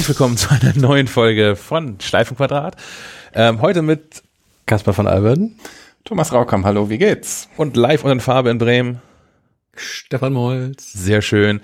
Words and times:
Herzlich 0.00 0.18
willkommen 0.18 0.38
zu 0.38 0.48
einer 0.50 0.74
neuen 0.78 1.08
Folge 1.08 1.56
von 1.56 2.00
Schleifenquadrat. 2.00 2.74
Ähm, 3.34 3.60
heute 3.60 3.82
mit 3.82 4.22
Kaspar 4.64 4.94
von 4.94 5.06
Alberden. 5.06 5.58
Thomas 6.06 6.32
Raukam, 6.32 6.64
hallo, 6.64 6.88
wie 6.88 6.96
geht's? 6.96 7.50
Und 7.58 7.76
live 7.76 8.02
und 8.02 8.10
in 8.10 8.20
Farbe 8.20 8.48
in 8.48 8.56
Bremen. 8.56 9.02
Stefan 9.76 10.32
Molz. 10.32 10.90
Sehr 10.94 11.20
schön. 11.20 11.60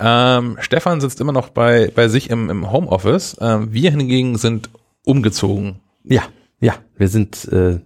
Ähm, 0.00 0.56
Stefan 0.58 1.00
sitzt 1.00 1.20
immer 1.20 1.30
noch 1.30 1.50
bei, 1.50 1.92
bei 1.94 2.08
sich 2.08 2.28
im, 2.28 2.50
im 2.50 2.72
Homeoffice. 2.72 3.36
Ähm, 3.40 3.72
wir 3.72 3.92
hingegen 3.92 4.36
sind 4.36 4.68
umgezogen. 5.04 5.78
Ja, 6.02 6.24
ja, 6.58 6.74
wir 6.96 7.08
sind 7.08 7.46
äh, 7.52 7.80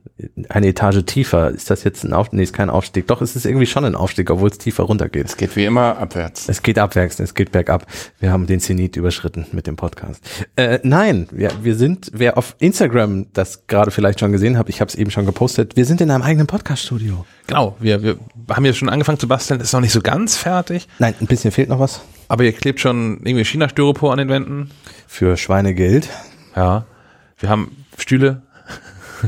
eine 0.49 0.69
Etage 0.69 1.05
tiefer. 1.05 1.51
Ist 1.51 1.71
das 1.71 1.83
jetzt 1.83 2.05
ein 2.05 2.13
Aufstieg? 2.13 2.37
Nee, 2.37 2.43
ist 2.45 2.53
kein 2.53 2.71
Aufstieg. 2.71 3.09
Doch, 3.09 3.21
es 3.21 3.35
ist 3.35 3.45
irgendwie 3.45 3.67
schon 3.67 3.85
ein 3.85 3.97
Aufstieg, 3.97 4.31
obwohl 4.31 4.49
es 4.49 4.59
tiefer 4.59 4.85
runtergeht. 4.85 5.27
Es 5.27 5.37
geht 5.37 5.57
wie 5.57 5.65
immer 5.65 5.99
abwärts. 5.99 6.49
Es 6.49 6.63
geht 6.63 6.79
abwärts, 6.79 7.19
es 7.19 7.35
geht 7.35 7.51
bergab. 7.51 7.87
Wir 8.21 8.31
haben 8.31 8.47
den 8.47 8.61
Zenit 8.61 8.97
überschritten 8.97 9.47
mit 9.51 9.67
dem 9.67 9.75
Podcast. 9.75 10.23
Äh, 10.55 10.79
nein, 10.85 11.27
wir, 11.33 11.51
wir 11.63 11.75
sind, 11.75 12.13
wer 12.15 12.39
auf 12.39 12.55
Instagram 12.61 13.27
das 13.33 13.67
gerade 13.67 13.91
vielleicht 13.91 14.21
schon 14.21 14.31
gesehen 14.31 14.57
hat, 14.57 14.69
ich 14.69 14.81
habe 14.81 14.89
es 14.89 14.95
eben 14.95 15.11
schon 15.11 15.27
gepostet, 15.27 15.75
wir 15.75 15.85
sind 15.85 16.01
in 16.01 16.11
einem 16.13 16.23
eigenen 16.23 16.47
Podcaststudio. 16.47 17.27
Genau, 17.49 17.77
wir, 17.81 18.05
wir 18.05 18.19
haben 18.51 18.65
jetzt 18.65 18.79
schon 18.79 18.89
angefangen 18.89 19.19
zu 19.19 19.27
basteln, 19.27 19.61
ist 19.61 19.73
noch 19.73 19.81
nicht 19.81 19.93
so 19.93 20.01
ganz 20.01 20.37
fertig. 20.37 20.87
Nein, 21.01 21.15
ein 21.21 21.27
bisschen 21.27 21.51
fehlt 21.51 21.69
noch 21.69 21.81
was. 21.81 22.03
Aber 22.29 22.45
ihr 22.45 22.53
klebt 22.53 22.79
schon 22.79 23.21
irgendwie 23.25 23.45
China-Styropor 23.45 24.13
an 24.13 24.19
den 24.19 24.29
Wänden. 24.29 24.71
Für 25.09 25.37
Schweinegeld. 25.37 26.09
Ja. 26.55 26.87
Wir 27.39 27.49
haben 27.49 27.85
Stühle, 27.99 28.43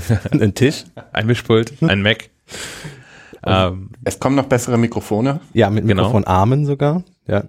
ein 0.31 0.55
Tisch, 0.55 0.85
ein 1.13 1.27
Mischpult, 1.27 1.73
ein 1.83 2.03
Mac. 2.03 2.31
ähm, 3.45 3.91
es 4.05 4.19
kommen 4.21 4.37
noch 4.37 4.47
bessere 4.47 4.79
Mikrofone. 4.79 5.41
Ja, 5.53 5.71
mit 5.71 5.87
Genau. 5.87 6.03
Mikrofonarmen 6.03 6.65
sogar. 6.67 7.03
Ja. 7.27 7.45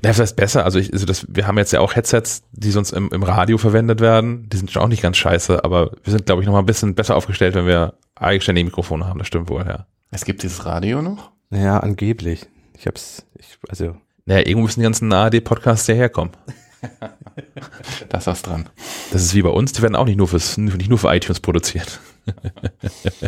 Das 0.00 0.18
heißt 0.18 0.36
besser. 0.36 0.64
Also, 0.64 0.78
ich, 0.78 0.92
also 0.92 1.04
das, 1.04 1.26
wir 1.28 1.46
haben 1.46 1.58
jetzt 1.58 1.72
ja 1.72 1.80
auch 1.80 1.94
Headsets, 1.94 2.44
die 2.52 2.70
sonst 2.70 2.92
im, 2.92 3.10
im 3.12 3.22
Radio 3.22 3.58
verwendet 3.58 4.00
werden. 4.00 4.48
Die 4.48 4.56
sind 4.56 4.70
schon 4.70 4.82
auch 4.82 4.88
nicht 4.88 5.02
ganz 5.02 5.18
scheiße, 5.18 5.64
aber 5.64 5.90
wir 6.02 6.10
sind, 6.12 6.24
glaube 6.24 6.40
ich, 6.40 6.46
noch 6.46 6.54
mal 6.54 6.60
ein 6.60 6.66
bisschen 6.66 6.94
besser 6.94 7.14
aufgestellt, 7.14 7.54
wenn 7.54 7.66
wir 7.66 7.94
eigenständige 8.14 8.64
Mikrofone 8.64 9.06
haben. 9.06 9.18
Das 9.18 9.26
stimmt 9.26 9.50
wohl, 9.50 9.64
ja. 9.66 9.86
Es 10.10 10.24
gibt 10.24 10.42
dieses 10.42 10.64
Radio 10.64 11.02
noch. 11.02 11.30
Ja, 11.50 11.78
angeblich. 11.80 12.46
Ich 12.78 12.86
hab's, 12.86 13.26
ich, 13.38 13.58
also. 13.68 13.96
Naja, 14.24 14.46
irgendwo 14.46 14.62
müssen 14.62 14.80
die 14.80 14.84
ganzen 14.84 15.12
ARD-Podcasts 15.12 15.86
ja 15.88 15.94
herkommen. 15.94 16.32
Da 18.08 18.18
ist 18.18 18.46
dran. 18.46 18.68
Das 19.12 19.22
ist 19.22 19.34
wie 19.34 19.42
bei 19.42 19.48
uns, 19.48 19.72
die 19.72 19.82
werden 19.82 19.96
auch 19.96 20.04
nicht 20.04 20.18
nur 20.18 20.28
fürs, 20.28 20.58
nicht 20.58 20.88
nur 20.88 20.98
für 20.98 21.14
iTunes 21.14 21.40
produziert. 21.40 22.00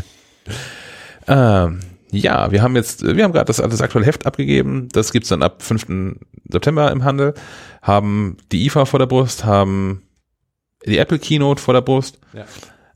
ähm, 1.26 1.80
ja, 2.10 2.52
wir 2.52 2.62
haben 2.62 2.76
jetzt, 2.76 3.02
wir 3.02 3.24
haben 3.24 3.32
gerade 3.32 3.46
das, 3.46 3.56
das 3.56 3.80
aktuelle 3.80 4.06
Heft 4.06 4.26
abgegeben. 4.26 4.88
Das 4.92 5.12
gibt's 5.12 5.30
dann 5.30 5.42
ab 5.42 5.62
5. 5.62 6.18
September 6.48 6.90
im 6.90 7.04
Handel. 7.04 7.34
Haben 7.82 8.36
die 8.52 8.66
IFA 8.66 8.84
vor 8.84 8.98
der 8.98 9.06
Brust, 9.06 9.44
haben 9.44 10.02
die 10.86 10.98
Apple 10.98 11.18
Keynote 11.18 11.62
vor 11.62 11.74
der 11.74 11.80
Brust. 11.80 12.20
Ja. 12.32 12.44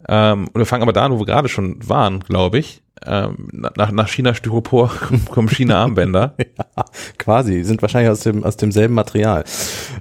Ähm, 0.08 0.48
und 0.48 0.56
wir 0.56 0.66
fangen 0.66 0.82
aber 0.82 0.92
da 0.92 1.06
an, 1.06 1.12
wo 1.12 1.18
wir 1.18 1.26
gerade 1.26 1.48
schon 1.48 1.76
waren, 1.88 2.20
glaube 2.20 2.58
ich. 2.58 2.82
Ähm, 3.06 3.48
nach, 3.52 3.92
nach 3.92 4.08
China 4.08 4.34
Styropor 4.34 4.90
kommen 5.30 5.48
China 5.48 5.82
Armbänder. 5.82 6.34
ja, 6.38 6.84
quasi, 7.18 7.62
sind 7.64 7.82
wahrscheinlich 7.82 8.10
aus 8.10 8.20
dem 8.20 8.44
aus 8.44 8.56
demselben 8.56 8.94
Material, 8.94 9.44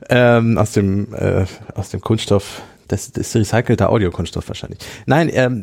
ähm, 0.10 0.58
aus 0.58 0.72
dem 0.72 1.14
äh, 1.14 1.46
aus 1.76 1.90
dem 1.90 2.02
Kunststoff. 2.02 2.62
Das, 2.88 3.12
das 3.12 3.36
ist 3.36 3.36
recycelter 3.36 3.90
Audiokunststoff 3.90 4.48
wahrscheinlich. 4.48 4.80
Nein, 5.06 5.30
ähm, 5.34 5.62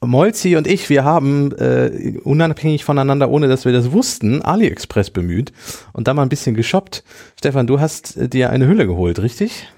Molzi 0.00 0.56
und 0.56 0.66
ich, 0.66 0.88
wir 0.88 1.04
haben 1.04 1.52
äh, 1.52 2.18
unabhängig 2.24 2.84
voneinander, 2.84 3.28
ohne 3.28 3.48
dass 3.48 3.66
wir 3.66 3.72
das 3.72 3.92
wussten, 3.92 4.40
AliExpress 4.40 5.10
bemüht 5.10 5.52
und 5.92 6.08
da 6.08 6.14
mal 6.14 6.22
ein 6.22 6.30
bisschen 6.30 6.54
geshoppt. 6.54 7.04
Stefan, 7.38 7.66
du 7.66 7.80
hast 7.80 8.16
äh, 8.16 8.28
dir 8.30 8.48
eine 8.48 8.66
Hülle 8.66 8.86
geholt, 8.86 9.18
richtig? 9.18 9.68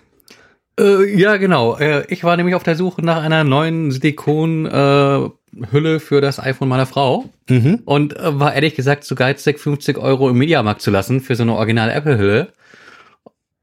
Äh, 0.79 1.19
ja, 1.19 1.37
genau. 1.39 1.77
Äh, 1.77 2.05
ich 2.09 2.23
war 2.23 2.37
nämlich 2.37 2.55
auf 2.55 2.63
der 2.63 2.77
Suche 2.77 3.03
nach 3.05 3.23
einer 3.23 3.45
neuen 3.45 3.91
Silikon 3.91 4.67
äh, 4.67 5.29
Hülle 5.71 6.01
für 6.01 6.21
das 6.21 6.39
iPhone 6.41 6.69
meiner 6.69 6.87
Frau 6.87 7.31
Mhm. 7.49 7.83
und 7.85 8.17
äh, 8.17 8.39
war 8.41 8.55
ehrlich 8.55 8.75
gesagt 8.75 9.05
zu 9.05 9.15
geizig, 9.15 9.59
50 9.61 9.99
Euro 9.99 10.29
im 10.31 10.37
Mediamarkt 10.39 10.83
zu 10.83 10.91
lassen 10.91 11.21
für 11.21 11.35
so 11.37 11.43
eine 11.45 11.55
original 11.55 11.91
Apple 11.91 12.19
Hülle 12.19 12.53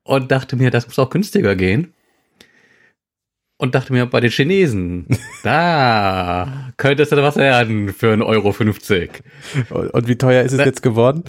und 0.03 0.31
dachte 0.31 0.55
mir, 0.55 0.71
das 0.71 0.87
muss 0.87 0.99
auch 0.99 1.09
günstiger 1.09 1.55
gehen. 1.55 1.93
Und 3.57 3.75
dachte 3.75 3.93
mir, 3.93 4.05
bei 4.07 4.19
den 4.19 4.31
Chinesen, 4.31 5.05
da 5.43 6.71
könnte 6.77 7.03
es 7.03 7.09
dann 7.09 7.21
was 7.21 7.37
werden 7.37 7.93
für 7.93 8.13
1,50 8.13 8.25
Euro. 8.25 8.51
50. 8.51 9.23
Und, 9.69 9.89
und 9.93 10.07
wie 10.07 10.17
teuer 10.17 10.43
ist 10.43 10.51
es 10.53 10.57
Da- 10.57 10.65
jetzt 10.65 10.81
geworden? 10.83 11.23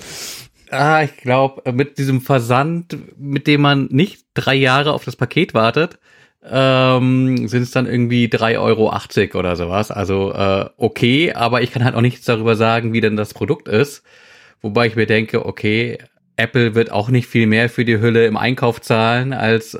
Ah, 0.70 1.04
ich 1.04 1.16
glaube, 1.18 1.70
mit 1.72 1.98
diesem 1.98 2.20
Versand, 2.20 2.96
mit 3.16 3.46
dem 3.46 3.60
man 3.60 3.86
nicht 3.92 4.26
drei 4.34 4.54
Jahre 4.56 4.92
auf 4.92 5.04
das 5.04 5.14
Paket 5.14 5.54
wartet, 5.54 5.98
ähm, 6.48 7.48
sind 7.48 7.62
es 7.62 7.70
dann 7.70 7.86
irgendwie 7.86 8.26
3,80 8.26 8.58
Euro 8.60 9.38
oder 9.38 9.56
sowas. 9.56 9.90
Also 9.90 10.32
äh, 10.32 10.66
okay, 10.76 11.32
aber 11.32 11.62
ich 11.62 11.72
kann 11.72 11.84
halt 11.84 11.94
auch 11.94 12.00
nichts 12.00 12.24
darüber 12.24 12.56
sagen, 12.56 12.92
wie 12.92 13.00
denn 13.00 13.16
das 13.16 13.34
Produkt 13.34 13.68
ist. 13.68 14.02
Wobei 14.60 14.86
ich 14.86 14.96
mir 14.96 15.06
denke, 15.06 15.46
okay, 15.46 15.98
Apple 16.36 16.74
wird 16.74 16.90
auch 16.90 17.08
nicht 17.08 17.28
viel 17.28 17.46
mehr 17.46 17.68
für 17.68 17.84
die 17.84 18.00
Hülle 18.00 18.26
im 18.26 18.36
Einkauf 18.36 18.80
zahlen 18.80 19.32
als 19.32 19.78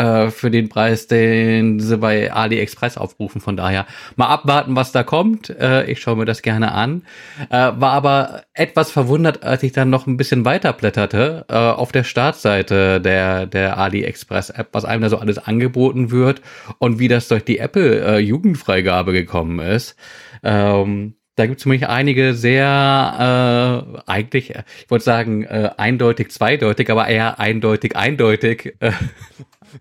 äh, 0.00 0.30
für 0.30 0.50
den 0.50 0.68
Preis, 0.68 1.06
den 1.06 1.78
sie 1.78 1.98
bei 1.98 2.32
AliExpress 2.32 2.96
aufrufen. 2.96 3.40
Von 3.40 3.56
daher 3.56 3.86
mal 4.16 4.28
abwarten, 4.28 4.74
was 4.74 4.92
da 4.92 5.02
kommt. 5.02 5.50
Äh, 5.50 5.90
ich 5.90 6.00
schaue 6.00 6.16
mir 6.16 6.24
das 6.24 6.40
gerne 6.40 6.72
an. 6.72 7.02
Äh, 7.50 7.56
war 7.56 7.92
aber 7.92 8.42
etwas 8.54 8.90
verwundert, 8.90 9.42
als 9.42 9.62
ich 9.62 9.72
dann 9.72 9.90
noch 9.90 10.06
ein 10.06 10.16
bisschen 10.16 10.44
weiter 10.44 10.72
blätterte 10.72 11.44
äh, 11.48 11.54
auf 11.54 11.92
der 11.92 12.04
Startseite 12.04 13.00
der, 13.00 13.46
der 13.46 13.76
AliExpress-App, 13.76 14.68
was 14.72 14.86
einem 14.86 15.02
da 15.02 15.10
so 15.10 15.18
alles 15.18 15.38
angeboten 15.38 16.10
wird 16.10 16.40
und 16.78 16.98
wie 16.98 17.08
das 17.08 17.28
durch 17.28 17.44
die 17.44 17.58
Apple-Jugendfreigabe 17.58 19.12
gekommen 19.12 19.58
ist. 19.58 19.96
Ähm, 20.42 21.14
da 21.40 21.46
gibt 21.46 21.60
es 21.60 21.66
nämlich 21.66 21.88
einige 21.88 22.34
sehr, 22.34 23.94
äh, 23.96 24.00
eigentlich, 24.10 24.54
äh, 24.54 24.64
ich 24.84 24.90
wollte 24.90 25.04
sagen, 25.04 25.44
äh, 25.44 25.70
eindeutig, 25.76 26.30
zweideutig, 26.30 26.90
aber 26.90 27.08
eher 27.08 27.40
eindeutig, 27.40 27.96
eindeutig 27.96 28.76
äh, 28.80 28.92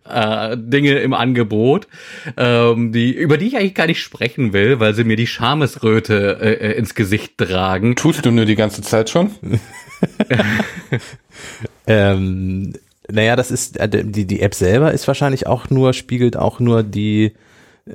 äh, 0.08 0.56
Dinge 0.58 1.00
im 1.00 1.14
Angebot, 1.14 1.88
ähm, 2.38 2.92
die, 2.92 3.12
über 3.12 3.38
die 3.38 3.48
ich 3.48 3.58
eigentlich 3.58 3.76
gar 3.76 3.88
nicht 3.88 4.02
sprechen 4.02 4.54
will, 4.54 4.80
weil 4.80 4.94
sie 4.94 5.04
mir 5.04 5.16
die 5.16 5.28
Schamesröte 5.28 6.38
äh, 6.42 6.54
äh, 6.54 6.78
ins 6.78 6.96
Gesicht 6.96 7.38
tragen. 7.38 7.96
Tust 7.96 8.26
du 8.26 8.32
nur 8.32 8.46
die 8.46 8.56
ganze 8.56 8.82
Zeit 8.82 9.10
schon? 9.10 9.32
Ähm, 11.88 12.74
naja, 13.12 13.36
das 13.36 13.50
ist, 13.50 13.78
äh, 13.80 13.90
die, 13.90 14.26
die 14.26 14.42
App 14.42 14.54
selber 14.54 14.92
ist 14.92 15.08
wahrscheinlich 15.08 15.48
auch 15.48 15.70
nur, 15.70 15.94
spiegelt 15.94 16.38
auch 16.38 16.60
nur 16.60 16.84
die, 16.84 17.34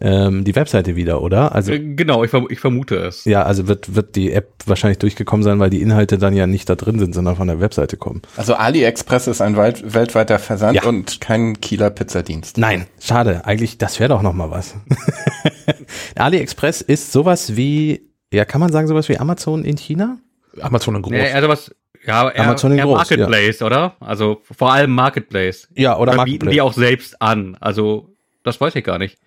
ähm, 0.01 0.45
die 0.45 0.55
Webseite 0.57 0.97
wieder, 0.97 1.23
oder? 1.23 1.55
Also, 1.55 1.73
Äh, 1.73 1.95
Genau, 1.95 2.25
ich, 2.25 2.31
verm 2.31 2.47
ich 2.51 2.61
vermute 2.61 2.97
es. 2.97 3.25
ja, 3.25 3.43
also 3.45 3.69
wird, 3.69 3.95
wird 3.95 4.17
die 4.17 4.33
App 4.33 4.53
wahrscheinlich 4.67 4.99
durchgekommen 4.99 5.43
sein, 5.43 5.59
weil 5.61 5.71
die 5.71 5.81
Inhalte 5.83 6.19
dann 6.19 6.35
ja 6.35 6.47
nicht 6.47 6.69
da 6.69 6.75
drin 6.75 6.99
sind, 6.99 7.15
sondern 7.15 7.37
von 7.37 7.47
der 7.49 7.61
Webseite 7.61 7.97
kommen. 7.97 8.23
Also 8.37 8.55
AliExpress 8.55 9.27
ist 9.27 9.41
ein 9.41 9.57
weit, 9.57 9.95
weltweiter 9.95 10.39
Versand 10.39 10.77
Ja. 10.77 10.85
und 10.85 11.21
kein 11.21 11.61
Kieler 11.61 11.91
Pizzadienst. 11.91 12.59
Nein, 12.59 12.87
schade. 13.01 13.45
Eigentlich, 13.45 13.79
das 13.79 14.01
wäre 14.01 14.09
doch 14.09 14.23
noch 14.23 14.33
mal 14.33 14.51
was. 14.51 14.75
AliExpress 16.17 16.81
ist 16.81 17.13
sowas 17.13 17.57
wie, 17.57 18.03
ja, 18.33 18.45
kann 18.45 18.61
man 18.61 18.73
sagen, 18.73 18.87
sowas 18.89 19.09
wie 19.09 19.19
Amazon 19.19 19.65
in 19.65 19.77
China? 19.77 20.19
Amazon 20.61 20.97
und 20.97 21.03
groß. 21.03 21.13
Ja, 21.13 21.25
also 21.35 21.49
was, 21.49 21.75
ja, 22.07 22.29
eher, 22.31 22.45
Amazon 22.45 22.73
in 22.73 22.79
eher 22.79 22.85
groß, 22.85 22.97
Marketplace, 22.97 23.63
oder? 23.63 23.97
Also 24.01 24.41
vor 24.57 24.73
allem 24.73 24.91
Marketplace. 24.95 25.69
Ja, 25.75 25.99
oder 25.99 26.13
Oder 26.15 26.25
bieten 26.25 26.51
die 26.51 26.61
auch 26.61 26.73
selbst 26.73 27.21
an? 27.21 27.57
Also, 27.61 28.11
das 28.43 28.61
weiß 28.61 28.75
ich 28.77 28.85
gar 28.85 28.99
nicht. 28.99 29.19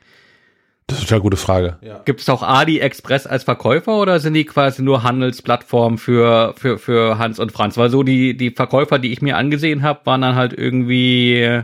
Das 0.87 0.99
ist 0.99 1.01
eine 1.01 1.07
total 1.09 1.21
gute 1.21 1.37
Frage. 1.37 1.77
Gibt 2.05 2.21
es 2.21 2.29
auch 2.29 2.43
AliExpress 2.43 3.27
als 3.27 3.43
Verkäufer 3.43 3.97
oder 3.99 4.21
sind 4.21 4.35
die 4.35 4.45
quasi 4.45 4.81
nur 4.81 5.03
Handelsplattformen 5.03 5.97
für, 5.97 6.53
für, 6.57 6.77
für 6.79 7.17
Hans 7.17 7.39
und 7.39 7.51
Franz? 7.51 7.75
Weil 7.75 7.89
so 7.89 8.03
die, 8.03 8.37
die 8.37 8.51
Verkäufer, 8.51 8.97
die 8.97 9.11
ich 9.11 9.21
mir 9.21 9.35
angesehen 9.35 9.83
habe, 9.83 10.05
waren 10.05 10.21
dann 10.21 10.35
halt 10.35 10.53
irgendwie 10.53 11.61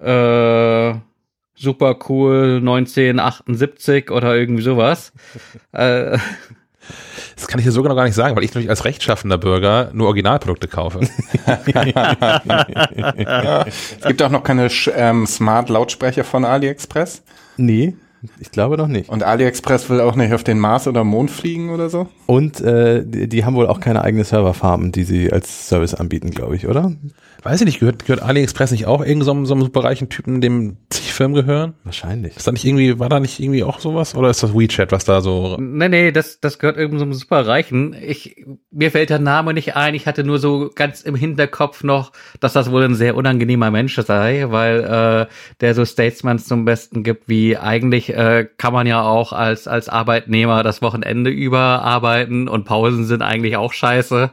äh, 0.00 0.94
super 1.54 1.98
cool 2.08 2.56
1978 2.60 4.10
oder 4.10 4.34
irgendwie 4.34 4.62
sowas. 4.62 5.12
äh, 5.72 6.16
Das 7.36 7.48
kann 7.48 7.58
ich 7.58 7.66
dir 7.66 7.72
sogar 7.72 7.90
noch 7.90 7.96
gar 7.96 8.04
nicht 8.04 8.14
sagen, 8.14 8.34
weil 8.34 8.44
ich 8.44 8.50
natürlich 8.50 8.70
als 8.70 8.86
rechtschaffender 8.86 9.36
Bürger 9.36 9.90
nur 9.92 10.06
Originalprodukte 10.06 10.68
kaufe. 10.68 11.00
Es 14.00 14.06
gibt 14.06 14.22
auch 14.22 14.30
noch 14.30 14.42
keine 14.42 14.70
ähm, 14.94 15.26
Smart-Lautsprecher 15.26 16.24
von 16.24 16.46
AliExpress. 16.46 17.22
Nee. 17.60 17.94
Ich 18.40 18.50
glaube 18.50 18.76
noch 18.76 18.88
nicht. 18.88 19.08
Und 19.08 19.22
AliExpress 19.22 19.90
will 19.90 20.00
auch 20.00 20.16
nicht 20.16 20.32
auf 20.32 20.44
den 20.44 20.58
Mars 20.58 20.86
oder 20.88 21.04
Mond 21.04 21.30
fliegen 21.30 21.70
oder 21.70 21.90
so? 21.90 22.08
Und 22.26 22.60
äh, 22.60 23.04
die, 23.04 23.28
die 23.28 23.44
haben 23.44 23.54
wohl 23.54 23.66
auch 23.66 23.80
keine 23.80 24.02
eigene 24.02 24.24
Serverfarmen, 24.24 24.92
die 24.92 25.04
sie 25.04 25.32
als 25.32 25.68
Service 25.68 25.94
anbieten, 25.94 26.30
glaube 26.30 26.56
ich, 26.56 26.66
oder? 26.66 26.92
Weiß 27.42 27.60
ich 27.60 27.66
nicht, 27.66 27.80
gehört, 27.80 28.04
gehört 28.04 28.22
AliExpress 28.22 28.70
nicht 28.70 28.86
auch 28.86 29.00
irgendeinem 29.00 29.44
so, 29.44 29.50
so 29.50 29.54
einem 29.54 29.62
superreichen 29.62 30.08
Typen, 30.08 30.40
dem 30.40 30.76
zig 30.90 31.12
Firmen 31.12 31.34
gehören? 31.34 31.74
Wahrscheinlich. 31.84 32.36
Ist 32.36 32.46
da 32.46 32.52
nicht 32.52 32.64
irgendwie, 32.64 32.98
war 32.98 33.08
da 33.08 33.20
nicht 33.20 33.40
irgendwie 33.40 33.64
auch 33.64 33.80
sowas? 33.80 34.14
Oder 34.14 34.30
ist 34.30 34.42
das 34.42 34.54
WeChat, 34.54 34.92
was 34.92 35.04
da 35.04 35.20
so. 35.20 35.56
Nee, 35.58 35.88
nee, 35.88 36.12
das, 36.12 36.40
das 36.40 36.58
gehört 36.58 36.76
irgendeinem 36.76 36.98
so 36.98 37.04
einem 37.04 37.12
Superreichen. 37.14 37.96
Ich, 38.00 38.44
mir 38.70 38.90
fällt 38.90 39.10
der 39.10 39.18
Name 39.18 39.54
nicht 39.54 39.76
ein. 39.76 39.94
Ich 39.94 40.06
hatte 40.06 40.24
nur 40.24 40.38
so 40.38 40.70
ganz 40.74 41.02
im 41.02 41.14
Hinterkopf 41.14 41.82
noch, 41.82 42.12
dass 42.40 42.52
das 42.52 42.70
wohl 42.70 42.82
ein 42.84 42.94
sehr 42.94 43.16
unangenehmer 43.16 43.70
Mensch 43.70 43.96
sei, 43.96 44.46
weil 44.48 44.80
äh, 44.80 45.32
der 45.60 45.74
so 45.74 45.84
Statesmans 45.84 46.46
zum 46.46 46.64
Besten 46.64 47.02
gibt, 47.02 47.28
wie 47.28 47.56
eigentlich 47.56 48.09
äh, 48.10 48.46
kann 48.56 48.72
man 48.72 48.86
ja 48.86 49.02
auch 49.02 49.32
als, 49.32 49.66
als 49.68 49.88
Arbeitnehmer 49.88 50.62
das 50.62 50.82
Wochenende 50.82 51.30
über 51.30 51.60
arbeiten 51.60 52.48
und 52.48 52.64
Pausen 52.64 53.04
sind 53.04 53.22
eigentlich 53.22 53.56
auch 53.56 53.72
scheiße. 53.72 54.30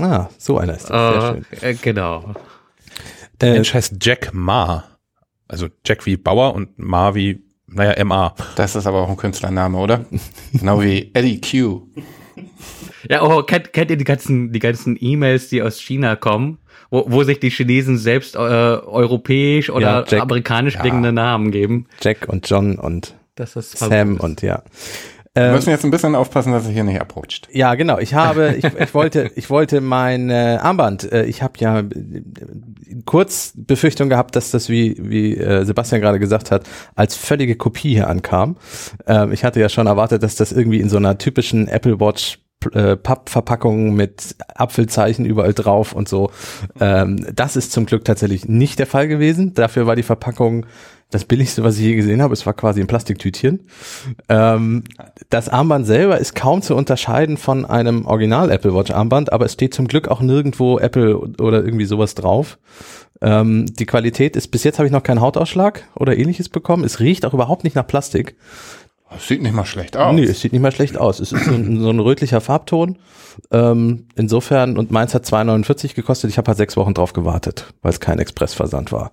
Ah, 0.00 0.28
so 0.38 0.58
einer 0.58 0.74
ist 0.74 0.88
das. 0.90 1.22
Sehr 1.22 1.32
schön. 1.60 1.68
Äh, 1.68 1.74
genau. 1.74 2.34
Der 3.40 3.50
Äh, 3.50 3.52
Mensch 3.54 3.74
heißt 3.74 3.96
Jack 4.00 4.30
Ma. 4.32 4.84
Also 5.48 5.68
Jack 5.84 6.06
wie 6.06 6.16
Bauer 6.16 6.54
und 6.54 6.78
Ma 6.78 7.14
wie, 7.14 7.42
naja, 7.66 8.02
MA. 8.04 8.34
Das 8.56 8.76
ist 8.76 8.86
aber 8.86 9.02
auch 9.02 9.08
ein 9.10 9.16
Künstlername, 9.16 9.76
oder? 9.78 10.04
genau 10.52 10.80
wie 10.80 11.10
Eddie 11.14 11.40
Q. 11.40 11.88
Ja, 13.08 13.22
oh, 13.22 13.42
kennt, 13.42 13.72
kennt 13.72 13.90
ihr 13.90 13.96
die 13.96 14.04
ganzen, 14.04 14.52
die 14.52 14.58
ganzen 14.58 14.96
E-Mails, 15.00 15.48
die 15.48 15.62
aus 15.62 15.80
China 15.80 16.16
kommen, 16.16 16.58
wo, 16.90 17.04
wo 17.08 17.22
sich 17.24 17.40
die 17.40 17.50
Chinesen 17.50 17.98
selbst 17.98 18.34
äh, 18.34 18.38
europäisch 18.38 19.70
oder 19.70 19.86
Ja, 20.00 20.04
Jack- 20.06 20.22
amerikanisch 20.22 20.74
ja. 20.74 20.80
klingende 20.80 21.12
Namen 21.12 21.50
geben? 21.50 21.86
Jack 22.02 22.28
und 22.28 22.48
John 22.48 22.78
und 22.78 23.14
Das 23.36 23.56
ist 23.56 23.78
Sam 23.78 24.16
und 24.18 24.42
ja. 24.42 24.62
Wir 25.32 25.44
Ähm, 25.44 25.52
müssen 25.54 25.70
jetzt 25.70 25.84
ein 25.84 25.92
bisschen 25.92 26.16
aufpassen, 26.16 26.52
dass 26.52 26.66
er 26.66 26.72
hier 26.72 26.82
nicht 26.82 27.00
abrutscht. 27.00 27.46
Ja, 27.52 27.76
genau. 27.76 27.98
Ich 28.00 28.14
habe, 28.14 28.56
ich, 28.58 28.64
ich 28.80 28.94
wollte, 28.94 29.30
ich 29.36 29.48
wollte 29.48 29.80
mein 29.80 30.28
äh, 30.28 30.58
Armband. 30.60 31.10
Äh, 31.12 31.24
ich 31.26 31.40
habe 31.40 31.52
ja 31.58 31.78
äh, 31.78 31.84
kurz 33.06 33.52
Befürchtung 33.56 34.08
gehabt, 34.08 34.34
dass 34.34 34.50
das, 34.50 34.68
wie 34.68 34.96
wie 34.98 35.36
äh, 35.36 35.64
Sebastian 35.64 36.00
gerade 36.00 36.18
gesagt 36.18 36.50
hat, 36.50 36.68
als 36.96 37.14
völlige 37.14 37.54
Kopie 37.54 37.94
hier 37.94 38.08
ankam. 38.08 38.56
Ähm, 39.06 39.30
ich 39.32 39.44
hatte 39.44 39.60
ja 39.60 39.68
schon 39.68 39.86
erwartet, 39.86 40.24
dass 40.24 40.34
das 40.34 40.50
irgendwie 40.50 40.80
in 40.80 40.88
so 40.88 40.96
einer 40.96 41.16
typischen 41.18 41.68
Apple 41.68 42.00
Watch 42.00 42.38
äh, 42.72 42.96
Pappverpackung 42.96 43.94
mit 43.94 44.36
Apfelzeichen 44.54 45.24
überall 45.24 45.54
drauf 45.54 45.92
und 45.92 46.08
so. 46.08 46.30
Ähm, 46.80 47.26
das 47.34 47.56
ist 47.56 47.72
zum 47.72 47.86
Glück 47.86 48.04
tatsächlich 48.04 48.48
nicht 48.48 48.78
der 48.78 48.86
Fall 48.86 49.08
gewesen. 49.08 49.54
Dafür 49.54 49.86
war 49.86 49.96
die 49.96 50.02
Verpackung 50.02 50.66
das 51.10 51.24
billigste, 51.24 51.64
was 51.64 51.76
ich 51.76 51.82
je 51.82 51.96
gesehen 51.96 52.22
habe. 52.22 52.32
Es 52.32 52.46
war 52.46 52.54
quasi 52.54 52.80
ein 52.80 52.86
Plastiktütchen. 52.86 53.66
Ähm, 54.28 54.84
das 55.28 55.48
Armband 55.48 55.86
selber 55.86 56.18
ist 56.18 56.34
kaum 56.34 56.62
zu 56.62 56.76
unterscheiden 56.76 57.36
von 57.36 57.64
einem 57.64 58.06
Original 58.06 58.50
Apple 58.50 58.74
Watch 58.74 58.92
Armband, 58.92 59.32
aber 59.32 59.46
es 59.46 59.54
steht 59.54 59.74
zum 59.74 59.88
Glück 59.88 60.08
auch 60.08 60.20
nirgendwo 60.20 60.78
Apple 60.78 61.16
oder 61.18 61.64
irgendwie 61.64 61.84
sowas 61.84 62.14
drauf. 62.14 62.58
Ähm, 63.22 63.66
die 63.66 63.86
Qualität 63.86 64.36
ist, 64.36 64.48
bis 64.48 64.64
jetzt 64.64 64.78
habe 64.78 64.86
ich 64.86 64.92
noch 64.92 65.02
keinen 65.02 65.20
Hautausschlag 65.20 65.84
oder 65.94 66.16
ähnliches 66.16 66.48
bekommen. 66.48 66.84
Es 66.84 67.00
riecht 67.00 67.26
auch 67.26 67.34
überhaupt 67.34 67.64
nicht 67.64 67.76
nach 67.76 67.86
Plastik. 67.86 68.36
Das 69.10 69.26
sieht 69.26 69.42
nicht 69.42 69.52
mal 69.54 69.64
schlecht 69.64 69.96
aus. 69.96 70.14
Nee, 70.14 70.24
es 70.24 70.40
sieht 70.40 70.52
nicht 70.52 70.62
mal 70.62 70.72
schlecht 70.72 70.96
aus. 70.96 71.20
Es 71.20 71.32
ist 71.32 71.44
so 71.44 71.50
ein, 71.52 71.80
so 71.80 71.90
ein 71.90 71.98
rötlicher 72.00 72.40
Farbton. 72.40 72.98
Ähm, 73.50 74.06
insofern, 74.14 74.78
und 74.78 74.90
meins 74.90 75.14
hat 75.14 75.24
2,49 75.24 75.94
gekostet. 75.94 76.30
Ich 76.30 76.38
habe 76.38 76.48
halt 76.48 76.58
sechs 76.58 76.76
Wochen 76.76 76.94
drauf 76.94 77.12
gewartet, 77.12 77.72
weil 77.82 77.90
es 77.90 78.00
kein 78.00 78.18
Expressversand 78.18 78.92
war. 78.92 79.10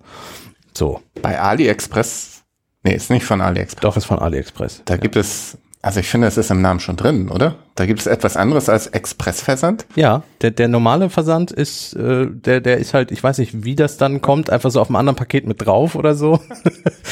So, 0.76 1.00
Bei 1.22 1.40
AliExpress, 1.40 2.44
nee, 2.84 2.94
ist 2.94 3.10
nicht 3.10 3.24
von 3.24 3.40
AliExpress. 3.40 3.80
doch 3.82 3.96
ist 3.96 4.04
von 4.04 4.18
AliExpress. 4.20 4.82
Da 4.84 4.96
gibt 4.96 5.16
es, 5.16 5.58
also 5.88 6.00
ich 6.00 6.08
finde, 6.10 6.26
es 6.26 6.36
ist 6.36 6.50
im 6.50 6.60
Namen 6.60 6.80
schon 6.80 6.96
drin, 6.96 7.30
oder? 7.30 7.54
Da 7.74 7.86
gibt 7.86 8.00
es 8.00 8.06
etwas 8.06 8.36
anderes 8.36 8.68
als 8.68 8.88
Expressversand. 8.88 9.86
Ja, 9.96 10.22
der, 10.42 10.50
der 10.50 10.68
normale 10.68 11.08
Versand 11.08 11.50
ist, 11.50 11.94
äh, 11.94 12.26
der, 12.30 12.60
der 12.60 12.76
ist 12.76 12.92
halt, 12.92 13.10
ich 13.10 13.22
weiß 13.24 13.38
nicht, 13.38 13.64
wie 13.64 13.74
das 13.74 13.96
dann 13.96 14.20
kommt, 14.20 14.50
einfach 14.50 14.70
so 14.70 14.82
auf 14.82 14.90
einem 14.90 14.96
anderen 14.96 15.16
Paket 15.16 15.46
mit 15.46 15.64
drauf 15.64 15.94
oder 15.94 16.14
so. 16.14 16.40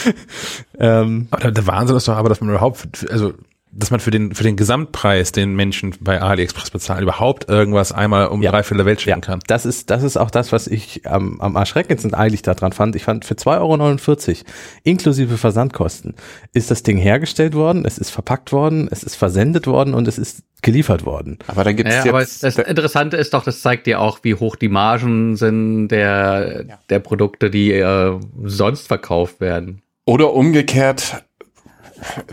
ähm, 0.79 1.27
Aber 1.31 1.41
der, 1.41 1.53
der 1.53 1.67
Wahnsinn 1.67 1.97
ist 1.97 2.07
doch 2.07 2.17
aber, 2.17 2.29
dass 2.29 2.43
man 2.43 2.51
überhaupt, 2.51 3.11
also 3.11 3.33
dass 3.79 3.91
man 3.91 4.01
für 4.01 4.11
den 4.11 4.35
für 4.35 4.43
den 4.43 4.57
Gesamtpreis, 4.57 5.33
den 5.33 5.55
Menschen 5.55 5.95
bei 6.01 6.21
AliExpress 6.21 6.71
bezahlen, 6.71 7.03
überhaupt 7.03 7.49
irgendwas 7.49 7.93
einmal 7.93 8.29
um 8.29 8.43
Ja. 8.43 8.51
drei 8.51 8.63
Viertel 8.63 8.79
der 8.79 8.87
Welt 8.87 9.01
schicken 9.01 9.21
kann. 9.21 9.41
Das 9.47 9.67
ist, 9.67 9.91
das 9.91 10.03
ist 10.03 10.17
auch 10.17 10.31
das, 10.31 10.53
was 10.53 10.67
ich 10.67 11.07
am, 11.07 11.41
am 11.41 11.57
erschreckendsten 11.57 12.15
eigentlich 12.15 12.43
daran 12.43 12.73
fand. 12.73 12.97
Ich 12.97 13.05
fand, 13.05 13.25
für 13.25 13.35
2,49 13.35 14.29
Euro 14.29 14.37
inklusive 14.85 15.37
Versandkosten 15.37 16.15
ist 16.53 16.71
das 16.71 16.83
Ding 16.83 16.97
hergestellt 16.97 17.55
worden, 17.55 17.85
es 17.85 17.99
ist 17.99 18.11
verpackt 18.11 18.53
worden, 18.53 18.89
es 18.91 19.03
ist 19.03 19.17
versendet 19.17 19.67
worden 19.67 19.95
und 19.95 20.09
es 20.09 20.19
ist 20.19 20.43
geliefert 20.63 21.05
worden. 21.05 21.39
Aber 21.47 21.65
da 21.65 21.73
gibt 21.73 21.89
es 21.89 22.05
Ja, 22.05 22.11
aber 22.11 22.21
jetzt, 22.21 22.43
das 22.43 22.57
Interessante 22.59 23.17
ist 23.17 23.35
doch, 23.35 23.45
das 23.45 23.61
zeigt 23.61 23.87
dir 23.87 24.01
auch, 24.01 24.21
wie 24.23 24.35
hoch 24.35 24.57
die 24.57 24.69
Margen 24.69 25.37
sind 25.37 25.89
der, 25.89 26.65
der 26.89 26.99
Produkte, 27.01 27.51
die 27.51 27.73
äh, 27.73 28.19
sonst 28.45 28.87
verkauft 28.89 29.41
werden. 29.41 29.83
oder 30.07 30.33
umgekehrt, 30.33 31.25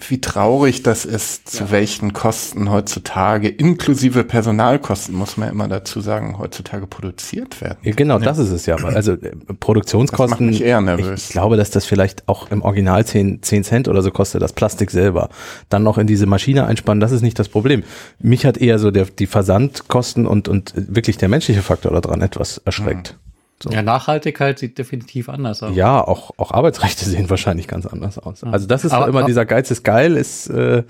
wie 0.07 0.21
traurig 0.21 0.83
das 0.83 1.06
ist, 1.06 1.50
zu 1.50 1.71
welchen 1.71 2.13
Kosten 2.13 2.69
heutzutage, 2.69 3.48
inklusive 3.48 4.24
Personalkosten, 4.24 5.15
muss 5.15 5.38
man 5.38 5.50
immer 5.50 5.68
dazu 5.68 6.01
sagen, 6.01 6.38
heutzutage 6.38 6.88
produziert 6.88 7.62
werden. 7.62 7.77
Ja, 7.83 7.94
genau, 7.94 8.19
das 8.19 8.38
ist 8.38 8.50
es 8.50 8.65
ja. 8.65 8.77
Also 8.94 9.13
äh, 9.13 9.31
Produktionskosten. 9.60 10.30
Das 10.30 10.39
macht 10.39 10.50
mich 10.50 10.63
eher 10.63 10.81
nervös. 10.81 11.25
Ich 11.25 11.30
glaube, 11.30 11.57
dass 11.57 11.71
das 11.71 11.86
vielleicht 11.86 12.27
auch 12.27 12.51
im 12.51 12.62
Original 12.62 13.06
10, 13.06 13.42
10 13.42 13.63
Cent 13.63 13.88
oder 13.88 14.01
so 14.01 14.12
kostet, 14.12 14.42
das 14.42 14.54
Plastik 14.54 14.92
selber. 14.92 15.30
Dann 15.69 15.83
noch 15.83 15.98
in 15.98 16.06
diese 16.06 16.25
Maschine 16.25 16.66
einspannen, 16.66 17.00
das 17.00 17.12
ist 17.12 17.21
nicht 17.21 17.39
das 17.39 17.50
Problem. 17.50 17.83
Mich 18.19 18.45
hat 18.45 18.57
eher 18.57 18.80
so 18.80 18.92
der, 18.92 19.06
die 19.06 19.27
Versandkosten 19.27 20.27
und, 20.27 20.48
und 20.48 20.74
wirklich 20.75 21.18
der 21.18 21.30
menschliche 21.30 21.62
Faktor 21.62 22.00
daran 22.00 22.21
etwas 22.21 22.59
erschreckt. 22.66 23.18
So. 23.61 23.69
Ja, 23.69 23.81
Nachhaltigkeit 23.81 24.59
sieht 24.59 24.77
definitiv 24.77 25.29
anders 25.29 25.63
aus. 25.63 25.75
Ja, 25.75 26.01
auch, 26.05 26.31
auch 26.38 26.51
Arbeitsrechte 26.51 27.05
sehen 27.09 27.29
wahrscheinlich 27.29 27.67
ganz 27.67 27.85
anders 27.85 28.17
aus. 28.19 28.44
Also 28.44 28.67
das 28.67 28.83
ist 28.83 28.91
Aber- 28.91 29.07
immer 29.07 29.23
dieser 29.23 29.45
Geiz 29.45 29.71
ist 29.71 29.83
geil, 29.83 30.17
ist 30.17 30.47
äh, 30.50 30.83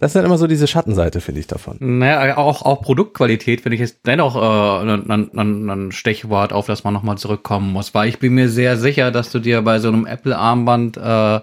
das 0.00 0.10
ist 0.10 0.14
dann 0.16 0.24
immer 0.26 0.38
so 0.38 0.46
diese 0.46 0.68
Schattenseite, 0.68 1.20
finde 1.20 1.40
ich 1.40 1.48
davon. 1.48 1.76
Naja, 1.80 2.36
auch, 2.36 2.62
auch 2.62 2.82
Produktqualität 2.82 3.62
finde 3.62 3.74
ich 3.76 3.80
ist 3.82 3.98
dennoch 4.06 4.36
äh, 4.36 4.88
ein, 4.88 5.10
ein, 5.10 5.68
ein 5.70 5.92
Stichwort, 5.92 6.52
auf 6.52 6.66
das 6.66 6.84
man 6.84 6.94
nochmal 6.94 7.18
zurückkommen 7.18 7.72
muss, 7.72 7.94
weil 7.94 8.08
ich 8.08 8.20
bin 8.20 8.34
mir 8.34 8.48
sehr 8.48 8.76
sicher, 8.76 9.10
dass 9.10 9.32
du 9.32 9.40
dir 9.40 9.62
bei 9.62 9.80
so 9.80 9.88
einem 9.88 10.06
Apple-Armband 10.06 10.98
äh, 10.98 11.40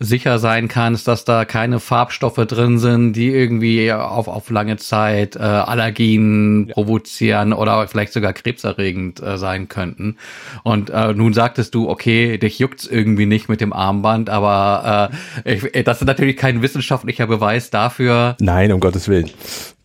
sicher 0.00 0.38
sein 0.38 0.68
kannst, 0.68 1.08
dass 1.08 1.24
da 1.24 1.46
keine 1.46 1.80
Farbstoffe 1.80 2.34
drin 2.46 2.78
sind, 2.78 3.14
die 3.14 3.28
irgendwie 3.30 3.90
auf, 3.90 4.28
auf 4.28 4.50
lange 4.50 4.76
Zeit 4.76 5.36
äh, 5.36 5.38
Allergien 5.38 6.68
provozieren 6.72 7.54
oder 7.54 7.88
vielleicht 7.88 8.12
sogar 8.12 8.34
krebserregend 8.34 9.22
äh, 9.22 9.38
sein 9.38 9.68
könnten. 9.68 10.16
Und 10.62 10.90
äh, 10.90 11.12
nun 11.12 11.34
sagtest 11.34 11.74
du, 11.74 11.88
okay, 11.88 12.38
dich 12.38 12.58
juckt's 12.58 12.86
irgendwie 12.86 13.26
nicht 13.26 13.48
mit 13.48 13.60
dem 13.60 13.72
Armband, 13.72 14.30
aber 14.30 15.10
äh, 15.44 15.54
ich, 15.54 15.84
das 15.84 16.00
ist 16.00 16.06
natürlich 16.06 16.36
kein 16.36 16.62
wissenschaftlicher 16.62 17.26
Beweis 17.26 17.70
dafür, 17.70 18.36
Nein, 18.40 18.72
um 18.72 18.80
Gottes 18.80 19.08
Willen. 19.08 19.30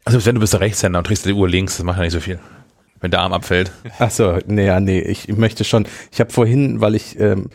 Also 0.05 0.25
wenn 0.25 0.35
du 0.35 0.41
bist 0.41 0.53
der 0.53 0.61
Rechtshänder 0.61 0.99
und 0.99 1.05
trägst 1.05 1.25
die 1.25 1.33
Uhr 1.33 1.47
links, 1.47 1.77
das 1.77 1.83
macht 1.83 1.97
ja 1.97 2.03
nicht 2.03 2.13
so 2.13 2.19
viel. 2.19 2.39
Wenn 2.99 3.11
der 3.11 3.21
Arm 3.21 3.31
abfällt. 3.31 3.71
Ach 3.99 4.11
so, 4.11 4.39
nee, 4.45 4.65
ja, 4.65 4.79
nee, 4.79 4.99
ich 4.99 5.27
möchte 5.29 5.63
schon. 5.63 5.87
Ich 6.11 6.19
habe 6.19 6.31
vorhin, 6.31 6.81
weil 6.81 6.95
ich, 6.95 7.17
ähm, 7.19 7.49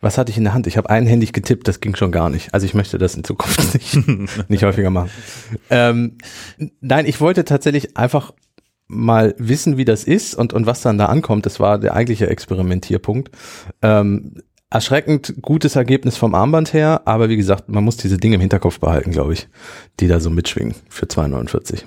was 0.00 0.18
hatte 0.18 0.30
ich 0.30 0.36
in 0.36 0.44
der 0.44 0.52
Hand? 0.52 0.66
Ich 0.66 0.76
habe 0.76 0.90
einhändig 0.90 1.32
getippt, 1.32 1.68
das 1.68 1.80
ging 1.80 1.94
schon 1.96 2.12
gar 2.12 2.28
nicht. 2.28 2.52
Also 2.52 2.66
ich 2.66 2.74
möchte 2.74 2.98
das 2.98 3.14
in 3.14 3.24
Zukunft 3.24 3.74
nicht, 3.96 4.50
nicht 4.50 4.64
häufiger 4.64 4.90
machen. 4.90 5.10
Ähm, 5.70 6.18
nein, 6.80 7.06
ich 7.06 7.20
wollte 7.20 7.44
tatsächlich 7.44 7.96
einfach 7.96 8.32
mal 8.90 9.34
wissen, 9.38 9.76
wie 9.76 9.84
das 9.84 10.04
ist 10.04 10.34
und, 10.34 10.52
und 10.52 10.66
was 10.66 10.82
dann 10.82 10.98
da 10.98 11.06
ankommt. 11.06 11.46
Das 11.46 11.60
war 11.60 11.78
der 11.78 11.94
eigentliche 11.94 12.28
Experimentierpunkt. 12.28 13.30
Ähm, 13.82 14.34
erschreckend 14.70 15.34
gutes 15.42 15.74
Ergebnis 15.74 16.16
vom 16.16 16.34
Armband 16.34 16.72
her, 16.72 17.02
aber 17.04 17.28
wie 17.28 17.36
gesagt, 17.36 17.68
man 17.68 17.82
muss 17.82 17.96
diese 17.96 18.18
Dinge 18.18 18.36
im 18.36 18.40
Hinterkopf 18.40 18.78
behalten, 18.78 19.10
glaube 19.10 19.32
ich, 19.32 19.48
die 19.98 20.06
da 20.06 20.20
so 20.20 20.30
mitschwingen 20.30 20.76
für 20.88 21.06
2,49. 21.06 21.82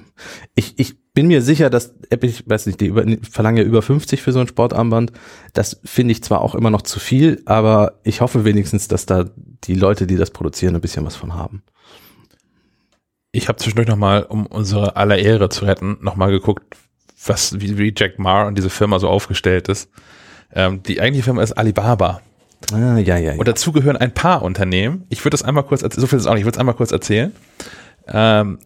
Ich, 0.55 0.77
ich 0.77 1.01
bin 1.13 1.27
mir 1.27 1.41
sicher, 1.41 1.69
dass 1.69 1.95
Apple, 2.09 2.29
ich 2.29 2.47
weiß 2.47 2.65
nicht, 2.65 2.81
die 2.81 2.87
über, 2.87 3.05
verlangen 3.29 3.57
ja 3.57 3.63
über 3.63 3.81
50 3.81 4.21
für 4.21 4.33
so 4.33 4.39
ein 4.39 4.47
Sportarmband. 4.47 5.13
Das 5.53 5.79
finde 5.85 6.11
ich 6.11 6.23
zwar 6.23 6.41
auch 6.41 6.55
immer 6.55 6.71
noch 6.71 6.81
zu 6.81 6.99
viel, 6.99 7.41
aber 7.45 7.99
ich 8.03 8.19
hoffe 8.19 8.43
wenigstens, 8.43 8.89
dass 8.89 9.05
da 9.05 9.29
die 9.63 9.75
Leute, 9.75 10.05
die 10.05 10.17
das 10.17 10.31
produzieren, 10.31 10.75
ein 10.75 10.81
bisschen 10.81 11.05
was 11.05 11.15
von 11.15 11.35
haben. 11.35 11.63
Ich 13.31 13.47
habe 13.47 13.57
zwischendurch 13.57 13.87
nochmal, 13.87 14.23
um 14.23 14.45
unsere 14.45 14.95
aller 14.95 15.17
Ehre 15.17 15.49
zu 15.49 15.65
retten, 15.65 15.97
nochmal 16.01 16.31
geguckt, 16.31 16.75
was, 17.25 17.59
wie, 17.59 17.77
wie 17.77 17.93
Jack 17.95 18.19
Ma 18.19 18.43
und 18.43 18.57
diese 18.57 18.69
Firma 18.69 18.99
so 18.99 19.09
aufgestellt 19.09 19.67
ist. 19.69 19.89
Ähm, 20.53 20.83
die 20.83 21.01
eigentliche 21.01 21.23
Firma 21.23 21.41
ist 21.41 21.53
Alibaba. 21.53 22.21
Ah, 22.71 22.97
ja, 22.97 23.17
ja, 23.17 23.33
ja. 23.33 23.39
Und 23.39 23.47
dazu 23.47 23.71
gehören 23.71 23.97
ein 23.97 24.13
paar 24.13 24.41
Unternehmen. 24.41 25.05
Ich 25.09 25.19
würde 25.25 25.31
das 25.31 25.43
einmal 25.43 25.63
kurz, 25.63 25.81
so 25.81 26.07
viel 26.07 26.17
ist 26.17 26.23
es 26.23 26.27
auch 26.27 26.33
nicht, 26.33 26.41
ich 26.41 26.45
würde 26.45 26.55
es 26.55 26.59
einmal 26.59 26.75
kurz 26.75 26.91
erzählen. 26.91 27.33
Ähm, 28.07 28.59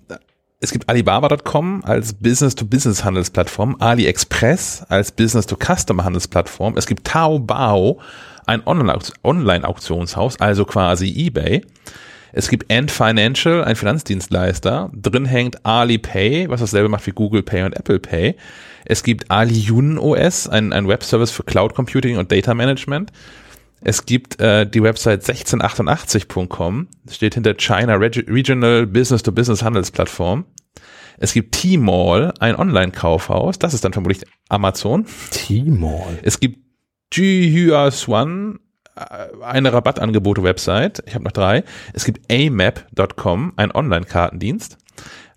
es 0.60 0.72
gibt 0.72 0.90
Alibaba.com 0.90 1.84
als 1.84 2.14
Business-to-Business-Handelsplattform, 2.14 3.78
AliExpress 3.80 4.86
als 4.90 5.12
Business-to-Customer-Handelsplattform. 5.12 6.78
Es 6.78 6.88
gibt 6.88 7.06
Taobao, 7.06 8.00
ein 8.48 8.66
Online- 8.66 9.00
Online-Auktionshaus, 9.24 10.40
also 10.40 10.66
quasi 10.66 11.14
eBay. 11.16 11.64
Es 12.34 12.50
gibt 12.50 12.72
Ant 12.72 12.92
Financial, 12.92 13.64
ein 13.64 13.76
Finanzdienstleister. 13.76 14.92
Drin 14.94 15.26
hängt 15.26 15.66
Alipay, 15.66 16.50
was 16.50 16.60
dasselbe 16.60 16.90
macht 16.90 17.08
wie 17.08 17.12
Google 17.12 17.44
Pay 17.44 17.64
und 17.64 17.74
Apple 17.74 18.00
Pay. 18.00 18.36
Es 18.86 19.04
gibt 19.04 19.30
AliYun 19.32 19.98
OS, 19.98 20.48
ein, 20.48 20.74
ein 20.74 20.88
Webservice 20.88 21.32
für 21.32 21.44
Cloud 21.44 21.74
Computing 21.74 22.18
und 22.18 22.32
Data 22.32 22.54
Management. 22.54 23.12
Es 23.82 24.06
gibt 24.06 24.40
äh, 24.40 24.66
die 24.66 24.82
Website 24.82 25.24
1688.com, 25.24 26.88
steht 27.10 27.36
hinter 27.36 27.54
China 27.54 27.96
Reg 27.96 28.26
Regional 28.28 28.88
Business-to-Business 28.88 29.62
Handelsplattform. 29.62 30.46
Es 31.20 31.34
gibt 31.34 31.56
Tmall, 31.56 32.34
ein 32.40 32.56
Online-Kaufhaus, 32.56 33.60
das 33.60 33.74
ist 33.74 33.84
dann 33.84 33.94
vermutlich 33.94 34.24
Amazon. 34.50 35.06
Tmall. 35.32 36.20
Es 36.22 36.40
gibt 36.40 36.60
Jihuasuan, 37.14 38.56
äh, 38.56 38.67
eine 39.42 39.74
Rabattangebote-Website. 39.74 41.04
Ich 41.06 41.16
habe 41.16 41.24
noch 41.26 41.32
drei. 41.32 41.64
Es 41.94 42.06
gibt 42.06 42.32
amap.com, 42.32 43.54
ein 43.56 43.72
Online-Kartendienst. 43.72 44.78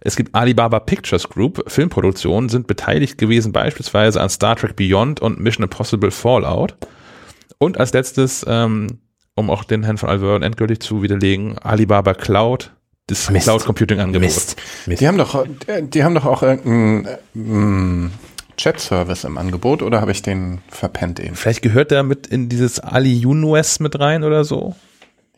Es 0.01 0.17
gibt 0.17 0.35
Alibaba 0.35 0.81
Pictures 0.81 1.29
Group, 1.29 1.63
Filmproduktionen 1.67 2.49
sind 2.49 2.67
beteiligt 2.67 3.19
gewesen 3.19 3.53
beispielsweise 3.53 4.21
an 4.21 4.31
Star 4.31 4.57
Trek 4.57 4.75
Beyond 4.77 5.21
und 5.21 5.41
Mission 5.41 5.65
Impossible 5.65 6.11
Fallout. 6.11 6.75
Und 7.59 7.79
als 7.79 7.93
letztes, 7.93 8.45
ähm, 8.49 9.01
um 9.35 9.51
auch 9.51 9.65
den 9.65 9.83
Herrn 9.83 9.99
von 9.99 10.09
Alverne 10.09 10.47
endgültig 10.47 10.81
zu 10.81 11.03
widerlegen, 11.03 11.59
Alibaba 11.59 12.15
Cloud, 12.15 12.73
das 13.09 13.29
Mist. 13.29 13.45
Cloud 13.45 13.65
Computing 13.65 14.01
Angebot. 14.01 14.23
Mist. 14.23 14.57
Mist. 14.87 15.01
Die 15.03 15.09
haben 15.09 15.19
doch, 15.19 15.45
die 15.81 16.05
haben 16.05 16.15
doch 16.15 16.25
auch 16.25 16.43
irgendeinen 16.43 17.09
ähm, 17.35 18.11
Chat-Service 18.61 19.25
im 19.25 19.39
Angebot 19.39 19.83
oder 19.83 20.01
habe 20.01 20.13
ich 20.13 20.23
den 20.23 20.59
verpennt 20.69 21.19
eben? 21.21 21.35
Vielleicht 21.35 21.63
gehört 21.63 21.91
der 21.91 22.03
mit 22.03 22.27
in 22.27 22.49
dieses 22.49 22.79
Ali 22.79 23.25
UNOS 23.25 23.81
mit 23.81 23.99
rein 23.99 24.23
oder 24.23 24.45
so. 24.45 24.77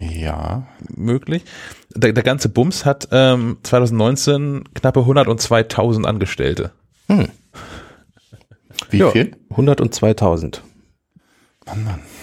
Ja. 0.00 0.66
Möglich. 0.88 1.44
Der, 1.94 2.12
der 2.12 2.24
ganze 2.24 2.48
Bums 2.48 2.84
hat 2.84 3.08
ähm, 3.12 3.58
2019 3.62 4.64
knappe 4.74 5.00
102.000 5.00 6.04
Angestellte. 6.04 6.72
Wie 8.90 8.98
Ja, 8.98 9.10
viel? 9.10 9.36
102.000. 9.50 10.58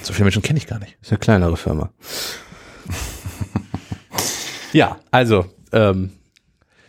So 0.01 0.11
viele 0.13 0.25
Menschen 0.25 0.41
kenne 0.41 0.57
ich 0.57 0.67
gar 0.67 0.79
nicht. 0.79 0.97
Ist 1.01 1.11
eine 1.11 1.19
kleinere 1.19 1.55
Firma. 1.55 1.91
ja, 4.73 4.97
also, 5.11 5.45
ähm, 5.71 6.11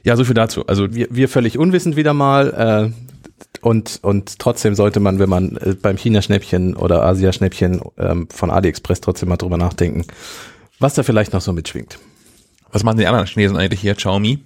Ja, 0.02 0.16
so 0.16 0.24
viel 0.24 0.34
dazu. 0.34 0.66
Also 0.66 0.92
wir, 0.92 1.06
wir 1.10 1.28
völlig 1.28 1.58
unwissend 1.58 1.94
wieder 1.94 2.14
mal. 2.14 2.92
Äh, 2.92 3.09
und, 3.62 3.98
und 4.02 4.38
trotzdem 4.38 4.74
sollte 4.74 5.00
man, 5.00 5.18
wenn 5.18 5.28
man 5.28 5.56
äh, 5.58 5.74
beim 5.80 5.96
China-Schnäppchen 5.96 6.74
oder 6.76 7.04
Asia-Schnäppchen 7.04 7.80
ähm, 7.98 8.28
von 8.30 8.50
AliExpress 8.50 9.00
trotzdem 9.00 9.28
mal 9.28 9.36
drüber 9.36 9.56
nachdenken, 9.58 10.04
was 10.78 10.94
da 10.94 11.02
vielleicht 11.02 11.32
noch 11.32 11.40
so 11.42 11.52
mitschwingt. 11.52 11.98
was 12.72 12.84
machen 12.84 12.98
die 12.98 13.06
anderen 13.06 13.26
Chinesen 13.26 13.56
eigentlich 13.56 13.80
hier? 13.80 13.94
Xiaomi. 13.94 14.38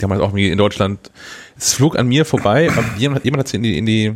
Die 0.00 0.04
haben 0.04 0.10
halt 0.12 0.22
auch 0.22 0.28
irgendwie 0.28 0.48
in 0.50 0.58
Deutschland. 0.58 1.10
Es 1.56 1.74
flog 1.74 1.98
an 1.98 2.06
mir 2.08 2.24
vorbei. 2.24 2.68
aber 2.70 2.84
jemand, 2.96 3.18
hat- 3.20 3.24
jemand 3.24 3.40
hat 3.40 3.48
sie 3.48 3.56
in 3.58 3.62
die, 3.62 3.78
in 3.78 3.86
die. 3.86 4.14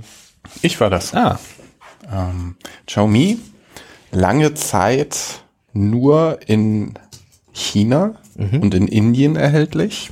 Ich 0.63 0.81
war 0.81 0.91
das. 0.91 1.15
Ah, 1.15 1.39
Ähm, 2.13 2.57
Xiaomi, 2.87 3.39
lange 4.13 4.55
Zeit 4.55 5.43
nur 5.73 6.39
in 6.47 6.95
China 7.53 8.15
und 8.63 8.75
in 8.75 8.87
Indien 8.89 9.35
erhältlich. 9.37 10.11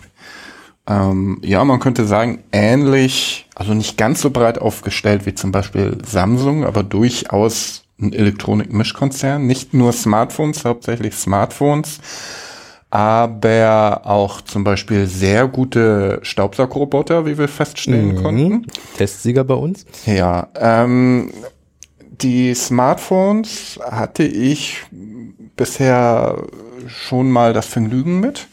Ähm, 0.87 1.39
ja, 1.43 1.65
man 1.65 1.81
könnte 1.81 2.05
sagen, 2.05 2.45
ähnlich, 2.53 3.49
also 3.55 3.73
nicht 3.73 3.97
ganz 3.97 4.21
so 4.21 4.31
breit 4.31 4.59
aufgestellt 4.59 5.25
wie 5.25 5.35
zum 5.35 5.51
Beispiel 5.51 5.99
Samsung, 6.05 6.65
aber 6.65 6.83
durchaus 6.83 7.85
ein 7.99 8.13
Elektronikmischkonzern. 8.13 9.47
Nicht 9.47 9.73
nur 9.73 9.93
Smartphones, 9.93 10.65
hauptsächlich 10.65 11.15
Smartphones, 11.15 12.01
aber 12.91 14.03
auch 14.05 14.41
zum 14.43 14.63
Beispiel 14.63 15.07
sehr 15.07 15.49
gute 15.49 16.21
Staubsaugroboter, 16.23 17.25
wie 17.25 17.39
wir 17.39 17.49
feststellen 17.49 18.17
konnten. 18.23 18.67
Testsieger 18.97 19.45
bei 19.45 19.55
uns. 19.55 19.87
Ja, 20.07 20.49
ähm, 20.55 21.33
die 22.21 22.55
Smartphones 22.55 23.81
hatte 23.83 24.25
ich 24.25 24.83
bisher 25.57 26.43
schon 26.87 27.31
mal 27.31 27.53
das 27.53 27.67
Vergnügen 27.67 28.21
mit. 28.21 28.47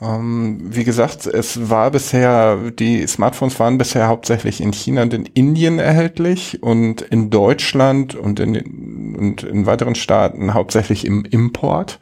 Ähm, 0.00 0.58
wie 0.60 0.84
gesagt, 0.84 1.26
es 1.26 1.70
war 1.70 1.90
bisher, 1.90 2.70
die 2.70 3.06
Smartphones 3.06 3.58
waren 3.60 3.78
bisher 3.78 4.08
hauptsächlich 4.08 4.60
in 4.60 4.72
China 4.72 5.02
und 5.02 5.14
in 5.14 5.26
Indien 5.26 5.78
erhältlich 5.78 6.62
und 6.62 7.00
in 7.02 7.30
Deutschland 7.30 8.14
und 8.14 8.40
in, 8.40 9.16
und 9.16 9.42
in 9.44 9.66
weiteren 9.66 9.94
Staaten 9.94 10.54
hauptsächlich 10.54 11.04
im 11.04 11.24
Import. 11.24 12.00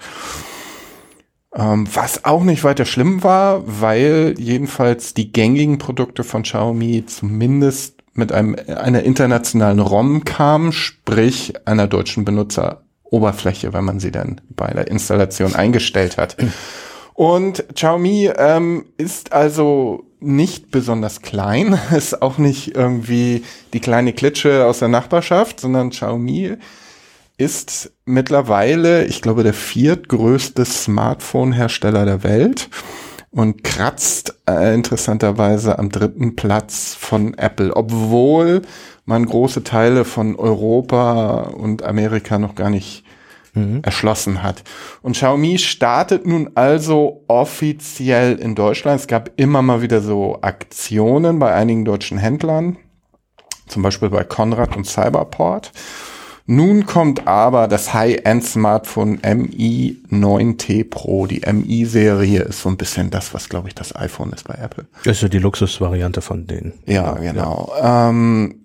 Ähm, 1.54 1.86
was 1.92 2.24
auch 2.24 2.44
nicht 2.44 2.64
weiter 2.64 2.86
schlimm 2.86 3.22
war, 3.22 3.62
weil 3.66 4.34
jedenfalls 4.38 5.12
die 5.12 5.32
gängigen 5.32 5.76
Produkte 5.76 6.24
von 6.24 6.44
Xiaomi 6.44 7.04
zumindest 7.06 8.02
mit 8.14 8.32
einem, 8.32 8.56
einer 8.68 9.02
internationalen 9.02 9.80
ROM 9.80 10.24
kamen, 10.24 10.72
sprich 10.72 11.54
einer 11.66 11.88
deutschen 11.88 12.24
Benutzeroberfläche, 12.24 13.74
wenn 13.74 13.84
man 13.84 14.00
sie 14.00 14.10
dann 14.10 14.40
bei 14.50 14.68
der 14.68 14.88
Installation 14.88 15.54
eingestellt 15.54 16.16
hat. 16.16 16.36
Und 17.14 17.64
Xiaomi 17.74 18.30
ähm, 18.36 18.86
ist 18.96 19.32
also 19.32 20.04
nicht 20.20 20.70
besonders 20.70 21.22
klein, 21.22 21.78
ist 21.96 22.22
auch 22.22 22.38
nicht 22.38 22.74
irgendwie 22.76 23.44
die 23.72 23.80
kleine 23.80 24.12
Klitsche 24.12 24.66
aus 24.66 24.78
der 24.78 24.88
Nachbarschaft, 24.88 25.60
sondern 25.60 25.90
Xiaomi 25.90 26.56
ist 27.38 27.92
mittlerweile, 28.04 29.04
ich 29.06 29.20
glaube, 29.20 29.42
der 29.42 29.54
viertgrößte 29.54 30.64
Smartphone-Hersteller 30.64 32.04
der 32.04 32.22
Welt 32.22 32.68
und 33.30 33.64
kratzt 33.64 34.36
äh, 34.48 34.74
interessanterweise 34.74 35.78
am 35.78 35.90
dritten 35.90 36.36
Platz 36.36 36.94
von 36.98 37.34
Apple, 37.34 37.74
obwohl 37.74 38.62
man 39.04 39.26
große 39.26 39.64
Teile 39.64 40.04
von 40.04 40.36
Europa 40.36 41.40
und 41.42 41.82
Amerika 41.82 42.38
noch 42.38 42.54
gar 42.54 42.70
nicht 42.70 43.04
erschlossen 43.82 44.42
hat. 44.42 44.64
Und 45.02 45.12
Xiaomi 45.12 45.58
startet 45.58 46.26
nun 46.26 46.50
also 46.54 47.24
offiziell 47.28 48.36
in 48.36 48.54
Deutschland. 48.54 49.00
Es 49.00 49.06
gab 49.06 49.30
immer 49.36 49.60
mal 49.60 49.82
wieder 49.82 50.00
so 50.00 50.38
Aktionen 50.40 51.38
bei 51.38 51.52
einigen 51.52 51.84
deutschen 51.84 52.16
Händlern, 52.16 52.78
zum 53.68 53.82
Beispiel 53.82 54.08
bei 54.08 54.24
Conrad 54.24 54.76
und 54.76 54.86
Cyberport. 54.86 55.72
Nun 56.46 56.86
kommt 56.86 57.28
aber 57.28 57.68
das 57.68 57.94
High-End-Smartphone 57.94 59.20
Mi 59.22 60.02
9T 60.10 60.90
Pro. 60.90 61.26
Die 61.26 61.40
Mi-Serie 61.40 62.40
ist 62.40 62.62
so 62.62 62.68
ein 62.68 62.76
bisschen 62.76 63.10
das, 63.10 63.32
was, 63.32 63.48
glaube 63.48 63.68
ich, 63.68 63.74
das 63.74 63.94
iPhone 63.94 64.32
ist 64.32 64.48
bei 64.48 64.54
Apple. 64.54 64.86
Das 65.04 65.18
ist 65.18 65.22
ja 65.22 65.28
die 65.28 65.38
Luxusvariante 65.38 66.20
von 66.20 66.46
denen. 66.46 66.72
Ja, 66.86 67.12
genau. 67.12 67.72
Ähm, 67.80 68.61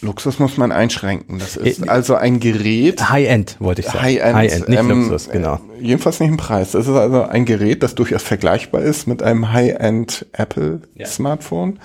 Luxus 0.00 0.38
muss 0.38 0.56
man 0.56 0.70
einschränken. 0.70 1.38
Das 1.38 1.56
ist 1.56 1.84
Äh, 1.84 1.88
also 1.88 2.14
ein 2.14 2.38
Gerät. 2.40 3.10
High-End, 3.10 3.56
wollte 3.58 3.80
ich 3.80 3.86
sagen. 3.88 4.00
High-End, 4.00 4.36
High-End, 4.36 4.68
nicht 4.68 4.78
ähm, 4.78 4.88
Luxus, 4.88 5.28
genau. 5.30 5.54
äh, 5.78 5.82
Jedenfalls 5.84 6.20
nicht 6.20 6.30
im 6.30 6.36
Preis. 6.36 6.72
Das 6.72 6.86
ist 6.86 6.94
also 6.94 7.22
ein 7.22 7.44
Gerät, 7.44 7.82
das 7.82 7.94
durchaus 7.94 8.22
vergleichbar 8.22 8.82
ist 8.82 9.06
mit 9.08 9.22
einem 9.22 9.52
High-End 9.52 10.26
Apple 10.32 10.82
Smartphone. 11.04 11.80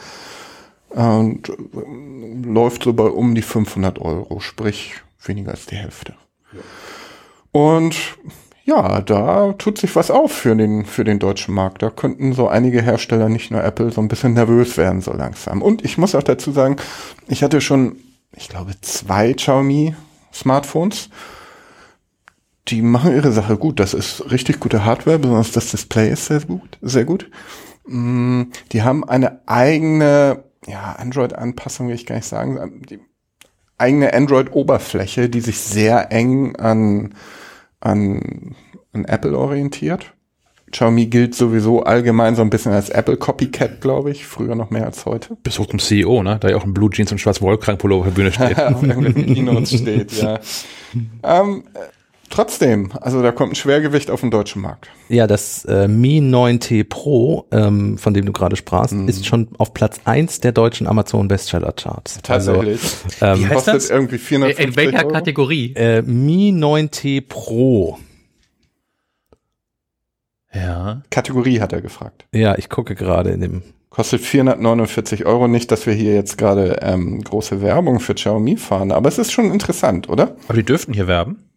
Und 0.89 1.49
äh, 1.49 2.47
läuft 2.47 2.83
so 2.83 2.93
bei 2.93 3.05
um 3.05 3.33
die 3.33 3.41
500 3.41 3.99
Euro, 3.99 4.39
sprich 4.39 4.93
weniger 5.25 5.51
als 5.51 5.65
die 5.65 5.75
Hälfte. 5.75 6.13
Und 7.51 7.95
ja, 8.65 9.01
da 9.01 9.53
tut 9.57 9.77
sich 9.77 9.95
was 9.95 10.09
auf 10.09 10.31
für 10.31 10.55
den, 10.55 10.85
für 10.85 11.03
den 11.03 11.19
deutschen 11.19 11.53
Markt. 11.53 11.81
Da 11.81 11.89
könnten 11.89 12.31
so 12.33 12.47
einige 12.47 12.81
Hersteller, 12.81 13.27
nicht 13.27 13.51
nur 13.51 13.63
Apple, 13.63 13.91
so 13.91 13.99
ein 13.99 14.07
bisschen 14.07 14.33
nervös 14.33 14.77
werden 14.77 15.01
so 15.01 15.11
langsam. 15.11 15.61
Und 15.61 15.83
ich 15.83 15.97
muss 15.97 16.15
auch 16.15 16.23
dazu 16.23 16.51
sagen, 16.51 16.77
ich 17.27 17.43
hatte 17.43 17.59
schon, 17.59 17.97
ich 18.35 18.49
glaube, 18.49 18.73
zwei 18.81 19.33
Xiaomi 19.33 19.95
Smartphones. 20.33 21.09
Die 22.69 22.81
machen 22.81 23.13
ihre 23.13 23.31
Sache 23.31 23.57
gut. 23.57 23.79
Das 23.79 23.93
ist 23.93 24.31
richtig 24.31 24.59
gute 24.59 24.85
Hardware, 24.85 25.19
besonders 25.19 25.51
das 25.51 25.71
Display 25.71 26.11
ist 26.11 26.25
sehr 26.27 26.41
gut, 26.41 26.77
sehr 26.81 27.05
gut. 27.05 27.29
Mm, 27.85 28.43
Die 28.71 28.83
haben 28.83 29.03
eine 29.03 29.41
eigene, 29.47 30.45
ja, 30.65 30.93
Android-Anpassung 30.93 31.87
will 31.89 31.95
ich 31.95 32.05
gar 32.05 32.15
nicht 32.15 32.27
sagen, 32.27 32.81
die 32.89 32.99
eigene 33.77 34.13
Android-Oberfläche, 34.13 35.29
die 35.29 35.41
sich 35.41 35.59
sehr 35.59 36.11
eng 36.11 36.55
an, 36.55 37.15
an, 37.81 38.55
an 38.93 39.05
Apple 39.05 39.37
orientiert. 39.37 40.12
Xiaomi 40.73 41.05
gilt 41.05 41.35
sowieso 41.35 41.83
allgemein 41.83 42.35
so 42.35 42.41
ein 42.41 42.49
bisschen 42.49 42.73
als 42.73 42.89
Apple-Copycat, 42.89 43.79
glaube 43.79 44.11
ich, 44.11 44.25
früher 44.25 44.55
noch 44.55 44.69
mehr 44.69 44.85
als 44.85 45.05
heute. 45.05 45.37
bis 45.43 45.57
hoch 45.59 45.67
zum 45.67 45.79
CEO, 45.79 46.21
ne? 46.23 46.37
Da 46.41 46.49
ja 46.49 46.57
auch 46.57 46.65
ein 46.65 46.73
Blue 46.73 46.89
Jeans 46.89 47.11
und 47.11 47.19
schwarz 47.19 47.41
Wollkrankpullover 47.41 48.07
auf 48.07 48.13
der 48.13 48.15
Bühne 48.15 48.31
steht. 48.33 48.59
auf 48.59 48.81
Keynotes 48.81 49.73
steht, 49.79 50.11
ja. 50.21 50.39
Ähm, 51.23 51.63
äh, 51.73 51.79
trotzdem, 52.29 52.91
also 53.01 53.21
da 53.21 53.31
kommt 53.31 53.53
ein 53.53 53.55
Schwergewicht 53.55 54.09
auf 54.11 54.21
den 54.21 54.31
deutschen 54.31 54.61
Markt. 54.61 54.89
Ja, 55.09 55.27
das 55.27 55.65
äh, 55.65 55.87
Mi 55.87 56.19
9T 56.19 56.83
Pro, 56.89 57.45
ähm, 57.51 57.97
von 57.97 58.13
dem 58.13 58.25
du 58.25 58.31
gerade 58.31 58.55
sprachst, 58.55 58.93
Mhm. 58.93 59.07
ist 59.07 59.25
schon 59.25 59.49
auf 59.57 59.73
Platz 59.73 60.01
eins 60.05 60.39
der 60.39 60.51
deutschen 60.51 60.87
Amazon 60.87 61.27
Bestseller 61.27 61.71
Charts. 61.73 62.19
Tatsächlich. 62.23 62.79
Also, 63.19 63.41
ähm, 63.41 63.43
heißt 63.45 63.53
Kostet 63.53 63.75
das? 63.75 63.89
irgendwie 63.89 64.15
In 64.15 64.21
450 64.21 64.75
welcher 64.75 64.97
Euro. 65.05 65.13
Kategorie? 65.13 65.73
äh, 65.75 66.01
Mi 66.01 66.51
9T 66.51 67.21
Pro. 67.27 67.97
Ja. 70.53 71.01
Kategorie 71.09 71.59
hat 71.59 71.73
er 71.73 71.81
gefragt. 71.81 72.25
Ja, 72.33 72.55
ich 72.57 72.69
gucke 72.69 72.95
gerade 72.95 73.31
in 73.31 73.41
dem. 73.41 73.63
Kostet 73.89 74.21
449 74.21 75.25
Euro. 75.25 75.47
Nicht, 75.47 75.71
dass 75.71 75.85
wir 75.85 75.93
hier 75.93 76.13
jetzt 76.13 76.37
gerade 76.37 76.79
ähm, 76.81 77.21
große 77.23 77.61
Werbung 77.61 77.99
für 77.99 78.15
Xiaomi 78.15 78.57
fahren, 78.57 78.91
aber 78.91 79.09
es 79.09 79.17
ist 79.17 79.31
schon 79.31 79.51
interessant, 79.51 80.09
oder? 80.09 80.35
Aber 80.47 80.57
die 80.57 80.63
dürften 80.63 80.93
hier 80.93 81.07
werben. 81.07 81.49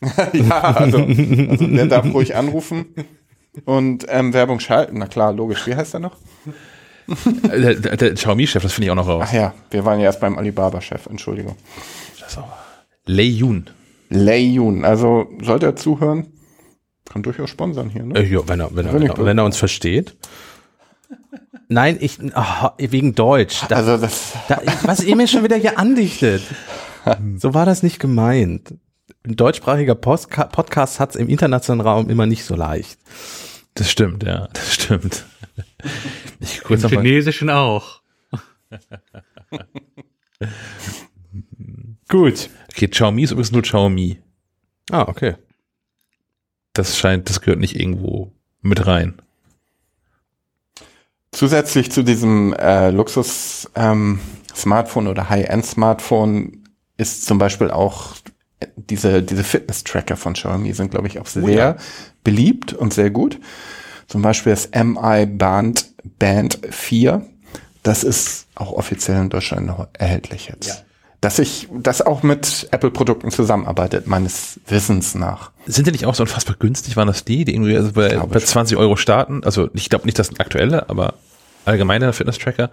ja, 0.32 0.60
also, 0.60 0.98
also 0.98 1.66
der 1.66 1.86
darf 1.86 2.12
ruhig 2.12 2.36
anrufen 2.36 2.86
und 3.64 4.04
ähm, 4.08 4.34
Werbung 4.34 4.60
schalten. 4.60 4.98
Na 4.98 5.06
klar, 5.06 5.32
logisch. 5.32 5.66
Wie 5.66 5.74
heißt 5.74 5.94
er 5.94 6.00
noch? 6.00 6.16
Äh, 7.50 7.60
der, 7.60 7.74
der, 7.74 7.96
der 7.96 8.14
Xiaomi-Chef, 8.14 8.62
das 8.62 8.72
finde 8.72 8.86
ich 8.86 8.90
auch 8.90 8.96
noch 8.96 9.08
raus. 9.08 9.24
Ach 9.26 9.32
ja, 9.32 9.54
wir 9.70 9.84
waren 9.84 9.98
ja 9.98 10.06
erst 10.06 10.20
beim 10.20 10.38
Alibaba-Chef. 10.38 11.06
Entschuldigung. 11.06 11.56
Lei 13.06 13.22
Yun. 13.24 13.70
Lei 14.08 14.40
Yun. 14.40 14.84
Also 14.84 15.28
sollte 15.42 15.66
er 15.66 15.76
zuhören, 15.76 16.26
kann 17.04 17.22
durchaus 17.22 17.50
sponsern 17.50 17.90
hier. 17.90 18.04
Ne? 18.04 18.18
Äh, 18.18 18.26
ja, 18.26 18.46
wenn 18.48 18.60
er, 18.60 18.74
wenn, 18.74 18.86
er, 18.86 18.92
Wenn 18.92 19.02
er, 19.02 19.24
wenn 19.24 19.38
er 19.38 19.44
uns 19.44 19.56
versteht. 19.56 20.16
Nein, 21.68 21.98
ich, 22.00 22.18
ah, 22.34 22.74
wegen 22.78 23.14
Deutsch. 23.14 23.62
Da, 23.68 23.76
Also 23.76 23.96
das, 23.96 24.32
da, 24.48 24.60
was 24.82 25.02
ihr 25.02 25.16
mir 25.16 25.28
schon 25.28 25.44
wieder 25.44 25.56
hier 25.56 25.78
andichtet. 25.78 26.42
So 27.36 27.52
war 27.52 27.66
das 27.66 27.82
nicht 27.82 27.98
gemeint. 27.98 28.78
Ein 29.24 29.36
deutschsprachiger 29.36 29.94
Postka 29.94 30.44
Podcast 30.44 31.00
hat 31.00 31.10
es 31.10 31.16
im 31.16 31.28
internationalen 31.28 31.86
Raum 31.86 32.08
immer 32.08 32.24
nicht 32.24 32.44
so 32.44 32.54
leicht. 32.54 32.98
Das 33.74 33.90
stimmt, 33.90 34.22
ja, 34.22 34.48
das 34.54 34.72
stimmt. 34.72 35.26
Ich 36.40 36.58
Im 36.58 36.64
kurz 36.64 36.82
mal, 36.84 36.88
Chinesischen 36.88 37.50
auch. 37.50 38.00
Gut. 42.08 42.48
okay, 42.70 42.88
Xiaomi 42.88 43.22
ist 43.22 43.32
übrigens 43.32 43.52
nur 43.52 43.62
Xiaomi. 43.62 44.18
Ah, 44.90 45.02
okay. 45.02 45.34
Das 46.74 46.98
scheint, 46.98 47.30
das 47.30 47.40
gehört 47.40 47.60
nicht 47.60 47.78
irgendwo 47.78 48.32
mit 48.60 48.86
rein. 48.86 49.14
Zusätzlich 51.32 51.90
zu 51.90 52.02
diesem 52.02 52.52
äh, 52.54 52.90
Luxus 52.90 53.70
ähm, 53.74 54.20
Smartphone 54.54 55.08
oder 55.08 55.30
High-End 55.30 55.66
Smartphone 55.66 56.64
ist 56.96 57.26
zum 57.26 57.38
Beispiel 57.38 57.70
auch 57.70 58.14
äh, 58.60 58.66
diese 58.76 59.22
diese 59.22 59.42
Fitness-Tracker 59.42 60.16
von 60.16 60.34
Xiaomi 60.34 60.72
sind 60.74 60.92
glaube 60.92 61.08
ich 61.08 61.18
auch 61.18 61.26
sehr 61.26 61.48
ja. 61.48 61.76
beliebt 62.22 62.72
und 62.72 62.94
sehr 62.94 63.10
gut. 63.10 63.40
Zum 64.06 64.22
Beispiel 64.22 64.52
das 64.52 64.70
MI 64.72 65.26
Band 65.26 65.92
Band 66.18 66.60
4. 66.70 67.26
Das 67.82 68.04
ist 68.04 68.46
auch 68.54 68.72
offiziell 68.72 69.20
in 69.20 69.30
Deutschland 69.30 69.66
noch 69.66 69.88
erhältlich 69.94 70.46
jetzt. 70.46 70.84
Dass 71.24 71.38
ich 71.38 71.68
das 71.72 72.02
auch 72.02 72.22
mit 72.22 72.68
Apple-Produkten 72.70 73.30
zusammenarbeitet, 73.30 74.06
meines 74.06 74.60
Wissens 74.66 75.14
nach. 75.14 75.52
Sind 75.64 75.86
die 75.86 75.92
nicht 75.92 76.04
auch 76.04 76.14
so 76.14 76.22
unfassbar 76.22 76.54
günstig? 76.58 76.98
Waren 76.98 77.06
das 77.06 77.24
die, 77.24 77.46
die 77.46 77.54
irgendwie 77.54 77.74
also 77.74 77.92
bei, 77.92 78.14
bei 78.14 78.38
ich. 78.38 78.44
20 78.44 78.76
Euro 78.76 78.96
starten? 78.96 79.42
Also 79.42 79.70
ich 79.72 79.88
glaube 79.88 80.04
nicht, 80.04 80.18
das 80.18 80.38
aktuelle, 80.38 80.90
aber 80.90 81.14
allgemeine 81.64 82.12
Fitness-Tracker. 82.12 82.70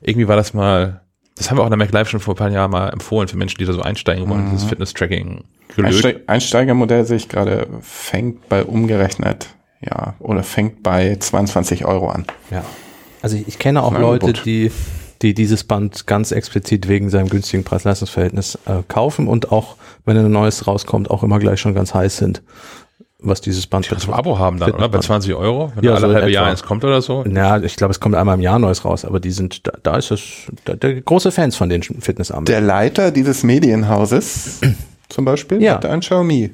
Irgendwie 0.00 0.28
war 0.28 0.36
das 0.36 0.54
mal, 0.54 1.02
das 1.36 1.50
haben 1.50 1.58
wir 1.58 1.60
auch 1.60 1.66
in 1.66 1.72
der 1.72 1.76
Mac 1.76 1.92
Live 1.92 2.08
schon 2.08 2.20
vor 2.20 2.32
ein 2.32 2.38
paar 2.38 2.50
Jahren 2.50 2.70
mal 2.70 2.88
empfohlen 2.88 3.28
für 3.28 3.36
Menschen, 3.36 3.58
die 3.58 3.66
da 3.66 3.74
so 3.74 3.82
einsteigen 3.82 4.30
wollen, 4.30 4.50
dieses 4.50 4.64
Fitness-Tracking. 4.64 5.44
Einste 5.76 6.22
Einsteigermodell 6.26 7.04
sehe 7.04 7.18
ich 7.18 7.28
gerade, 7.28 7.66
fängt 7.82 8.48
bei 8.48 8.64
umgerechnet, 8.64 9.48
ja, 9.82 10.14
oder 10.20 10.42
fängt 10.42 10.82
bei 10.82 11.16
22 11.16 11.84
Euro 11.84 12.08
an. 12.08 12.24
Ja. 12.50 12.64
Also 13.20 13.36
ich, 13.36 13.46
ich 13.46 13.58
kenne 13.58 13.82
auch 13.82 13.92
Leute, 13.92 14.24
Angebot. 14.26 14.46
die, 14.46 14.70
die 15.22 15.34
dieses 15.34 15.64
Band 15.64 16.06
ganz 16.06 16.32
explizit 16.32 16.88
wegen 16.88 17.10
seinem 17.10 17.28
günstigen 17.28 17.64
Preis-Leistungs-Verhältnis 17.64 18.58
äh, 18.66 18.82
kaufen 18.88 19.28
und 19.28 19.52
auch, 19.52 19.76
wenn 20.04 20.16
ein 20.16 20.30
neues 20.30 20.66
rauskommt, 20.66 21.10
auch 21.10 21.22
immer 21.22 21.38
gleich 21.38 21.60
schon 21.60 21.74
ganz 21.74 21.94
heiß 21.94 22.16
sind, 22.16 22.42
was 23.26 23.40
dieses 23.40 23.66
Band 23.66 23.90
Das 23.90 24.06
Abo 24.08 24.38
haben 24.38 24.58
dann, 24.58 24.72
oder? 24.72 24.88
Bei 24.88 24.98
20 24.98 25.32
Euro? 25.34 25.72
Wenn 25.74 25.84
Ja, 25.84 25.94
alle 25.94 26.08
so 26.08 26.14
halbe. 26.14 26.30
Jahr 26.30 26.46
eins 26.46 26.62
kommt 26.62 26.84
oder 26.84 27.00
so? 27.00 27.24
Ja, 27.26 27.58
ich 27.58 27.76
glaube, 27.76 27.92
es 27.92 28.00
kommt 28.00 28.14
einmal 28.14 28.34
im 28.34 28.42
Jahr 28.42 28.58
neues 28.58 28.84
raus, 28.84 29.06
aber 29.06 29.18
die 29.18 29.30
sind, 29.30 29.66
da, 29.66 29.72
da 29.82 29.96
ist 29.96 30.10
es, 30.10 30.20
da, 30.66 30.74
da 30.74 30.92
große 30.92 31.32
Fans 31.32 31.56
von 31.56 31.70
den 31.70 31.82
Fitnessarmen. 31.82 32.44
Der 32.44 32.60
Leiter 32.60 33.10
dieses 33.10 33.42
Medienhauses 33.42 34.60
zum 35.08 35.24
Beispiel 35.24 35.62
Ja. 35.62 35.74
hat 35.76 35.86
ein 35.86 36.00
Xiaomi 36.00 36.50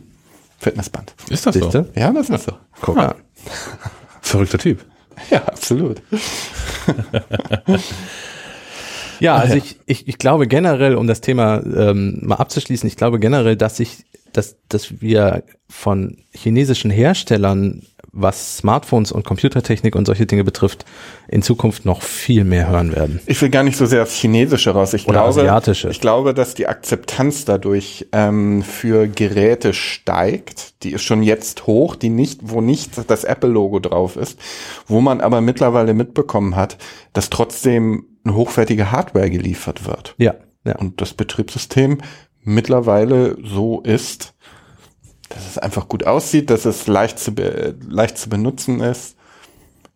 Fitnessband. 0.59 1.15
Ist 1.29 1.45
das 1.47 1.55
so? 1.55 1.63
Siehste? 1.63 1.89
Ja, 1.97 2.13
das 2.13 2.29
ist 2.31 2.45
so. 2.45 2.53
Guck 2.83 2.99
an. 2.99 3.15
Verrückter 4.21 4.59
Typ. 4.59 4.85
Ja, 5.31 5.43
absolut. 5.45 6.01
Ja, 9.21 9.37
also 9.37 9.55
ich, 9.55 9.79
ich, 9.87 10.09
ich 10.09 10.19
glaube 10.19 10.47
generell, 10.47 10.97
um 10.97 11.07
das 11.07 11.21
Thema 11.21 11.63
ähm, 11.63 12.19
mal 12.23 12.37
abzuschließen, 12.37 12.87
ich 12.89 12.97
glaube 12.97 13.19
generell, 13.19 13.57
dass 13.57 13.81
ich, 13.81 14.05
dass, 14.33 14.57
dass 14.69 15.01
wir 15.01 15.43
von 15.69 16.19
chinesischen 16.33 16.91
Herstellern, 16.91 17.83
was 18.13 18.59
Smartphones 18.59 19.13
und 19.13 19.25
Computertechnik 19.25 19.95
und 19.95 20.05
solche 20.05 20.27
Dinge 20.27 20.43
betrifft, 20.43 20.85
in 21.29 21.43
Zukunft 21.43 21.85
noch 21.85 22.03
viel 22.03 22.43
mehr 22.45 22.69
hören 22.69 22.95
werden. 22.95 23.21
Ich 23.27 23.41
will 23.41 23.51
gar 23.51 23.63
nicht 23.63 23.77
so 23.77 23.87
sehr 23.87 24.03
aufs 24.03 24.17
Chinesische 24.17 24.71
raus. 24.71 24.95
Ich 24.95 25.07
Oder 25.07 25.21
glaube, 25.21 25.41
Asiatische. 25.41 25.91
Ich 25.91 26.01
glaube, 26.01 26.35
dass 26.35 26.55
die 26.55 26.67
Akzeptanz 26.67 27.45
dadurch 27.45 28.09
ähm, 28.11 28.63
für 28.63 29.07
Geräte 29.07 29.73
steigt. 29.73 30.83
Die 30.83 30.91
ist 30.93 31.03
schon 31.03 31.23
jetzt 31.23 31.69
hoch, 31.69 31.95
die 31.95 32.09
nicht, 32.09 32.41
wo 32.43 32.61
nicht 32.61 33.09
das 33.09 33.23
Apple-Logo 33.23 33.79
drauf 33.79 34.17
ist, 34.17 34.41
wo 34.89 35.01
man 35.01 35.21
aber 35.21 35.41
mittlerweile 35.41 35.95
mitbekommen 35.95 36.57
hat, 36.57 36.79
dass 37.13 37.31
trotzdem 37.31 38.07
hochwertige 38.29 38.91
Hardware 38.91 39.31
geliefert 39.31 39.87
wird. 39.87 40.15
Ja, 40.19 40.35
ja. 40.65 40.77
und 40.77 41.01
das 41.01 41.15
Betriebssystem 41.15 41.99
mittlerweile 42.43 43.37
so 43.43 43.81
ist, 43.81 44.35
dass 45.29 45.47
es 45.47 45.59
einfach 45.59 45.89
gut 45.89 46.05
aussieht, 46.07 46.51
dass 46.51 46.65
es 46.65 46.87
leicht 46.87 47.19
zu, 47.19 47.33
leicht 47.89 48.19
zu 48.19 48.29
benutzen 48.29 48.81
ist. 48.81 49.17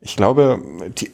Ich 0.01 0.17
glaube, 0.17 0.63
die, 0.99 1.11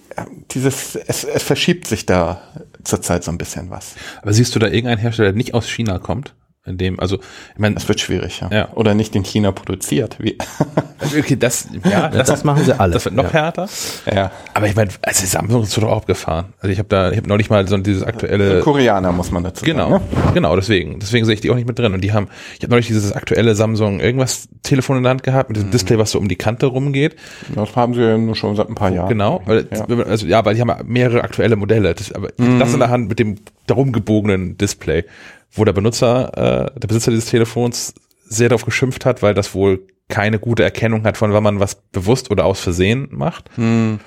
dieses, 0.50 0.96
es, 0.96 1.24
es 1.24 1.42
verschiebt 1.42 1.86
sich 1.86 2.06
da 2.06 2.42
zurzeit 2.82 3.24
so 3.24 3.30
ein 3.30 3.38
bisschen 3.38 3.70
was. 3.70 3.94
Aber 4.20 4.32
siehst 4.32 4.54
du 4.54 4.58
da 4.58 4.66
irgendeinen 4.66 4.98
Hersteller, 4.98 5.30
der 5.30 5.36
nicht 5.36 5.54
aus 5.54 5.68
China 5.68 5.98
kommt? 5.98 6.34
In 6.66 6.76
dem, 6.76 7.00
also, 7.00 7.16
ich 7.16 7.58
meine, 7.58 7.74
Das 7.76 7.88
wird 7.88 8.00
schwierig, 8.00 8.40
ja. 8.42 8.50
Ja. 8.52 8.68
Oder 8.74 8.92
nicht 8.94 9.16
in 9.16 9.22
China 9.24 9.50
produziert. 9.50 10.16
Wie, 10.20 10.36
okay, 11.18 11.34
das, 11.36 11.68
ja, 11.90 12.08
das, 12.08 12.28
das 12.28 12.44
machen 12.44 12.62
sie 12.66 12.78
alle. 12.78 12.92
Das 12.92 13.06
wird 13.06 13.14
noch 13.14 13.24
Ja. 13.24 13.32
härter. 13.32 13.66
ja. 14.14 14.30
Aber 14.52 14.66
ich 14.66 14.76
meine, 14.76 14.90
also 15.00 15.24
Samsung 15.24 15.62
ist 15.62 15.74
doch 15.78 15.84
auch 15.84 15.96
abgefahren. 15.96 16.52
Also 16.60 16.70
ich 16.70 16.78
habe 16.78 16.88
da, 16.90 17.12
ich 17.12 17.16
habe 17.16 17.28
noch 17.28 17.38
nicht 17.38 17.48
mal 17.48 17.66
so 17.66 17.78
dieses 17.78 18.02
aktuelle. 18.02 18.60
Koreaner 18.60 19.10
muss 19.10 19.30
man 19.30 19.42
dazu 19.42 19.64
Genau, 19.64 19.88
sagen. 19.90 20.04
Ne? 20.12 20.32
genau, 20.34 20.54
deswegen. 20.54 21.00
Deswegen 21.00 21.24
sehe 21.24 21.34
ich 21.34 21.40
die 21.40 21.50
auch 21.50 21.54
nicht 21.54 21.66
mit 21.66 21.78
drin. 21.78 21.94
Und 21.94 22.02
die 22.02 22.12
haben, 22.12 22.28
ich 22.58 22.62
habe 22.62 22.72
neulich 22.72 22.88
dieses 22.88 23.12
aktuelle 23.12 23.54
Samsung 23.54 23.98
irgendwas 24.00 24.48
Telefon 24.62 24.98
in 24.98 25.04
der 25.04 25.10
Hand 25.10 25.22
gehabt 25.22 25.48
mit 25.48 25.56
Mhm. 25.56 25.60
diesem 25.62 25.70
Display, 25.70 25.96
was 25.98 26.10
so 26.10 26.18
um 26.18 26.28
die 26.28 26.36
Kante 26.36 26.66
rumgeht. 26.66 27.16
Das 27.54 27.74
haben 27.74 27.94
sie 27.94 28.02
ja 28.02 28.18
nur 28.18 28.36
schon 28.36 28.54
seit 28.54 28.68
ein 28.68 28.74
paar 28.74 28.90
Jahren. 28.90 29.08
Genau. 29.08 29.40
Weil, 29.46 29.66
Ja. 29.72 29.86
Also 30.04 30.26
ja, 30.26 30.44
weil 30.44 30.54
die 30.56 30.60
haben 30.60 30.72
mehrere 30.86 31.24
aktuelle 31.24 31.56
Modelle. 31.56 31.94
Das, 31.94 32.12
aber 32.12 32.26
hab 32.38 32.58
das 32.58 32.74
in 32.74 32.80
der 32.80 32.90
Hand 32.90 33.08
mit 33.08 33.18
dem 33.18 33.36
darum 33.66 33.92
gebogenen 33.92 34.58
Display, 34.58 35.04
wo 35.52 35.64
der 35.64 35.72
Benutzer, 35.72 36.70
äh, 36.74 36.78
der 36.78 36.88
Besitzer 36.88 37.10
dieses 37.10 37.26
Telefons 37.26 37.94
sehr 38.24 38.48
darauf 38.48 38.64
geschimpft 38.64 39.04
hat, 39.04 39.22
weil 39.22 39.34
das 39.34 39.54
wohl 39.54 39.86
keine 40.08 40.38
gute 40.38 40.62
Erkennung 40.62 41.04
hat 41.04 41.16
von, 41.16 41.32
wann 41.32 41.42
man 41.42 41.60
was 41.60 41.76
bewusst 41.76 42.30
oder 42.30 42.44
aus 42.44 42.60
Versehen 42.60 43.08
macht. 43.10 43.50
Hm. 43.56 44.00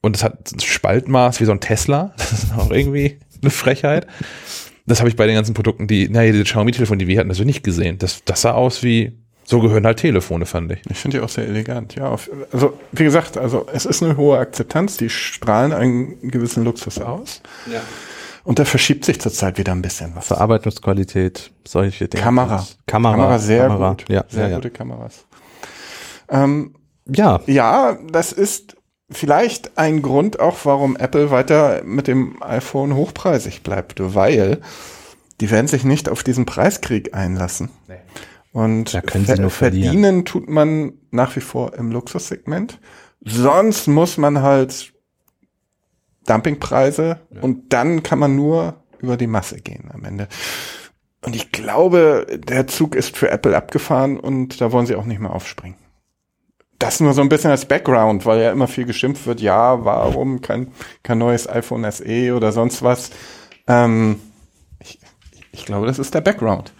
Und 0.00 0.16
es 0.16 0.22
hat 0.22 0.52
ein 0.52 0.60
Spaltmaß 0.60 1.40
wie 1.40 1.44
so 1.44 1.52
ein 1.52 1.60
Tesla. 1.60 2.14
Das 2.18 2.32
ist 2.32 2.54
auch 2.56 2.70
irgendwie 2.70 3.18
eine 3.42 3.50
Frechheit. 3.50 4.06
Das 4.86 5.00
habe 5.00 5.08
ich 5.10 5.16
bei 5.16 5.26
den 5.26 5.34
ganzen 5.34 5.54
Produkten, 5.54 5.86
die, 5.86 6.08
naja, 6.08 6.32
diese 6.32 6.44
Xiaomi-Telefone, 6.44 6.98
die 6.98 7.08
wir 7.08 7.18
hatten, 7.18 7.28
also 7.28 7.44
nicht 7.44 7.62
gesehen. 7.62 7.98
Das, 7.98 8.24
das 8.24 8.40
sah 8.40 8.52
aus 8.52 8.82
wie, 8.82 9.18
so 9.44 9.60
gehören 9.60 9.84
halt 9.86 9.98
Telefone, 9.98 10.46
fand 10.46 10.72
ich. 10.72 10.80
Ich 10.90 10.98
finde 10.98 11.18
die 11.18 11.24
auch 11.24 11.28
sehr 11.28 11.46
elegant, 11.46 11.94
ja. 11.94 12.08
Auf, 12.08 12.30
also, 12.52 12.78
wie 12.92 13.04
gesagt, 13.04 13.36
also 13.36 13.66
es 13.72 13.86
ist 13.86 14.02
eine 14.02 14.16
hohe 14.16 14.38
Akzeptanz, 14.38 14.96
die 14.96 15.10
strahlen 15.10 15.72
einen 15.72 16.30
gewissen 16.30 16.64
Luxus 16.64 16.98
aus. 16.98 17.42
Ja. 17.70 17.80
Und 18.48 18.58
da 18.58 18.64
verschiebt 18.64 19.04
sich 19.04 19.20
zurzeit 19.20 19.58
wieder 19.58 19.72
ein 19.72 19.82
bisschen 19.82 20.16
was. 20.16 20.28
Verarbeitungsqualität, 20.28 21.52
solche 21.66 22.08
Dinge. 22.08 22.22
Kamera. 22.24 22.66
Kamera. 22.86 23.12
Kamera 23.14 23.38
sehr 23.38 23.66
Kamera. 23.68 23.90
gut. 23.90 24.04
Ja, 24.08 24.24
sehr 24.26 24.44
ja, 24.44 24.48
ja. 24.48 24.56
gute 24.56 24.70
Kameras. 24.70 25.26
Ähm, 26.30 26.74
ja, 27.06 27.40
ja, 27.44 27.98
das 28.10 28.32
ist 28.32 28.76
vielleicht 29.10 29.76
ein 29.76 30.00
Grund 30.00 30.40
auch, 30.40 30.56
warum 30.64 30.96
Apple 30.96 31.30
weiter 31.30 31.82
mit 31.84 32.06
dem 32.06 32.42
iPhone 32.42 32.94
hochpreisig 32.96 33.62
bleibt, 33.62 33.96
weil 34.14 34.62
die 35.42 35.50
werden 35.50 35.66
sich 35.66 35.84
nicht 35.84 36.08
auf 36.08 36.22
diesen 36.22 36.46
Preiskrieg 36.46 37.14
einlassen. 37.14 37.68
Und 38.52 38.94
Da 38.94 39.02
können 39.02 39.26
sie 39.26 39.36
ver- 39.36 39.50
verdienen 39.50 40.24
tut 40.24 40.48
man 40.48 40.94
nach 41.10 41.36
wie 41.36 41.40
vor 41.40 41.74
im 41.74 41.92
Luxussegment. 41.92 42.80
Sonst 43.22 43.88
muss 43.88 44.16
man 44.16 44.40
halt 44.40 44.94
Dumpingpreise 46.28 47.20
und 47.40 47.72
dann 47.72 48.02
kann 48.02 48.18
man 48.18 48.36
nur 48.36 48.74
über 49.00 49.16
die 49.16 49.26
Masse 49.26 49.60
gehen 49.60 49.90
am 49.92 50.04
Ende. 50.04 50.28
Und 51.24 51.34
ich 51.34 51.50
glaube, 51.50 52.26
der 52.38 52.66
Zug 52.66 52.94
ist 52.94 53.16
für 53.16 53.30
Apple 53.30 53.56
abgefahren 53.56 54.18
und 54.18 54.60
da 54.60 54.72
wollen 54.72 54.86
sie 54.86 54.94
auch 54.94 55.04
nicht 55.04 55.20
mehr 55.20 55.32
aufspringen. 55.32 55.76
Das 56.78 57.00
nur 57.00 57.12
so 57.12 57.22
ein 57.22 57.28
bisschen 57.28 57.50
als 57.50 57.64
Background, 57.64 58.24
weil 58.24 58.40
ja 58.40 58.52
immer 58.52 58.68
viel 58.68 58.84
geschimpft 58.84 59.26
wird, 59.26 59.40
ja, 59.40 59.84
warum 59.84 60.40
kein, 60.40 60.68
kein 61.02 61.18
neues 61.18 61.48
iPhone 61.48 61.90
SE 61.90 62.34
oder 62.36 62.52
sonst 62.52 62.82
was. 62.82 63.10
Ähm, 63.66 64.20
ich, 64.78 65.00
ich 65.50 65.64
glaube, 65.64 65.86
das 65.86 65.98
ist 65.98 66.14
der 66.14 66.20
Background. 66.20 66.72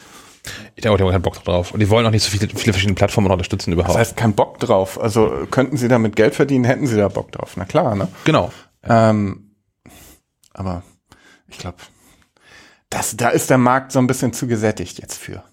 Ich 0.76 0.82
denke, 0.82 0.96
die 0.96 1.02
haben 1.02 1.10
keinen 1.10 1.22
Bock 1.22 1.42
drauf. 1.42 1.72
Und 1.72 1.80
die 1.80 1.90
wollen 1.90 2.06
auch 2.06 2.12
nicht 2.12 2.22
so 2.22 2.30
viele, 2.30 2.48
viele 2.48 2.72
verschiedene 2.72 2.94
Plattformen 2.94 3.30
unterstützen 3.30 3.72
überhaupt. 3.72 3.94
Das 3.94 4.00
heißt, 4.00 4.16
kein 4.16 4.34
Bock 4.34 4.60
drauf. 4.60 5.00
Also 5.00 5.46
könnten 5.50 5.76
sie 5.76 5.88
damit 5.88 6.14
Geld 6.14 6.36
verdienen, 6.36 6.64
hätten 6.64 6.86
sie 6.86 6.96
da 6.96 7.08
Bock 7.08 7.32
drauf. 7.32 7.54
Na 7.56 7.64
klar, 7.64 7.96
ne? 7.96 8.06
genau. 8.24 8.52
Ähm, 8.82 9.54
aber 10.52 10.82
ich 11.48 11.58
glaube, 11.58 11.78
das, 12.90 13.16
da 13.16 13.28
ist 13.28 13.50
der 13.50 13.58
Markt 13.58 13.92
so 13.92 13.98
ein 13.98 14.06
bisschen 14.06 14.32
zu 14.32 14.46
gesättigt 14.46 14.98
jetzt 14.98 15.16
für. 15.16 15.44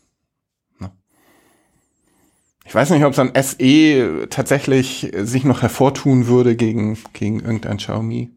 Ne? 0.79 0.91
Ich 2.65 2.73
weiß 2.73 2.89
nicht, 2.91 3.03
ob 3.03 3.15
so 3.15 3.21
ein 3.21 3.33
SE 3.41 4.27
tatsächlich 4.29 5.11
sich 5.15 5.43
noch 5.43 5.61
hervortun 5.61 6.27
würde 6.27 6.55
gegen, 6.55 6.97
gegen 7.13 7.39
irgendein 7.39 7.77
Xiaomi. 7.77 8.31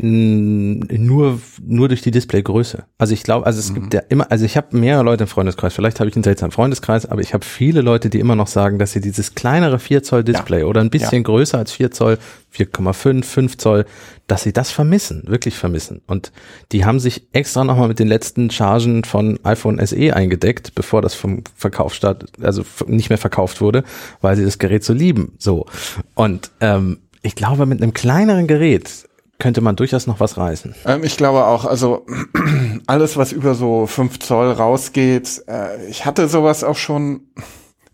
Nur, 0.00 1.40
nur 1.66 1.88
durch 1.88 2.02
die 2.02 2.10
Displaygröße. 2.10 2.84
Also 2.98 3.14
ich 3.14 3.22
glaube, 3.22 3.46
also 3.46 3.58
es 3.58 3.74
gibt 3.74 3.92
ja 3.94 4.00
immer, 4.08 4.30
also 4.30 4.44
ich 4.44 4.56
habe 4.56 4.76
mehrere 4.76 5.02
Leute 5.02 5.24
im 5.24 5.28
Freundeskreis, 5.28 5.74
vielleicht 5.74 6.00
habe 6.00 6.08
ich 6.08 6.16
einen 6.16 6.24
seltsamen 6.24 6.52
Freundeskreis, 6.52 7.06
aber 7.06 7.20
ich 7.20 7.34
habe 7.34 7.44
viele 7.44 7.80
Leute, 7.80 8.10
die 8.10 8.20
immer 8.20 8.36
noch 8.36 8.46
sagen, 8.46 8.78
dass 8.78 8.92
sie 8.92 9.00
dieses 9.00 9.34
kleinere 9.34 9.78
4 9.78 10.02
Zoll 10.02 10.24
Display 10.24 10.62
oder 10.62 10.80
ein 10.80 10.90
bisschen 10.90 11.24
größer 11.24 11.58
als 11.58 11.72
4 11.72 11.90
Zoll, 11.90 12.18
4,5, 12.54 13.24
5 13.24 13.56
Zoll, 13.58 13.86
dass 14.26 14.42
sie 14.42 14.52
das 14.52 14.70
vermissen, 14.70 15.24
wirklich 15.26 15.56
vermissen. 15.56 16.02
Und 16.06 16.32
die 16.70 16.84
haben 16.84 17.00
sich 17.00 17.26
extra 17.32 17.64
nochmal 17.64 17.88
mit 17.88 17.98
den 17.98 18.08
letzten 18.08 18.50
Chargen 18.50 19.04
von 19.04 19.40
iPhone 19.44 19.84
SE 19.84 20.14
eingedeckt, 20.14 20.74
bevor 20.74 21.02
das 21.02 21.14
vom 21.14 21.42
Verkauf 21.56 21.94
statt, 21.94 22.26
also 22.40 22.62
nicht 22.86 23.08
mehr 23.08 23.18
verkauft 23.18 23.60
wurde, 23.60 23.84
weil 24.20 24.36
sie 24.36 24.44
das 24.44 24.58
Gerät 24.58 24.84
so 24.84 24.92
lieben. 24.92 25.32
So. 25.38 25.66
Und 26.14 26.50
ähm, 26.60 26.98
ich 27.22 27.34
glaube, 27.34 27.66
mit 27.66 27.82
einem 27.82 27.94
kleineren 27.94 28.46
Gerät 28.46 29.07
könnte 29.38 29.60
man 29.60 29.76
durchaus 29.76 30.06
noch 30.06 30.20
was 30.20 30.36
reißen. 30.36 30.74
Ähm, 30.84 31.04
ich 31.04 31.16
glaube 31.16 31.44
auch, 31.46 31.64
also 31.64 32.06
alles, 32.86 33.16
was 33.16 33.32
über 33.32 33.54
so 33.54 33.86
5 33.86 34.18
Zoll 34.18 34.50
rausgeht, 34.52 35.42
äh, 35.48 35.86
ich 35.88 36.04
hatte 36.06 36.28
sowas 36.28 36.64
auch 36.64 36.76
schon, 36.76 37.20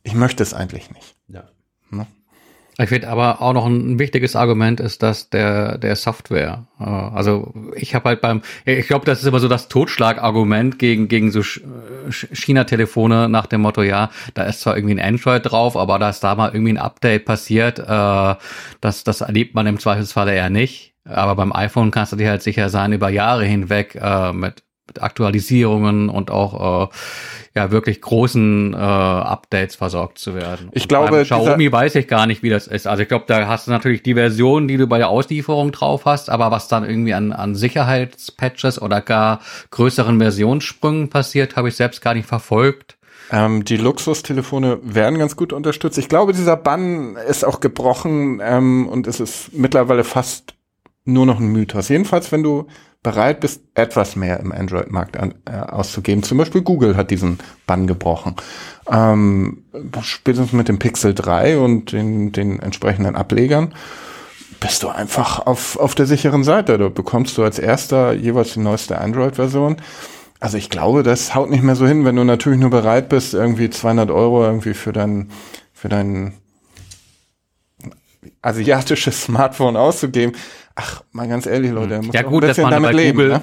ich 0.02 0.14
möchte 0.14 0.42
es 0.42 0.54
eigentlich 0.54 0.90
nicht. 0.90 1.16
Ja. 1.28 1.44
Ich 2.76 2.88
finde 2.88 3.06
aber 3.06 3.40
auch 3.40 3.52
noch 3.52 3.66
ein 3.66 4.00
wichtiges 4.00 4.34
Argument 4.34 4.80
ist, 4.80 5.04
dass 5.04 5.30
der 5.30 5.78
der 5.78 5.94
Software. 5.94 6.66
äh, 6.80 6.82
Also 6.84 7.54
ich 7.76 7.94
habe 7.94 8.08
halt 8.08 8.20
beim, 8.20 8.42
ich 8.64 8.88
glaube, 8.88 9.06
das 9.06 9.20
ist 9.20 9.26
immer 9.28 9.38
so 9.38 9.46
das 9.46 9.68
Totschlagargument 9.68 10.80
gegen 10.80 11.06
gegen 11.06 11.30
so 11.30 11.38
Sch- 11.38 11.62
China-Telefone 12.32 13.28
nach 13.28 13.46
dem 13.46 13.60
Motto, 13.60 13.82
ja, 13.82 14.10
da 14.34 14.42
ist 14.42 14.60
zwar 14.60 14.76
irgendwie 14.76 14.94
ein 15.00 15.14
Android 15.14 15.42
drauf, 15.48 15.76
aber 15.76 16.00
da 16.00 16.10
ist 16.10 16.24
da 16.24 16.34
mal 16.34 16.50
irgendwie 16.52 16.72
ein 16.72 16.78
Update 16.78 17.26
passiert, 17.26 17.78
äh, 17.78 18.34
das 18.80 19.04
das 19.04 19.20
erlebt 19.20 19.54
man 19.54 19.68
im 19.68 19.78
Zweifelsfall 19.78 20.28
eher 20.30 20.50
nicht. 20.50 20.93
Aber 21.04 21.34
beim 21.36 21.52
iPhone 21.52 21.90
kannst 21.90 22.12
du 22.12 22.16
dir 22.16 22.30
halt 22.30 22.42
sicher 22.42 22.68
sein, 22.68 22.92
über 22.92 23.10
Jahre 23.10 23.44
hinweg 23.44 23.98
äh, 24.00 24.32
mit 24.32 24.62
mit 24.86 25.02
Aktualisierungen 25.02 26.08
und 26.08 26.30
auch 26.30 26.90
äh, 26.90 26.94
ja 27.54 27.70
wirklich 27.70 28.00
großen 28.00 28.74
äh, 28.74 28.76
Updates 28.76 29.76
versorgt 29.76 30.18
zu 30.18 30.34
werden. 30.34 30.68
Ich 30.72 30.82
Und 30.82 30.88
glaube, 30.88 31.22
Xiaomi 31.22 31.72
weiß 31.72 31.94
ich 31.94 32.06
gar 32.06 32.26
nicht, 32.26 32.42
wie 32.42 32.50
das 32.50 32.66
ist. 32.66 32.86
Also 32.86 33.02
ich 33.02 33.08
glaube, 33.08 33.24
da 33.26 33.46
hast 33.48 33.66
du 33.66 33.70
natürlich 33.70 34.02
die 34.02 34.14
Version, 34.14 34.68
die 34.68 34.76
du 34.76 34.86
bei 34.86 34.98
der 34.98 35.08
Auslieferung 35.08 35.72
drauf 35.72 36.04
hast, 36.04 36.28
aber 36.28 36.50
was 36.50 36.68
dann 36.68 36.84
irgendwie 36.84 37.14
an, 37.14 37.32
an 37.32 37.54
Sicherheitspatches 37.54 38.80
oder 38.80 39.00
gar 39.00 39.40
größeren 39.70 40.18
Versionssprüngen 40.18 41.08
passiert, 41.08 41.56
habe 41.56 41.68
ich 41.68 41.76
selbst 41.76 42.02
gar 42.02 42.14
nicht 42.14 42.26
verfolgt. 42.26 42.98
Ähm, 43.32 43.64
die 43.64 43.78
Luxustelefone 43.78 44.80
werden 44.82 45.18
ganz 45.18 45.34
gut 45.34 45.54
unterstützt. 45.54 45.96
Ich 45.96 46.10
glaube, 46.10 46.34
dieser 46.34 46.58
Bann 46.58 47.16
ist 47.16 47.42
auch 47.42 47.60
gebrochen 47.60 48.42
ähm, 48.44 48.86
und 48.86 49.06
es 49.06 49.18
ist 49.18 49.54
mittlerweile 49.54 50.04
fast 50.04 50.54
nur 51.04 51.26
noch 51.26 51.38
ein 51.38 51.48
Mythos. 51.48 51.88
Jedenfalls, 51.88 52.32
wenn 52.32 52.42
du 52.42 52.66
bereit 53.02 53.40
bist, 53.40 53.60
etwas 53.74 54.16
mehr 54.16 54.40
im 54.40 54.50
Android-Markt 54.50 55.18
an, 55.18 55.34
äh, 55.44 55.56
auszugeben. 55.56 56.22
Zum 56.22 56.38
Beispiel 56.38 56.62
Google 56.62 56.96
hat 56.96 57.10
diesen 57.10 57.38
Bann 57.66 57.86
gebrochen. 57.86 58.34
Ähm, 58.90 59.64
spätestens 60.00 60.52
mit 60.52 60.68
dem 60.68 60.78
Pixel 60.78 61.14
3 61.14 61.58
und 61.58 61.92
den, 61.92 62.32
den 62.32 62.58
entsprechenden 62.60 63.14
Ablegern 63.14 63.74
bist 64.58 64.82
du 64.82 64.88
einfach 64.88 65.40
auf, 65.46 65.78
auf 65.78 65.94
der 65.94 66.06
sicheren 66.06 66.44
Seite. 66.44 66.78
Da 66.78 66.88
bekommst 66.88 67.36
du 67.36 67.44
als 67.44 67.58
erster 67.58 68.14
jeweils 68.14 68.54
die 68.54 68.60
neueste 68.60 68.98
Android-Version. 68.98 69.76
Also 70.40 70.56
ich 70.56 70.70
glaube, 70.70 71.02
das 71.02 71.34
haut 71.34 71.50
nicht 71.50 71.62
mehr 71.62 71.76
so 71.76 71.86
hin, 71.86 72.06
wenn 72.06 72.16
du 72.16 72.24
natürlich 72.24 72.58
nur 72.58 72.70
bereit 72.70 73.10
bist, 73.10 73.34
irgendwie 73.34 73.68
200 73.68 74.10
Euro 74.10 74.44
irgendwie 74.44 74.72
für 74.72 74.92
dein, 74.92 75.30
für 75.74 75.90
dein 75.90 76.32
asiatisches 78.40 79.24
Smartphone 79.24 79.76
auszugeben. 79.76 80.34
Ach, 80.76 81.02
mal 81.12 81.28
ganz 81.28 81.46
ehrlich, 81.46 81.70
Leute, 81.70 82.02
muss 82.02 82.14
Ja 82.14 82.22
gut, 82.22 82.42
dass 82.44 82.58
man 82.58 82.82
bei 82.82 82.92
leben. 82.92 83.16
Google, 83.18 83.28
Ne? 83.34 83.42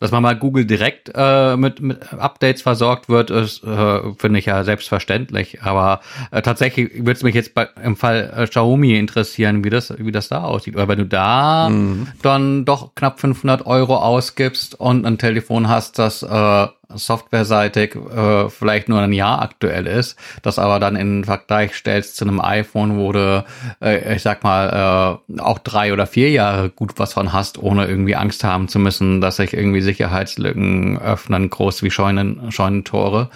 dass 0.00 0.10
man 0.10 0.22
mal 0.24 0.34
Google 0.36 0.64
direkt 0.66 1.10
äh, 1.14 1.56
mit, 1.56 1.80
mit 1.80 2.12
Updates 2.12 2.60
versorgt 2.62 3.08
wird, 3.08 3.30
ist, 3.30 3.62
äh, 3.64 4.00
finde 4.18 4.38
ich 4.40 4.46
ja 4.46 4.62
selbstverständlich. 4.64 5.62
Aber 5.62 6.00
äh, 6.30 6.42
tatsächlich 6.42 6.92
würde 6.98 7.12
es 7.12 7.22
mich 7.22 7.34
jetzt 7.34 7.54
bei, 7.54 7.68
im 7.82 7.96
Fall 7.96 8.32
äh, 8.36 8.46
Xiaomi 8.46 8.98
interessieren, 8.98 9.64
wie 9.64 9.70
das, 9.70 9.94
wie 9.96 10.12
das 10.12 10.28
da 10.28 10.42
aussieht. 10.42 10.74
Weil 10.74 10.88
wenn 10.88 10.98
du 10.98 11.06
da 11.06 11.68
Mhm. 11.70 12.08
dann 12.22 12.64
doch 12.64 12.94
knapp 12.96 13.20
500 13.20 13.64
Euro 13.66 13.96
ausgibst 13.96 14.78
und 14.78 15.06
ein 15.06 15.16
Telefon 15.16 15.68
hast, 15.68 15.98
das 15.98 16.22
äh, 16.22 16.66
softwareseitig 16.88 17.94
äh, 17.94 18.48
vielleicht 18.48 18.88
nur 18.88 19.00
ein 19.00 19.12
Jahr 19.12 19.42
aktuell 19.42 19.86
ist, 19.86 20.16
das 20.42 20.58
aber 20.58 20.80
dann 20.80 20.96
in 20.96 21.24
Vergleich 21.24 21.74
stellst 21.74 22.16
zu 22.16 22.24
einem 22.24 22.40
iPhone, 22.40 22.98
wo 22.98 23.12
du, 23.12 23.44
äh, 23.82 24.14
ich 24.14 24.22
sag 24.22 24.42
mal, 24.44 25.20
äh, 25.28 25.40
auch 25.40 25.58
drei 25.58 25.92
oder 25.92 26.06
vier 26.06 26.30
Jahre 26.30 26.70
gut 26.70 26.92
was 26.96 27.12
von 27.12 27.32
hast, 27.32 27.58
ohne 27.58 27.86
irgendwie 27.86 28.16
Angst 28.16 28.44
haben 28.44 28.68
zu 28.68 28.78
müssen, 28.78 29.20
dass 29.20 29.36
sich 29.36 29.54
irgendwie 29.54 29.80
Sicherheitslücken 29.80 30.98
öffnen, 30.98 31.50
groß 31.50 31.82
wie 31.82 31.90
Scheunen, 31.90 32.50
Scheunentore, 32.50 33.30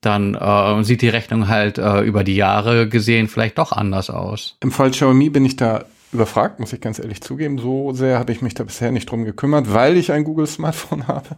dann 0.00 0.34
äh, 0.34 0.84
sieht 0.84 1.02
die 1.02 1.08
Rechnung 1.08 1.48
halt 1.48 1.78
äh, 1.78 2.00
über 2.02 2.24
die 2.24 2.36
Jahre 2.36 2.88
gesehen 2.88 3.28
vielleicht 3.28 3.58
doch 3.58 3.72
anders 3.72 4.10
aus. 4.10 4.56
Im 4.60 4.70
Fall 4.70 4.90
Xiaomi 4.90 5.30
bin 5.30 5.44
ich 5.44 5.56
da 5.56 5.84
überfragt, 6.12 6.60
muss 6.60 6.72
ich 6.72 6.80
ganz 6.80 6.98
ehrlich 6.98 7.20
zugeben. 7.20 7.58
So 7.58 7.92
sehr 7.92 8.18
habe 8.18 8.32
ich 8.32 8.40
mich 8.40 8.54
da 8.54 8.64
bisher 8.64 8.92
nicht 8.92 9.10
drum 9.10 9.24
gekümmert, 9.24 9.72
weil 9.72 9.96
ich 9.96 10.12
ein 10.12 10.24
Google-Smartphone 10.24 11.06
habe. 11.08 11.36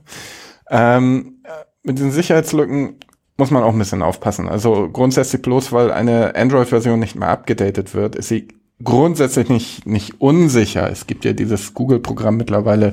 Ähm, 0.70 1.40
äh, 1.44 1.50
mit 1.82 1.98
den 1.98 2.12
Sicherheitslücken 2.12 2.96
muss 3.36 3.50
man 3.50 3.62
auch 3.62 3.72
ein 3.72 3.78
bisschen 3.78 4.02
aufpassen. 4.02 4.48
Also 4.48 4.88
grundsätzlich 4.92 5.42
bloß, 5.42 5.72
weil 5.72 5.90
eine 5.90 6.36
Android-Version 6.36 7.00
nicht 7.00 7.16
mehr 7.16 7.28
abgedatet 7.28 7.94
wird, 7.94 8.14
ist 8.14 8.28
sie 8.28 8.48
grundsätzlich 8.82 9.48
nicht, 9.48 9.86
nicht 9.86 10.20
unsicher. 10.20 10.90
Es 10.90 11.06
gibt 11.06 11.24
ja 11.24 11.32
dieses 11.32 11.74
Google-Programm 11.74 12.36
mittlerweile, 12.36 12.92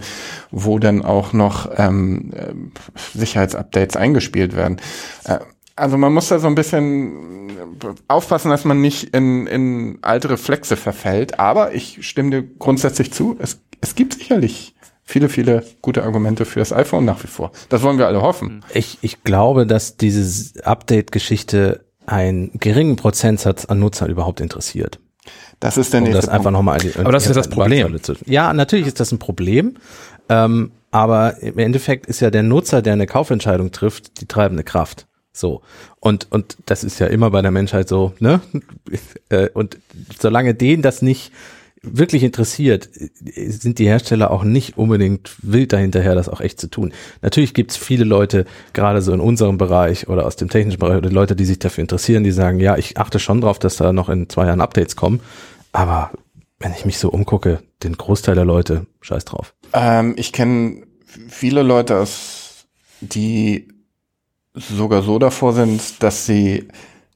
wo 0.51 0.79
dann 0.79 1.03
auch 1.03 1.33
noch 1.33 1.69
ähm, 1.77 2.31
äh, 2.33 2.53
Sicherheitsupdates 3.17 3.95
eingespielt 3.95 4.55
werden. 4.55 4.77
Äh, 5.25 5.39
also 5.75 5.97
man 5.97 6.13
muss 6.13 6.29
da 6.29 6.39
so 6.39 6.47
ein 6.47 6.55
bisschen 6.55 7.51
aufpassen, 8.07 8.49
dass 8.49 8.65
man 8.65 8.81
nicht 8.81 9.15
in, 9.15 9.45
in 9.45 9.99
alte 10.01 10.31
Reflexe 10.31 10.75
verfällt. 10.75 11.39
Aber 11.39 11.73
ich 11.73 12.05
stimme 12.07 12.31
dir 12.31 12.43
grundsätzlich 12.43 13.13
zu. 13.13 13.35
Es, 13.39 13.61
es 13.79 13.93
gibt 13.93 14.15
sicherlich 14.15 14.73
viele, 15.07 15.29
viele 15.29 15.63
gute 15.81 16.03
Argumente 16.03 16.45
für 16.45 16.59
das 16.59 16.73
iPhone 16.73 17.05
nach 17.05 17.23
wie 17.23 17.27
vor. 17.27 17.51
Das 17.69 17.81
wollen 17.81 17.97
wir 17.97 18.07
alle 18.07 18.21
hoffen. 18.21 18.63
Ich, 18.73 18.99
ich 19.01 19.23
glaube, 19.23 19.65
dass 19.65 19.97
diese 19.97 20.63
Update-Geschichte 20.63 21.85
einen 22.05 22.51
geringen 22.59 22.97
Prozentsatz 22.97 23.65
an 23.65 23.79
Nutzern 23.79 24.09
überhaupt 24.09 24.41
interessiert. 24.41 24.99
Das 25.59 25.77
ist 25.77 25.93
der 25.93 26.01
Um 26.01 26.03
nächste 26.05 26.21
das 26.21 26.29
einfach 26.29 26.51
Punkt. 26.51 26.53
nochmal 26.53 26.79
Aber 26.99 27.11
das 27.11 27.25
ist 27.25 27.35
das 27.35 27.47
Problem. 27.47 27.97
Ja, 28.25 28.53
natürlich 28.53 28.85
ist 28.85 28.99
das 28.99 29.11
ein 29.11 29.19
Problem. 29.19 29.75
Ähm, 30.29 30.71
aber 30.91 31.41
im 31.41 31.57
Endeffekt 31.57 32.05
ist 32.05 32.19
ja 32.19 32.29
der 32.29 32.43
Nutzer, 32.43 32.81
der 32.81 32.93
eine 32.93 33.07
Kaufentscheidung 33.07 33.71
trifft, 33.71 34.21
die 34.21 34.25
treibende 34.27 34.63
Kraft. 34.63 35.07
So. 35.31 35.61
Und, 35.99 36.27
und 36.31 36.57
das 36.65 36.83
ist 36.83 36.99
ja 36.99 37.07
immer 37.07 37.31
bei 37.31 37.41
der 37.41 37.51
Menschheit 37.51 37.87
so, 37.87 38.13
ne? 38.19 38.41
Äh, 39.29 39.49
Und 39.53 39.77
solange 40.19 40.53
den 40.53 40.81
das 40.81 41.01
nicht 41.01 41.33
wirklich 41.91 42.23
interessiert, 42.23 42.89
sind 42.93 43.79
die 43.79 43.87
Hersteller 43.87 44.31
auch 44.31 44.43
nicht 44.43 44.77
unbedingt 44.77 45.35
wild 45.41 45.73
dahinterher, 45.73 46.15
das 46.15 46.29
auch 46.29 46.41
echt 46.41 46.59
zu 46.59 46.69
tun. 46.69 46.93
Natürlich 47.21 47.53
gibt's 47.53 47.77
viele 47.77 48.03
Leute, 48.03 48.45
gerade 48.73 49.01
so 49.01 49.13
in 49.13 49.19
unserem 49.19 49.57
Bereich 49.57 50.07
oder 50.07 50.25
aus 50.25 50.35
dem 50.35 50.49
technischen 50.49 50.79
Bereich, 50.79 50.97
oder 50.97 51.09
Leute, 51.09 51.35
die 51.35 51.45
sich 51.45 51.59
dafür 51.59 51.81
interessieren, 51.81 52.23
die 52.23 52.31
sagen, 52.31 52.59
ja, 52.59 52.77
ich 52.77 52.97
achte 52.97 53.19
schon 53.19 53.41
drauf, 53.41 53.59
dass 53.59 53.77
da 53.77 53.93
noch 53.93 54.09
in 54.09 54.29
zwei 54.29 54.45
Jahren 54.45 54.61
Updates 54.61 54.95
kommen. 54.95 55.19
Aber 55.71 56.11
wenn 56.59 56.73
ich 56.73 56.85
mich 56.85 56.97
so 56.97 57.09
umgucke, 57.09 57.61
den 57.83 57.97
Großteil 57.97 58.35
der 58.35 58.45
Leute, 58.45 58.87
scheiß 59.01 59.25
drauf. 59.25 59.53
Ähm, 59.73 60.15
ich 60.17 60.33
kenne 60.33 60.83
viele 61.29 61.63
Leute, 61.63 61.97
aus, 61.97 62.65
die 63.01 63.67
sogar 64.53 65.03
so 65.03 65.19
davor 65.19 65.53
sind, 65.53 66.01
dass 66.01 66.25
sie 66.25 66.67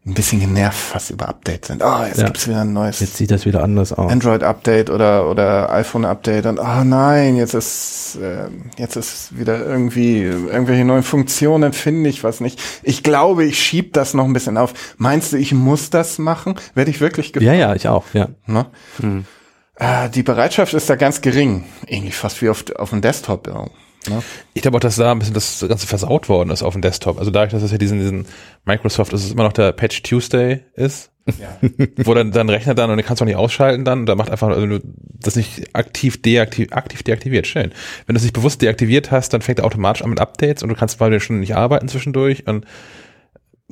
ein 0.03 0.15
bisschen 0.15 0.39
genervt 0.39 0.77
fast 0.79 1.11
über 1.11 1.29
Updates 1.29 1.67
sind. 1.67 1.83
Oh, 1.83 2.03
jetzt 2.03 2.17
Ja. 2.19 2.25
gibt's 2.25 2.47
wieder 2.47 2.61
ein 2.61 2.73
neues 2.73 2.99
Jetzt 3.01 3.17
sieht 3.17 3.29
das 3.29 3.45
wieder 3.45 3.61
anders 3.63 3.93
aus. 3.93 4.11
Android-Update 4.11 4.89
oder, 4.89 5.29
oder 5.29 5.71
iPhone-Update 5.71 6.47
und 6.47 6.57
oh 6.57 6.83
nein, 6.83 7.35
jetzt 7.35 7.53
ist, 7.53 8.17
äh, 8.19 8.47
jetzt 8.77 8.95
ist 8.95 9.37
wieder 9.37 9.63
irgendwie 9.63 10.23
irgendwelche 10.23 10.85
neuen 10.85 11.03
Funktionen, 11.03 11.71
finde 11.71 12.09
ich 12.09 12.23
was 12.23 12.39
nicht. 12.39 12.59
Ich 12.81 13.03
glaube, 13.03 13.45
ich 13.45 13.59
schieb 13.59 13.93
das 13.93 14.15
noch 14.15 14.25
ein 14.25 14.33
bisschen 14.33 14.57
auf. 14.57 14.73
Meinst 14.97 15.33
du, 15.33 15.37
ich 15.37 15.53
muss 15.53 15.91
das 15.91 16.17
machen? 16.17 16.55
Werde 16.73 16.89
ich 16.89 16.99
wirklich 16.99 17.31
gefragt? 17.31 17.45
Ja, 17.45 17.53
ja, 17.53 17.75
ich 17.75 17.87
auch, 17.87 18.05
ja. 18.13 18.29
Ne? 18.47 18.65
Äh, 19.75 20.09
die 20.09 20.23
Bereitschaft 20.23 20.73
ist 20.73 20.89
da 20.89 20.95
ganz 20.95 21.21
gering. 21.21 21.65
Ähnlich 21.85 22.15
fast 22.15 22.41
wie 22.41 22.49
auf, 22.49 22.65
auf 22.75 22.89
dem 22.89 23.01
Desktop. 23.01 23.45
Ja. 23.47 23.67
Ne? 24.09 24.23
Ich 24.53 24.61
glaube 24.61 24.77
auch, 24.77 24.81
dass 24.81 24.95
da 24.95 25.11
ein 25.11 25.19
bisschen 25.19 25.33
das 25.33 25.63
Ganze 25.67 25.87
versaut 25.87 26.29
worden 26.29 26.49
ist 26.49 26.63
auf 26.63 26.73
dem 26.73 26.81
Desktop. 26.81 27.19
Also 27.19 27.31
dadurch, 27.31 27.51
dass 27.51 27.63
es 27.63 27.71
ja 27.71 27.77
diesen, 27.77 27.99
diesen 27.99 28.25
Microsoft, 28.65 29.13
dass 29.13 29.23
es 29.23 29.31
immer 29.31 29.43
noch 29.43 29.53
der 29.53 29.71
Patch 29.71 30.01
Tuesday 30.03 30.61
ist, 30.75 31.11
wo 32.03 32.13
dann 32.13 32.31
dein 32.31 32.49
Rechner 32.49 32.73
dann 32.73 32.89
und 32.89 32.97
den 32.97 33.05
kannst 33.05 33.21
du 33.21 33.23
auch 33.23 33.27
nicht 33.27 33.35
ausschalten 33.35 33.85
dann 33.85 33.99
und 33.99 34.05
da 34.07 34.15
macht 34.15 34.31
einfach, 34.31 34.49
also 34.49 34.65
du 34.65 34.79
das 35.19 35.35
nicht 35.35 35.75
aktiv 35.75 36.21
deaktiv, 36.21 36.69
aktiv 36.71 37.03
deaktiviert, 37.03 37.45
schön. 37.45 37.71
Wenn 38.05 38.15
du 38.15 38.17
es 38.17 38.23
nicht 38.23 38.33
bewusst 38.33 38.61
deaktiviert 38.61 39.11
hast, 39.11 39.29
dann 39.33 39.41
fängt 39.41 39.59
er 39.59 39.65
automatisch 39.65 40.01
an 40.01 40.09
mit 40.09 40.19
Updates 40.19 40.63
und 40.63 40.69
du 40.69 40.75
kannst 40.75 40.99
mal 40.99 41.19
schon 41.19 41.39
nicht 41.39 41.55
arbeiten 41.55 41.87
zwischendurch 41.87 42.47
und 42.47 42.65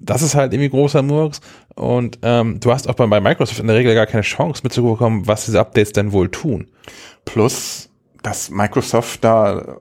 das 0.02 0.22
ist 0.22 0.36
halt 0.36 0.54
irgendwie 0.54 0.70
großer 0.70 1.02
Murks 1.02 1.42
und 1.76 2.20
ähm, 2.22 2.60
du 2.60 2.72
hast 2.72 2.88
auch 2.88 2.94
bei, 2.94 3.08
bei 3.08 3.20
Microsoft 3.20 3.60
in 3.60 3.68
der 3.68 3.76
Regel 3.76 3.96
gar 3.96 4.06
keine 4.06 4.24
Chance 4.24 4.62
mitzubekommen, 4.64 5.28
was 5.28 5.46
diese 5.46 5.60
Updates 5.60 5.92
denn 5.92 6.12
wohl 6.12 6.30
tun. 6.30 6.68
Plus, 7.26 7.90
dass 8.22 8.50
Microsoft 8.50 9.24
da 9.24 9.80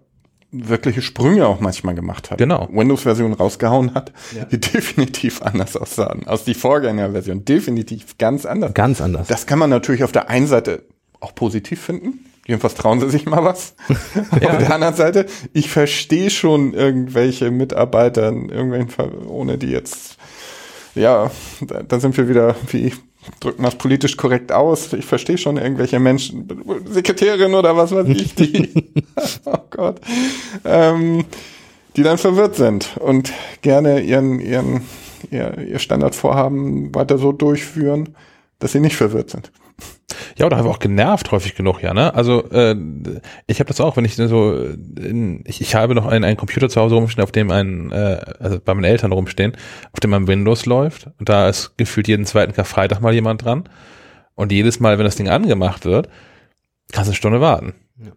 wirkliche 0.50 1.02
Sprünge 1.02 1.46
auch 1.46 1.61
manchmal 1.61 1.94
gemacht 1.94 2.30
hat. 2.30 2.38
Genau. 2.38 2.68
Windows-Version 2.72 3.34
rausgehauen 3.34 3.94
hat, 3.94 4.12
die 4.50 4.58
definitiv 4.61 5.42
anders 5.42 5.76
aussahen. 5.76 6.26
Aus 6.26 6.44
die 6.44 6.54
Vorgängerversion 6.54 7.44
definitiv 7.44 8.16
ganz 8.18 8.46
anders. 8.46 8.74
Ganz 8.74 9.00
anders. 9.00 9.28
Das 9.28 9.46
kann 9.46 9.58
man 9.58 9.70
natürlich 9.70 10.04
auf 10.04 10.12
der 10.12 10.30
einen 10.30 10.46
Seite 10.46 10.84
auch 11.20 11.34
positiv 11.34 11.80
finden. 11.80 12.24
Jedenfalls 12.46 12.74
trauen 12.76 12.98
sie 12.98 13.11
sich 13.11 13.26
mal 13.26 13.44
was. 13.44 13.74
Auf 14.30 14.38
der 14.38 14.72
anderen 14.72 14.94
Seite, 14.94 15.26
ich 15.52 15.68
verstehe 15.68 16.30
schon 16.30 16.72
irgendwelche 16.72 17.50
Mitarbeiter, 17.50 18.32
irgendwelchen, 18.32 19.26
ohne 19.26 19.58
die 19.58 19.66
jetzt, 19.66 20.16
ja, 20.94 21.30
da, 21.61 21.82
da 21.82 22.00
sind 22.00 22.16
wir 22.16 22.26
wieder, 22.26 22.56
wie 22.70 22.94
drücken 23.40 23.62
das 23.62 23.76
politisch 23.76 24.16
korrekt 24.16 24.52
aus. 24.52 24.92
Ich 24.92 25.04
verstehe 25.04 25.38
schon 25.38 25.56
irgendwelche 25.56 25.98
Menschen, 25.98 26.48
Sekretärin 26.86 27.54
oder 27.54 27.76
was 27.76 27.92
weiß 27.92 28.08
ich, 28.08 28.34
die, 28.34 28.84
oh 29.44 29.58
Gott, 29.70 30.00
ähm, 30.64 31.24
die 31.96 32.02
dann 32.02 32.18
verwirrt 32.18 32.56
sind 32.56 32.96
und 32.98 33.32
gerne 33.62 34.00
ihren, 34.00 34.40
ihren, 34.40 34.82
ihr, 35.30 35.58
ihr 35.58 35.78
Standardvorhaben 35.78 36.94
weiter 36.94 37.18
so 37.18 37.32
durchführen, 37.32 38.14
dass 38.58 38.72
sie 38.72 38.80
nicht 38.80 38.96
verwirrt 38.96 39.30
sind. 39.30 39.50
Ja, 40.37 40.46
oder 40.46 40.57
einfach 40.57 40.70
auch 40.70 40.78
genervt 40.78 41.31
häufig 41.33 41.54
genug, 41.54 41.83
ja, 41.83 41.94
ne? 41.94 42.14
Also 42.14 42.48
äh, 42.50 42.76
ich 43.46 43.61
habe 43.61 43.68
das 43.68 43.81
auch, 43.81 43.96
wenn 43.96 44.04
ich 44.04 44.16
so, 44.16 44.54
in, 45.00 45.42
ich, 45.46 45.61
ich 45.61 45.74
habe 45.74 45.94
noch 45.94 46.07
einen, 46.07 46.24
einen 46.24 46.37
Computer 46.37 46.68
zu 46.68 46.81
Hause 46.81 46.94
rumstehen, 46.94 47.24
auf 47.24 47.33
dem 47.33 47.50
ein, 47.50 47.92
äh, 47.92 48.20
also 48.40 48.59
bei 48.64 48.74
meinen 48.74 48.85
Eltern 48.85 49.12
rumstehen, 49.12 49.52
auf 49.92 50.00
dem 50.00 50.14
ein 50.14 50.26
Windows 50.26 50.66
läuft. 50.66 51.09
Und 51.18 51.28
da 51.28 51.48
ist 51.48 51.76
gefühlt 51.76 52.09
jeden 52.09 52.26
zweiten 52.26 52.52
Karfreitag 52.52 53.00
mal 53.00 53.14
jemand 53.14 53.44
dran. 53.44 53.64
Und 54.35 54.52
jedes 54.52 54.81
Mal, 54.81 54.98
wenn 54.98 55.04
das 55.04 55.16
Ding 55.16 55.28
angemacht 55.28 55.85
wird, 55.85 56.09
kannst 56.92 57.09
du 57.09 57.11
eine 57.11 57.16
Stunde 57.16 57.40
warten. 57.40 57.74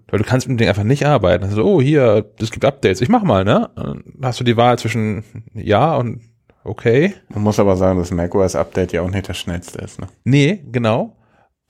Weil 0.08 0.20
du 0.20 0.26
kannst 0.26 0.48
mit 0.48 0.56
dem 0.56 0.58
Ding 0.60 0.70
einfach 0.70 0.84
nicht 0.84 1.06
arbeiten. 1.06 1.44
Also, 1.44 1.64
oh, 1.64 1.82
hier, 1.82 2.32
es 2.40 2.52
gibt 2.52 2.64
Updates, 2.66 3.02
ich 3.02 3.10
mach 3.10 3.24
mal, 3.24 3.44
ne? 3.44 3.70
Dann 3.76 4.04
hast 4.22 4.40
du 4.40 4.44
die 4.44 4.58
Wahl 4.58 4.78
zwischen 4.78 5.24
ja 5.54 5.96
und 5.96 6.22
okay. 6.64 7.16
Man 7.30 7.44
muss 7.44 7.60
aber 7.60 7.76
sagen, 7.76 7.98
dass 7.98 8.12
macOS 8.12 8.56
Update 8.56 8.94
ja 8.94 9.02
auch 9.02 9.10
nicht 9.10 9.28
das 9.28 9.38
schnellste 9.38 9.80
ist. 9.80 10.00
Ne? 10.00 10.08
Nee, 10.24 10.64
genau. 10.72 11.18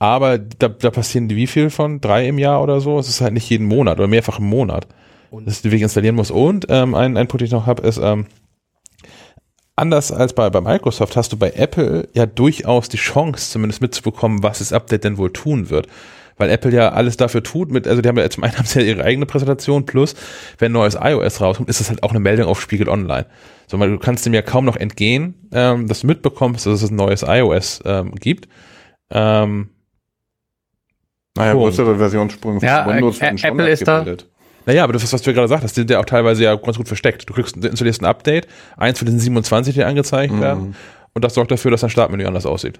Aber 0.02 0.36
da, 0.36 0.66
da 0.66 0.90
passieren 0.90 1.28
die 1.28 1.36
wie 1.36 1.46
viel 1.46 1.70
von? 1.70 2.00
Drei 2.00 2.26
im 2.26 2.36
Jahr 2.36 2.60
oder 2.60 2.80
so? 2.80 2.98
Es 2.98 3.08
ist 3.08 3.20
halt 3.20 3.34
nicht 3.34 3.48
jeden 3.48 3.68
Monat 3.68 4.00
oder 4.00 4.08
mehrfach 4.08 4.40
im 4.40 4.46
Monat, 4.46 4.88
dass 5.30 5.62
du 5.62 5.68
wirklich 5.68 5.82
installieren 5.82 6.16
musst. 6.16 6.32
Und 6.32 6.66
ähm, 6.70 6.96
ein, 6.96 7.16
ein 7.16 7.28
Punkt, 7.28 7.42
den 7.42 7.46
ich 7.46 7.52
noch 7.52 7.66
habe, 7.66 7.86
ist, 7.86 8.00
ähm, 8.02 8.26
anders 9.76 10.10
als 10.10 10.32
bei, 10.32 10.50
bei 10.50 10.60
Microsoft 10.60 11.14
hast 11.14 11.32
du 11.32 11.36
bei 11.36 11.52
Apple 11.52 12.08
ja 12.14 12.26
durchaus 12.26 12.88
die 12.88 12.96
Chance, 12.96 13.52
zumindest 13.52 13.80
mitzubekommen, 13.80 14.42
was 14.42 14.58
das 14.58 14.72
Update 14.72 15.04
denn 15.04 15.18
wohl 15.18 15.32
tun 15.32 15.70
wird. 15.70 15.86
Weil 16.36 16.50
Apple 16.50 16.72
ja 16.72 16.88
alles 16.88 17.16
dafür 17.16 17.44
tut, 17.44 17.70
mit, 17.70 17.86
also 17.86 18.02
die 18.02 18.08
haben 18.08 18.18
ja 18.18 18.28
zum 18.28 18.42
einen 18.42 18.58
haben 18.58 18.66
sie 18.66 18.80
ja 18.80 18.86
ihre 18.86 19.04
eigene 19.04 19.26
Präsentation, 19.26 19.86
plus 19.86 20.16
wenn 20.58 20.72
neues 20.72 20.98
iOS 21.00 21.40
rauskommt, 21.40 21.68
ist 21.68 21.78
das 21.78 21.90
halt 21.90 22.02
auch 22.02 22.10
eine 22.10 22.18
Meldung 22.18 22.48
auf 22.48 22.60
Spiegel 22.60 22.88
Online. 22.88 23.26
So, 23.68 23.78
weil 23.78 23.92
du 23.92 24.00
kannst 24.00 24.26
dem 24.26 24.34
ja 24.34 24.42
kaum 24.42 24.64
noch 24.64 24.74
entgehen, 24.76 25.48
ähm, 25.52 25.86
dass 25.86 26.00
du 26.00 26.08
mitbekommst, 26.08 26.66
dass 26.66 26.82
es 26.82 26.90
ein 26.90 26.96
neues 26.96 27.22
iOS 27.22 27.82
ähm, 27.84 28.16
gibt. 28.16 28.48
Ähm, 29.08 29.68
Naja, 31.36 31.54
größere 31.54 31.96
Versionssprünge 31.96 32.60
für 32.60 32.66
Ja, 32.66 32.86
Windows 32.86 33.18
äh, 33.18 33.22
werden 33.22 33.38
schon 33.38 33.50
Apple 33.50 33.70
ist 33.70 33.86
da-. 33.86 34.04
Naja, 34.64 34.84
aber 34.84 34.92
das 34.92 35.02
ist, 35.02 35.12
was 35.12 35.22
du 35.22 35.32
gerade 35.32 35.48
sagst, 35.48 35.64
das 35.64 35.74
sind 35.74 35.90
ja 35.90 35.98
auch 35.98 36.04
teilweise 36.04 36.44
ja 36.44 36.54
ganz 36.54 36.76
gut 36.76 36.86
versteckt. 36.86 37.28
Du 37.28 37.34
kriegst, 37.34 37.56
installierst 37.56 38.00
ein 38.00 38.06
Update, 38.06 38.46
eins 38.76 38.98
von 38.98 39.06
den 39.06 39.18
27, 39.18 39.74
die 39.74 39.82
angezeigt 39.84 40.38
werden, 40.40 40.76
und 41.14 41.24
das 41.24 41.34
sorgt 41.34 41.50
dafür, 41.50 41.70
dass 41.70 41.80
dein 41.80 41.90
Startmenü 41.90 42.24
anders 42.26 42.46
aussieht. 42.46 42.78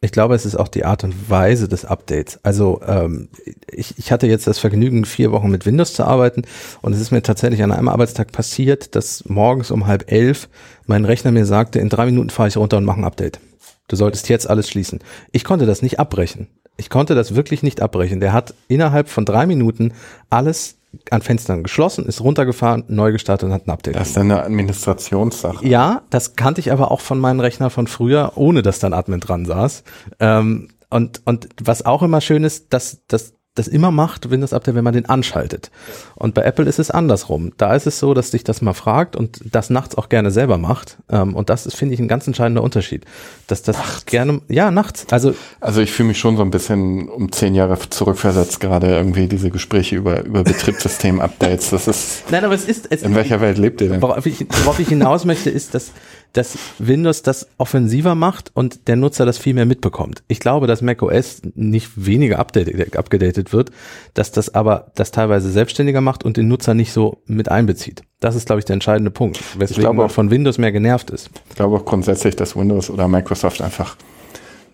Ich 0.00 0.12
glaube, 0.12 0.36
es 0.36 0.46
ist 0.46 0.54
auch 0.54 0.68
die 0.68 0.84
Art 0.84 1.02
und 1.02 1.28
Weise 1.28 1.66
des 1.66 1.84
Updates. 1.84 2.38
Also 2.44 2.80
ähm, 2.86 3.28
ich, 3.68 3.98
ich 3.98 4.12
hatte 4.12 4.28
jetzt 4.28 4.46
das 4.46 4.60
Vergnügen, 4.60 5.04
vier 5.04 5.32
Wochen 5.32 5.50
mit 5.50 5.66
Windows 5.66 5.92
zu 5.92 6.04
arbeiten 6.04 6.42
und 6.82 6.92
es 6.92 7.00
ist 7.00 7.10
mir 7.10 7.20
tatsächlich 7.20 7.64
an 7.64 7.72
einem 7.72 7.88
Arbeitstag 7.88 8.30
passiert, 8.30 8.94
dass 8.94 9.24
morgens 9.28 9.72
um 9.72 9.88
halb 9.88 10.12
elf 10.12 10.48
mein 10.86 11.04
Rechner 11.04 11.32
mir 11.32 11.46
sagte, 11.46 11.80
in 11.80 11.88
drei 11.88 12.06
Minuten 12.06 12.30
fahre 12.30 12.48
ich 12.48 12.56
runter 12.56 12.76
und 12.76 12.84
mache 12.84 13.00
ein 13.00 13.04
Update. 13.04 13.40
Du 13.88 13.96
solltest 13.96 14.28
jetzt 14.28 14.48
alles 14.48 14.68
schließen. 14.68 15.00
Ich 15.32 15.42
konnte 15.42 15.66
das 15.66 15.82
nicht 15.82 15.98
abbrechen. 15.98 16.46
Ich 16.78 16.88
konnte 16.90 17.14
das 17.14 17.34
wirklich 17.34 17.62
nicht 17.62 17.82
abbrechen. 17.82 18.20
Der 18.20 18.32
hat 18.32 18.54
innerhalb 18.68 19.08
von 19.08 19.24
drei 19.24 19.46
Minuten 19.46 19.92
alles 20.30 20.76
an 21.10 21.20
Fenstern 21.20 21.62
geschlossen, 21.62 22.06
ist 22.06 22.22
runtergefahren, 22.22 22.84
neu 22.88 23.12
gestartet 23.12 23.48
und 23.48 23.52
hat 23.52 23.66
ein 23.66 23.70
Update 23.70 23.96
Das 23.96 24.08
ist 24.08 24.18
eine 24.18 24.42
Administrationssache. 24.42 25.66
ja, 25.66 26.02
das 26.08 26.34
kannte 26.34 26.60
ich 26.60 26.72
aber 26.72 26.90
auch 26.90 27.00
von 27.00 27.18
meinen 27.18 27.40
Rechnern 27.40 27.68
von 27.70 27.86
früher, 27.86 28.32
ohne 28.36 28.62
dass 28.62 28.78
dann 28.78 28.94
Admin 28.94 29.20
dran 29.20 29.44
saß. 29.44 29.82
Ähm, 30.18 30.68
und, 30.88 31.20
und 31.26 31.48
was 31.62 31.84
auch 31.84 32.02
immer 32.02 32.22
schön 32.22 32.44
ist, 32.44 32.72
dass 32.72 33.02
das 33.08 33.34
das 33.58 33.68
immer 33.68 33.90
macht, 33.90 34.30
Windows 34.30 34.52
Update, 34.52 34.74
wenn 34.74 34.84
man 34.84 34.94
den 34.94 35.06
anschaltet. 35.06 35.70
Und 36.14 36.34
bei 36.34 36.42
Apple 36.42 36.66
ist 36.66 36.78
es 36.78 36.90
andersrum. 36.90 37.52
Da 37.56 37.74
ist 37.74 37.86
es 37.86 37.98
so, 37.98 38.14
dass 38.14 38.30
dich 38.30 38.44
das 38.44 38.62
mal 38.62 38.72
fragt 38.72 39.16
und 39.16 39.40
das 39.44 39.70
nachts 39.70 39.96
auch 39.96 40.08
gerne 40.08 40.30
selber 40.30 40.58
macht. 40.58 40.96
Ähm, 41.10 41.34
und 41.34 41.50
das 41.50 41.66
ist, 41.66 41.76
finde 41.76 41.94
ich, 41.94 42.00
ein 42.00 42.08
ganz 42.08 42.26
entscheidender 42.26 42.62
Unterschied. 42.62 43.04
Dass 43.46 43.62
das 43.62 44.06
gerne, 44.06 44.40
ja, 44.48 44.70
nachts. 44.70 45.06
Also 45.10 45.34
Also 45.60 45.80
ich 45.80 45.92
fühle 45.92 46.08
mich 46.08 46.18
schon 46.18 46.36
so 46.36 46.42
ein 46.42 46.50
bisschen 46.50 47.08
um 47.08 47.32
zehn 47.32 47.54
Jahre 47.54 47.78
zurückversetzt, 47.78 48.60
gerade 48.60 48.88
irgendwie 48.88 49.26
diese 49.26 49.50
Gespräche 49.50 49.96
über, 49.96 50.24
über 50.24 50.44
Betriebssystem-Updates. 50.44 51.70
Das 51.70 51.88
ist, 51.88 52.30
Nein, 52.30 52.44
aber 52.44 52.54
es 52.54 52.64
ist, 52.64 52.86
es 52.90 53.02
in 53.02 53.14
welcher 53.14 53.40
Welt 53.40 53.58
lebt 53.58 53.80
ihr 53.80 53.88
denn? 53.88 54.02
Worauf 54.02 54.24
ich, 54.26 54.46
worauf 54.64 54.78
ich 54.78 54.88
hinaus 54.88 55.24
möchte, 55.24 55.50
ist, 55.50 55.74
dass, 55.74 55.92
dass 56.32 56.58
Windows 56.78 57.22
das 57.22 57.48
offensiver 57.58 58.14
macht 58.14 58.50
und 58.54 58.86
der 58.88 58.96
Nutzer 58.96 59.26
das 59.26 59.38
viel 59.38 59.54
mehr 59.54 59.66
mitbekommt. 59.66 60.22
Ich 60.28 60.40
glaube, 60.40 60.66
dass 60.66 60.82
macOS 60.82 61.42
nicht 61.54 61.90
weniger 61.96 62.38
abgedatet 62.38 63.52
wird, 63.52 63.70
dass 64.14 64.30
das 64.30 64.54
aber 64.54 64.92
das 64.94 65.10
teilweise 65.10 65.50
selbstständiger 65.50 66.00
macht 66.00 66.24
und 66.24 66.36
den 66.36 66.48
Nutzer 66.48 66.74
nicht 66.74 66.92
so 66.92 67.22
mit 67.26 67.50
einbezieht. 67.50 68.02
Das 68.20 68.34
ist, 68.34 68.46
glaube 68.46 68.58
ich, 68.58 68.64
der 68.64 68.74
entscheidende 68.74 69.10
Punkt, 69.10 69.40
weswegen 69.58 69.82
glaube 69.82 69.96
man 69.98 70.08
von 70.10 70.30
Windows 70.30 70.58
mehr 70.58 70.72
genervt 70.72 71.10
ist. 71.10 71.30
Ich 71.48 71.56
glaube 71.56 71.76
auch 71.76 71.84
grundsätzlich, 71.84 72.36
dass 72.36 72.56
Windows 72.56 72.90
oder 72.90 73.08
Microsoft 73.08 73.62
einfach, 73.62 73.96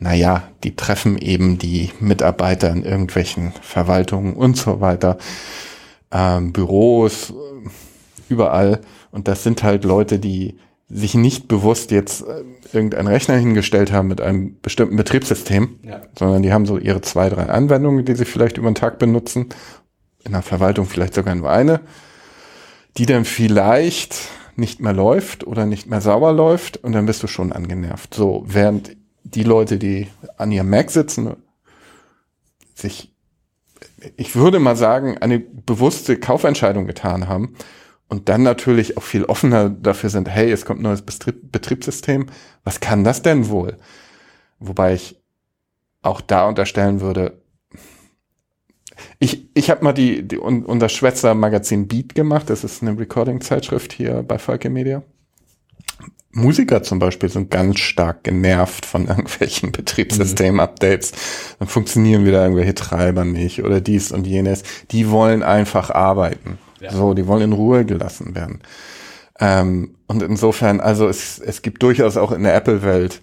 naja, 0.00 0.44
die 0.64 0.74
treffen 0.74 1.18
eben 1.18 1.58
die 1.58 1.90
Mitarbeiter 2.00 2.70
in 2.70 2.84
irgendwelchen 2.84 3.52
Verwaltungen 3.62 4.34
und 4.34 4.56
so 4.56 4.80
weiter, 4.80 5.18
ähm, 6.10 6.52
Büros, 6.52 7.32
überall. 8.28 8.80
Und 9.10 9.28
das 9.28 9.42
sind 9.42 9.62
halt 9.62 9.84
Leute, 9.84 10.18
die 10.18 10.58
sich 10.88 11.14
nicht 11.14 11.48
bewusst 11.48 11.90
jetzt 11.90 12.22
äh, 12.22 12.44
irgendeinen 12.72 13.08
Rechner 13.08 13.36
hingestellt 13.36 13.92
haben 13.92 14.08
mit 14.08 14.20
einem 14.20 14.60
bestimmten 14.60 14.96
Betriebssystem, 14.96 15.78
sondern 16.18 16.42
die 16.42 16.52
haben 16.52 16.66
so 16.66 16.78
ihre 16.78 17.00
zwei, 17.00 17.28
drei 17.28 17.46
Anwendungen, 17.46 18.04
die 18.04 18.14
sie 18.14 18.24
vielleicht 18.24 18.58
über 18.58 18.70
den 18.70 18.74
Tag 18.74 18.98
benutzen. 18.98 19.48
In 20.24 20.32
der 20.32 20.42
Verwaltung 20.42 20.86
vielleicht 20.86 21.14
sogar 21.14 21.34
nur 21.34 21.50
eine, 21.50 21.80
die 22.96 23.06
dann 23.06 23.24
vielleicht 23.24 24.16
nicht 24.56 24.80
mehr 24.80 24.92
läuft 24.92 25.46
oder 25.46 25.66
nicht 25.66 25.86
mehr 25.86 26.00
sauber 26.00 26.32
läuft 26.32 26.78
und 26.78 26.92
dann 26.92 27.06
bist 27.06 27.22
du 27.22 27.26
schon 27.26 27.52
angenervt. 27.52 28.14
So, 28.14 28.44
während 28.46 28.96
die 29.22 29.42
Leute, 29.42 29.78
die 29.78 30.08
an 30.36 30.52
ihrem 30.52 30.70
Mac 30.70 30.90
sitzen, 30.90 31.34
sich, 32.74 33.12
ich 34.16 34.36
würde 34.36 34.60
mal 34.60 34.76
sagen, 34.76 35.18
eine 35.18 35.40
bewusste 35.40 36.18
Kaufentscheidung 36.18 36.86
getan 36.86 37.28
haben 37.28 37.54
und 38.08 38.28
dann 38.28 38.42
natürlich 38.42 38.96
auch 38.96 39.02
viel 39.02 39.24
offener 39.24 39.70
dafür 39.70 40.10
sind, 40.10 40.28
hey, 40.28 40.50
es 40.50 40.64
kommt 40.64 40.80
ein 40.80 40.84
neues 40.84 41.02
Betrieb, 41.02 41.52
Betriebssystem, 41.52 42.26
was 42.62 42.80
kann 42.80 43.04
das 43.04 43.22
denn 43.22 43.48
wohl? 43.48 43.76
Wobei 44.58 44.94
ich 44.94 45.20
auch 46.02 46.20
da 46.20 46.46
unterstellen 46.46 47.00
würde, 47.00 47.40
ich, 49.18 49.48
ich 49.54 49.70
habe 49.70 49.84
mal 49.84 49.92
die, 49.92 50.22
die 50.26 50.38
un, 50.38 50.64
unser 50.64 50.88
Schwätzer 50.88 51.34
Magazin 51.34 51.88
Beat 51.88 52.14
gemacht. 52.14 52.50
Das 52.50 52.64
ist 52.64 52.82
eine 52.82 52.98
Recording-Zeitschrift 52.98 53.92
hier 53.92 54.22
bei 54.22 54.38
Falke 54.38 54.70
Media. 54.70 55.02
Musiker 56.30 56.82
zum 56.82 56.98
Beispiel 56.98 57.28
sind 57.28 57.50
ganz 57.50 57.78
stark 57.78 58.24
genervt 58.24 58.86
von 58.86 59.06
irgendwelchen 59.08 59.72
Betriebssystem-Updates. 59.72 61.12
Dann 61.58 61.68
funktionieren 61.68 62.24
wieder 62.24 62.42
irgendwelche 62.42 62.74
Treiber 62.74 63.24
nicht 63.24 63.62
oder 63.62 63.80
dies 63.80 64.12
und 64.12 64.26
jenes. 64.26 64.62
Die 64.90 65.10
wollen 65.10 65.42
einfach 65.42 65.90
arbeiten. 65.90 66.58
So, 66.90 67.14
die 67.14 67.26
wollen 67.26 67.42
in 67.42 67.52
Ruhe 67.52 67.84
gelassen 67.84 68.34
werden. 68.34 68.60
Ähm, 69.40 69.94
und 70.06 70.22
insofern, 70.22 70.80
also 70.80 71.08
es, 71.08 71.38
es 71.38 71.62
gibt 71.62 71.82
durchaus 71.82 72.16
auch 72.16 72.32
in 72.32 72.42
der 72.42 72.54
Apple-Welt 72.54 73.20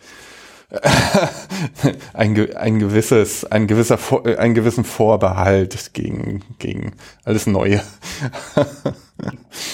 ein, 2.13 2.55
ein 2.55 2.79
gewisses, 2.79 3.43
ein 3.45 3.67
gewisser, 3.67 3.99
äh, 4.25 4.37
einen 4.37 4.53
gewissen 4.53 4.85
Vorbehalt 4.85 5.93
gegen, 5.93 6.43
gegen 6.59 6.93
alles 7.25 7.45
Neue. 7.45 7.81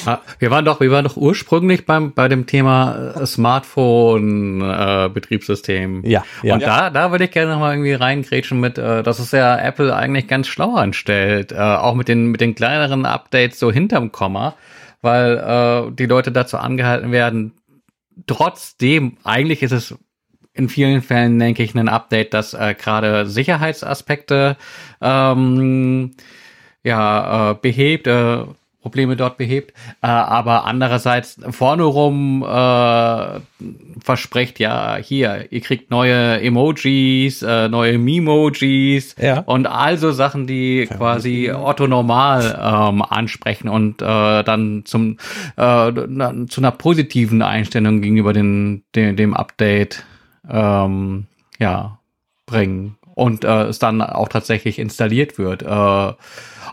Ah, 0.05 0.19
wir 0.39 0.51
waren 0.51 0.65
doch, 0.65 0.79
wir 0.79 0.91
waren 0.91 1.05
doch 1.05 1.15
ursprünglich 1.15 1.85
beim 1.85 2.13
bei 2.13 2.27
dem 2.27 2.47
Thema 2.47 3.13
äh, 3.15 3.25
Smartphone 3.25 4.61
äh, 4.61 5.09
Betriebssystem. 5.13 6.03
Ja, 6.05 6.25
ja. 6.43 6.55
Und 6.55 6.63
da 6.63 6.89
da 6.89 7.11
würde 7.11 7.25
ich 7.25 7.31
gerne 7.31 7.53
noch 7.53 7.59
mal 7.59 7.73
irgendwie 7.73 7.93
reingrätschen 7.93 8.59
mit, 8.59 8.77
äh, 8.77 9.03
dass 9.03 9.19
es 9.19 9.31
ja 9.31 9.57
Apple 9.57 9.95
eigentlich 9.95 10.27
ganz 10.27 10.47
schlau 10.47 10.75
anstellt, 10.75 11.51
äh, 11.51 11.57
auch 11.57 11.95
mit 11.95 12.07
den 12.07 12.27
mit 12.27 12.41
den 12.41 12.55
kleineren 12.55 13.05
Updates 13.05 13.59
so 13.59 13.71
hinterm 13.71 14.11
Komma, 14.11 14.55
weil 15.01 15.37
äh, 15.37 15.91
die 15.93 16.07
Leute 16.07 16.31
dazu 16.31 16.57
angehalten 16.57 17.11
werden. 17.11 17.53
Trotzdem, 18.25 19.17
eigentlich 19.23 19.61
ist 19.61 19.71
es 19.71 19.95
in 20.57 20.69
vielen 20.69 21.01
Fällen, 21.01 21.39
denke 21.39 21.63
ich, 21.63 21.75
ein 21.75 21.89
Update, 21.89 22.33
das 22.33 22.53
äh, 22.53 22.75
gerade 22.77 23.25
Sicherheitsaspekte 23.27 24.57
ähm, 25.01 26.11
ja, 26.83 27.51
äh, 27.51 27.55
behebt, 27.61 28.07
äh, 28.07 28.39
Probleme 28.81 29.17
dort 29.17 29.37
behebt, 29.37 29.71
äh, 30.01 30.07
aber 30.07 30.63
andererseits 30.63 31.37
vorne 31.49 31.83
rum 31.83 32.41
äh, 32.41 33.39
verspricht 34.01 34.59
ja 34.59 34.95
hier, 34.95 35.47
ihr 35.49 35.59
kriegt 35.59 35.91
neue 35.91 36.39
Emojis, 36.39 37.41
äh, 37.41 37.67
neue 37.67 37.97
Memojis 37.97 39.13
Ja. 39.21 39.39
und 39.39 39.65
also 39.67 40.11
Sachen, 40.13 40.47
die 40.47 40.87
quasi 40.87 41.51
Otto 41.51 41.87
normal 41.87 42.57
ähm, 42.63 43.01
ansprechen 43.01 43.67
und 43.67 44.01
äh, 44.01 44.43
dann 44.43 44.83
zum 44.85 45.17
äh, 45.57 45.91
na, 45.91 46.33
zu 46.47 46.61
einer 46.61 46.71
positiven 46.71 47.41
Einstellung 47.41 48.01
gegenüber 48.01 48.31
den, 48.31 48.83
den 48.95 49.17
dem 49.17 49.33
Update 49.33 50.05
ähm, 50.49 51.27
ja 51.59 51.99
bringen 52.45 52.97
und 53.15 53.43
äh, 53.43 53.63
es 53.63 53.79
dann 53.79 54.01
auch 54.01 54.29
tatsächlich 54.29 54.79
installiert 54.79 55.37
wird. 55.37 55.63
Äh, 55.63 55.65
auch 55.67 56.17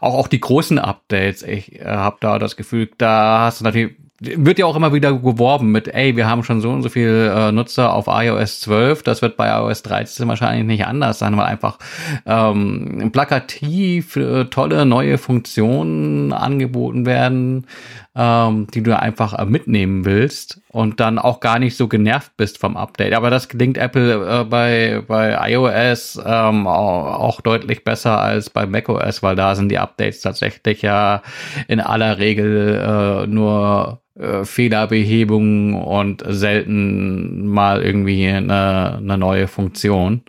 auch 0.01 0.29
die 0.29 0.41
großen 0.41 0.79
Updates. 0.79 1.43
Ich 1.43 1.81
äh, 1.81 1.85
habe 1.85 2.17
da 2.21 2.39
das 2.39 2.57
Gefühl, 2.57 2.91
da 2.99 3.41
hast 3.41 3.61
du 3.61 3.65
natürlich 3.65 3.97
wird 4.21 4.59
ja 4.59 4.67
auch 4.67 4.77
immer 4.77 4.93
wieder 4.93 5.13
geworben 5.13 5.73
mit, 5.73 5.89
ey, 5.89 6.17
wir 6.17 6.29
haben 6.29 6.45
schon 6.45 6.61
so 6.61 6.71
und 6.71 6.83
so 6.83 6.89
viel 6.89 7.33
äh, 7.35 7.53
Nutzer 7.53 7.93
auf 7.93 8.07
iOS 8.09 8.61
12, 8.61 9.03
das 9.03 9.23
wird 9.23 9.37
bei 9.37 9.49
iOS 9.49 9.83
13 9.83 10.29
wahrscheinlich 10.29 10.65
nicht 10.65 10.87
anders 10.87 11.19
sein, 11.19 11.37
weil 11.37 11.47
einfach 11.47 11.79
ähm, 12.25 13.11
plakativ 13.13 14.17
äh, 14.17 14.45
tolle 14.47 14.87
neue 14.87 15.19
Funktionen 15.19 16.33
angeboten 16.33 17.07
werden, 17.07 17.67
ähm, 18.17 18.69
die 18.73 18.83
du 18.83 18.97
einfach 18.99 19.39
äh, 19.39 19.45
mitnehmen 19.45 20.05
willst 20.05 20.61
und 20.69 21.01
dann 21.01 21.19
auch 21.19 21.41
gar 21.41 21.59
nicht 21.59 21.77
so 21.77 21.89
genervt 21.89 22.37
bist 22.37 22.59
vom 22.59 22.77
Update. 22.77 23.13
Aber 23.13 23.31
das 23.31 23.49
gelingt 23.49 23.77
Apple 23.77 24.15
äh, 24.15 24.45
bei, 24.45 25.03
bei 25.07 25.37
iOS 25.51 26.21
ähm, 26.25 26.67
auch, 26.67 27.41
deutlich 27.41 27.83
besser 27.85 28.21
als 28.21 28.51
bei 28.51 28.67
macOS, 28.67 29.23
weil 29.23 29.35
da 29.37 29.55
sind 29.55 29.69
die 29.69 29.79
Updates 29.79 30.21
tatsächlich 30.21 30.83
ja 30.83 31.23
in 31.67 31.81
aller 31.81 32.19
Regel 32.19 33.25
äh, 33.25 33.27
nur 33.27 34.01
äh, 34.17 34.45
Fehlerbehebung 34.45 35.75
und 35.75 36.23
selten 36.27 37.49
mal 37.49 37.83
irgendwie 37.83 38.29
eine, 38.29 38.99
eine 38.99 39.19
neue 39.19 39.49
Funktion. 39.49 40.23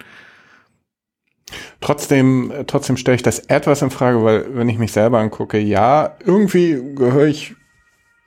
Trotzdem, 1.82 2.52
äh, 2.52 2.64
trotzdem 2.66 2.98
stelle 2.98 3.16
ich 3.16 3.22
das 3.22 3.40
etwas 3.40 3.84
in 3.84 3.92
Frage, 3.92 4.24
weil 4.24 4.46
wenn 4.56 4.70
ich 4.70 4.80
mich 4.80 4.92
selber 4.92 5.20
angucke, 5.20 5.60
ja, 5.60 6.16
irgendwie 6.26 6.82
gehöre 6.96 7.28
ich, 7.28 7.56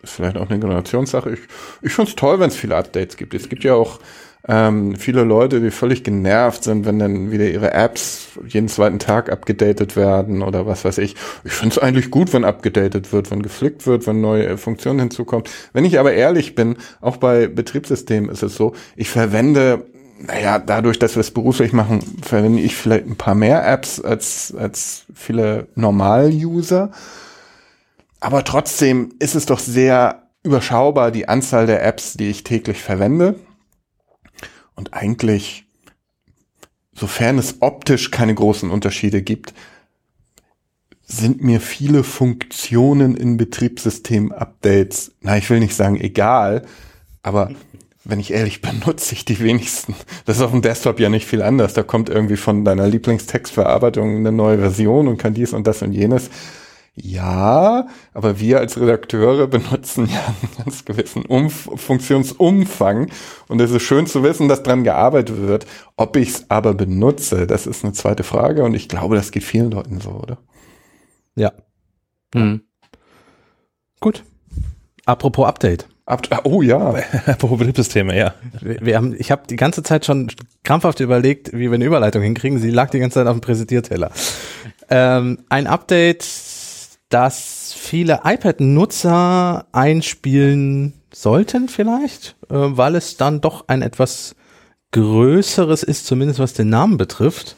ist 0.09 0.16
vielleicht 0.16 0.37
auch 0.37 0.49
eine 0.49 0.59
Generationssache, 0.59 1.31
ich, 1.31 1.40
ich 1.83 1.92
finde 1.92 2.11
es 2.11 2.16
toll, 2.16 2.40
wenn 2.40 2.49
es 2.49 2.57
viele 2.57 2.77
Updates 2.77 3.16
gibt. 3.16 3.35
Es 3.35 3.49
gibt 3.49 3.64
ja 3.64 3.75
auch 3.75 4.01
ähm, 4.47 4.97
viele 4.97 5.25
Leute, 5.25 5.61
die 5.61 5.71
völlig 5.71 6.05
genervt 6.05 6.64
sind, 6.64 6.87
wenn 6.87 6.99
dann 6.99 7.31
wieder 7.31 7.47
ihre 7.49 7.73
Apps 7.73 8.29
jeden 8.47 8.68
zweiten 8.68 8.99
Tag 8.99 9.31
abgedatet 9.31 9.97
werden 9.97 10.42
oder 10.42 10.66
was 10.66 10.85
weiß 10.85 10.99
ich. 10.99 11.16
Ich 11.44 11.53
finde 11.53 11.75
es 11.75 11.79
eigentlich 11.79 12.11
gut, 12.11 12.33
wenn 12.33 12.44
abgedatet 12.44 13.12
wird, 13.12 13.31
wenn 13.31 13.42
geflickt 13.42 13.87
wird, 13.87 14.07
wenn 14.07 14.21
neue 14.21 14.57
Funktionen 14.57 15.01
hinzukommen. 15.01 15.44
Wenn 15.73 15.85
ich 15.85 15.99
aber 15.99 16.12
ehrlich 16.12 16.55
bin, 16.55 16.77
auch 17.01 17.18
bei 17.18 17.47
Betriebssystemen 17.47 18.31
ist 18.31 18.42
es 18.42 18.55
so, 18.55 18.75
ich 18.97 19.11
verwende 19.11 19.87
naja, 20.21 20.59
dadurch, 20.59 20.99
dass 20.99 21.14
wir 21.14 21.21
es 21.21 21.31
beruflich 21.31 21.73
machen, 21.73 22.01
verwende 22.23 22.61
ich 22.61 22.75
vielleicht 22.75 23.07
ein 23.07 23.14
paar 23.14 23.37
mehr 23.37 23.64
Apps 23.64 24.01
als, 24.01 24.53
als 24.59 25.05
viele 25.14 25.68
Normal-User. 25.77 26.90
Aber 28.20 28.44
trotzdem 28.44 29.14
ist 29.18 29.35
es 29.35 29.46
doch 29.46 29.59
sehr 29.59 30.28
überschaubar, 30.42 31.11
die 31.11 31.28
Anzahl 31.28 31.66
der 31.66 31.85
Apps, 31.85 32.14
die 32.14 32.31
ich 32.31 32.44
täglich 32.44 32.83
verwende. 32.83 33.38
Und 34.74 34.94
eigentlich, 34.94 35.66
sofern 36.92 37.38
es 37.38 37.57
optisch 37.61 38.11
keine 38.11 38.35
großen 38.35 38.70
Unterschiede 38.70 39.22
gibt, 39.22 39.54
sind 41.04 41.42
mir 41.42 41.61
viele 41.61 42.04
Funktionen 42.04 43.16
in 43.16 43.38
Betriebssystem-Updates, 43.38 45.12
na, 45.22 45.38
ich 45.38 45.48
will 45.48 45.59
nicht 45.59 45.74
sagen 45.74 45.98
egal, 45.98 46.66
aber 47.22 47.50
wenn 48.04 48.20
ich 48.20 48.33
ehrlich 48.33 48.61
bin, 48.61 48.83
nutze 48.87 49.14
ich 49.14 49.24
die 49.24 49.40
wenigsten. 49.40 49.94
Das 50.26 50.37
ist 50.37 50.42
auf 50.42 50.50
dem 50.50 50.62
Desktop 50.62 51.00
ja 51.00 51.09
nicht 51.09 51.26
viel 51.26 51.42
anders. 51.42 51.74
Da 51.74 51.83
kommt 51.83 52.09
irgendwie 52.09 52.37
von 52.37 52.64
deiner 52.64 52.87
Lieblingstextverarbeitung 52.87 54.16
eine 54.16 54.33
neue 54.33 54.59
Version 54.59 55.09
und 55.09 55.18
kann 55.18 55.35
dies 55.35 55.52
und 55.52 55.66
das 55.66 55.83
und 55.83 55.92
jenes. 55.92 56.31
Ja, 57.00 57.87
aber 58.12 58.40
wir 58.40 58.58
als 58.58 58.80
Redakteure 58.80 59.46
benutzen 59.46 60.06
ja 60.06 60.24
einen 60.26 60.64
ganz 60.64 60.84
gewissen 60.84 61.24
Umf 61.24 61.68
Funktionsumfang 61.76 63.08
und 63.46 63.61
es 63.61 63.70
ist 63.70 63.82
schön 63.82 64.06
zu 64.06 64.24
wissen, 64.24 64.48
dass 64.48 64.64
dran 64.64 64.82
gearbeitet 64.82 65.40
wird. 65.40 65.66
Ob 65.96 66.16
ich 66.16 66.30
es 66.30 66.50
aber 66.50 66.74
benutze, 66.74 67.46
das 67.46 67.66
ist 67.66 67.84
eine 67.84 67.92
zweite 67.92 68.24
Frage 68.24 68.64
und 68.64 68.74
ich 68.74 68.88
glaube, 68.88 69.14
das 69.14 69.30
geht 69.30 69.44
vielen 69.44 69.70
Leuten 69.70 70.00
so, 70.00 70.11
oder? 70.11 70.38
Ja. 71.37 71.52
Hm. 72.34 72.62
Gut. 74.00 74.24
Apropos 75.04 75.46
Update. 75.46 75.88
Ab 76.04 76.26
oh 76.44 76.62
ja. 76.62 76.94
Apropos 77.26 77.58
Betriebssysteme, 77.58 78.16
ja. 78.18 78.34
Wir, 78.61 78.80
wir 78.80 78.96
haben, 78.96 79.14
ich 79.16 79.30
habe 79.30 79.42
die 79.48 79.56
ganze 79.56 79.82
Zeit 79.82 80.04
schon 80.04 80.32
krampfhaft 80.64 81.00
überlegt, 81.00 81.52
wie 81.52 81.70
wir 81.70 81.74
eine 81.74 81.84
Überleitung 81.84 82.22
hinkriegen. 82.22 82.58
Sie 82.58 82.70
lag 82.70 82.90
die 82.90 82.98
ganze 82.98 83.20
Zeit 83.20 83.26
auf 83.26 83.37
dem 83.37 83.40
Präsentierteller. 83.40 84.11
Ähm, 84.90 85.44
ein 85.48 85.66
Update, 85.66 86.24
das 87.09 87.75
viele 87.77 88.21
iPad-Nutzer 88.25 89.66
einspielen 89.73 90.94
sollten 91.12 91.68
vielleicht, 91.68 92.37
äh, 92.51 92.55
weil 92.55 92.94
es 92.94 93.16
dann 93.16 93.40
doch 93.40 93.64
ein 93.68 93.83
etwas 93.83 94.35
größeres 94.92 95.83
ist, 95.83 96.07
zumindest 96.07 96.40
was 96.40 96.53
den 96.53 96.68
Namen 96.68 96.97
betrifft, 96.97 97.57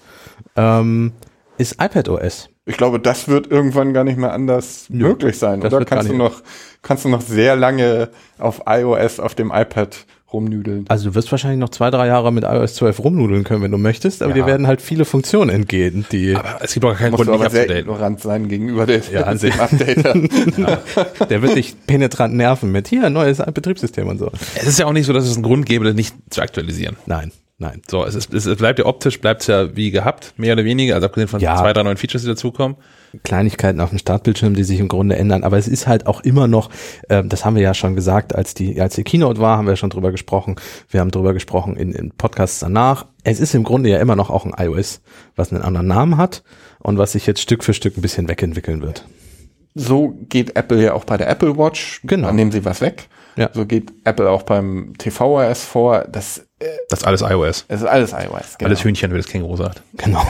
ähm, 0.57 1.13
ist 1.59 1.81
iPadOS. 1.81 2.49
Ich 2.67 2.77
glaube, 2.77 3.01
das 3.01 3.29
wird 3.29 3.51
irgendwann 3.51 3.93
gar 3.93 4.05
nicht 4.05 4.19
mehr 4.19 4.33
anders 4.33 4.87
Nö, 4.89 5.09
möglich 5.09 5.39
sein, 5.39 5.63
oder? 5.63 5.85
Kannst 5.85 6.09
du 6.09 6.15
noch, 6.15 6.43
kannst 6.83 7.05
du 7.05 7.09
noch 7.09 7.21
sehr 7.21 7.57
lange 7.57 8.11
auf 8.39 8.63
iOS 8.67 9.19
auf 9.19 9.35
dem 9.35 9.51
iPad 9.53 10.07
rumnüdeln? 10.33 10.85
Also 10.89 11.11
du 11.11 11.15
wirst 11.15 11.31
wahrscheinlich 11.31 11.59
noch 11.61 11.71
zwei, 11.71 11.91
drei 11.91 12.07
Jahre 12.07 12.33
mit 12.33 12.45
iOS 12.45 12.75
12 12.77 12.99
rumnudeln 13.05 13.45
können, 13.45 13.63
wenn 13.63 13.71
du 13.71 13.79
möchtest, 13.79 14.23
aber 14.23 14.31
Ja. 14.37 14.43
dir 14.43 14.47
werden 14.47 14.67
halt 14.67 14.81
viele 14.81 15.05
Funktionen 15.05 15.51
entgehen, 15.51 16.07
die 16.13 16.35
Aber 16.37 16.59
es 16.63 16.75
gibt 16.75 16.87
auch 16.87 16.97
keinen 16.97 17.13
Grund, 17.15 17.31
nicht 17.31 17.41
abzudaten. 17.43 17.77
ignorant 17.79 18.21
sein 18.21 18.49
gegenüber 18.49 18.87
der, 18.87 19.01
Ja, 19.13 19.23
an 19.25 19.39
sich. 19.39 19.55
Updater. 19.61 20.15
der 21.29 21.43
wird 21.43 21.57
dich 21.57 21.75
penetrant 21.87 22.35
nerven 22.35 22.71
mit 22.73 22.89
hier 22.89 23.09
neues 23.11 23.39
Betriebssystem 23.39 24.07
und 24.09 24.19
so. 24.19 24.31
Es 24.55 24.67
ist 24.67 24.79
ja 24.79 24.87
auch 24.87 24.93
nicht 24.93 25.07
so, 25.07 25.13
dass 25.13 25.25
es 25.27 25.35
einen 25.35 25.43
Grund 25.43 25.67
gäbe, 25.67 25.85
das 25.85 25.95
nicht 25.95 26.15
zu 26.31 26.41
aktualisieren. 26.43 26.97
Nein, 27.07 27.33
nein. 27.61 27.81
So, 27.89 28.05
es, 28.05 28.17
ist, 28.17 28.35
es 28.35 28.47
es 28.47 28.59
bleibt 28.59 28.81
ja 28.81 28.87
optisch, 28.87 29.21
bleibt 29.21 29.43
es 29.43 29.47
ja 29.47 29.77
wie 29.77 29.93
gehabt, 29.93 30.35
mehr 30.37 30.55
oder 30.55 30.65
weniger, 30.65 30.97
also 30.97 31.07
abgesehen 31.07 31.29
von 31.29 31.41
Ja. 31.41 31.57
zwei, 31.57 31.73
drei 31.73 31.85
neuen 31.85 31.97
Features, 31.97 32.23
die 32.23 32.29
dazukommen. 32.29 32.77
Kleinigkeiten 33.25 33.81
auf 33.81 33.91
dem 33.91 33.99
Startbildschirm, 33.99 34.55
die 34.55 34.63
sich 34.65 34.79
im 34.79 34.87
Grunde 34.89 35.17
ändern, 35.17 35.43
aber 35.43 35.59
es 35.59 35.67
ist 35.69 35.87
halt 35.87 36.07
auch 36.07 36.21
immer 36.21 36.47
noch, 36.47 36.71
ähm, 37.09 37.29
das 37.29 37.45
haben 37.45 37.57
wir 37.57 37.63
ja 37.63 37.75
schon 37.75 37.95
gesagt, 37.97 38.35
als 38.35 38.55
die, 38.55 38.81
als 38.81 38.95
die 38.95 39.03
Keynote 39.05 39.41
war, 39.41 39.59
haben 39.59 39.67
wir 39.67 39.77
schon 39.77 39.91
drüber 39.91 40.11
gesprochen. 40.13 40.57
Wir 40.89 41.01
haben 41.01 41.11
drüber 41.11 41.33
gesprochen 41.33 41.77
in, 41.77 41.93
in 41.93 42.11
Podcasts 42.13 42.61
danach. 42.61 43.07
Es 43.25 43.41
ist 43.41 43.55
im 43.55 43.65
Grunde 43.65 43.91
ja 43.91 43.99
immer 43.99 44.17
noch 44.17 44.31
auch 44.31 44.47
ein 44.47 44.55
iOS, 44.57 45.01
was 45.37 45.53
einen 45.53 45.63
anderen 45.63 45.87
Namen 45.89 46.17
hat 46.17 46.43
und 46.79 46.99
was 46.99 47.13
sich 47.13 47.27
jetzt 47.27 47.41
Stück 47.41 47.65
für 47.65 47.75
Stück 47.75 47.97
ein 47.99 48.03
bisschen 48.03 48.29
wegentwickeln 48.29 48.81
wird. 48.83 49.05
So 49.75 50.15
geht 50.29 50.57
Apple 50.57 50.83
ja 50.83 50.95
auch 50.95 51.05
bei 51.05 51.17
der 51.17 51.29
Apple 51.29 51.57
Watch. 51.57 52.01
Genau. 52.05 52.29
Dann 52.29 52.37
nehmen 52.37 52.53
sie 52.53 52.65
was 52.65 52.81
weg. 52.81 53.09
Ja. 53.37 53.51
So 53.53 53.67
geht 53.67 53.93
Apple 54.05 54.29
auch 54.29 54.43
beim 54.43 54.95
TVOS 54.99 55.65
vor. 55.65 56.07
Das, 56.11 56.47
Das 56.89 57.01
ist 57.01 57.07
alles 57.07 57.23
iOS. 57.23 57.65
das 57.69 57.81
ist 57.81 57.87
alles 57.87 58.13
iOS. 58.13 58.59
Genau. 58.59 58.69
Alles 58.69 58.85
Hühnchen, 58.85 59.13
wie 59.13 59.17
das 59.17 59.29
Känguru 59.29 59.57
sagt. 59.57 59.83
Genau. 59.95 60.27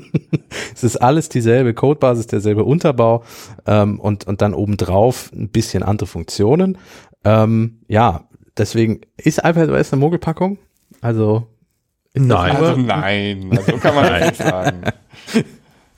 es 0.74 0.82
ist 0.82 0.96
alles 0.96 1.28
dieselbe 1.28 1.74
Codebasis, 1.74 2.26
derselbe 2.26 2.64
Unterbau 2.64 3.24
ähm, 3.66 4.00
und, 4.00 4.26
und 4.26 4.40
dann 4.40 4.54
obendrauf 4.54 5.30
ein 5.32 5.48
bisschen 5.48 5.82
andere 5.82 6.06
Funktionen. 6.06 6.78
Ähm, 7.24 7.80
ja, 7.88 8.24
deswegen 8.56 9.02
ist 9.16 9.38
iPadOS 9.38 9.92
eine 9.92 10.00
Mogelpackung. 10.00 10.58
Also 11.00 11.46
ist 12.12 12.28
das 12.28 12.38
Nein. 12.38 12.56
Also 12.56 12.76
nein, 12.80 13.50
also 13.56 13.76
kann 13.78 13.94
man 13.94 14.04
das 14.12 14.28
nicht 14.28 14.36
sagen. 14.36 14.82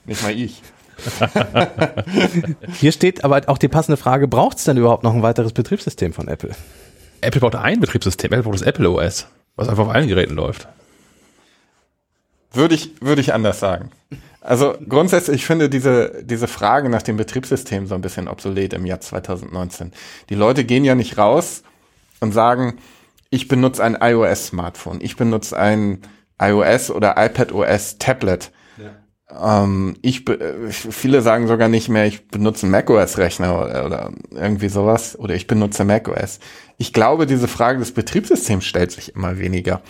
Nicht 0.05 0.23
mal 0.23 0.31
ich. 0.31 0.61
Hier 2.79 2.91
steht 2.91 3.23
aber 3.23 3.41
auch 3.47 3.57
die 3.57 3.67
passende 3.67 3.97
Frage, 3.97 4.27
braucht 4.27 4.57
es 4.57 4.63
denn 4.63 4.77
überhaupt 4.77 5.03
noch 5.03 5.13
ein 5.13 5.21
weiteres 5.21 5.53
Betriebssystem 5.53 6.13
von 6.13 6.27
Apple? 6.27 6.51
Apple 7.21 7.41
baut 7.41 7.55
ein 7.55 7.79
Betriebssystem, 7.79 8.31
Apple 8.31 8.43
baut 8.43 8.53
das 8.53 8.61
Apple 8.61 8.89
OS, 8.89 9.27
was 9.55 9.69
einfach 9.69 9.87
auf 9.87 9.93
allen 9.93 10.07
Geräten 10.07 10.35
läuft. 10.35 10.67
Würde 12.51 12.75
ich, 12.75 13.01
würde 13.01 13.21
ich 13.21 13.33
anders 13.33 13.59
sagen. 13.59 13.91
Also 14.41 14.75
grundsätzlich, 14.87 15.37
ich 15.37 15.45
finde 15.45 15.69
diese, 15.69 16.21
diese 16.23 16.47
Frage 16.47 16.89
nach 16.89 17.01
dem 17.01 17.17
Betriebssystem 17.17 17.87
so 17.87 17.95
ein 17.95 18.01
bisschen 18.01 18.27
obsolet 18.27 18.73
im 18.73 18.85
Jahr 18.85 18.99
2019. 18.99 19.91
Die 20.29 20.35
Leute 20.35 20.65
gehen 20.65 20.83
ja 20.83 20.95
nicht 20.95 21.17
raus 21.17 21.63
und 22.19 22.33
sagen, 22.33 22.77
ich 23.29 23.47
benutze 23.47 23.83
ein 23.83 23.97
iOS-Smartphone, 23.99 24.99
ich 25.01 25.15
benutze 25.15 25.57
ein 25.57 26.01
iOS 26.39 26.91
oder 26.91 27.15
iPadOS-Tablet. 27.17 28.51
Ähm, 29.41 29.95
ich, 30.01 30.25
viele 30.69 31.21
sagen 31.21 31.47
sogar 31.47 31.67
nicht 31.67 31.89
mehr, 31.89 32.05
ich 32.05 32.27
benutze 32.27 32.65
einen 32.65 32.71
macOS-Rechner 32.71 33.63
oder, 33.63 33.85
oder 33.85 34.11
irgendwie 34.31 34.69
sowas 34.69 35.17
oder 35.17 35.35
ich 35.35 35.47
benutze 35.47 35.85
macOS. 35.85 36.39
Ich 36.77 36.91
glaube, 36.91 37.27
diese 37.27 37.47
Frage 37.47 37.79
des 37.79 37.93
Betriebssystems 37.93 38.65
stellt 38.65 38.91
sich 38.91 39.15
immer 39.15 39.37
weniger, 39.37 39.81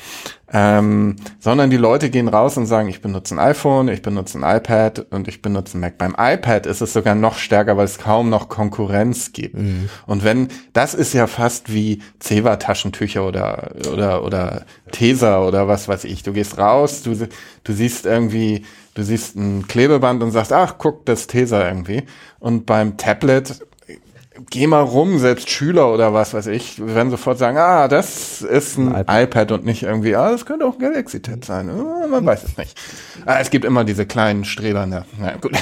ähm, 0.51 1.15
sondern 1.39 1.69
die 1.69 1.77
Leute 1.77 2.09
gehen 2.09 2.27
raus 2.27 2.57
und 2.57 2.65
sagen, 2.65 2.89
ich 2.89 3.01
benutze 3.01 3.35
ein 3.35 3.39
iPhone, 3.39 3.87
ich 3.87 4.01
benutze 4.01 4.37
ein 4.37 4.57
iPad 4.57 5.07
und 5.09 5.27
ich 5.27 5.41
benutze 5.41 5.77
ein 5.77 5.81
Mac. 5.81 5.97
Beim 5.97 6.15
iPad 6.17 6.65
ist 6.65 6.81
es 6.81 6.93
sogar 6.93 7.15
noch 7.15 7.37
stärker, 7.37 7.77
weil 7.77 7.85
es 7.85 7.97
kaum 7.97 8.29
noch 8.29 8.49
Konkurrenz 8.49 9.31
gibt. 9.31 9.55
Und 10.05 10.23
wenn, 10.23 10.49
das 10.73 10.93
ist 10.93 11.13
ja 11.13 11.25
fast 11.27 11.73
wie 11.73 12.01
Zewa-Taschentücher 12.19 13.25
oder, 13.25 13.71
oder, 13.91 14.23
oder 14.23 14.65
Tesa 14.91 15.41
oder 15.47 15.67
was 15.67 15.87
weiß 15.87 16.03
ich. 16.03 16.21
Du 16.21 16.33
gehst 16.33 16.57
raus, 16.57 17.01
du, 17.01 17.15
du 17.63 17.73
siehst 17.73 18.05
irgendwie, 18.05 18.65
du 18.93 19.03
siehst 19.03 19.35
ein 19.35 19.67
Klebeband 19.67 20.21
und 20.23 20.31
sagst, 20.31 20.53
ach, 20.53 20.75
guck, 20.77 21.05
das 21.05 21.27
Tesa 21.27 21.67
irgendwie. 21.67 22.03
Und 22.39 22.65
beim 22.65 22.97
Tablet, 22.97 23.65
geh 24.49 24.67
mal 24.67 24.81
rum, 24.81 25.19
selbst 25.19 25.49
Schüler 25.49 25.93
oder 25.93 26.13
was 26.13 26.33
weiß 26.33 26.47
ich, 26.47 26.85
werden 26.85 27.11
sofort 27.11 27.37
sagen, 27.37 27.57
ah, 27.57 27.87
das 27.87 28.41
ist 28.41 28.77
ein, 28.77 28.93
Ein 28.93 29.23
iPad. 29.23 29.51
und 29.51 29.65
nicht 29.65 29.83
irgendwie, 29.83 30.15
ah, 30.15 30.31
das 30.31 30.45
könnte 30.45 30.65
auch 30.65 30.73
ein 30.73 30.79
Galaxy 30.79 31.21
Tab 31.21 31.45
sein. 31.45 31.69
Ah, 31.69 32.07
man 32.07 32.25
weiß 32.25 32.43
es 32.43 32.57
nicht. 32.57 32.77
Ah, 33.25 33.39
es 33.39 33.49
gibt 33.49 33.65
immer 33.65 33.83
diese 33.83 34.05
kleinen 34.05 34.45
Streber, 34.45 34.85
ne? 34.85 35.05
Na 35.19 35.37
gut. 35.37 35.53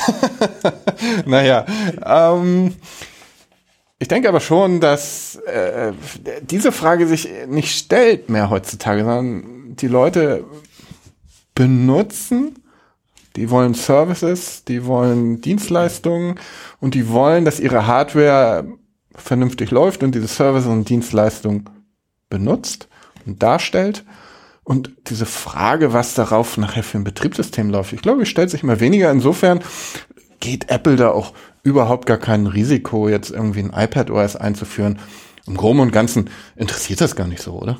naja, 1.25 1.65
ähm, 2.05 2.75
ich 3.99 4.07
denke 4.07 4.29
aber 4.29 4.39
schon, 4.39 4.79
dass 4.79 5.35
äh, 5.45 5.93
diese 6.41 6.71
Frage 6.71 7.05
sich 7.07 7.29
nicht 7.47 7.77
stellt 7.77 8.29
mehr 8.29 8.49
heutzutage, 8.49 9.03
sondern 9.03 9.75
die 9.75 9.87
Leute 9.87 10.43
benutzen, 11.53 12.55
die 13.35 13.49
wollen 13.49 13.73
Services, 13.73 14.63
die 14.65 14.85
wollen 14.85 15.41
Dienstleistungen 15.41 16.35
und 16.79 16.95
die 16.95 17.09
wollen, 17.09 17.45
dass 17.45 17.59
ihre 17.59 17.87
Hardware 17.87 18.65
vernünftig 19.15 19.71
läuft 19.71 20.03
und 20.03 20.15
diese 20.15 20.27
Services 20.27 20.69
und 20.69 20.89
Dienstleistungen 20.89 21.69
benutzt 22.29 22.87
und 23.25 23.41
darstellt. 23.41 24.03
Und 24.63 24.91
diese 25.07 25.25
Frage, 25.25 25.91
was 25.91 26.13
darauf 26.13 26.57
nachher 26.57 26.83
für 26.83 26.97
ein 26.97 27.03
Betriebssystem 27.03 27.69
läuft, 27.69 27.93
ich 27.93 28.01
glaube, 28.01 28.25
stellt 28.25 28.49
sich 28.49 28.63
immer 28.63 28.79
weniger. 28.79 29.11
Insofern 29.11 29.61
geht 30.39 30.69
Apple 30.69 30.95
da 30.95 31.09
auch 31.09 31.33
überhaupt 31.63 32.05
gar 32.05 32.17
kein 32.17 32.47
Risiko, 32.47 33.09
jetzt 33.09 33.31
irgendwie 33.31 33.61
ein 33.61 33.73
iPad 33.73 34.11
OS 34.11 34.35
einzuführen. 34.35 34.99
Im 35.47 35.57
Groben 35.57 35.79
und 35.79 35.91
Ganzen 35.91 36.29
interessiert 36.55 37.01
das 37.01 37.15
gar 37.15 37.27
nicht 37.27 37.41
so, 37.41 37.53
oder? 37.53 37.79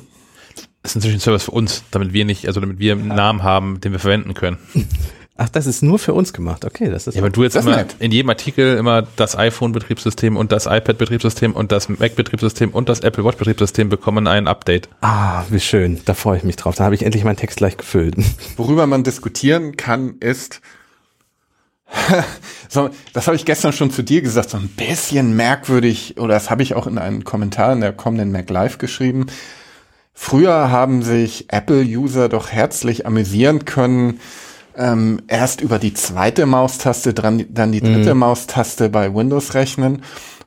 Das 0.82 0.92
ist 0.92 0.96
natürlich 0.96 1.18
ein 1.18 1.20
Service 1.20 1.44
für 1.44 1.52
uns, 1.52 1.84
damit 1.92 2.12
wir 2.12 2.24
nicht, 2.24 2.46
also 2.48 2.60
damit 2.60 2.80
wir 2.80 2.94
einen 2.94 3.08
Namen 3.08 3.42
haben, 3.44 3.80
den 3.80 3.92
wir 3.92 4.00
verwenden 4.00 4.34
können. 4.34 4.58
Ach, 5.36 5.48
das 5.48 5.66
ist 5.66 5.82
nur 5.82 5.98
für 5.98 6.12
uns 6.12 6.32
gemacht. 6.34 6.64
Okay, 6.64 6.90
das 6.90 7.06
ist 7.06 7.14
Ja, 7.14 7.22
aber 7.22 7.30
du 7.30 7.42
jetzt 7.42 7.56
immer 7.56 7.76
nett. 7.76 7.96
in 7.98 8.12
jedem 8.12 8.28
Artikel 8.28 8.76
immer 8.76 9.02
das 9.16 9.36
iPhone-Betriebssystem 9.36 10.36
und 10.36 10.52
das 10.52 10.66
iPad-Betriebssystem 10.66 11.52
und 11.54 11.72
das 11.72 11.88
Mac-Betriebssystem 11.88 12.70
und 12.70 12.88
das 12.90 13.00
Apple 13.00 13.24
Watch-Betriebssystem 13.24 13.88
bekommen 13.88 14.26
ein 14.26 14.46
Update. 14.46 14.88
Ah, 15.00 15.44
wie 15.48 15.60
schön. 15.60 16.00
Da 16.04 16.12
freue 16.14 16.36
ich 16.36 16.44
mich 16.44 16.56
drauf. 16.56 16.74
Da 16.76 16.84
habe 16.84 16.94
ich 16.94 17.02
endlich 17.02 17.24
meinen 17.24 17.36
Text 17.36 17.56
gleich 17.56 17.78
gefüllt. 17.78 18.14
Worüber 18.56 18.86
man 18.86 19.04
diskutieren 19.04 19.76
kann, 19.78 20.16
ist, 20.20 20.60
so, 22.68 22.90
das 23.12 23.26
habe 23.26 23.36
ich 23.36 23.44
gestern 23.44 23.72
schon 23.72 23.90
zu 23.90 24.02
dir 24.02 24.22
gesagt, 24.22 24.50
so 24.50 24.58
ein 24.58 24.68
bisschen 24.68 25.34
merkwürdig, 25.36 26.18
oder 26.18 26.34
das 26.34 26.50
habe 26.50 26.62
ich 26.62 26.74
auch 26.74 26.86
in 26.86 26.98
einem 26.98 27.24
Kommentar 27.24 27.72
in 27.72 27.80
der 27.80 27.92
kommenden 27.92 28.32
Mac 28.32 28.48
Live 28.50 28.78
geschrieben. 28.78 29.26
Früher 30.14 30.70
haben 30.70 31.02
sich 31.02 31.46
Apple-User 31.48 32.28
doch 32.28 32.50
herzlich 32.50 33.06
amüsieren 33.06 33.64
können, 33.64 34.20
ähm, 34.76 35.22
erst 35.28 35.60
über 35.60 35.78
die 35.78 35.94
zweite 35.94 36.46
Maustaste, 36.46 37.14
dran, 37.14 37.44
dann 37.50 37.72
die 37.72 37.80
dritte 37.80 38.14
Maustaste 38.14 38.88
bei 38.88 39.14
Windows 39.14 39.54
rechnen. 39.54 40.02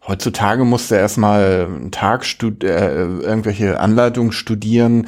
Heutzutage 0.08 0.66
musst 0.66 0.92
du 0.92 0.96
erstmal 0.96 1.66
einen 1.66 1.92
Tag 1.92 2.26
äh, 2.42 2.46
irgendwelche 2.66 3.80
Anleitungen 3.80 4.32
studieren 4.32 5.08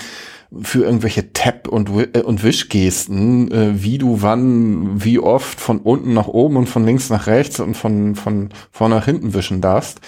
für 0.61 0.85
irgendwelche 0.85 1.33
Tab- 1.33 1.67
und, 1.67 1.89
äh, 1.89 2.21
und 2.21 2.43
Wischgesten, 2.43 3.51
äh, 3.51 3.83
wie 3.83 3.97
du 3.97 4.21
wann, 4.21 5.03
wie 5.03 5.19
oft 5.19 5.59
von 5.59 5.79
unten 5.79 6.13
nach 6.13 6.27
oben 6.27 6.57
und 6.57 6.67
von 6.67 6.85
links 6.85 7.09
nach 7.09 7.27
rechts 7.27 7.59
und 7.59 7.75
von, 7.75 8.15
von 8.15 8.49
vorne 8.71 8.95
nach 8.95 9.05
hinten 9.05 9.33
wischen 9.33 9.61
darfst. 9.61 9.99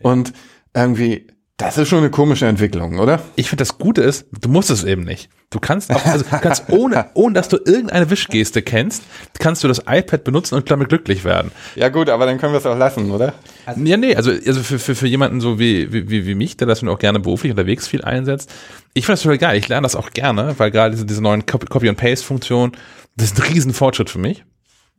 Und 0.00 0.32
irgendwie, 0.74 1.26
das 1.58 1.76
ist 1.76 1.88
schon 1.88 1.98
eine 1.98 2.10
komische 2.10 2.46
Entwicklung, 2.46 3.00
oder? 3.00 3.20
Ich 3.34 3.48
finde, 3.48 3.62
das 3.62 3.78
Gute 3.78 4.00
ist, 4.00 4.26
du 4.40 4.48
musst 4.48 4.70
es 4.70 4.84
eben 4.84 5.02
nicht. 5.02 5.28
Du 5.50 5.58
kannst 5.58 5.90
auch, 5.92 6.04
also 6.06 6.24
du 6.24 6.30
kannst 6.40 6.70
ohne, 6.70 7.06
ohne 7.14 7.34
dass 7.34 7.48
du 7.48 7.56
irgendeine 7.56 8.08
Wischgeste 8.10 8.62
kennst, 8.62 9.02
kannst 9.40 9.64
du 9.64 9.68
das 9.68 9.80
iPad 9.88 10.22
benutzen 10.22 10.54
und 10.54 10.70
damit 10.70 10.88
glücklich 10.88 11.24
werden. 11.24 11.50
Ja 11.74 11.88
gut, 11.88 12.10
aber 12.10 12.26
dann 12.26 12.38
können 12.38 12.52
wir 12.52 12.58
es 12.58 12.66
auch 12.66 12.78
lassen, 12.78 13.10
oder? 13.10 13.34
ja, 13.76 13.96
nee, 13.96 14.14
also, 14.14 14.30
also 14.30 14.62
für, 14.62 14.78
für, 14.78 14.94
für 14.94 15.08
jemanden 15.08 15.40
so 15.40 15.58
wie, 15.58 15.92
wie, 15.92 16.26
wie 16.26 16.34
mich, 16.36 16.56
der 16.56 16.68
das 16.68 16.84
auch 16.84 16.98
gerne 16.98 17.18
beruflich 17.18 17.50
unterwegs 17.50 17.88
viel 17.88 18.02
einsetzt, 18.02 18.52
ich 18.94 19.04
finde 19.04 19.14
das 19.14 19.22
total 19.22 19.38
geil. 19.38 19.58
Ich 19.58 19.66
lerne 19.66 19.84
das 19.84 19.96
auch 19.96 20.10
gerne, 20.10 20.54
weil 20.58 20.70
gerade 20.70 20.92
diese, 20.92 21.06
diese 21.06 21.22
neuen 21.22 21.44
Copy- 21.44 21.66
Copy-and-Paste-Funktion, 21.66 22.72
das 23.16 23.32
ist 23.32 23.42
ein 23.42 23.52
riesen 23.52 23.74
Fortschritt 23.74 24.10
für 24.10 24.20
mich. 24.20 24.44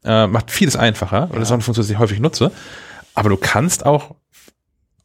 Äh, 0.03 0.28
macht 0.28 0.51
vieles 0.51 0.76
einfacher, 0.76 1.30
und 1.32 1.36
das 1.36 1.43
ist 1.43 1.51
auch 1.51 1.55
eine 1.55 1.64
Funktion, 1.64 1.88
die 1.88 1.93
ich 1.93 1.99
häufig 1.99 2.20
nutze. 2.20 2.51
Aber 3.16 3.30
du 3.30 3.38
kannst 3.38 3.86
auch 3.86 4.16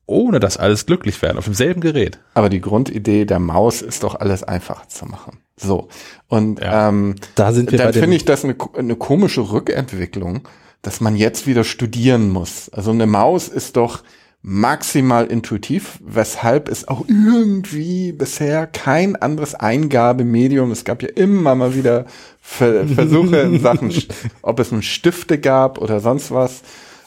ohne 0.06 0.40
das 0.40 0.56
alles 0.56 0.86
glücklich 0.86 1.20
werden, 1.22 1.38
auf 1.38 1.44
demselben 1.44 1.80
Gerät. 1.80 2.18
Aber 2.34 2.48
die 2.48 2.60
Grundidee 2.60 3.24
der 3.24 3.38
Maus 3.38 3.82
ist 3.82 4.02
doch 4.02 4.14
alles 4.16 4.42
einfacher 4.42 4.88
zu 4.88 5.06
machen. 5.06 5.38
So. 5.56 5.88
Und 6.28 6.60
Ja. 6.60 6.88
ähm, 6.88 7.14
Da 7.34 7.52
sind 7.52 7.70
wir 7.72 7.78
dann 7.78 7.92
finde 7.92 8.16
ich 8.16 8.24
das 8.24 8.44
eine, 8.44 8.56
eine 8.76 8.96
komische 8.96 9.50
Rückentwicklung, 9.52 10.46
dass 10.82 11.00
man 11.00 11.16
jetzt 11.16 11.46
wieder 11.46 11.64
studieren 11.64 12.30
muss. 12.30 12.68
Also 12.70 12.90
eine 12.90 13.06
Maus 13.06 13.48
ist 13.48 13.76
doch 13.76 14.02
maximal 14.46 15.24
intuitiv, 15.26 15.98
weshalb 16.04 16.68
es 16.68 16.86
auch 16.86 17.06
irgendwie 17.08 18.12
bisher 18.12 18.66
kein 18.66 19.16
anderes 19.16 19.54
Eingabemedium, 19.54 20.70
es 20.70 20.84
gab 20.84 21.02
ja 21.02 21.08
immer 21.08 21.54
mal 21.54 21.74
wieder 21.74 22.04
Ver 22.42 22.86
Versuche 22.86 23.38
in 23.38 23.60
Sachen, 23.60 23.90
ob 24.42 24.60
es 24.60 24.70
nun 24.70 24.82
Stifte 24.82 25.38
gab 25.38 25.78
oder 25.78 26.00
sonst 26.00 26.30
was, 26.30 26.60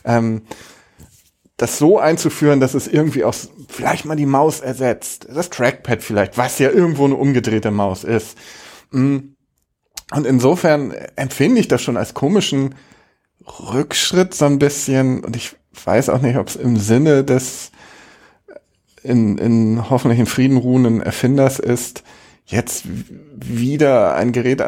ähm, 0.03 0.41
das 1.57 1.79
so 1.79 1.97
einzuführen, 1.97 2.59
dass 2.59 2.75
es 2.75 2.87
irgendwie 2.87 3.23
auch 3.23 3.33
vielleicht 3.67 4.05
mal 4.05 4.15
die 4.15 4.27
Maus 4.27 4.59
ersetzt, 4.59 5.27
das 5.33 5.49
Trackpad 5.49 6.03
vielleicht, 6.03 6.37
was 6.37 6.59
ja 6.59 6.69
irgendwo 6.69 7.05
eine 7.05 7.15
umgedrehte 7.15 7.71
Maus 7.71 8.03
ist. 8.03 8.37
Mm. 8.91 9.17
Und 10.13 10.25
insofern 10.25 10.93
empfinde 11.17 11.59
ich 11.59 11.67
das 11.67 11.81
schon 11.81 11.97
als 11.97 12.13
komischen 12.13 12.75
Rückschritt 13.45 14.33
so 14.33 14.45
ein 14.45 14.59
bisschen 14.59 15.23
und 15.23 15.35
ich 15.35 15.55
weiß 15.83 16.09
auch 16.09 16.21
nicht, 16.21 16.37
ob 16.37 16.47
es 16.47 16.55
im 16.55 16.77
Sinne 16.77 17.25
des 17.25 17.71
in, 19.03 19.37
in 19.37 19.89
hoffentlich 19.89 20.19
in 20.19 20.25
Frieden 20.25 20.57
ruhenden 20.57 21.01
Erfinders 21.01 21.59
ist, 21.59 22.03
jetzt 22.45 22.85
wieder 23.35 24.15
ein 24.15 24.31
Gerät 24.31 24.61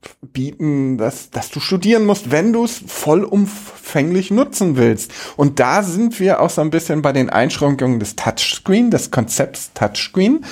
anzubieten, 0.00 0.98
dass, 0.98 1.30
dass 1.30 1.50
du 1.50 1.60
studieren 1.60 2.04
musst, 2.04 2.30
wenn 2.30 2.52
du 2.52 2.64
es 2.64 2.82
vollumfänglich 2.86 4.30
nutzen 4.30 4.76
willst. 4.76 5.12
Und 5.36 5.60
da 5.60 5.82
sind 5.82 6.20
wir 6.20 6.40
auch 6.40 6.50
so 6.50 6.60
ein 6.60 6.70
bisschen 6.70 7.02
bei 7.02 7.12
den 7.12 7.30
Einschränkungen 7.30 8.00
des 8.00 8.16
Touchscreen, 8.16 8.90
des 8.90 9.10
Konzepts 9.10 9.72
Touchscreen. 9.74 10.44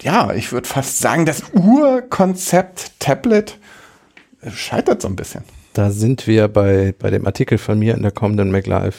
Ja, 0.00 0.32
ich 0.32 0.52
würde 0.52 0.68
fast 0.68 0.98
sagen, 0.98 1.26
das 1.26 1.42
Urkonzept 1.52 2.92
Tablet 2.98 3.58
scheitert 4.50 5.02
so 5.02 5.08
ein 5.08 5.16
bisschen. 5.16 5.44
Da 5.74 5.90
sind 5.90 6.28
wir 6.28 6.46
bei, 6.46 6.94
bei 6.96 7.10
dem 7.10 7.26
Artikel 7.26 7.58
von 7.58 7.76
mir 7.76 7.96
in 7.96 8.02
der 8.02 8.12
kommenden 8.12 8.52
MacLive, 8.52 8.94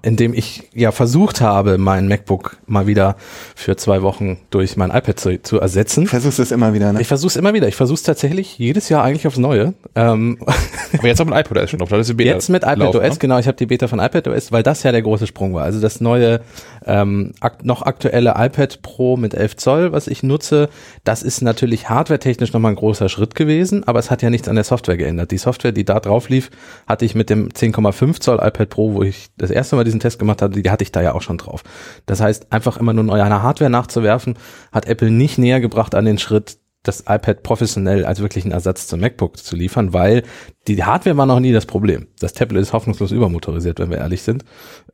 in 0.00 0.16
dem 0.16 0.32
ich 0.32 0.70
ja 0.72 0.90
versucht 0.90 1.42
habe, 1.42 1.76
mein 1.76 2.08
MacBook 2.08 2.56
mal 2.66 2.86
wieder 2.86 3.16
für 3.54 3.76
zwei 3.76 4.00
Wochen 4.00 4.38
durch 4.48 4.78
mein 4.78 4.90
iPad 4.90 5.20
zu, 5.20 5.42
zu 5.42 5.60
ersetzen. 5.60 6.06
Versuchst 6.06 6.38
es 6.38 6.50
immer 6.50 6.72
wieder, 6.72 6.94
ne? 6.94 7.02
Ich 7.02 7.08
versuche 7.08 7.28
es 7.28 7.36
immer 7.36 7.52
wieder. 7.52 7.68
Ich 7.68 7.76
versuche 7.76 7.96
es 7.96 8.04
tatsächlich 8.04 8.58
jedes 8.58 8.88
Jahr 8.88 9.04
eigentlich 9.04 9.26
aufs 9.26 9.36
Neue. 9.36 9.74
Ähm, 9.94 10.38
Aber 10.98 11.06
jetzt 11.06 11.20
auch 11.20 11.26
mit 11.26 11.36
iPadOS 11.36 11.68
schon 11.68 11.78
drauf. 11.80 11.90
Das 11.90 12.00
ist 12.00 12.08
die 12.08 12.14
Beta 12.14 12.32
Jetzt 12.32 12.48
mit 12.48 12.62
iPadOS, 12.62 12.94
laufen, 12.94 13.08
ne? 13.10 13.16
genau. 13.18 13.38
Ich 13.38 13.46
habe 13.46 13.58
die 13.58 13.66
Beta 13.66 13.86
von 13.86 13.98
iPadOS, 13.98 14.50
weil 14.50 14.62
das 14.62 14.82
ja 14.82 14.92
der 14.92 15.02
große 15.02 15.26
Sprung 15.26 15.52
war. 15.52 15.64
Also 15.64 15.78
das 15.78 16.00
neue, 16.00 16.40
ähm, 16.86 17.32
ak 17.40 17.66
noch 17.66 17.82
aktuelle 17.82 18.34
iPad 18.38 18.80
Pro 18.80 19.18
mit 19.18 19.34
11 19.34 19.56
Zoll, 19.56 19.92
was 19.92 20.06
ich 20.06 20.22
nutze, 20.22 20.70
das 21.04 21.22
ist 21.22 21.42
natürlich 21.42 21.90
hardwaretechnisch 21.90 22.54
nochmal 22.54 22.72
ein 22.72 22.76
großer 22.76 23.10
Schritt 23.10 23.34
gewesen, 23.34 23.86
aber 23.86 23.98
es 23.98 24.10
hat 24.10 24.22
ja 24.22 24.30
nichts 24.30 24.48
an 24.48 24.54
der 24.54 24.64
Software 24.64 24.96
geändert. 24.96 25.30
Die 25.30 25.38
Software, 25.38 25.72
die 25.72 25.84
da 25.84 26.00
drauf 26.00 26.13
lief, 26.28 26.50
hatte 26.86 27.04
ich 27.04 27.14
mit 27.14 27.30
dem 27.30 27.48
10,5 27.48 28.20
Zoll 28.20 28.38
iPad 28.42 28.68
Pro, 28.68 28.94
wo 28.94 29.02
ich 29.02 29.28
das 29.36 29.50
erste 29.50 29.76
Mal 29.76 29.84
diesen 29.84 30.00
Test 30.00 30.18
gemacht 30.18 30.42
hatte, 30.42 30.60
die 30.60 30.70
hatte 30.70 30.84
ich 30.84 30.92
da 30.92 31.02
ja 31.02 31.14
auch 31.14 31.22
schon 31.22 31.38
drauf. 31.38 31.62
Das 32.06 32.20
heißt, 32.20 32.52
einfach 32.52 32.76
immer 32.76 32.92
nur 32.92 33.04
neue 33.04 33.24
Hardware 33.24 33.70
nachzuwerfen, 33.70 34.34
hat 34.72 34.86
Apple 34.86 35.10
nicht 35.10 35.38
näher 35.38 35.60
gebracht 35.60 35.94
an 35.94 36.04
den 36.04 36.18
Schritt, 36.18 36.58
das 36.84 37.00
iPad 37.08 37.42
professionell 37.42 38.04
als 38.04 38.20
wirklichen 38.20 38.52
Ersatz 38.52 38.86
zum 38.86 39.00
MacBook 39.00 39.38
zu 39.38 39.56
liefern, 39.56 39.92
weil 39.92 40.22
die 40.68 40.84
Hardware 40.84 41.16
war 41.16 41.26
noch 41.26 41.40
nie 41.40 41.52
das 41.52 41.66
Problem. 41.66 42.08
Das 42.20 42.34
Tablet 42.34 42.62
ist 42.62 42.72
hoffnungslos 42.72 43.10
übermotorisiert, 43.10 43.80
wenn 43.80 43.90
wir 43.90 43.98
ehrlich 43.98 44.22
sind. 44.22 44.44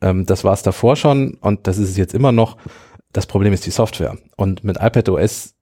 Ähm, 0.00 0.24
das 0.24 0.44
war 0.44 0.54
es 0.54 0.62
davor 0.62 0.96
schon 0.96 1.34
und 1.40 1.66
das 1.66 1.78
ist 1.78 1.90
es 1.90 1.96
jetzt 1.96 2.14
immer 2.14 2.32
noch. 2.32 2.56
Das 3.12 3.26
Problem 3.26 3.52
ist 3.52 3.66
die 3.66 3.72
Software. 3.72 4.16
Und 4.36 4.62
mit 4.62 4.76
iPad 4.76 5.08
OS 5.08 5.56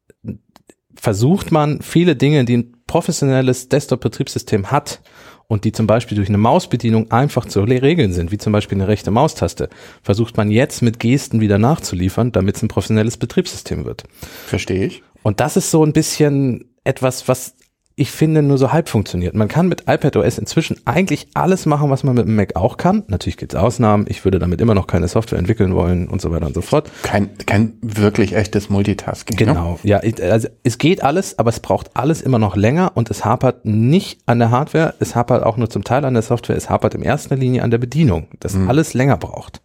versucht 0.95 1.51
man 1.51 1.81
viele 1.81 2.15
Dinge, 2.15 2.45
die 2.45 2.59
ein 2.59 2.77
professionelles 2.87 3.69
Desktop-Betriebssystem 3.69 4.71
hat 4.71 5.01
und 5.49 5.65
die 5.65 5.73
zum 5.73 5.87
Beispiel 5.87 6.17
durch 6.17 6.29
eine 6.29 6.39
Mausbedienung 6.39 7.11
einfach 7.11 7.47
zu 7.47 7.63
regeln 7.63 8.13
sind, 8.13 8.31
wie 8.31 8.39
zum 8.39 8.53
Beispiel 8.53 8.77
eine 8.77 8.87
rechte 8.87 9.11
Maustaste, 9.11 9.71
versucht 10.03 10.37
man 10.37 10.51
jetzt 10.51 10.83
mit 10.83 11.01
Gesten 11.01 11.41
wieder 11.41 11.59
nachzuliefern, 11.59 12.33
damit 12.33 12.57
es 12.57 12.63
ein 12.63 12.69
professionelles 12.69 13.17
Betriebssystem 13.17 13.85
wird. 13.85 14.05
Verstehe 14.47 14.85
ich. 14.85 15.03
Und 15.23 15.41
das 15.41 15.57
ist 15.57 15.71
so 15.71 15.85
ein 15.85 15.93
bisschen 15.93 16.67
etwas, 16.85 17.29
was 17.29 17.55
ich 17.99 18.13
finde, 18.13 18.43
nur 18.43 18.59
so 18.59 18.73
halb 18.73 18.89
funktioniert. 18.89 19.35
Man 19.35 19.49
kann 19.49 19.67
mit 19.67 19.85
iPadOS 19.89 20.39
inzwischen 20.39 20.77
eigentlich 20.85 21.27
alles 21.35 21.67
machen, 21.67 21.91
was 21.91 22.05
man 22.05 22.15
mit 22.15 22.27
dem 22.27 22.37
Mac 22.37 22.55
auch 22.55 22.77
kann. 22.77 23.03
Natürlich 23.09 23.37
gibt 23.37 23.55
es 23.55 23.59
Ausnahmen. 23.59 24.07
Ich 24.09 24.25
würde 24.25 24.39
damit 24.39 24.61
immer 24.61 24.75
noch 24.75 24.87
keine 24.87 25.09
Software 25.09 25.39
entwickeln 25.39 25.75
wollen 25.75 26.07
und 26.07 26.21
so 26.21 26.31
weiter 26.31 26.47
und 26.47 26.55
so 26.55 26.61
fort. 26.61 26.91
Kein, 27.03 27.31
kein 27.47 27.73
wirklich 27.83 28.37
echtes 28.37 28.71
Multitasking. 28.71 29.37
Ne? 29.37 29.47
Genau. 29.47 29.79
Ne? 29.83 29.91
Ja, 29.91 29.99
also 29.99 30.49
es 30.63 30.79
geht 30.79 31.03
alles, 31.03 31.41
aber 31.41 31.51
es 31.51 31.59
braucht 31.59 31.97
alles 31.97 32.23
immer 32.23 32.39
noch 32.39 32.55
länger 32.55 32.93
und 32.95 33.11
es 33.11 33.25
hapert 33.25 33.65
nicht 33.65 34.21
an 34.27 34.39
der 34.39 34.53
Hardware. 34.53 34.95
Es 35.01 35.17
hapert 35.17 35.43
auch 35.43 35.57
nur 35.57 35.69
zum 35.69 35.83
Teil 35.83 36.05
an 36.05 36.15
der 36.15 36.23
Software. 36.23 36.57
Es 36.57 36.71
hapert 36.71 36.95
in 36.95 37.03
erster 37.03 37.35
Linie 37.35 37.65
an 37.65 37.73
der 37.73 37.79
Bedienung, 37.79 38.29
das 38.39 38.55
mhm. 38.55 38.69
alles 38.69 38.95
länger 38.95 39.17
braucht. 39.17 39.61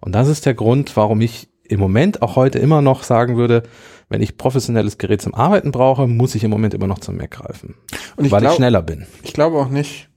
Und 0.00 0.16
das 0.16 0.26
ist 0.26 0.46
der 0.46 0.54
Grund, 0.54 0.96
warum 0.96 1.20
ich 1.20 1.48
im 1.62 1.78
Moment 1.78 2.22
auch 2.22 2.34
heute 2.34 2.58
immer 2.58 2.82
noch 2.82 3.04
sagen 3.04 3.36
würde, 3.36 3.62
wenn 4.08 4.22
ich 4.22 4.36
professionelles 4.36 4.98
Gerät 4.98 5.22
zum 5.22 5.34
Arbeiten 5.34 5.70
brauche, 5.70 6.06
muss 6.06 6.34
ich 6.34 6.44
im 6.44 6.50
Moment 6.50 6.74
immer 6.74 6.86
noch 6.86 6.98
zum 6.98 7.16
Mac 7.16 7.32
greifen. 7.32 7.74
Und 8.16 8.24
ich 8.24 8.32
weil 8.32 8.40
glaub, 8.40 8.52
ich 8.52 8.56
schneller 8.56 8.82
bin. 8.82 9.06
Ich 9.22 9.32
glaube 9.32 9.58
auch 9.58 9.68
nicht. 9.68 10.08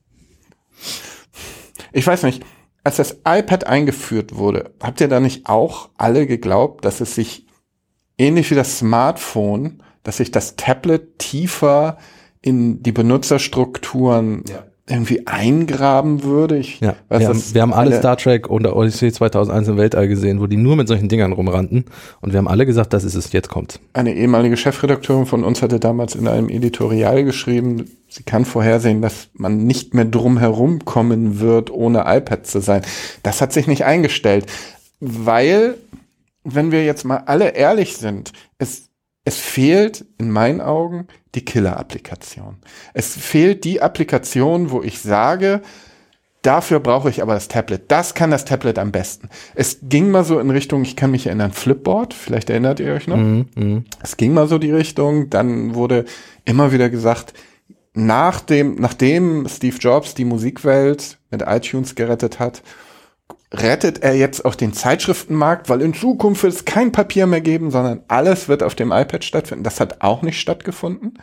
Ich 1.92 2.06
weiß 2.06 2.22
nicht, 2.22 2.42
als 2.84 2.96
das 2.96 3.18
iPad 3.26 3.66
eingeführt 3.66 4.34
wurde, 4.34 4.72
habt 4.82 5.00
ihr 5.00 5.08
da 5.08 5.20
nicht 5.20 5.48
auch 5.48 5.90
alle 5.96 6.26
geglaubt, 6.26 6.84
dass 6.84 7.00
es 7.00 7.14
sich 7.14 7.46
ähnlich 8.18 8.50
wie 8.50 8.54
das 8.54 8.78
Smartphone, 8.78 9.82
dass 10.02 10.16
sich 10.16 10.30
das 10.30 10.56
Tablet 10.56 11.18
tiefer 11.18 11.98
in 12.40 12.82
die 12.82 12.92
Benutzerstrukturen 12.92 14.42
ja 14.48 14.64
irgendwie 14.92 15.26
eingraben 15.26 16.22
würde. 16.22 16.58
Ich 16.58 16.80
ja, 16.80 16.94
weiß, 17.08 17.20
wir, 17.20 17.28
haben, 17.28 17.42
wir 17.52 17.62
haben 17.62 17.72
alle, 17.72 17.98
Star 17.98 18.16
Trek 18.16 18.48
und 18.48 18.66
Odyssey 18.66 19.10
2001 19.10 19.68
im 19.68 19.76
Weltall 19.76 20.06
gesehen, 20.06 20.40
wo 20.40 20.46
die 20.46 20.56
nur 20.56 20.76
mit 20.76 20.86
solchen 20.86 21.08
Dingern 21.08 21.32
rumrannten 21.32 21.86
und 22.20 22.32
wir 22.32 22.38
haben 22.38 22.48
alle 22.48 22.66
gesagt, 22.66 22.92
das 22.92 23.04
ist 23.04 23.14
es, 23.14 23.32
jetzt 23.32 23.48
kommt. 23.48 23.80
Eine 23.94 24.14
ehemalige 24.14 24.56
Chefredakteurin 24.56 25.26
von 25.26 25.44
uns 25.44 25.62
hatte 25.62 25.80
damals 25.80 26.14
in 26.14 26.28
einem 26.28 26.48
Editorial 26.48 27.24
geschrieben, 27.24 27.90
sie 28.08 28.22
kann 28.22 28.44
vorhersehen, 28.44 29.02
dass 29.02 29.28
man 29.32 29.64
nicht 29.64 29.94
mehr 29.94 30.04
drum 30.04 30.38
herum 30.38 30.84
kommen 30.84 31.40
wird, 31.40 31.70
ohne 31.70 32.04
iPad 32.06 32.46
zu 32.46 32.60
sein. 32.60 32.82
Das 33.22 33.40
hat 33.40 33.52
sich 33.52 33.66
nicht 33.66 33.84
eingestellt, 33.84 34.46
weil, 35.00 35.78
wenn 36.44 36.70
wir 36.70 36.84
jetzt 36.84 37.04
mal 37.04 37.22
alle 37.26 37.50
ehrlich 37.50 37.96
sind, 37.96 38.32
es 38.58 38.91
es 39.24 39.38
fehlt 39.38 40.04
in 40.18 40.30
meinen 40.30 40.60
Augen 40.60 41.06
die 41.34 41.44
Killer-Applikation. 41.44 42.56
Es 42.92 43.16
fehlt 43.16 43.64
die 43.64 43.80
Applikation, 43.80 44.70
wo 44.70 44.82
ich 44.82 44.98
sage, 45.00 45.62
dafür 46.42 46.80
brauche 46.80 47.08
ich 47.08 47.22
aber 47.22 47.34
das 47.34 47.48
Tablet. 47.48 47.84
Das 47.88 48.14
kann 48.14 48.30
das 48.30 48.44
Tablet 48.44 48.78
am 48.78 48.90
besten. 48.90 49.28
Es 49.54 49.78
ging 49.82 50.10
mal 50.10 50.24
so 50.24 50.40
in 50.40 50.50
Richtung, 50.50 50.82
ich 50.82 50.96
kann 50.96 51.12
mich 51.12 51.26
erinnern, 51.26 51.52
Flipboard, 51.52 52.14
vielleicht 52.14 52.50
erinnert 52.50 52.80
ihr 52.80 52.92
euch 52.92 53.06
noch. 53.06 53.16
Mm, 53.16 53.46
mm. 53.54 53.84
Es 54.02 54.16
ging 54.16 54.34
mal 54.34 54.48
so 54.48 54.58
die 54.58 54.72
Richtung, 54.72 55.30
dann 55.30 55.74
wurde 55.74 56.04
immer 56.44 56.72
wieder 56.72 56.90
gesagt, 56.90 57.32
nach 57.94 58.40
dem, 58.40 58.76
nachdem 58.76 59.46
Steve 59.48 59.76
Jobs 59.78 60.14
die 60.14 60.24
Musikwelt 60.24 61.18
mit 61.30 61.42
iTunes 61.42 61.94
gerettet 61.94 62.40
hat 62.40 62.62
rettet 63.52 64.02
er 64.02 64.14
jetzt 64.14 64.44
auch 64.44 64.54
den 64.54 64.72
Zeitschriftenmarkt, 64.72 65.68
weil 65.68 65.82
in 65.82 65.94
Zukunft 65.94 66.42
wird 66.42 66.54
es 66.54 66.64
kein 66.64 66.92
Papier 66.92 67.26
mehr 67.26 67.40
geben, 67.40 67.70
sondern 67.70 68.02
alles 68.08 68.48
wird 68.48 68.62
auf 68.62 68.74
dem 68.74 68.92
iPad 68.92 69.24
stattfinden. 69.24 69.64
Das 69.64 69.80
hat 69.80 70.02
auch 70.02 70.22
nicht 70.22 70.40
stattgefunden. 70.40 71.18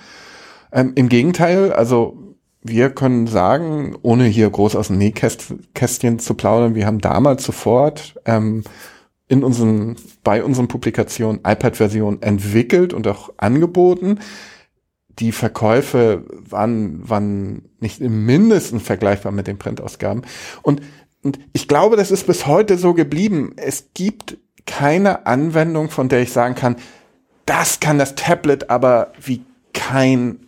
Ähm, 0.72 0.94
Im 0.96 1.10
Gegenteil, 1.10 1.74
also 1.74 2.30
wir 2.62 2.90
können 2.90 3.28
sagen, 3.28 3.98
ohne 4.02 4.26
hier 4.26 4.50
groß 4.50 4.76
aus 4.76 4.88
dem 4.88 4.98
Nähkästchen 4.98 6.20
zu 6.20 6.34
plaudern, 6.34 6.76
wir 6.76 6.86
haben 6.86 7.00
damals 7.00 7.44
sofort 7.44 8.16
ähm, 8.26 8.64
in 9.28 9.44
unseren, 9.44 9.96
bei 10.24 10.44
unseren 10.44 10.68
Publikationen 10.68 11.40
iPad-Version 11.46 12.22
entwickelt 12.22 12.94
und 12.94 13.08
auch 13.08 13.32
angeboten. 13.38 14.20
Die 15.20 15.32
Verkäufe 15.32 16.26
waren, 16.50 17.08
waren 17.08 17.70
nicht 17.80 18.02
im 18.02 18.26
Mindesten 18.26 18.80
vergleichbar 18.80 19.32
mit 19.32 19.48
den 19.48 19.58
Printausgaben. 19.58 20.24
Und 20.62 20.82
und 21.24 21.40
ich 21.54 21.68
glaube, 21.68 21.96
das 21.98 22.12
ist 22.12 22.28
bis 22.28 22.46
heute 22.46 22.78
so 22.78 22.94
geblieben. 22.94 23.54
Es 23.58 23.90
gibt 23.94 24.38
keine 24.66 25.26
Anwendung, 25.26 25.90
von 25.90 26.10
der 26.10 26.22
ich 26.22 26.32
sagen 26.32 26.56
kann, 26.56 26.78
das 27.46 27.80
kann 27.80 27.98
das 27.98 28.16
Tablet 28.16 28.70
aber 28.70 29.12
wie 29.22 29.42
kein, 29.74 30.40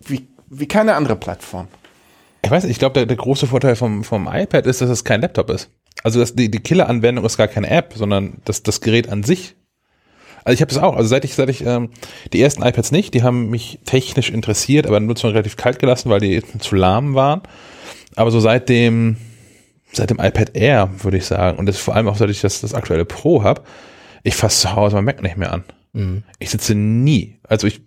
wie, 0.00 0.28
wie 0.48 0.68
keine 0.68 0.94
andere 0.94 1.16
Plattform. 1.16 1.68
Ich 2.42 2.50
weiß 2.50 2.64
nicht, 2.64 2.72
ich 2.72 2.78
glaube, 2.78 2.94
der, 2.94 3.06
der 3.06 3.16
große 3.16 3.46
Vorteil 3.46 3.74
vom, 3.74 4.04
vom 4.04 4.28
iPad 4.30 4.66
ist, 4.66 4.80
dass 4.80 4.90
es 4.90 5.04
kein 5.04 5.20
Laptop 5.20 5.50
ist. 5.50 5.70
Also 6.02 6.20
das, 6.20 6.34
die, 6.34 6.50
die 6.50 6.60
Killer-Anwendung 6.60 7.24
ist 7.24 7.36
gar 7.36 7.48
keine 7.48 7.70
App, 7.70 7.94
sondern 7.96 8.40
das, 8.44 8.62
das 8.62 8.80
Gerät 8.80 9.08
an 9.08 9.24
sich. 9.24 9.56
Also 10.44 10.54
ich 10.54 10.60
habe 10.60 10.72
das 10.72 10.82
auch. 10.82 10.94
Also 10.94 11.08
seit 11.08 11.24
ich, 11.24 11.34
seit 11.34 11.48
ich 11.48 11.64
ähm, 11.64 11.90
die 12.32 12.42
ersten 12.42 12.62
iPads 12.62 12.92
nicht, 12.92 13.14
die 13.14 13.22
haben 13.22 13.48
mich 13.48 13.80
technisch 13.84 14.30
interessiert, 14.30 14.86
aber 14.86 15.00
Nutzung 15.00 15.30
relativ 15.30 15.56
kalt 15.56 15.78
gelassen, 15.78 16.10
weil 16.10 16.20
die 16.20 16.42
zu 16.58 16.76
lahm 16.76 17.14
waren. 17.14 17.42
Aber 18.14 18.30
so 18.30 18.40
seit 18.40 18.68
dem 18.68 19.16
seit 19.96 20.10
dem 20.10 20.18
iPad 20.20 20.56
Air, 20.56 20.90
würde 20.98 21.16
ich 21.16 21.26
sagen, 21.26 21.58
und 21.58 21.66
das 21.66 21.78
vor 21.78 21.94
allem 21.94 22.08
auch, 22.08 22.16
seit 22.16 22.30
ich 22.30 22.40
das, 22.40 22.60
das 22.60 22.74
aktuelle 22.74 23.04
Pro 23.04 23.42
habe, 23.42 23.62
ich 24.22 24.34
fasse 24.34 24.62
zu 24.62 24.74
Hause 24.74 24.96
mein 24.96 25.04
Mac 25.04 25.22
nicht 25.22 25.36
mehr 25.36 25.52
an. 25.52 25.64
Mhm. 25.92 26.22
Ich 26.38 26.50
sitze 26.50 26.74
nie, 26.74 27.38
also 27.48 27.66
ich, 27.66 27.82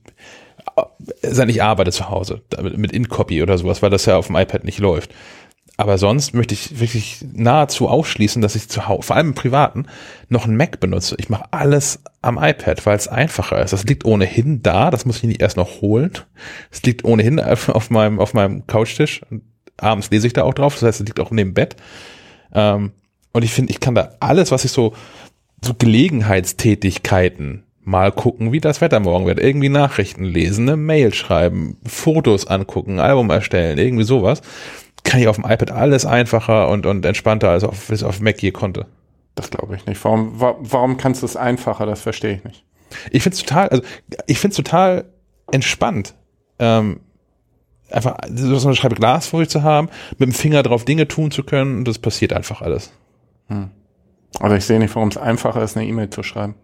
seit 1.22 1.49
ich 1.49 1.64
arbeite 1.64 1.91
zu 1.91 2.10
Hause, 2.10 2.41
mit 2.76 2.91
InCopy 2.91 3.41
oder 3.41 3.58
sowas, 3.58 3.82
weil 3.82 3.89
das 3.89 4.05
ja 4.05 4.18
auf 4.18 4.28
dem 4.28 4.36
iPad 4.36 4.64
nicht 4.64 4.80
läuft. 4.80 5.14
Aber 5.80 5.99
sonst 5.99 6.34
möchte 6.34 6.55
ich 6.55 6.80
wirklich 6.80 7.24
nahezu 7.34 7.88
ausschließen, 7.88 8.41
dass 8.41 8.55
ich 8.55 8.68
zu 8.68 8.88
Hause, 8.88 9.03
vor 9.03 9.16
allem 9.16 9.28
im 9.28 9.36
Privaten, 9.36 9.86
noch 10.28 10.45
einen 10.45 10.58
Mac 10.58 10.80
benutze. 10.80 11.16
Ich 11.20 11.30
mache 11.30 11.45
alles 11.51 12.01
am 12.24 12.38
iPad, 12.41 12.84
weil 12.88 12.97
es 12.97 13.08
einfacher 13.08 13.62
ist. 13.62 13.74
Das 13.74 13.84
liegt 13.84 14.03
ohnehin 14.03 14.64
da, 14.64 14.89
das 14.89 15.05
muss 15.05 15.18
ich 15.18 15.24
nicht 15.24 15.41
erst 15.41 15.55
noch 15.55 15.82
holen. 15.82 16.12
Es 16.72 16.82
liegt 16.82 17.05
ohnehin 17.05 17.39
auf 17.39 17.91
meinem, 17.91 18.20
auf 18.20 18.34
meinem 18.34 18.66
Couchtisch 18.66 19.22
abends 19.78 20.10
lese 20.10 20.28
ich 20.28 20.34
da 20.34 20.44
auch 20.44 20.54
drauf, 20.54 20.74
das 20.74 20.84
heißt, 20.84 21.02
es 21.02 21.08
liegt 21.08 21.20
auch 21.20 21.32
neben 21.32 21.54
Bett. 21.54 21.76
Ähm, 22.54 22.92
und 23.34 23.44
ich 23.44 23.52
finde, 23.52 23.72
ich 23.72 23.80
kann 23.80 23.96
da 23.96 24.12
alles, 24.20 24.52
was 24.52 24.66
ich 24.66 24.72
so, 24.72 24.94
so 25.64 25.74
Gelegenheitstätigkeiten 25.74 27.64
mal 27.88 28.12
gucken, 28.12 28.52
wie 28.52 28.60
das 28.60 28.82
Wetter 28.82 29.00
morgen 29.00 29.26
wird, 29.26 29.40
irgendwie 29.40 29.70
Nachrichten 29.70 30.26
lesen, 30.26 30.68
eine 30.68 30.78
Mail 30.78 31.14
schreiben, 31.14 31.78
Fotos 31.86 32.46
angucken, 32.46 33.00
Album 33.00 33.30
erstellen, 33.30 33.78
irgendwie 33.78 34.04
sowas, 34.04 34.42
kann 35.04 35.22
ich 35.22 35.28
auf 35.30 35.38
dem 35.38 35.46
iPad 35.46 35.72
alles 35.72 36.06
einfacher 36.06 36.68
und, 36.68 36.86
und 36.86 37.06
entspannter 37.06 37.50
als 37.50 37.64
auf, 37.64 37.90
als 37.90 38.04
auf 38.04 38.20
Mac 38.20 38.42
je 38.42 38.52
konnte. 38.52 38.88
Das 39.36 39.52
glaube 39.52 39.76
ich 39.76 39.86
nicht. 39.86 40.04
Warum, 40.04 40.34
warum 40.40 40.98
kannst 40.98 41.22
du 41.22 41.26
es 41.26 41.38
einfacher? 41.38 41.86
Das 41.86 42.02
verstehe 42.02 42.34
ich 42.34 42.44
nicht. 42.44 42.66
Ich 43.12 43.24
finde 43.24 43.36
es 43.36 43.44
total, 43.44 43.70
also 43.70 43.84
ich 44.26 44.40
finde 44.40 44.52
es 44.52 44.58
total 44.58 45.06
entspannt. 45.52 46.14
Ähm, 46.60 47.00
einfach 47.92 48.18
so 48.34 48.68
eine 48.68 48.76
Scheibe 48.76 48.96
Glas 48.96 49.28
vor 49.28 49.40
sich 49.40 49.50
zu 49.50 49.64
haben, 49.64 49.90
mit 50.18 50.30
dem 50.30 50.34
Finger 50.34 50.64
drauf 50.64 50.86
Dinge 50.86 51.08
tun 51.08 51.32
zu 51.32 51.44
können 51.44 51.80
und 51.80 51.88
das 51.88 52.00
passiert 52.00 52.34
einfach 52.34 52.62
alles. 52.62 52.92
Hm. 53.48 53.70
Aber 54.40 54.58
ich 54.58 54.66
sehe 54.66 54.80
nicht, 54.80 54.94
warum 54.96 55.10
es 55.10 55.18
einfacher 55.18 55.62
ist, 55.64 55.78
eine 55.78 55.88
E-Mail 55.88 56.10
zu 56.10 56.24
schreiben. 56.24 56.56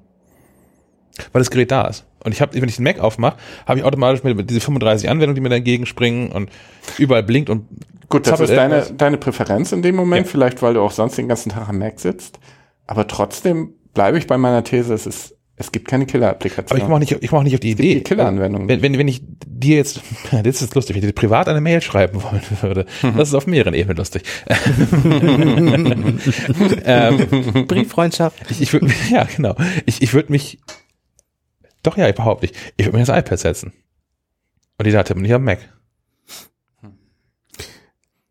Weil 1.31 1.41
das 1.41 1.51
Gerät 1.51 1.71
da 1.71 1.87
ist. 1.87 2.05
Und 2.23 2.31
ich 2.31 2.41
habe, 2.41 2.59
wenn 2.59 2.67
ich 2.67 2.77
den 2.77 2.83
Mac 2.83 2.99
aufmache, 2.99 3.37
habe 3.67 3.79
ich 3.79 3.85
automatisch 3.85 4.23
mit 4.23 4.49
diese 4.49 4.61
35 4.61 5.09
Anwendungen, 5.09 5.35
die 5.35 5.41
mir 5.41 5.49
dagegen 5.49 5.85
springen 5.85 6.31
und 6.31 6.49
überall 6.97 7.23
blinkt 7.23 7.49
und 7.49 7.67
Gut, 8.09 8.27
das 8.27 8.39
ist 8.39 8.53
deine, 8.53 8.83
deine 8.95 9.17
Präferenz 9.17 9.71
in 9.71 9.81
dem 9.81 9.95
Moment, 9.95 10.27
ja. 10.27 10.31
vielleicht 10.31 10.61
weil 10.61 10.75
du 10.75 10.81
auch 10.81 10.91
sonst 10.91 11.17
den 11.17 11.27
ganzen 11.27 11.49
Tag 11.49 11.67
am 11.67 11.79
Mac 11.79 11.99
sitzt. 11.99 12.39
Aber 12.85 13.07
trotzdem 13.07 13.73
bleibe 13.93 14.17
ich 14.17 14.27
bei 14.27 14.37
meiner 14.37 14.63
These, 14.63 14.93
es 14.93 15.07
ist 15.07 15.35
es 15.63 15.71
gibt 15.71 15.87
keine 15.87 16.05
Killer-Applikation. 16.05 16.77
Aber 16.77 16.83
ich 16.83 16.89
mache 16.89 16.99
nicht, 16.99 17.23
ich 17.23 17.31
mach 17.31 17.43
nicht 17.43 17.53
auf 17.53 17.59
die 17.59 17.71
es 17.71 17.79
Idee. 17.79 17.95
Die 17.95 18.03
Killer-Anwendung. 18.03 18.67
Wenn, 18.67 18.81
wenn, 18.81 18.97
wenn 18.97 19.07
ich 19.07 19.21
dir 19.45 19.77
jetzt, 19.77 20.01
das 20.31 20.61
ist 20.61 20.75
lustig, 20.75 20.95
wenn 20.95 21.03
ich 21.03 21.09
dir 21.09 21.13
privat 21.13 21.47
eine 21.47 21.61
Mail 21.61 21.81
schreiben 21.81 22.21
wollen 22.21 22.41
würde, 22.61 22.85
mhm. 23.01 23.17
das 23.17 23.29
ist 23.29 23.35
auf 23.35 23.47
mehreren 23.47 23.73
Ebenen 23.73 23.97
lustig. 23.97 24.23
ähm, 26.85 27.67
Brieffreundschaft. 27.67 28.51
Ich, 28.51 28.61
ich 28.61 28.73
würde, 28.73 28.87
ja, 29.09 29.23
genau. 29.23 29.55
Ich, 29.85 30.01
ich 30.01 30.13
würde 30.13 30.31
mich, 30.31 30.59
doch 31.81 31.97
ja, 31.97 32.09
überhaupt 32.09 32.41
nicht. 32.41 32.55
Ich 32.77 32.85
würde 32.85 32.97
mir 32.97 33.05
das 33.05 33.17
iPad 33.17 33.39
setzen. 33.39 33.73
Und 34.77 34.85
die 34.85 34.91
Daten 34.91 35.21
nicht 35.21 35.33
am 35.33 35.43
Mac. 35.43 35.59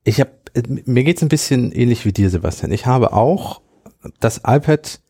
Ich 0.05 0.21
habe, 0.21 0.33
mir 0.67 1.05
geht's 1.05 1.23
ein 1.23 1.29
bisschen 1.29 1.73
ähnlich 1.73 2.05
wie 2.05 2.13
dir, 2.13 2.29
Sebastian. 2.29 2.73
Ich 2.73 2.87
habe 2.87 3.13
auch 3.13 3.63
das 4.21 4.41
iPad 4.45 5.01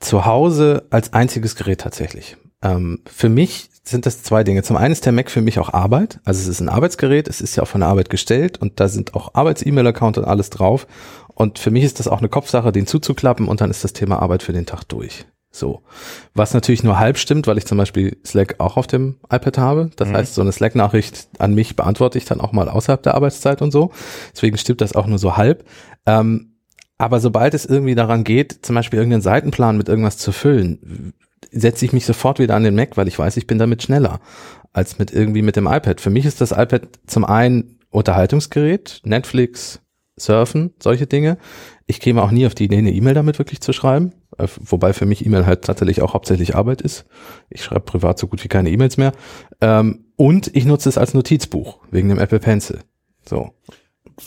zu 0.00 0.24
Hause 0.24 0.86
als 0.90 1.12
einziges 1.12 1.54
Gerät 1.56 1.80
tatsächlich. 1.80 2.36
Ähm, 2.62 3.00
für 3.06 3.28
mich 3.28 3.70
sind 3.84 4.06
das 4.06 4.22
zwei 4.22 4.44
Dinge. 4.44 4.62
Zum 4.62 4.76
einen 4.76 4.92
ist 4.92 5.06
der 5.06 5.12
Mac 5.12 5.30
für 5.30 5.40
mich 5.40 5.58
auch 5.58 5.72
Arbeit. 5.72 6.20
Also 6.24 6.40
es 6.40 6.48
ist 6.48 6.60
ein 6.60 6.68
Arbeitsgerät, 6.68 7.28
es 7.28 7.40
ist 7.40 7.56
ja 7.56 7.62
auch 7.62 7.68
von 7.68 7.80
der 7.80 7.88
Arbeit 7.88 8.10
gestellt 8.10 8.58
und 8.58 8.80
da 8.80 8.88
sind 8.88 9.14
auch 9.14 9.34
Arbeits-E-Mail-Account 9.34 10.18
und 10.18 10.24
alles 10.24 10.50
drauf. 10.50 10.86
Und 11.28 11.58
für 11.58 11.70
mich 11.70 11.84
ist 11.84 11.98
das 11.98 12.08
auch 12.08 12.18
eine 12.18 12.28
Kopfsache, 12.28 12.72
den 12.72 12.86
zuzuklappen 12.86 13.48
und 13.48 13.60
dann 13.60 13.70
ist 13.70 13.84
das 13.84 13.92
Thema 13.92 14.20
Arbeit 14.20 14.42
für 14.42 14.52
den 14.52 14.66
Tag 14.66 14.84
durch. 14.84 15.26
So. 15.50 15.82
Was 16.34 16.54
natürlich 16.54 16.84
nur 16.84 16.98
halb 16.98 17.18
stimmt, 17.18 17.46
weil 17.46 17.58
ich 17.58 17.66
zum 17.66 17.78
Beispiel 17.78 18.18
Slack 18.24 18.56
auch 18.58 18.76
auf 18.76 18.86
dem 18.86 19.16
iPad 19.30 19.58
habe. 19.58 19.90
Das 19.96 20.08
mhm. 20.08 20.16
heißt, 20.16 20.34
so 20.34 20.42
eine 20.42 20.52
Slack-Nachricht 20.52 21.28
an 21.38 21.54
mich 21.54 21.74
beantworte 21.74 22.18
ich 22.18 22.24
dann 22.24 22.40
auch 22.40 22.52
mal 22.52 22.68
außerhalb 22.68 23.02
der 23.02 23.14
Arbeitszeit 23.14 23.60
und 23.62 23.72
so. 23.72 23.90
Deswegen 24.32 24.56
stimmt 24.58 24.80
das 24.80 24.94
auch 24.94 25.06
nur 25.06 25.18
so 25.18 25.36
halb. 25.36 25.64
Ähm, 26.06 26.49
aber 27.00 27.18
sobald 27.18 27.54
es 27.54 27.64
irgendwie 27.64 27.94
daran 27.94 28.24
geht, 28.24 28.58
zum 28.60 28.74
Beispiel 28.74 28.98
irgendeinen 28.98 29.22
Seitenplan 29.22 29.78
mit 29.78 29.88
irgendwas 29.88 30.18
zu 30.18 30.32
füllen, 30.32 31.14
setze 31.50 31.86
ich 31.86 31.94
mich 31.94 32.04
sofort 32.04 32.38
wieder 32.38 32.54
an 32.54 32.62
den 32.62 32.74
Mac, 32.74 32.98
weil 32.98 33.08
ich 33.08 33.18
weiß, 33.18 33.38
ich 33.38 33.46
bin 33.46 33.58
damit 33.58 33.82
schneller 33.82 34.20
als 34.74 34.98
mit 34.98 35.10
irgendwie 35.10 35.40
mit 35.40 35.56
dem 35.56 35.66
iPad. 35.66 35.98
Für 35.98 36.10
mich 36.10 36.26
ist 36.26 36.42
das 36.42 36.52
iPad 36.52 36.82
zum 37.06 37.24
einen 37.24 37.78
Unterhaltungsgerät, 37.88 39.00
Netflix, 39.04 39.80
Surfen, 40.18 40.74
solche 40.78 41.06
Dinge. 41.06 41.38
Ich 41.86 42.00
käme 42.00 42.22
auch 42.22 42.30
nie 42.30 42.44
auf 42.44 42.54
die 42.54 42.64
Idee, 42.64 42.76
eine 42.76 42.92
E-Mail 42.92 43.14
damit 43.14 43.38
wirklich 43.38 43.62
zu 43.62 43.72
schreiben. 43.72 44.12
Äh, 44.36 44.46
wobei 44.60 44.92
für 44.92 45.06
mich 45.06 45.24
E-Mail 45.24 45.46
halt 45.46 45.62
tatsächlich 45.62 46.02
auch 46.02 46.12
hauptsächlich 46.12 46.54
Arbeit 46.54 46.82
ist. 46.82 47.06
Ich 47.48 47.64
schreibe 47.64 47.80
privat 47.80 48.18
so 48.18 48.26
gut 48.26 48.44
wie 48.44 48.48
keine 48.48 48.70
E-Mails 48.70 48.98
mehr. 48.98 49.12
Ähm, 49.62 50.04
und 50.16 50.54
ich 50.54 50.66
nutze 50.66 50.90
es 50.90 50.98
als 50.98 51.14
Notizbuch 51.14 51.78
wegen 51.90 52.10
dem 52.10 52.18
Apple 52.18 52.40
Pencil. 52.40 52.80
So. 53.26 53.52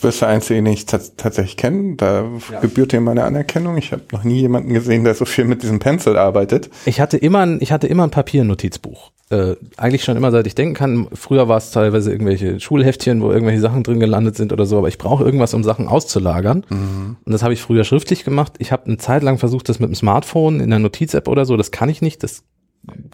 Du 0.00 0.08
bist 0.08 0.20
der 0.20 0.28
Einzige, 0.28 0.62
den 0.62 0.72
ich 0.72 0.86
tatsächlich 0.86 1.56
kenne. 1.56 1.96
Da 1.96 2.24
ja. 2.52 2.60
gebührt 2.60 2.92
dir 2.92 3.00
meine 3.00 3.24
Anerkennung. 3.24 3.76
Ich 3.78 3.92
habe 3.92 4.02
noch 4.12 4.24
nie 4.24 4.40
jemanden 4.40 4.72
gesehen, 4.72 5.04
der 5.04 5.14
so 5.14 5.24
viel 5.24 5.44
mit 5.44 5.62
diesem 5.62 5.78
Pencil 5.78 6.16
arbeitet. 6.16 6.70
Ich 6.84 7.00
hatte 7.00 7.16
immer 7.16 7.40
ein, 7.40 7.58
ich 7.60 7.72
hatte 7.72 7.86
immer 7.86 8.04
ein 8.04 8.10
Papiernotizbuch. 8.10 9.12
Äh, 9.30 9.56
eigentlich 9.78 10.04
schon 10.04 10.16
immer, 10.16 10.30
seit 10.30 10.46
ich 10.46 10.54
denken 10.54 10.74
kann. 10.74 11.08
Früher 11.14 11.48
war 11.48 11.56
es 11.56 11.70
teilweise 11.70 12.12
irgendwelche 12.12 12.60
Schulheftchen, 12.60 13.22
wo 13.22 13.30
irgendwelche 13.30 13.60
Sachen 13.60 13.82
drin 13.82 13.98
gelandet 13.98 14.36
sind 14.36 14.52
oder 14.52 14.66
so, 14.66 14.76
aber 14.76 14.88
ich 14.88 14.98
brauche 14.98 15.24
irgendwas, 15.24 15.54
um 15.54 15.64
Sachen 15.64 15.88
auszulagern. 15.88 16.66
Mhm. 16.68 17.16
Und 17.24 17.32
das 17.32 17.42
habe 17.42 17.54
ich 17.54 17.62
früher 17.62 17.84
schriftlich 17.84 18.24
gemacht. 18.24 18.54
Ich 18.58 18.70
habe 18.70 18.84
eine 18.86 18.98
Zeit 18.98 19.22
lang 19.22 19.38
versucht, 19.38 19.68
das 19.68 19.80
mit 19.80 19.88
dem 19.88 19.94
Smartphone 19.94 20.60
in 20.60 20.68
der 20.70 20.78
Notiz-App 20.78 21.26
oder 21.28 21.46
so. 21.46 21.56
Das 21.56 21.70
kann 21.70 21.88
ich 21.88 22.02
nicht. 22.02 22.22
Das 22.22 22.42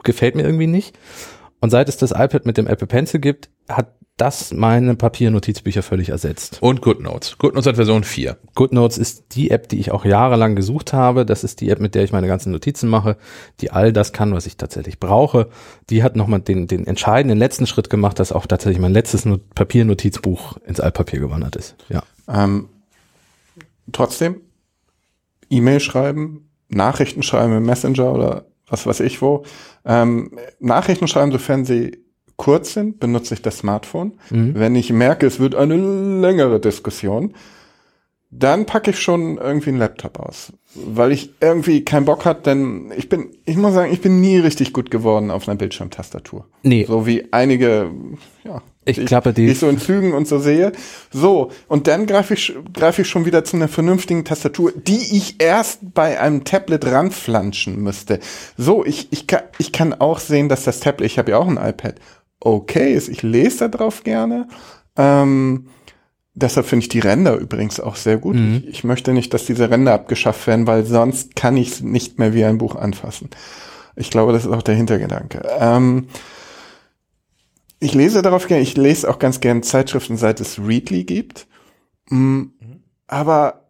gefällt 0.02 0.34
mir 0.34 0.42
irgendwie 0.42 0.66
nicht. 0.66 0.98
Und 1.60 1.70
seit 1.70 1.88
es 1.88 1.96
das 1.96 2.10
iPad 2.10 2.46
mit 2.46 2.56
dem 2.56 2.66
Apple 2.66 2.86
Pencil 2.86 3.20
gibt, 3.20 3.50
hat 3.68 3.94
das 4.20 4.52
meine 4.52 4.96
Papiernotizbücher 4.96 5.82
völlig 5.82 6.10
ersetzt. 6.10 6.58
Und 6.60 6.82
GoodNotes. 6.82 7.38
GoodNotes 7.38 7.66
hat 7.66 7.76
Version 7.76 8.04
4. 8.04 8.36
GoodNotes 8.54 8.98
ist 8.98 9.34
die 9.34 9.50
App, 9.50 9.68
die 9.70 9.78
ich 9.78 9.92
auch 9.92 10.04
jahrelang 10.04 10.56
gesucht 10.56 10.92
habe. 10.92 11.24
Das 11.24 11.42
ist 11.42 11.62
die 11.62 11.70
App, 11.70 11.80
mit 11.80 11.94
der 11.94 12.04
ich 12.04 12.12
meine 12.12 12.26
ganzen 12.26 12.52
Notizen 12.52 12.90
mache, 12.90 13.16
die 13.60 13.70
all 13.70 13.94
das 13.94 14.12
kann, 14.12 14.34
was 14.34 14.44
ich 14.44 14.58
tatsächlich 14.58 15.00
brauche. 15.00 15.48
Die 15.88 16.02
hat 16.02 16.16
nochmal 16.16 16.40
den, 16.40 16.66
den 16.66 16.86
entscheidenden 16.86 17.38
letzten 17.38 17.66
Schritt 17.66 17.88
gemacht, 17.88 18.18
dass 18.18 18.32
auch 18.32 18.46
tatsächlich 18.46 18.80
mein 18.80 18.92
letztes 18.92 19.24
Not 19.24 19.54
Papiernotizbuch 19.54 20.58
ins 20.66 20.80
Altpapier 20.80 21.20
gewandert 21.20 21.56
ist. 21.56 21.76
Ja. 21.88 22.02
Ähm, 22.28 22.68
trotzdem, 23.90 24.42
E-Mail 25.48 25.80
schreiben, 25.80 26.50
Nachrichten 26.68 27.22
schreiben 27.22 27.56
im 27.56 27.64
Messenger 27.64 28.12
oder 28.12 28.44
was 28.68 28.86
weiß 28.86 29.00
ich 29.00 29.22
wo. 29.22 29.44
Ähm, 29.84 30.38
Nachrichten 30.58 31.08
schreiben, 31.08 31.32
sofern 31.32 31.64
sie 31.64 32.04
kurz 32.36 32.72
sind, 32.72 33.00
benutze 33.00 33.34
ich 33.34 33.42
das 33.42 33.58
Smartphone. 33.58 34.12
Mhm. 34.30 34.54
Wenn 34.54 34.74
ich 34.74 34.92
merke, 34.92 35.26
es 35.26 35.40
wird 35.40 35.54
eine 35.54 35.76
längere 35.76 36.60
Diskussion, 36.60 37.34
dann 38.30 38.64
packe 38.64 38.92
ich 38.92 39.00
schon 39.00 39.38
irgendwie 39.38 39.70
einen 39.70 39.78
Laptop 39.78 40.20
aus. 40.20 40.52
Weil 40.74 41.12
ich 41.12 41.34
irgendwie 41.40 41.84
keinen 41.84 42.04
Bock 42.04 42.24
hat, 42.24 42.46
denn 42.46 42.92
ich 42.96 43.08
bin, 43.08 43.36
ich 43.44 43.56
muss 43.56 43.74
sagen, 43.74 43.92
ich 43.92 44.00
bin 44.00 44.20
nie 44.20 44.38
richtig 44.38 44.72
gut 44.72 44.90
geworden 44.90 45.30
auf 45.30 45.48
einer 45.48 45.58
Bildschirmtastatur. 45.58 46.46
Nee. 46.62 46.84
So 46.86 47.06
wie 47.06 47.32
einige, 47.32 47.90
ja, 48.44 48.62
ich 48.90 48.98
die, 48.98 49.04
klappe 49.04 49.32
die. 49.32 49.46
Die 49.46 49.52
ich 49.52 49.58
so 49.58 49.68
in 49.68 49.78
Zügen 49.78 50.12
und 50.12 50.28
so 50.28 50.38
sehe. 50.38 50.72
So. 51.10 51.50
Und 51.68 51.86
dann 51.86 52.06
greife 52.06 52.34
ich, 52.34 52.54
greife 52.72 53.02
ich 53.02 53.08
schon 53.08 53.24
wieder 53.24 53.44
zu 53.44 53.56
einer 53.56 53.68
vernünftigen 53.68 54.24
Tastatur, 54.24 54.72
die 54.74 55.16
ich 55.16 55.42
erst 55.42 55.94
bei 55.94 56.20
einem 56.20 56.44
Tablet 56.44 56.86
ranflanschen 56.86 57.80
müsste. 57.80 58.20
So, 58.56 58.84
ich, 58.84 59.08
ich 59.12 59.26
kann, 59.26 59.42
ich 59.58 59.72
kann 59.72 59.94
auch 59.94 60.18
sehen, 60.18 60.48
dass 60.48 60.64
das 60.64 60.80
Tablet, 60.80 61.06
ich 61.06 61.18
habe 61.18 61.32
ja 61.32 61.38
auch 61.38 61.48
ein 61.48 61.56
iPad, 61.56 61.96
okay 62.40 62.94
ist. 62.94 63.08
Ich 63.08 63.22
lese 63.22 63.58
da 63.58 63.68
drauf 63.68 64.02
gerne. 64.04 64.48
Ähm, 64.96 65.66
deshalb 66.34 66.66
finde 66.66 66.84
ich 66.84 66.88
die 66.88 67.00
Ränder 67.00 67.36
übrigens 67.36 67.80
auch 67.80 67.96
sehr 67.96 68.16
gut. 68.16 68.36
Mhm. 68.36 68.62
Ich, 68.64 68.68
ich, 68.68 68.84
möchte 68.84 69.12
nicht, 69.12 69.32
dass 69.34 69.44
diese 69.44 69.70
Ränder 69.70 69.94
abgeschafft 69.94 70.46
werden, 70.46 70.66
weil 70.66 70.84
sonst 70.84 71.36
kann 71.36 71.56
ich 71.56 71.68
es 71.68 71.80
nicht 71.80 72.18
mehr 72.18 72.34
wie 72.34 72.44
ein 72.44 72.58
Buch 72.58 72.76
anfassen. 72.76 73.30
Ich 73.96 74.10
glaube, 74.10 74.32
das 74.32 74.44
ist 74.44 74.52
auch 74.52 74.62
der 74.62 74.74
Hintergedanke. 74.74 75.42
Ähm, 75.58 76.06
ich 77.80 77.94
lese 77.94 78.22
darauf 78.22 78.46
gerne, 78.46 78.62
ich 78.62 78.76
lese 78.76 79.08
auch 79.08 79.18
ganz 79.18 79.40
gerne 79.40 79.62
Zeitschriften, 79.62 80.16
seit 80.16 80.40
es 80.40 80.58
Readly 80.58 81.04
gibt. 81.04 81.46
Mhm. 82.10 82.52
Aber 83.06 83.66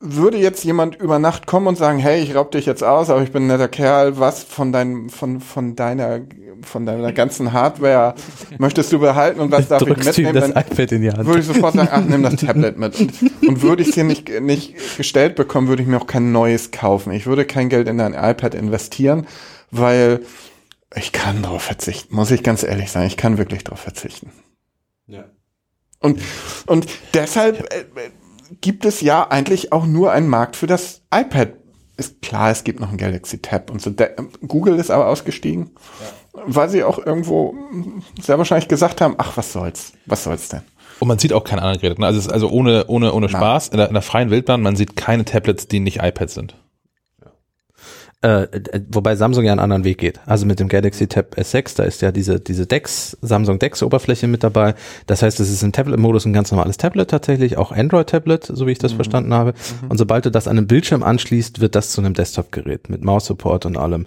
würde 0.00 0.36
jetzt 0.36 0.64
jemand 0.64 0.96
über 0.96 1.18
Nacht 1.18 1.46
kommen 1.46 1.66
und 1.66 1.78
sagen, 1.78 1.98
hey, 1.98 2.22
ich 2.22 2.34
raub 2.34 2.50
dich 2.50 2.66
jetzt 2.66 2.84
aus, 2.84 3.08
aber 3.08 3.22
ich 3.22 3.32
bin 3.32 3.44
ein 3.44 3.46
netter 3.46 3.68
Kerl, 3.68 4.18
was 4.18 4.44
von 4.44 4.70
deinem, 4.70 5.08
von, 5.08 5.40
von 5.40 5.76
deiner, 5.76 6.20
von 6.62 6.84
deiner 6.84 7.12
ganzen 7.12 7.52
Hardware 7.52 8.14
möchtest 8.58 8.92
du 8.92 8.98
behalten 8.98 9.40
und 9.40 9.50
was 9.50 9.68
darf 9.68 9.82
ich 9.82 9.96
mitnehmen? 9.96 10.34
Das 10.34 10.50
iPad 10.50 10.92
in 10.92 11.02
die 11.02 11.10
Hand. 11.10 11.26
Würde 11.26 11.40
ich 11.40 11.46
sofort 11.46 11.74
sagen, 11.74 11.88
ach, 11.90 12.04
nimm 12.04 12.22
das 12.22 12.36
Tablet 12.36 12.78
mit. 12.78 13.00
Und, 13.00 13.62
würde 13.62 13.82
ich 13.82 13.88
es 13.88 13.94
hier 13.94 14.04
nicht, 14.04 14.28
nicht 14.42 14.74
gestellt 14.98 15.36
bekommen, 15.36 15.68
würde 15.68 15.82
ich 15.82 15.88
mir 15.88 15.96
auch 15.96 16.06
kein 16.06 16.32
neues 16.32 16.70
kaufen. 16.70 17.12
Ich 17.12 17.26
würde 17.26 17.46
kein 17.46 17.70
Geld 17.70 17.88
in 17.88 18.00
ein 18.00 18.12
iPad 18.12 18.54
investieren, 18.54 19.26
weil 19.70 20.20
ich 20.96 21.12
kann 21.12 21.42
darauf 21.42 21.62
verzichten, 21.62 22.14
muss 22.14 22.30
ich 22.30 22.42
ganz 22.42 22.62
ehrlich 22.62 22.90
sagen, 22.90 23.06
ich 23.06 23.16
kann 23.16 23.38
wirklich 23.38 23.64
darauf 23.64 23.80
verzichten. 23.80 24.32
Ja. 25.06 25.24
Und, 26.00 26.20
und 26.66 26.86
deshalb, 27.14 27.72
äh, 27.72 27.84
gibt 28.60 28.84
es 28.84 29.00
ja 29.00 29.28
eigentlich 29.28 29.72
auch 29.72 29.86
nur 29.86 30.12
einen 30.12 30.28
Markt 30.28 30.56
für 30.56 30.66
das 30.66 31.02
iPad. 31.12 31.54
Ist 31.96 32.22
klar, 32.22 32.50
es 32.50 32.64
gibt 32.64 32.80
noch 32.80 32.88
einen 32.88 32.98
Galaxy 32.98 33.38
Tab 33.38 33.70
und 33.70 33.80
so. 33.80 33.90
Der, 33.90 34.16
Google 34.46 34.78
ist 34.78 34.90
aber 34.90 35.06
ausgestiegen, 35.06 35.70
ja. 36.34 36.42
weil 36.46 36.68
sie 36.68 36.82
auch 36.82 36.98
irgendwo 36.98 37.54
sehr 38.20 38.38
wahrscheinlich 38.38 38.68
gesagt 38.68 39.00
haben, 39.00 39.14
ach, 39.18 39.36
was 39.36 39.52
soll's, 39.52 39.92
was 40.06 40.24
soll's 40.24 40.48
denn? 40.48 40.62
Und 40.98 41.08
man 41.08 41.18
sieht 41.18 41.32
auch 41.32 41.44
keine 41.44 41.62
anderen 41.62 41.80
Geräte. 41.80 42.00
Ne? 42.00 42.06
Also, 42.06 42.30
also 42.30 42.48
ohne, 42.48 42.86
ohne, 42.88 43.12
ohne 43.12 43.28
Spaß, 43.28 43.68
in 43.68 43.78
der, 43.78 43.88
in 43.88 43.94
der 43.94 44.02
freien 44.02 44.30
Wildbahn, 44.30 44.62
man 44.62 44.76
sieht 44.76 44.96
keine 44.96 45.24
Tablets, 45.24 45.68
die 45.68 45.80
nicht 45.80 45.98
iPads 46.02 46.34
sind. 46.34 46.56
Äh, 48.24 48.48
wobei 48.88 49.16
Samsung 49.16 49.44
ja 49.44 49.52
einen 49.52 49.60
anderen 49.60 49.84
Weg 49.84 49.98
geht. 49.98 50.18
Also 50.24 50.46
mit 50.46 50.58
dem 50.58 50.68
Galaxy 50.68 51.06
Tab 51.08 51.36
S6, 51.36 51.76
da 51.76 51.82
ist 51.82 52.00
ja 52.00 52.10
diese, 52.10 52.40
diese 52.40 52.66
Dex, 52.66 53.18
Samsung 53.20 53.58
Dex 53.58 53.82
Oberfläche 53.82 54.28
mit 54.28 54.42
dabei. 54.42 54.74
Das 55.06 55.20
heißt, 55.20 55.40
es 55.40 55.50
ist 55.50 55.62
im 55.62 55.72
Tablet-Modus 55.72 56.24
ein 56.24 56.32
ganz 56.32 56.50
normales 56.50 56.78
Tablet 56.78 57.10
tatsächlich, 57.10 57.58
auch 57.58 57.70
Android-Tablet, 57.70 58.46
so 58.46 58.66
wie 58.66 58.72
ich 58.72 58.78
das 58.78 58.92
mhm. 58.92 58.96
verstanden 58.96 59.34
habe. 59.34 59.52
Mhm. 59.52 59.90
Und 59.90 59.98
sobald 59.98 60.24
du 60.24 60.30
das 60.30 60.48
an 60.48 60.56
einem 60.56 60.66
Bildschirm 60.66 61.02
anschließt, 61.02 61.60
wird 61.60 61.74
das 61.74 61.90
zu 61.90 62.00
einem 62.00 62.14
Desktop-Gerät 62.14 62.88
mit 62.88 63.04
Mouse-Support 63.04 63.66
und 63.66 63.76
allem. 63.76 64.06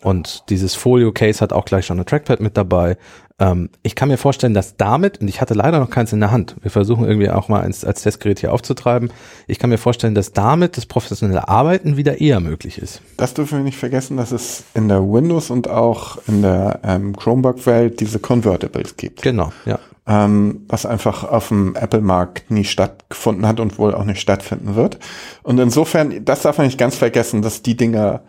Und 0.00 0.44
dieses 0.48 0.74
Folio-Case 0.74 1.42
hat 1.42 1.52
auch 1.52 1.66
gleich 1.66 1.84
schon 1.84 2.00
ein 2.00 2.06
Trackpad 2.06 2.40
mit 2.40 2.56
dabei. 2.56 2.96
Ähm, 3.40 3.70
ich 3.82 3.94
kann 3.94 4.08
mir 4.08 4.16
vorstellen, 4.16 4.54
dass 4.54 4.76
damit, 4.76 5.20
und 5.20 5.28
ich 5.28 5.40
hatte 5.40 5.54
leider 5.54 5.78
noch 5.78 5.90
keins 5.90 6.12
in 6.12 6.20
der 6.20 6.30
Hand, 6.30 6.56
wir 6.60 6.70
versuchen 6.70 7.04
irgendwie 7.04 7.30
auch 7.30 7.48
mal 7.48 7.60
als, 7.60 7.84
als 7.84 8.02
Testgerät 8.02 8.40
hier 8.40 8.52
aufzutreiben, 8.52 9.12
ich 9.46 9.58
kann 9.58 9.70
mir 9.70 9.78
vorstellen, 9.78 10.14
dass 10.14 10.32
damit 10.32 10.76
das 10.76 10.86
professionelle 10.86 11.48
Arbeiten 11.48 11.96
wieder 11.96 12.20
eher 12.20 12.40
möglich 12.40 12.78
ist. 12.78 13.00
Das 13.16 13.34
dürfen 13.34 13.58
wir 13.58 13.64
nicht 13.64 13.78
vergessen, 13.78 14.16
dass 14.16 14.32
es 14.32 14.64
in 14.74 14.88
der 14.88 15.02
Windows 15.02 15.50
und 15.50 15.68
auch 15.68 16.18
in 16.26 16.42
der 16.42 16.80
ähm, 16.82 17.16
Chromebook-Welt 17.16 18.00
diese 18.00 18.18
Convertibles 18.18 18.96
gibt. 18.96 19.22
Genau, 19.22 19.52
ja. 19.66 19.78
Ähm, 20.06 20.62
was 20.68 20.86
einfach 20.86 21.22
auf 21.22 21.48
dem 21.48 21.76
Apple-Markt 21.76 22.50
nie 22.50 22.64
stattgefunden 22.64 23.46
hat 23.46 23.60
und 23.60 23.78
wohl 23.78 23.94
auch 23.94 24.04
nicht 24.04 24.20
stattfinden 24.20 24.74
wird. 24.74 24.98
Und 25.42 25.58
insofern, 25.60 26.24
das 26.24 26.42
darf 26.42 26.56
man 26.56 26.66
nicht 26.66 26.78
ganz 26.78 26.96
vergessen, 26.96 27.42
dass 27.42 27.62
die 27.62 27.76
Dinger, 27.76 28.22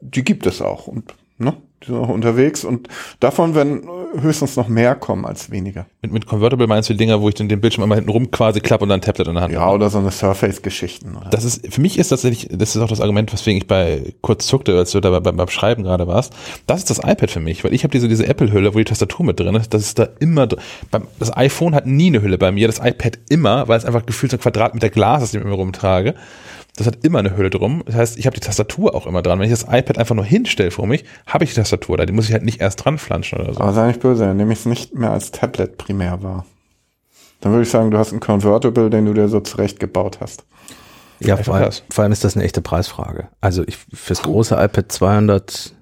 die 0.00 0.24
gibt 0.24 0.46
es 0.46 0.60
auch. 0.60 0.88
Und? 0.88 1.14
Die 1.82 1.86
sind 1.86 1.96
auch 1.96 2.08
unterwegs 2.08 2.64
und 2.64 2.88
davon 3.20 3.54
werden 3.54 3.82
höchstens 4.20 4.56
noch 4.56 4.68
mehr 4.68 4.94
kommen 4.94 5.24
als 5.24 5.50
weniger. 5.50 5.86
Mit, 6.02 6.12
mit 6.12 6.26
Convertible 6.26 6.66
meinst 6.66 6.88
du 6.88 6.94
die 6.94 6.98
Dinger, 6.98 7.20
wo 7.20 7.28
ich 7.28 7.34
den, 7.34 7.48
den 7.48 7.60
Bildschirm 7.60 7.82
einmal 7.84 7.96
hinten 7.96 8.10
rum 8.10 8.30
quasi 8.30 8.60
klappe 8.60 8.82
und 8.82 8.88
dann 8.90 8.98
ein 8.98 9.02
Tablet 9.02 9.28
in 9.28 9.34
der 9.34 9.42
Hand 9.44 9.52
Ja, 9.54 9.60
habe. 9.60 9.76
oder 9.76 9.88
so 9.88 9.98
eine 9.98 10.10
Surface-Geschichten. 10.10 11.16
Das 11.30 11.44
ist, 11.44 11.72
für 11.72 11.80
mich 11.80 11.98
ist 11.98 12.08
tatsächlich, 12.08 12.48
das 12.52 12.76
ist 12.76 12.82
auch 12.82 12.88
das 12.88 13.00
Argument, 13.00 13.32
weswegen 13.32 13.58
ich 13.62 13.66
bei 13.66 14.12
kurz 14.20 14.46
zuckte, 14.46 14.76
als 14.76 14.90
du 14.90 15.00
da 15.00 15.18
beim, 15.20 15.36
beim 15.36 15.48
Schreiben 15.48 15.82
gerade 15.82 16.06
warst. 16.06 16.32
Das 16.66 16.80
ist 16.80 16.90
das 16.90 16.98
iPad 16.98 17.30
für 17.30 17.40
mich, 17.40 17.64
weil 17.64 17.72
ich 17.72 17.82
habe 17.84 17.92
diese, 17.92 18.08
diese 18.08 18.26
Apple-Hülle, 18.26 18.74
wo 18.74 18.78
die 18.78 18.84
Tastatur 18.84 19.24
mit 19.24 19.38
drin 19.40 19.54
ist, 19.54 19.72
das 19.72 19.82
ist 19.82 19.98
da 19.98 20.08
immer, 20.18 20.48
beim, 20.90 21.04
das 21.18 21.34
iPhone 21.36 21.74
hat 21.74 21.86
nie 21.86 22.08
eine 22.08 22.20
Hülle 22.22 22.36
bei 22.38 22.52
mir, 22.52 22.66
das 22.66 22.78
iPad 22.78 23.18
immer, 23.28 23.68
weil 23.68 23.78
es 23.78 23.84
einfach 23.84 24.04
gefühlt 24.04 24.32
so 24.32 24.36
ein 24.36 24.40
Quadratmeter 24.40 24.90
Glas 24.90 25.22
ist, 25.22 25.34
den 25.34 25.40
ich 25.40 25.46
immer 25.46 25.56
rumtrage. 25.56 26.14
Das 26.76 26.86
hat 26.86 27.04
immer 27.04 27.18
eine 27.18 27.36
Hülle 27.36 27.50
drum. 27.50 27.82
Das 27.86 27.94
heißt, 27.94 28.18
ich 28.18 28.26
habe 28.26 28.34
die 28.34 28.40
Tastatur 28.40 28.94
auch 28.94 29.06
immer 29.06 29.22
dran. 29.22 29.38
Wenn 29.38 29.50
ich 29.50 29.58
das 29.58 29.64
iPad 29.64 29.98
einfach 29.98 30.14
nur 30.14 30.24
hinstelle 30.24 30.70
vor 30.70 30.86
mich, 30.86 31.04
habe 31.26 31.44
ich 31.44 31.50
die 31.50 31.56
Tastatur 31.56 31.96
da. 31.96 32.06
Die 32.06 32.12
muss 32.12 32.26
ich 32.26 32.32
halt 32.32 32.44
nicht 32.44 32.60
erst 32.60 32.84
dran 32.84 32.98
flanschen 32.98 33.40
oder 33.40 33.54
so. 33.54 33.60
Aber 33.60 33.72
sei 33.72 33.88
nicht 33.88 34.00
böse, 34.00 34.24
dann 34.24 34.36
nehme 34.36 34.52
ich 34.52 34.60
es 34.60 34.66
nicht 34.66 34.94
mehr 34.94 35.10
als 35.10 35.30
Tablet 35.30 35.78
primär 35.78 36.22
wahr. 36.22 36.46
Dann 37.40 37.52
würde 37.52 37.62
ich 37.62 37.70
sagen, 37.70 37.90
du 37.90 37.98
hast 37.98 38.12
einen 38.12 38.20
Convertible, 38.20 38.90
den 38.90 39.06
du 39.06 39.14
dir 39.14 39.28
so 39.28 39.40
zurechtgebaut 39.40 40.18
hast. 40.20 40.44
Ja, 41.20 41.36
vor 41.36 41.54
allem, 41.54 41.70
vor 41.90 42.02
allem, 42.02 42.12
ist 42.12 42.24
das 42.24 42.34
eine 42.34 42.44
echte 42.44 42.62
Preisfrage. 42.62 43.28
Also 43.40 43.62
ich 43.66 43.76
fürs 43.92 44.22
große 44.22 44.54
iPad 44.54 44.90
200 44.90 45.74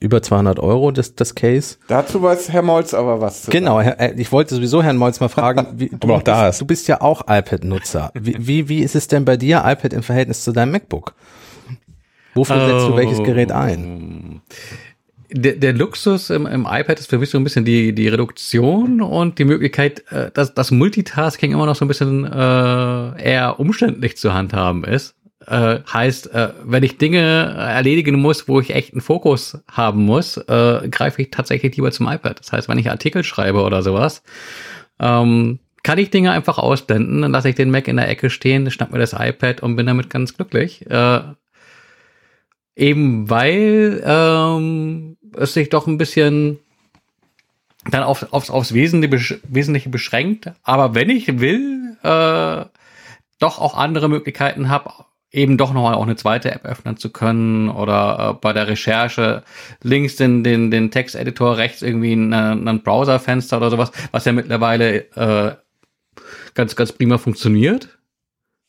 über 0.00 0.22
200 0.22 0.58
Euro, 0.58 0.90
das, 0.90 1.14
das 1.14 1.34
Case. 1.34 1.76
Dazu 1.86 2.22
weiß 2.22 2.50
Herr 2.50 2.62
Molz 2.62 2.94
aber 2.94 3.20
was 3.20 3.42
zu 3.42 3.50
Genau, 3.50 3.80
Herr, 3.80 4.00
äh, 4.00 4.14
ich 4.16 4.32
wollte 4.32 4.54
sowieso 4.54 4.82
Herrn 4.82 4.96
Molz 4.96 5.20
mal 5.20 5.28
fragen, 5.28 5.66
wie, 5.78 5.90
du, 5.90 5.96
Aber 6.00 6.16
auch 6.16 6.22
da 6.22 6.46
bist, 6.46 6.54
ist- 6.56 6.60
du 6.62 6.66
bist 6.66 6.88
ja 6.88 7.00
auch 7.02 7.22
iPad-Nutzer. 7.28 8.10
Wie, 8.14 8.34
wie, 8.38 8.68
wie 8.68 8.78
ist 8.80 8.94
es 8.96 9.06
denn 9.08 9.24
bei 9.24 9.36
dir, 9.36 9.58
iPad 9.64 9.92
im 9.92 10.02
Verhältnis 10.02 10.42
zu 10.42 10.52
deinem 10.52 10.72
MacBook? 10.72 11.14
Wofür 12.34 12.56
setzt 12.66 12.88
du 12.88 12.96
welches 12.96 13.22
Gerät 13.22 13.52
ein? 13.52 14.40
Der, 15.32 15.52
der 15.54 15.72
Luxus 15.72 16.30
im, 16.30 16.46
im 16.46 16.62
iPad 16.68 16.98
ist 16.98 17.08
für 17.10 17.18
mich 17.18 17.30
so 17.30 17.38
ein 17.38 17.44
bisschen 17.44 17.64
die, 17.64 17.92
die 17.94 18.08
Reduktion 18.08 19.00
und 19.00 19.38
die 19.38 19.44
Möglichkeit, 19.44 20.02
äh, 20.10 20.30
dass 20.32 20.54
das 20.54 20.70
Multitasking 20.72 21.52
immer 21.52 21.66
noch 21.66 21.76
so 21.76 21.84
ein 21.84 21.88
bisschen 21.88 22.24
äh, 22.24 23.22
eher 23.22 23.60
umständlich 23.60 24.16
zu 24.16 24.32
handhaben 24.32 24.82
ist. 24.84 25.14
Äh, 25.50 25.80
heißt, 25.92 26.32
äh, 26.32 26.52
wenn 26.62 26.84
ich 26.84 26.96
Dinge 26.96 27.18
erledigen 27.18 28.20
muss, 28.20 28.46
wo 28.46 28.60
ich 28.60 28.72
echt 28.72 28.92
einen 28.92 29.00
Fokus 29.00 29.58
haben 29.68 30.04
muss, 30.04 30.36
äh, 30.36 30.88
greife 30.88 31.22
ich 31.22 31.32
tatsächlich 31.32 31.74
lieber 31.74 31.90
zum 31.90 32.06
iPad. 32.06 32.38
Das 32.38 32.52
heißt, 32.52 32.68
wenn 32.68 32.78
ich 32.78 32.88
Artikel 32.88 33.24
schreibe 33.24 33.62
oder 33.62 33.82
sowas, 33.82 34.22
ähm, 35.00 35.58
kann 35.82 35.98
ich 35.98 36.10
Dinge 36.10 36.30
einfach 36.30 36.58
ausblenden, 36.58 37.22
dann 37.22 37.32
lasse 37.32 37.48
ich 37.48 37.56
den 37.56 37.72
Mac 37.72 37.88
in 37.88 37.96
der 37.96 38.08
Ecke 38.08 38.30
stehen, 38.30 38.70
schnapp 38.70 38.92
mir 38.92 39.00
das 39.00 39.12
iPad 39.12 39.60
und 39.60 39.74
bin 39.74 39.86
damit 39.86 40.08
ganz 40.08 40.36
glücklich. 40.36 40.88
Äh, 40.88 41.22
eben 42.76 43.28
weil 43.28 44.02
ähm, 44.06 45.16
es 45.36 45.54
sich 45.54 45.68
doch 45.68 45.88
ein 45.88 45.98
bisschen 45.98 46.60
dann 47.90 48.04
auf, 48.04 48.32
aufs, 48.32 48.50
aufs 48.50 48.72
Wesentliche, 48.72 49.40
Wesentliche 49.48 49.88
beschränkt. 49.88 50.52
Aber 50.62 50.94
wenn 50.94 51.10
ich 51.10 51.40
will, 51.40 51.96
äh, 52.04 52.66
doch 53.40 53.58
auch 53.58 53.76
andere 53.76 54.08
Möglichkeiten 54.08 54.68
habe, 54.68 54.92
eben 55.32 55.56
doch 55.56 55.72
noch 55.72 55.90
auch 55.92 56.02
eine 56.02 56.16
zweite 56.16 56.50
App 56.50 56.64
öffnen 56.64 56.96
zu 56.96 57.10
können 57.10 57.68
oder 57.68 58.30
äh, 58.30 58.38
bei 58.40 58.52
der 58.52 58.68
Recherche 58.68 59.42
links 59.82 60.16
den, 60.16 60.42
den, 60.42 60.70
den 60.70 60.90
Texteditor, 60.90 61.56
rechts 61.56 61.82
irgendwie 61.82 62.12
ein, 62.12 62.32
ein 62.32 62.82
Browserfenster 62.82 63.56
oder 63.56 63.70
sowas, 63.70 63.92
was 64.10 64.24
ja 64.24 64.32
mittlerweile 64.32 65.06
äh, 65.14 65.54
ganz, 66.54 66.74
ganz 66.76 66.92
prima 66.92 67.18
funktioniert, 67.18 67.98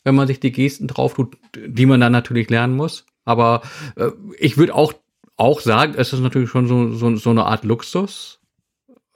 wenn 0.04 0.16
man 0.16 0.28
sich 0.28 0.40
die 0.40 0.52
Gesten 0.52 0.88
drauf 0.88 1.16
tut, 1.16 1.38
die 1.56 1.86
man 1.86 2.00
dann 2.00 2.12
natürlich 2.12 2.50
lernen 2.50 2.76
muss. 2.76 3.06
Aber 3.26 3.62
äh, 3.96 4.10
ich 4.40 4.58
würde 4.58 4.76
auch, 4.76 4.94
auch 5.38 5.62
sagen, 5.62 5.94
es 5.98 6.14
ist 6.14 6.20
natürlich 6.20 6.50
schon 6.50 6.68
so, 6.68 6.92
so, 6.92 7.16
so 7.16 7.30
eine 7.32 7.46
Art 7.46 7.64
Luxus 7.64 8.40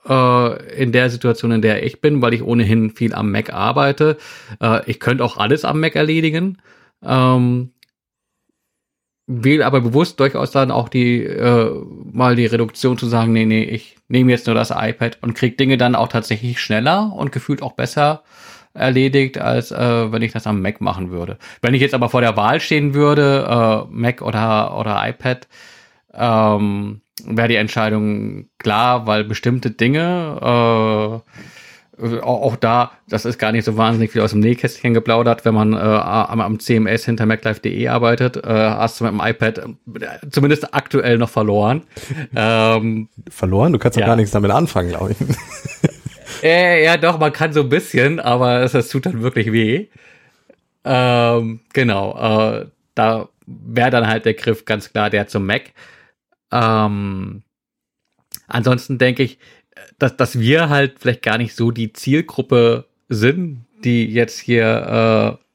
äh, 0.07 0.81
in 0.81 0.91
der 0.91 1.09
Situation, 1.09 1.51
in 1.51 1.61
der 1.61 1.83
ich 1.83 2.01
bin, 2.01 2.21
weil 2.21 2.33
ich 2.33 2.43
ohnehin 2.43 2.91
viel 2.91 3.13
am 3.13 3.31
Mac 3.31 3.53
arbeite. 3.53 4.17
Äh, 4.61 4.89
ich 4.89 4.99
könnte 4.99 5.23
auch 5.23 5.37
alles 5.37 5.65
am 5.65 5.79
Mac 5.79 5.95
erledigen. 5.95 6.57
Ähm, 7.03 7.71
wähle 9.27 9.65
aber 9.65 9.81
bewusst 9.81 10.19
durchaus 10.19 10.51
dann 10.51 10.71
auch 10.71 10.89
die 10.89 11.23
äh, 11.23 11.71
mal 12.11 12.35
die 12.35 12.45
Reduktion 12.45 12.97
zu 12.97 13.07
sagen, 13.07 13.33
nee, 13.33 13.45
nee, 13.45 13.63
ich 13.63 13.97
nehme 14.07 14.31
jetzt 14.31 14.45
nur 14.45 14.55
das 14.55 14.71
iPad 14.71 15.17
und 15.21 15.33
krieg 15.33 15.57
Dinge 15.57 15.77
dann 15.77 15.95
auch 15.95 16.07
tatsächlich 16.07 16.59
schneller 16.59 17.11
und 17.13 17.31
gefühlt 17.31 17.61
auch 17.61 17.73
besser 17.73 18.23
erledigt, 18.73 19.39
als 19.39 19.71
äh, 19.71 20.11
wenn 20.11 20.21
ich 20.21 20.33
das 20.33 20.47
am 20.47 20.61
Mac 20.61 20.81
machen 20.81 21.09
würde. 21.09 21.37
Wenn 21.61 21.73
ich 21.73 21.81
jetzt 21.81 21.93
aber 21.93 22.09
vor 22.09 22.21
der 22.21 22.37
Wahl 22.37 22.59
stehen 22.59 22.93
würde, 22.93 23.45
äh, 23.49 23.91
Mac 23.91 24.21
oder, 24.21 24.77
oder 24.77 25.01
iPad, 25.07 25.47
ähm, 26.13 27.01
wäre 27.25 27.47
die 27.47 27.55
Entscheidung 27.55 28.49
klar, 28.59 29.07
weil 29.07 29.23
bestimmte 29.23 29.71
Dinge, 29.71 31.23
äh, 31.25 31.31
auch, 32.21 32.41
auch 32.41 32.55
da, 32.57 32.91
das 33.07 33.25
ist 33.25 33.37
gar 33.37 33.51
nicht 33.51 33.63
so 33.63 33.77
wahnsinnig 33.77 34.11
viel 34.11 34.21
aus 34.21 34.31
dem 34.31 34.41
Nähkästchen 34.41 34.93
geplaudert, 34.93 35.45
wenn 35.45 35.53
man 35.53 35.73
äh, 35.73 35.77
am, 35.77 36.41
am 36.41 36.59
CMS 36.59 37.05
hinter 37.05 37.25
MacLife.de 37.25 37.87
arbeitet, 37.87 38.37
äh, 38.37 38.41
hast 38.49 38.99
du 38.99 39.05
mit 39.05 39.13
dem 39.13 39.21
iPad 39.21 39.57
äh, 39.59 40.29
zumindest 40.29 40.73
aktuell 40.73 41.17
noch 41.17 41.29
verloren. 41.29 41.83
ähm, 42.35 43.07
Verloren? 43.29 43.73
Du 43.73 43.79
kannst 43.79 43.97
doch 43.97 44.01
Ja. 44.01 44.07
gar 44.07 44.15
nichts 44.15 44.31
damit 44.31 44.51
anfangen, 44.51 44.89
glaube 44.89 45.11
ich. 45.11 45.17
äh, 46.43 46.83
ja, 46.83 46.97
doch, 46.97 47.17
man 47.19 47.31
kann 47.31 47.53
so 47.53 47.61
ein 47.61 47.69
bisschen, 47.69 48.19
aber 48.19 48.61
es, 48.61 48.73
es 48.73 48.89
tut 48.89 49.05
dann 49.05 49.21
wirklich 49.21 49.51
weh. 49.51 49.87
Ähm, 50.83 51.61
genau, 51.73 52.15
äh, 52.17 52.67
da 52.93 53.29
wäre 53.47 53.89
dann 53.89 54.07
halt 54.07 54.25
der 54.25 54.33
Griff 54.33 54.65
ganz 54.65 54.91
klar 54.91 55.09
der 55.09 55.27
zum 55.27 55.45
Mac. 55.45 55.71
Ähm, 56.51 57.43
ansonsten 58.47 58.97
denke 58.97 59.23
ich, 59.23 59.39
dass, 59.99 60.17
dass 60.17 60.39
wir 60.39 60.69
halt 60.69 60.95
vielleicht 60.99 61.23
gar 61.23 61.37
nicht 61.37 61.55
so 61.55 61.71
die 61.71 61.93
Zielgruppe 61.93 62.85
sind, 63.09 63.65
die 63.83 64.05
jetzt 64.05 64.39
hier 64.39 65.37
äh, 65.39 65.45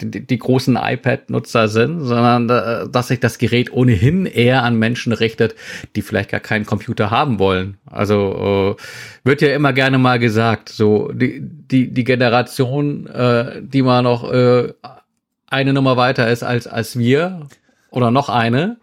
die, 0.00 0.26
die 0.26 0.38
großen 0.38 0.76
iPad-Nutzer 0.76 1.68
sind, 1.68 2.00
sondern 2.00 2.48
äh, 2.48 2.88
dass 2.88 3.08
sich 3.08 3.20
das 3.20 3.38
Gerät 3.38 3.72
ohnehin 3.72 4.26
eher 4.26 4.62
an 4.62 4.78
Menschen 4.78 5.12
richtet, 5.12 5.54
die 5.94 6.02
vielleicht 6.02 6.30
gar 6.30 6.40
keinen 6.40 6.66
Computer 6.66 7.10
haben 7.10 7.38
wollen. 7.38 7.78
Also 7.86 8.76
äh, 8.78 9.28
wird 9.28 9.42
ja 9.42 9.54
immer 9.54 9.72
gerne 9.72 9.98
mal 9.98 10.18
gesagt, 10.18 10.68
so 10.68 11.12
die, 11.12 11.40
die, 11.40 11.92
die 11.92 12.04
Generation, 12.04 13.06
äh, 13.06 13.62
die 13.62 13.82
mal 13.82 14.02
noch 14.02 14.30
äh, 14.32 14.72
eine 15.46 15.72
Nummer 15.72 15.96
weiter 15.96 16.28
ist 16.28 16.42
als, 16.42 16.66
als 16.66 16.98
wir 16.98 17.46
oder 17.90 18.10
noch 18.10 18.28
eine, 18.28 18.78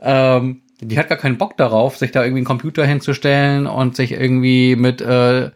ähm, 0.00 0.62
die 0.80 0.98
hat 0.98 1.08
gar 1.08 1.18
keinen 1.18 1.38
Bock 1.38 1.56
darauf, 1.56 1.96
sich 1.96 2.10
da 2.12 2.22
irgendwie 2.22 2.40
einen 2.40 2.46
Computer 2.46 2.84
hinzustellen 2.84 3.66
und 3.66 3.96
sich 3.96 4.12
irgendwie 4.12 4.76
mit, 4.76 5.00
äh, 5.00 5.46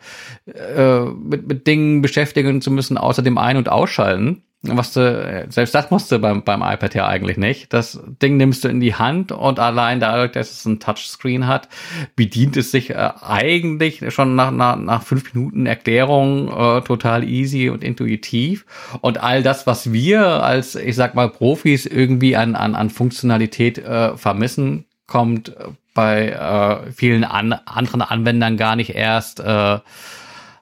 äh, 0.46 1.04
mit, 1.04 1.46
mit 1.46 1.66
Dingen 1.66 2.00
beschäftigen 2.02 2.60
zu 2.62 2.70
müssen, 2.70 2.96
außer 2.96 3.22
dem 3.22 3.38
Ein- 3.38 3.56
und 3.56 3.68
Ausschalten. 3.68 4.42
Was 4.62 4.92
du, 4.92 5.46
selbst 5.48 5.74
das 5.74 5.90
musst 5.90 6.12
du 6.12 6.18
beim, 6.18 6.44
beim 6.44 6.60
iPad 6.60 6.94
ja 6.94 7.06
eigentlich 7.06 7.38
nicht. 7.38 7.72
Das 7.72 7.98
Ding 8.22 8.36
nimmst 8.36 8.62
du 8.62 8.68
in 8.68 8.80
die 8.80 8.94
Hand 8.94 9.32
und 9.32 9.58
allein 9.58 10.00
dadurch, 10.00 10.32
dass 10.32 10.50
es 10.50 10.66
ein 10.66 10.80
Touchscreen 10.80 11.46
hat, 11.46 11.70
bedient 12.14 12.58
es 12.58 12.70
sich 12.70 12.90
äh, 12.90 13.10
eigentlich 13.22 14.12
schon 14.12 14.34
nach, 14.34 14.50
nach, 14.50 14.76
nach 14.76 15.02
fünf 15.02 15.32
Minuten 15.32 15.64
Erklärung 15.64 16.48
äh, 16.48 16.82
total 16.82 17.24
easy 17.26 17.70
und 17.70 17.82
intuitiv. 17.82 18.66
Und 19.00 19.22
all 19.22 19.42
das, 19.42 19.66
was 19.66 19.94
wir 19.94 20.26
als, 20.42 20.74
ich 20.74 20.94
sag 20.94 21.14
mal, 21.14 21.30
Profis 21.30 21.86
irgendwie 21.86 22.36
an, 22.36 22.54
an, 22.54 22.74
an 22.74 22.90
Funktionalität 22.90 23.78
äh, 23.78 24.14
vermissen, 24.18 24.84
kommt 25.10 25.50
äh, 25.50 25.64
bei 25.92 26.28
äh, 26.30 26.92
vielen 26.92 27.24
an, 27.24 27.52
anderen 27.52 28.00
Anwendern 28.00 28.56
gar 28.56 28.76
nicht 28.76 28.94
erst 28.94 29.40
äh, 29.40 29.78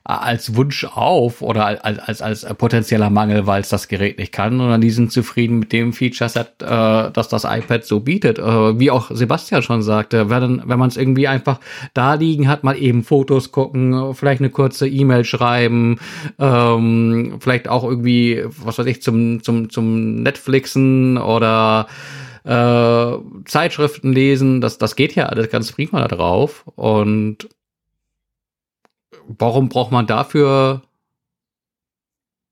als 0.09 0.57
Wunsch 0.57 0.87
auf 0.87 1.43
oder 1.43 1.85
als, 1.85 1.99
als, 1.99 2.23
als 2.23 2.55
potenzieller 2.57 3.11
Mangel, 3.11 3.47
weil 3.47 3.61
es 3.61 3.69
das 3.69 3.89
Gerät 3.89 4.17
nicht 4.17 4.33
kann, 4.33 4.57
sondern 4.57 4.81
die 4.81 4.89
sind 4.89 5.13
zufrieden 5.13 5.59
mit 5.59 5.71
dem 5.71 5.93
Feature-Set, 5.93 6.63
äh, 6.63 7.11
das 7.13 7.29
das 7.29 7.45
iPad 7.45 7.85
so 7.85 8.01
bietet. 8.01 8.39
Äh, 8.39 8.79
wie 8.81 8.91
auch 8.91 9.11
Sebastian 9.11 9.63
schon 9.63 9.83
sagte, 9.83 10.31
wenn, 10.31 10.63
wenn 10.65 10.79
man 10.79 10.89
es 10.89 10.97
irgendwie 10.97 11.29
einfach 11.29 11.61
da 11.93 12.15
liegen 12.15 12.49
hat, 12.49 12.65
mal 12.65 12.79
eben 12.79 13.05
Fotos 13.05 13.53
gucken, 13.53 14.15
vielleicht 14.15 14.41
eine 14.41 14.49
kurze 14.49 14.89
E-Mail 14.89 15.25
schreiben, 15.25 15.99
ähm, 16.39 17.37
vielleicht 17.41 17.69
auch 17.69 17.85
irgendwie, 17.85 18.45
was 18.65 18.79
weiß 18.79 18.87
ich, 18.87 19.03
zum, 19.03 19.43
zum, 19.43 19.69
zum 19.69 20.23
Netflixen 20.23 21.19
oder 21.19 21.87
äh, 22.49 23.19
Zeitschriften 23.45 24.13
lesen, 24.13 24.63
das, 24.63 24.79
das 24.79 24.97
geht 24.97 25.15
ja 25.15 25.27
alles 25.27 25.51
ganz 25.51 25.71
prima 25.71 26.01
da 26.01 26.09
drauf. 26.09 26.65
Und 26.77 27.49
warum 29.27 29.69
braucht 29.69 29.93
man 29.93 30.07
dafür 30.07 30.83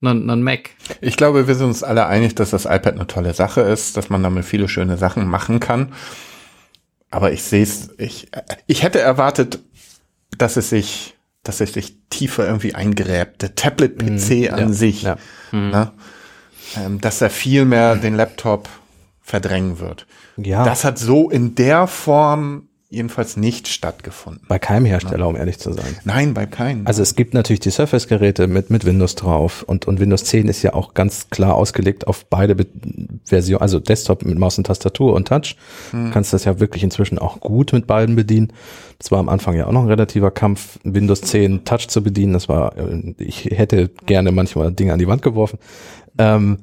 einen, 0.01 0.29
einen 0.29 0.43
Mac? 0.43 0.69
Ich 1.01 1.17
glaube, 1.17 1.47
wir 1.47 1.55
sind 1.55 1.67
uns 1.67 1.83
alle 1.83 2.05
einig, 2.05 2.35
dass 2.35 2.51
das 2.51 2.65
iPad 2.65 2.93
eine 2.93 3.07
tolle 3.07 3.33
Sache 3.33 3.61
ist, 3.61 3.97
dass 3.97 4.11
man 4.11 4.21
damit 4.21 4.45
viele 4.45 4.67
schöne 4.67 4.97
Sachen 4.97 5.27
machen 5.27 5.59
kann. 5.59 5.93
Aber 7.09 7.31
ich 7.31 7.41
sehe 7.41 7.63
es, 7.63 7.89
ich, 7.97 8.27
ich 8.67 8.83
hätte 8.83 8.99
erwartet, 8.99 9.59
dass 10.37 10.57
es 10.57 10.69
sich, 10.69 11.15
dass 11.41 11.59
es 11.59 11.73
sich 11.73 11.97
tiefer 12.11 12.45
irgendwie 12.45 12.75
eingräbt. 12.75 13.41
Der 13.41 13.55
Tablet-PC 13.55 14.53
an 14.53 14.59
ja, 14.59 14.69
sich, 14.69 15.01
ja. 15.01 15.17
ne? 15.51 15.91
ähm, 16.75 17.01
dass 17.01 17.19
er 17.19 17.31
viel 17.31 17.65
mehr 17.65 17.95
den 17.95 18.15
Laptop 18.15 18.69
verdrängen 19.27 19.79
wird. 19.79 20.07
Ja. 20.37 20.63
Das 20.63 20.85
hat 20.85 20.97
so 20.97 21.29
in 21.29 21.53
der 21.53 21.87
Form 21.87 22.69
jedenfalls 22.89 23.35
nicht 23.35 23.67
stattgefunden. 23.67 24.45
Bei 24.47 24.57
keinem 24.57 24.85
Hersteller, 24.85 25.27
um 25.27 25.35
ehrlich 25.35 25.59
zu 25.59 25.73
sein. 25.73 25.97
Nein, 26.05 26.33
bei 26.33 26.45
keinem. 26.45 26.87
Also 26.87 27.01
es 27.01 27.17
gibt 27.17 27.33
natürlich 27.33 27.59
die 27.59 27.69
Surface-Geräte 27.69 28.47
mit, 28.47 28.69
mit 28.69 28.85
Windows 28.85 29.15
drauf 29.15 29.63
und, 29.63 29.85
und 29.85 29.99
Windows 29.99 30.23
10 30.23 30.47
ist 30.47 30.63
ja 30.63 30.73
auch 30.73 30.93
ganz 30.93 31.29
klar 31.29 31.55
ausgelegt 31.55 32.07
auf 32.07 32.23
beide 32.25 32.55
Be 32.55 32.67
Versionen, 33.25 33.61
also 33.61 33.81
Desktop 33.81 34.23
mit 34.23 34.39
Maus 34.39 34.57
und 34.57 34.67
Tastatur 34.67 35.13
und 35.13 35.27
Touch. 35.27 35.57
Du 35.91 36.09
kannst 36.11 36.31
das 36.31 36.45
ja 36.45 36.61
wirklich 36.61 36.81
inzwischen 36.81 37.19
auch 37.19 37.41
gut 37.41 37.73
mit 37.73 37.85
beiden 37.85 38.15
bedienen. 38.15 38.53
Das 38.97 39.11
war 39.11 39.19
am 39.19 39.27
Anfang 39.27 39.57
ja 39.57 39.67
auch 39.67 39.73
noch 39.73 39.81
ein 39.81 39.89
relativer 39.89 40.31
Kampf, 40.31 40.79
Windows 40.85 41.19
10 41.19 41.65
Touch 41.65 41.89
zu 41.89 42.01
bedienen. 42.01 42.31
Das 42.31 42.47
war, 42.47 42.77
äh, 42.77 43.13
ich 43.17 43.49
hätte 43.51 43.89
gerne 44.05 44.31
manchmal 44.31 44.71
Dinge 44.71 44.93
an 44.93 44.99
die 44.99 45.07
Wand 45.07 45.21
geworfen. 45.21 45.59
Ähm, 46.17 46.59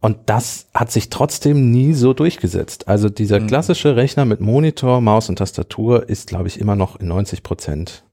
und 0.00 0.18
das 0.26 0.68
hat 0.74 0.92
sich 0.92 1.10
trotzdem 1.10 1.72
nie 1.72 1.92
so 1.92 2.12
durchgesetzt. 2.12 2.86
Also 2.86 3.08
dieser 3.08 3.40
klassische 3.40 3.96
Rechner 3.96 4.24
mit 4.24 4.40
Monitor, 4.40 5.00
Maus 5.00 5.28
und 5.28 5.36
Tastatur 5.36 6.08
ist, 6.08 6.28
glaube 6.28 6.46
ich, 6.46 6.60
immer 6.60 6.76
noch 6.76 7.00
in 7.00 7.08
90 7.08 7.42
Prozent. 7.42 8.04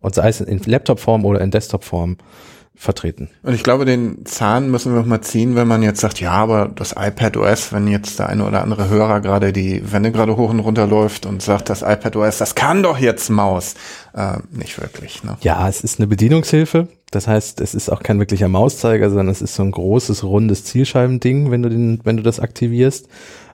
Und 0.00 0.14
sei 0.14 0.28
es 0.28 0.42
in 0.42 0.58
Laptop-Form 0.58 1.24
oder 1.24 1.40
in 1.40 1.50
Desktop-Form, 1.50 2.18
vertreten. 2.76 3.30
Und 3.42 3.54
ich 3.54 3.62
glaube, 3.62 3.86
den 3.86 4.26
Zahn 4.26 4.70
müssen 4.70 4.92
wir 4.92 5.00
noch 5.00 5.06
mal 5.06 5.22
ziehen, 5.22 5.56
wenn 5.56 5.66
man 5.66 5.82
jetzt 5.82 6.00
sagt, 6.00 6.20
ja, 6.20 6.32
aber 6.32 6.68
das 6.68 6.92
iPad 6.92 7.38
OS, 7.38 7.72
wenn 7.72 7.88
jetzt 7.88 8.18
der 8.18 8.28
eine 8.28 8.44
oder 8.44 8.62
andere 8.62 8.88
Hörer 8.88 9.20
gerade 9.20 9.52
die 9.52 9.82
Wände 9.90 10.12
gerade 10.12 10.36
hoch 10.36 10.50
und 10.50 10.60
runter 10.60 10.86
läuft 10.86 11.24
und 11.26 11.42
sagt, 11.42 11.70
das 11.70 11.82
iPad 11.82 12.16
OS, 12.16 12.38
das 12.38 12.54
kann 12.54 12.82
doch 12.82 12.98
jetzt 12.98 13.30
Maus. 13.30 13.74
Äh, 14.14 14.38
nicht 14.50 14.80
wirklich, 14.80 15.24
ne? 15.24 15.36
Ja, 15.40 15.68
es 15.68 15.82
ist 15.82 15.98
eine 15.98 16.06
Bedienungshilfe. 16.06 16.88
Das 17.10 17.26
heißt, 17.26 17.60
es 17.60 17.74
ist 17.74 17.88
auch 17.88 18.02
kein 18.02 18.18
wirklicher 18.18 18.48
Mauszeiger, 18.48 19.08
sondern 19.08 19.28
es 19.28 19.40
ist 19.40 19.54
so 19.54 19.62
ein 19.62 19.70
großes, 19.70 20.22
rundes 20.22 20.64
Zielscheibending, 20.64 21.50
wenn 21.50 21.62
du 21.62 21.70
den, 21.70 22.00
wenn 22.04 22.18
du 22.18 22.22
das 22.22 22.40
aktivierst. 22.40 23.08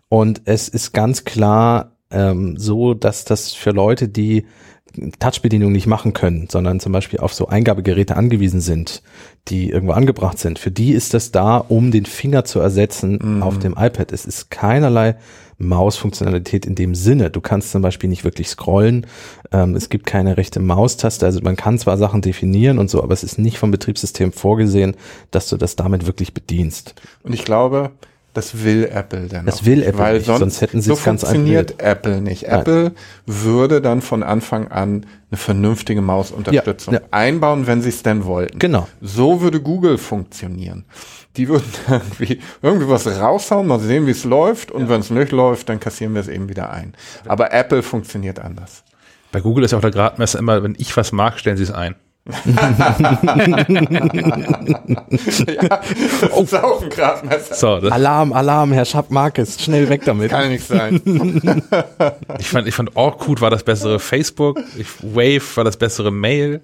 Und 0.09 0.43
es 0.45 0.69
ist 0.69 0.93
ganz 0.93 1.25
klar 1.25 1.93
ähm, 2.11 2.57
so, 2.59 2.95
dass 2.95 3.25
das 3.25 3.53
für 3.53 3.71
Leute, 3.71 4.09
die 4.09 4.47
Touchbedienung 5.19 5.73
nicht 5.73 5.87
machen 5.87 6.13
können, 6.13 6.49
sondern 6.51 6.81
zum 6.81 6.93
Beispiel 6.93 7.21
auf 7.21 7.35
so 7.35 7.49
Eingabegeräte 7.49 8.17
angewiesen 8.17 8.61
sind, 8.61 9.03
die 9.49 9.71
irgendwo 9.71 9.93
angebracht 9.95 10.39
sind. 10.39 10.59
Für 10.59 10.71
die 10.71 10.93
ist 10.93 11.15
das 11.15 11.31
da, 11.33 11.57
um 11.57 11.91
den 11.91 12.07
Finger 12.07 12.45
zu 12.45 12.61
ersetzen 12.61 13.19
Mhm. 13.23 13.43
auf 13.43 13.59
dem 13.59 13.73
iPad. 13.79 14.13
Es 14.13 14.25
ist 14.27 14.51
keinerlei 14.51 15.17
Mausfunktionalität 15.59 16.67
in 16.67 16.75
dem 16.75 16.95
Sinne. 16.95 17.31
Du 17.31 17.41
kannst 17.41 17.71
zum 17.71 17.83
Beispiel 17.83 18.09
nicht 18.11 18.25
wirklich 18.25 18.49
scrollen. 18.49 19.07
Ähm, 19.53 19.75
es 19.75 19.89
gibt 19.89 20.07
keine 20.07 20.37
rechte 20.37 20.61
Maustaste. 20.61 21.25
Also 21.27 21.41
man 21.43 21.57
kann 21.57 21.79
zwar 21.79 21.97
Sachen 21.97 22.21
definieren 22.21 22.79
und 22.79 22.91
so, 22.91 23.03
aber 23.03 23.13
es 23.15 23.23
ist 23.25 23.39
nicht 23.39 23.59
vom 23.59 23.71
Betriebssystem 23.71 24.33
vorgesehen, 24.33 24.97
dass 25.31 25.49
du 25.49 25.57
das 25.57 25.77
damit 25.77 26.07
wirklich 26.07 26.35
bedienst. 26.35 26.95
Und 27.23 27.33
ich 27.33 27.45
glaube, 27.45 27.91
das 28.35 28.65
will 28.65 28.89
Apple 28.91 29.29
dann. 29.29 29.47
Das 29.47 29.61
auch 29.61 29.65
will 29.67 29.83
Apple 29.83 29.99
weil 29.99 30.15
nicht, 30.17 30.27
sonst, 30.27 30.41
sonst 30.41 30.61
hätten 30.63 30.81
sie 30.81 30.89
so 30.89 30.95
es 30.95 31.05
ganz 31.05 31.23
funktioniert 31.23 31.83
Apple 31.83 32.21
nicht. 32.21 32.47
Nein. 32.49 32.61
Apple 32.61 32.93
würde 33.27 33.83
dann 33.83 34.01
von 34.01 34.23
Anfang 34.23 34.69
an 34.69 35.07
eine 35.31 35.39
vernünftige 35.39 36.01
Mausunterstützung 36.01 36.95
Ja, 36.95 37.01
ja. 37.01 37.07
einbauen, 37.11 37.67
wenn 37.67 37.83
sie 37.83 37.91
es 37.91 38.03
denn 38.03 38.25
wollten. 38.25 38.59
Genau. 38.59 38.89
So 39.01 39.41
würde 39.43 39.61
Google 39.61 39.99
funktionieren. 39.99 40.85
Die 41.37 41.49
würden 41.49 41.71
irgendwie, 41.89 42.41
irgendwie 42.63 42.89
was 42.89 43.07
raushauen, 43.07 43.67
mal 43.67 43.81
sehen, 43.81 44.07
wie 44.07 44.11
es 44.13 44.25
läuft 44.25 44.71
und 44.71 44.89
wenn 44.89 45.01
es 45.01 45.11
nicht 45.11 45.33
läuft, 45.33 45.69
dann 45.69 45.81
kassieren 45.81 46.15
wir 46.15 46.21
es 46.21 46.29
eben 46.29 46.49
wieder 46.49 46.71
ein. 46.71 46.95
Aber 47.27 47.53
Apple 47.53 47.83
funktioniert 47.83 48.39
anders. 48.39 48.85
Bei 49.31 49.41
Google 49.41 49.65
ist 49.65 49.71
ja 49.73 49.79
auch 49.79 49.83
der 49.83 49.91
Gradmesser 49.91 50.39
immer, 50.39 50.63
wenn 50.63 50.75
ich 50.79 50.95
was 50.97 51.13
mag, 51.13 51.39
stellen 51.39 51.57
sie 51.57 51.63
es 51.63 51.71
ein. 51.71 51.97
Ja, 52.25 52.35
das 56.21 56.39
ist 56.39 56.55
auch 56.55 56.81
ein 56.81 56.89
Gradmesser. 56.89 57.55
So, 57.57 57.81
das, 57.81 57.91
Alarm, 57.91 58.33
Alarm, 58.33 58.71
Herr 58.73 58.85
Schapp-Markes, 58.85 59.61
schnell 59.61 59.89
weg 59.89 60.03
damit. 60.05 60.31
Kann 60.31 60.51
nicht 60.51 60.65
sein. 60.65 61.01
ich 62.39 62.47
fand, 62.47 62.69
ich 62.69 62.75
fand 62.75 62.95
Orkut 62.95 63.41
war 63.41 63.51
das 63.51 63.65
bessere 63.65 63.99
Facebook, 63.99 64.61
ich, 64.79 64.87
Wave 65.03 65.43
war 65.57 65.65
das 65.65 65.77
bessere 65.77 66.13
Mail, 66.13 66.61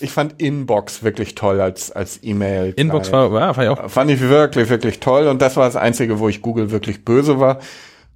Ich 0.00 0.10
fand 0.10 0.40
Inbox 0.40 1.02
wirklich 1.02 1.34
toll 1.34 1.60
als, 1.60 1.92
als 1.92 2.20
E-Mail. 2.22 2.72
Inbox 2.76 3.12
war, 3.12 3.30
ja, 3.38 3.52
fand 3.52 3.66
ich 3.66 3.78
auch 3.78 3.90
Fand 3.90 4.10
ich 4.10 4.20
wirklich, 4.20 4.70
wirklich 4.70 5.00
toll. 5.00 5.26
Und 5.26 5.42
das 5.42 5.56
war 5.56 5.66
das 5.66 5.76
Einzige, 5.76 6.18
wo 6.18 6.30
ich 6.30 6.40
Google 6.40 6.70
wirklich 6.70 7.04
böse 7.04 7.38
war. 7.38 7.58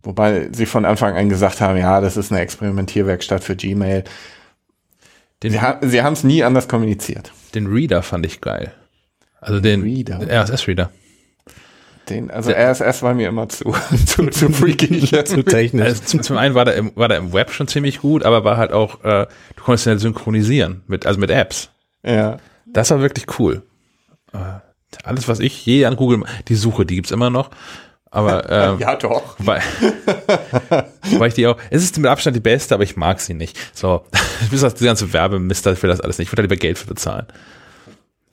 Wobei 0.04 0.48
sie 0.52 0.66
von 0.66 0.86
Anfang 0.86 1.16
an 1.16 1.28
gesagt 1.28 1.60
haben, 1.60 1.76
ja, 1.76 2.00
das 2.00 2.16
ist 2.16 2.32
eine 2.32 2.40
Experimentierwerkstatt 2.40 3.44
für 3.44 3.56
Gmail. 3.56 4.04
Den, 5.42 5.52
Sie, 5.52 5.60
ha 5.60 5.78
sie 5.82 6.02
haben 6.02 6.12
es 6.14 6.24
nie 6.24 6.42
anders 6.44 6.68
kommuniziert. 6.68 7.32
den 7.54 7.66
Reader 7.66 8.02
fand 8.02 8.26
ich 8.26 8.40
geil. 8.40 8.72
Also 9.40 9.60
den 9.60 9.82
Reader? 9.82 10.20
RSS-Reader. 10.20 10.90
Den, 12.08 12.30
also 12.30 12.50
RSS 12.50 13.02
war 13.02 13.14
mir 13.14 13.28
immer 13.28 13.48
zu, 13.48 13.74
zu, 14.06 14.26
zu 14.28 14.50
freaky. 14.50 15.00
Zu 15.24 15.42
technisch. 15.44 15.84
Also 15.84 16.02
zum, 16.04 16.22
zum 16.22 16.36
einen 16.36 16.54
war 16.54 16.64
der, 16.64 16.74
im, 16.74 16.92
war 16.96 17.08
der 17.08 17.18
im 17.18 17.32
Web 17.32 17.50
schon 17.52 17.68
ziemlich 17.68 18.00
gut, 18.00 18.24
aber 18.24 18.44
war 18.44 18.56
halt 18.56 18.72
auch, 18.72 19.04
äh, 19.04 19.26
du 19.56 19.62
konntest 19.62 19.86
ihn 19.86 19.90
halt 19.90 20.00
synchronisieren 20.00 20.82
mit, 20.86 21.06
also 21.06 21.18
mit 21.20 21.30
Apps. 21.30 21.70
ja. 22.02 22.38
Das 22.66 22.90
war 22.90 23.02
wirklich 23.02 23.38
cool. 23.38 23.62
Äh, 24.32 24.38
alles, 25.04 25.28
was 25.28 25.40
ich 25.40 25.66
je 25.66 25.84
an 25.84 25.96
Google, 25.96 26.22
die 26.48 26.54
Suche, 26.54 26.86
die 26.86 26.94
gibt's 26.94 27.10
immer 27.10 27.28
noch. 27.28 27.50
Aber 28.14 28.48
ähm, 28.74 28.78
ja, 28.78 28.94
doch. 28.94 29.34
weil, 29.38 29.62
weil 31.18 31.28
ich 31.28 31.34
die 31.34 31.46
auch, 31.46 31.56
es 31.70 31.82
ist 31.82 31.96
mit 31.98 32.06
Abstand 32.06 32.36
die 32.36 32.40
beste, 32.40 32.74
aber 32.74 32.84
ich 32.84 32.96
mag 32.96 33.20
sie 33.20 33.34
nicht. 33.34 33.58
So, 33.72 34.02
bis 34.50 34.62
auf 34.62 34.74
die 34.74 34.84
ganze 34.84 35.12
Werbemist, 35.12 35.66
ich 35.66 35.82
will 35.82 35.90
das 35.90 36.00
alles 36.00 36.18
nicht. 36.18 36.28
Ich 36.28 36.32
würde 36.32 36.42
da 36.42 36.54
lieber 36.54 36.60
Geld 36.60 36.78
für 36.78 36.86
bezahlen. 36.86 37.26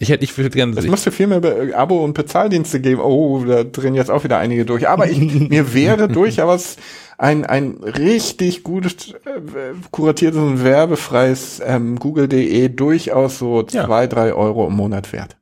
Ich 0.02 0.10
hätte, 0.10 0.24
ich 0.24 0.38
würde 0.38 0.50
gerne, 0.50 0.78
Es 0.78 0.86
müsste 0.88 1.12
viel 1.12 1.28
mehr 1.28 1.42
Abo- 1.78 2.04
und 2.04 2.14
Bezahldienste 2.14 2.80
geben. 2.80 3.02
Oh, 3.02 3.44
da 3.46 3.64
drehen 3.66 3.96
jetzt 3.96 4.10
auch 4.12 4.24
wieder 4.24 4.38
einige 4.38 4.64
durch. 4.66 4.88
Aber 4.88 5.10
ich, 5.10 5.18
mir 5.20 5.74
wäre 5.74 6.08
durchaus 6.08 6.78
ein, 7.18 7.46
ein 7.46 7.78
richtig 7.84 8.64
gutes, 8.64 9.12
äh, 9.26 9.74
kuratiertes 9.92 10.40
und 10.40 10.64
werbefreies 10.64 11.62
ähm, 11.66 11.98
Google.de 12.00 12.70
durchaus 12.70 13.40
so 13.40 13.66
Ja. 13.72 13.86
zwei, 13.86 14.08
drei 14.08 14.34
Euro 14.34 14.68
im 14.68 14.74
Monat 14.74 15.12
wert. 15.12 15.36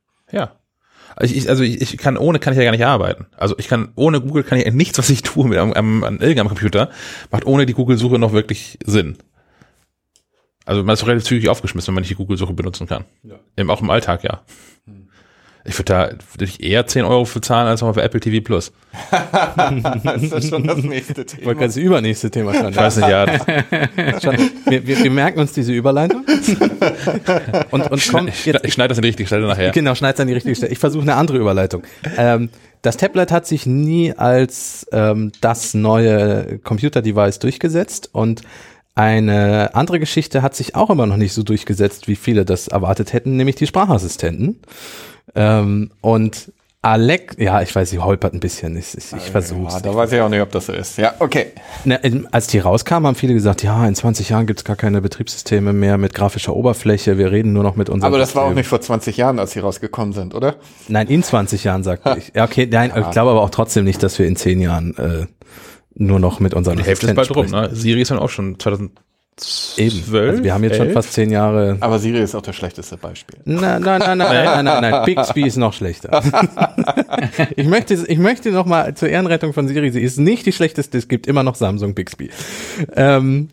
Ja. 1.18 1.22
Also 1.22 1.34
ich, 1.34 1.48
also 1.48 1.62
ich, 1.62 1.80
ich 1.80 1.96
kann 1.98 2.16
ohne 2.16 2.38
kann 2.38 2.52
ich 2.52 2.58
ja 2.58 2.64
gar 2.64 2.72
nicht 2.72 2.84
arbeiten. 2.84 3.26
Also 3.36 3.56
ich 3.58 3.68
kann 3.68 3.90
ohne 3.94 4.20
Google 4.20 4.42
kann 4.42 4.58
ich 4.58 4.64
ja 4.64 4.70
nichts, 4.70 4.98
was 4.98 5.10
ich 5.10 5.22
tue 5.22 5.48
mit 5.48 5.58
am, 5.58 5.72
am, 5.72 6.04
an 6.04 6.20
irgendeinem 6.20 6.48
Computer, 6.48 6.90
macht 7.30 7.46
ohne 7.46 7.66
die 7.66 7.74
Google-Suche 7.74 8.18
noch 8.18 8.32
wirklich 8.32 8.78
Sinn. 8.84 9.18
Also 10.64 10.82
man 10.84 10.94
ist 10.94 11.02
doch 11.02 11.08
relativ 11.08 11.26
zügig 11.26 11.48
aufgeschmissen, 11.48 11.88
wenn 11.88 11.94
man 11.94 12.02
nicht 12.02 12.10
die 12.10 12.16
Google-Suche 12.16 12.52
benutzen 12.52 12.86
kann. 12.86 13.04
Im, 13.56 13.70
auch 13.70 13.80
im 13.80 13.90
Alltag, 13.90 14.22
ja. 14.22 14.42
Ich 15.68 15.78
würde 15.78 15.84
da 15.92 16.08
würde 16.32 16.44
ich 16.44 16.62
eher 16.62 16.86
10 16.86 17.04
Euro 17.04 17.24
für 17.24 17.40
zahlen 17.40 17.68
als 17.68 17.80
nochmal 17.80 17.94
für 17.94 18.02
Apple 18.02 18.20
TV 18.20 18.42
Plus. 18.42 18.72
Das 20.02 20.22
ist 20.22 20.48
schon 20.48 20.66
das 20.66 20.78
nächste 20.78 21.12
Ich 21.12 21.18
wollte 21.18 21.36
Thema. 21.36 21.54
gerade 21.54 21.66
das 21.66 21.76
übernächste 21.76 22.30
Thema 22.30 22.54
schon. 22.54 22.70
Ich 22.70 22.76
weiß 22.76 22.96
nicht, 22.96 23.08
ja. 23.08 23.26
Schon, 24.22 24.36
wir, 24.66 24.86
wir, 24.86 25.04
wir 25.04 25.10
merken 25.10 25.40
uns 25.40 25.52
diese 25.52 25.72
Überleitung. 25.72 26.24
Und, 27.70 27.90
und 27.90 28.08
kommen 28.08 28.28
Ich, 28.28 28.46
jetzt, 28.46 28.64
ich 28.64 28.72
schneide 28.72 28.88
das 28.88 28.98
in 28.98 29.02
die 29.02 29.08
richtige 29.08 29.26
Stelle 29.26 29.46
nachher. 29.46 29.70
Genau, 29.72 29.94
schneid's 29.94 30.18
an 30.20 30.26
die 30.26 30.32
richtige 30.34 30.54
Stelle. 30.56 30.72
Ich 30.72 30.78
versuche 30.78 31.02
eine 31.02 31.16
andere 31.16 31.38
Überleitung. 31.38 31.82
Ähm, 32.16 32.48
das 32.82 32.96
Tablet 32.96 33.30
hat 33.30 33.46
sich 33.46 33.66
nie 33.66 34.12
als 34.14 34.86
ähm, 34.92 35.32
das 35.40 35.74
neue 35.74 36.58
Computer-Device 36.64 37.38
durchgesetzt 37.40 38.10
und 38.12 38.42
eine 38.94 39.74
andere 39.74 40.00
Geschichte 40.00 40.42
hat 40.42 40.56
sich 40.56 40.74
auch 40.74 40.90
immer 40.90 41.06
noch 41.06 41.16
nicht 41.18 41.32
so 41.32 41.42
durchgesetzt, 41.42 42.08
wie 42.08 42.16
viele 42.16 42.44
das 42.44 42.66
erwartet 42.68 43.12
hätten, 43.12 43.36
nämlich 43.36 43.56
die 43.56 43.66
Sprachassistenten. 43.66 44.60
Ähm, 45.38 45.90
und 46.00 46.52
Alex, 46.80 47.34
ja, 47.38 47.60
ich 47.60 47.74
weiß, 47.74 47.90
sie 47.90 47.98
holpert 47.98 48.34
ein 48.34 48.40
bisschen. 48.40 48.76
Ich, 48.76 48.96
ich, 48.96 49.12
ich 49.12 49.30
versuch's. 49.30 49.74
Ja, 49.74 49.80
da 49.80 49.94
weiß 49.94 50.12
ich 50.12 50.20
auch 50.20 50.28
nicht, 50.28 50.40
ob 50.40 50.52
das 50.52 50.66
so 50.66 50.72
ist. 50.72 50.96
Ja, 50.96 51.14
okay. 51.18 51.46
Na, 51.84 51.96
in- 51.96 52.26
als 52.32 52.46
die 52.46 52.58
rauskamen, 52.60 53.06
haben 53.08 53.14
viele 53.16 53.34
gesagt, 53.34 53.62
ja, 53.64 53.86
in 53.86 53.94
20 53.96 54.28
Jahren 54.28 54.46
gibt's 54.46 54.64
gar 54.64 54.76
keine 54.76 55.00
Betriebssysteme 55.00 55.72
mehr 55.72 55.98
mit 55.98 56.14
grafischer 56.14 56.54
Oberfläche, 56.54 57.18
wir 57.18 57.32
reden 57.32 57.52
nur 57.52 57.64
noch 57.64 57.74
mit 57.76 57.88
unserem 57.90 58.12
Aber 58.12 58.18
das 58.18 58.34
war 58.36 58.42
auch 58.44 58.46
System. 58.48 58.58
nicht 58.58 58.68
vor 58.68 58.80
20 58.80 59.16
Jahren, 59.16 59.38
als 59.40 59.52
sie 59.52 59.58
rausgekommen 59.60 60.12
sind, 60.14 60.34
oder? 60.36 60.54
Nein, 60.86 61.08
in 61.08 61.22
20 61.22 61.64
Jahren, 61.64 61.82
sagte 61.82 62.14
ich. 62.18 62.32
Ja, 62.34 62.44
okay, 62.44 62.68
nein, 62.70 62.92
ich 62.96 63.10
glaube 63.10 63.32
aber 63.32 63.42
auch 63.42 63.50
trotzdem 63.50 63.84
nicht, 63.84 64.02
dass 64.02 64.18
wir 64.20 64.26
in 64.26 64.36
10 64.36 64.60
Jahren 64.60 64.96
äh, 64.96 65.26
nur 65.94 66.20
noch 66.20 66.38
mit 66.38 66.54
unseren 66.54 66.76
Die 66.78 66.84
Hälfte 66.84 67.08
ist 67.08 67.14
bald 67.16 67.34
rum, 67.34 67.46
ne? 67.46 67.70
Siri 67.72 68.02
ist 68.02 68.12
dann 68.12 68.20
auch 68.20 68.30
schon 68.30 68.58
2012. 68.58 68.92
Eben. 69.76 70.02
Also 70.14 70.42
wir 70.44 70.54
haben 70.54 70.64
jetzt 70.64 70.76
schon 70.76 70.86
11? 70.86 70.94
fast 70.94 71.12
10 71.12 71.30
Jahre. 71.30 71.76
Aber 71.80 71.98
Siri 71.98 72.20
ist 72.20 72.34
auch 72.34 72.42
das 72.42 72.56
schlechteste 72.56 72.96
Beispiel. 72.96 73.38
Nein, 73.44 73.82
nein, 73.82 74.00
nein, 74.00 74.18
nein, 74.18 74.18
nein, 74.18 74.44
nein, 74.44 74.64
nein, 74.64 74.90
nein. 74.90 75.04
Bixby 75.04 75.46
ist 75.46 75.56
noch 75.56 75.72
schlechter. 75.72 76.22
ich 77.56 77.66
möchte, 77.66 77.94
ich 77.94 78.18
möchte 78.18 78.50
noch 78.50 78.66
mal 78.66 78.94
zur 78.94 79.08
Ehrenrettung 79.08 79.52
von 79.52 79.68
Siri, 79.68 79.90
sie 79.90 80.02
ist 80.02 80.18
nicht 80.18 80.46
die 80.46 80.52
schlechteste, 80.52 80.98
es 80.98 81.08
gibt 81.08 81.26
immer 81.26 81.42
noch 81.42 81.54
Samsung 81.54 81.94
Bixby. 81.94 82.30
Ähm, 82.94 83.50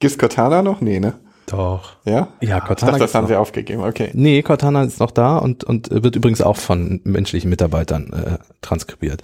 Gibt's 0.00 0.18
Cortana 0.18 0.62
noch? 0.62 0.80
Nee, 0.80 1.00
ne? 1.00 1.14
Doch. 1.46 1.96
Ja? 2.04 2.28
ja, 2.40 2.58
Ich 2.58 2.64
Cortana 2.64 2.92
dachte, 2.92 3.04
das 3.04 3.14
haben 3.14 3.24
noch. 3.24 3.28
sie 3.28 3.36
aufgegeben. 3.36 3.82
Okay. 3.82 4.10
Nee, 4.14 4.42
Cortana 4.42 4.84
ist 4.84 4.98
noch 5.00 5.10
da 5.10 5.36
und, 5.36 5.62
und 5.64 5.90
wird 5.90 6.16
übrigens 6.16 6.40
auch 6.40 6.56
von 6.56 7.00
menschlichen 7.04 7.50
Mitarbeitern 7.50 8.12
äh, 8.12 8.38
transkribiert. 8.62 9.22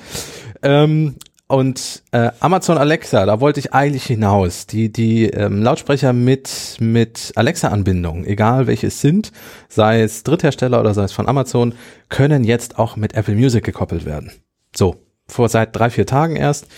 Ähm, 0.62 1.16
und 1.51 2.05
äh, 2.12 2.30
Amazon 2.38 2.78
Alexa, 2.78 3.26
da 3.26 3.40
wollte 3.40 3.59
ich 3.59 3.74
eigentlich 3.74 4.05
hinaus. 4.05 4.66
Die, 4.66 4.92
die 4.92 5.24
ähm, 5.26 5.62
Lautsprecher 5.62 6.12
mit, 6.12 6.76
mit 6.78 7.32
Alexa-Anbindung, 7.34 8.24
egal 8.24 8.68
welche 8.68 8.86
es 8.86 9.01
sind, 9.01 9.32
sei 9.68 10.03
es 10.03 10.22
Dritthersteller 10.22 10.78
oder 10.78 10.94
sei 10.94 11.03
es 11.03 11.12
von 11.12 11.28
Amazon, 11.28 11.74
können 12.09 12.44
jetzt 12.44 12.78
auch 12.78 12.94
mit 12.94 13.14
Apple 13.14 13.34
Music 13.34 13.64
gekoppelt 13.64 14.05
werden. 14.07 14.30
So, 14.76 15.03
vor 15.26 15.48
seit 15.48 15.74
drei, 15.74 15.90
vier 15.90 16.07
Tagen 16.07 16.36
erst. 16.36 16.68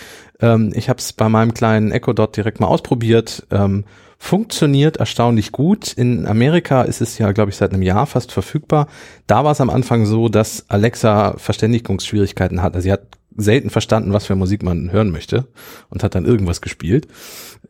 Ähm, 0.40 0.72
ich 0.74 0.88
habe 0.88 1.00
es 1.00 1.12
bei 1.12 1.28
meinem 1.28 1.52
kleinen 1.52 1.92
Echo 1.92 2.14
Dot 2.14 2.34
direkt 2.38 2.58
mal 2.58 2.68
ausprobiert. 2.68 3.46
Ähm, 3.50 3.84
funktioniert 4.16 4.96
erstaunlich 4.96 5.52
gut. 5.52 5.92
In 5.92 6.26
Amerika 6.26 6.80
ist 6.82 7.02
es 7.02 7.18
ja, 7.18 7.32
glaube 7.32 7.50
ich, 7.50 7.56
seit 7.56 7.74
einem 7.74 7.82
Jahr 7.82 8.06
fast 8.06 8.32
verfügbar. 8.32 8.86
Da 9.26 9.44
war 9.44 9.52
es 9.52 9.60
am 9.60 9.68
Anfang 9.68 10.06
so, 10.06 10.30
dass 10.30 10.70
Alexa 10.70 11.34
Verständigungsschwierigkeiten 11.36 12.62
hatte. 12.62 12.80
Sie 12.80 12.90
hat 12.90 13.02
selten 13.36 13.70
verstanden, 13.70 14.12
was 14.12 14.26
für 14.26 14.34
Musik 14.34 14.62
man 14.62 14.92
hören 14.92 15.10
möchte 15.10 15.46
und 15.90 16.02
hat 16.02 16.14
dann 16.14 16.24
irgendwas 16.24 16.60
gespielt. 16.60 17.08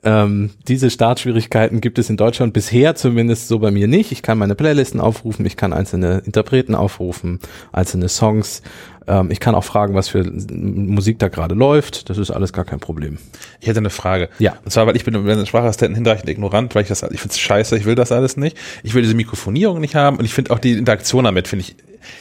Ähm, 0.04 0.50
diese 0.66 0.90
Startschwierigkeiten 0.90 1.80
gibt 1.80 1.98
es 1.98 2.10
in 2.10 2.16
Deutschland 2.16 2.52
bisher 2.52 2.94
zumindest 2.94 3.48
so 3.48 3.58
bei 3.58 3.70
mir 3.70 3.86
nicht. 3.86 4.10
Ich 4.12 4.22
kann 4.22 4.38
meine 4.38 4.54
Playlisten 4.54 5.00
aufrufen, 5.00 5.46
ich 5.46 5.56
kann 5.56 5.72
einzelne 5.72 6.22
Interpreten 6.24 6.74
aufrufen, 6.74 7.38
einzelne 7.72 8.08
Songs, 8.08 8.62
Ähm, 9.06 9.32
ich 9.32 9.40
kann 9.40 9.56
auch 9.56 9.64
fragen, 9.64 9.94
was 9.94 10.08
für 10.08 10.22
Musik 10.22 11.18
da 11.18 11.26
gerade 11.28 11.56
läuft. 11.56 12.08
Das 12.08 12.18
ist 12.18 12.30
alles 12.30 12.52
gar 12.52 12.64
kein 12.64 12.78
Problem. 12.78 13.18
Ich 13.60 13.66
hätte 13.66 13.80
eine 13.80 13.90
Frage. 13.90 14.28
Ja. 14.38 14.54
Und 14.64 14.70
zwar, 14.70 14.86
weil 14.86 14.94
ich 14.94 15.04
bin 15.04 15.14
über 15.14 15.34
den 15.34 15.44
Sprachassistenten 15.44 15.96
hinreichend 15.96 16.28
ignorant, 16.28 16.74
weil 16.74 16.82
ich 16.82 16.88
das, 16.88 17.02
ich 17.02 17.20
finde 17.20 17.32
es 17.32 17.40
scheiße, 17.40 17.76
ich 17.76 17.84
will 17.84 17.96
das 17.96 18.12
alles 18.12 18.36
nicht. 18.36 18.56
Ich 18.84 18.94
will 18.94 19.02
diese 19.02 19.14
Mikrofonierung 19.14 19.80
nicht 19.80 19.96
haben 19.96 20.18
und 20.18 20.24
ich 20.24 20.32
finde 20.34 20.52
auch 20.52 20.60
die 20.60 20.74
Interaktion 20.78 21.24
damit, 21.24 21.48
finde 21.48 21.64
ich, 21.64 21.74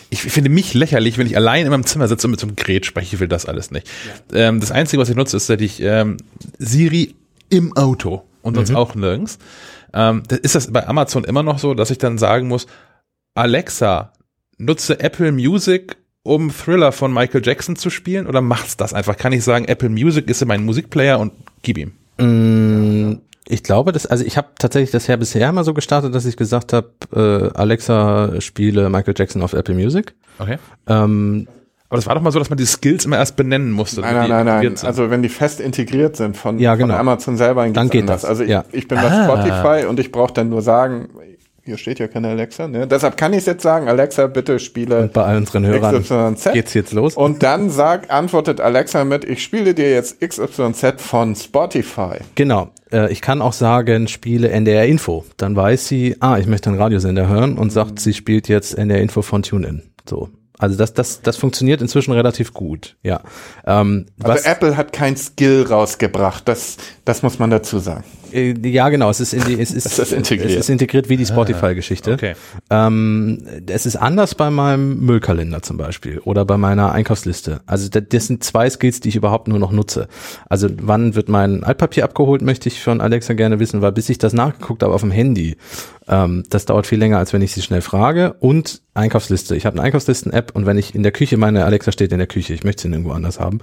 ich 0.09 0.21
finde 0.21 0.49
mich 0.49 0.73
lächerlich, 0.73 1.17
wenn 1.17 1.27
ich 1.27 1.35
allein 1.35 1.65
in 1.65 1.71
meinem 1.71 1.85
Zimmer 1.85 2.07
sitze 2.07 2.27
und 2.27 2.31
mit 2.31 2.39
so 2.39 2.47
einem 2.47 2.55
Gerät 2.55 2.85
spreche, 2.85 3.15
ich 3.15 3.19
will 3.19 3.27
das 3.27 3.45
alles 3.45 3.71
nicht. 3.71 3.89
Ähm, 4.33 4.59
das 4.59 4.71
Einzige, 4.71 5.01
was 5.01 5.09
ich 5.09 5.15
nutze, 5.15 5.37
ist 5.37 5.47
tatsächlich 5.47 5.81
ähm, 5.81 6.17
Siri 6.57 7.15
im 7.49 7.75
Auto 7.75 8.23
und 8.41 8.55
sonst 8.55 8.73
auch 8.73 8.95
nirgends. 8.95 9.37
Ähm, 9.93 10.23
ist 10.41 10.55
das 10.55 10.71
bei 10.71 10.87
Amazon 10.87 11.23
immer 11.23 11.43
noch 11.43 11.59
so, 11.59 11.73
dass 11.73 11.91
ich 11.91 11.97
dann 11.97 12.17
sagen 12.17 12.47
muss, 12.47 12.67
Alexa, 13.35 14.13
nutze 14.57 14.99
Apple 14.99 15.31
Music, 15.31 15.97
um 16.23 16.51
Thriller 16.51 16.91
von 16.91 17.13
Michael 17.13 17.41
Jackson 17.43 17.75
zu 17.75 17.89
spielen 17.89 18.27
oder 18.27 18.41
macht's 18.41 18.77
das 18.77 18.93
einfach? 18.93 19.17
Kann 19.17 19.33
ich 19.33 19.43
sagen, 19.43 19.65
Apple 19.65 19.89
Music 19.89 20.29
ist 20.29 20.45
mein 20.45 20.65
Musikplayer 20.65 21.19
und 21.19 21.33
gib 21.61 21.77
ihm. 21.77 21.93
Mm, 22.17 23.21
Ich 23.47 23.63
glaube, 23.63 23.91
das, 23.91 24.05
also 24.05 24.23
ich 24.23 24.37
habe 24.37 24.49
tatsächlich 24.59 24.91
das 24.91 25.07
ja 25.07 25.15
bisher 25.15 25.49
immer 25.49 25.63
so 25.63 25.73
gestartet, 25.73 26.13
dass 26.13 26.25
ich 26.25 26.37
gesagt 26.37 26.73
habe, 26.73 26.89
äh, 27.13 27.57
Alexa 27.57 28.39
spiele 28.39 28.89
Michael 28.89 29.15
Jackson 29.17 29.41
auf 29.41 29.53
Apple 29.53 29.73
Music. 29.75 30.13
Okay. 30.39 30.57
Ähm, 30.87 31.47
Aber 31.89 31.97
das 31.97 32.05
war 32.07 32.15
doch 32.15 32.21
mal 32.21 32.31
so, 32.31 32.39
dass 32.39 32.49
man 32.49 32.57
die 32.57 32.65
Skills 32.65 33.03
immer 33.05 33.17
erst 33.17 33.35
benennen 33.35 33.71
musste. 33.71 34.01
Nein, 34.01 34.13
nein, 34.15 34.25
die 34.25 34.29
nein, 34.31 34.45
nein. 34.45 34.55
integriert 34.57 34.77
sind. 34.79 34.87
Also 34.87 35.09
wenn 35.09 35.21
die 35.23 35.29
fest 35.29 35.59
integriert 35.59 36.15
sind 36.15 36.37
von, 36.37 36.59
Ja, 36.59 36.75
genau. 36.75 36.93
von 36.93 36.99
Amazon 37.01 37.35
selber, 37.37 37.67
Dann 37.67 37.89
geht 37.89 38.01
anders. 38.01 38.21
das, 38.21 38.29
Also 38.29 38.43
ich, 38.43 38.49
ja. 38.49 38.63
ich 38.71 38.87
bin 38.87 38.97
bei 38.99 39.09
Ah. 39.11 39.23
Spotify 39.25 39.87
und 39.87 39.99
ich 39.99 40.11
brauche 40.11 40.33
dann 40.33 40.49
nur 40.49 40.61
sagen, 40.61 41.09
hier 41.71 41.77
steht 41.77 41.99
ja 41.99 42.09
keine 42.09 42.27
Alexa, 42.27 42.67
ne? 42.67 42.85
Deshalb 42.85 43.15
kann 43.15 43.31
ich 43.31 43.45
jetzt 43.45 43.63
sagen, 43.63 43.87
Alexa, 43.87 44.27
bitte 44.27 44.59
spiele 44.59 45.03
und 45.03 45.13
bei 45.13 45.23
all 45.23 45.37
unseren 45.37 45.65
Hörern 45.65 46.03
XYZ. 46.03 46.51
geht's 46.51 46.73
jetzt 46.73 46.91
los. 46.91 47.15
Und 47.15 47.43
dann 47.43 47.69
sagt, 47.69 48.11
antwortet 48.11 48.59
Alexa 48.59 49.05
mit, 49.05 49.23
ich 49.23 49.41
spiele 49.41 49.73
dir 49.73 49.89
jetzt 49.89 50.19
XYZ 50.19 50.95
von 50.97 51.33
Spotify. 51.33 52.17
Genau. 52.35 52.71
Äh, 52.91 53.09
ich 53.09 53.21
kann 53.21 53.41
auch 53.41 53.53
sagen, 53.53 54.09
spiele 54.09 54.49
NDR 54.49 54.85
Info. 54.85 55.23
Dann 55.37 55.55
weiß 55.55 55.87
sie, 55.87 56.17
ah, 56.19 56.37
ich 56.37 56.45
möchte 56.45 56.69
einen 56.69 56.77
Radiosender 56.77 57.29
hören 57.29 57.57
und 57.57 57.69
sagt, 57.69 58.01
sie 58.01 58.13
spielt 58.13 58.49
jetzt 58.49 58.77
NDR 58.77 58.99
Info 58.99 59.21
von 59.21 59.41
TuneIn. 59.41 59.81
So. 60.09 60.27
Also 60.57 60.75
das, 60.77 60.93
das, 60.93 61.21
das 61.21 61.37
funktioniert 61.37 61.81
inzwischen 61.81 62.11
relativ 62.11 62.53
gut. 62.53 62.97
Ja. 63.01 63.21
Ähm, 63.65 64.07
Also 64.21 64.45
Apple 64.45 64.75
hat 64.75 64.91
kein 64.91 65.15
Skill 65.15 65.65
rausgebracht, 65.69 66.45
das, 66.49 66.75
das 67.05 67.23
muss 67.23 67.39
man 67.39 67.49
dazu 67.49 67.79
sagen. 67.79 68.03
Äh, 68.33 68.53
ja, 68.69 68.89
genau. 68.89 69.09
Es 69.09 69.19
ist, 69.19 69.33
in 69.33 69.43
die, 69.45 69.59
es 69.59 69.71
ist, 69.71 69.85
Es 69.91 69.99
ist 69.99 70.11
integriert. 70.13 70.49
Es 70.51 70.55
ist 70.57 70.69
integriert 70.69 71.09
wie 71.09 71.17
die 71.17 71.25
Spotify-Geschichte. 71.25 72.13
Okay. 72.13 72.33
Ähm, 72.69 73.39
es 73.67 73.85
ist 73.85 73.95
anders 73.95 74.35
bei 74.35 74.49
meinem 74.49 74.99
Müllkalender 75.05 75.61
zum 75.61 75.77
Beispiel 75.77 76.19
oder 76.19 76.45
bei 76.45 76.57
meiner 76.57 76.91
Einkaufsliste. 76.91 77.61
Also 77.65 77.89
da- 77.89 77.99
das 78.01 78.27
sind 78.27 78.43
zwei 78.43 78.69
Skills, 78.69 78.99
die 78.99 79.09
ich 79.09 79.15
überhaupt 79.15 79.47
nur 79.47 79.59
noch 79.59 79.71
nutze. 79.71 80.07
Also 80.49 80.67
wann 80.81 81.15
wird 81.15 81.29
mein 81.29 81.63
Altpapier 81.63 82.03
abgeholt, 82.03 82.41
möchte 82.41 82.69
ich 82.69 82.81
von 82.81 83.01
Alexa 83.01 83.33
gerne 83.33 83.59
wissen, 83.59 83.81
weil 83.81 83.91
bis 83.91 84.09
ich 84.09 84.17
das 84.17 84.33
nachgeguckt 84.33 84.83
habe 84.83 84.93
auf 84.93 85.01
dem 85.01 85.11
Handy, 85.11 85.57
ähm, 86.07 86.43
das 86.49 86.65
dauert 86.65 86.87
viel 86.87 86.99
länger, 86.99 87.17
als 87.17 87.33
wenn 87.33 87.41
ich 87.41 87.51
sie 87.53 87.61
schnell 87.61 87.81
frage. 87.81 88.33
Und 88.39 88.81
Einkaufsliste. 88.93 89.55
Ich 89.55 89.65
habe 89.65 89.75
eine 89.77 89.83
Einkaufslisten-App 89.83 90.51
und 90.53 90.65
wenn 90.65 90.77
ich 90.77 90.93
in 90.95 91.03
der 91.03 91.13
Küche, 91.13 91.37
meine 91.37 91.63
Alexa 91.63 91.93
steht 91.93 92.11
in 92.11 92.17
der 92.17 92.27
Küche, 92.27 92.53
ich 92.53 92.65
möchte 92.65 92.81
sie 92.83 92.89
nirgendwo 92.89 93.13
anders 93.13 93.39
haben. 93.39 93.59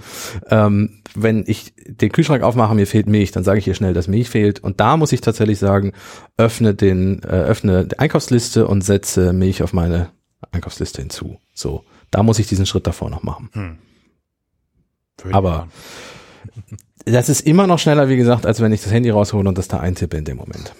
Ähm, 0.49 0.89
wenn 1.15 1.43
ich 1.45 1.73
den 1.87 2.11
Kühlschrank 2.11 2.41
aufmache, 2.43 2.73
mir 2.73 2.87
fehlt 2.87 3.07
Milch, 3.07 3.31
dann 3.31 3.43
sage 3.43 3.59
ich 3.59 3.67
ihr 3.67 3.75
schnell, 3.75 3.93
dass 3.93 4.07
Milch 4.07 4.29
fehlt. 4.29 4.58
Und 4.59 4.79
da 4.79 4.97
muss 4.97 5.11
ich 5.11 5.21
tatsächlich 5.21 5.59
sagen, 5.59 5.93
öffne 6.37 6.73
den, 6.73 7.23
äh, 7.23 7.27
öffne 7.27 7.85
die 7.85 7.99
Einkaufsliste 7.99 8.67
und 8.67 8.81
setze 8.81 9.33
Milch 9.33 9.63
auf 9.63 9.73
meine 9.73 10.09
Einkaufsliste 10.51 11.01
hinzu. 11.01 11.39
So, 11.53 11.83
da 12.11 12.23
muss 12.23 12.39
ich 12.39 12.47
diesen 12.47 12.65
Schritt 12.65 12.87
davor 12.87 13.09
noch 13.09 13.23
machen. 13.23 13.79
Ich 15.25 15.33
aber-. 15.33 15.67
Das 17.05 17.29
ist 17.29 17.41
immer 17.41 17.65
noch 17.65 17.79
schneller, 17.79 18.09
wie 18.09 18.17
gesagt, 18.17 18.45
als 18.45 18.61
wenn 18.61 18.71
ich 18.71 18.83
das 18.83 18.91
Handy 18.91 19.09
raushole 19.09 19.47
und 19.47 19.57
das 19.57 19.67
da 19.67 19.79
eintippe 19.79 20.17
in 20.17 20.25
dem 20.25 20.37
Moment. 20.37 20.73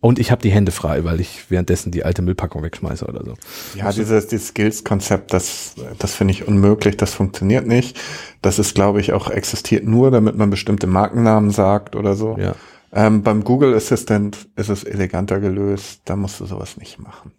Und 0.00 0.18
ich 0.18 0.30
habe 0.30 0.40
die 0.40 0.50
Hände 0.50 0.72
frei, 0.72 1.04
weil 1.04 1.20
ich 1.20 1.50
währenddessen 1.50 1.92
die 1.92 2.04
alte 2.04 2.22
Müllpackung 2.22 2.62
wegschmeiße 2.62 3.04
oder 3.04 3.22
so. 3.22 3.34
Ja, 3.76 3.92
dieses, 3.92 4.28
dieses 4.28 4.48
Skills-Konzept, 4.48 5.32
das, 5.34 5.74
das 5.98 6.14
finde 6.14 6.32
ich 6.32 6.48
unmöglich, 6.48 6.96
das 6.96 7.12
funktioniert 7.12 7.66
nicht. 7.66 8.00
Das 8.40 8.58
ist, 8.58 8.74
glaube 8.74 9.00
ich, 9.00 9.12
auch 9.12 9.30
existiert 9.30 9.84
nur, 9.84 10.10
damit 10.10 10.36
man 10.36 10.48
bestimmte 10.48 10.86
Markennamen 10.86 11.50
sagt 11.50 11.96
oder 11.96 12.14
so. 12.14 12.38
Ja. 12.38 12.54
Ähm, 12.92 13.22
beim 13.22 13.44
Google 13.44 13.74
Assistant 13.74 14.48
ist 14.56 14.68
es 14.68 14.84
eleganter 14.84 15.38
gelöst, 15.40 16.02
da 16.04 16.16
musst 16.16 16.40
du 16.40 16.46
sowas 16.46 16.76
nicht 16.76 16.98
machen. 16.98 17.32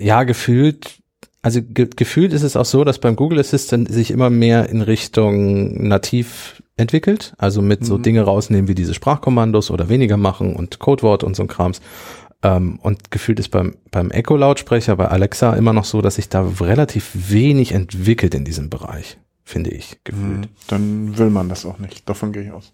Ja, 0.00 0.22
gefühlt, 0.22 1.02
also 1.42 1.60
ge 1.60 1.88
gefühlt 1.94 2.32
ist 2.32 2.44
es 2.44 2.54
auch 2.54 2.64
so, 2.64 2.84
dass 2.84 3.00
beim 3.00 3.16
Google 3.16 3.40
Assistant 3.40 3.90
sich 3.90 4.12
immer 4.12 4.30
mehr 4.30 4.68
in 4.68 4.80
Richtung 4.80 5.88
nativ 5.88 6.62
entwickelt, 6.76 7.34
also 7.36 7.60
mit 7.62 7.84
so 7.84 7.98
Dinge 7.98 8.22
rausnehmen 8.22 8.68
wie 8.68 8.76
diese 8.76 8.94
Sprachkommandos 8.94 9.72
oder 9.72 9.88
weniger 9.88 10.16
machen 10.16 10.54
und 10.54 10.78
Codewort 10.78 11.24
und 11.24 11.34
so 11.34 11.42
ein 11.42 11.48
Krams. 11.48 11.80
Ähm, 12.44 12.78
und 12.80 13.10
gefühlt 13.10 13.40
ist 13.40 13.48
beim, 13.48 13.74
beim 13.90 14.12
Echo-Lautsprecher, 14.12 14.94
bei 14.94 15.08
Alexa 15.08 15.54
immer 15.54 15.72
noch 15.72 15.84
so, 15.84 16.00
dass 16.00 16.14
sich 16.14 16.28
da 16.28 16.48
relativ 16.60 17.10
wenig 17.30 17.72
entwickelt 17.72 18.36
in 18.36 18.44
diesem 18.44 18.70
Bereich, 18.70 19.18
finde 19.42 19.70
ich, 19.70 19.98
gefühlt. 20.04 20.44
Hm, 20.44 20.50
Dann 20.68 21.18
will 21.18 21.30
man 21.30 21.48
das 21.48 21.66
auch 21.66 21.80
nicht. 21.80 22.08
Davon 22.08 22.32
gehe 22.32 22.44
ich 22.44 22.52
aus. 22.52 22.72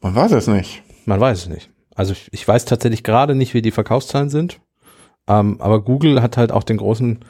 Man 0.00 0.14
weiß 0.14 0.32
es 0.32 0.46
nicht. 0.46 0.82
Man 1.04 1.20
weiß 1.20 1.38
es 1.38 1.48
nicht. 1.48 1.70
Also 1.94 2.12
ich, 2.12 2.28
ich 2.32 2.46
weiß 2.46 2.64
tatsächlich 2.66 3.02
gerade 3.02 3.34
nicht, 3.34 3.54
wie 3.54 3.62
die 3.62 3.70
Verkaufszahlen 3.70 4.28
sind. 4.28 4.60
Ähm, 5.28 5.56
aber 5.60 5.82
Google 5.82 6.22
hat 6.22 6.36
halt 6.36 6.52
auch 6.52 6.62
den 6.62 6.76
großen, 6.76 7.20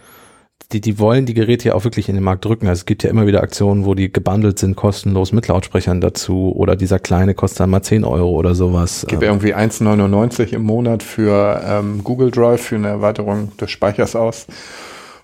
die, 0.73 0.81
die 0.81 0.99
wollen 0.99 1.25
die 1.25 1.35
Geräte 1.35 1.69
ja 1.69 1.75
auch 1.75 1.85
wirklich 1.85 2.09
in 2.09 2.15
den 2.17 2.25
Markt 2.25 2.45
drücken. 2.45 2.67
Also 2.67 2.81
es 2.81 2.87
gibt 2.87 3.03
ja 3.05 3.11
immer 3.11 3.27
wieder 3.27 3.43
Aktionen, 3.43 3.85
wo 3.85 3.95
die 3.95 4.13
gebundelt 4.13 4.59
sind, 4.59 4.77
kostenlos 4.77 5.33
mit 5.33 5.47
Lautsprechern 5.49 6.01
dazu. 6.01 6.53
Oder 6.55 6.77
dieser 6.77 6.99
kleine 6.99 7.35
kostet 7.35 7.61
dann 7.61 7.71
mal 7.71 7.83
10 7.83 8.05
Euro 8.05 8.31
oder 8.31 8.55
sowas. 8.55 9.07
Gib 9.09 9.23
Ähm, 9.23 9.29
irgendwie 9.29 9.55
1,99 9.55 10.53
im 10.53 10.63
Monat 10.63 11.03
für 11.03 11.63
ähm, 11.65 12.03
Google 12.03 12.31
Drive 12.31 12.63
für 12.63 12.77
eine 12.77 12.89
Erweiterung 12.89 13.57
des 13.57 13.71
Speichers 13.71 14.17
aus. 14.17 14.47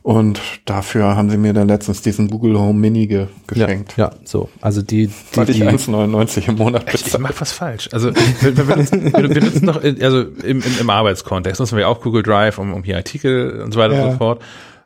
Und 0.03 0.41
dafür 0.65 1.15
haben 1.15 1.31
sie 1.31 1.37
mir 1.37 1.53
dann 1.53 1.69
letztens 1.69 2.03
diesen 2.03 2.29
Google 2.29 2.59
Home 2.59 2.79
Mini 2.79 3.07
ge 3.07 3.21
ja, 3.21 3.27
geschenkt. 3.67 3.97
ja, 3.97 4.11
so. 4.25 4.49
Also 4.61 4.83
die, 4.83 5.07
die, 5.07 5.13
Weil 5.37 5.49
ich 5.49 5.59
die 5.59 5.65
1,99 5.65 6.49
im 6.49 6.57
Monat 6.57 6.85
Ich, 6.89 6.95
ich 6.95 7.05
bezahle. 7.05 7.23
mach 7.23 7.41
was 7.41 7.53
falsch. 7.53 7.89
Also 7.93 8.13
wir, 8.41 8.57
wir, 8.57 8.65
benutzen, 8.65 9.13
wir 9.13 9.29
benutzen 9.29 9.67
doch, 9.67 9.81
in, 9.81 10.03
also 10.03 10.23
im, 10.23 10.61
im, 10.61 10.79
im 10.81 10.91
Arbeitskontext 10.91 11.61
nutzen 11.61 11.79
wir 11.79 11.89
auch 11.89 12.01
Google 12.01 12.25
Drive, 12.25 12.59
um, 12.59 12.75
um 12.75 12.83
hier 12.83 12.97
Artikel 12.97 13.61
und 13.63 13.71
so 13.73 13.79
weiter 13.79 13.95
Ja. 13.95 14.05
und 14.07 14.11
so 14.13 14.19
fort. 14.19 14.43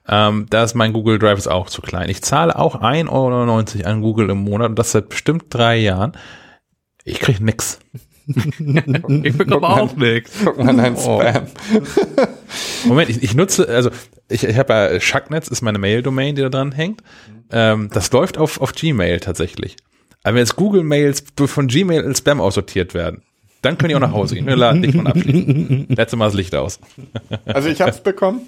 Ähm, 0.07 0.47
da 0.51 0.63
ist 0.63 0.75
mein 0.75 0.93
Google 0.93 1.19
Drive 1.19 1.39
ist 1.39 1.49
auch 1.49 1.69
zu 1.71 1.81
klein. 1.81 2.11
Ich 2.11 2.23
zahle 2.23 2.57
auch 2.57 2.77
1,99 2.83 3.09
Euro 3.11 3.89
an 3.91 4.03
Google 4.03 4.29
im 4.31 4.39
Monat 4.45 4.69
und 4.69 4.79
das 4.79 4.93
seit 4.93 5.09
bestimmt 5.09 5.45
drei 5.49 5.79
Jahren. 5.79 6.13
Ich 7.05 7.21
krieg 7.21 7.41
nix. 7.41 7.79
Ich 8.27 9.39
bekomme 9.39 9.69
auch 9.69 9.95
nichts. 9.97 10.33
Guck 10.45 10.59
mal, 10.59 10.73
nein, 10.73 10.97
Spam. 10.97 11.47
Moment, 12.85 13.09
ich, 13.09 13.23
ich 13.23 13.35
nutze, 13.35 13.69
also 13.69 13.91
ich, 14.29 14.45
ich 14.45 14.59
habe 14.59 14.73
ja 14.73 15.01
Schacknetz 15.01 15.49
ist 15.49 15.63
meine 15.63 15.79
Mail-Domain, 15.79 16.35
die 16.35 16.43
da 16.43 16.49
dran 16.49 16.73
hängt. 16.73 17.03
Ähm, 17.51 17.89
das 17.93 18.11
läuft 18.13 18.39
auf, 18.39 18.61
auf 18.61 18.73
Gmail 18.73 19.21
tatsächlich. 19.21 19.77
Aber 20.23 20.35
wenn 20.35 20.41
jetzt 20.41 20.57
Google-Mails 20.57 21.25
von 21.37 21.69
Gmail 21.69 22.03
in 22.03 22.15
Spam 22.17 22.41
aussortiert 22.41 22.95
werden, 22.95 23.23
dann 23.67 23.79
können 23.79 23.89
die 23.89 23.97
auch 23.97 24.01
nach 24.01 24.13
Hause 24.13 24.37
gehen. 24.37 24.47
Wir 24.47 24.57
laden 24.57 24.83
dich 24.83 24.95
mal 24.95 25.09
abschließen. 25.09 25.87
Letztes 25.89 26.17
Mal 26.19 26.27
das 26.27 26.35
Licht 26.35 26.55
aus. 26.55 26.79
Also 27.45 27.69
ich 27.69 27.81
habe 27.81 27.91
es 27.91 28.01
bekommen. 28.01 28.43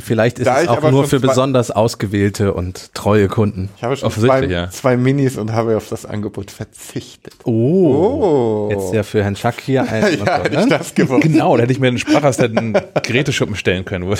vielleicht 0.00 0.38
ist 0.40 0.48
es 0.48 0.68
auch 0.68 0.90
nur 0.90 1.06
für 1.06 1.20
besonders 1.20 1.70
ausgewählte 1.70 2.52
und 2.52 2.92
treue 2.94 3.28
Kunden. 3.28 3.70
Ich 3.76 3.84
habe 3.84 3.96
schon 3.96 4.10
zwei, 4.10 4.44
ja. 4.46 4.70
zwei 4.70 4.96
Minis 4.96 5.38
und 5.38 5.52
habe 5.52 5.76
auf 5.76 5.88
das 5.88 6.04
Angebot 6.04 6.50
verzichtet. 6.50 7.34
Oh. 7.44 7.50
Oh. 7.52 8.68
Jetzt 8.70 8.92
ja 8.92 9.02
für 9.04 9.22
Herrn 9.22 9.36
Schack 9.36 9.60
hier 9.60 9.82
ein. 9.88 10.18
ja, 10.26 10.42
hätte 10.42 10.60
ich 10.60 10.66
das 10.66 10.94
gewusst. 10.94 11.22
Genau, 11.22 11.56
da 11.56 11.62
hätte 11.62 11.72
ich 11.72 11.78
mir 11.78 11.88
einen 11.88 11.98
Sprachassistenten 11.98 12.76
Geräteschuppen 13.02 13.54
stellen 13.54 13.84
können. 13.84 14.04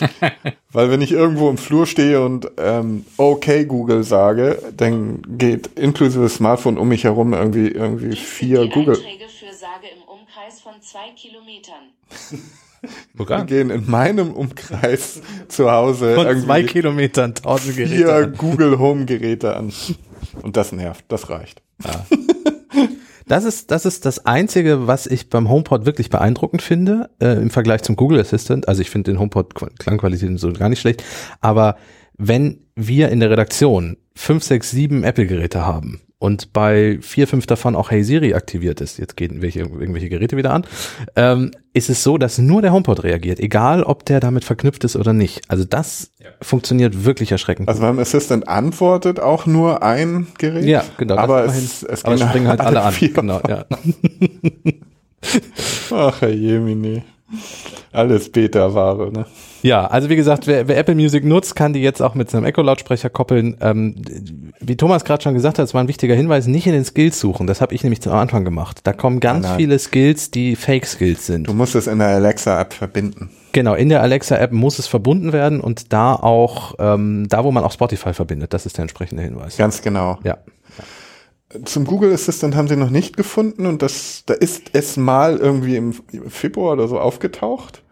Weil 0.72 0.90
wenn 0.90 1.00
ich 1.00 1.12
irgendwo 1.12 1.48
im 1.48 1.58
Flur 1.58 1.86
stehe 1.86 2.24
und 2.24 2.50
ähm, 2.58 3.04
okay 3.16 3.64
Google 3.64 4.04
sage, 4.04 4.62
dann 4.76 5.22
geht 5.38 5.68
inklusive 5.78 6.28
Smartphone 6.28 6.78
um 6.78 6.88
mich 6.88 7.04
herum 7.04 7.32
irgendwie 7.32 7.68
irgendwie 7.68 8.16
vier 8.16 8.62
die 8.64 8.70
Google 8.70 8.96
Einträge 8.96 9.28
für 9.28 9.54
Sage 9.54 9.86
im 9.94 10.02
Umkreis 10.02 10.60
von 10.60 10.74
zwei 10.80 11.10
Kilometern. 11.14 11.92
Sogar. 13.16 13.44
gehen 13.44 13.70
in 13.70 13.90
meinem 13.90 14.32
Umkreis 14.32 15.20
zu 15.48 15.70
Hause 15.70 16.14
Von 16.14 16.26
zwei 16.26 16.60
irgendwie 16.60 16.72
Kilometern 16.72 17.34
tausend 17.34 17.74
vier 17.74 17.86
Geräte. 17.86 18.32
Google 18.36 18.78
Home 18.78 19.06
Geräte 19.06 19.56
an. 19.56 19.72
Und 20.42 20.56
das 20.56 20.72
nervt, 20.72 21.04
das 21.08 21.30
reicht. 21.30 21.62
Das 23.28 23.44
ist, 23.44 23.72
das 23.72 23.86
ist 23.86 24.06
das 24.06 24.24
Einzige, 24.24 24.86
was 24.86 25.06
ich 25.08 25.28
beim 25.28 25.48
HomePod 25.48 25.84
wirklich 25.84 26.10
beeindruckend 26.10 26.62
finde, 26.62 27.10
äh, 27.20 27.32
im 27.36 27.50
Vergleich 27.50 27.82
zum 27.82 27.96
Google 27.96 28.20
Assistant. 28.20 28.68
Also 28.68 28.82
ich 28.82 28.90
finde 28.90 29.10
den 29.10 29.18
HomePod 29.18 29.54
Qu- 29.54 29.76
Klangqualität 29.78 30.38
so 30.38 30.52
gar 30.52 30.68
nicht 30.68 30.80
schlecht. 30.80 31.02
Aber 31.40 31.76
wenn 32.16 32.60
wir 32.76 33.08
in 33.08 33.18
der 33.18 33.30
Redaktion 33.30 33.96
fünf, 34.14 34.44
sechs, 34.44 34.70
sieben 34.70 35.02
Apple-Geräte 35.02 35.66
haben 35.66 36.00
und 36.18 36.54
bei 36.54 36.98
vier, 37.02 37.26
fünf 37.28 37.46
davon 37.46 37.76
auch 37.76 37.90
Hey 37.90 38.02
Siri 38.02 38.32
aktiviert 38.32 38.80
ist, 38.80 38.98
jetzt 38.98 39.16
gehen 39.16 39.42
welche, 39.42 39.60
irgendwelche 39.60 40.08
Geräte 40.08 40.38
wieder 40.38 40.52
an, 40.52 40.64
ähm, 41.14 41.50
ist 41.74 41.90
es 41.90 42.02
so, 42.02 42.16
dass 42.16 42.38
nur 42.38 42.62
der 42.62 42.72
HomePod 42.72 43.04
reagiert, 43.04 43.38
egal 43.38 43.82
ob 43.82 44.06
der 44.06 44.20
damit 44.20 44.44
verknüpft 44.44 44.84
ist 44.84 44.96
oder 44.96 45.12
nicht. 45.12 45.42
Also 45.48 45.64
das 45.64 46.12
funktioniert 46.40 47.04
wirklich 47.04 47.32
erschreckend. 47.32 47.68
Also 47.68 47.82
beim 47.82 47.98
Assistant 47.98 48.48
antwortet 48.48 49.20
auch 49.20 49.44
nur 49.44 49.82
ein 49.82 50.28
Gerät. 50.38 50.64
ja, 50.64 50.84
genau. 50.96 51.16
Aber 51.16 51.44
es, 51.44 51.82
es 51.82 52.04
aber 52.04 52.14
es 52.14 52.20
gehen 52.20 52.28
springen 52.28 52.48
halt 52.48 52.60
alle 52.60 52.82
an. 52.82 52.92
vier 52.92 53.12
Genau, 53.12 53.40
ja. 53.46 53.66
Ach, 55.90 56.20
Herr 56.20 56.30
Jemini. 56.30 57.02
Alles 57.92 58.30
Beta-Ware, 58.30 59.12
ne? 59.12 59.26
Ja, 59.66 59.84
also 59.88 60.08
wie 60.08 60.14
gesagt, 60.14 60.46
wer, 60.46 60.68
wer 60.68 60.78
Apple 60.78 60.94
Music 60.94 61.24
nutzt, 61.24 61.56
kann 61.56 61.72
die 61.72 61.80
jetzt 61.82 62.00
auch 62.00 62.14
mit 62.14 62.30
seinem 62.30 62.44
Echo-Lautsprecher 62.44 63.10
koppeln. 63.10 63.56
Ähm, 63.60 63.96
wie 64.60 64.76
Thomas 64.76 65.04
gerade 65.04 65.24
schon 65.24 65.34
gesagt 65.34 65.58
hat, 65.58 65.64
das 65.64 65.74
war 65.74 65.82
ein 65.82 65.88
wichtiger 65.88 66.14
Hinweis, 66.14 66.46
nicht 66.46 66.68
in 66.68 66.72
den 66.72 66.84
Skills 66.84 67.18
suchen. 67.18 67.48
Das 67.48 67.60
habe 67.60 67.74
ich 67.74 67.82
nämlich 67.82 68.06
am 68.06 68.14
Anfang 68.14 68.44
gemacht. 68.44 68.82
Da 68.84 68.92
kommen 68.92 69.18
ganz 69.18 69.44
nein. 69.44 69.56
viele 69.56 69.76
Skills, 69.80 70.30
die 70.30 70.54
Fake-Skills 70.54 71.26
sind. 71.26 71.48
Du 71.48 71.52
musst 71.52 71.74
es 71.74 71.88
in 71.88 71.98
der 71.98 72.06
Alexa-App 72.08 72.74
verbinden. 72.74 73.30
Genau, 73.50 73.74
in 73.74 73.88
der 73.88 74.02
Alexa-App 74.02 74.52
muss 74.52 74.78
es 74.78 74.86
verbunden 74.86 75.32
werden 75.32 75.60
und 75.60 75.92
da 75.92 76.14
auch, 76.14 76.76
ähm, 76.78 77.26
da 77.28 77.42
wo 77.42 77.50
man 77.50 77.64
auch 77.64 77.72
Spotify 77.72 78.12
verbindet, 78.12 78.54
das 78.54 78.66
ist 78.66 78.76
der 78.76 78.82
entsprechende 78.82 79.24
Hinweis. 79.24 79.56
Ganz 79.56 79.82
genau. 79.82 80.20
Ja. 80.22 80.38
Zum 81.64 81.86
Google 81.86 82.12
Assistant 82.12 82.54
haben 82.54 82.68
sie 82.68 82.76
noch 82.76 82.90
nicht 82.90 83.16
gefunden 83.16 83.66
und 83.66 83.82
das, 83.82 84.22
da 84.26 84.34
ist 84.34 84.70
es 84.74 84.96
mal 84.96 85.38
irgendwie 85.38 85.74
im 85.74 85.92
Februar 86.28 86.74
oder 86.74 86.86
so 86.86 87.00
aufgetaucht. 87.00 87.82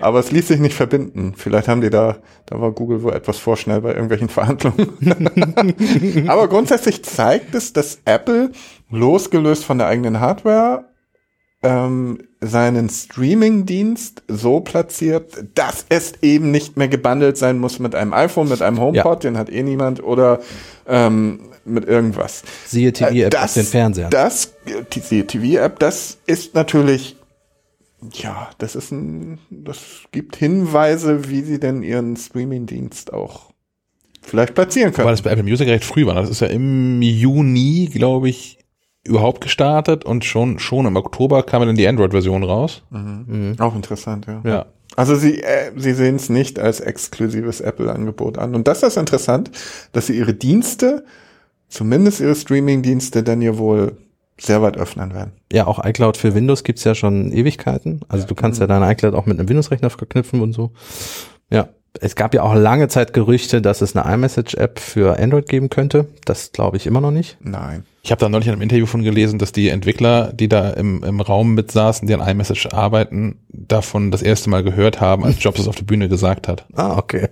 Aber 0.00 0.18
es 0.18 0.30
ließ 0.30 0.48
sich 0.48 0.60
nicht 0.60 0.74
verbinden. 0.74 1.34
Vielleicht 1.36 1.68
haben 1.68 1.80
die 1.80 1.90
da, 1.90 2.16
da 2.46 2.60
war 2.60 2.72
Google 2.72 3.02
wohl 3.02 3.12
etwas 3.12 3.38
vorschnell 3.38 3.80
bei 3.80 3.92
irgendwelchen 3.92 4.28
Verhandlungen. 4.28 6.26
Aber 6.28 6.48
grundsätzlich 6.48 7.02
zeigt 7.04 7.54
es, 7.54 7.72
dass 7.72 8.00
Apple 8.04 8.52
losgelöst 8.90 9.64
von 9.64 9.78
der 9.78 9.86
eigenen 9.86 10.20
Hardware 10.20 10.84
ähm, 11.64 12.18
seinen 12.40 12.90
Streaming-Dienst 12.90 14.22
so 14.28 14.60
platziert, 14.60 15.44
dass 15.54 15.86
es 15.88 16.12
eben 16.20 16.50
nicht 16.50 16.76
mehr 16.76 16.88
gebundelt 16.88 17.38
sein 17.38 17.58
muss 17.58 17.78
mit 17.78 17.94
einem 17.94 18.12
iPhone, 18.12 18.48
mit 18.48 18.60
einem 18.60 18.78
HomePod, 18.78 19.24
den 19.24 19.38
hat 19.38 19.50
eh 19.50 19.62
niemand, 19.62 20.02
oder 20.02 20.40
ähm, 20.86 21.40
mit 21.64 21.86
irgendwas. 21.86 22.42
Siehe 22.66 22.92
TV-App 22.92 23.34
Äh, 23.34 23.38
auf 23.38 23.54
den 23.54 23.64
Fernsehern. 23.64 24.10
Das, 24.10 24.52
die 24.92 25.00
Siehe 25.00 25.26
TV-App, 25.26 25.78
das 25.78 26.18
ist 26.26 26.54
natürlich, 26.54 27.16
ja, 28.12 28.50
das 28.58 28.74
ist 28.74 28.92
ein, 28.92 29.38
das 29.50 30.04
gibt 30.12 30.36
Hinweise, 30.36 31.28
wie 31.28 31.42
sie 31.42 31.58
denn 31.58 31.82
ihren 31.82 32.16
Streaming-Dienst 32.16 33.12
auch 33.12 33.52
vielleicht 34.22 34.54
platzieren 34.54 34.92
können. 34.92 35.06
Weil 35.06 35.14
das 35.14 35.22
bei 35.22 35.30
Apple 35.30 35.44
Music 35.44 35.68
recht 35.68 35.84
früh 35.84 36.06
war. 36.06 36.14
Das 36.14 36.30
ist 36.30 36.40
ja 36.40 36.48
im 36.48 37.02
Juni, 37.02 37.90
glaube 37.92 38.28
ich, 38.28 38.58
überhaupt 39.04 39.40
gestartet 39.42 40.04
und 40.04 40.24
schon, 40.24 40.58
schon 40.58 40.86
im 40.86 40.96
Oktober 40.96 41.42
kam 41.42 41.66
dann 41.66 41.76
die 41.76 41.86
Android-Version 41.86 42.42
raus. 42.42 42.82
auch 43.58 43.74
interessant, 43.74 44.26
ja. 44.26 44.40
Ja. 44.44 44.66
Also 44.96 45.16
sie, 45.16 45.42
äh, 45.42 45.72
sie 45.76 45.92
sehen 45.92 46.16
es 46.16 46.28
nicht 46.28 46.58
als 46.58 46.80
exklusives 46.80 47.60
Apple-Angebot 47.60 48.38
an. 48.38 48.54
Und 48.54 48.68
das 48.68 48.82
ist 48.82 48.96
interessant, 48.96 49.50
dass 49.92 50.06
sie 50.06 50.16
ihre 50.16 50.34
Dienste, 50.34 51.04
zumindest 51.68 52.20
ihre 52.20 52.34
Streaming-Dienste, 52.34 53.22
dann 53.22 53.42
ja 53.42 53.58
wohl 53.58 53.96
sehr 54.38 54.62
weit 54.62 54.76
öffnen 54.76 55.14
werden. 55.14 55.32
Ja, 55.52 55.66
auch 55.66 55.84
iCloud 55.84 56.16
für 56.16 56.34
Windows 56.34 56.64
gibt's 56.64 56.84
ja 56.84 56.94
schon 56.94 57.32
Ewigkeiten. 57.32 58.00
Also 58.08 58.26
du 58.26 58.34
kannst 58.34 58.60
ja 58.60 58.66
deine 58.66 58.90
iCloud 58.92 59.14
auch 59.14 59.26
mit 59.26 59.38
einem 59.38 59.48
Windows-Rechner 59.48 59.90
verknüpfen 59.90 60.40
und 60.40 60.52
so. 60.52 60.72
Ja. 61.50 61.68
Es 62.00 62.16
gab 62.16 62.34
ja 62.34 62.42
auch 62.42 62.56
lange 62.56 62.88
Zeit 62.88 63.12
Gerüchte, 63.12 63.62
dass 63.62 63.80
es 63.80 63.94
eine 63.94 64.12
iMessage-App 64.12 64.80
für 64.80 65.16
Android 65.20 65.48
geben 65.48 65.70
könnte. 65.70 66.08
Das 66.24 66.50
glaube 66.50 66.76
ich 66.76 66.88
immer 66.88 67.00
noch 67.00 67.12
nicht. 67.12 67.36
Nein. 67.40 67.84
Ich 68.02 68.10
habe 68.10 68.18
da 68.18 68.28
neulich 68.28 68.48
in 68.48 68.52
einem 68.52 68.62
Interview 68.62 68.86
von 68.86 69.04
gelesen, 69.04 69.38
dass 69.38 69.52
die 69.52 69.68
Entwickler, 69.68 70.32
die 70.32 70.48
da 70.48 70.70
im, 70.70 71.04
im 71.04 71.20
Raum 71.20 71.54
mit 71.54 71.70
saßen, 71.70 72.08
die 72.08 72.14
an 72.14 72.28
iMessage 72.28 72.66
arbeiten, 72.66 73.38
davon 73.48 74.10
das 74.10 74.22
erste 74.22 74.50
Mal 74.50 74.64
gehört 74.64 75.00
haben, 75.00 75.24
als 75.24 75.36
Jobs 75.42 75.60
es 75.60 75.68
auf 75.68 75.76
der 75.76 75.84
Bühne 75.84 76.08
gesagt 76.08 76.48
hat. 76.48 76.66
Ah, 76.74 76.98
okay. 76.98 77.28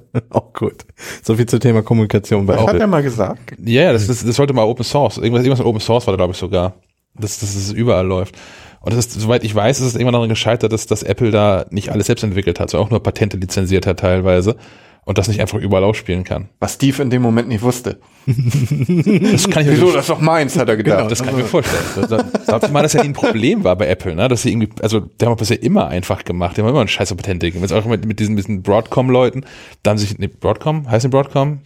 auch 0.30 0.52
gut. 0.52 0.84
So 1.22 1.36
viel 1.36 1.46
zum 1.46 1.60
Thema 1.60 1.82
Kommunikation 1.82 2.46
bei 2.46 2.54
Was 2.54 2.62
hat 2.62 2.68
Apple. 2.70 2.80
er 2.80 2.86
mal 2.86 3.02
gesagt? 3.02 3.52
Ja, 3.64 3.82
yeah, 3.82 3.92
das, 3.92 4.06
das, 4.06 4.24
das 4.24 4.36
sollte 4.36 4.52
mal 4.52 4.64
Open 4.64 4.84
Source. 4.84 5.18
Irgendwas, 5.18 5.40
irgendwas 5.40 5.58
mit 5.58 5.66
Open 5.66 5.80
Source 5.80 6.06
war 6.06 6.12
da, 6.12 6.16
glaube 6.16 6.32
ich, 6.32 6.38
sogar. 6.38 6.74
Dass, 7.14 7.40
dass 7.40 7.54
es 7.54 7.72
überall 7.72 8.06
läuft. 8.06 8.36
Und 8.80 8.94
das 8.94 9.06
ist, 9.06 9.20
soweit 9.20 9.44
ich 9.44 9.54
weiß, 9.54 9.80
ist 9.80 9.86
es 9.86 9.94
irgendwann 9.94 10.14
daran 10.14 10.28
gescheitert, 10.28 10.72
dass, 10.72 10.86
dass 10.86 11.02
Apple 11.02 11.30
da 11.30 11.66
nicht 11.70 11.90
alles 11.90 12.06
selbst 12.06 12.24
entwickelt 12.24 12.58
hat, 12.58 12.70
sondern 12.70 12.86
auch 12.86 12.90
nur 12.90 13.02
Patente 13.02 13.36
lizenziert 13.36 13.86
hat 13.86 14.00
teilweise 14.00 14.56
und 15.04 15.18
das 15.18 15.26
nicht 15.28 15.40
einfach 15.40 15.58
überall 15.58 15.82
ausspielen 15.84 16.22
kann. 16.24 16.48
Was 16.60 16.74
Steve 16.74 17.02
in 17.02 17.10
dem 17.10 17.22
Moment 17.22 17.48
nicht 17.48 17.62
wusste. 17.62 17.98
Das 18.26 19.48
kann 19.50 19.62
ich 19.62 19.68
mir 19.68 19.72
Wieso, 19.72 19.86
das 19.92 20.02
ist 20.02 20.10
doch 20.10 20.20
meins, 20.20 20.56
hat 20.56 20.68
er 20.68 20.76
gedacht. 20.76 20.98
Genau, 20.98 21.08
das 21.08 21.22
kann 21.22 21.30
ich 21.36 21.42
mir 21.42 21.48
vorstellen. 21.48 22.22
Sagt 22.46 22.70
mal, 22.72 22.82
dass 22.82 22.92
ja 22.92 23.02
nie 23.02 23.08
ein 23.08 23.12
Problem 23.14 23.64
war 23.64 23.74
bei 23.76 23.88
Apple, 23.88 24.14
ne? 24.14 24.28
Dass 24.28 24.42
sie 24.42 24.50
irgendwie, 24.52 24.68
also 24.80 25.00
die 25.00 25.26
haben 25.26 25.36
das 25.36 25.48
ja 25.48 25.56
immer 25.56 25.88
einfach 25.88 26.24
gemacht, 26.24 26.56
die 26.56 26.60
haben 26.62 26.68
immer 26.68 26.80
einen 26.80 26.88
Scheiß 26.88 27.12
Patente 27.14 27.46
gegeben. 27.46 27.62
Jetzt 27.64 27.72
auch 27.72 27.84
mit, 27.84 28.06
mit 28.06 28.20
diesen, 28.20 28.36
diesen 28.36 28.62
Broadcom-Leuten, 28.62 29.44
da 29.82 29.90
haben 29.90 29.98
sich, 29.98 30.16
ne, 30.18 30.28
Broadcom, 30.28 30.88
heißt 30.90 31.04
die 31.04 31.08
Broadcom? 31.08 31.60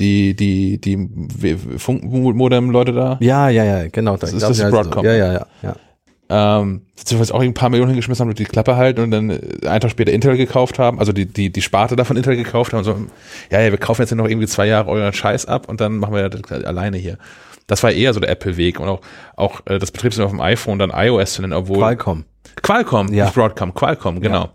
Die, 0.00 0.34
die, 0.36 0.80
die 0.80 0.96
Funkmodem-Leute 1.76 2.92
da? 2.92 3.16
Ja, 3.20 3.48
ja, 3.48 3.64
ja, 3.64 3.88
genau. 3.88 4.16
Das 4.16 4.32
ist- 4.32 4.42
das 4.42 4.58
ja, 4.58 4.70
Broadcom. 4.70 5.04
Ja, 5.04 5.12
ja, 5.14 5.32
ja, 5.32 5.46
ja. 5.62 5.76
Ähm, 6.30 6.82
beziehungsweise 6.96 7.34
auch 7.34 7.40
ein 7.40 7.54
paar 7.54 7.70
Millionen 7.70 7.90
hingeschmissen 7.90 8.22
haben 8.22 8.28
und 8.30 8.38
die 8.38 8.44
Klappe 8.44 8.76
halten 8.76 9.00
und 9.00 9.10
dann 9.10 9.30
äh, 9.30 9.66
einen 9.66 9.80
Tag 9.80 9.90
später 9.90 10.12
Intel 10.12 10.36
gekauft 10.36 10.78
haben, 10.78 10.98
also 10.98 11.12
die, 11.12 11.26
die, 11.26 11.50
die 11.50 11.62
Sparte 11.62 11.96
davon 11.96 12.16
Intel 12.16 12.36
gekauft 12.36 12.72
haben 12.72 12.78
und 12.80 12.84
so, 12.84 12.96
ja, 13.50 13.60
ja, 13.60 13.70
wir 13.70 13.78
kaufen 13.78 14.02
jetzt 14.02 14.14
noch 14.14 14.26
irgendwie 14.28 14.46
zwei 14.46 14.66
Jahre 14.66 14.90
euren 14.90 15.12
Scheiß 15.12 15.46
ab 15.46 15.68
und 15.68 15.80
dann 15.80 15.96
machen 15.96 16.14
wir 16.14 16.28
das 16.28 16.64
alleine 16.64 16.96
hier. 16.98 17.18
Das 17.66 17.82
war 17.82 17.92
eher 17.92 18.14
so 18.14 18.20
der 18.20 18.30
Apple-Weg 18.30 18.80
und 18.80 18.88
auch, 18.88 19.00
auch 19.36 19.60
äh, 19.66 19.78
das 19.78 19.90
Betriebssystem 19.90 20.24
auf 20.26 20.32
dem 20.32 20.40
iPhone 20.40 20.78
dann 20.78 20.90
iOS 20.94 21.34
zu 21.34 21.42
nennen, 21.42 21.54
obwohl 21.54 21.78
Qualcomm. 21.78 22.24
Qualcomm, 22.62 23.12
Ja. 23.12 23.24
nicht 23.24 23.34
Broadcom, 23.34 23.74
Qualcomm, 23.74 24.20
genau. 24.20 24.50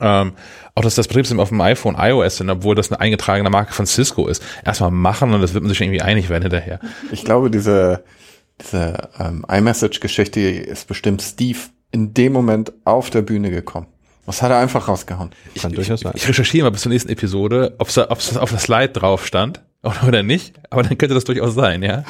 Ähm, 0.00 0.32
auch 0.76 0.82
dass 0.82 0.94
das 0.94 1.08
Betriebssystem 1.08 1.40
auf 1.40 1.48
dem 1.48 1.60
iPhone 1.60 1.96
iOS 1.98 2.36
sind, 2.36 2.50
obwohl 2.50 2.76
das 2.76 2.90
eine 2.92 3.00
eingetragene 3.00 3.50
Marke 3.50 3.72
von 3.72 3.86
Cisco 3.86 4.28
ist. 4.28 4.42
Erstmal 4.64 4.92
machen 4.92 5.34
und 5.34 5.40
das 5.40 5.54
wird 5.54 5.64
man 5.64 5.70
sich 5.70 5.80
irgendwie 5.80 6.02
einig 6.02 6.28
werden 6.28 6.42
hinterher. 6.42 6.78
Ich 7.10 7.24
glaube, 7.24 7.50
diese, 7.50 8.04
diese 8.60 9.08
ähm, 9.18 9.44
iMessage-Geschichte 9.48 10.40
ist 10.40 10.88
bestimmt 10.88 11.22
Steve 11.22 11.58
in 11.90 12.14
dem 12.14 12.32
Moment 12.32 12.72
auf 12.84 13.10
der 13.10 13.22
Bühne 13.22 13.50
gekommen. 13.50 13.86
Was 14.26 14.42
hat 14.42 14.50
er 14.50 14.58
einfach 14.58 14.88
rausgehauen? 14.88 15.30
Kann 15.58 15.72
durchaus 15.72 16.00
sein. 16.00 16.12
Ich 16.14 16.28
recherchiere 16.28 16.64
mal 16.66 16.70
bis 16.70 16.82
zur 16.82 16.92
nächsten 16.92 17.10
Episode, 17.10 17.74
ob 17.78 17.88
es 17.88 17.96
auf 17.98 18.50
der 18.50 18.58
Slide 18.58 18.90
drauf 18.90 19.26
stand 19.26 19.62
oder, 20.06 20.24
nicht, 20.24 20.54
aber 20.70 20.82
dann 20.82 20.98
könnte 20.98 21.14
das 21.14 21.24
durchaus 21.24 21.54
sein, 21.54 21.84
ja. 21.84 22.04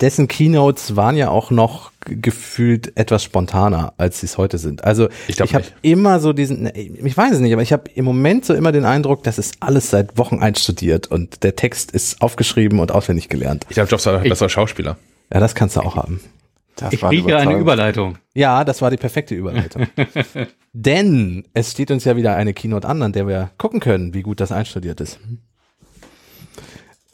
Dessen 0.00 0.28
Keynotes 0.28 0.96
waren 0.96 1.14
ja 1.14 1.28
auch 1.28 1.50
noch 1.50 1.92
gefühlt 2.06 2.96
etwas 2.96 3.22
spontaner, 3.22 3.92
als 3.98 4.20
sie 4.20 4.26
es 4.26 4.38
heute 4.38 4.56
sind. 4.56 4.82
Also 4.82 5.08
Ich 5.28 5.38
ich, 5.38 5.54
habe 5.54 5.66
immer 5.82 6.20
so 6.20 6.32
diesen, 6.32 6.62
ne, 6.62 6.72
ich 6.74 7.16
weiß 7.16 7.34
es 7.34 7.40
nicht, 7.40 7.52
aber 7.52 7.60
ich 7.60 7.72
habe 7.72 7.90
im 7.94 8.06
Moment 8.06 8.46
so 8.46 8.54
immer 8.54 8.72
den 8.72 8.86
Eindruck, 8.86 9.22
das 9.24 9.38
ist 9.38 9.56
alles 9.60 9.90
seit 9.90 10.16
Wochen 10.16 10.38
einstudiert 10.38 11.06
und 11.06 11.42
der 11.42 11.54
Text 11.54 11.90
ist 11.90 12.22
aufgeschrieben 12.22 12.80
und 12.80 12.92
auswendig 12.92 13.28
gelernt. 13.28 13.66
Ich 13.68 13.74
glaube, 13.74 13.90
Jobs 13.90 14.06
war 14.06 14.18
ein 14.18 14.28
besserer 14.28 14.48
Schauspieler. 14.48 14.96
Ja, 15.32 15.40
das 15.40 15.54
kannst 15.54 15.76
du 15.76 15.80
auch 15.80 15.96
haben. 15.96 16.20
Das 16.76 16.92
Ich 16.92 17.00
kriege 17.00 17.36
eine. 17.36 17.56
Überleitung. 17.56 18.18
Ja, 18.34 18.64
das 18.64 18.80
war 18.82 18.90
die 18.90 18.96
perfekte 18.96 19.34
Überleitung. 19.34 19.88
Denn 20.72 21.44
es 21.52 21.72
steht 21.72 21.90
uns 21.90 22.04
ja 22.04 22.16
wieder 22.16 22.36
eine 22.36 22.54
Keynote 22.54 22.88
an, 22.88 23.02
an 23.02 23.12
der 23.12 23.26
wir 23.26 23.50
gucken 23.58 23.80
können, 23.80 24.14
wie 24.14 24.22
gut 24.22 24.40
das 24.40 24.52
einstudiert 24.52 25.00
ist. 25.00 25.18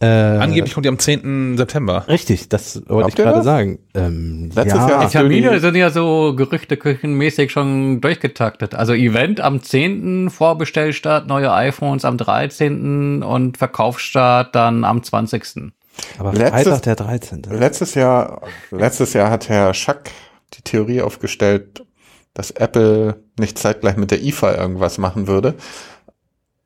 Äh, 0.01 0.07
Angeblich 0.07 0.75
kommt 0.75 0.85
die 0.85 0.91
am 0.91 0.99
10. 0.99 1.57
September. 1.57 2.05
Richtig, 2.09 2.49
das 2.51 2.83
wollte 2.89 3.11
ich 3.11 3.15
gerade 3.15 3.43
sagen. 3.43 3.79
Ähm, 3.95 4.51
Letztes 4.55 4.81
ja, 4.81 4.89
Jahr 4.89 5.07
Die 5.07 5.13
Termine 5.13 5.61
sind 5.61 5.77
ja 5.77 5.89
so 5.91 6.35
gerüchteküchenmäßig 6.37 7.51
schon 7.51 8.03
durchgetaktet. 8.03 8.75
Also 8.75 8.93
Event 8.93 9.41
am 9.41 9.63
10., 9.63 10.29
Vorbestellstart 10.29 11.27
neue 11.27 11.53
iPhones 11.53 12.05
am 12.05 12.19
13. 12.19 13.23
und 13.23 13.57
Verkaufsstart 13.57 14.55
dann 14.55 14.85
am 14.85 15.03
20. 15.03 15.73
aber 16.19 16.33
Letztes- 16.33 16.63
Freitag 16.65 16.83
der 16.83 16.97
13. 16.97 17.43
Letztes 17.51 17.95
Jahr, 17.95 18.43
letztes 18.71 19.13
Jahr 19.13 19.31
hat 19.31 19.49
Herr 19.49 19.75
Schack 19.75 20.11
die 20.55 20.63
Theorie 20.63 21.03
aufgestellt, 21.03 21.85
dass 22.35 22.51
Apple 22.51 23.23
nicht 23.39 23.59
zeitgleich 23.59 23.97
mit 23.97 24.11
der 24.11 24.23
IFA 24.23 24.55
irgendwas 24.57 24.99
machen 24.99 25.27
würde. 25.27 25.55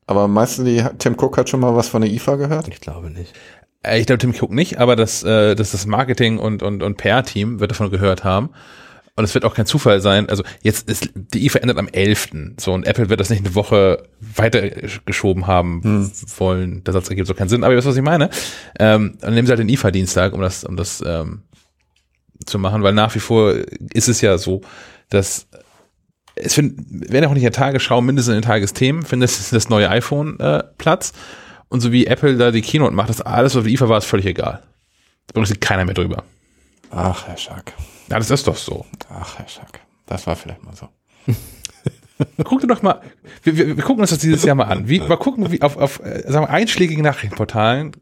Aber 0.06 0.26
meinst 0.28 0.58
du, 0.58 0.64
die, 0.64 0.82
Tim 0.98 1.14
Cook 1.18 1.36
hat 1.36 1.48
schon 1.50 1.60
mal 1.60 1.76
was 1.76 1.88
von 1.88 2.00
der 2.02 2.10
IFA 2.10 2.36
gehört? 2.36 2.68
Ich 2.68 2.80
glaube 2.80 3.10
nicht. 3.10 3.34
Äh, 3.82 4.00
Ich 4.00 4.06
glaube, 4.06 4.18
Tim 4.18 4.34
Cook 4.38 4.50
nicht, 4.52 4.78
aber 4.78 4.96
das, 4.96 5.22
äh, 5.22 5.54
das, 5.54 5.72
das 5.72 5.84
Marketing 5.86 6.38
und, 6.38 6.62
und, 6.62 6.82
und 6.82 6.96
PR-Team 6.96 7.60
wird 7.60 7.70
davon 7.72 7.90
gehört 7.90 8.24
haben. 8.24 8.50
Und 9.18 9.24
es 9.24 9.34
wird 9.34 9.44
auch 9.44 9.54
kein 9.54 9.66
Zufall 9.66 10.00
sein. 10.00 10.28
Also 10.28 10.44
jetzt 10.62 10.88
ist 10.88 11.10
die 11.14 11.44
IFA 11.44 11.58
endet 11.58 11.76
am 11.76 11.88
11. 11.88 12.28
So 12.56 12.72
und 12.72 12.86
Apple 12.86 13.08
wird 13.10 13.18
das 13.18 13.30
nicht 13.30 13.44
eine 13.44 13.56
Woche 13.56 14.04
weiter 14.20 14.70
geschoben 15.06 15.48
haben 15.48 16.12
wollen. 16.36 16.84
Der 16.84 16.92
Satz 16.92 17.10
ergibt 17.10 17.26
so 17.26 17.34
keinen 17.34 17.48
Sinn, 17.48 17.64
aber 17.64 17.74
ihr 17.74 17.78
wisst, 17.78 17.88
was 17.88 17.96
ich 17.96 18.02
meine. 18.02 18.30
Ähm, 18.78 19.18
dann 19.20 19.34
nehmen 19.34 19.44
sie 19.44 19.50
halt 19.50 19.58
den 19.58 19.68
IFA-Dienstag, 19.68 20.34
um 20.34 20.40
das, 20.40 20.62
um 20.62 20.76
das 20.76 21.02
ähm, 21.04 21.42
zu 22.46 22.60
machen, 22.60 22.84
weil 22.84 22.92
nach 22.92 23.12
wie 23.16 23.18
vor 23.18 23.54
ist 23.92 24.08
es 24.08 24.20
ja 24.20 24.38
so, 24.38 24.60
dass 25.10 25.48
es 26.36 26.54
find, 26.54 26.76
werden 26.88 27.24
auch 27.24 27.34
nicht 27.34 27.42
in 27.42 27.50
der 27.50 27.58
Tagesschau, 27.58 28.00
mindestens 28.00 28.36
in 28.36 28.40
den 28.40 28.46
Tagesthemen, 28.46 29.02
findet 29.02 29.30
das, 29.30 29.50
das 29.50 29.68
neue 29.68 29.90
iPhone 29.90 30.38
äh, 30.38 30.62
Platz. 30.78 31.12
Und 31.68 31.80
so 31.80 31.90
wie 31.90 32.06
Apple 32.06 32.36
da 32.36 32.52
die 32.52 32.62
Keynote 32.62 32.94
macht, 32.94 33.08
das 33.08 33.20
alles, 33.20 33.54
was 33.54 33.58
auf 33.58 33.64
der 33.64 33.72
IFA 33.72 33.88
war, 33.88 33.98
ist 33.98 34.04
völlig 34.04 34.26
egal. 34.26 34.62
Da 35.26 35.32
berichtet 35.32 35.60
keiner 35.60 35.84
mehr 35.84 35.94
drüber. 35.94 36.22
Ach, 36.92 37.26
Herr 37.26 37.36
Schack. 37.36 37.74
Ja, 38.10 38.18
das 38.18 38.30
ist 38.30 38.46
doch 38.46 38.56
so. 38.56 38.86
Ach, 39.10 39.38
Herr 39.38 39.48
Schack. 39.48 39.80
Das 40.06 40.26
war 40.26 40.36
vielleicht 40.36 40.64
mal 40.64 40.74
so. 40.74 40.88
Guck 42.44 42.60
dir 42.60 42.66
doch 42.66 42.82
mal, 42.82 43.00
wir, 43.42 43.56
wir, 43.56 43.76
wir 43.76 43.84
gucken 43.84 44.00
uns 44.00 44.10
das 44.10 44.18
dieses 44.18 44.44
Jahr 44.44 44.56
mal 44.56 44.64
an. 44.64 44.88
Wie, 44.88 44.98
mal 45.00 45.16
gucken, 45.16 45.52
wie 45.52 45.62
auf, 45.62 45.76
auf 45.76 46.00
äh, 46.00 46.22
sagen 46.26 46.46
wir, 46.46 46.50
einschlägigen 46.50 47.04
Nachrichtenportalen, 47.04 47.92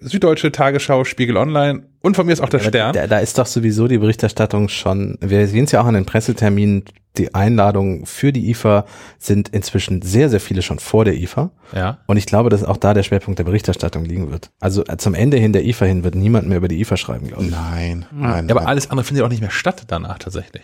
Süddeutsche 0.00 0.50
Tagesschau, 0.50 1.04
Spiegel 1.04 1.36
Online 1.36 1.89
und 2.02 2.16
von 2.16 2.26
mir 2.26 2.32
ist 2.32 2.40
auch 2.40 2.48
der 2.48 2.60
Stern. 2.60 2.92
Da, 2.94 3.06
da 3.06 3.18
ist 3.18 3.38
doch 3.38 3.46
sowieso 3.46 3.88
die 3.88 3.98
Berichterstattung 3.98 4.68
schon, 4.68 5.18
wir 5.20 5.46
sehen 5.46 5.64
es 5.64 5.72
ja 5.72 5.82
auch 5.82 5.86
an 5.86 5.94
den 5.94 6.06
Presseterminen, 6.06 6.84
die 7.16 7.34
Einladungen 7.34 8.06
für 8.06 8.32
die 8.32 8.50
IFA 8.50 8.86
sind 9.18 9.48
inzwischen 9.48 10.00
sehr, 10.00 10.28
sehr 10.28 10.40
viele 10.40 10.62
schon 10.62 10.78
vor 10.78 11.04
der 11.04 11.14
IFA. 11.14 11.50
Ja. 11.74 11.98
Und 12.06 12.16
ich 12.16 12.26
glaube, 12.26 12.50
dass 12.50 12.64
auch 12.64 12.76
da 12.76 12.94
der 12.94 13.02
Schwerpunkt 13.02 13.38
der 13.38 13.44
Berichterstattung 13.44 14.04
liegen 14.04 14.30
wird. 14.30 14.50
Also 14.60 14.84
äh, 14.86 14.96
zum 14.96 15.14
Ende 15.14 15.36
hin 15.36 15.52
der 15.52 15.64
IFA 15.64 15.86
hin 15.86 16.04
wird 16.04 16.14
niemand 16.14 16.48
mehr 16.48 16.58
über 16.58 16.68
die 16.68 16.80
IFA 16.80 16.96
schreiben, 16.96 17.26
glaube 17.26 17.44
ich. 17.44 17.50
Nein, 17.50 18.06
nein. 18.12 18.48
Ja, 18.48 18.54
aber 18.54 18.60
nein. 18.60 18.68
alles 18.68 18.90
andere 18.90 19.04
findet 19.04 19.24
auch 19.24 19.28
nicht 19.28 19.40
mehr 19.40 19.50
statt 19.50 19.84
danach 19.88 20.18
tatsächlich. 20.18 20.62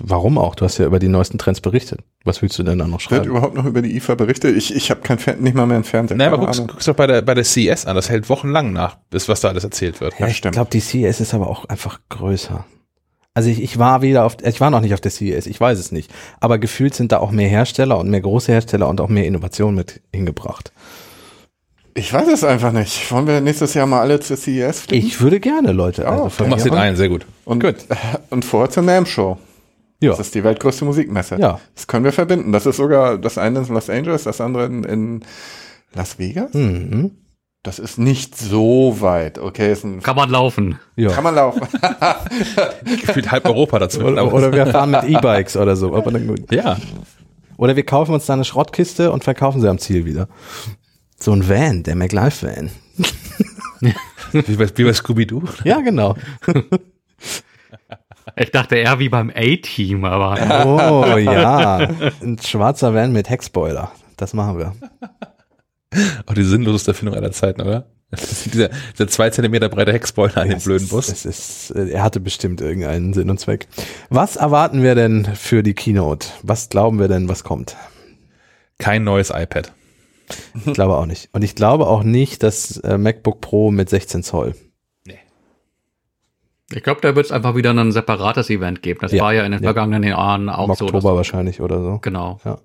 Warum 0.00 0.36
auch? 0.36 0.54
Du 0.54 0.64
hast 0.66 0.76
ja 0.78 0.84
über 0.84 0.98
die 0.98 1.08
neuesten 1.08 1.38
Trends 1.38 1.60
berichtet. 1.62 2.00
Was 2.24 2.42
willst 2.42 2.58
du 2.58 2.62
denn 2.62 2.78
da 2.78 2.84
noch 2.86 2.98
Wird 2.98 3.02
schreiben? 3.02 3.30
überhaupt 3.30 3.54
noch 3.54 3.64
über 3.64 3.80
die 3.80 3.96
IFA 3.96 4.14
berichtet? 4.14 4.54
Ich, 4.56 4.74
ich 4.74 4.90
habe 4.90 5.00
kein 5.00 5.18
Fer 5.18 5.36
nicht 5.36 5.54
mal 5.54 5.66
mehr 5.66 5.78
ein 5.78 5.84
Fernseher. 5.84 6.18
Naja, 6.18 6.28
aber 6.32 6.36
Keine 6.38 6.46
guck's, 6.48 6.58
Ahnung. 6.58 6.70
guck's 6.70 6.84
doch 6.84 6.94
bei 6.94 7.06
der, 7.06 7.22
bei 7.22 7.32
der 7.34 7.44
CES 7.44 7.86
an. 7.86 7.96
Das 7.96 8.10
hält 8.10 8.28
wochenlang 8.28 8.72
nach, 8.72 8.96
bis 9.10 9.28
was 9.28 9.40
da 9.40 9.48
alles 9.48 9.64
erzählt 9.64 10.00
wird. 10.02 10.18
Ja, 10.18 10.26
ich 10.26 10.36
stimmt. 10.36 10.54
glaube, 10.54 10.70
die 10.70 10.80
CES 10.80 11.20
ist 11.20 11.32
aber 11.32 11.48
auch 11.48 11.64
einfach 11.64 11.98
größer. 12.10 12.66
Also 13.34 13.48
ich, 13.48 13.62
ich 13.62 13.78
war 13.78 14.02
wieder 14.02 14.26
auf, 14.26 14.36
ich 14.44 14.60
war 14.60 14.70
noch 14.70 14.82
nicht 14.82 14.92
auf 14.92 15.00
der 15.00 15.10
CES, 15.10 15.46
ich 15.46 15.58
weiß 15.58 15.78
es 15.78 15.90
nicht. 15.92 16.12
Aber 16.40 16.58
gefühlt 16.58 16.94
sind 16.94 17.12
da 17.12 17.18
auch 17.18 17.30
mehr 17.30 17.48
Hersteller 17.48 17.98
und 17.98 18.10
mehr 18.10 18.20
große 18.20 18.52
Hersteller 18.52 18.86
und 18.88 19.00
auch 19.00 19.08
mehr 19.08 19.24
Innovation 19.24 19.74
mit 19.74 20.02
hingebracht. 20.12 20.72
Ich 21.94 22.12
weiß 22.12 22.28
es 22.28 22.42
einfach 22.44 22.72
nicht. 22.72 23.10
Wollen 23.12 23.26
wir 23.26 23.40
nächstes 23.40 23.74
Jahr 23.74 23.86
mal 23.86 24.00
alle 24.00 24.18
zur 24.20 24.36
CES 24.36 24.80
fliegen? 24.80 25.06
Ich 25.06 25.20
würde 25.20 25.40
gerne, 25.40 25.72
Leute. 25.72 26.08
Also 26.08 26.24
Ja, 26.24 26.28
von 26.30 26.46
Du 26.46 26.50
machst 26.50 26.64
den 26.64 26.74
einen, 26.74 26.96
sehr 26.96 27.08
gut. 27.08 27.26
Und, 27.44 27.64
und 28.30 28.44
vorher 28.44 28.70
zur 28.70 28.82
NAM 28.82 29.04
Show. 29.06 29.36
Ja. 30.00 30.10
Das 30.10 30.20
ist 30.20 30.34
die 30.34 30.42
weltgrößte 30.42 30.84
Musikmesse. 30.84 31.36
Ja. 31.38 31.60
Das 31.74 31.86
können 31.86 32.04
wir 32.04 32.12
verbinden. 32.12 32.50
Das 32.52 32.66
ist 32.66 32.76
sogar 32.76 33.18
das 33.18 33.38
eine 33.38 33.60
in 33.60 33.66
Los 33.68 33.90
Angeles, 33.90 34.24
das 34.24 34.40
andere 34.40 34.64
in, 34.66 34.84
in 34.84 35.24
Las 35.94 36.18
Vegas. 36.18 36.54
Mhm. 36.54 37.12
Das 37.62 37.78
ist 37.78 37.98
nicht 37.98 38.36
so 38.36 38.96
weit. 39.00 39.38
Okay, 39.38 39.70
ist 39.70 39.84
ein, 39.84 40.02
Kann 40.02 40.16
man 40.16 40.30
laufen. 40.30 40.80
Ja. 40.96 41.10
kann 41.10 41.22
man 41.22 41.36
laufen. 41.36 41.60
Gefühlt 43.06 43.30
halb 43.30 43.44
Europa 43.44 43.78
dazu. 43.78 44.00
Oder, 44.00 44.32
oder 44.32 44.52
wir 44.52 44.66
fahren 44.66 44.90
mit 44.90 45.04
E-Bikes 45.04 45.56
oder 45.56 45.76
so. 45.76 45.94
Aber 45.94 46.10
dann 46.10 46.26
gut. 46.26 46.50
ja. 46.50 46.76
Oder 47.56 47.76
wir 47.76 47.84
kaufen 47.84 48.14
uns 48.14 48.26
da 48.26 48.32
eine 48.32 48.44
Schrottkiste 48.44 49.12
und 49.12 49.22
verkaufen 49.22 49.60
sie 49.60 49.68
am 49.70 49.78
Ziel 49.78 50.04
wieder. 50.04 50.26
So 51.22 51.32
ein 51.32 51.48
Van, 51.48 51.84
der 51.84 51.94
MacLife-Van. 51.94 52.70
Wie 54.32 54.56
bei, 54.56 54.66
wie 54.76 54.84
bei 54.84 54.92
Scooby-Doo. 54.92 55.42
Ja, 55.64 55.80
genau. 55.80 56.16
Ich 58.36 58.50
dachte 58.50 58.76
eher 58.76 58.98
wie 58.98 59.08
beim 59.10 59.30
A-Team, 59.34 60.04
aber 60.04 60.64
Oh 60.66 61.18
ja. 61.18 61.76
Ein 62.22 62.38
schwarzer 62.42 62.94
Van 62.94 63.12
mit 63.12 63.28
Heckspoiler. 63.28 63.92
Das 64.16 64.32
machen 64.32 64.58
wir. 64.58 64.72
Auch 66.26 66.34
die 66.34 66.44
sinnloseste 66.44 66.92
Erfindung 66.92 67.14
aller 67.16 67.30
Zeiten, 67.32 67.60
oder? 67.60 67.86
Ist 68.10 68.46
dieser, 68.54 68.70
dieser 68.94 69.08
zwei 69.08 69.28
Zentimeter 69.30 69.68
breite 69.68 69.92
Heckspoiler 69.92 70.38
an 70.38 70.48
dem 70.48 70.56
Es 70.58 70.64
blöden 70.64 70.84
ist- 70.84 70.90
Bus. 70.90 71.08
Es 71.08 71.24
ist, 71.26 71.70
äh, 71.72 71.90
er 71.90 72.02
hatte 72.02 72.20
bestimmt 72.20 72.60
irgendeinen 72.62 73.12
Sinn 73.12 73.28
und 73.28 73.38
Zweck. 73.38 73.68
Was 74.08 74.36
erwarten 74.36 74.82
wir 74.82 74.94
denn 74.94 75.26
für 75.34 75.62
die 75.62 75.74
Keynote? 75.74 76.28
Was 76.42 76.68
glauben 76.70 76.98
wir 76.98 77.08
denn, 77.08 77.28
was 77.28 77.44
kommt? 77.44 77.76
Kein 78.78 79.04
neues 79.04 79.30
iPad. 79.30 79.72
Ich 80.66 80.72
glaube 80.74 80.96
auch 80.96 81.06
nicht. 81.06 81.28
Und 81.32 81.42
ich 81.42 81.54
glaube 81.54 81.86
auch 81.86 82.02
nicht, 82.02 82.42
dass 82.42 82.78
äh, 82.78 82.98
MacBook 82.98 83.40
Pro 83.40 83.70
mit 83.70 83.88
16 83.90 84.22
Zoll. 84.22 84.54
ich 86.74 86.82
glaube, 86.82 87.02
da 87.02 87.14
wird 87.14 87.26
es 87.26 87.32
einfach 87.32 87.54
wieder 87.54 87.70
ein 87.74 87.92
separates 87.92 88.48
Event 88.48 88.82
geben. 88.82 89.00
Das 89.02 89.12
Ja. 89.12 89.24
war 89.24 89.34
ja 89.34 89.44
in 89.44 89.52
den 89.52 89.60
Ja. 89.62 89.68
vergangenen 89.68 90.04
Jahren 90.04 90.48
auch 90.48 90.70
Im 90.70 90.74
so. 90.74 90.86
Oktober 90.86 91.14
wahrscheinlich 91.16 91.60
oder 91.60 91.82
so. 91.82 91.98
Genau. 92.00 92.40
Ja. 92.46 92.58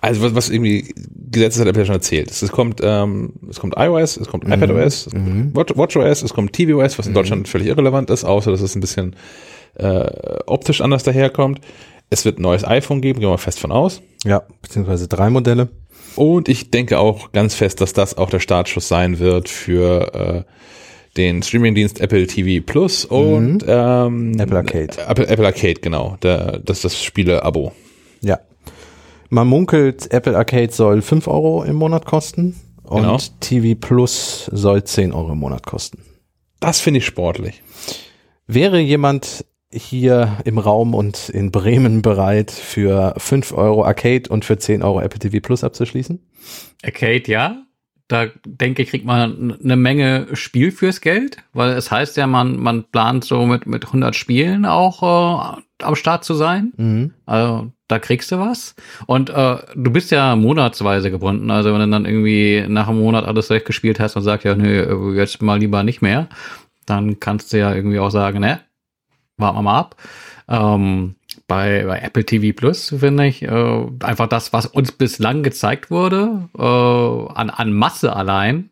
Also 0.00 0.22
was, 0.22 0.34
was 0.36 0.50
irgendwie 0.50 0.94
Gesetz 1.30 1.58
hat 1.58 1.66
er 1.66 1.74
ja 1.74 1.84
schon 1.84 1.94
erzählt. 1.96 2.30
Es 2.30 2.52
kommt, 2.52 2.80
ähm, 2.84 3.32
es 3.50 3.58
kommt 3.58 3.74
iOS, 3.76 4.16
es 4.18 4.28
kommt 4.28 4.44
iPadOS, 4.44 5.06
es 5.08 5.12
kommt 5.12 5.56
Watch, 5.56 5.76
WatchOS, 5.76 6.22
es 6.22 6.32
kommt 6.34 6.52
tvOS, 6.52 6.98
was 6.98 7.06
in 7.06 7.14
Deutschland 7.14 7.48
völlig 7.48 7.66
irrelevant 7.68 8.10
ist, 8.10 8.24
außer 8.24 8.50
dass 8.52 8.60
es 8.60 8.74
ein 8.76 8.80
bisschen 8.80 9.16
äh, 9.74 10.08
optisch 10.46 10.80
anders 10.80 11.02
daherkommt. 11.02 11.60
Es 12.10 12.24
wird 12.24 12.38
ein 12.38 12.42
neues 12.42 12.64
iPhone 12.64 13.00
geben, 13.00 13.18
gehen 13.18 13.28
wir 13.28 13.32
mal 13.32 13.36
fest 13.38 13.58
von 13.58 13.72
aus. 13.72 14.00
Ja, 14.24 14.42
beziehungsweise 14.62 15.08
drei 15.08 15.28
Modelle. 15.30 15.68
Und 16.16 16.48
ich 16.48 16.70
denke 16.70 16.98
auch 16.98 17.32
ganz 17.32 17.54
fest, 17.54 17.80
dass 17.80 17.92
das 17.92 18.16
auch 18.16 18.30
der 18.30 18.40
Startschuss 18.40 18.88
sein 18.88 19.18
wird 19.18 19.48
für 19.48 20.44
äh, 20.46 20.52
den 21.16 21.42
Streamingdienst 21.42 22.00
Apple 22.00 22.26
TV 22.26 22.64
Plus 22.64 23.04
und 23.04 23.64
ähm, 23.66 24.38
Apple 24.38 24.56
Arcade. 24.56 24.88
Apple, 25.08 25.26
Apple 25.28 25.46
Arcade, 25.46 25.80
genau. 25.80 26.16
Der, 26.22 26.58
das 26.58 26.78
ist 26.78 26.84
das 26.84 27.02
Spiele-Abo. 27.02 27.72
Ja. 28.22 28.38
Man 29.28 29.48
munkelt, 29.48 30.12
Apple 30.12 30.36
Arcade 30.36 30.72
soll 30.72 31.02
5 31.02 31.26
Euro 31.28 31.64
im 31.64 31.76
Monat 31.76 32.04
kosten 32.06 32.54
und 32.84 33.02
Genau. 33.02 33.18
TV 33.40 33.78
Plus 33.78 34.48
soll 34.52 34.84
10 34.84 35.12
Euro 35.12 35.32
im 35.32 35.38
Monat 35.38 35.66
kosten. 35.66 35.98
Das 36.60 36.80
finde 36.80 36.98
ich 36.98 37.06
sportlich. 37.06 37.62
Wäre 38.46 38.78
jemand 38.78 39.44
hier 39.76 40.38
im 40.44 40.58
Raum 40.58 40.94
und 40.94 41.28
in 41.28 41.50
Bremen 41.50 42.02
bereit, 42.02 42.50
für 42.50 43.14
5 43.18 43.52
Euro 43.52 43.84
Arcade 43.84 44.28
und 44.28 44.44
für 44.44 44.58
10 44.58 44.82
Euro 44.82 45.00
Apple 45.00 45.18
TV 45.18 45.40
Plus 45.40 45.62
abzuschließen? 45.64 46.20
Arcade, 46.84 47.24
ja. 47.26 47.62
Da 48.08 48.26
denke 48.44 48.82
ich, 48.82 48.90
kriegt 48.90 49.04
man 49.04 49.58
eine 49.62 49.76
Menge 49.76 50.28
Spiel 50.32 50.70
fürs 50.70 51.00
Geld, 51.00 51.38
weil 51.52 51.72
es 51.72 51.90
heißt 51.90 52.16
ja, 52.16 52.28
man, 52.28 52.56
man 52.56 52.84
plant 52.84 53.24
so 53.24 53.44
mit, 53.46 53.66
mit 53.66 53.86
100 53.86 54.14
Spielen 54.14 54.64
auch 54.64 55.02
äh, 55.02 55.62
am 55.82 55.94
Start 55.96 56.24
zu 56.24 56.34
sein. 56.34 56.72
Mhm. 56.76 57.14
Also 57.26 57.72
da 57.88 57.98
kriegst 57.98 58.30
du 58.30 58.38
was. 58.38 58.76
Und 59.06 59.30
äh, 59.30 59.56
du 59.74 59.90
bist 59.90 60.12
ja 60.12 60.36
monatsweise 60.36 61.10
gebunden. 61.10 61.50
Also 61.50 61.72
wenn 61.72 61.80
du 61.80 61.88
dann 61.88 62.04
irgendwie 62.04 62.64
nach 62.68 62.88
einem 62.88 63.00
Monat 63.00 63.24
alles 63.24 63.48
durchgespielt 63.48 63.98
hast 63.98 64.14
und 64.14 64.22
sagst, 64.22 64.44
ja, 64.44 64.54
nö, 64.54 65.14
jetzt 65.16 65.42
mal 65.42 65.58
lieber 65.58 65.82
nicht 65.82 66.00
mehr, 66.00 66.28
dann 66.86 67.18
kannst 67.18 67.52
du 67.52 67.58
ja 67.58 67.74
irgendwie 67.74 67.98
auch 67.98 68.10
sagen, 68.10 68.40
ne, 68.40 68.60
warten 69.36 69.58
wir 69.58 69.62
mal 69.62 69.78
ab. 69.78 69.96
Ähm, 70.48 71.16
bei, 71.46 71.84
bei 71.84 72.00
Apple 72.00 72.24
TV 72.24 72.56
Plus 72.56 72.94
finde 72.98 73.26
ich 73.26 73.42
äh, 73.42 73.86
einfach 74.02 74.28
das, 74.28 74.52
was 74.52 74.66
uns 74.66 74.92
bislang 74.92 75.42
gezeigt 75.42 75.90
wurde, 75.90 76.48
äh, 76.56 76.62
an, 76.62 77.50
an 77.50 77.72
Masse 77.72 78.14
allein, 78.14 78.70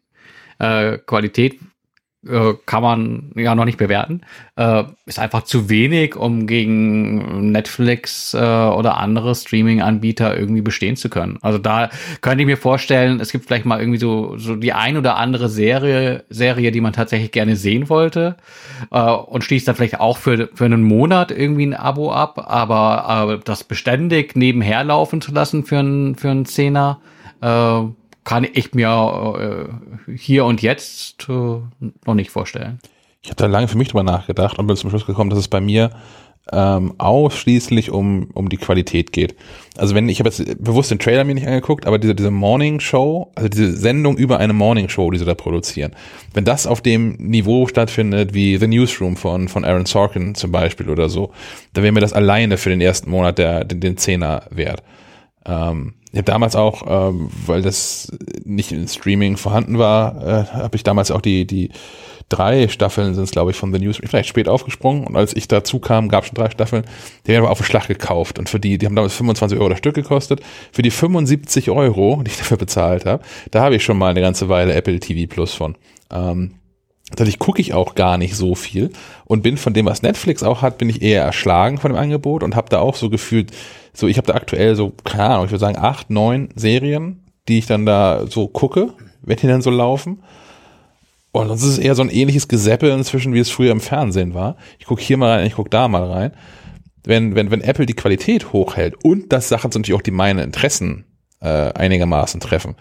äh, 0.59 0.99
Qualität 0.99 1.59
äh, 2.29 2.55
kann 2.67 2.83
man 2.83 3.33
ja 3.35 3.55
noch 3.55 3.65
nicht 3.65 3.79
bewerten, 3.79 4.23
äh, 4.57 4.85
ist 5.07 5.19
einfach 5.19 5.43
zu 5.43 5.69
wenig, 5.69 6.17
um 6.17 6.47
gegen 6.47 7.53
Netflix 7.53 8.35
äh, 8.35 8.39
oder 8.39 8.99
andere 8.99 9.35
Streaming-Anbieter 9.35 10.39
irgendwie 10.39 10.63
bestehen 10.63 10.97
zu 10.97 11.09
können. 11.09 11.39
Also 11.43 11.59
da 11.59 11.91
könnte 12.21 12.43
ich 12.43 12.47
mir 12.47 12.57
vorstellen, 12.57 13.21
es 13.21 13.33
gibt 13.33 13.47
vielleicht 13.47 13.67
mal 13.67 13.81
irgendwie 13.81 13.99
so, 13.99 14.37
so 14.39 14.57
die 14.57 14.73
ein 14.73 14.97
oder 14.97 15.17
andere 15.17 15.49
Serie, 15.49 16.25
Serie, 16.29 16.71
die 16.71 16.81
man 16.81 16.93
tatsächlich 16.93 17.33
gerne 17.33 17.57
sehen 17.57 17.89
wollte 17.89 18.37
äh, 18.91 19.01
und 19.01 19.45
schließt 19.45 19.69
dann 19.69 19.75
vielleicht 19.75 20.01
auch 20.01 20.19
für, 20.19 20.49
für 20.55 20.65
einen 20.65 20.83
Monat 20.83 21.31
irgendwie 21.31 21.67
ein 21.67 21.75
Abo 21.75 22.13
ab, 22.13 22.45
aber 22.47 23.35
äh, 23.35 23.45
das 23.45 23.65
beständig 23.65 24.37
nebenher 24.37 24.85
laufen 24.85 25.21
zu 25.21 25.33
lassen 25.33 25.65
für 25.65 25.79
einen 25.79 26.15
für 26.15 26.31
einen 26.31 26.47
Zehner, 26.47 27.01
äh, 27.41 27.81
kann 28.25 28.47
ich 28.51 28.75
mir 28.75 29.69
äh, 30.09 30.13
hier 30.17 30.45
und 30.45 30.63
jetzt 30.63 31.29
äh, 31.29 31.33
noch 31.33 32.15
nicht 32.15 32.31
vorstellen. 32.31 32.81
Ich 33.23 33.31
habe 33.31 33.37
da 33.37 33.47
lange 33.47 33.69
für 33.69 33.79
mich 33.79 33.89
drüber 33.89 34.03
nachgedacht 34.03 34.59
und 34.59 34.67
bin 34.67 34.77
zum 34.77 34.91
Schluss 34.91 35.07
gekommen, 35.07 35.31
dass 35.31 35.39
es 35.39 35.49
bei 35.49 35.61
mir 35.61 35.91
ähm, 36.53 36.95
ausschließlich 36.99 37.91
um, 37.91 38.29
um 38.35 38.49
die 38.49 38.59
Qualität 38.59 39.13
geht. 39.13 39.35
Also 39.77 39.95
wenn, 39.95 40.09
ich 40.09 40.19
habe 40.19 40.29
jetzt 40.29 40.63
bewusst 40.63 40.91
den 40.91 40.99
Trailer 40.99 41.25
mir 41.25 41.35
nicht 41.35 41.47
angeguckt, 41.47 41.87
aber 41.87 41.99
diese, 41.99 42.15
diese 42.15 42.31
Morning 42.31 42.81
Show, 42.81 43.33
also 43.35 43.49
diese 43.49 43.75
Sendung 43.75 44.17
über 44.19 44.39
eine 44.39 44.53
Morning 44.53 44.89
Show, 44.89 45.11
die 45.11 45.19
sie 45.19 45.25
da 45.25 45.35
produzieren, 45.35 45.93
wenn 46.35 46.45
das 46.45 46.67
auf 46.67 46.83
dem 46.83 47.13
Niveau 47.13 47.67
stattfindet 47.67 48.35
wie 48.35 48.59
The 48.59 48.67
Newsroom 48.67 49.17
von, 49.17 49.49
von 49.49 49.65
Aaron 49.65 49.87
Sorkin 49.87 50.35
zum 50.35 50.53
Beispiel 50.53 50.91
oder 50.91 51.09
so, 51.09 51.33
dann 51.73 51.83
wäre 51.83 51.93
mir 51.93 52.01
das 52.01 52.13
alleine 52.13 52.59
für 52.59 52.69
den 52.69 52.81
ersten 52.81 53.11
Monat 53.11 53.39
der, 53.39 53.65
den, 53.65 53.81
den 53.81 53.97
Zehner 53.97 54.43
wert. 54.51 54.83
Ähm, 55.47 55.95
ich 56.15 56.19
habe 56.19 56.31
damals 56.31 56.55
auch, 56.55 56.85
ähm, 56.87 57.29
weil 57.45 57.61
das 57.61 58.13
nicht 58.45 58.71
im 58.71 58.87
Streaming 58.87 59.37
vorhanden 59.37 59.79
war, 59.79 60.23
äh, 60.25 60.45
habe 60.45 60.77
ich 60.77 60.85
damals 60.85 61.11
auch 61.11 61.21
die, 61.21 61.45
die 61.45 61.71
drei 62.29 62.69
Staffeln 62.69 63.15
sind 63.15 63.25
es, 63.25 63.33
glaube 63.33 63.51
ich, 63.51 63.57
von 63.57 63.75
The 63.75 63.81
News, 63.81 63.97
vielleicht 63.97 64.29
spät 64.29 64.49
aufgesprungen. 64.49 65.09
Und 65.09 65.17
als 65.17 65.35
ich 65.35 65.49
dazu 65.49 65.81
kam, 65.81 66.09
gab 66.09 66.23
es 66.23 66.29
schon 66.29 66.37
drei 66.37 66.51
Staffeln, 66.51 66.85
die 67.25 67.33
werden 67.33 67.43
aber 67.43 67.51
auf 67.51 67.59
den 67.59 67.65
Schlag 67.65 67.89
gekauft. 67.89 68.39
Und 68.39 68.49
für 68.49 68.61
die, 68.61 68.79
die 68.79 68.87
haben 68.87 68.95
damals 68.95 69.15
25 69.15 69.59
Euro 69.59 69.71
das 69.71 69.79
Stück 69.79 69.97
gekostet, 69.97 70.41
für 70.71 70.83
die 70.83 70.93
75 70.93 71.71
Euro, 71.71 72.23
die 72.25 72.31
ich 72.31 72.39
dafür 72.39 72.59
bezahlt 72.59 73.07
habe, 73.07 73.25
da 73.51 73.63
habe 73.63 73.75
ich 73.75 73.83
schon 73.83 73.99
mal 73.99 74.11
eine 74.11 74.21
ganze 74.21 74.49
Weile 74.49 74.73
Apple 74.73 75.01
TV 75.01 75.29
Plus 75.29 75.53
von. 75.53 75.75
Ähm, 76.13 76.55
Tatsächlich 77.11 77.39
gucke 77.39 77.61
ich 77.61 77.75
auch 77.75 77.95
gar 77.95 78.17
nicht 78.17 78.35
so 78.35 78.55
viel. 78.55 78.91
Und 79.27 79.43
bin 79.43 79.57
von 79.57 79.75
dem, 79.75 79.85
was 79.87 80.03
Netflix 80.03 80.43
auch 80.43 80.63
hat, 80.63 80.79
bin 80.79 80.89
ich 80.89 81.03
eher 81.03 81.23
erschlagen 81.23 81.79
von 81.79 81.93
dem 81.93 81.99
Angebot 81.99 82.43
und 82.43 82.57
habe 82.57 82.71
da 82.71 82.79
auch 82.79 82.97
so 82.97 83.11
gefühlt, 83.11 83.53
so 83.95 84.07
ich 84.07 84.19
habe 84.19 84.27
da 84.27 84.35
aktuell 84.35 84.77
so, 84.77 84.93
keine 85.05 85.31
Ahnung, 85.31 85.47
ich 85.47 85.51
würde 85.51 85.61
sagen 85.61 85.79
acht, 85.79 86.11
neun 86.11 86.51
Serien, 86.55 87.25
die 87.49 87.59
ich 87.59 87.67
dann 87.67 87.87
da 87.87 88.27
so 88.29 88.49
gucke, 88.49 88.93
wenn 89.23 89.37
die 89.37 89.47
dann 89.47 89.63
so 89.63 89.71
laufen. 89.71 90.23
Und 91.33 91.49
sonst 91.49 91.63
ist 91.65 91.71
es 91.71 91.79
eher 91.79 91.95
so 91.95 92.03
ein 92.03 92.11
ähnliches 92.11 92.47
Gesäppel 92.47 92.91
inzwischen, 92.91 93.33
wie 93.35 93.41
es 93.41 93.51
früher 93.51 93.73
im 93.73 93.81
Fernsehen 93.81 94.35
war. 94.35 94.57
Ich 94.79 94.87
gucke 94.87 95.03
hier 95.03 95.17
mal 95.17 95.39
rein, 95.39 95.47
ich 95.47 95.55
gucke 95.55 95.71
da 95.71 95.89
mal 95.89 96.05
rein. 96.05 96.33
Wenn, 97.03 97.35
wenn, 97.35 97.51
wenn 97.51 97.61
Apple 97.61 97.87
die 97.87 97.95
Qualität 97.95 98.53
hochhält 98.53 99.05
und 99.05 99.33
das 99.33 99.49
Sachen 99.49 99.69
natürlich 99.69 99.95
auch 99.95 100.03
die 100.03 100.13
meine 100.13 100.43
Interessen 100.43 101.07
äh, 101.41 101.73
einigermaßen 101.73 102.41
treffen, 102.41 102.77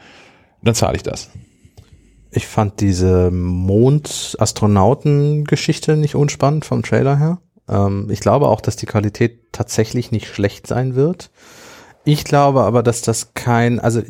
dann 0.62 0.76
zahle 0.76 0.96
ich 0.96 1.04
das. 1.04 1.30
Ich 2.32 2.48
fand 2.48 2.82
diese 2.82 3.32
Mond-Astronauten-Geschichte 3.32 5.98
nicht 5.98 6.16
unspannend 6.16 6.66
vom 6.66 6.82
Trailer 6.82 7.18
her. 7.18 7.40
Ähm, 7.70 8.08
ich 8.10 8.20
glaube 8.20 8.48
auch, 8.48 8.62
dass 8.62 8.76
die 8.76 8.86
Qualität 8.86 9.52
tatsächlich 9.52 10.12
nicht 10.12 10.28
schlecht 10.28 10.68
sein 10.68 10.96
wird. 10.96 11.32
Ich 12.06 12.26
glaube 12.26 12.64
aber, 12.64 12.84
dass 12.84 13.02
das 13.02 13.34
kein, 13.34 13.80
also 13.80 14.02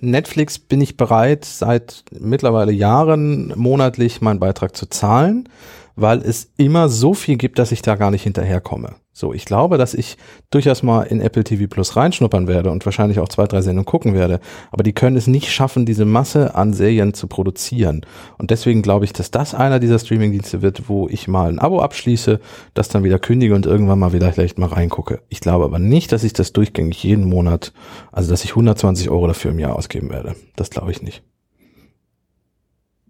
Netflix 0.00 0.58
bin 0.58 0.80
ich 0.80 0.96
bereit, 0.96 1.44
seit 1.44 2.04
mittlerweile 2.12 2.70
Jahren 2.70 3.52
monatlich 3.56 4.20
meinen 4.20 4.38
Beitrag 4.38 4.76
zu 4.76 4.86
zahlen, 4.86 5.48
weil 5.96 6.20
es 6.20 6.52
immer 6.56 6.88
so 6.88 7.12
viel 7.12 7.36
gibt, 7.36 7.58
dass 7.58 7.72
ich 7.72 7.82
da 7.82 7.96
gar 7.96 8.12
nicht 8.12 8.22
hinterherkomme. 8.22 8.94
So, 9.20 9.34
ich 9.34 9.44
glaube, 9.44 9.76
dass 9.76 9.92
ich 9.92 10.16
durchaus 10.48 10.82
mal 10.82 11.02
in 11.02 11.20
Apple 11.20 11.44
TV 11.44 11.66
Plus 11.68 11.94
reinschnuppern 11.94 12.48
werde 12.48 12.70
und 12.70 12.86
wahrscheinlich 12.86 13.18
auch 13.18 13.28
zwei, 13.28 13.46
drei 13.46 13.60
Sendungen 13.60 13.84
gucken 13.84 14.14
werde. 14.14 14.40
Aber 14.70 14.82
die 14.82 14.94
können 14.94 15.14
es 15.14 15.26
nicht 15.26 15.52
schaffen, 15.52 15.84
diese 15.84 16.06
Masse 16.06 16.54
an 16.54 16.72
Serien 16.72 17.12
zu 17.12 17.26
produzieren. 17.26 18.00
Und 18.38 18.50
deswegen 18.50 18.80
glaube 18.80 19.04
ich, 19.04 19.12
dass 19.12 19.30
das 19.30 19.54
einer 19.54 19.78
dieser 19.78 19.98
Streamingdienste 19.98 20.62
wird, 20.62 20.88
wo 20.88 21.06
ich 21.06 21.28
mal 21.28 21.50
ein 21.50 21.58
Abo 21.58 21.82
abschließe, 21.82 22.40
das 22.72 22.88
dann 22.88 23.04
wieder 23.04 23.18
kündige 23.18 23.54
und 23.54 23.66
irgendwann 23.66 23.98
mal 23.98 24.14
wieder 24.14 24.32
vielleicht 24.32 24.58
mal 24.58 24.70
reingucke. 24.70 25.20
Ich 25.28 25.40
glaube 25.40 25.66
aber 25.66 25.78
nicht, 25.78 26.12
dass 26.12 26.24
ich 26.24 26.32
das 26.32 26.54
durchgängig 26.54 27.04
jeden 27.04 27.26
Monat, 27.26 27.74
also 28.12 28.30
dass 28.30 28.44
ich 28.44 28.52
120 28.52 29.10
Euro 29.10 29.26
dafür 29.26 29.50
im 29.50 29.58
Jahr 29.58 29.76
ausgeben 29.76 30.08
werde. 30.08 30.34
Das 30.56 30.70
glaube 30.70 30.92
ich 30.92 31.02
nicht. 31.02 31.22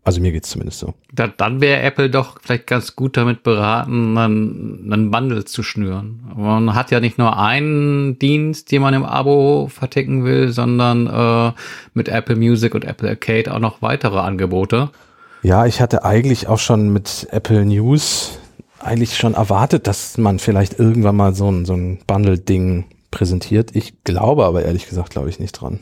Also 0.02 0.20
mir 0.20 0.32
geht's 0.32 0.51
zumindest 0.51 0.78
so. 0.78 0.94
Da, 1.12 1.28
dann 1.28 1.60
wäre 1.60 1.82
Apple 1.82 2.09
doch 2.09 2.40
vielleicht 2.40 2.66
ganz 2.66 2.97
gut 2.97 3.16
damit 3.16 3.43
beraten, 3.43 4.16
einen, 4.16 4.90
einen 4.90 5.10
Bundle 5.10 5.44
zu 5.44 5.62
schnüren. 5.62 6.20
Man 6.35 6.74
hat 6.74 6.90
ja 6.90 7.01
nicht 7.01 7.18
nur 7.18 7.39
einen 7.39 8.18
Dienst, 8.18 8.72
den 8.72 8.81
man 8.81 8.94
im 8.94 9.05
Abo 9.05 9.68
verticken 9.68 10.24
will, 10.24 10.52
sondern 10.52 11.06
äh, 11.06 11.52
mit 11.93 12.09
Apple 12.09 12.36
Music 12.36 12.74
und 12.74 12.85
Apple 12.85 13.10
Arcade 13.10 13.52
auch 13.55 13.59
noch 13.59 13.82
weitere 13.82 14.18
Angebote. 14.18 14.89
Ja, 15.43 15.66
ich 15.66 15.81
hatte 15.82 16.05
eigentlich 16.05 16.48
auch 16.48 16.59
schon 16.59 16.93
mit 16.93 17.28
Apple 17.31 17.64
News 17.66 18.39
eigentlich 18.78 19.18
schon 19.18 19.35
erwartet, 19.35 19.86
dass 19.86 20.16
man 20.16 20.39
vielleicht 20.39 20.78
irgendwann 20.78 21.16
mal 21.16 21.35
so 21.35 21.51
ein, 21.51 21.66
so 21.66 21.74
ein 21.74 21.98
Bundle-Ding 22.06 22.86
präsentiert. 23.10 23.77
Ich 23.77 24.02
glaube 24.05 24.47
aber 24.47 24.64
ehrlich 24.64 24.89
gesagt, 24.89 25.10
glaube 25.10 25.28
ich 25.28 25.39
nicht 25.39 25.52
dran 25.52 25.78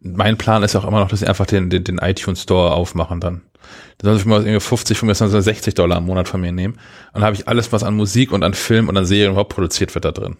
mein 0.00 0.38
Plan 0.38 0.62
ist 0.62 0.76
auch 0.76 0.84
immer 0.84 1.00
noch, 1.00 1.08
dass 1.08 1.20
sie 1.20 1.26
einfach 1.26 1.46
den, 1.46 1.70
den, 1.70 1.84
den 1.84 1.98
iTunes 1.98 2.42
Store 2.42 2.72
aufmachen 2.72 3.20
dann. 3.20 3.42
Da 3.98 4.08
soll 4.08 4.16
ich 4.16 4.24
mal 4.24 4.40
irgendwie 4.40 4.60
50, 4.60 4.98
55, 4.98 5.42
60 5.42 5.74
Dollar 5.74 5.98
im 5.98 6.06
Monat 6.06 6.28
von 6.28 6.40
mir 6.40 6.52
nehmen. 6.52 6.74
Und 6.74 7.16
dann 7.16 7.24
habe 7.24 7.36
ich 7.36 7.46
alles, 7.46 7.70
was 7.72 7.82
an 7.82 7.94
Musik 7.94 8.32
und 8.32 8.42
an 8.42 8.54
Film 8.54 8.88
und 8.88 8.96
an 8.96 9.04
Serien 9.04 9.32
überhaupt 9.32 9.52
produziert 9.54 9.94
wird, 9.94 10.06
da 10.06 10.12
drin. 10.12 10.36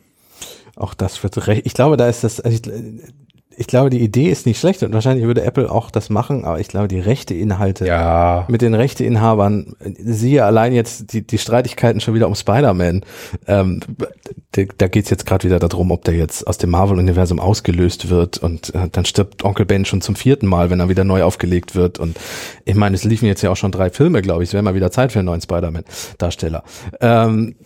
Auch 0.76 0.94
das 0.94 1.22
wird 1.22 1.46
recht. 1.46 1.66
Ich 1.66 1.74
glaube, 1.74 1.98
da 1.98 2.08
ist 2.08 2.24
das, 2.24 2.40
also 2.40 2.56
ich, 2.56 2.62
ich 3.56 3.66
glaube, 3.66 3.90
die 3.90 4.00
Idee 4.00 4.30
ist 4.30 4.46
nicht 4.46 4.58
schlecht 4.58 4.82
und 4.82 4.92
wahrscheinlich 4.92 5.26
würde 5.26 5.42
Apple 5.42 5.70
auch 5.70 5.90
das 5.90 6.08
machen, 6.08 6.44
aber 6.44 6.60
ich 6.60 6.68
glaube, 6.68 6.88
die 6.88 7.00
rechte 7.00 7.34
Inhalte 7.34 7.86
ja. 7.86 8.46
mit 8.48 8.62
den 8.62 8.74
Rechteinhabern, 8.74 9.74
siehe 9.98 10.44
allein 10.44 10.72
jetzt 10.72 11.12
die, 11.12 11.26
die 11.26 11.38
Streitigkeiten 11.38 12.00
schon 12.00 12.14
wieder 12.14 12.28
um 12.28 12.34
Spider-Man, 12.34 13.02
ähm, 13.46 13.80
da 14.52 14.88
geht's 14.88 15.10
jetzt 15.10 15.26
gerade 15.26 15.46
wieder 15.46 15.58
darum, 15.58 15.90
ob 15.90 16.04
der 16.04 16.14
jetzt 16.14 16.46
aus 16.46 16.58
dem 16.58 16.70
Marvel-Universum 16.70 17.38
ausgelöst 17.38 18.08
wird 18.08 18.38
und 18.38 18.74
äh, 18.74 18.88
dann 18.90 19.04
stirbt 19.04 19.44
Onkel 19.44 19.66
Ben 19.66 19.84
schon 19.84 20.00
zum 20.00 20.16
vierten 20.16 20.46
Mal, 20.46 20.70
wenn 20.70 20.80
er 20.80 20.88
wieder 20.88 21.04
neu 21.04 21.22
aufgelegt 21.22 21.74
wird 21.74 21.98
und 21.98 22.18
ich 22.64 22.76
meine, 22.76 22.94
es 22.94 23.04
liefen 23.04 23.26
jetzt 23.26 23.42
ja 23.42 23.50
auch 23.50 23.56
schon 23.56 23.72
drei 23.72 23.90
Filme, 23.90 24.22
glaube 24.22 24.42
ich, 24.42 24.50
es 24.50 24.52
wäre 24.52 24.62
mal 24.62 24.74
wieder 24.74 24.90
Zeit 24.90 25.12
für 25.12 25.18
einen 25.18 25.26
neuen 25.26 25.40
Spider-Man-Darsteller. 25.40 26.62
Ähm, 27.00 27.56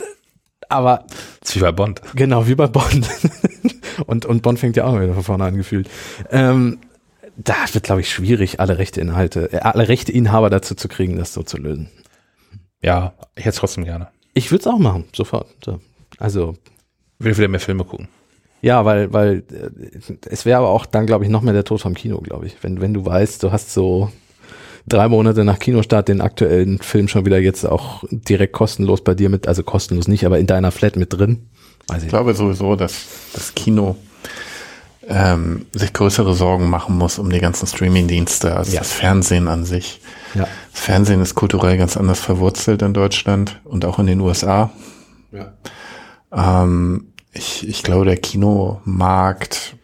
aber. 0.69 1.05
Das 1.41 1.51
ist 1.51 1.57
wie 1.57 1.61
bei 1.61 1.73
Bond. 1.73 2.01
Genau, 2.15 2.47
wie 2.47 2.55
bei 2.55 2.67
Bond. 2.67 3.09
und, 4.07 4.27
und 4.27 4.43
Bond 4.43 4.59
fängt 4.59 4.77
ja 4.77 4.85
auch 4.85 4.95
wieder 5.01 5.15
von 5.15 5.23
vorne 5.23 5.45
an 5.45 5.57
gefühlt. 5.57 5.89
Ähm, 6.31 6.79
da 7.37 7.55
wird, 7.73 7.85
glaube 7.85 8.01
ich, 8.01 8.11
schwierig, 8.11 8.61
alle 8.61 8.79
rechte 8.79 9.01
Inhalte, 9.01 9.53
äh, 9.53 9.59
alle 9.59 9.89
rechte 9.89 10.13
Inhaber 10.13 10.51
dazu 10.51 10.75
zu 10.75 10.89
kriegen, 10.89 11.17
das 11.17 11.33
so 11.33 11.43
zu 11.43 11.59
lösen. 11.59 11.89
Ja, 12.83 13.15
ich 13.35 13.45
hätte 13.45 13.51
es 13.51 13.57
trotzdem 13.57 13.85
gerne. 13.85 14.09
Ich 14.35 14.51
würde 14.51 14.61
es 14.61 14.67
auch 14.67 14.79
machen, 14.79 15.05
sofort. 15.15 15.49
So. 15.65 15.81
Also. 16.19 16.57
Will 17.19 17.37
wieder 17.37 17.49
mehr 17.49 17.61
Filme 17.61 17.85
gucken. 17.85 18.09
Ja, 18.61 18.85
weil, 18.85 19.13
weil 19.13 19.45
äh, 19.53 20.15
es 20.27 20.47
wäre 20.47 20.59
aber 20.59 20.71
auch 20.71 20.87
dann, 20.87 21.07
glaube 21.07 21.25
ich, 21.25 21.31
noch 21.31 21.43
mehr 21.43 21.53
der 21.53 21.65
Tod 21.65 21.81
vom 21.81 21.95
Kino, 21.95 22.19
glaube 22.21 22.47
ich. 22.47 22.57
Wenn, 22.63 22.81
wenn 22.81 22.95
du 22.95 23.05
weißt, 23.05 23.43
du 23.43 23.53
hast 23.53 23.73
so 23.73 24.11
drei 24.87 25.09
Monate 25.09 25.45
nach 25.45 25.59
Kinostart 25.59 26.09
den 26.09 26.21
aktuellen 26.21 26.79
Film 26.79 27.09
schon 27.09 27.27
wieder 27.27 27.39
jetzt 27.39 27.65
auch 27.65 28.05
direkt 28.11 28.53
kostenlos 28.53 29.03
bei 29.03 29.15
dir 29.15 29.29
mit, 29.29 29.49
also 29.49 29.63
kostenlos 29.63 30.09
nicht, 30.09 30.27
aber 30.27 30.39
in 30.39 30.47
deiner 30.47 30.71
Flat 30.71 30.97
mit 30.97 31.13
drin. 31.13 31.49
Ich, 31.91 32.05
ich 32.05 32.09
glaube 32.09 32.35
sowieso, 32.35 32.77
dass 32.77 33.07
das 33.33 33.55
Kino 33.55 33.97
ähm, 35.07 35.67
sich 35.73 35.93
größere 35.93 36.35
Sorgen 36.35 36.71
machen 36.71 36.97
muss 36.97 37.19
um 37.19 37.31
die 37.31 37.41
ganzen 37.41 37.67
Streaming-Dienste 37.67 38.57
als 38.57 38.73
ja. 38.73 38.81
das 38.81 38.93
Fernsehen 38.93 39.49
an 39.49 39.65
sich. 39.65 40.01
Ja. 40.35 40.49
Das 40.73 40.81
Fernsehen 40.81 41.21
ist 41.21 41.35
kulturell 41.35 41.77
ganz 41.77 41.97
anders 41.97 42.21
verwurzelt 42.21 42.83
in 42.83 42.95
Deutschland 42.95 43.61
und 43.65 43.85
auch 43.85 43.99
in 43.99 44.07
den 44.07 44.21
USA. 44.21 44.71
Ja. 45.31 45.53
Ähm, 46.33 47.13
ich, 47.33 47.69
ich 47.69 47.83
glaube, 47.83 48.05
der 48.05 48.17
Kinomarkt. 48.17 49.77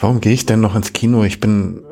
Warum 0.00 0.20
gehe 0.20 0.32
ich 0.32 0.46
denn 0.46 0.60
noch 0.60 0.74
ins 0.74 0.92
Kino? 0.92 1.24
Ich 1.24 1.40
bin 1.40 1.82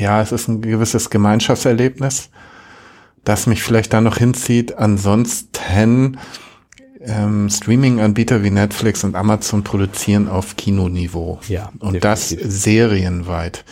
ja, 0.00 0.22
es 0.22 0.32
ist 0.32 0.48
ein 0.48 0.62
gewisses 0.62 1.10
Gemeinschaftserlebnis, 1.10 2.30
das 3.22 3.46
mich 3.46 3.62
vielleicht 3.62 3.92
da 3.92 4.00
noch 4.00 4.16
hinzieht. 4.16 4.78
Ansonsten 4.78 6.18
ähm, 7.02 7.48
Streaming-Anbieter 7.48 8.42
wie 8.42 8.50
Netflix 8.50 9.04
und 9.04 9.14
Amazon 9.14 9.64
produzieren 9.64 10.28
auf 10.28 10.56
Kinoniveau. 10.56 11.40
Ja. 11.48 11.70
Und 11.78 11.94
definitiv. 11.94 12.00
das 12.00 12.28
serienweit. 12.62 13.64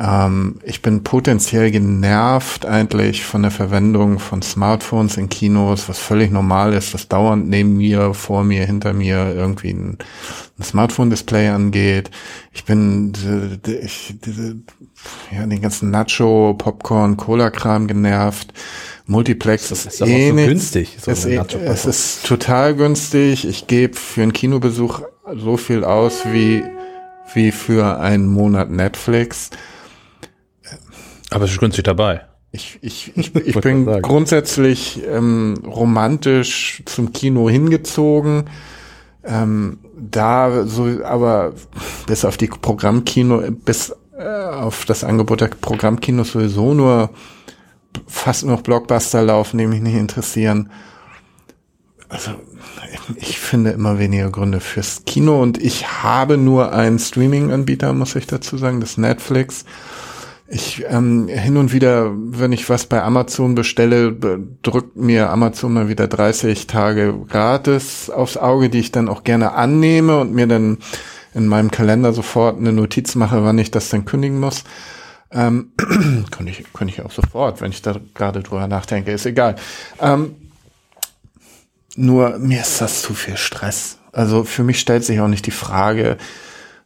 Ähm, 0.00 0.60
ich 0.62 0.80
bin 0.80 1.02
potenziell 1.02 1.72
genervt 1.72 2.64
eigentlich 2.64 3.24
von 3.24 3.42
der 3.42 3.50
Verwendung 3.50 4.20
von 4.20 4.42
Smartphones 4.42 5.16
in 5.16 5.28
Kinos, 5.28 5.88
was 5.88 5.98
völlig 5.98 6.30
normal 6.30 6.72
ist, 6.72 6.94
dass 6.94 7.08
dauernd 7.08 7.48
neben 7.48 7.76
mir, 7.76 8.14
vor 8.14 8.44
mir, 8.44 8.64
hinter 8.64 8.92
mir 8.92 9.34
irgendwie 9.34 9.70
ein, 9.70 9.98
ein 10.56 10.62
Smartphone-Display 10.62 11.48
angeht. 11.48 12.10
Ich 12.52 12.64
bin 12.64 13.12
ich, 13.66 14.14
ja, 15.32 15.44
den 15.44 15.60
ganzen 15.60 15.90
Nacho, 15.90 16.54
Popcorn, 16.56 17.16
Cola-Kram 17.16 17.88
genervt. 17.88 18.52
Multiplex 19.06 19.72
ist, 19.72 19.86
ist 19.86 20.00
eh 20.02 20.28
so 20.28 20.36
günstig. 20.36 20.96
So 21.00 21.10
es, 21.10 21.24
eh, 21.24 21.42
es 21.64 21.86
ist 21.86 22.24
total 22.24 22.76
günstig. 22.76 23.48
Ich 23.48 23.66
gebe 23.66 23.96
für 23.96 24.22
einen 24.22 24.32
Kinobesuch 24.32 25.02
so 25.34 25.56
viel 25.56 25.82
aus 25.82 26.24
wie 26.30 26.62
wie 27.34 27.52
für 27.52 27.98
einen 28.00 28.26
Monat 28.26 28.70
Netflix. 28.70 29.50
Aber 31.30 31.44
es 31.44 31.52
ist 31.52 31.60
günstig 31.60 31.84
dabei. 31.84 32.22
Ich, 32.50 32.78
ich, 32.80 33.16
ich, 33.16 33.34
ich 33.34 33.54
bin 33.60 33.84
grundsätzlich 34.02 35.02
ähm, 35.06 35.54
romantisch 35.66 36.82
zum 36.86 37.12
Kino 37.12 37.48
hingezogen. 37.48 38.44
Ähm, 39.24 39.78
da 39.94 40.64
so, 40.66 41.04
aber 41.04 41.52
bis 42.06 42.24
auf 42.24 42.36
die 42.36 42.46
Programmkino, 42.46 43.42
bis 43.50 43.94
äh, 44.16 44.24
auf 44.24 44.84
das 44.84 45.04
Angebot 45.04 45.40
der 45.40 45.48
Programmkinos 45.48 46.32
sowieso 46.32 46.72
nur 46.72 47.10
fast 48.06 48.46
noch 48.46 48.62
Blockbuster 48.62 49.22
laufen, 49.22 49.58
die 49.58 49.66
mich 49.66 49.80
nicht 49.80 49.96
interessieren. 49.96 50.70
Also 52.08 52.30
ich 53.16 53.38
finde 53.38 53.70
immer 53.70 53.98
weniger 53.98 54.30
Gründe 54.30 54.60
fürs 54.60 55.04
Kino 55.04 55.42
und 55.42 55.62
ich 55.62 56.02
habe 56.02 56.38
nur 56.38 56.72
einen 56.72 56.98
Streaming-Anbieter, 56.98 57.92
muss 57.92 58.16
ich 58.16 58.26
dazu 58.26 58.56
sagen, 58.56 58.80
das 58.80 58.96
Netflix. 58.96 59.64
Ich 60.50 60.82
ähm, 60.88 61.28
hin 61.28 61.58
und 61.58 61.74
wieder, 61.74 62.10
wenn 62.14 62.52
ich 62.52 62.70
was 62.70 62.86
bei 62.86 63.02
Amazon 63.02 63.54
bestelle, 63.54 64.16
drückt 64.62 64.96
mir 64.96 65.28
Amazon 65.28 65.74
mal 65.74 65.88
wieder 65.88 66.08
30 66.08 66.66
Tage 66.66 67.14
gratis 67.28 68.08
aufs 68.08 68.38
Auge, 68.38 68.70
die 68.70 68.78
ich 68.78 68.90
dann 68.90 69.10
auch 69.10 69.24
gerne 69.24 69.52
annehme 69.52 70.18
und 70.18 70.32
mir 70.32 70.46
dann 70.46 70.78
in 71.34 71.46
meinem 71.48 71.70
Kalender 71.70 72.14
sofort 72.14 72.56
eine 72.56 72.72
Notiz 72.72 73.14
mache, 73.14 73.44
wann 73.44 73.58
ich 73.58 73.70
das 73.70 73.90
dann 73.90 74.06
kündigen 74.06 74.40
muss. 74.40 74.64
Ähm, 75.30 75.72
könnte 76.30 76.50
ich, 76.50 76.64
könnte 76.72 76.94
ich 76.94 77.02
auch 77.02 77.10
sofort, 77.10 77.60
wenn 77.60 77.70
ich 77.70 77.82
da 77.82 77.96
gerade 78.14 78.42
drüber 78.42 78.66
nachdenke, 78.66 79.12
ist 79.12 79.26
egal. 79.26 79.56
Ähm, 80.00 80.34
nur 81.94 82.38
mir 82.38 82.62
ist 82.62 82.80
das 82.80 83.02
zu 83.02 83.12
viel 83.12 83.36
Stress. 83.36 83.98
Also 84.12 84.44
für 84.44 84.64
mich 84.64 84.80
stellt 84.80 85.04
sich 85.04 85.20
auch 85.20 85.28
nicht 85.28 85.44
die 85.44 85.50
Frage, 85.50 86.16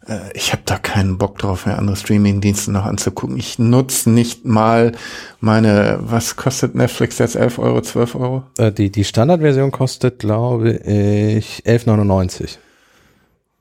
äh, 0.07 0.33
ich 0.35 0.53
habe 0.53 0.63
da 0.65 0.79
keinen 0.79 1.19
Bock 1.19 1.39
drauf, 1.39 1.67
mir 1.67 1.79
andere 1.79 1.97
Streaming-Dienste 1.97 2.73
noch 2.73 2.85
anzugucken. 2.85 3.37
Ich 3.37 3.59
nutze 3.59 4.11
nicht 4.11 4.45
mal 4.45 4.93
meine, 5.41 5.99
was 6.01 6.37
kostet 6.37 6.75
Netflix 6.75 7.19
jetzt, 7.19 7.37
11 7.37 7.59
Euro, 7.59 7.81
12 7.83 8.15
Euro? 8.15 8.43
Äh, 8.59 8.73
die, 8.73 8.91
die 8.91 9.05
Standardversion 9.05 9.71
kostet, 9.71 10.19
glaube 10.19 10.73
ich, 10.73 11.65
11,99. 11.67 12.59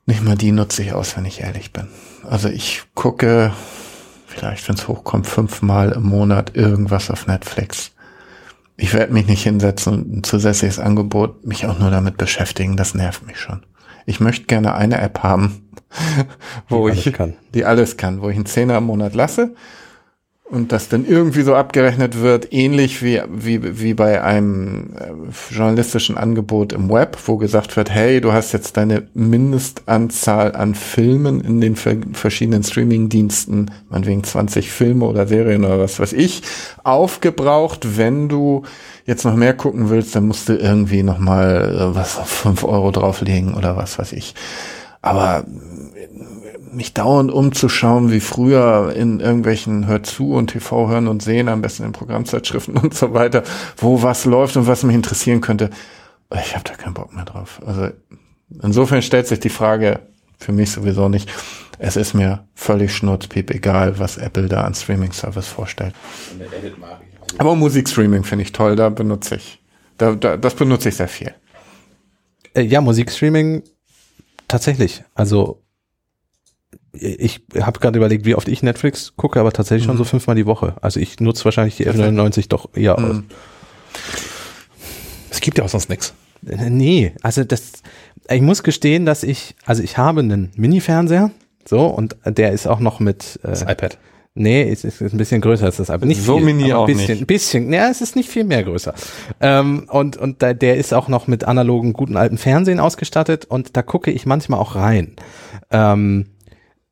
Nicht 0.06 0.24
mal 0.24 0.36
die 0.36 0.52
nutze 0.52 0.82
ich 0.82 0.92
aus, 0.92 1.16
wenn 1.16 1.24
ich 1.24 1.40
ehrlich 1.40 1.72
bin. 1.72 1.88
Also 2.28 2.48
ich 2.48 2.82
gucke 2.94 3.52
vielleicht, 4.26 4.66
wenn 4.68 4.74
es 4.74 4.88
hochkommt, 4.88 5.26
fünfmal 5.26 5.92
im 5.92 6.02
Monat 6.02 6.56
irgendwas 6.56 7.10
auf 7.10 7.26
Netflix. 7.26 7.92
Ich 8.76 8.94
werde 8.94 9.12
mich 9.12 9.26
nicht 9.26 9.42
hinsetzen 9.42 9.92
und 9.92 10.16
ein 10.16 10.24
zusätzliches 10.24 10.78
Angebot 10.78 11.46
mich 11.46 11.66
auch 11.66 11.78
nur 11.78 11.90
damit 11.90 12.16
beschäftigen. 12.16 12.76
Das 12.76 12.94
nervt 12.94 13.26
mich 13.26 13.38
schon. 13.38 13.62
Ich 14.06 14.20
möchte 14.20 14.46
gerne 14.46 14.74
eine 14.74 15.00
App 15.00 15.22
haben, 15.22 15.68
wo 16.68 16.88
Die 16.88 16.98
ich, 16.98 17.12
kann. 17.12 17.34
die 17.54 17.64
alles 17.64 17.96
kann, 17.96 18.22
wo 18.22 18.28
ich 18.28 18.36
einen 18.36 18.46
Zehner 18.46 18.78
im 18.78 18.84
Monat 18.84 19.14
lasse 19.14 19.54
und 20.52 20.70
das 20.70 20.90
dann 20.90 21.06
irgendwie 21.06 21.40
so 21.40 21.54
abgerechnet 21.54 22.20
wird, 22.20 22.52
ähnlich 22.52 23.02
wie, 23.02 23.22
wie, 23.26 23.80
wie 23.80 23.94
bei 23.94 24.22
einem 24.22 24.90
äh, 24.98 25.54
journalistischen 25.54 26.18
Angebot 26.18 26.74
im 26.74 26.90
Web, 26.90 27.16
wo 27.24 27.38
gesagt 27.38 27.74
wird, 27.74 27.88
hey, 27.88 28.20
du 28.20 28.34
hast 28.34 28.52
jetzt 28.52 28.76
deine 28.76 29.04
Mindestanzahl 29.14 30.54
an 30.54 30.74
Filmen 30.74 31.40
in 31.40 31.62
den 31.62 31.74
ver 31.74 31.96
verschiedenen 32.12 32.64
Streaming-Diensten, 32.64 33.70
meinetwegen 33.88 34.24
20 34.24 34.70
Filme 34.70 35.06
oder 35.06 35.26
Serien 35.26 35.64
oder 35.64 35.78
was 35.78 35.98
weiß 35.98 36.12
ich, 36.12 36.42
aufgebraucht. 36.84 37.96
Wenn 37.96 38.28
du 38.28 38.64
jetzt 39.06 39.24
noch 39.24 39.34
mehr 39.34 39.54
gucken 39.54 39.88
willst, 39.88 40.14
dann 40.14 40.26
musst 40.26 40.50
du 40.50 40.52
irgendwie 40.54 41.02
noch 41.02 41.18
mal 41.18 41.74
äh, 41.74 41.94
was 41.96 42.18
auf 42.18 42.28
5 42.28 42.62
Euro 42.64 42.90
drauflegen 42.90 43.54
oder 43.54 43.78
was 43.78 43.98
weiß 43.98 44.12
ich. 44.12 44.34
Aber 45.00 45.44
mich 46.72 46.94
dauernd 46.94 47.30
umzuschauen, 47.30 48.10
wie 48.10 48.20
früher 48.20 48.94
in 48.96 49.20
irgendwelchen 49.20 49.86
Hör 49.86 50.02
zu 50.02 50.32
und 50.32 50.48
TV 50.48 50.88
hören 50.88 51.08
und 51.08 51.22
sehen, 51.22 51.48
am 51.48 51.62
besten 51.62 51.84
in 51.84 51.92
Programmzeitschriften 51.92 52.76
und 52.78 52.94
so 52.94 53.14
weiter, 53.14 53.42
wo 53.76 54.02
was 54.02 54.24
läuft 54.24 54.56
und 54.56 54.66
was 54.66 54.82
mich 54.82 54.94
interessieren 54.94 55.40
könnte. 55.40 55.70
Ich 56.34 56.54
habe 56.54 56.64
da 56.64 56.74
keinen 56.74 56.94
Bock 56.94 57.14
mehr 57.14 57.24
drauf. 57.24 57.60
Also 57.66 57.88
insofern 58.62 59.02
stellt 59.02 59.26
sich 59.26 59.40
die 59.40 59.50
Frage 59.50 60.00
für 60.38 60.52
mich 60.52 60.72
sowieso 60.72 61.08
nicht. 61.08 61.30
Es 61.78 61.96
ist 61.96 62.14
mir 62.14 62.46
völlig 62.54 62.94
schnurzpiep 62.94 63.50
egal, 63.50 63.98
was 63.98 64.16
Apple 64.16 64.48
da 64.48 64.62
an 64.62 64.74
Streaming-Service 64.74 65.48
vorstellt. 65.48 65.94
Aber 67.38 67.54
Musikstreaming 67.54 68.24
finde 68.24 68.44
ich 68.44 68.52
toll, 68.52 68.76
da 68.76 68.88
benutze 68.88 69.36
ich. 69.36 69.62
Da, 69.98 70.14
da, 70.14 70.36
das 70.36 70.54
benutze 70.54 70.88
ich 70.88 70.96
sehr 70.96 71.08
viel. 71.08 71.34
Äh, 72.54 72.62
ja, 72.62 72.80
Musikstreaming 72.80 73.62
tatsächlich. 74.48 75.04
Also 75.14 75.61
ich 76.92 77.42
habe 77.60 77.80
gerade 77.80 77.96
überlegt, 77.98 78.24
wie 78.26 78.34
oft 78.34 78.48
ich 78.48 78.62
Netflix 78.62 79.14
gucke, 79.16 79.40
aber 79.40 79.52
tatsächlich 79.52 79.84
schon 79.86 79.96
so 79.96 80.04
fünfmal 80.04 80.36
die 80.36 80.46
Woche. 80.46 80.74
Also 80.82 81.00
ich 81.00 81.20
nutze 81.20 81.44
wahrscheinlich 81.44 81.76
die 81.76 81.88
F99 81.88 82.48
doch 82.48 82.68
eher 82.74 82.98
aus. 82.98 83.16
Es 85.30 85.40
gibt 85.40 85.58
ja 85.58 85.64
auch 85.64 85.68
sonst 85.68 85.88
nichts. 85.88 86.14
Äh, 86.46 86.70
Nee, 86.70 87.12
also 87.22 87.44
das, 87.44 87.82
ich 88.28 88.42
muss 88.42 88.62
gestehen, 88.62 89.06
dass 89.06 89.22
ich, 89.22 89.54
also 89.64 89.82
ich 89.82 89.96
habe 89.96 90.20
einen 90.20 90.50
Mini-Fernseher, 90.56 91.30
so, 91.66 91.86
und 91.86 92.16
der 92.26 92.52
ist 92.52 92.66
auch 92.66 92.80
noch 92.80 92.98
mit, 93.00 93.38
äh, 93.44 93.48
Das 93.48 93.62
iPad. 93.62 93.96
nee, 94.34 94.68
es 94.68 94.82
ist, 94.84 95.00
ist 95.00 95.12
ein 95.14 95.18
bisschen 95.18 95.40
größer 95.40 95.64
als 95.66 95.76
das 95.76 95.88
iPad. 95.88 96.04
Nicht 96.06 96.22
So 96.22 96.36
viel, 96.38 96.46
mini 96.46 96.72
aber 96.72 96.82
auch 96.82 96.88
ein 96.88 96.94
bisschen, 96.96 97.12
nicht. 97.12 97.22
Ein 97.22 97.26
bisschen, 97.26 97.72
ja, 97.72 97.88
es 97.88 98.00
ist 98.00 98.16
nicht 98.16 98.28
viel 98.28 98.42
mehr 98.44 98.64
größer. 98.64 98.92
Ähm, 99.40 99.86
und, 99.88 100.16
und 100.16 100.42
da, 100.42 100.52
der 100.52 100.76
ist 100.76 100.92
auch 100.92 101.06
noch 101.08 101.28
mit 101.28 101.44
analogen, 101.44 101.92
guten 101.92 102.16
alten 102.16 102.38
Fernsehen 102.38 102.80
ausgestattet 102.80 103.44
und 103.44 103.76
da 103.76 103.82
gucke 103.82 104.10
ich 104.10 104.26
manchmal 104.26 104.58
auch 104.58 104.74
rein. 104.74 105.14
Ähm, 105.70 106.26
äh, 106.26 106.31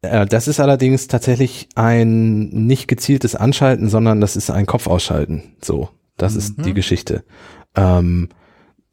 das 0.03 0.49
ist 0.49 0.61
allerdings 0.61 1.09
tatsächlich 1.09 1.69
ein 1.75 2.49
nicht 2.49 2.89
gezieltes 2.89 3.35
Anschalten, 3.35 3.89
sondern 3.89 4.21
das 4.21 4.37
ist 4.37 4.51
ein 4.51 4.67
Kopfausschalten. 4.67 5.55
So, 5.63 5.91
das 6.17 6.37
ist 6.37 6.65
die 6.65 6.75
Geschichte. 6.75 7.25
Ähm, 7.77 8.31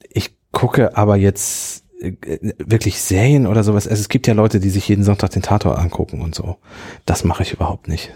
ich 0.10 0.36
gucke 0.52 0.98
aber 0.98 1.16
jetzt 1.16 1.86
äh, 2.02 2.14
wirklich 2.58 3.00
Serien 3.02 3.48
oder 3.48 3.64
sowas. 3.64 3.88
Also 3.88 4.02
es 4.02 4.10
gibt 4.10 4.28
ja 4.28 4.34
Leute, 4.34 4.60
die 4.60 4.70
sich 4.70 4.88
jeden 4.88 5.04
Sonntag 5.04 5.32
den 5.32 5.42
Tator 5.42 5.80
angucken 5.80 6.22
und 6.22 6.36
so. 6.36 6.58
Das 7.06 7.24
mache 7.24 7.44
ich 7.44 7.54
überhaupt 7.54 7.88
nicht. 7.88 8.14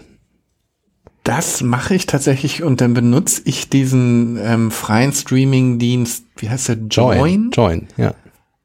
Das 1.24 1.62
mache 1.62 1.94
ich 1.94 2.06
tatsächlich 2.06 2.62
und 2.64 2.80
dann 2.80 2.94
benutze 2.94 3.42
ich 3.44 3.68
diesen 3.68 4.38
ähm, 4.42 4.70
freien 4.72 5.12
Streaming-Dienst, 5.12 6.26
wie 6.36 6.50
heißt 6.50 6.68
der, 6.68 6.76
Join, 6.90 7.50
Join, 7.52 7.86
ja. 7.96 8.14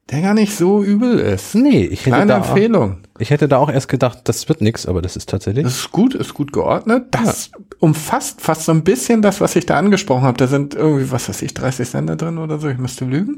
Der 0.09 0.21
gar 0.21 0.33
nicht 0.33 0.55
so 0.55 0.83
übel 0.83 1.19
ist. 1.19 1.53
Nee, 1.55 1.83
ich 1.83 2.01
hätte, 2.01 2.11
Kleine 2.11 2.27
da, 2.27 2.37
Empfehlung. 2.37 2.97
ich 3.19 3.29
hätte 3.29 3.47
da 3.47 3.57
auch 3.57 3.69
erst 3.69 3.89
gedacht, 3.89 4.19
das 4.23 4.47
wird 4.47 4.61
nix, 4.61 4.85
aber 4.85 5.01
das 5.01 5.15
ist 5.17 5.29
tatsächlich. 5.29 5.63
Das 5.65 5.75
ist 5.75 5.91
gut, 5.91 6.15
ist 6.15 6.33
gut 6.33 6.53
geordnet. 6.53 7.07
Das 7.11 7.51
umfasst 7.79 8.41
fast 8.41 8.63
so 8.65 8.71
ein 8.71 8.83
bisschen 8.83 9.21
das, 9.21 9.41
was 9.41 9.55
ich 9.55 9.65
da 9.65 9.77
angesprochen 9.77 10.23
habe. 10.23 10.37
Da 10.37 10.47
sind 10.47 10.75
irgendwie, 10.75 11.11
was 11.11 11.27
weiß 11.27 11.41
ich, 11.41 11.53
30 11.53 11.89
Sender 11.89 12.15
drin 12.15 12.37
oder 12.37 12.57
so. 12.57 12.69
Ich 12.69 12.77
müsste 12.77 13.05
lügen. 13.05 13.35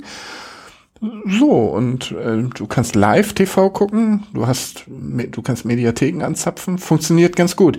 So, 1.26 1.52
und 1.52 2.12
äh, 2.12 2.44
du 2.44 2.68
kannst 2.68 2.96
Live-TV 2.96 3.70
gucken, 3.70 4.24
du 4.34 4.46
hast, 4.48 4.84
du 4.88 5.42
kannst 5.42 5.64
Mediatheken 5.64 6.24
anzapfen, 6.24 6.78
funktioniert 6.78 7.38
ganz 7.38 7.56
gut. 7.56 7.78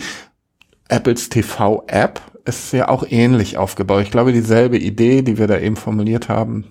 Apples 0.89 1.29
TV-App 1.29 2.21
ist 2.47 2.73
ja 2.73 2.89
auch 2.89 3.05
ähnlich 3.09 3.59
aufgebaut. 3.59 4.03
Ich 4.03 4.11
glaube, 4.11 4.33
dieselbe 4.33 4.79
Idee, 4.79 5.23
die 5.23 5.37
wir 5.39 5.47
da 5.47 5.59
eben 5.59 5.77
formuliert 5.77 6.29
haben, 6.29 6.65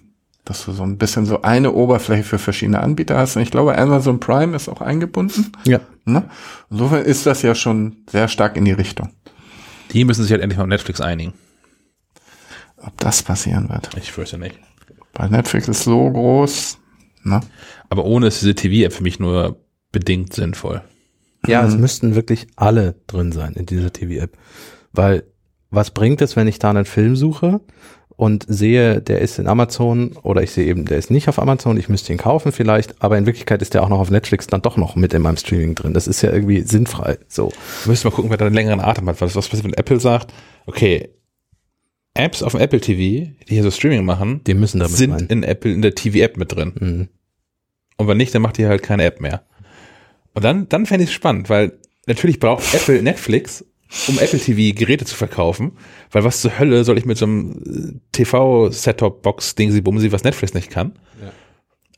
dass 0.46 0.66
du 0.66 0.72
so 0.72 0.84
ein 0.84 0.98
bisschen 0.98 1.26
so 1.26 1.42
eine 1.42 1.74
Oberfläche 1.74 2.24
für 2.24 2.40
verschiedene 2.40 2.80
Anbieter 2.80 3.18
hast. 3.18 3.36
Und 3.36 3.44
ich 3.44 3.52
glaube, 3.52 3.78
Amazon 3.78 4.20
Prime 4.20 4.56
ist 4.56 4.70
auch 4.70 4.82
eingebunden. 4.82 5.52
ja. 5.66 5.80
Ne? 6.06 6.24
Insofern 6.72 7.04
ist 7.04 7.26
das 7.26 7.44
ja 7.44 7.54
schon 7.54 7.98
sehr 8.10 8.28
stark 8.28 8.58
in 8.58 8.66
die 8.66 8.72
Richtung. 8.72 9.10
Die 9.92 10.06
müssen 10.06 10.24
sich 10.24 10.32
halt 10.32 10.42
endlich 10.42 10.58
mal 10.58 10.64
auf 10.64 10.70
Netflix 10.70 11.02
einigen. 11.02 11.34
Ob 12.78 12.98
das 12.98 13.22
passieren 13.22 13.70
wird. 13.70 13.90
Ich 13.98 14.12
fürchte 14.12 14.38
nicht. 14.38 14.56
Weil 15.14 15.30
Netflix 15.30 15.68
ist 15.68 15.84
so 15.84 16.10
groß. 16.10 16.78
Ne? 17.24 17.42
Aber 17.90 18.06
ohne 18.06 18.28
ist 18.28 18.42
diese 18.42 18.56
TV-App 18.56 18.94
für 18.94 19.04
mich 19.04 19.20
nur 19.20 19.60
bedingt 19.92 20.34
sinnvoll. 20.34 20.82
Ja, 21.46 21.66
es 21.66 21.76
müssten 21.76 22.16
wirklich 22.16 22.48
alle 22.56 22.96
drin 23.08 23.32
sein 23.32 23.54
in 23.54 23.66
dieser 23.66 23.92
TV-App. 23.94 24.38
Weil 24.92 25.24
was 25.70 25.92
bringt 25.92 26.22
es, 26.22 26.36
wenn 26.36 26.48
ich 26.48 26.60
da 26.60 26.70
einen 26.70 26.86
Film 26.86 27.16
suche 27.16 27.62
und 28.20 28.46
sehe, 28.50 29.00
der 29.02 29.22
ist 29.22 29.40
in 29.40 29.48
Amazon 29.48 30.12
oder 30.24 30.44
ich 30.44 30.52
sehe 30.52 30.66
eben, 30.66 30.84
der 30.84 30.98
ist 30.98 31.10
nicht 31.10 31.30
auf 31.30 31.40
Amazon, 31.40 31.78
ich 31.78 31.88
müsste 31.88 32.12
ihn 32.12 32.18
kaufen 32.18 32.52
vielleicht, 32.52 33.02
aber 33.02 33.18
in 33.18 33.26
Wirklichkeit 33.26 33.62
ist 33.62 33.74
der 33.74 33.82
auch 33.82 33.88
noch 33.88 34.00
auf 34.02 34.12
Netflix 34.12 34.46
dann 34.48 34.62
doch 34.62 34.76
noch 34.76 34.98
mit 34.98 35.14
in 35.14 35.22
meinem 35.22 35.38
Streaming 35.38 35.74
drin. 35.74 35.94
Das 35.94 36.06
ist 36.06 36.22
ja 36.22 36.30
irgendwie 36.34 36.60
sinnfrei. 36.64 37.18
So. 37.30 37.54
Wir 37.86 37.92
müssen 37.92 38.06
mal 38.10 38.14
gucken, 38.14 38.30
wer 38.30 38.36
da 38.36 38.46
einen 38.46 38.56
längeren 38.56 38.82
Atem 38.82 39.08
hat. 39.08 39.22
Was, 39.22 39.38
was 39.38 39.48
passiert, 39.48 39.64
wenn 39.64 39.74
Apple 39.74 40.02
sagt, 40.02 40.34
okay, 40.66 41.12
Apps 42.14 42.44
auf 42.44 42.52
dem 42.52 42.60
Apple 42.60 42.82
TV, 42.82 43.32
die 43.48 43.54
hier 43.54 43.64
so 43.64 43.72
Streaming 43.72 44.04
machen, 44.04 44.42
Die 44.46 44.54
müssen 44.54 44.82
damit 44.82 44.98
sind 44.98 45.14
rein. 45.14 45.28
in 45.30 45.44
Apple, 45.44 45.72
in 45.72 45.82
der 45.82 45.96
TV-App 45.96 46.36
mit 46.36 46.54
drin. 46.54 46.74
Mhm. 46.78 47.08
Und 47.96 48.08
wenn 48.10 48.18
nicht, 48.18 48.36
dann 48.36 48.42
macht 48.42 48.58
die 48.58 48.66
halt 48.68 48.84
keine 48.84 49.06
App 49.06 49.22
mehr. 49.22 49.44
Und 50.34 50.44
dann, 50.44 50.68
dann 50.68 50.86
fände 50.86 51.06
ich 51.06 51.12
es 51.12 51.14
spannend, 51.16 51.50
weil 51.50 51.72
natürlich 52.06 52.42
braucht 52.42 52.74
Apple 52.74 53.02
Netflix, 53.02 53.64
um 54.08 54.20
Apple 54.20 54.40
TV 54.40 54.78
Geräte 54.78 55.06
zu 55.06 55.16
verkaufen, 55.16 55.72
weil 56.12 56.24
was 56.24 56.42
zur 56.42 56.60
Hölle 56.60 56.84
soll 56.84 56.98
ich 56.98 57.06
mit 57.06 57.18
so 57.18 57.26
einem 57.26 58.02
TV-Setup-Box 58.12 59.56
Dingsi 59.56 59.82
Bumsi, 59.82 60.12
was 60.12 60.24
Netflix 60.24 60.54
nicht 60.54 60.70
kann. 60.70 60.94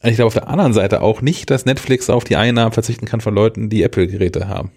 Und 0.02 0.10
ich 0.10 0.16
glaube 0.16 0.28
auf 0.28 0.34
der 0.34 0.48
anderen 0.48 0.74
Seite 0.74 1.02
auch 1.02 1.22
nicht, 1.22 1.50
dass 1.50 1.66
Netflix 1.66 2.10
auf 2.10 2.24
die 2.24 2.36
Einnahmen 2.36 2.72
verzichten 2.72 3.06
kann 3.06 3.22
von 3.22 3.36
Leuten, 3.36 3.70
die 3.70 3.84
Apple-Geräte 3.84 4.48
haben. 4.48 4.72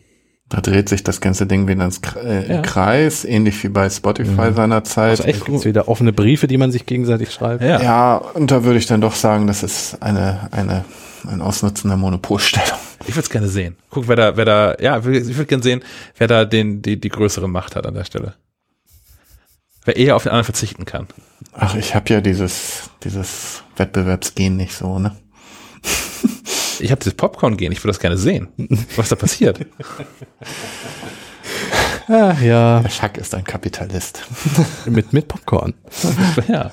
Da 0.54 0.60
dreht 0.60 0.88
sich 0.88 1.02
das 1.02 1.20
ganze 1.20 1.46
Ding 1.46 1.66
wieder 1.66 1.84
ins 1.84 2.00
äh, 2.14 2.48
Ja. 2.48 2.62
Kreis, 2.62 3.24
ähnlich 3.24 3.60
wie 3.64 3.68
bei 3.68 3.90
Spotify 3.90 4.52
seinerzeit. 4.54 5.10
Also 5.10 5.24
echt 5.24 5.44
Gibt's 5.44 5.64
wieder 5.64 5.88
offene 5.88 6.12
Briefe, 6.12 6.46
die 6.46 6.58
man 6.58 6.70
sich 6.70 6.86
gegenseitig 6.86 7.32
schreibt. 7.32 7.60
Ja. 7.60 7.82
ja, 7.82 8.16
und 8.18 8.52
da 8.52 8.62
würde 8.62 8.78
ich 8.78 8.86
dann 8.86 9.00
doch 9.00 9.16
sagen, 9.16 9.48
das 9.48 9.64
ist 9.64 10.00
eine, 10.00 10.48
eine, 10.52 10.84
ein 11.26 11.42
Ausnutzen 11.42 11.88
der 11.88 11.96
Monopolstellung. 11.96 12.78
Ich 13.00 13.16
würde 13.16 13.22
es 13.22 13.30
gerne 13.30 13.48
sehen. 13.48 13.76
Guck, 13.90 14.06
wer 14.06 14.14
da, 14.14 14.36
wer 14.36 14.44
da, 14.44 14.76
ja, 14.78 14.98
ich 14.98 15.04
würde 15.04 15.46
gerne 15.46 15.64
sehen, 15.64 15.82
wer 16.18 16.28
da 16.28 16.44
den, 16.44 16.82
die, 16.82 17.00
die 17.00 17.08
größere 17.08 17.48
Macht 17.48 17.74
hat 17.74 17.84
an 17.84 17.94
der 17.94 18.04
Stelle. 18.04 18.34
Wer 19.84 19.96
eher 19.96 20.14
auf 20.14 20.22
den 20.22 20.30
anderen 20.30 20.44
verzichten 20.44 20.84
kann. 20.84 21.08
Ach, 21.52 21.74
ich 21.74 21.96
habe 21.96 22.14
ja 22.14 22.20
dieses, 22.20 22.90
dieses 23.02 23.64
Wettbewerbsgen 23.76 24.56
nicht 24.56 24.74
so, 24.74 25.00
ne? 25.00 25.16
Ich 26.84 26.90
habe 26.90 26.98
dieses 26.98 27.14
Popcorn-Gehen, 27.14 27.72
ich 27.72 27.78
würde 27.78 27.88
das 27.88 27.98
gerne 27.98 28.18
sehen, 28.18 28.48
was 28.96 29.08
da 29.08 29.16
passiert. 29.16 29.58
Ach 32.08 32.42
ja, 32.42 32.80
Der 32.80 32.90
Schack 32.90 33.16
ist 33.16 33.34
ein 33.34 33.44
Kapitalist. 33.44 34.22
mit, 34.84 35.14
mit 35.14 35.26
Popcorn. 35.26 35.72
ja. 36.48 36.72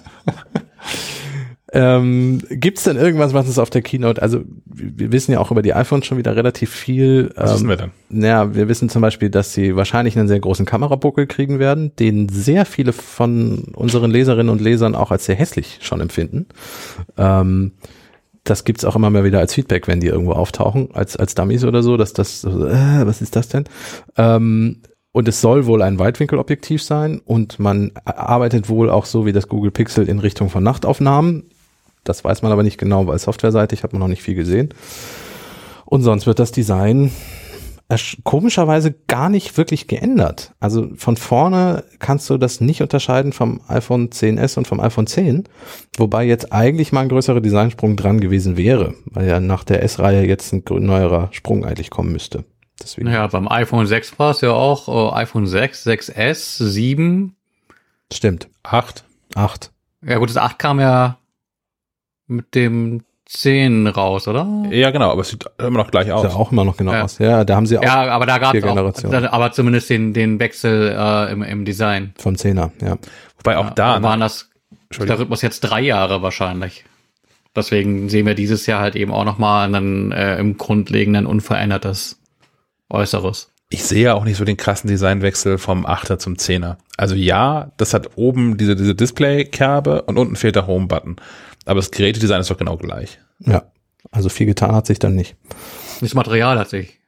Ähm, 1.72 2.42
Gibt 2.50 2.80
es 2.80 2.84
denn 2.84 2.98
irgendwas, 2.98 3.34
was 3.34 3.48
es 3.48 3.58
auf 3.58 3.70
der 3.70 3.82
Keynote, 3.82 4.22
also 4.22 4.42
wir 4.66 5.14
wissen 5.14 5.32
ja 5.32 5.40
auch 5.40 5.52
über 5.52 5.62
die 5.62 5.74
iPhones 5.74 6.06
schon 6.06 6.18
wieder 6.18 6.36
relativ 6.36 6.72
viel. 6.72 7.32
Was 7.38 7.52
ähm, 7.52 7.56
wissen 7.56 7.70
wir 7.70 7.78
denn? 7.78 7.92
Ja, 8.10 8.54
wir 8.54 8.68
wissen 8.68 8.90
zum 8.90 9.02
Beispiel, 9.02 9.30
dass 9.30 9.54
sie 9.54 9.78
wahrscheinlich 9.78 10.20
einen 10.20 10.28
sehr 10.28 10.42
großen 10.42 10.66
Kamerabuckel 10.66 11.28
kriegen 11.28 11.60
werden, 11.60 11.96
den 11.96 12.28
sehr 12.28 12.66
viele 12.66 12.92
von 12.92 13.60
unseren 13.76 14.12
Leserinnen 14.12 14.50
und 14.50 14.60
Lesern 14.60 14.94
auch 14.94 15.12
als 15.12 15.24
sehr 15.24 15.36
hässlich 15.36 15.80
schon 15.82 16.02
empfinden. 16.02 16.48
Ähm, 17.18 17.72
das 18.44 18.64
gibt's 18.64 18.86
auch 18.86 18.96
immer 18.96 19.10
mal 19.10 19.24
wieder 19.24 19.40
als 19.40 19.54
Feedback, 19.54 19.88
wenn 19.88 20.00
die 20.00 20.08
irgendwo 20.08 20.34
auftauchen, 20.34 20.90
als, 20.94 21.16
als 21.16 21.36
Dummies 21.36 21.64
oder 21.64 21.84
so, 21.84 21.98
dass 21.98 22.14
das, 22.14 22.42
so, 22.42 22.66
äh, 22.68 23.06
was 23.06 23.22
ist 23.22 23.36
das 23.36 23.50
denn? 23.50 23.66
Ähm, 24.18 24.82
und 25.12 25.28
es 25.28 25.42
soll 25.42 25.66
wohl 25.66 25.82
ein 25.82 26.00
Weitwinkelobjektiv 26.00 26.82
sein 26.82 27.20
und 27.24 27.60
man 27.60 27.92
arbeitet 28.06 28.70
wohl 28.70 28.90
auch 28.90 29.06
so 29.06 29.26
wie 29.26 29.34
das 29.34 29.50
Google 29.50 29.72
Pixel 29.72 30.08
in 30.08 30.20
Richtung 30.20 30.50
von 30.50 30.64
Nachtaufnahmen. 30.64 31.50
Das 32.04 32.24
weiß 32.24 32.42
man 32.42 32.52
aber 32.52 32.64
nicht 32.64 32.78
genau, 32.78 33.08
weil 33.08 33.20
softwareseitig 33.20 33.84
hat 33.84 33.94
man 33.94 34.00
noch 34.00 34.08
nicht 34.08 34.24
viel 34.24 34.36
gesehen. 34.36 34.70
Und 35.86 36.02
sonst 36.02 36.26
wird 36.26 36.40
das 36.40 36.52
Design 36.52 37.12
komischerweise 38.24 38.94
gar 39.08 39.30
nicht 39.30 39.58
wirklich 39.58 39.88
geändert. 39.88 40.54
Also 40.60 40.90
von 40.96 41.18
vorne 41.18 41.84
kannst 42.00 42.30
du 42.30 42.38
das 42.38 42.62
nicht 42.62 42.82
unterscheiden 42.82 43.34
vom 43.34 43.62
iPhone 43.68 44.10
10s 44.10 44.58
und 44.58 44.68
vom 44.68 44.80
iPhone 44.80 45.08
10, 45.08 45.46
wobei 45.98 46.26
jetzt 46.26 46.54
eigentlich 46.54 46.92
mal 46.92 47.02
ein 47.02 47.10
größerer 47.10 47.42
Designsprung 47.42 47.96
dran 47.96 48.20
gewesen 48.20 48.58
wäre, 48.58 48.94
weil 49.06 49.28
ja 49.28 49.40
nach 49.40 49.64
der 49.64 49.84
S-Reihe 49.84 50.26
jetzt 50.26 50.54
ein 50.54 50.64
neuerer 50.68 51.30
Sprung 51.32 51.66
eigentlich 51.66 51.90
kommen 51.90 52.12
müsste. 52.12 52.46
Deswegen. 52.82 53.10
Ja, 53.10 53.28
beim 53.28 53.48
iPhone 53.48 53.86
6 53.86 54.18
war 54.20 54.32
es 54.32 54.42
ja 54.42 54.52
auch 54.52 55.14
äh, 55.14 55.22
iPhone 55.22 55.46
6, 55.46 55.86
6S, 55.86 56.64
7. 56.64 57.36
Stimmt. 58.12 58.50
Acht. 58.64 59.06
Acht. 59.36 59.72
Ja 60.04 60.18
gut, 60.18 60.30
das 60.30 60.38
8 60.38 60.58
kam 60.58 60.80
ja 60.80 61.18
mit 62.28 62.56
dem 62.56 63.04
10 63.34 63.88
raus, 63.88 64.28
oder? 64.28 64.46
Ja, 64.72 64.92
genau, 64.92 65.10
aber 65.12 65.22
es 65.22 65.30
sieht 65.30 65.46
immer 65.58 65.80
noch 65.80 65.90
gleich 65.90 66.06
Sieht 66.06 66.14
aus. 66.14 66.24
ja 66.24 66.30
auch 66.32 66.52
immer 66.52 66.66
noch 66.66 66.76
genau 66.76 66.92
Ja. 66.92 67.04
aus. 67.04 67.18
Ja, 67.18 67.46
da 67.46 67.56
haben 67.56 67.66
sie 67.66 67.78
auch 67.78 67.84
Ja, 67.84 68.10
aber 68.12 68.26
da 68.26 68.38
gab 68.40 68.52
vier 68.52 68.64
es 68.66 69.24
aber 69.26 69.52
zumindest 69.54 69.90
den, 69.90 70.14
den 70.14 70.40
Wechsel 70.40 70.94
äh, 70.98 71.32
im, 71.32 71.42
im 71.42 71.64
Design. 71.64 72.14
vom 72.18 72.36
Zehner, 72.36 72.72
ja. 72.82 72.98
Wobei 73.38 73.58
auch 73.58 73.70
da, 73.70 73.98
ne, 73.98 74.04
waren 74.04 74.20
das 74.20 74.50
der 75.00 75.18
Rhythmus 75.18 75.42
jetzt 75.42 75.62
drei 75.62 75.80
Jahre 75.82 76.22
wahrscheinlich. 76.22 76.84
Deswegen 77.56 78.10
sehen 78.10 78.26
wir 78.26 78.36
dieses 78.36 78.66
Jahr 78.66 78.82
halt 78.82 78.96
eben 78.98 79.12
auch 79.14 79.24
nochmal 79.26 79.74
ein 79.74 80.12
äh, 80.12 80.38
im 80.38 80.58
Grundlegenden 80.58 81.26
unverändertes 81.26 82.20
Äußeres. 82.90 83.51
Ich 83.72 83.84
sehe 83.84 84.04
ja 84.04 84.14
auch 84.14 84.26
nicht 84.26 84.38
so 84.38 84.46
den 84.46 84.58
krassen 84.58 84.90
Designwechsel 84.90 85.58
vom 85.58 85.86
8er 85.88 86.18
zum 86.20 86.36
10er. 86.36 86.76
Also 86.98 87.16
ja, 87.16 87.72
das 87.78 87.94
hat 87.94 88.12
oben 88.18 88.58
diese, 88.58 88.76
diese 88.76 88.94
Display-Kerbe 88.94 90.04
und 90.04 90.18
unten 90.20 90.36
fehlt 90.36 90.56
der 90.56 90.68
Home-Button. 90.68 91.16
Aber 91.66 91.80
das 91.80 91.90
Gerätedesign 91.92 92.42
ist 92.42 92.52
doch 92.52 92.58
genau 92.58 92.78
gleich. 92.78 93.20
Ja. 93.40 93.64
Also 94.12 94.30
viel 94.30 94.46
getan 94.46 94.76
hat 94.76 94.88
sich 94.88 95.00
dann 95.00 95.16
nicht. 95.16 95.36
Das 96.02 96.14
Material 96.14 96.60
hat 96.60 96.70
sich 96.70 97.00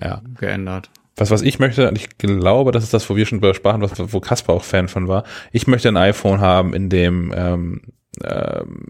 Ja. 0.00 0.20
geändert. 0.38 0.90
Was, 1.16 1.30
was 1.30 1.42
ich 1.42 1.58
möchte, 1.58 1.88
und 1.88 1.96
ich 1.96 2.18
glaube, 2.18 2.72
das 2.72 2.84
ist 2.84 2.94
das, 2.94 3.08
wo 3.08 3.16
wir 3.16 3.26
schon 3.26 3.40
drüber 3.40 3.54
sprachen, 3.54 3.80
was, 3.82 3.92
wo 4.12 4.20
Kasper 4.20 4.52
auch 4.52 4.64
Fan 4.64 4.88
von 4.88 5.08
war. 5.08 5.24
Ich 5.50 5.66
möchte 5.66 5.88
ein 5.88 5.96
iPhone 5.96 6.40
haben, 6.40 6.74
in 6.74 6.88
dem 6.88 7.32
ähm, 7.36 7.82
ähm, 8.24 8.86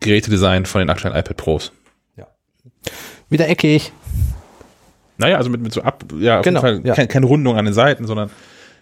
Gerätedesign 0.00 0.66
von 0.66 0.80
den 0.80 0.90
aktuellen 0.90 1.16
iPad 1.16 1.36
Pros. 1.36 1.72
Wieder 3.30 3.48
eckig. 3.48 3.92
Naja, 5.22 5.36
also 5.38 5.50
mit, 5.50 5.60
mit 5.62 5.72
so 5.72 5.82
ab, 5.82 6.04
ja, 6.18 6.38
auf 6.40 6.44
Genau, 6.44 6.62
jeden 6.64 6.82
Fall 6.82 6.86
ja. 6.86 6.94
kein, 6.94 7.08
keine 7.08 7.26
Rundung 7.26 7.56
an 7.56 7.64
den 7.64 7.74
Seiten, 7.74 8.06
sondern 8.06 8.30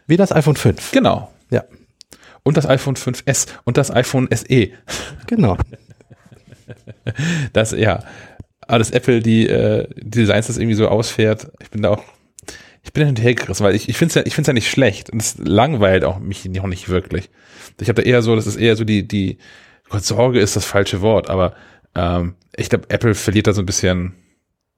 Wie 0.07 0.17
das 0.17 0.33
iPhone 0.33 0.57
5. 0.57 0.91
genau. 0.93 1.31
Ja, 1.51 1.65
Und 2.43 2.57
das 2.57 2.67
iPhone 2.67 2.95
5S 2.97 3.47
und 3.65 3.77
das 3.77 3.91
iPhone 3.91 4.29
SE. 4.35 4.69
genau. 5.27 5.57
Das, 7.53 7.73
ja. 7.73 8.05
Aber 8.67 8.79
das 8.79 8.91
Apple, 8.93 9.21
die, 9.21 9.49
äh, 9.49 9.89
die 9.97 10.21
Designs 10.21 10.47
das 10.47 10.59
irgendwie 10.59 10.77
so 10.77 10.89
ausfährt, 10.89 11.51
ich 11.61 11.71
bin 11.71 11.83
da 11.83 11.91
auch, 11.91 12.03
ich 12.83 12.93
bin 12.93 13.03
da 13.03 13.07
hinterhergerissen, 13.07 13.65
weil 13.67 13.75
ich, 13.75 13.89
ich 13.89 13.97
finde 13.97 14.11
es 14.11 14.15
ja, 14.15 14.23
ich 14.25 14.35
find's 14.35 14.47
ja 14.47 14.53
nicht 14.53 14.71
schlecht 14.71 15.11
und 15.11 15.21
es 15.21 15.37
langweilt 15.39 16.05
auch 16.05 16.19
mich 16.21 16.45
noch 16.45 16.67
nicht 16.67 16.89
wirklich. 16.89 17.31
Ich 17.81 17.89
habe 17.89 18.01
da 18.03 18.09
eher 18.09 18.23
so, 18.23 18.37
das 18.37 18.47
ist 18.47 18.57
eher 18.57 18.77
so 18.77 18.85
die, 18.85 19.07
die, 19.09 19.39
Gott, 19.89 20.05
Sorge 20.05 20.39
ist 20.39 20.55
das 20.55 20.65
falsche 20.65 21.01
Wort, 21.01 21.29
aber 21.29 21.55
ähm, 21.97 22.35
ich 22.57 22.69
glaube, 22.69 22.89
Apple 22.91 23.15
verliert 23.15 23.49
da 23.49 23.53
so 23.53 23.61
ein 23.63 23.67
bisschen, 23.67 24.15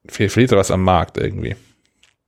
verliert 0.07 0.53
da 0.53 0.57
was 0.57 0.71
am 0.71 0.83
Markt 0.83 1.19
irgendwie. 1.19 1.57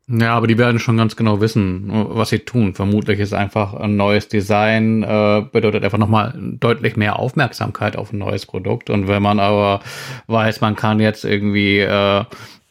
Ja, 0.07 0.35
aber 0.37 0.47
die 0.47 0.59
werden 0.59 0.79
schon 0.79 0.99
ganz 0.99 1.17
genau 1.17 1.41
wissen, 1.41 1.89
was 1.91 2.29
sie 2.29 2.41
tun. 2.41 2.75
Vermutlich 2.75 3.21
ist 3.21 3.33
einfach 3.33 3.73
ein 3.73 3.97
neues 3.97 4.29
Design, 4.29 5.03
äh, 5.03 5.43
bedeutet 5.51 5.83
einfach 5.83 5.97
nochmal 5.97 6.35
deutlich 6.39 6.97
mehr 6.97 7.19
Aufmerksamkeit 7.19 7.97
auf 7.97 8.13
ein 8.13 8.19
neues 8.19 8.45
Produkt. 8.45 8.91
Und 8.91 9.09
wenn 9.09 9.23
man 9.23 9.41
aber 9.41 9.81
weiß, 10.27 10.61
man 10.61 10.77
kann 10.77 11.01
jetzt 11.01 11.25
irgendwie 11.25 11.79
äh, 11.79 12.25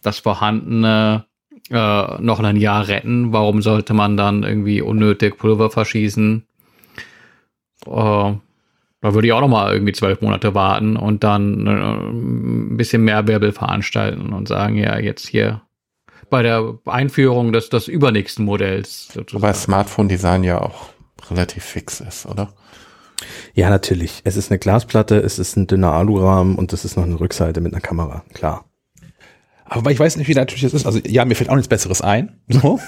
das 0.03 0.19
vorhandene 0.19 1.25
äh, 1.71 2.21
noch 2.21 2.39
ein 2.39 2.57
Jahr 2.57 2.87
retten, 2.87 3.33
warum 3.33 3.63
sollte 3.63 3.95
man 3.95 4.15
dann 4.15 4.43
irgendwie 4.43 4.81
unnötig 4.81 5.37
Pulver 5.39 5.71
verschießen? 5.71 6.45
Äh, 7.87 8.33
da 9.03 9.13
würde 9.13 9.27
ich 9.27 9.33
auch 9.33 9.41
noch 9.41 9.49
mal 9.49 9.73
irgendwie 9.73 9.91
zwölf 9.91 10.21
Monate 10.21 10.55
warten 10.55 10.95
und 10.95 11.25
dann 11.25 11.67
äh, 11.67 11.69
ein 11.69 12.77
bisschen 12.77 13.03
mehr 13.03 13.27
Wirbel 13.27 13.51
veranstalten 13.51 14.31
und 14.31 14.47
sagen, 14.47 14.77
ja, 14.77 14.97
jetzt 14.97 15.27
hier 15.27 15.61
bei 16.29 16.41
der 16.41 16.79
Einführung 16.85 17.51
des, 17.51 17.67
des 17.67 17.89
übernächsten 17.89 18.45
Modells. 18.45 19.09
sozusagen. 19.13 19.43
Wobei 19.43 19.53
Smartphone-Design 19.53 20.45
ja 20.45 20.61
auch 20.61 20.85
relativ 21.29 21.65
fix 21.65 21.99
ist, 21.99 22.25
oder? 22.25 22.53
Ja, 23.53 23.69
natürlich. 23.69 24.21
Es 24.23 24.37
ist 24.37 24.51
eine 24.51 24.59
Glasplatte, 24.59 25.17
es 25.17 25.37
ist 25.37 25.57
ein 25.57 25.67
dünner 25.67 25.91
Alurahmen 25.91 26.55
und 26.55 26.71
es 26.71 26.85
ist 26.85 26.95
noch 26.95 27.03
eine 27.03 27.19
Rückseite 27.19 27.59
mit 27.59 27.73
einer 27.73 27.81
Kamera. 27.81 28.23
Klar. 28.33 28.63
Aber 29.65 29.91
ich 29.91 29.99
weiß 29.99 30.17
nicht, 30.17 30.27
wie 30.27 30.33
natürlich 30.33 30.61
das 30.61 30.73
ist. 30.73 30.85
Also 30.85 30.99
ja, 31.05 31.25
mir 31.25 31.35
fällt 31.35 31.49
auch 31.49 31.55
nichts 31.55 31.69
Besseres 31.69 32.01
ein. 32.01 32.33
So. 32.49 32.79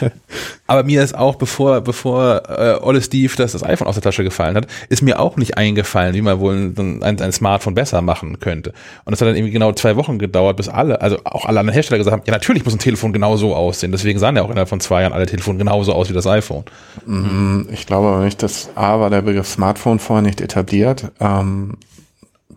Aber 0.66 0.82
mir 0.82 1.02
ist 1.02 1.16
auch, 1.16 1.36
bevor, 1.36 1.80
bevor 1.80 2.42
äh, 2.48 2.78
Olle 2.82 3.00
Steve 3.00 3.32
das, 3.36 3.52
das 3.52 3.62
iPhone 3.62 3.86
aus 3.86 3.94
der 3.94 4.02
Tasche 4.02 4.24
gefallen 4.24 4.56
hat, 4.56 4.66
ist 4.88 5.02
mir 5.02 5.20
auch 5.20 5.36
nicht 5.36 5.56
eingefallen, 5.56 6.14
wie 6.14 6.20
man 6.20 6.40
wohl 6.40 6.72
ein, 6.76 7.02
ein, 7.02 7.32
Smartphone 7.32 7.74
besser 7.74 8.02
machen 8.02 8.40
könnte. 8.40 8.72
Und 9.04 9.12
es 9.12 9.20
hat 9.20 9.28
dann 9.28 9.36
irgendwie 9.36 9.52
genau 9.52 9.72
zwei 9.72 9.96
Wochen 9.96 10.18
gedauert, 10.18 10.56
bis 10.56 10.68
alle, 10.68 11.00
also 11.00 11.18
auch 11.24 11.44
alle 11.44 11.60
anderen 11.60 11.74
Hersteller 11.74 11.98
gesagt 11.98 12.16
haben, 12.16 12.22
ja 12.26 12.32
natürlich 12.32 12.64
muss 12.64 12.74
ein 12.74 12.80
Telefon 12.80 13.12
genauso 13.12 13.54
aussehen. 13.54 13.92
Deswegen 13.92 14.18
sahen 14.18 14.36
ja 14.36 14.42
auch 14.42 14.50
innerhalb 14.50 14.68
von 14.68 14.80
zwei 14.80 15.02
Jahren 15.02 15.12
alle 15.12 15.26
Telefone 15.26 15.58
genauso 15.58 15.92
aus 15.92 16.08
wie 16.10 16.14
das 16.14 16.26
iPhone. 16.26 16.64
Mm, 17.06 17.62
Ich 17.72 17.86
glaube 17.86 18.08
aber 18.08 18.24
nicht, 18.24 18.42
dass 18.42 18.70
A 18.74 18.98
war 18.98 19.10
der 19.10 19.22
Begriff 19.22 19.48
Smartphone 19.48 19.98
vorher 19.98 20.22
nicht 20.22 20.40
etabliert. 20.40 21.12
Ähm, 21.20 21.76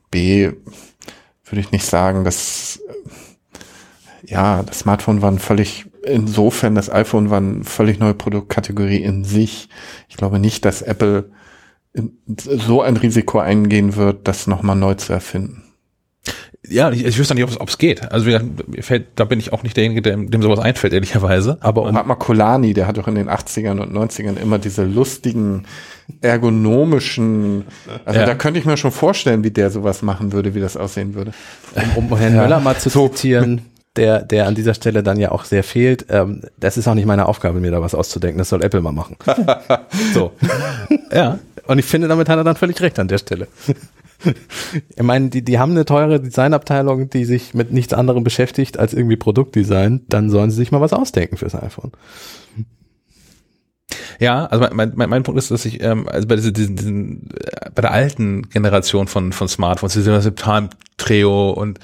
B 0.09 0.51
würde 1.51 1.61
ich 1.61 1.71
nicht 1.71 1.85
sagen, 1.85 2.23
dass 2.23 2.80
ja, 4.25 4.63
das 4.63 4.79
Smartphone 4.79 5.21
war 5.21 5.31
ein 5.31 5.39
völlig, 5.39 5.85
insofern 6.05 6.75
das 6.75 6.91
iPhone 6.91 7.29
war 7.29 7.37
eine 7.37 7.63
völlig 7.63 7.99
neue 7.99 8.13
Produktkategorie 8.13 9.01
in 9.03 9.23
sich. 9.23 9.69
Ich 10.09 10.17
glaube 10.17 10.39
nicht, 10.39 10.65
dass 10.65 10.81
Apple 10.81 11.31
in- 11.93 12.17
so 12.37 12.81
ein 12.81 12.97
Risiko 12.97 13.39
eingehen 13.39 13.95
wird, 13.95 14.27
das 14.27 14.47
nochmal 14.47 14.75
neu 14.75 14.93
zu 14.95 15.11
erfinden. 15.13 15.63
Ja, 16.69 16.91
ich, 16.91 17.03
ich 17.03 17.17
wüsste 17.17 17.33
nicht, 17.33 17.59
ob 17.59 17.67
es 17.67 17.77
geht. 17.79 18.11
Also 18.11 18.29
mir 18.29 18.83
fällt, 18.83 19.07
da 19.15 19.25
bin 19.25 19.39
ich 19.39 19.51
auch 19.51 19.63
nicht 19.63 19.75
derjenige, 19.75 20.03
dem, 20.03 20.29
dem 20.29 20.43
sowas 20.43 20.59
einfällt, 20.59 20.93
ehrlicherweise. 20.93 21.57
Aber 21.61 21.81
um, 21.81 21.91
mal 21.93 22.15
Kolani, 22.15 22.73
der 22.75 22.85
hat 22.87 22.97
doch 22.97 23.07
in 23.07 23.15
den 23.15 23.27
80ern 23.29 23.79
und 23.79 23.91
90ern 23.91 24.37
immer 24.39 24.59
diese 24.59 24.83
lustigen, 24.85 25.63
ergonomischen, 26.21 27.65
also 28.05 28.19
Ja. 28.19 28.25
da 28.25 28.35
könnte 28.35 28.59
ich 28.59 28.65
mir 28.65 28.77
schon 28.77 28.91
vorstellen, 28.91 29.43
wie 29.43 29.51
der 29.51 29.69
sowas 29.71 30.01
machen 30.01 30.31
würde, 30.33 30.53
wie 30.53 30.59
das 30.59 30.77
aussehen 30.77 31.15
würde. 31.15 31.31
um, 31.95 32.11
um 32.11 32.17
Herrn 32.17 32.35
Möller 32.35 32.59
mal 32.59 32.77
zu 32.77 32.89
zitieren, 32.89 33.61
der, 33.95 34.23
der 34.23 34.47
an 34.47 34.55
dieser 34.55 34.73
Stelle 34.73 35.03
dann 35.03 35.19
ja 35.19 35.31
auch 35.31 35.43
sehr 35.43 35.63
fehlt, 35.63 36.05
ähm, 36.09 36.41
das 36.57 36.77
ist 36.77 36.87
auch 36.87 36.93
nicht 36.93 37.05
meine 37.05 37.27
Aufgabe, 37.27 37.59
mir 37.59 37.71
da 37.71 37.81
was 37.81 37.95
auszudenken. 37.95 38.37
Das 38.37 38.49
soll 38.49 38.63
Apple 38.63 38.81
mal 38.81 38.93
machen. 38.93 39.17
so. 40.13 40.31
Ja. 41.11 41.39
Und 41.67 41.79
ich 41.79 41.85
finde, 41.85 42.07
damit 42.07 42.29
hat 42.29 42.37
er 42.37 42.43
dann 42.43 42.55
völlig 42.55 42.81
recht 42.81 42.99
an 42.99 43.07
der 43.07 43.17
Stelle. 43.17 43.47
Ich 44.95 45.01
meine, 45.01 45.29
die, 45.29 45.43
die 45.43 45.57
haben 45.57 45.71
eine 45.71 45.83
teure 45.83 46.19
Designabteilung, 46.19 47.09
die 47.09 47.25
sich 47.25 47.55
mit 47.55 47.71
nichts 47.71 47.91
anderem 47.91 48.23
beschäftigt 48.23 48.77
als 48.77 48.93
irgendwie 48.93 49.15
Produktdesign. 49.15 50.01
Dann 50.09 50.29
sollen 50.29 50.51
sie 50.51 50.57
sich 50.57 50.71
mal 50.71 50.79
was 50.79 50.93
ausdenken 50.93 51.37
fürs 51.37 51.55
iPhone. 51.55 51.91
Ja, 54.19 54.45
also 54.45 54.67
mein, 54.71 54.93
mein, 54.95 55.09
mein 55.09 55.23
Punkt 55.23 55.39
ist, 55.39 55.49
dass 55.49 55.65
ich 55.65 55.81
ähm, 55.81 56.07
also 56.07 56.27
bei 56.27 56.35
diesen, 56.35 56.53
diesen, 56.53 56.75
diesen 56.75 57.29
äh, 57.31 57.71
bei 57.73 57.81
der 57.81 57.91
alten 57.91 58.47
Generation 58.49 59.07
von 59.07 59.33
von 59.33 59.47
Smartphones, 59.47 59.93
diese 59.93 60.35
Time 60.35 60.69
Treo 60.97 61.49
und 61.49 61.79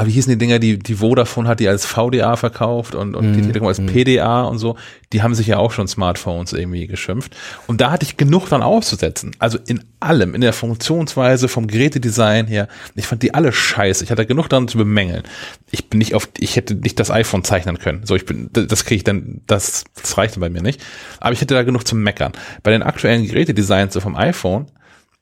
ah, 0.00 0.06
wie 0.06 0.12
hießen 0.12 0.30
die 0.32 0.38
Dinger, 0.38 0.58
die 0.58 0.78
die 0.78 0.96
Vodafone 0.96 1.48
hat 1.48 1.60
die 1.60 1.68
als 1.68 1.86
VDA 1.86 2.36
verkauft 2.36 2.94
und 2.94 3.14
und 3.14 3.34
die 3.34 3.42
Telekom 3.42 3.68
als 3.68 3.80
PDA 3.80 4.42
und 4.42 4.58
so, 4.58 4.76
die 5.12 5.22
haben 5.22 5.34
sich 5.34 5.46
ja 5.46 5.58
auch 5.58 5.72
schon 5.72 5.88
Smartphones 5.88 6.52
irgendwie 6.52 6.86
geschimpft 6.86 7.36
und 7.66 7.80
da 7.80 7.90
hatte 7.90 8.04
ich 8.04 8.16
genug 8.16 8.48
dran 8.48 8.62
auszusetzen. 8.62 9.36
Also 9.38 9.58
in 9.66 9.84
allem, 10.00 10.34
in 10.34 10.40
der 10.40 10.52
Funktionsweise, 10.52 11.48
vom 11.48 11.66
Gerätedesign 11.66 12.46
her, 12.46 12.68
ich 12.94 13.06
fand 13.06 13.22
die 13.22 13.34
alle 13.34 13.52
scheiße. 13.52 14.02
Ich 14.04 14.10
hatte 14.10 14.26
genug 14.26 14.48
dran 14.48 14.68
zu 14.68 14.78
bemängeln. 14.78 15.22
Ich 15.70 15.88
bin 15.88 15.98
nicht 15.98 16.14
auf, 16.14 16.28
ich 16.38 16.56
hätte 16.56 16.74
nicht 16.74 16.98
das 16.98 17.10
iPhone 17.10 17.44
zeichnen 17.44 17.78
können. 17.78 18.02
So, 18.04 18.16
ich 18.16 18.24
bin, 18.24 18.50
das 18.52 18.84
kriege 18.84 18.96
ich 18.96 19.04
dann, 19.04 19.42
das, 19.46 19.84
das 20.00 20.16
reicht 20.16 20.36
dann 20.36 20.40
bei 20.40 20.50
mir 20.50 20.62
nicht. 20.62 20.80
Aber 21.20 21.32
ich 21.32 21.40
hätte 21.40 21.54
da 21.54 21.62
genug 21.62 21.86
zu 21.86 21.94
meckern. 21.94 22.32
Bei 22.62 22.70
den 22.70 22.82
aktuellen 22.82 23.26
Gerätedesigns 23.26 23.92
so 23.92 24.00
vom 24.00 24.16
iPhone, 24.16 24.66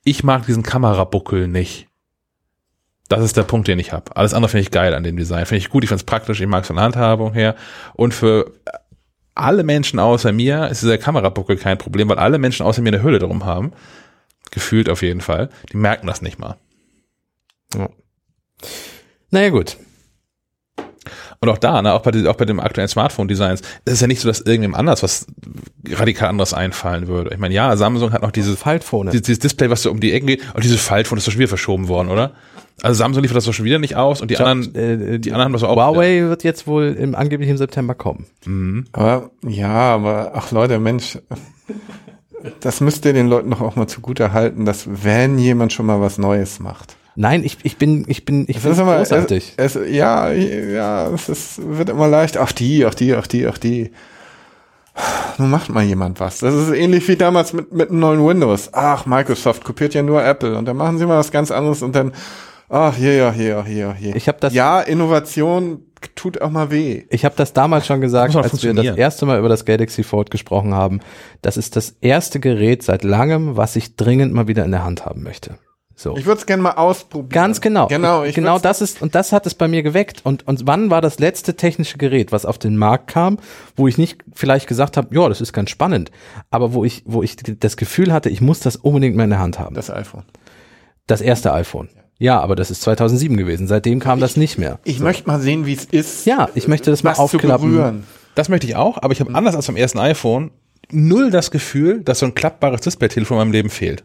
ich 0.05 0.23
mag 0.23 0.47
diesen 0.47 0.63
Kamerabuckel 0.63 1.49
nicht. 1.49 1.88
Das 3.09 3.23
ist 3.23 3.37
der 3.37 3.43
Punkt, 3.43 3.69
den 3.69 3.79
ich 3.79 3.93
habe. 3.93 4.15
Alles 4.17 4.35
andere 4.35 4.51
finde 4.51 4.63
ich 4.63 4.71
geil 4.71 4.95
an 4.95 5.03
dem 5.03 5.17
Design. 5.17 5.47
Finde 5.47 5.59
ich 5.59 5.71
gut, 5.71 5.83
ich 5.83 5.89
finde 5.89 6.01
es 6.01 6.05
praktisch, 6.05 6.41
ich 6.41 6.47
mag 6.47 6.63
es 6.63 6.67
von 6.67 6.79
Handhabung 6.79 7.33
her. 7.33 7.57
Und 7.95 8.13
für 8.13 8.53
alle 9.35 9.63
Menschen 9.63 9.99
außer 9.99 10.33
mir 10.33 10.69
ist 10.69 10.83
dieser 10.83 10.99
Kamerabuckel 10.99 11.57
kein 11.57 11.79
Problem, 11.79 12.09
weil 12.09 12.19
alle 12.19 12.39
Menschen 12.39 12.67
außer 12.67 12.83
mir 12.83 12.91
eine 12.91 13.03
Hülle 13.03 13.19
drum 13.19 13.45
haben. 13.45 13.73
Gefühlt 14.51 14.89
auf 14.91 15.03
jeden 15.03 15.21
Fall. 15.21 15.49
Die 15.73 15.77
merken 15.77 16.07
das 16.07 16.23
nicht 16.23 16.39
mal. 16.39 16.57
Naja, 19.31 19.51
gut. 19.51 19.77
Und 21.41 21.49
auch 21.49 21.59
da, 21.59 21.81
ne, 21.83 21.93
auch 21.93 22.03
bei, 22.03 22.29
auch 22.29 22.35
bei 22.35 22.45
dem 22.45 22.59
aktuellen 22.59 22.89
Smartphone-Designs, 22.89 23.61
ist 23.61 23.69
es 23.85 24.01
ja 24.01 24.07
nicht 24.09 24.21
so, 24.21 24.29
dass 24.29 24.41
irgendjemand 24.41 24.79
anders 24.79 25.03
was 25.03 25.27
radikal 25.89 26.29
anderes 26.29 26.53
einfallen 26.53 27.07
würde. 27.07 27.31
Ich 27.33 27.39
meine, 27.39 27.55
ja, 27.55 27.77
Samsung 27.77 28.13
hat 28.13 28.23
noch 28.23 28.33
dieses, 28.33 28.59
Faltphone. 28.59 29.11
dieses, 29.11 29.39
Display, 29.39 29.71
was 29.71 29.83
so 29.83 29.91
um 29.91 30.01
die 30.01 30.13
Ecken 30.13 30.27
geht, 30.27 30.43
und 30.55 30.65
dieses 30.65 30.81
Faltphone 30.81 31.19
ist 31.19 31.27
doch 31.27 31.33
schon 31.33 31.39
wieder 31.39 31.49
verschoben 31.49 31.89
worden, 31.89 32.09
oder? 32.09 32.33
Also 32.83 32.99
Samsung 32.99 33.23
liefert 33.23 33.37
das 33.37 33.45
doch 33.45 33.55
schon 33.55 33.65
wieder 33.65 33.79
nicht 33.79 33.97
aus 33.97 34.21
und 34.21 34.31
die 34.31 34.37
anderen, 34.37 34.75
äh, 34.75 35.19
die 35.19 35.33
anderen 35.33 35.47
haben 35.47 35.53
das 35.53 35.65
auch. 35.65 35.75
Huawei 35.75 36.23
wird 36.23 36.45
jetzt 36.45 36.69
wohl 36.69 36.97
im, 36.99 37.17
angeblich 37.17 37.49
im 37.49 37.57
September 37.57 37.95
kommen. 37.95 38.27
Aber 38.93 39.31
ja, 39.45 39.95
aber 39.95 40.33
ach 40.35 40.53
Leute, 40.53 40.79
Mensch, 40.79 41.19
das 42.61 42.81
müsst 42.81 43.05
ihr 43.05 43.13
den 43.13 43.29
Leuten 43.29 43.51
doch 43.51 43.61
auch 43.61 43.75
mal 43.75 43.89
zugute 43.89 44.33
halten, 44.33 44.65
dass 44.65 44.87
wenn 45.05 45.39
jemand 45.39 45.73
schon 45.73 45.87
mal 45.87 46.01
was 46.01 46.19
Neues 46.19 46.61
macht. 46.61 46.97
Nein, 47.21 47.43
ich, 47.43 47.59
ich 47.65 47.77
bin, 47.79 48.05
ich 48.07 48.25
bin, 48.25 48.43
ich 48.47 48.55
Das 48.55 48.63
finde 48.63 48.75
ist 48.77 48.79
immer, 48.81 48.97
großartig. 48.99 49.55
Es, 49.57 49.75
es, 49.75 49.91
ja, 49.93 50.31
ja, 50.31 51.09
es 51.09 51.29
ist, 51.29 51.61
wird 51.77 51.89
immer 51.89 52.07
leicht. 52.07 52.37
Ach 52.37 52.53
die, 52.53 52.87
ach 52.87 52.95
die, 52.95 53.13
ach 53.17 53.27
die, 53.27 53.45
ach 53.49 53.59
die. 53.59 53.91
Nun 55.37 55.51
macht 55.51 55.69
mal 55.69 55.83
jemand 55.83 56.21
was. 56.21 56.39
Das 56.39 56.55
ist 56.55 56.71
ähnlich 56.71 57.09
wie 57.09 57.17
damals 57.17 57.53
mit, 57.53 57.73
mit 57.73 57.91
dem 57.91 57.99
neuen 57.99 58.25
Windows. 58.25 58.71
Ach, 58.73 59.05
Microsoft 59.05 59.65
kopiert 59.65 59.95
ja 59.95 60.03
nur 60.05 60.25
Apple 60.25 60.57
und 60.57 60.65
dann 60.67 60.77
machen 60.77 60.99
sie 60.99 61.07
mal 61.07 61.19
was 61.19 61.33
ganz 61.33 61.51
anderes 61.51 61.83
und 61.83 61.97
dann, 61.97 62.13
ach, 62.69 62.95
hier, 62.95 63.15
ja, 63.15 63.33
hier, 63.33 63.65
hier, 63.65 63.95
hier. 63.95 64.15
Ich 64.15 64.29
hab 64.29 64.41
das- 64.41 64.55
Ja, 64.55 64.81
Innovation 64.81 65.83
tut 66.15 66.41
auch 66.41 66.51
mal 66.51 66.71
weh. 66.71 67.03
Ich 67.11 67.25
habe 67.25 67.35
das 67.37 67.53
damals 67.53 67.85
schon 67.85 68.01
gesagt, 68.01 68.37
als 68.37 68.63
wir 68.63 68.75
das 68.75 68.97
erste 68.97 69.27
Mal 69.27 69.41
über 69.41 69.49
das 69.49 69.65
Galaxy 69.65 70.05
Fold 70.05 70.31
gesprochen 70.31 70.73
haben. 70.73 71.01
Das 71.43 71.57
ist 71.57 71.75
das 71.75 71.97
erste 72.01 72.39
Gerät 72.39 72.85
seit 72.85 73.03
langem, 73.03 73.57
was 73.57 73.75
ich 73.75 73.97
dringend 73.97 74.33
mal 74.35 74.47
wieder 74.47 74.65
in 74.65 74.71
der 74.71 74.85
Hand 74.85 75.05
haben 75.05 75.25
möchte. 75.25 75.59
So. 75.99 76.17
Ich 76.17 76.27
würde 76.27 76.39
es 76.39 76.47
gerne 76.47 76.63
mal 76.63 76.75
ausprobieren. 76.75 77.31
Ganz 77.31 77.61
genau. 77.61 77.89
Genau, 77.89 78.23
ich 78.23 78.33
genau 78.33 78.61
das 78.61 78.81
ist, 78.81 79.03
und 79.03 79.17
das 79.17 79.33
hat 79.33 79.47
es 79.47 79.57
bei 79.57 79.67
mir 79.67 79.83
geweckt. 79.83 80.21
Und, 80.23 80.47
und 80.47 80.65
wann 80.65 80.91
war 80.91 81.01
das 81.01 81.19
letzte 81.19 81.57
technische 81.57 81.99
Gerät, 81.99 82.31
was 82.31 82.47
auf 82.47 82.57
den 82.57 82.77
Markt 82.77 83.09
kam, 83.09 83.39
wo 83.75 83.89
ich 83.89 83.99
nicht 83.99 84.23
vielleicht 84.33 84.69
gesagt 84.69 84.97
habe, 84.97 85.13
ja, 85.13 85.29
das 85.29 85.41
ist 85.41 85.53
ganz 85.53 85.71
spannend, 85.71 86.13
aber 86.53 86.73
wo 86.73 86.85
ich, 86.85 87.03
wo 87.05 87.25
ich 87.25 87.35
das 87.35 87.77
Gefühl 87.77 88.13
hatte, 88.13 88.31
ich 88.31 88.41
muss 88.41 88.61
das 88.61 88.77
unbedingt 88.77 89.17
mal 89.17 89.25
in 89.25 89.31
der 89.31 89.41
Hand 89.41 89.59
haben. 89.59 89.75
Das 89.75 89.91
iPhone. 89.91 90.23
Das 91.09 91.21
erste 91.21 91.53
iPhone. 91.53 91.89
Ja, 92.21 92.39
aber 92.39 92.55
das 92.55 92.71
ist 92.71 92.83
2007 92.83 93.37
gewesen. 93.37 93.67
Seitdem 93.67 93.99
kam 93.99 94.21
das 94.21 94.37
nicht 94.37 94.57
mehr. 94.57 94.79
Ich 94.85 95.01
möchte 95.01 95.27
mal 95.27 95.41
sehen, 95.41 95.67
wie 95.67 95.73
es 95.73 95.85
ist. 95.85 96.27
Ja, 96.27 96.49
ich 96.55 96.69
möchte 96.69 96.93
das 96.93 97.03
mal 97.03 97.11
was 97.11 97.17
zu 97.17 97.23
aufklappen. 97.39 97.73
berühren. 97.73 98.05
Das 98.37 98.49
möchte 98.49 98.69
ich 98.69 98.77
auch, 98.77 99.03
aber 99.03 99.13
ich 99.13 99.19
habe 99.19 99.35
anders 99.35 99.57
als 99.57 99.67
beim 99.67 99.75
ersten 99.75 99.99
iPhone 99.99 100.53
null 100.93 101.33
das 101.33 101.51
Gefühl, 101.51 102.05
dass 102.05 102.21
so 102.21 102.27
ein 102.27 102.37
klappbares 102.37 102.83
Display-Telefon 102.83 103.37
in 103.37 103.39
meinem 103.41 103.53
Leben 103.53 103.69
fehlt. 103.69 104.05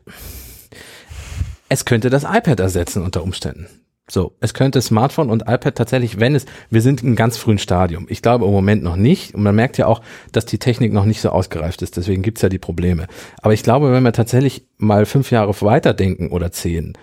Es 1.73 1.85
könnte 1.85 2.11
das 2.11 2.23
iPad 2.23 2.59
ersetzen 2.59 3.03
unter 3.03 3.23
Umständen. 3.23 3.67
So, 4.07 4.35
es 4.41 4.53
könnte 4.53 4.81
Smartphone 4.81 5.29
und 5.29 5.43
iPad 5.43 5.75
tatsächlich, 5.75 6.19
wenn 6.19 6.35
es, 6.35 6.45
wir 6.69 6.81
sind 6.81 7.01
im 7.01 7.15
ganz 7.15 7.37
frühen 7.37 7.57
Stadium. 7.57 8.05
Ich 8.09 8.21
glaube 8.21 8.45
im 8.45 8.51
Moment 8.51 8.83
noch 8.83 8.97
nicht. 8.97 9.33
Und 9.33 9.43
man 9.43 9.55
merkt 9.55 9.77
ja 9.77 9.87
auch, 9.87 10.01
dass 10.31 10.45
die 10.45 10.59
Technik 10.59 10.93
noch 10.93 11.05
nicht 11.05 11.21
so 11.21 11.29
ausgereift 11.29 11.81
ist. 11.81 11.97
Deswegen 11.97 12.21
gibt's 12.21 12.41
ja 12.41 12.49
die 12.49 12.59
Probleme. 12.59 13.07
Aber 13.41 13.53
ich 13.53 13.63
glaube, 13.63 13.91
wenn 13.91 14.03
wir 14.03 14.11
tatsächlich 14.11 14.67
mal 14.77 15.05
fünf 15.05 15.31
Jahre 15.31 15.53
weiterdenken 15.61 16.31
oder 16.31 16.51
zehn, 16.51 16.93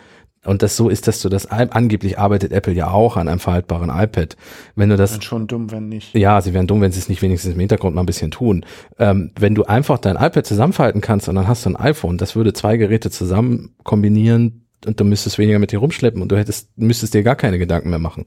und 0.45 0.63
das 0.63 0.77
so 0.77 0.89
ist, 0.89 1.07
dass 1.07 1.21
du 1.21 1.29
das 1.29 1.47
angeblich 1.47 2.19
arbeitet 2.19 2.53
Apple 2.53 2.73
ja 2.73 2.91
auch 2.91 3.19
an 3.19 3.29
einem 3.29 3.41
verhaltbaren 3.41 3.91
iPad. 3.91 4.37
Wenn 4.75 4.89
du 4.89 4.97
das 4.97 5.23
schon 5.23 5.47
dumm, 5.47 5.71
wenn 5.71 5.91
nicht. 5.91 6.15
ja, 6.15 6.41
sie 6.41 6.55
wären 6.55 6.67
dumm, 6.67 6.81
wenn 6.81 6.93
sie 6.93 6.99
es 6.99 7.11
nicht 7.11 7.21
wenigstens 7.21 7.53
im 7.53 7.61
Hintergrund 7.61 7.95
mal 7.95 8.03
ein 8.03 8.07
bisschen 8.07 8.31
tun. 8.31 8.65
Ähm, 8.99 9.33
wenn 9.39 9.55
du 9.55 9.65
einfach 9.65 9.99
dein 9.99 10.17
iPad 10.17 10.47
zusammenfalten 10.47 11.03
kannst 11.03 11.29
und 11.29 11.35
dann 11.35 11.47
hast 11.47 11.67
du 11.67 11.71
ein 11.71 11.77
iPhone, 11.77 12.17
das 12.17 12.37
würde 12.37 12.55
zwei 12.55 12.79
Geräte 12.79 13.11
zusammen 13.11 13.75
kombinieren 13.85 14.60
und 14.87 14.99
du 14.99 15.05
müsstest 15.05 15.39
weniger 15.39 15.59
mit 15.59 15.73
dir 15.73 15.79
rumschleppen 15.79 16.23
und 16.23 16.31
du 16.31 16.37
hättest, 16.37 16.69
müsstest 16.77 17.15
dir 17.15 17.23
gar 17.23 17.37
keine 17.37 17.59
Gedanken 17.59 17.91
mehr 17.91 17.99
machen. 17.99 18.27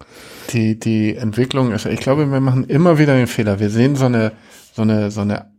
Die, 0.51 0.79
die 0.79 1.15
Entwicklung 1.15 1.71
ist, 1.71 1.85
ich 1.85 1.99
glaube, 1.99 2.29
wir 2.31 2.39
machen 2.39 2.65
immer 2.65 2.97
wieder 2.97 3.15
den 3.15 3.27
Fehler. 3.27 3.59
Wir 3.59 3.69
sehen 3.69 3.95
so 3.95 4.05
eine, 4.05 4.33
so 4.73 4.83
eine, 4.83 5.11
so 5.11 5.21
eine 5.21 5.53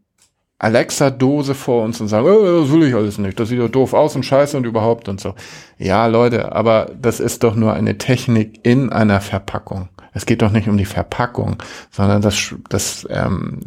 Alexa-Dose 0.58 1.54
vor 1.54 1.84
uns 1.84 2.00
und 2.00 2.08
sagen, 2.08 2.26
oh, 2.26 2.60
das 2.62 2.72
will 2.72 2.88
ich 2.88 2.94
alles 2.94 3.18
nicht, 3.18 3.38
das 3.38 3.48
sieht 3.48 3.60
doch 3.60 3.68
doof 3.68 3.92
aus 3.92 4.16
und 4.16 4.24
scheiße 4.24 4.56
und 4.56 4.64
überhaupt 4.64 5.08
und 5.08 5.20
so. 5.20 5.34
Ja, 5.78 6.06
Leute, 6.06 6.52
aber 6.52 6.90
das 7.00 7.20
ist 7.20 7.42
doch 7.42 7.54
nur 7.54 7.74
eine 7.74 7.98
Technik 7.98 8.60
in 8.62 8.90
einer 8.90 9.20
Verpackung. 9.20 9.88
Es 10.12 10.26
geht 10.26 10.42
doch 10.42 10.52
nicht 10.52 10.68
um 10.68 10.78
die 10.78 10.84
Verpackung, 10.84 11.56
sondern 11.90 12.22
dass, 12.22 12.54
dass 12.68 13.06
ähm, 13.10 13.60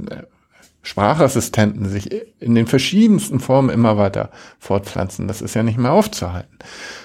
Sprachassistenten 0.87 1.89
sich 1.89 2.09
in 2.39 2.55
den 2.55 2.65
verschiedensten 2.65 3.41
Formen 3.41 3.69
immer 3.69 3.97
weiter 3.97 4.29
fortpflanzen. 4.57 5.27
Das 5.27 5.41
ist 5.41 5.53
ja 5.53 5.61
nicht 5.61 5.77
mehr 5.77 5.91
aufzuhalten. 5.91 6.59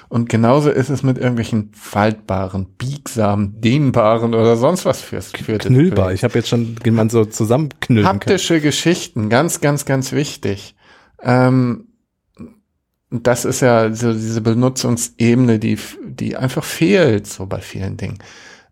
Und 0.09 0.29
genauso 0.29 0.71
ist 0.71 0.89
es 0.89 1.03
mit 1.03 1.19
irgendwelchen 1.19 1.73
faltbaren, 1.75 2.67
biegsamen, 2.79 3.61
dehnbaren 3.61 4.35
oder 4.35 4.57
sonst 4.57 4.85
was 4.85 5.01
fürs 5.01 5.33
für 5.33 5.59
Knüllbar. 5.59 6.13
Ich 6.13 6.23
habe 6.23 6.35
jetzt 6.35 6.49
schon, 6.49 6.77
wie 6.85 6.93
man 6.93 7.11
so 7.11 7.25
zusammenknüllen 7.25 8.05
kann. 8.05 8.17
Haptische 8.21 8.61
Geschichten, 8.61 9.29
ganz, 9.29 9.61
ganz, 9.61 9.85
ganz 9.85 10.13
wichtig. 10.13 10.77
Ähm, 11.21 11.89
das 13.11 13.45
ist 13.45 13.63
ja 13.63 13.93
so 13.93 14.13
diese 14.13 14.43
Benutzungsebene, 14.43 15.59
die, 15.59 15.77
die 16.05 16.37
einfach 16.37 16.63
fehlt, 16.63 17.27
so 17.27 17.47
bei 17.47 17.61
vielen 17.61 17.97
Dingen. 17.97 18.19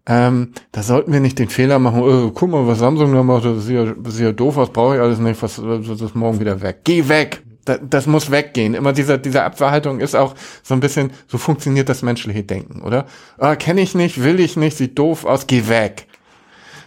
Ähm, 0.06 0.52
da 0.72 0.82
sollten 0.82 1.12
wir 1.12 1.20
nicht 1.20 1.38
den 1.38 1.48
Fehler 1.48 1.78
machen, 1.78 2.02
oh, 2.02 2.30
guck 2.30 2.50
mal, 2.50 2.66
was 2.66 2.78
Samsung 2.78 3.12
da 3.14 3.22
macht, 3.22 3.44
das 3.44 3.66
sieht 3.66 3.76
ja, 3.76 3.84
das 3.84 4.14
sieht 4.14 4.24
ja 4.24 4.32
doof 4.32 4.56
aus, 4.56 4.70
brauche 4.70 4.96
ich 4.96 5.00
alles 5.00 5.18
nicht, 5.18 5.40
was, 5.42 5.56
das 5.56 6.00
ist 6.00 6.14
morgen 6.14 6.40
wieder 6.40 6.62
weg. 6.62 6.80
Geh 6.84 7.08
weg! 7.08 7.42
Das, 7.66 7.78
das 7.82 8.06
muss 8.06 8.30
weggehen. 8.30 8.74
Immer 8.74 8.94
dieser, 8.94 9.18
diese 9.18 9.42
Abverhaltung 9.42 10.00
ist 10.00 10.16
auch 10.16 10.34
so 10.62 10.72
ein 10.72 10.80
bisschen, 10.80 11.12
so 11.28 11.36
funktioniert 11.36 11.90
das 11.90 12.00
menschliche 12.02 12.42
Denken, 12.42 12.80
oder? 12.80 13.06
Ah, 13.38 13.54
kenne 13.56 13.82
ich 13.82 13.94
nicht, 13.94 14.22
will 14.22 14.40
ich 14.40 14.56
nicht, 14.56 14.78
sieht 14.78 14.98
doof 14.98 15.26
aus, 15.26 15.46
geh 15.46 15.68
weg. 15.68 16.06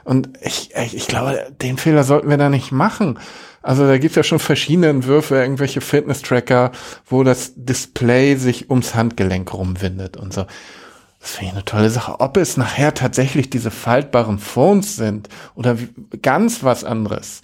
Und 0.04 0.30
ich, 0.42 0.72
ich 0.76 0.96
ich 0.96 1.08
glaube, 1.08 1.52
den 1.62 1.78
Fehler 1.78 2.04
sollten 2.04 2.30
wir 2.30 2.38
da 2.38 2.50
nicht 2.50 2.72
machen. 2.72 3.20
Also 3.62 3.88
da 3.88 3.98
gibt's 3.98 4.18
ja 4.18 4.24
schon 4.24 4.40
verschiedene 4.40 4.90
Entwürfe, 4.90 5.36
irgendwelche 5.36 5.80
Fitness-Tracker, 5.80 6.72
wo 7.06 7.24
das 7.24 7.54
Display 7.56 8.36
sich 8.36 8.70
ums 8.70 8.94
Handgelenk 8.96 9.54
rumwindet 9.54 10.18
und 10.18 10.34
so. 10.34 10.46
Das 11.24 11.32
finde 11.32 11.46
ich 11.46 11.54
eine 11.54 11.66
tolle 11.66 11.90
Sache. 11.90 12.20
Ob 12.20 12.36
es 12.36 12.58
nachher 12.58 12.94
tatsächlich 12.94 13.50
diese 13.50 13.72
faltbaren 13.72 14.40
Phones 14.40 14.98
sind 14.98 15.30
oder 15.56 15.80
wie, 15.80 15.88
ganz 16.22 16.64
was 16.64 16.84
anderes. 16.84 17.40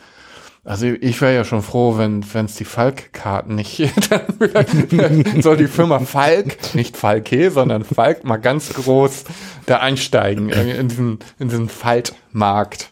Also 0.65 0.87
ich 0.87 1.21
wäre 1.21 1.33
ja 1.33 1.45
schon 1.45 1.61
froh, 1.61 1.97
wenn 1.97 2.21
es 2.45 2.55
die 2.55 2.65
Falk-Karten 2.65 3.55
nicht 3.55 3.79
dann 4.91 5.41
soll 5.41 5.55
die 5.55 5.67
Firma 5.67 5.99
Falk, 5.99 6.75
nicht 6.75 6.97
Falke, 6.97 7.51
sondern 7.51 7.85
Falk 7.85 8.25
mal 8.25 8.35
ganz 8.35 8.73
groß 8.73 9.23
da 9.65 9.77
einsteigen 9.77 10.49
in 10.49 10.89
diesen, 10.89 11.19
in 11.39 11.47
diesen 11.47 11.69
Faltmarkt. 11.69 12.91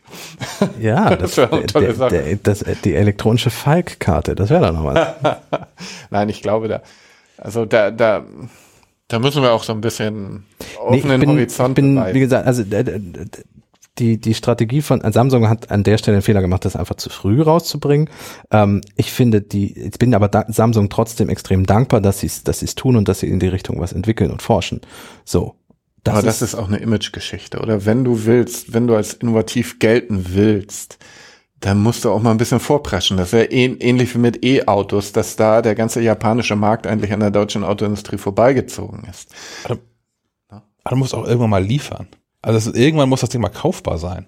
Ja, 0.79 1.09
Das 1.17 1.35
das, 1.35 1.37
wäre 1.37 1.57
eine 1.57 1.65
tolle 1.65 1.85
der, 1.87 1.95
Sache. 1.95 2.09
der, 2.23 2.35
das, 2.37 2.63
die 2.85 2.95
elektronische 2.95 3.49
Falk-Karte, 3.49 4.35
das 4.35 4.49
wäre 4.49 4.67
doch 4.67 4.73
noch 4.73 4.85
was. 4.85 5.37
Nein, 6.09 6.29
ich 6.29 6.41
glaube 6.41 6.69
da, 6.69 6.81
also 7.37 7.65
da, 7.65 7.91
da, 7.91 8.23
da 9.07 9.19
müssen 9.19 9.41
wir 9.41 9.53
auch 9.53 9.63
so 9.63 9.73
ein 9.73 9.81
bisschen 9.81 10.45
Nee, 10.59 10.77
offenen 10.77 11.21
ich 11.21 11.27
bin, 11.27 11.29
Horizont 11.29 11.69
ich 11.69 11.75
bin 11.75 12.13
wie 12.13 12.19
gesagt, 12.19 12.45
also 12.45 12.63
äh, 12.63 12.79
äh, 12.79 12.99
die, 13.99 14.19
die 14.19 14.33
Strategie 14.33 14.81
von 14.81 15.01
äh, 15.01 15.11
Samsung 15.11 15.49
hat 15.49 15.71
an 15.71 15.83
der 15.83 15.97
Stelle 15.97 16.17
den 16.17 16.21
Fehler 16.21 16.41
gemacht, 16.41 16.65
das 16.65 16.75
einfach 16.75 16.95
zu 16.95 17.09
früh 17.09 17.41
rauszubringen. 17.41 18.09
Ähm, 18.51 18.81
ich 18.95 19.11
finde 19.11 19.41
die, 19.41 19.77
ich 19.77 19.97
bin 19.97 20.13
aber 20.13 20.27
da, 20.27 20.45
Samsung 20.47 20.89
trotzdem 20.89 21.29
extrem 21.29 21.65
dankbar, 21.65 22.01
dass 22.01 22.19
sie 22.19 22.27
es 22.27 22.43
dass 22.43 22.59
sie's 22.59 22.75
tun 22.75 22.95
und 22.95 23.07
dass 23.07 23.21
sie 23.21 23.27
in 23.27 23.39
die 23.39 23.47
Richtung 23.47 23.79
was 23.79 23.93
entwickeln 23.93 24.31
und 24.31 24.41
forschen. 24.41 24.81
So. 25.23 25.55
Das 26.03 26.13
Aber 26.13 26.23
das 26.23 26.41
ist 26.41 26.55
auch 26.55 26.67
eine 26.67 26.77
Imagegeschichte, 26.77 27.59
oder? 27.59 27.85
Wenn 27.85 28.05
du 28.05 28.25
willst, 28.25 28.73
wenn 28.73 28.87
du 28.87 28.95
als 28.95 29.15
innovativ 29.15 29.79
gelten 29.79 30.27
willst, 30.29 30.99
dann 31.59 31.81
musst 31.81 32.05
du 32.05 32.11
auch 32.11 32.21
mal 32.21 32.31
ein 32.31 32.37
bisschen 32.37 32.59
vorpreschen. 32.59 33.17
Das 33.17 33.33
wäre 33.33 33.45
ähn, 33.45 33.77
ähnlich 33.79 34.13
wie 34.13 34.19
mit 34.19 34.45
E-Autos, 34.45 35.11
dass 35.11 35.35
da 35.35 35.61
der 35.61 35.75
ganze 35.75 36.01
japanische 36.01 36.55
Markt 36.55 36.85
eigentlich 36.85 37.11
an 37.13 37.19
der 37.19 37.31
deutschen 37.31 37.63
Autoindustrie 37.63 38.17
vorbeigezogen 38.17 39.03
ist. 39.09 39.33
Aber 39.63 39.79
du 40.89 40.95
musst 40.95 41.15
auch 41.15 41.25
irgendwann 41.25 41.49
mal 41.49 41.63
liefern. 41.63 42.07
Also 42.41 42.69
es, 42.69 42.75
irgendwann 42.75 43.09
muss 43.09 43.21
das 43.21 43.29
Ding 43.29 43.41
mal 43.41 43.49
kaufbar 43.49 43.97
sein. 43.97 44.27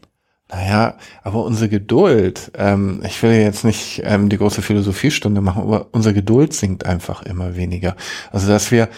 Naja, 0.52 0.98
aber 1.22 1.46
unsere 1.46 1.70
Geduld, 1.70 2.52
ähm, 2.56 3.04
ich 3.06 3.22
will 3.22 3.34
jetzt 3.34 3.64
nicht 3.64 4.02
ähm, 4.04 4.30
die 4.30 4.38
große 4.38 4.64
Philosophiestunde 4.64 5.42
machen, 5.42 5.62
aber 5.62 5.88
unsere 5.92 6.16
Geduld 6.16 6.54
sinkt 6.54 6.88
einfach 6.88 7.22
immer 7.22 7.56
weniger. 7.56 7.96
Also 8.32 8.48
dass 8.48 8.72
wir 8.72 8.90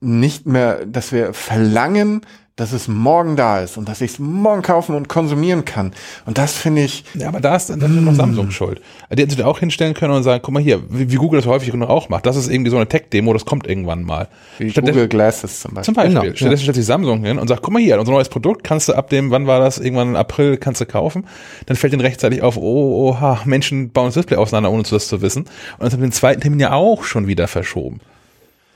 nicht 0.00 0.46
mehr, 0.46 0.84
dass 0.84 1.12
wir 1.12 1.32
verlangen, 1.32 2.20
dass 2.56 2.72
es 2.72 2.88
morgen 2.88 3.36
da 3.36 3.60
ist 3.60 3.78
und 3.78 3.88
dass 3.88 4.02
ich 4.02 4.10
es 4.12 4.18
morgen 4.18 4.60
kaufen 4.60 4.94
und 4.94 5.08
konsumieren 5.08 5.64
kann. 5.64 5.92
Und 6.26 6.36
das 6.36 6.52
finde 6.58 6.82
ich, 6.82 7.04
Ja, 7.14 7.28
aber 7.28 7.40
da 7.40 7.56
ist 7.56 7.70
dann 7.70 8.04
noch 8.04 8.12
Samsung 8.14 8.50
schuld. 8.50 8.82
Die 9.10 9.22
hätten 9.22 9.30
sich 9.30 9.38
da 9.38 9.46
auch 9.46 9.60
hinstellen 9.60 9.94
können 9.94 10.12
und 10.12 10.24
sagen, 10.24 10.42
guck 10.44 10.52
mal 10.52 10.62
hier, 10.62 10.82
wie, 10.90 11.10
wie 11.10 11.16
Google 11.16 11.40
das 11.40 11.48
häufig 11.48 11.72
noch 11.72 11.88
auch 11.88 12.10
macht. 12.10 12.26
Das 12.26 12.36
ist 12.36 12.48
irgendwie 12.50 12.70
so 12.70 12.76
eine 12.76 12.86
Tech-Demo, 12.86 13.32
das 13.32 13.46
kommt 13.46 13.66
irgendwann 13.66 14.02
mal. 14.02 14.28
wie 14.58 14.68
Stattdessen- 14.70 14.94
Google 14.94 15.08
Glasses 15.08 15.60
zum 15.60 15.72
Beispiel. 15.74 15.84
Zum 15.86 15.94
Beispiel. 15.94 16.14
Genau, 16.14 16.24
ja. 16.26 16.36
Stattdessen 16.36 16.62
stellt 16.64 16.76
sich 16.76 16.84
Samsung 16.84 17.24
hin 17.24 17.38
und 17.38 17.48
sagt, 17.48 17.62
guck 17.62 17.72
mal 17.72 17.80
hier, 17.80 17.98
unser 17.98 18.12
neues 18.12 18.28
Produkt 18.28 18.62
kannst 18.62 18.88
du 18.90 18.94
ab 18.94 19.08
dem, 19.08 19.30
wann 19.30 19.46
war 19.46 19.58
das, 19.60 19.78
irgendwann 19.78 20.08
im 20.08 20.16
April 20.16 20.58
kannst 20.58 20.82
du 20.82 20.86
kaufen. 20.86 21.26
Dann 21.64 21.76
fällt 21.78 21.94
ihnen 21.94 22.02
rechtzeitig 22.02 22.42
auf, 22.42 22.58
oh, 22.58 23.08
oha, 23.10 23.40
Menschen 23.46 23.90
bauen 23.90 24.08
das 24.08 24.14
Display 24.14 24.36
auseinander, 24.36 24.70
ohne 24.70 24.82
das 24.82 25.08
zu 25.08 25.22
wissen. 25.22 25.44
Und 25.44 25.84
das 25.84 25.94
haben 25.94 26.02
den 26.02 26.12
zweiten 26.12 26.42
Termin 26.42 26.60
ja 26.60 26.72
auch 26.72 27.04
schon 27.04 27.26
wieder 27.26 27.48
verschoben. 27.48 28.00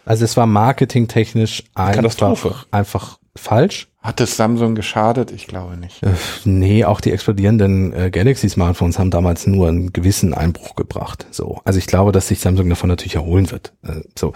Also 0.07 0.25
es 0.25 0.37
war 0.39 0.47
marketingtechnisch 0.47 1.65
Katastrophe. 1.75 2.49
einfach, 2.49 2.67
einfach 2.71 3.19
falsch. 3.37 3.89
Hat 4.01 4.21
es 4.21 4.37
Samsung 4.37 4.75
geschadet? 4.75 5.31
Ich 5.31 5.47
glaube 5.47 5.79
nicht. 5.79 6.03
Äh, 6.03 6.11
nee, 6.45 6.85
auch 6.85 7.01
die 7.01 7.11
explodierenden 7.11 7.93
äh, 7.95 8.11
Galaxy-Smartphones 8.11 8.99
haben 8.99 9.11
damals 9.11 9.47
nur 9.47 9.69
einen 9.69 9.95
gewissen 9.95 10.35
Einbruch 10.35 10.77
gebracht. 10.77 11.27
So, 11.31 11.63
also 11.65 11.79
ich 11.79 11.87
glaube, 11.87 12.13
dass 12.13 12.29
sich 12.29 12.39
Samsung 12.39 12.69
davon 12.69 12.91
natürlich 12.91 13.15
erholen 13.15 13.51
wird. 13.51 13.73
Äh, 13.83 14.03
so, 14.15 14.35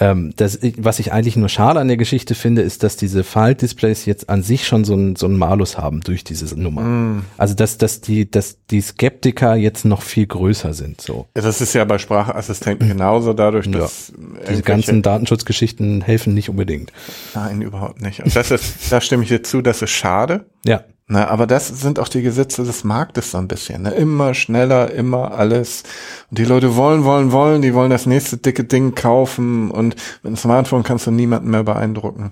ähm, 0.00 0.32
das, 0.36 0.58
was 0.78 0.98
ich 0.98 1.12
eigentlich 1.12 1.36
nur 1.36 1.48
schade 1.48 1.78
an 1.80 1.88
der 1.88 1.96
Geschichte 1.96 2.34
finde, 2.34 2.62
ist, 2.62 2.82
dass 2.82 2.96
diese 2.96 3.24
Faltdisplays 3.24 4.06
jetzt 4.06 4.28
an 4.30 4.42
sich 4.42 4.66
schon 4.66 4.84
so 4.84 4.94
einen 4.94 5.16
so 5.16 5.26
einen 5.26 5.36
Malus 5.36 5.76
haben 5.78 6.00
durch 6.00 6.24
diese 6.24 6.58
Nummer. 6.58 6.82
Mm. 6.82 7.24
Also 7.36 7.54
dass, 7.54 7.76
dass 7.78 8.00
die, 8.00 8.30
dass 8.30 8.56
die 8.70 8.80
Skeptiker 8.80 9.54
jetzt 9.54 9.84
noch 9.84 10.02
viel 10.02 10.26
größer 10.26 10.72
sind. 10.72 11.00
So, 11.00 11.26
Ja, 11.36 11.42
Das 11.42 11.60
ist 11.60 11.74
ja 11.74 11.84
bei 11.84 11.98
Sprachassistenten 11.98 12.88
genauso, 12.88 13.32
dadurch, 13.34 13.66
Ja. 13.66 13.72
dass 13.80 14.06
diese 14.06 14.22
irgendwelche- 14.32 14.62
ganzen 14.62 15.02
Datenschutzgeschichten 15.02 16.00
helfen 16.02 16.34
nicht 16.34 16.48
unbedingt. 16.48 16.92
Nein, 17.34 17.62
überhaupt 17.62 18.00
nicht. 18.00 18.20
Und 18.24 18.34
das 18.34 18.50
ist, 18.50 18.90
da 18.90 19.00
stimme 19.00 19.22
ich 19.24 19.28
dir 19.28 19.42
zu, 19.42 19.60
das 19.62 19.82
ist 19.82 19.90
schade. 19.90 20.46
Ja, 20.64 20.84
Na, 21.12 21.28
aber 21.28 21.46
das 21.46 21.68
sind 21.68 21.98
auch 21.98 22.08
die 22.08 22.22
Gesetze 22.22 22.64
des 22.64 22.84
Marktes 22.84 23.32
so 23.32 23.38
ein 23.38 23.46
bisschen. 23.46 23.82
Ne? 23.82 23.90
Immer 23.90 24.32
schneller, 24.32 24.90
immer 24.92 25.32
alles. 25.32 25.82
Und 26.30 26.38
die 26.38 26.46
Leute 26.46 26.74
wollen, 26.74 27.04
wollen, 27.04 27.32
wollen, 27.32 27.60
die 27.60 27.74
wollen 27.74 27.90
das 27.90 28.06
nächste 28.06 28.38
dicke 28.38 28.64
Ding 28.64 28.94
kaufen 28.94 29.70
und 29.70 29.94
mit 30.22 30.24
einem 30.24 30.36
Smartphone 30.36 30.84
kannst 30.84 31.06
du 31.06 31.10
niemanden 31.10 31.50
mehr 31.50 31.64
beeindrucken. 31.64 32.30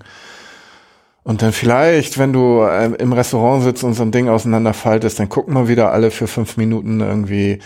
Und 1.25 1.43
dann 1.43 1.53
vielleicht, 1.53 2.17
wenn 2.17 2.33
du 2.33 2.63
ähm, 2.63 2.95
im 2.95 3.13
Restaurant 3.13 3.65
sitzt 3.65 3.85
und 3.85 3.93
so 3.93 4.03
ein 4.03 4.13
Ding 4.13 4.31
auseinanderfaltest, 4.31 5.19
dann 5.19 5.29
gucken 5.29 5.53
wir 5.53 5.69
wieder 5.69 5.93
alle 5.93 6.11
für 6.11 6.27
fünf 6.27 6.57
Minuten 6.57 7.01
irgendwie, 7.01 7.59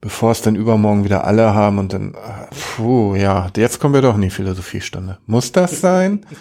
bevor 0.00 0.32
es 0.32 0.42
dann 0.42 0.56
übermorgen 0.56 1.04
wieder 1.04 1.22
alle 1.22 1.54
haben 1.54 1.78
und 1.78 1.92
dann, 1.92 2.14
äh, 2.14 2.54
puh, 2.74 3.14
ja, 3.14 3.50
jetzt 3.56 3.78
kommen 3.78 3.94
wir 3.94 4.02
doch 4.02 4.16
in 4.16 4.22
die 4.22 4.30
Philosophiestunde. 4.30 5.18
Muss 5.26 5.52
das 5.52 5.80
sein? 5.80 6.26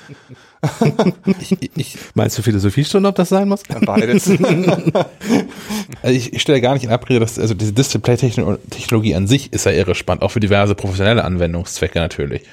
Ich, 1.39 1.57
ich, 1.75 1.97
meinst 2.13 2.37
du 2.37 2.41
Philosophiestunde, 2.41 3.09
ob 3.09 3.15
das 3.15 3.29
sein 3.29 3.47
muss? 3.47 3.63
Beides. 3.85 4.29
also 6.01 6.15
ich, 6.15 6.33
ich 6.33 6.41
stelle 6.41 6.61
gar 6.61 6.73
nicht 6.73 6.83
in 6.83 6.89
Abrede, 6.91 7.19
dass 7.19 7.39
also 7.39 7.53
diese 7.53 7.73
Display-Technologie 7.73 9.15
an 9.15 9.27
sich 9.27 9.51
ist 9.53 9.65
ja 9.65 9.71
irre 9.71 9.95
spannend, 9.95 10.23
auch 10.23 10.31
für 10.31 10.39
diverse 10.39 10.75
professionelle 10.75 11.23
Anwendungszwecke 11.23 11.99
natürlich. 11.99 12.43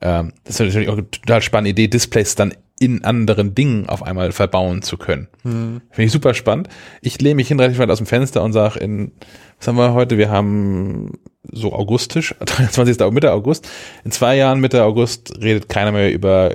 Ähm, 0.00 0.32
das 0.44 0.54
ist 0.56 0.60
natürlich 0.66 0.88
auch 0.88 0.94
eine 0.98 1.10
total 1.10 1.42
spannende 1.42 1.70
Idee, 1.70 1.88
Displays 1.88 2.34
dann 2.34 2.54
in 2.78 3.04
anderen 3.04 3.54
Dingen 3.54 3.88
auf 3.88 4.02
einmal 4.02 4.32
verbauen 4.32 4.82
zu 4.82 4.98
können. 4.98 5.28
Finde 5.42 5.82
ich 5.96 6.12
super 6.12 6.34
spannend. 6.34 6.68
Ich 7.00 7.18
lehne 7.22 7.36
mich 7.36 7.48
hin 7.48 7.58
relativ 7.58 7.78
weit 7.78 7.88
aus 7.88 7.96
dem 7.98 8.06
Fenster 8.06 8.42
und 8.42 8.52
sage 8.52 8.78
in, 8.80 9.12
was 9.58 9.68
haben 9.68 9.76
wir 9.76 9.94
heute? 9.94 10.18
Wir 10.18 10.28
haben 10.30 11.12
so 11.50 11.72
augustisch, 11.72 12.34
23. 12.44 13.00
Au- 13.00 13.10
Mitte 13.10 13.32
August. 13.32 13.66
In 14.04 14.10
zwei 14.12 14.36
Jahren 14.36 14.60
Mitte 14.60 14.84
August 14.84 15.32
redet 15.40 15.70
keiner 15.70 15.92
mehr 15.92 16.12
über 16.12 16.52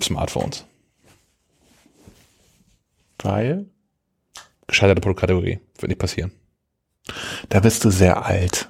Klapp-Smartphones. 0.00 0.64
Weil? 3.22 3.66
Gescheiterte 4.66 5.00
Produktkategorie. 5.00 5.60
Wird 5.78 5.88
nicht 5.88 5.98
passieren. 5.98 6.32
Da 7.48 7.60
bist 7.60 7.84
du 7.84 7.90
sehr 7.90 8.24
alt. 8.24 8.68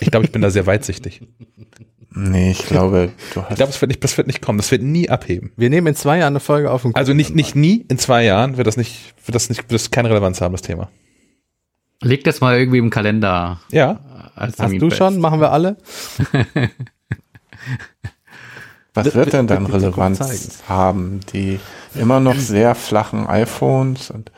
Ich 0.00 0.10
glaube, 0.10 0.26
ich 0.26 0.32
bin 0.32 0.42
da 0.42 0.50
sehr 0.50 0.66
weitsichtig. 0.66 1.22
Nee, 2.14 2.50
ich 2.52 2.66
glaube, 2.66 3.10
du 3.34 3.40
Ich 3.40 3.46
hast. 3.46 3.56
glaube, 3.56 3.72
das 3.72 3.80
wird 3.80 3.88
nicht, 3.90 4.04
das 4.04 4.16
wird 4.16 4.26
nicht 4.26 4.42
kommen. 4.42 4.58
Das 4.58 4.70
wird 4.70 4.82
nie 4.82 5.08
abheben. 5.08 5.52
Wir 5.56 5.70
nehmen 5.70 5.86
in 5.88 5.94
zwei 5.94 6.18
Jahren 6.18 6.32
eine 6.34 6.40
Folge 6.40 6.70
auf 6.70 6.84
und 6.84 6.94
Also 6.96 7.14
nicht, 7.14 7.34
nicht 7.34 7.54
nie, 7.56 7.84
in 7.88 7.98
zwei 7.98 8.24
Jahren 8.24 8.56
wird 8.56 8.66
das 8.66 8.76
nicht, 8.76 9.14
wird 9.26 9.34
das 9.34 9.48
nicht, 9.48 9.62
wird 9.62 9.72
das 9.72 9.90
keine 9.90 10.10
Relevanz 10.10 10.40
haben, 10.40 10.52
das 10.52 10.62
Thema. 10.62 10.90
Leg 12.02 12.24
das 12.24 12.40
mal 12.40 12.58
irgendwie 12.58 12.78
im 12.78 12.90
Kalender 12.90 13.60
Ja. 13.70 14.30
als 14.34 14.58
Hast 14.58 14.72
du 14.74 14.88
fest. 14.88 14.98
schon? 14.98 15.18
Machen 15.20 15.40
wir 15.40 15.52
alle? 15.52 15.76
Was 18.94 19.14
wird- 19.14 19.32
denn 19.32 19.46
dann 19.46 19.66
Relevanz 19.66 20.60
haben? 20.68 21.20
Die 21.32 21.58
immer 21.94 22.20
noch 22.20 22.34
sehr 22.36 22.74
flachen 22.74 23.26
iPhones 23.26 24.10
und, 24.10 24.30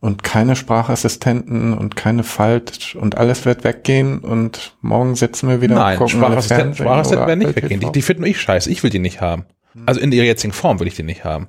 und 0.00 0.22
keine 0.22 0.54
Sprachassistenten 0.54 1.76
und 1.76 1.96
keine 1.96 2.22
Falt 2.22 2.94
und 2.94 3.16
alles 3.16 3.44
wird 3.44 3.64
weggehen 3.64 4.20
und 4.20 4.76
morgen 4.82 5.16
sitzen 5.16 5.48
wir 5.48 5.60
wieder 5.60 5.74
Nein, 5.74 5.98
gucken 5.98 6.20
wir 6.20 6.26
Sprachassistenten, 6.26 6.74
Sprachassistenten 6.76 7.26
werden 7.26 7.38
nicht 7.40 7.56
weggehen. 7.56 7.80
Die, 7.80 7.90
die 7.92 8.02
finden 8.02 8.24
ich 8.24 8.40
scheiße. 8.40 8.70
Ich 8.70 8.82
will 8.82 8.90
die 8.90 8.98
nicht 9.00 9.20
haben. 9.20 9.44
Also 9.84 10.00
in 10.00 10.10
ihrer 10.12 10.24
jetzigen 10.26 10.52
Form 10.52 10.80
will 10.80 10.86
ich 10.86 10.94
die 10.94 11.02
nicht 11.02 11.24
haben. 11.24 11.48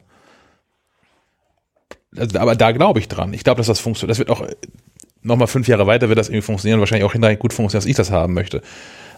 Also, 2.17 2.39
aber 2.39 2.55
da 2.55 2.71
glaube 2.71 2.99
ich 2.99 3.07
dran. 3.07 3.33
Ich 3.33 3.43
glaube, 3.43 3.57
dass 3.59 3.67
das 3.67 3.79
funktioniert. 3.79 4.11
Das 4.11 4.19
wird 4.19 4.29
auch 4.29 4.45
nochmal 5.21 5.47
fünf 5.47 5.67
Jahre 5.67 5.87
weiter 5.87 6.09
wird 6.09 6.17
das 6.17 6.29
irgendwie 6.29 6.41
funktionieren. 6.41 6.79
Wahrscheinlich 6.79 7.05
auch 7.05 7.11
hinterher 7.13 7.37
gut 7.37 7.53
funktionieren, 7.53 7.83
dass 7.83 7.89
ich 7.89 7.95
das 7.95 8.11
haben 8.11 8.33
möchte. 8.33 8.61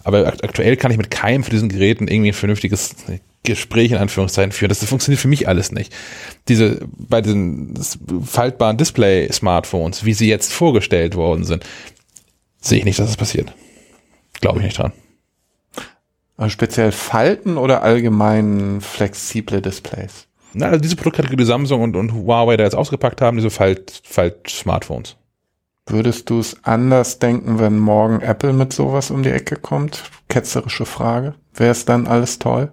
Aber 0.04 0.28
akt 0.28 0.44
aktuell 0.44 0.78
kann 0.78 0.92
ich 0.92 0.98
mit 0.98 1.12
keinem 1.12 1.44
von 1.44 1.52
diesen 1.52 1.70
Geräten 1.70 2.08
irgendwie 2.08 2.30
ein 2.30 2.34
vernünftiges 2.34 2.96
Gespräch 3.44 3.92
in 3.92 3.98
Anführungszeichen 3.98 4.52
führen. 4.52 4.70
Das 4.70 4.84
funktioniert 4.84 5.22
für 5.22 5.28
mich 5.28 5.48
alles 5.48 5.72
nicht. 5.72 5.94
Diese, 6.48 6.80
bei 6.98 7.22
diesen 7.22 7.80
faltbaren 8.26 8.78
Display-Smartphones, 8.78 10.06
wie 10.06 10.14
sie 10.14 10.28
jetzt 10.28 10.52
vorgestellt 10.52 11.16
worden 11.16 11.46
sind, 11.46 11.66
sehe 12.62 12.80
ich 12.80 12.86
nicht, 12.86 13.00
dass 13.00 13.08
das 13.08 13.18
passiert. 13.18 13.54
Glaube 14.42 14.60
ich 14.60 14.66
nicht 14.66 14.78
dran. 14.78 14.94
Also 16.38 16.52
speziell 16.52 16.92
Falten 16.92 17.58
oder 17.58 17.84
allgemein 17.84 18.80
flexible 18.82 19.62
Displays? 19.62 20.28
Na, 20.54 20.68
also 20.68 20.80
diese 20.80 20.96
Produktkategorie, 20.96 21.38
die 21.38 21.46
Samsung 21.46 21.82
und, 21.82 21.96
und 21.96 22.14
Huawei 22.14 22.58
da 22.58 22.64
jetzt 22.64 22.76
ausgepackt 22.76 23.22
haben, 23.22 23.38
diese 23.38 23.50
Falt, 23.50 24.02
Falt-Smartphones. 24.04 25.16
Würdest 25.90 26.30
du 26.30 26.40
es 26.40 26.56
anders 26.64 27.18
denken, 27.18 27.60
wenn 27.60 27.80
morgen 27.80 28.22
Apple 28.22 28.54
mit 28.54 28.72
sowas 28.74 29.10
um 29.10 29.24
die 29.24 29.32
Ecke 29.32 29.56
kommt? 29.56 30.04
Ketzerische 30.28 30.86
Frage. 30.86 31.34
Wäre 31.56 31.72
es 31.72 31.86
dann 31.86 32.06
alles 32.06 32.38
toll? 32.38 32.72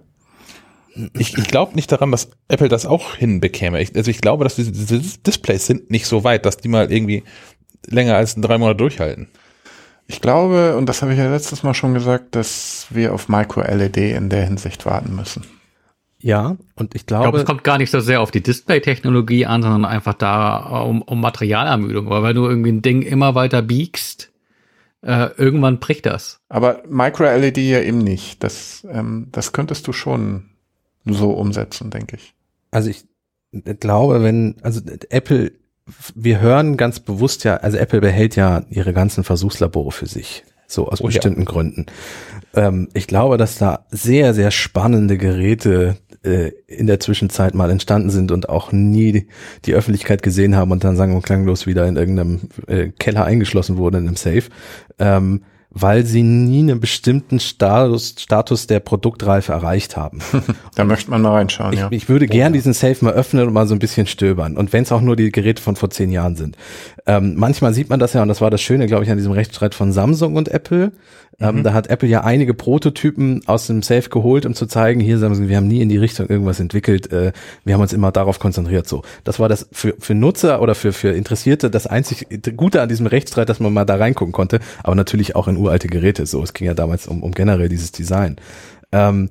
Ich, 1.13 1.35
ich 1.35 1.47
glaube 1.47 1.75
nicht 1.75 1.91
daran, 1.91 2.11
dass 2.11 2.29
Apple 2.47 2.69
das 2.69 2.85
auch 2.85 3.15
hinbekäme. 3.15 3.81
Ich, 3.81 3.95
also 3.95 4.11
ich 4.11 4.21
glaube, 4.21 4.43
dass 4.43 4.55
diese, 4.55 4.71
diese 4.71 4.99
Displays 5.19 5.65
sind 5.65 5.89
nicht 5.89 6.05
so 6.05 6.23
weit, 6.23 6.45
dass 6.45 6.57
die 6.57 6.67
mal 6.67 6.91
irgendwie 6.91 7.23
länger 7.87 8.15
als 8.15 8.35
drei 8.35 8.59
Monate 8.59 8.77
durchhalten. 8.77 9.27
Ich 10.07 10.21
glaube, 10.21 10.77
und 10.77 10.87
das 10.87 11.01
habe 11.01 11.13
ich 11.13 11.19
ja 11.19 11.29
letztes 11.29 11.63
Mal 11.63 11.73
schon 11.73 11.95
gesagt, 11.95 12.35
dass 12.35 12.85
wir 12.91 13.13
auf 13.13 13.29
Micro-LED 13.29 13.97
in 13.97 14.29
der 14.29 14.45
Hinsicht 14.45 14.85
warten 14.85 15.15
müssen. 15.15 15.43
Ja, 16.19 16.57
und 16.75 16.95
ich 16.95 17.01
Ich 17.01 17.05
glaube, 17.05 17.23
glaube, 17.23 17.37
es 17.39 17.45
kommt 17.45 17.63
gar 17.63 17.77
nicht 17.77 17.91
so 17.91 17.99
sehr 17.99 18.21
auf 18.21 18.31
die 18.31 18.41
Display-Technologie 18.41 19.45
an, 19.45 19.61
sondern 19.61 19.85
einfach 19.85 20.15
da 20.15 20.79
um, 20.81 21.01
um 21.03 21.21
Materialermüdung. 21.21 22.09
Weil 22.09 22.23
wenn 22.23 22.35
du 22.35 22.47
irgendwie 22.47 22.71
ein 22.71 22.81
Ding 22.81 23.01
immer 23.03 23.35
weiter 23.35 23.61
biegst, 23.61 24.31
äh, 25.03 25.29
irgendwann 25.37 25.79
bricht 25.79 26.07
das. 26.07 26.39
Aber 26.49 26.81
Micro-LED 26.89 27.57
ja 27.59 27.81
eben 27.81 27.99
nicht. 27.99 28.43
Das, 28.43 28.85
ähm, 28.91 29.27
das 29.31 29.51
könntest 29.53 29.87
du 29.87 29.93
schon 29.93 30.49
so 31.05 31.31
umsetzen, 31.31 31.89
denke 31.91 32.15
ich. 32.17 32.33
also 32.71 32.89
ich 32.89 33.05
glaube, 33.79 34.23
wenn, 34.23 34.55
also 34.61 34.81
Apple, 35.09 35.53
wir 36.15 36.41
hören 36.41 36.75
ganz 36.75 36.99
bewusst 36.99 37.43
ja, 37.45 37.57
also 37.57 37.77
Apple 37.77 38.01
behält 38.01 38.35
ja 38.35 38.63
ihre 38.69 38.91
ganzen 38.91 39.23
Versuchslabore 39.23 39.91
für 39.91 40.07
sich. 40.07 40.43
So 40.67 40.89
aus 40.89 40.99
Oh 40.99 41.05
ja. 41.05 41.07
bestimmten 41.13 41.45
Gründen. 41.45 41.85
Ähm, 42.53 42.89
ich 42.93 43.07
glaube, 43.07 43.37
dass 43.37 43.57
da 43.57 43.85
sehr, 43.89 44.33
sehr 44.33 44.51
spannende 44.51 45.17
Geräte 45.17 45.95
äh, 46.27 46.51
in 46.67 46.87
der 46.87 46.99
Zwischenzeit 46.99 47.55
mal 47.55 47.71
entstanden 47.71 48.09
sind 48.09 48.31
und 48.31 48.49
auch 48.49 48.71
nie 48.71 49.27
die 49.65 49.73
Öffentlichkeit 49.73 50.21
gesehen 50.21 50.55
haben 50.55 50.71
und 50.71 50.83
dann 50.83 50.95
sang- 50.95 51.15
und 51.15 51.23
klanglos 51.23 51.65
wieder 51.65 51.87
in 51.87 51.95
irgendeinem 51.95 52.41
äh, 52.67 52.89
Keller 52.89 53.25
eingeschlossen 53.25 53.77
wurden 53.77 53.95
in 53.97 54.07
einem 54.07 54.15
Safe. 54.15 54.43
Ähm, 54.99 55.41
weil 55.69 56.05
sie 56.05 56.23
nie 56.23 56.59
einen 56.59 56.79
bestimmten 56.79 57.39
Status, 57.39 58.15
Status 58.17 58.67
der 58.67 58.79
Produktreife 58.79 59.51
erreicht 59.51 59.97
haben. 59.97 60.19
Da 60.75 60.83
möchte 60.83 61.09
man 61.09 61.23
mal 61.23 61.31
reinschauen, 61.31 61.73
Ich, 61.73 61.79
ja. 61.79 61.87
ich 61.89 62.07
würde 62.07 62.27
gern 62.27 62.53
diesen 62.53 62.73
Safe 62.73 63.03
mal 63.03 63.13
öffnen 63.13 63.47
und 63.47 63.53
mal 63.53 63.67
so 63.67 63.73
ein 63.73 63.79
bisschen 63.79 64.05
stöbern. 64.05 64.55
Und 64.55 64.73
wenn 64.73 64.83
es 64.83 64.91
auch 64.91 65.01
nur 65.01 65.15
die 65.15 65.31
Geräte 65.31 65.61
von 65.61 65.75
vor 65.75 65.89
zehn 65.89 66.11
Jahren 66.11 66.35
sind. 66.35 66.55
Ähm, 67.07 67.33
manchmal 67.35 67.73
sieht 67.73 67.89
man 67.89 67.99
das 67.99 68.13
ja, 68.13 68.21
und 68.21 68.27
das 68.27 68.41
war 68.41 68.51
das 68.51 68.61
Schöne, 68.61 68.85
glaube 68.85 69.03
ich, 69.03 69.09
an 69.09 69.17
diesem 69.17 69.31
Rechtsstreit 69.31 69.73
von 69.73 69.91
Samsung 69.91 70.35
und 70.35 70.49
Apple. 70.49 70.91
Ähm, 71.39 71.61
da 71.63 71.73
hat 71.73 71.87
Apple 71.87 72.09
ja 72.09 72.23
einige 72.23 72.55
Prototypen 72.55 73.41
aus 73.45 73.67
dem 73.67 73.83
Safe 73.83 74.09
geholt, 74.09 74.47
um 74.47 74.55
zu 74.55 74.65
zeigen, 74.65 74.99
hier 74.99 75.19
Samsung, 75.19 75.49
wir 75.49 75.57
haben 75.57 75.67
nie 75.67 75.81
in 75.81 75.89
die 75.89 75.97
Richtung 75.97 76.27
irgendwas 76.27 76.59
entwickelt. 76.59 77.11
Äh, 77.11 77.31
wir 77.63 77.75
haben 77.75 77.81
uns 77.81 77.93
immer 77.93 78.11
darauf 78.11 78.39
konzentriert. 78.39 78.87
So, 78.87 79.03
das 79.23 79.39
war 79.39 79.47
das 79.47 79.67
für, 79.71 79.93
für 79.99 80.15
Nutzer 80.15 80.61
oder 80.63 80.73
für, 80.73 80.93
für 80.93 81.09
Interessierte 81.09 81.69
das 81.69 81.85
einzig 81.85 82.27
Gute 82.57 82.81
an 82.81 82.89
diesem 82.89 83.05
Rechtsstreit, 83.05 83.49
dass 83.49 83.59
man 83.59 83.71
mal 83.71 83.85
da 83.85 83.97
reingucken 83.97 84.31
konnte. 84.31 84.59
Aber 84.81 84.95
natürlich 84.95 85.35
auch 85.35 85.47
in 85.47 85.57
uralte 85.57 85.87
Geräte. 85.87 86.25
So, 86.25 86.41
es 86.41 86.53
ging 86.53 86.65
ja 86.65 86.73
damals 86.73 87.07
um, 87.07 87.21
um 87.21 87.31
generell 87.33 87.69
dieses 87.69 87.91
Design. 87.91 88.37
Ähm, 88.91 89.29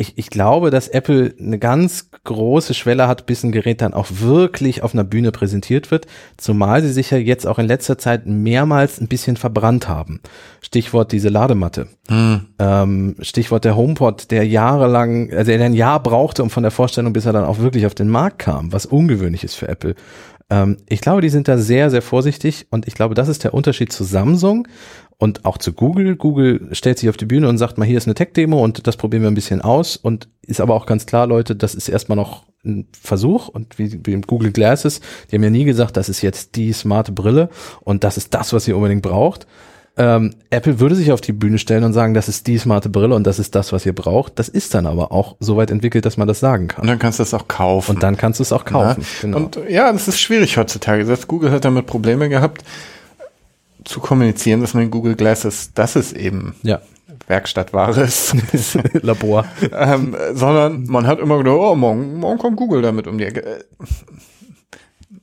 ich, 0.00 0.16
ich 0.16 0.30
glaube, 0.30 0.70
dass 0.70 0.86
Apple 0.86 1.34
eine 1.40 1.58
ganz 1.58 2.10
große 2.22 2.72
Schwelle 2.72 3.08
hat, 3.08 3.26
bis 3.26 3.42
ein 3.42 3.50
Gerät 3.50 3.80
dann 3.80 3.94
auch 3.94 4.06
wirklich 4.10 4.84
auf 4.84 4.94
einer 4.94 5.02
Bühne 5.02 5.32
präsentiert 5.32 5.90
wird, 5.90 6.06
zumal 6.36 6.82
sie 6.82 6.92
sich 6.92 7.10
ja 7.10 7.18
jetzt 7.18 7.48
auch 7.48 7.58
in 7.58 7.66
letzter 7.66 7.98
Zeit 7.98 8.24
mehrmals 8.24 9.00
ein 9.00 9.08
bisschen 9.08 9.36
verbrannt 9.36 9.88
haben. 9.88 10.20
Stichwort 10.60 11.10
diese 11.10 11.30
Ladematte. 11.30 11.88
Ähm, 12.60 13.16
Stichwort 13.20 13.64
der 13.64 13.76
HomePod, 13.76 14.30
der 14.30 14.46
jahrelang, 14.46 15.32
also 15.32 15.50
der 15.50 15.64
ein 15.64 15.74
Jahr 15.74 16.00
brauchte, 16.00 16.44
um 16.44 16.50
von 16.50 16.62
der 16.62 16.72
Vorstellung, 16.72 17.12
bis 17.12 17.26
er 17.26 17.32
dann 17.32 17.44
auch 17.44 17.58
wirklich 17.58 17.84
auf 17.84 17.94
den 17.94 18.08
Markt 18.08 18.38
kam, 18.38 18.72
was 18.72 18.86
ungewöhnlich 18.86 19.42
ist 19.42 19.56
für 19.56 19.66
Apple. 19.66 19.96
Ähm, 20.48 20.76
ich 20.88 21.00
glaube, 21.00 21.22
die 21.22 21.28
sind 21.28 21.48
da 21.48 21.58
sehr, 21.58 21.90
sehr 21.90 22.02
vorsichtig 22.02 22.68
und 22.70 22.86
ich 22.86 22.94
glaube, 22.94 23.16
das 23.16 23.28
ist 23.28 23.42
der 23.42 23.52
Unterschied 23.52 23.92
zu 23.92 24.04
Samsung 24.04 24.68
und 25.18 25.44
auch 25.44 25.58
zu 25.58 25.72
Google. 25.72 26.16
Google 26.16 26.68
stellt 26.72 26.98
sich 26.98 27.08
auf 27.08 27.16
die 27.16 27.26
Bühne 27.26 27.48
und 27.48 27.58
sagt 27.58 27.76
mal, 27.76 27.84
hier 27.84 27.98
ist 27.98 28.06
eine 28.06 28.14
Tech-Demo 28.14 28.62
und 28.62 28.86
das 28.86 28.96
probieren 28.96 29.22
wir 29.22 29.30
ein 29.30 29.34
bisschen 29.34 29.60
aus 29.60 29.96
und 29.96 30.28
ist 30.42 30.60
aber 30.60 30.74
auch 30.74 30.86
ganz 30.86 31.06
klar, 31.06 31.26
Leute, 31.26 31.56
das 31.56 31.74
ist 31.74 31.88
erstmal 31.88 32.16
noch 32.16 32.44
ein 32.64 32.86
Versuch 33.00 33.48
und 33.48 33.78
wie, 33.78 34.00
wie 34.04 34.12
im 34.12 34.22
Google 34.22 34.52
Glasses, 34.52 35.00
die 35.30 35.36
haben 35.36 35.42
ja 35.42 35.50
nie 35.50 35.64
gesagt, 35.64 35.96
das 35.96 36.08
ist 36.08 36.22
jetzt 36.22 36.56
die 36.56 36.72
smarte 36.72 37.12
Brille 37.12 37.50
und 37.82 38.04
das 38.04 38.16
ist 38.16 38.34
das, 38.34 38.52
was 38.52 38.66
ihr 38.68 38.76
unbedingt 38.76 39.02
braucht. 39.02 39.46
Ähm, 39.96 40.34
Apple 40.50 40.78
würde 40.78 40.94
sich 40.94 41.10
auf 41.10 41.20
die 41.20 41.32
Bühne 41.32 41.58
stellen 41.58 41.82
und 41.82 41.92
sagen, 41.92 42.14
das 42.14 42.28
ist 42.28 42.46
die 42.46 42.56
smarte 42.56 42.88
Brille 42.88 43.16
und 43.16 43.26
das 43.26 43.40
ist 43.40 43.56
das, 43.56 43.72
was 43.72 43.84
ihr 43.84 43.92
braucht. 43.94 44.38
Das 44.38 44.48
ist 44.48 44.72
dann 44.74 44.86
aber 44.86 45.10
auch 45.10 45.34
so 45.40 45.56
weit 45.56 45.72
entwickelt, 45.72 46.06
dass 46.06 46.16
man 46.16 46.28
das 46.28 46.38
sagen 46.38 46.64
Und 46.64 46.68
kann. 46.68 46.86
dann 46.86 47.00
kannst 47.00 47.18
du 47.18 47.24
es 47.24 47.34
auch 47.34 47.48
kaufen. 47.48 47.96
Und 47.96 48.02
dann 48.04 48.16
kannst 48.16 48.38
du 48.38 48.42
es 48.44 48.52
auch 48.52 48.64
kaufen. 48.64 49.00
Ja? 49.00 49.06
Genau. 49.22 49.36
Und 49.38 49.58
ja, 49.68 49.92
das 49.92 50.06
ist 50.06 50.20
schwierig 50.20 50.56
heutzutage. 50.56 51.04
Selbst 51.04 51.26
Google 51.26 51.50
hat 51.50 51.64
damit 51.64 51.86
Probleme 51.86 52.28
gehabt, 52.28 52.62
zu 53.88 54.00
kommunizieren, 54.00 54.60
dass 54.60 54.74
man 54.74 54.90
Google 54.90 55.16
Glasses, 55.16 55.72
das 55.72 55.96
ist 55.96 56.12
eben 56.12 56.54
ja, 56.62 56.80
Werkstattware 57.26 58.02
ist. 58.02 58.36
Labor. 59.02 59.46
ähm, 59.72 60.14
sondern 60.34 60.84
man 60.84 61.06
hat 61.06 61.18
immer 61.18 61.38
gedacht, 61.38 61.56
oh, 61.58 61.74
morgen, 61.74 62.18
morgen 62.18 62.38
kommt 62.38 62.56
Google 62.56 62.82
damit 62.82 63.06
um 63.06 63.18
die 63.18 63.24
Ecke. 63.24 63.64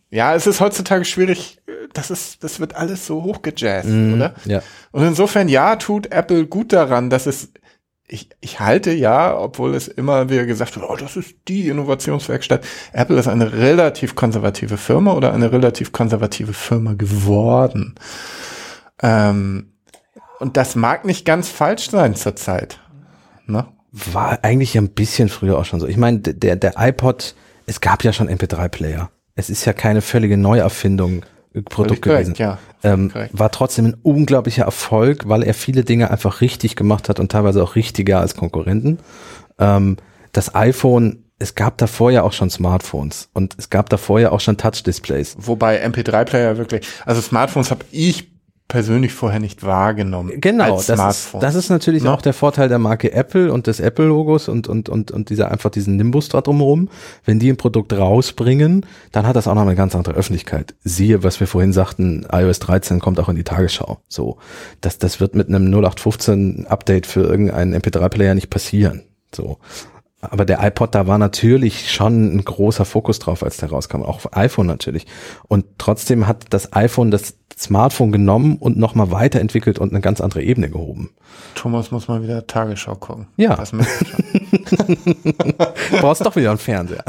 Ja, 0.09 0.33
es 0.33 0.47
ist 0.47 0.61
heutzutage 0.61 1.05
schwierig, 1.05 1.59
das 1.93 2.09
ist, 2.09 2.43
das 2.43 2.59
wird 2.59 2.75
alles 2.75 3.05
so 3.05 3.23
hochgejazzt, 3.23 3.87
oder? 3.87 4.33
Ja. 4.45 4.61
Und 4.91 5.03
insofern, 5.03 5.47
ja, 5.47 5.75
tut 5.75 6.11
Apple 6.11 6.47
gut 6.47 6.73
daran, 6.73 7.09
dass 7.09 7.25
es, 7.25 7.51
ich, 8.07 8.29
ich 8.39 8.59
halte 8.59 8.91
ja, 8.91 9.37
obwohl 9.37 9.75
es 9.75 9.87
immer 9.87 10.29
wieder 10.29 10.45
gesagt 10.45 10.75
wird, 10.75 10.89
oh, 10.89 10.95
das 10.95 11.17
ist 11.17 11.35
die 11.47 11.67
Innovationswerkstatt. 11.69 12.65
Apple 12.93 13.17
ist 13.17 13.27
eine 13.27 13.53
relativ 13.53 14.15
konservative 14.15 14.77
Firma 14.77 15.13
oder 15.13 15.33
eine 15.33 15.51
relativ 15.51 15.91
konservative 15.91 16.53
Firma 16.53 16.93
geworden. 16.93 17.95
Ähm, 19.01 19.71
und 20.39 20.57
das 20.57 20.75
mag 20.75 21.05
nicht 21.05 21.25
ganz 21.25 21.49
falsch 21.49 21.89
sein 21.89 22.15
zurzeit. 22.15 22.79
Ne? 23.47 23.65
War 23.91 24.39
eigentlich 24.43 24.77
ein 24.77 24.89
bisschen 24.89 25.29
früher 25.29 25.57
auch 25.57 25.65
schon 25.65 25.79
so. 25.79 25.87
Ich 25.87 25.97
meine, 25.97 26.19
der, 26.19 26.55
der 26.55 26.73
iPod, 26.77 27.35
es 27.65 27.81
gab 27.81 28.03
ja 28.03 28.11
schon 28.11 28.29
MP3-Player. 28.29 29.09
Es 29.35 29.49
ist 29.49 29.65
ja 29.65 29.73
keine 29.73 30.01
völlige 30.01 30.37
Neuerfindung 30.37 31.23
äh, 31.53 31.61
Produkt 31.61 32.01
korrekt, 32.01 32.35
gewesen. 32.35 32.35
ja. 32.41 32.57
ähm, 32.83 33.11
war 33.31 33.51
trotzdem 33.51 33.85
ein 33.85 33.95
unglaublicher 34.01 34.63
Erfolg, 34.63 35.27
weil 35.27 35.43
er 35.43 35.53
viele 35.53 35.83
Dinge 35.83 36.11
einfach 36.11 36.41
richtig 36.41 36.75
gemacht 36.75 37.09
hat 37.09 37.19
und 37.19 37.31
teilweise 37.31 37.63
auch 37.63 37.75
richtiger 37.75 38.19
als 38.19 38.35
Konkurrenten. 38.35 38.99
Ähm, 39.57 39.97
das 40.31 40.53
iPhone, 40.53 41.23
es 41.39 41.55
gab 41.55 41.77
davor 41.77 42.11
ja 42.11 42.23
auch 42.23 42.33
schon 42.33 42.49
Smartphones 42.49 43.29
und 43.33 43.55
es 43.57 43.69
gab 43.69 43.89
davor 43.89 44.19
ja 44.19 44.31
auch 44.31 44.41
schon 44.41 44.57
Touch-Displays. 44.57 45.35
Wobei 45.39 45.85
MP3-Player 45.85 46.57
wirklich, 46.57 46.85
also 47.05 47.21
Smartphones 47.21 47.71
habe 47.71 47.85
ich 47.91 48.34
persönlich 48.67 49.13
vorher 49.13 49.39
nicht 49.39 49.63
wahrgenommen. 49.63 50.41
Genau, 50.41 50.81
das 50.81 50.89
ist, 50.89 51.35
das 51.39 51.55
ist 51.55 51.69
natürlich 51.69 52.03
Ne? 52.03 52.11
auch 52.11 52.21
der 52.21 52.33
Vorteil 52.33 52.67
der 52.67 52.79
Marke 52.79 53.11
Apple 53.11 53.53
und 53.53 53.67
des 53.67 53.79
Apple-Logos 53.79 54.47
und, 54.49 54.67
und, 54.67 54.89
und, 54.89 55.11
und 55.11 55.29
dieser 55.29 55.51
einfach 55.51 55.69
diesen 55.69 55.97
Nimbus 55.97 56.29
da 56.29 56.41
drumherum. 56.41 56.89
Wenn 57.25 57.39
die 57.39 57.49
ein 57.49 57.57
Produkt 57.57 57.93
rausbringen, 57.93 58.85
dann 59.11 59.27
hat 59.27 59.35
das 59.35 59.47
auch 59.47 59.53
noch 59.53 59.61
eine 59.61 59.75
ganz 59.75 59.95
andere 59.95 60.15
Öffentlichkeit. 60.15 60.73
Siehe, 60.83 61.23
was 61.23 61.39
wir 61.39 61.47
vorhin 61.47 61.73
sagten, 61.73 62.25
iOS 62.31 62.59
13 62.59 62.99
kommt 62.99 63.19
auch 63.19 63.29
in 63.29 63.35
die 63.35 63.43
Tagesschau. 63.43 63.99
So, 64.07 64.37
das, 64.81 64.97
das 64.97 65.19
wird 65.19 65.35
mit 65.35 65.47
einem 65.47 65.67
0815 65.67 66.65
Update 66.67 67.05
für 67.05 67.21
irgendeinen 67.21 67.75
MP3-Player 67.75 68.33
nicht 68.33 68.49
passieren. 68.49 69.03
So. 69.33 69.57
Aber 70.31 70.45
der 70.45 70.63
iPod, 70.63 70.95
da 70.95 71.07
war 71.07 71.17
natürlich 71.17 71.91
schon 71.91 72.35
ein 72.35 72.45
großer 72.45 72.85
Fokus 72.85 73.19
drauf, 73.19 73.43
als 73.43 73.57
der 73.57 73.69
rauskam. 73.69 74.01
Auch 74.03 74.15
auf 74.17 74.35
iPhone 74.37 74.67
natürlich. 74.67 75.05
Und 75.47 75.65
trotzdem 75.77 76.27
hat 76.27 76.45
das 76.49 76.73
iPhone 76.73 77.11
das 77.11 77.35
Smartphone 77.57 78.11
genommen 78.11 78.57
und 78.57 78.77
nochmal 78.77 79.11
weiterentwickelt 79.11 79.79
und 79.79 79.91
eine 79.91 80.01
ganz 80.01 80.19
andere 80.19 80.43
Ebene 80.43 80.69
gehoben. 80.69 81.11
Thomas 81.55 81.89
muss 81.89 82.09
mal 82.09 82.21
wieder 82.21 82.45
Tagesschau 82.47 82.95
gucken. 82.95 83.27
Ja. 83.37 83.55
Das. 83.55 83.71
Du 83.71 83.77
brauchst 86.01 86.25
doch 86.25 86.35
wieder 86.35 86.49
einen 86.49 86.59
Fernseher. 86.59 87.03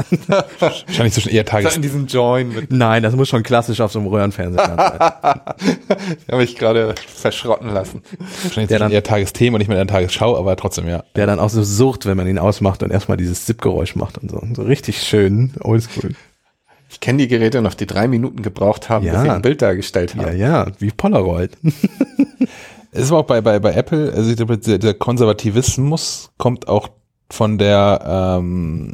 Wahrscheinlich 0.59 1.13
zwischen 1.13 1.31
eher 1.31 1.43
Tages... 1.43 1.75
in 1.75 1.81
diesem 1.81 2.07
Join 2.07 2.53
mit, 2.53 2.71
Nein, 2.71 3.03
das 3.03 3.13
muss 3.15 3.27
schon 3.27 3.43
klassisch 3.43 3.81
auf 3.81 3.91
so 3.91 3.99
einem 3.99 4.07
Röhrenfernseher 4.07 4.75
sein. 4.77 4.99
habe 6.31 6.43
ich 6.43 6.55
gerade 6.55 6.95
verschrotten 7.07 7.73
lassen. 7.73 8.01
Wahrscheinlich 8.43 8.69
Der 8.69 8.79
dann- 8.79 8.91
eher 8.91 9.03
Tagesthemen 9.03 9.55
und 9.55 9.59
nicht 9.59 9.67
mehr 9.67 9.81
in 9.81 9.87
der 9.87 9.93
Tagesschau, 9.93 10.37
aber 10.37 10.55
trotzdem, 10.55 10.87
ja. 10.87 11.03
Der 11.15 11.25
dann 11.25 11.39
auch 11.39 11.49
so 11.49 11.63
sucht, 11.63 12.05
wenn 12.05 12.15
man 12.15 12.27
ihn 12.27 12.39
ausmacht 12.39 12.83
und 12.83 12.91
erstmal 13.07 13.17
dieses 13.17 13.45
Zip-Geräusch 13.45 13.95
macht 13.95 14.17
und 14.17 14.29
so. 14.29 14.41
So 14.53 14.63
richtig 14.63 15.01
schön 15.01 15.53
oldschool. 15.61 16.11
Ich 16.89 16.99
kenne 16.99 17.19
die 17.19 17.27
Geräte 17.29 17.61
noch, 17.61 17.73
die 17.73 17.85
drei 17.85 18.07
Minuten 18.09 18.41
gebraucht 18.41 18.89
haben, 18.89 19.05
Ja. 19.05 19.13
bis 19.13 19.21
sie 19.23 19.29
ein 19.29 19.41
Bild 19.41 19.61
dargestellt 19.61 20.13
Ja, 20.17 20.23
haben. 20.25 20.37
ja, 20.37 20.67
wie 20.79 20.91
Polaroid. 20.91 21.51
Es 22.93 23.03
ist 23.03 23.11
aber 23.11 23.19
auch 23.19 23.25
bei, 23.25 23.41
bei, 23.41 23.59
bei 23.59 23.73
Apple, 23.73 24.11
also 24.13 24.29
ich 24.31 24.37
glaube, 24.37 24.57
der, 24.57 24.79
der 24.79 24.93
Konservativismus 24.95 26.31
kommt 26.37 26.67
auch 26.67 26.87
von 27.29 27.57
der 27.59 28.01
ähm, 28.39 28.93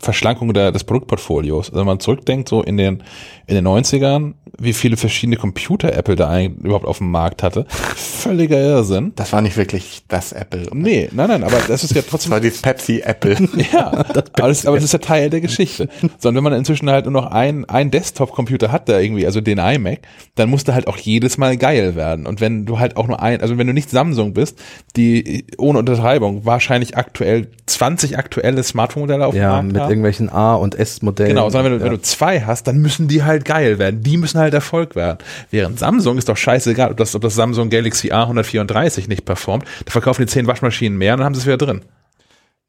Verschlankung 0.00 0.52
der, 0.54 0.72
des 0.72 0.82
Produktportfolios. 0.84 1.68
Also 1.68 1.78
wenn 1.78 1.86
man 1.86 2.00
zurückdenkt, 2.00 2.48
so 2.48 2.62
in 2.62 2.76
den, 2.76 3.04
in 3.46 3.54
den 3.54 3.68
90ern, 3.68 4.32
wie 4.60 4.72
viele 4.72 4.96
verschiedene 4.96 5.36
Computer 5.36 5.92
Apple 5.92 6.16
da 6.16 6.28
eigentlich 6.28 6.64
überhaupt 6.64 6.84
auf 6.86 6.98
dem 6.98 7.10
Markt 7.10 7.42
hatte. 7.42 7.64
Völliger 7.94 8.58
Irrsinn. 8.60 9.12
Das 9.14 9.32
war 9.32 9.40
nicht 9.40 9.56
wirklich 9.56 10.02
das 10.08 10.32
Apple. 10.32 10.66
Nee, 10.72 11.08
nein, 11.12 11.28
nein, 11.28 11.44
aber 11.44 11.58
das 11.68 11.84
ist 11.84 11.94
ja 11.94 12.00
Das 12.02 12.10
trotzdem 12.10 12.32
war 12.32 12.40
dieses 12.40 12.60
Pepsi 12.62 13.00
Apple. 13.04 13.36
Ja, 13.72 13.86
aber 14.32 14.48
das, 14.48 14.66
aber 14.66 14.76
das 14.76 14.84
ist 14.84 14.92
ja 14.92 14.98
Teil 14.98 15.30
der 15.30 15.40
Geschichte. 15.40 15.88
Sondern 16.18 16.44
wenn 16.44 16.50
man 16.50 16.58
inzwischen 16.58 16.90
halt 16.90 17.04
nur 17.06 17.12
noch 17.12 17.30
einen, 17.30 17.64
einen 17.66 17.90
Desktop-Computer 17.90 18.72
hat, 18.72 18.88
der 18.88 19.00
irgendwie, 19.00 19.26
also 19.26 19.40
den 19.40 19.58
iMac, 19.58 20.00
dann 20.34 20.48
muss 20.50 20.64
der 20.64 20.74
halt 20.74 20.86
auch 20.88 20.96
jedes 20.96 21.38
Mal 21.38 21.56
geil 21.56 21.94
werden. 21.96 22.26
Und 22.26 22.40
wenn 22.40 22.66
du 22.66 22.78
halt 22.78 22.96
auch 22.96 23.06
nur 23.06 23.22
ein, 23.22 23.40
also 23.40 23.58
wenn 23.58 23.66
du 23.66 23.72
nicht 23.72 23.90
Samsung 23.90 24.32
bist, 24.34 24.58
die 24.96 25.44
ohne 25.58 25.78
Untertreibung 25.78 26.44
wahrscheinlich 26.44 26.96
aktuell 26.96 27.48
20 27.66 28.18
aktuelle 28.18 28.62
Smartphone-Modelle 28.62 29.26
auf 29.26 29.34
dem 29.34 29.42
Ja, 29.42 29.50
Markt 29.52 29.66
mit 29.68 29.76
haben. 29.82 29.90
irgendwelchen 29.90 30.28
A- 30.30 30.54
und 30.54 30.74
S-Modellen. 30.74 31.30
Genau, 31.30 31.50
sondern 31.50 31.72
wenn 31.72 31.78
du, 31.78 31.84
ja. 31.84 31.90
wenn 31.90 31.96
du 31.98 32.02
zwei 32.02 32.40
hast, 32.42 32.66
dann 32.66 32.78
müssen 32.78 33.08
die 33.08 33.22
halt 33.22 33.44
geil 33.44 33.78
werden. 33.78 34.02
Die 34.02 34.16
müssen 34.16 34.38
halt 34.38 34.47
Erfolg 34.54 34.94
werden. 34.96 35.18
Während 35.50 35.78
Samsung 35.78 36.18
ist 36.18 36.28
doch 36.28 36.36
scheißegal, 36.36 36.90
ob 36.90 36.96
das, 36.96 37.14
ob 37.14 37.22
das 37.22 37.34
Samsung 37.34 37.70
Galaxy 37.70 38.12
A134 38.12 39.08
nicht 39.08 39.24
performt. 39.24 39.64
Da 39.84 39.90
verkaufen 39.92 40.22
die 40.22 40.26
zehn 40.28 40.46
Waschmaschinen 40.46 40.98
mehr 40.98 41.14
und 41.14 41.18
dann 41.20 41.26
haben 41.26 41.34
sie 41.34 41.40
es 41.40 41.46
wieder 41.46 41.58
drin. 41.58 41.82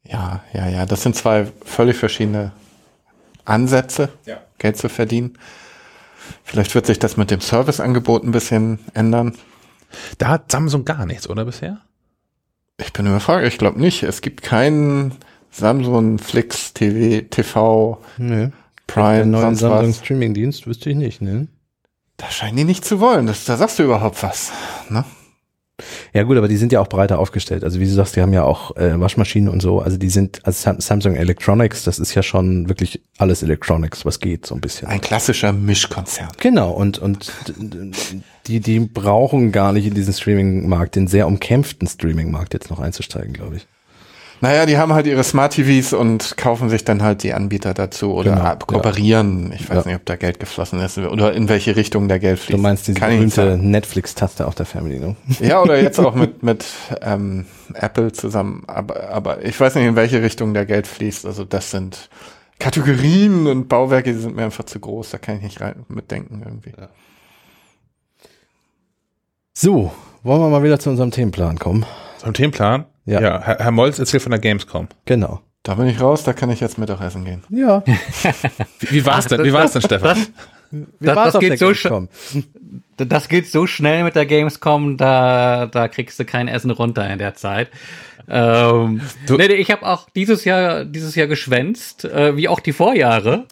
Ja, 0.04 0.42
ja, 0.52 0.68
ja. 0.68 0.86
Das 0.86 1.02
sind 1.02 1.14
zwei 1.16 1.46
völlig 1.64 1.96
verschiedene 1.96 2.52
Ansätze, 3.44 4.10
Ja. 4.26 4.38
Geld 4.58 4.76
zu 4.76 4.88
verdienen. 4.88 5.38
Vielleicht 6.44 6.74
wird 6.74 6.86
sich 6.86 6.98
das 6.98 7.16
mit 7.16 7.30
dem 7.30 7.40
Serviceangebot 7.40 8.24
ein 8.24 8.32
bisschen 8.32 8.78
ändern. 8.94 9.36
Da 10.18 10.28
hat 10.28 10.52
Samsung 10.52 10.84
gar 10.84 11.06
nichts, 11.06 11.28
oder 11.28 11.44
bisher? 11.44 11.78
Ich 12.80 12.92
bin 12.92 13.06
überfragt. 13.06 13.46
Ich 13.46 13.58
glaube 13.58 13.80
nicht. 13.80 14.02
Es 14.02 14.20
gibt 14.22 14.42
keinen 14.42 15.12
Samsung 15.50 16.18
Flix 16.18 16.72
TV, 16.72 17.26
TV. 17.30 18.00
Der 18.18 18.52
Prime, 18.86 19.26
neue 19.26 19.42
sonst 19.42 19.60
Samsung 19.60 19.88
was. 19.90 19.98
Streaming-Dienst 19.98 20.66
wüsste 20.66 20.90
ich 20.90 20.96
nicht, 20.96 21.20
ne? 21.22 21.48
Da 22.20 22.30
scheinen 22.30 22.56
die 22.56 22.64
nicht 22.64 22.84
zu 22.84 23.00
wollen. 23.00 23.26
Das, 23.26 23.46
da 23.46 23.56
sagst 23.56 23.78
du 23.78 23.82
überhaupt 23.82 24.22
was. 24.22 24.52
Ne? 24.90 25.04
Ja 26.12 26.24
gut, 26.24 26.36
aber 26.36 26.48
die 26.48 26.58
sind 26.58 26.70
ja 26.72 26.80
auch 26.80 26.88
breiter 26.88 27.18
aufgestellt. 27.18 27.64
Also 27.64 27.80
wie 27.80 27.86
du 27.86 27.92
sagst, 27.92 28.14
die 28.14 28.20
haben 28.20 28.34
ja 28.34 28.44
auch 28.44 28.76
äh, 28.76 29.00
Waschmaschinen 29.00 29.48
und 29.48 29.62
so. 29.62 29.80
Also 29.80 29.96
die 29.96 30.10
sind, 30.10 30.44
also 30.44 30.60
Sam 30.60 30.80
Samsung 30.80 31.14
Electronics, 31.14 31.84
das 31.84 31.98
ist 31.98 32.14
ja 32.14 32.22
schon 32.22 32.68
wirklich 32.68 33.00
alles 33.16 33.42
Electronics, 33.42 34.04
was 34.04 34.20
geht, 34.20 34.44
so 34.44 34.54
ein 34.54 34.60
bisschen. 34.60 34.88
Ein 34.88 35.00
klassischer 35.00 35.54
Mischkonzern. 35.54 36.28
Genau, 36.38 36.72
und, 36.72 36.98
und 36.98 37.32
die, 38.46 38.60
die 38.60 38.80
brauchen 38.80 39.50
gar 39.52 39.72
nicht 39.72 39.86
in 39.86 39.94
diesen 39.94 40.12
Streaming-Markt, 40.12 40.96
den 40.96 41.06
sehr 41.06 41.26
umkämpften 41.26 41.88
Streaming-Markt 41.88 42.52
jetzt 42.52 42.70
noch 42.70 42.80
einzusteigen, 42.80 43.32
glaube 43.32 43.56
ich. 43.56 43.66
Naja, 44.42 44.64
die 44.64 44.78
haben 44.78 44.94
halt 44.94 45.06
ihre 45.06 45.22
Smart 45.22 45.52
TVs 45.52 45.92
und 45.92 46.36
kaufen 46.38 46.70
sich 46.70 46.82
dann 46.84 47.02
halt 47.02 47.22
die 47.22 47.34
Anbieter 47.34 47.74
dazu 47.74 48.14
oder 48.14 48.32
Genau, 48.32 48.44
ab- 48.44 48.66
kooperieren. 48.66 49.52
Ich 49.52 49.68
weiß 49.68 49.84
Ja. 49.84 49.90
nicht, 49.90 49.96
ob 49.96 50.06
da 50.06 50.16
Geld 50.16 50.40
geflossen 50.40 50.80
ist 50.80 50.96
oder 50.96 51.34
in 51.34 51.48
welche 51.50 51.76
Richtung 51.76 52.08
da 52.08 52.16
Geld 52.16 52.38
fließt. 52.38 52.58
Du 52.58 52.62
meinst 52.62 52.88
diese 52.88 53.00
berühmte. 53.00 53.58
Netflix-Taste 53.58 54.46
auf 54.46 54.54
der 54.54 54.64
Fernbedienung. 54.64 55.16
Ja, 55.40 55.60
oder 55.60 55.80
jetzt 55.82 55.98
auch 56.00 56.14
mit, 56.14 56.42
mit 56.42 56.64
ähm, 57.02 57.44
Apple 57.74 58.12
zusammen. 58.12 58.64
Aber, 58.66 59.10
aber 59.10 59.44
ich 59.44 59.60
weiß 59.60 59.74
nicht, 59.74 59.84
in 59.84 59.96
welche 59.96 60.22
Richtung 60.22 60.54
da 60.54 60.64
Geld 60.64 60.86
fließt. 60.86 61.26
Also 61.26 61.44
das 61.44 61.70
sind 61.70 62.08
Kategorien 62.58 63.46
und 63.46 63.68
Bauwerke, 63.68 64.12
die 64.14 64.18
sind 64.20 64.36
mir 64.36 64.44
einfach 64.44 64.64
zu 64.64 64.80
groß. 64.80 65.10
Da 65.10 65.18
kann 65.18 65.36
ich 65.36 65.42
nicht 65.42 65.60
rein 65.60 65.84
mitdenken 65.88 66.42
irgendwie. 66.44 66.72
So, 69.52 69.92
wollen 70.22 70.40
wir 70.40 70.48
mal 70.48 70.62
wieder 70.62 70.78
zu 70.78 70.88
unserem 70.90 71.10
Themenplan 71.10 71.58
kommen? 71.58 71.84
Zum 72.18 72.32
Themenplan? 72.32 72.86
Ja. 73.10 73.20
ja 73.20 73.40
Herr, 73.42 73.58
Herr 73.58 73.70
Molz 73.70 73.98
erzählt 73.98 74.22
von 74.22 74.30
der 74.30 74.40
Gamescom. 74.40 74.88
Genau. 75.04 75.40
Da 75.62 75.74
bin 75.74 75.86
ich 75.86 76.00
raus, 76.00 76.24
da 76.24 76.32
kann 76.32 76.48
ich 76.50 76.60
jetzt 76.60 76.78
Mittagessen 76.78 77.24
gehen. 77.24 77.42
Ja. 77.50 77.82
Wie, 78.78 78.90
wie 78.92 79.06
war's 79.06 79.26
denn? 79.26 79.44
Wie 79.44 79.52
war's 79.52 79.72
denn, 79.72 79.82
Stefan? 79.82 80.16
Wie 80.70 80.86
Das- 81.00 81.16
war's 81.16 81.26
das 81.26 81.34
auf 81.36 81.40
geht 81.40 81.50
der 81.50 81.58
so 81.58 81.66
Gamescom? 81.66 82.08
Das 82.96 83.28
geht 83.28 83.50
so 83.50 83.66
schnell 83.66 84.04
mit 84.04 84.14
der 84.14 84.26
Gamescom, 84.26 84.96
da, 84.96 85.66
da 85.66 85.88
kriegst 85.88 86.18
du 86.20 86.24
kein 86.24 86.48
Essen 86.48 86.70
runter 86.70 87.08
in 87.10 87.18
der 87.18 87.34
Zeit. 87.34 87.68
Ähm, 88.28 89.00
nee, 89.28 89.46
ich 89.46 89.70
habe 89.70 89.86
auch 89.86 90.08
dieses 90.10 90.44
Jahr, 90.44 90.84
dieses 90.84 91.14
Jahr 91.14 91.26
geschwänzt, 91.26 92.04
äh, 92.04 92.36
wie 92.36 92.46
auch 92.48 92.60
die 92.60 92.72
Vorjahre. 92.72 93.46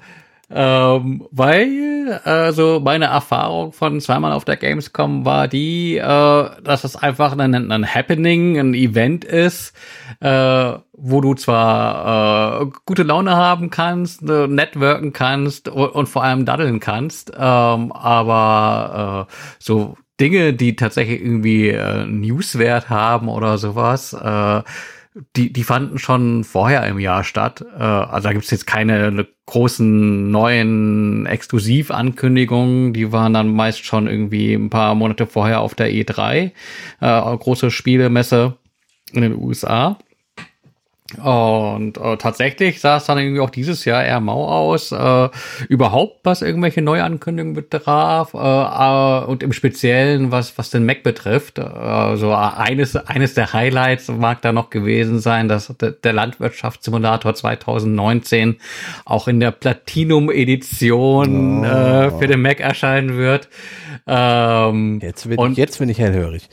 Ähm, 0.51 1.27
weil, 1.31 2.21
also 2.25 2.81
meine 2.83 3.07
Erfahrung 3.07 3.73
von 3.73 4.01
zweimal 4.01 4.33
auf 4.33 4.47
der 4.47 4.57
Gamescom 4.57 5.27
war 5.27 5.47
die, 5.47 5.99
äh, 5.99 6.03
dass 6.03 6.85
es 6.85 6.97
einfach 6.97 7.37
ein, 7.37 7.71
ein 7.71 7.95
Happening, 7.95 8.59
ein 8.59 8.75
Event 8.75 9.27
ist, 9.27 9.75
äh, 10.21 10.73
wo 10.93 11.21
du 11.21 11.35
zwar 11.35 12.63
äh, 12.63 12.67
gute 12.87 13.03
Laune 13.03 13.37
haben 13.37 13.69
kannst, 13.69 14.23
äh, 14.23 14.47
networken 14.47 15.13
kannst 15.13 15.69
und, 15.69 15.91
und 15.91 16.09
vor 16.09 16.25
allem 16.25 16.47
daddeln 16.47 16.81
kannst, 16.81 17.31
ähm, 17.37 17.93
aber 17.93 19.29
äh, 19.29 19.33
so 19.59 19.97
Dinge, 20.19 20.55
die 20.55 20.77
tatsächlich 20.77 21.21
irgendwie 21.21 21.69
äh, 21.69 22.05
Newswert 22.07 22.91
haben 22.91 23.29
oder 23.29 23.59
sowas, 23.59 24.15
äh, 24.15 24.63
die, 25.37 25.53
die 25.53 25.65
fanden 25.65 25.99
schon 25.99 26.45
vorher 26.45 26.87
im 26.87 26.99
Jahr 26.99 27.25
statt. 27.25 27.65
Äh, 27.77 27.83
also 27.83 28.29
da 28.29 28.33
gibt's 28.33 28.51
jetzt 28.51 28.67
keine 28.67 29.27
großen 29.47 30.31
neuen 30.31 31.27
Exklusivankündigungen. 31.27 32.93
Die 32.93 33.13
waren 33.13 33.33
dann 33.33 33.55
meist 33.55 33.85
schon 33.85 34.07
irgendwie 34.07 34.55
ein 34.55 34.71
paar 34.71 34.95
Monate 34.95 35.27
vorher 35.27 35.61
auf 35.61 35.75
der 35.75 35.91
E3, 35.91 36.53
äh, 37.01 37.37
große 37.37 37.71
Spielemesse 37.71 38.59
in 39.13 39.23
den 39.23 39.37
USA. 39.37 39.99
Und 41.17 41.97
äh, 41.97 42.19
tatsächlich 42.19 42.81
sah 42.81 42.99
es 42.99 43.07
dann 43.07 43.17
irgendwie 43.17 43.41
auch 43.41 43.49
dieses 43.49 43.87
Jahr 43.87 44.05
eher 44.05 44.21
mau 44.21 44.47
aus. 44.47 44.93
Äh, 44.93 45.31
überhaupt, 45.69 46.21
was 46.25 46.43
irgendwelche 46.43 46.83
Neuankündigungen 46.83 47.55
betraf 47.55 48.35
äh, 48.35 48.37
äh, 48.37 49.25
und 49.25 49.43
im 49.43 49.55
Speziellen, 49.55 50.33
was, 50.33 50.59
was 50.59 50.69
den 50.69 50.85
Mac 50.85 51.03
betrifft. 51.03 51.59
Äh, 51.59 52.17
so 52.17 52.35
eines, 52.35 52.95
eines 52.95 53.33
der 53.33 53.55
Highlights 53.55 54.09
mag 54.09 54.43
da 54.43 54.53
noch 54.53 54.69
gewesen 54.69 55.19
sein, 55.19 55.49
dass 55.49 55.75
der, 55.79 56.13
Landwirtschaftssimulator 56.13 57.35
2019 57.35 58.57
auch 59.07 59.29
in 59.29 59.41
der 59.41 59.53
Platinum-Edition 59.53 61.61
oh. 61.61 61.65
äh, 61.65 62.11
für 62.19 62.27
den 62.27 62.43
Mac 62.43 62.61
erscheinen 62.61 63.17
wird. 63.17 63.49
Ähm, 64.07 65.01
jetzt, 65.03 65.29
bin 65.29 65.39
und, 65.39 65.53
ich, 65.53 65.59
jetzt 65.59 65.79
bin 65.79 65.89
ich 65.89 65.99
hellhörig. 65.99 66.49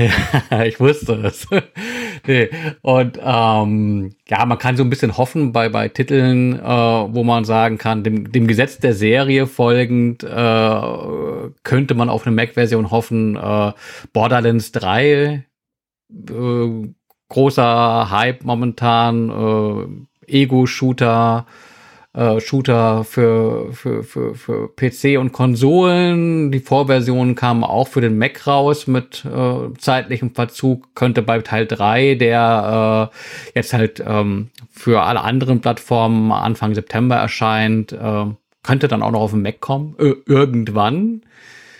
ich 0.66 0.80
wusste 0.80 1.14
es. 1.24 1.46
nee. 2.26 2.48
Und 2.82 3.18
ähm, 3.22 4.14
ja, 4.28 4.44
man 4.46 4.58
kann 4.58 4.76
so 4.76 4.82
ein 4.82 4.90
bisschen 4.90 5.16
hoffen 5.16 5.52
bei, 5.52 5.68
bei 5.68 5.88
Titeln, 5.88 6.58
äh, 6.58 6.62
wo 6.62 7.24
man 7.24 7.44
sagen 7.44 7.78
kann, 7.78 8.04
dem, 8.04 8.32
dem 8.32 8.46
Gesetz 8.46 8.78
der 8.78 8.94
Serie 8.94 9.46
folgend 9.46 10.22
äh, 10.22 10.80
könnte 11.62 11.94
man 11.94 12.08
auf 12.08 12.26
eine 12.26 12.34
Mac-Version 12.34 12.90
hoffen. 12.90 13.36
Äh, 13.36 13.72
Borderlands 14.12 14.72
3, 14.72 15.44
äh, 16.12 16.88
großer 17.28 18.10
Hype 18.10 18.44
momentan, 18.44 19.30
äh, 19.30 20.32
Ego-Shooter, 20.42 21.46
äh, 22.12 22.40
Shooter 22.40 23.04
für, 23.04 23.72
für, 23.72 24.02
für, 24.02 24.34
für 24.34 24.68
PC 24.74 25.18
und 25.18 25.32
Konsolen. 25.32 26.50
Die 26.50 26.60
Vorversionen 26.60 27.34
kamen 27.36 27.62
auch 27.62 27.88
für 27.88 28.00
den 28.00 28.18
Mac 28.18 28.46
raus 28.46 28.86
mit 28.86 29.24
äh, 29.24 29.72
zeitlichem 29.78 30.34
Verzug. 30.34 30.94
Könnte 30.94 31.22
bei 31.22 31.38
Teil 31.40 31.66
3, 31.66 32.16
der 32.16 33.10
äh, 33.12 33.54
jetzt 33.54 33.72
halt 33.72 34.02
ähm, 34.04 34.50
für 34.70 35.02
alle 35.02 35.20
anderen 35.20 35.60
Plattformen 35.60 36.32
Anfang 36.32 36.74
September 36.74 37.16
erscheint, 37.16 37.92
äh, 37.92 38.24
könnte 38.62 38.88
dann 38.88 39.02
auch 39.02 39.12
noch 39.12 39.20
auf 39.20 39.30
den 39.30 39.42
Mac 39.42 39.60
kommen. 39.60 39.94
Äh, 39.98 40.14
irgendwann. 40.26 41.22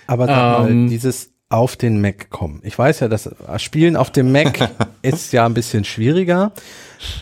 Aber 0.06 0.26
sag 0.26 0.68
ähm, 0.68 0.84
mal, 0.84 0.88
dieses 0.90 1.32
auf 1.48 1.74
den 1.74 2.00
Mac 2.00 2.30
kommen. 2.30 2.60
Ich 2.62 2.78
weiß 2.78 3.00
ja, 3.00 3.08
dass 3.08 3.28
Spielen 3.56 3.96
auf 3.96 4.10
dem 4.10 4.30
Mac 4.30 4.70
ist 5.02 5.32
ja 5.32 5.44
ein 5.46 5.54
bisschen 5.54 5.84
schwieriger. 5.84 6.52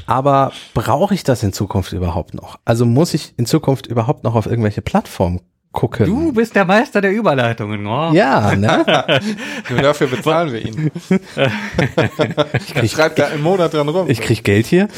Aber 0.07 0.53
brauche 0.75 1.15
ich 1.15 1.25
das 1.25 1.43
in 1.43 1.53
Zukunft 1.53 1.93
überhaupt 1.93 2.35
noch? 2.35 2.59
Also 2.65 2.87
muss 2.87 3.15
ich 3.15 3.35
in 3.37 3.47
Zukunft 3.47 3.87
überhaupt 3.87 4.25
noch 4.25 4.35
auf 4.35 4.47
irgendwelche 4.47 4.83
Plattformen 4.83 5.41
gucken. 5.73 6.07
Du 6.07 6.33
bist 6.33 6.57
der 6.57 6.65
Meister 6.65 7.01
der 7.01 7.13
Überleitungen, 7.13 7.87
oh. 7.87 8.11
Ja, 8.13 8.57
ne? 8.57 8.85
Nur 9.71 9.83
dafür 9.83 10.07
bezahlen 10.07 10.53
wir 10.53 10.65
ihn. 10.65 10.91
ich 12.83 12.91
schreibe 12.91 13.15
da 13.17 13.27
einen 13.29 13.43
Monat 13.43 13.75
dran 13.75 13.89
rum. 13.89 14.09
Ich 14.09 14.21
krieg 14.21 14.43
Geld 14.45 14.67
hier. 14.67 14.89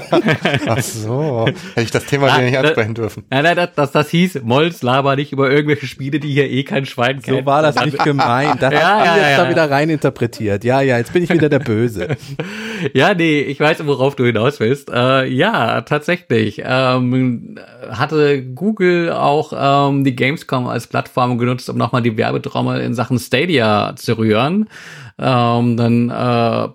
Ach 0.66 0.80
so. 0.82 1.46
Hätte 1.74 1.82
ich 1.82 1.90
das 1.90 2.04
Thema 2.04 2.28
ah, 2.28 2.40
nicht 2.40 2.56
ansprechen 2.56 2.94
dürfen. 2.94 3.24
Nein, 3.30 3.44
nein, 3.44 3.56
das, 3.56 3.70
das, 3.74 3.92
das 3.92 4.10
hieß, 4.10 4.40
Molz 4.42 4.82
laber 4.82 5.16
nicht 5.16 5.32
über 5.32 5.50
irgendwelche 5.50 5.86
Spiele, 5.86 6.20
die 6.20 6.32
hier 6.32 6.50
eh 6.50 6.64
kein 6.64 6.86
Schwein 6.86 7.22
kennt. 7.22 7.38
So 7.40 7.46
war 7.46 7.62
das 7.62 7.82
nicht 7.84 7.98
gemeint. 8.04 8.62
Das 8.62 8.72
ja, 8.74 8.80
haben 8.80 9.04
ja, 9.04 9.16
jetzt 9.16 9.38
ja, 9.38 9.44
da 9.44 9.50
wieder 9.50 9.70
rein 9.70 9.90
interpretiert. 9.90 10.64
Ja, 10.64 10.80
ja, 10.80 10.98
jetzt 10.98 11.12
bin 11.12 11.22
ich 11.22 11.30
wieder 11.30 11.48
der 11.48 11.60
Böse. 11.60 12.16
ja, 12.92 13.14
nee, 13.14 13.40
ich 13.40 13.58
weiß, 13.58 13.86
worauf 13.86 14.16
du 14.16 14.24
hinaus 14.24 14.60
willst. 14.60 14.90
Äh, 14.90 15.26
ja, 15.26 15.80
tatsächlich. 15.80 16.62
Ähm, 16.64 17.58
hatte 17.90 18.44
Google 18.44 19.12
auch 19.12 19.52
ähm, 19.90 20.04
die 20.04 20.09
Gamescom 20.14 20.66
als 20.66 20.86
Plattform 20.86 21.38
genutzt, 21.38 21.70
um 21.70 21.76
nochmal 21.76 22.02
die 22.02 22.16
Werbetrommel 22.16 22.80
in 22.80 22.94
Sachen 22.94 23.18
Stadia 23.18 23.94
zu 23.96 24.18
rühren. 24.18 24.68
Ähm, 25.18 25.76
dann 25.76 26.10
äh, 26.10 26.68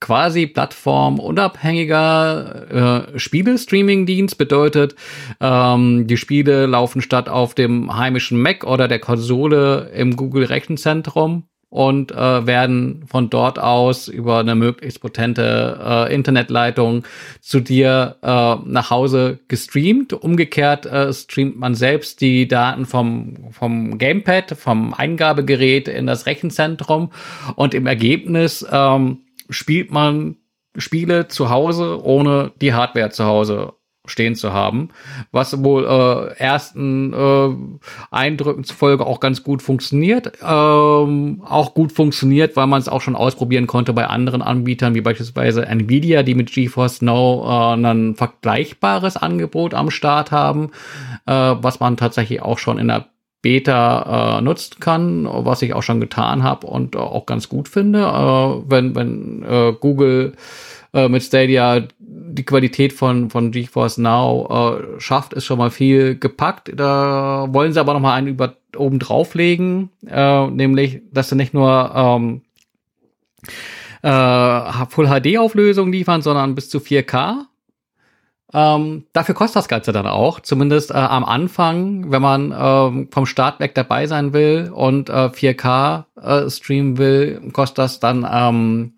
quasi 0.00 0.46
plattformunabhängiger 0.48 3.12
äh, 3.14 3.18
Spiele-Streaming-Dienst 3.18 4.36
bedeutet, 4.36 4.96
ähm, 5.40 6.08
die 6.08 6.16
Spiele 6.16 6.66
laufen 6.66 7.02
statt 7.02 7.28
auf 7.28 7.54
dem 7.54 7.96
heimischen 7.96 8.42
Mac 8.42 8.64
oder 8.64 8.88
der 8.88 8.98
Konsole 8.98 9.92
im 9.94 10.16
Google 10.16 10.44
Rechenzentrum 10.44 11.44
und 11.72 12.12
äh, 12.12 12.46
werden 12.46 13.02
von 13.06 13.30
dort 13.30 13.58
aus 13.58 14.06
über 14.06 14.40
eine 14.40 14.54
möglichst 14.54 15.00
potente 15.00 15.80
äh, 15.82 16.14
Internetleitung 16.14 17.04
zu 17.40 17.60
dir 17.60 18.16
äh, 18.20 18.26
nach 18.26 18.90
Hause 18.90 19.38
gestreamt. 19.48 20.12
Umgekehrt 20.12 20.84
äh, 20.84 21.10
streamt 21.14 21.56
man 21.56 21.74
selbst 21.74 22.20
die 22.20 22.46
Daten 22.46 22.84
vom, 22.84 23.50
vom 23.52 23.96
Gamepad, 23.96 24.50
vom 24.50 24.92
Eingabegerät 24.92 25.88
in 25.88 26.06
das 26.06 26.26
Rechenzentrum 26.26 27.10
und 27.56 27.72
im 27.72 27.86
Ergebnis 27.86 28.66
ähm, 28.70 29.20
spielt 29.48 29.90
man 29.90 30.36
Spiele 30.76 31.28
zu 31.28 31.48
Hause, 31.48 32.04
ohne 32.04 32.52
die 32.60 32.74
Hardware 32.74 33.08
zu 33.08 33.24
Hause 33.24 33.72
stehen 34.04 34.34
zu 34.34 34.52
haben, 34.52 34.88
was 35.30 35.62
wohl 35.62 35.84
äh, 35.84 36.36
ersten 36.36 37.12
äh, 37.12 37.54
Eindrücken 38.10 38.64
zufolge 38.64 39.06
auch 39.06 39.20
ganz 39.20 39.44
gut 39.44 39.62
funktioniert. 39.62 40.32
Ähm, 40.42 41.42
auch 41.44 41.74
gut 41.74 41.92
funktioniert, 41.92 42.56
weil 42.56 42.66
man 42.66 42.80
es 42.80 42.88
auch 42.88 43.00
schon 43.00 43.14
ausprobieren 43.14 43.68
konnte 43.68 43.92
bei 43.92 44.06
anderen 44.06 44.42
Anbietern, 44.42 44.94
wie 44.94 45.00
beispielsweise 45.00 45.66
Nvidia, 45.66 46.24
die 46.24 46.34
mit 46.34 46.50
GeForce 46.50 47.02
Now 47.02 47.44
äh, 47.46 47.86
ein 47.86 48.16
vergleichbares 48.16 49.16
Angebot 49.16 49.72
am 49.72 49.90
Start 49.90 50.32
haben, 50.32 50.70
äh, 51.26 51.32
was 51.32 51.78
man 51.78 51.96
tatsächlich 51.96 52.42
auch 52.42 52.58
schon 52.58 52.78
in 52.78 52.88
der 52.88 53.06
Beta 53.42 54.38
äh, 54.38 54.40
nutzen 54.40 54.78
kann, 54.78 55.28
was 55.28 55.62
ich 55.62 55.74
auch 55.74 55.82
schon 55.82 56.00
getan 56.00 56.44
habe 56.44 56.68
und 56.68 56.94
äh, 56.94 56.98
auch 56.98 57.26
ganz 57.26 57.48
gut 57.48 57.68
finde. 57.68 58.00
Äh, 58.00 58.70
wenn 58.70 58.94
wenn 58.94 59.42
äh, 59.42 59.72
Google 59.78 60.34
äh, 60.92 61.08
mit 61.08 61.22
Stadia 61.22 61.86
die 61.98 62.44
Qualität 62.44 62.92
von, 62.92 63.30
von 63.30 63.50
GeForce 63.50 63.98
Now 63.98 64.78
äh, 64.96 65.00
schafft, 65.00 65.34
ist 65.34 65.44
schon 65.44 65.58
mal 65.58 65.70
viel 65.70 66.18
gepackt. 66.18 66.72
Da 66.74 67.46
wollen 67.50 67.72
sie 67.72 67.80
aber 67.80 67.94
noch 67.94 68.00
mal 68.00 68.14
einen 68.14 68.28
über, 68.28 68.56
oben 68.76 68.98
drauflegen, 68.98 69.90
äh, 70.06 70.46
nämlich, 70.46 71.02
dass 71.12 71.28
sie 71.28 71.36
nicht 71.36 71.52
nur 71.54 71.92
ähm, 71.94 72.42
äh, 74.02 74.86
Full 74.88 75.08
HD 75.08 75.38
Auflösung 75.38 75.92
liefern, 75.92 76.22
sondern 76.22 76.54
bis 76.54 76.70
zu 76.70 76.78
4K. 76.78 77.46
Ähm, 78.54 79.04
dafür 79.14 79.34
kostet 79.34 79.56
das 79.56 79.68
Ganze 79.68 79.92
dann 79.92 80.06
auch, 80.06 80.40
zumindest 80.40 80.90
äh, 80.90 80.94
am 80.94 81.24
Anfang, 81.24 82.10
wenn 82.10 82.20
man 82.20 82.54
ähm, 82.54 83.08
vom 83.10 83.24
Start 83.24 83.60
weg 83.60 83.74
dabei 83.74 84.06
sein 84.06 84.34
will 84.34 84.70
und 84.74 85.08
äh, 85.08 85.30
4K 85.30 86.04
äh, 86.20 86.50
streamen 86.50 86.98
will, 86.98 87.50
kostet 87.52 87.78
das 87.78 88.00
dann 88.00 88.26
ähm, 88.30 88.92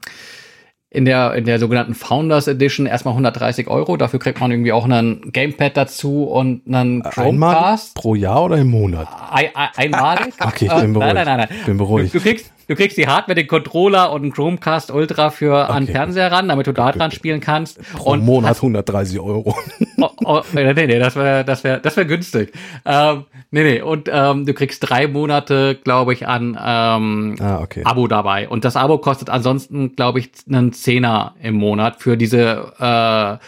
in 0.94 1.04
der, 1.04 1.34
in 1.34 1.44
der 1.44 1.58
sogenannten 1.58 1.94
Founders 1.94 2.46
Edition 2.46 2.86
erstmal 2.86 3.12
130 3.12 3.66
Euro. 3.66 3.96
Dafür 3.96 4.20
kriegt 4.20 4.40
man 4.40 4.52
irgendwie 4.52 4.70
auch 4.70 4.84
einen 4.84 5.32
Gamepad 5.32 5.76
dazu 5.76 6.22
und 6.22 6.62
einen 6.68 7.02
Chromecast. 7.02 7.96
pro 7.96 8.14
Jahr 8.14 8.44
oder 8.44 8.58
im 8.58 8.70
Monat? 8.70 9.08
Ein, 9.30 9.48
ein, 9.54 9.68
einmalig. 9.74 10.34
okay, 10.40 10.66
ich 10.66 10.80
bin 10.80 10.92
beruhigt. 10.92 11.14
Nein, 11.14 11.26
nein, 11.26 11.38
nein, 11.38 11.48
nein. 11.50 11.58
Bin 11.66 11.78
beruhigt. 11.78 12.14
Du, 12.14 12.18
du, 12.18 12.24
kriegst, 12.24 12.52
Du 12.66 12.74
kriegst 12.74 12.96
die 12.96 13.06
Hardware, 13.06 13.34
den 13.34 13.46
Controller 13.46 14.12
und 14.12 14.22
einen 14.22 14.32
Chromecast 14.32 14.90
Ultra 14.90 15.30
für 15.30 15.64
okay. 15.64 15.72
an 15.72 15.86
Fernseher 15.86 16.32
ran, 16.32 16.48
damit 16.48 16.66
du 16.66 16.72
da 16.72 16.92
dran 16.92 17.10
spielen 17.10 17.40
kannst. 17.40 17.80
Pro 17.92 18.12
und 18.12 18.24
Monat 18.24 18.50
hast, 18.50 18.58
130 18.58 19.20
Euro. 19.20 19.56
Oh, 19.96 20.10
oh, 20.24 20.42
nee, 20.52 20.74
nee, 20.74 20.98
das 20.98 21.16
wäre 21.16 21.44
das 21.44 21.64
wäre 21.64 21.80
das 21.80 21.96
wäre 21.96 22.06
günstig. 22.06 22.52
Ähm, 22.84 23.24
nee, 23.50 23.62
nee, 23.62 23.80
und 23.80 24.10
ähm, 24.12 24.44
du 24.44 24.52
kriegst 24.52 24.86
drei 24.86 25.06
Monate, 25.06 25.76
glaube 25.82 26.12
ich, 26.12 26.26
an 26.26 26.58
ähm, 26.62 27.36
ah, 27.40 27.60
okay. 27.62 27.82
Abo 27.84 28.06
dabei. 28.06 28.48
Und 28.48 28.66
das 28.66 28.76
Abo 28.76 28.98
kostet 28.98 29.30
ansonsten, 29.30 29.96
glaube 29.96 30.18
ich, 30.18 30.30
einen 30.46 30.74
Zehner 30.74 31.36
im 31.40 31.54
Monat 31.54 32.02
für 32.02 32.18
diese 32.18 32.72
äh, 32.78 33.38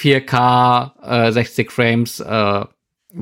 4K 0.00 1.26
äh, 1.28 1.32
60 1.32 1.70
Frames 1.70 2.20
äh, 2.20 2.64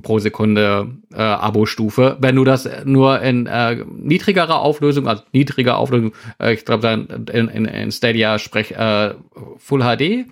pro 0.03 0.19
Sekunde 0.19 0.89
äh, 1.13 1.17
Abo-Stufe. 1.21 2.17
Wenn 2.21 2.37
du 2.37 2.45
das 2.45 2.69
nur 2.85 3.21
in 3.23 3.47
äh, 3.47 3.85
niedrigerer 3.91 4.61
Auflösung, 4.61 5.09
also 5.09 5.23
niedriger 5.33 5.79
Auflösung, 5.79 6.13
äh, 6.41 6.55
ich 6.55 6.65
glaube 6.65 6.89
in, 7.33 7.49
in, 7.49 7.65
in 7.65 7.93
Stadia 7.93 8.39
sprech 8.39 8.73
äh, 8.73 9.15
Full 9.59 9.81
HD, 9.83 10.27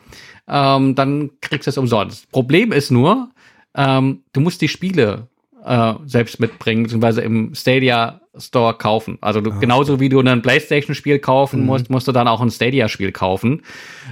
ähm, 0.49 0.95
dann 0.95 1.31
kriegst 1.41 1.67
du 1.67 1.71
es 1.71 1.79
umsonst. 1.79 2.31
Problem 2.31 2.73
ist 2.73 2.91
nur, 2.91 3.31
ähm, 3.75 4.23
du 4.33 4.41
musst 4.41 4.61
die 4.61 4.69
Spiele 4.69 5.29
äh, 5.65 5.95
selbst 6.05 6.39
mitbringen, 6.39 6.85
beziehungsweise 6.85 7.23
im 7.23 7.55
Stadia 7.55 8.21
Store 8.39 8.75
kaufen. 8.75 9.17
Also 9.23 9.41
du, 9.41 9.59
genauso 9.59 9.99
wie 9.99 10.11
du 10.11 10.21
ein 10.21 10.43
PlayStation-Spiel 10.43 11.19
kaufen 11.19 11.61
Mhm. 11.61 11.67
musst, 11.67 11.91
musst 11.91 12.07
du 12.07 12.13
dann 12.13 12.29
auch 12.29 12.43
ein 12.43 12.51
Stadia-Spiel 12.51 13.11
kaufen. 13.11 13.63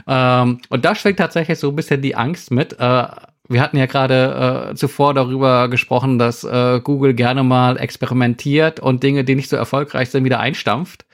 Ähm, 0.07 0.61
und 0.71 0.85
da 0.85 0.95
schwingt 0.95 1.19
tatsächlich 1.19 1.59
so 1.59 1.69
ein 1.69 1.77
bisschen 1.77 2.01
die 2.01 2.17
Angst 2.17 2.51
mit. 2.51 2.73
Äh, 2.81 3.07
wir 3.49 3.61
hatten 3.61 3.77
ja 3.77 3.87
gerade 3.87 4.71
äh, 4.71 4.75
zuvor 4.75 5.13
darüber 5.13 5.69
gesprochen, 5.69 6.19
dass 6.19 6.45
äh, 6.45 6.81
Google 6.83 7.15
gerne 7.15 7.43
mal 7.43 7.79
experimentiert 7.79 8.81
und 8.81 9.03
Dinge, 9.03 9.25
die 9.25 9.35
nicht 9.35 9.51
so 9.51 9.57
erfolgreich 9.57 10.11
sind, 10.11 10.25
wieder 10.25 10.41
einstampft. 10.41 11.05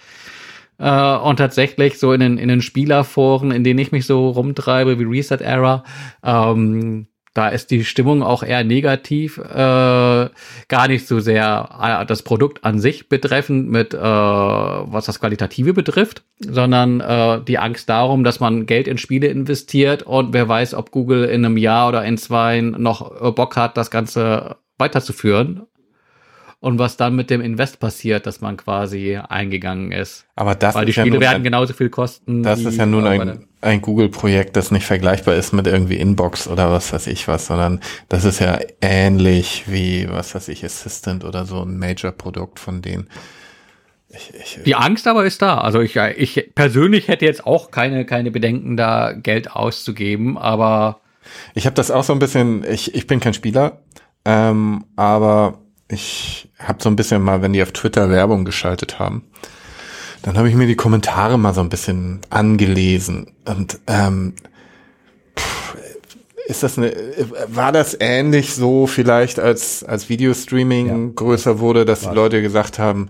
Äh, 0.78 1.16
und 1.16 1.36
tatsächlich 1.36 1.98
so 1.98 2.12
in 2.12 2.20
den, 2.20 2.38
in 2.38 2.48
den 2.48 2.62
Spielerforen, 2.62 3.50
in 3.50 3.64
denen 3.64 3.80
ich 3.80 3.92
mich 3.92 4.06
so 4.06 4.30
rumtreibe, 4.30 4.98
wie 4.98 5.04
Reset 5.04 5.40
Era, 5.40 5.84
ähm, 6.24 7.06
da 7.32 7.48
ist 7.48 7.70
die 7.70 7.84
Stimmung 7.84 8.22
auch 8.22 8.42
eher 8.42 8.64
negativ, 8.64 9.38
äh, 9.38 9.52
gar 9.52 10.88
nicht 10.88 11.06
so 11.06 11.20
sehr 11.20 11.68
äh, 11.80 12.06
das 12.06 12.22
Produkt 12.22 12.64
an 12.64 12.80
sich 12.80 13.08
betreffend 13.08 13.68
mit, 13.70 13.94
äh, 13.94 13.98
was 14.00 15.06
das 15.06 15.20
Qualitative 15.20 15.72
betrifft, 15.72 16.24
sondern 16.40 17.00
äh, 17.00 17.40
die 17.42 17.58
Angst 17.58 17.88
darum, 17.88 18.24
dass 18.24 18.40
man 18.40 18.66
Geld 18.66 18.88
in 18.88 18.98
Spiele 18.98 19.28
investiert 19.28 20.02
und 20.02 20.32
wer 20.32 20.48
weiß, 20.48 20.74
ob 20.74 20.90
Google 20.90 21.24
in 21.24 21.44
einem 21.44 21.56
Jahr 21.56 21.88
oder 21.88 22.04
in 22.04 22.18
zwei 22.18 22.60
noch 22.60 23.22
äh, 23.22 23.30
Bock 23.30 23.56
hat, 23.56 23.76
das 23.76 23.90
Ganze 23.90 24.56
weiterzuführen. 24.78 25.62
Und 26.62 26.78
was 26.78 26.98
dann 26.98 27.16
mit 27.16 27.30
dem 27.30 27.40
Invest 27.40 27.80
passiert, 27.80 28.26
dass 28.26 28.42
man 28.42 28.58
quasi 28.58 29.16
eingegangen 29.16 29.92
ist. 29.92 30.26
Aber 30.36 30.54
das 30.54 30.74
Weil 30.74 30.84
die 30.84 30.90
ist 30.90 30.96
ja 30.96 31.04
Spiele 31.04 31.14
nun 31.14 31.22
werden 31.22 31.42
genauso 31.42 31.72
viel 31.72 31.88
kosten. 31.88 32.42
das 32.42 32.60
wie 32.60 32.66
ist 32.66 32.76
ja 32.76 32.84
nun 32.84 33.06
ein, 33.06 33.46
ein 33.60 33.82
Google-Projekt, 33.82 34.56
das 34.56 34.70
nicht 34.70 34.86
vergleichbar 34.86 35.34
ist 35.34 35.52
mit 35.52 35.66
irgendwie 35.66 35.96
Inbox 35.96 36.48
oder 36.48 36.72
was 36.72 36.92
weiß 36.92 37.06
ich 37.08 37.28
was, 37.28 37.46
sondern 37.46 37.80
das 38.08 38.24
ist 38.24 38.38
ja 38.40 38.58
ähnlich 38.80 39.64
wie, 39.66 40.08
was 40.08 40.34
weiß 40.34 40.48
ich, 40.48 40.64
Assistant 40.64 41.24
oder 41.24 41.44
so 41.44 41.62
ein 41.62 41.78
Major-Produkt 41.78 42.58
von 42.58 42.80
denen. 42.80 43.08
Ich, 44.08 44.32
ich, 44.34 44.58
Die 44.64 44.74
Angst 44.74 45.06
aber 45.06 45.24
ist 45.24 45.40
da. 45.42 45.58
Also 45.58 45.80
ich, 45.80 45.96
ich 45.96 46.54
persönlich 46.54 47.08
hätte 47.08 47.26
jetzt 47.26 47.46
auch 47.46 47.70
keine, 47.70 48.04
keine 48.04 48.30
Bedenken, 48.30 48.76
da 48.76 49.12
Geld 49.12 49.52
auszugeben, 49.52 50.36
aber 50.36 51.00
Ich 51.54 51.66
habe 51.66 51.74
das 51.74 51.90
auch 51.90 52.02
so 52.02 52.12
ein 52.12 52.18
bisschen, 52.18 52.64
ich, 52.64 52.94
ich 52.94 53.06
bin 53.06 53.20
kein 53.20 53.34
Spieler, 53.34 53.82
ähm, 54.24 54.84
aber 54.96 55.58
ich 55.88 56.48
habe 56.58 56.82
so 56.82 56.88
ein 56.88 56.96
bisschen 56.96 57.22
mal, 57.22 57.42
wenn 57.42 57.52
die 57.52 57.62
auf 57.62 57.72
Twitter 57.72 58.10
Werbung 58.10 58.44
geschaltet 58.44 58.98
haben, 58.98 59.24
dann 60.22 60.36
habe 60.36 60.48
ich 60.48 60.54
mir 60.54 60.66
die 60.66 60.76
Kommentare 60.76 61.38
mal 61.38 61.54
so 61.54 61.60
ein 61.60 61.68
bisschen 61.68 62.20
angelesen. 62.30 63.28
Und 63.46 63.78
ähm, 63.86 64.34
pff, 65.38 65.76
ist 66.46 66.62
das 66.62 66.78
eine, 66.78 66.92
war 67.48 67.72
das 67.72 67.96
ähnlich 67.98 68.54
so 68.54 68.86
vielleicht, 68.86 69.38
als, 69.38 69.84
als 69.84 70.08
Videostreaming 70.08 71.14
größer 71.14 71.60
wurde, 71.60 71.84
dass 71.84 72.00
die 72.00 72.14
Leute 72.14 72.42
gesagt 72.42 72.78
haben, 72.78 73.08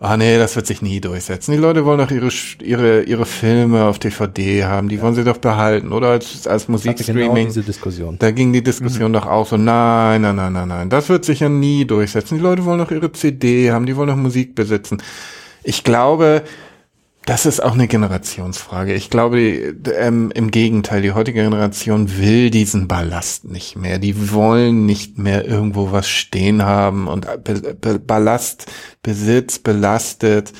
ah 0.00 0.16
nee, 0.16 0.38
das 0.38 0.56
wird 0.56 0.66
sich 0.66 0.82
nie 0.82 1.00
durchsetzen. 1.00 1.52
Die 1.52 1.58
Leute 1.58 1.84
wollen 1.84 1.98
doch 1.98 2.10
ihre, 2.10 2.30
ihre, 2.62 3.02
ihre 3.02 3.26
Filme 3.26 3.84
auf 3.84 3.98
DVD 3.98 4.64
haben, 4.64 4.88
die 4.88 5.00
wollen 5.00 5.14
sie 5.14 5.24
doch 5.24 5.36
behalten, 5.36 5.92
oder 5.92 6.08
als, 6.08 6.46
als 6.46 6.62
hatte 6.62 6.66
genau 6.66 6.72
Musikstreaming. 6.72 7.46
diese 7.46 7.62
Diskussion. 7.62 8.16
Da 8.18 8.30
ging 8.30 8.52
die 8.52 8.62
Diskussion 8.62 9.12
doch 9.12 9.26
auch 9.26 9.46
so, 9.46 9.56
nein, 9.56 10.22
nein, 10.22 10.36
nein, 10.36 10.52
nein, 10.52 10.68
nein, 10.68 10.90
das 10.90 11.08
wird 11.08 11.24
sich 11.24 11.40
ja 11.40 11.48
nie 11.48 11.84
durchsetzen. 11.84 12.38
Die 12.38 12.42
Leute 12.42 12.64
wollen 12.64 12.78
doch 12.78 12.90
ihre 12.90 13.12
CD 13.12 13.70
haben, 13.70 13.86
die 13.86 13.94
wollen 13.94 14.08
doch 14.08 14.16
Musik 14.16 14.54
besitzen. 14.54 15.02
Ich 15.62 15.84
glaube, 15.84 16.42
das 17.26 17.46
ist 17.46 17.62
auch 17.62 17.74
eine 17.74 17.86
Generationsfrage. 17.86 18.94
Ich 18.94 19.10
glaube, 19.10 19.40
ähm, 19.40 20.30
im 20.34 20.50
Gegenteil, 20.50 21.02
die 21.02 21.12
heutige 21.12 21.42
Generation 21.42 22.18
will 22.18 22.50
diesen 22.50 22.88
Ballast 22.88 23.44
nicht 23.44 23.76
mehr. 23.76 23.98
Die 23.98 24.32
wollen 24.32 24.86
nicht 24.86 25.18
mehr 25.18 25.46
irgendwo 25.46 25.92
was 25.92 26.08
stehen 26.08 26.64
haben 26.64 27.06
und 27.08 27.26
Be 27.44 27.74
Be 27.74 27.98
Ballast, 27.98 28.66
Besitz 29.02 29.58
belastet 29.58 30.52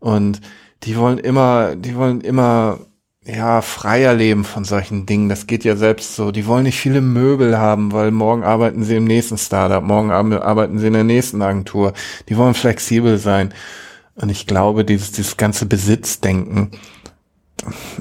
und 0.00 0.40
die 0.82 0.96
wollen 0.96 1.18
immer, 1.18 1.76
die 1.76 1.94
wollen 1.94 2.20
immer 2.20 2.80
ja, 3.24 3.62
freier 3.62 4.14
leben 4.14 4.42
von 4.44 4.64
solchen 4.64 5.06
Dingen. 5.06 5.28
Das 5.28 5.46
geht 5.46 5.62
ja 5.62 5.76
selbst 5.76 6.16
so. 6.16 6.32
Die 6.32 6.46
wollen 6.48 6.64
nicht 6.64 6.80
viele 6.80 7.00
Möbel 7.00 7.56
haben, 7.56 7.92
weil 7.92 8.10
morgen 8.10 8.42
arbeiten 8.42 8.82
sie 8.82 8.96
im 8.96 9.04
nächsten 9.04 9.38
Startup, 9.38 9.82
morgen 9.84 10.10
ar- 10.10 10.42
arbeiten 10.42 10.80
sie 10.80 10.88
in 10.88 10.94
der 10.94 11.04
nächsten 11.04 11.40
Agentur. 11.40 11.92
Die 12.28 12.36
wollen 12.36 12.54
flexibel 12.54 13.18
sein. 13.18 13.54
Und 14.14 14.30
ich 14.30 14.46
glaube, 14.46 14.84
dieses, 14.84 15.12
dieses 15.12 15.36
ganze 15.36 15.66
Besitzdenken, 15.66 16.70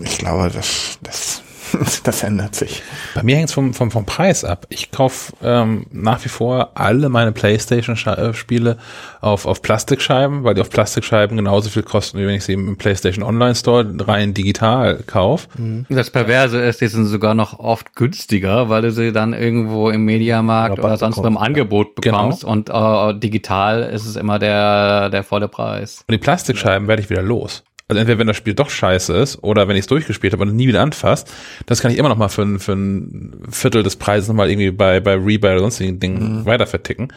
ich 0.02 0.18
glaube, 0.18 0.50
das, 0.50 1.00
das, 1.04 1.42
das 2.04 2.24
ändert 2.24 2.56
sich. 2.56 2.82
Bei 3.16 3.24
mir 3.24 3.36
hängt 3.36 3.50
es 3.50 3.54
vom, 3.54 3.74
vom, 3.74 3.92
vom 3.92 4.06
Preis 4.06 4.44
ab. 4.44 4.66
Ich 4.70 4.92
kaufe 4.92 5.34
ähm, 5.44 5.86
nach 5.92 6.24
wie 6.26 6.30
vor 6.30 6.72
alle 6.76 7.10
meine 7.10 7.32
PlayStation-Spiele 7.32 8.78
auf, 9.22 9.46
auf 9.46 9.62
Plastikscheiben, 9.62 10.44
weil 10.44 10.54
die 10.56 10.62
auf 10.62 10.70
Plastikscheiben 10.70 11.38
genauso 11.38 11.70
viel 11.70 11.84
kosten, 11.84 12.20
wie 12.20 12.26
wenn 12.28 12.36
ich 12.36 12.44
sie 12.44 12.54
im 12.54 12.78
PlayStation 12.78 13.24
Online 13.24 13.56
Store 13.56 13.86
rein 14.00 14.34
digital 14.34 15.00
kaufe. 15.06 15.48
das 15.90 16.10
Perverse 16.10 16.60
ist, 16.60 16.82
die 16.82 16.88
sind 16.88 17.06
sogar 17.06 17.34
noch 17.34 17.60
oft 17.60 17.96
günstiger, 17.96 18.70
weil 18.70 18.82
du 18.82 18.92
sie 18.92 19.12
dann 19.12 19.34
irgendwo 19.34 19.90
im 19.90 20.06
Mediamarkt 20.06 20.78
Rabatt 20.78 20.86
oder 20.86 20.98
sonst 20.98 21.18
wo 21.18 21.22
im 21.22 21.34
bekommst, 21.34 21.48
Angebot 21.48 22.02
Genau. 22.02 22.18
bekommst 22.18 22.44
und 22.44 22.70
äh, 22.70 23.20
digital 23.20 23.84
ist 23.84 24.06
es 24.06 24.16
immer 24.16 24.40
der, 24.40 25.10
der 25.10 25.24
volle 25.24 25.48
Preis. 25.48 26.04
Und 26.08 26.14
die 26.14 26.18
Plastikscheiben 26.18 26.88
werde 26.88 27.02
ich 27.02 27.10
wieder 27.10 27.22
los. 27.22 27.64
Also 27.92 28.00
entweder 28.00 28.20
wenn 28.20 28.28
das 28.28 28.38
Spiel 28.38 28.54
doch 28.54 28.70
scheiße 28.70 29.14
ist 29.18 29.44
oder 29.44 29.68
wenn 29.68 29.76
ich 29.76 29.82
es 29.82 29.88
durchgespielt 29.88 30.32
habe 30.32 30.44
und 30.44 30.56
nie 30.56 30.66
wieder 30.70 30.82
anfasst, 30.82 31.30
das 31.66 31.82
kann 31.82 31.92
ich 31.92 31.98
immer 31.98 32.08
noch 32.08 32.16
mal 32.16 32.30
für, 32.30 32.44
ein- 32.44 32.60
für 32.60 32.72
ein 32.72 33.34
Viertel 33.50 33.84
des 33.84 33.98
Preises 33.98 34.30
noch 34.30 34.36
mal 34.36 34.50
irgendwie 34.50 34.72
bei, 34.72 35.02
bei 35.02 35.16
Rebuy 35.16 35.52
oder 35.52 35.60
sonstigen 35.60 36.00
Dingen 36.00 36.46
weiter 36.46 36.68
verticken. 36.68 37.10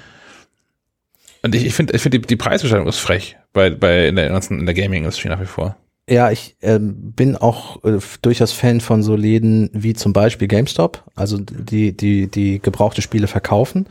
Und 1.43 1.55
ich, 1.55 1.65
ich 1.65 1.75
finde, 1.75 1.95
ich 1.95 2.03
finde 2.03 2.19
die, 2.19 2.27
die 2.27 2.35
Preisgestaltung 2.37 2.89
ist 2.89 2.99
frech 2.99 3.37
bei, 3.53 3.71
bei 3.71 4.09
in 4.09 4.17
der 4.17 4.29
ganzen 4.31 4.59
in 4.59 4.67
der 4.67 4.75
Gaming-Industrie 4.75 5.29
nach 5.29 5.41
wie 5.41 5.47
vor. 5.47 5.77
Ja, 6.06 6.31
ich 6.31 6.56
ähm, 6.60 7.12
bin 7.16 7.35
auch 7.35 7.82
äh, 7.82 7.97
durchaus 8.20 8.52
Fan 8.52 8.82
von 8.82 9.02
so 9.02 9.16
Läden 9.16 9.70
wie 9.72 9.94
zum 9.94 10.12
Beispiel 10.12 10.48
GameStop, 10.48 11.02
also 11.14 11.39
die 11.39 11.97
die 11.97 12.26
die 12.31 12.59
gebrauchte 12.60 13.01
Spiele 13.01 13.26
verkaufen. 13.26 13.86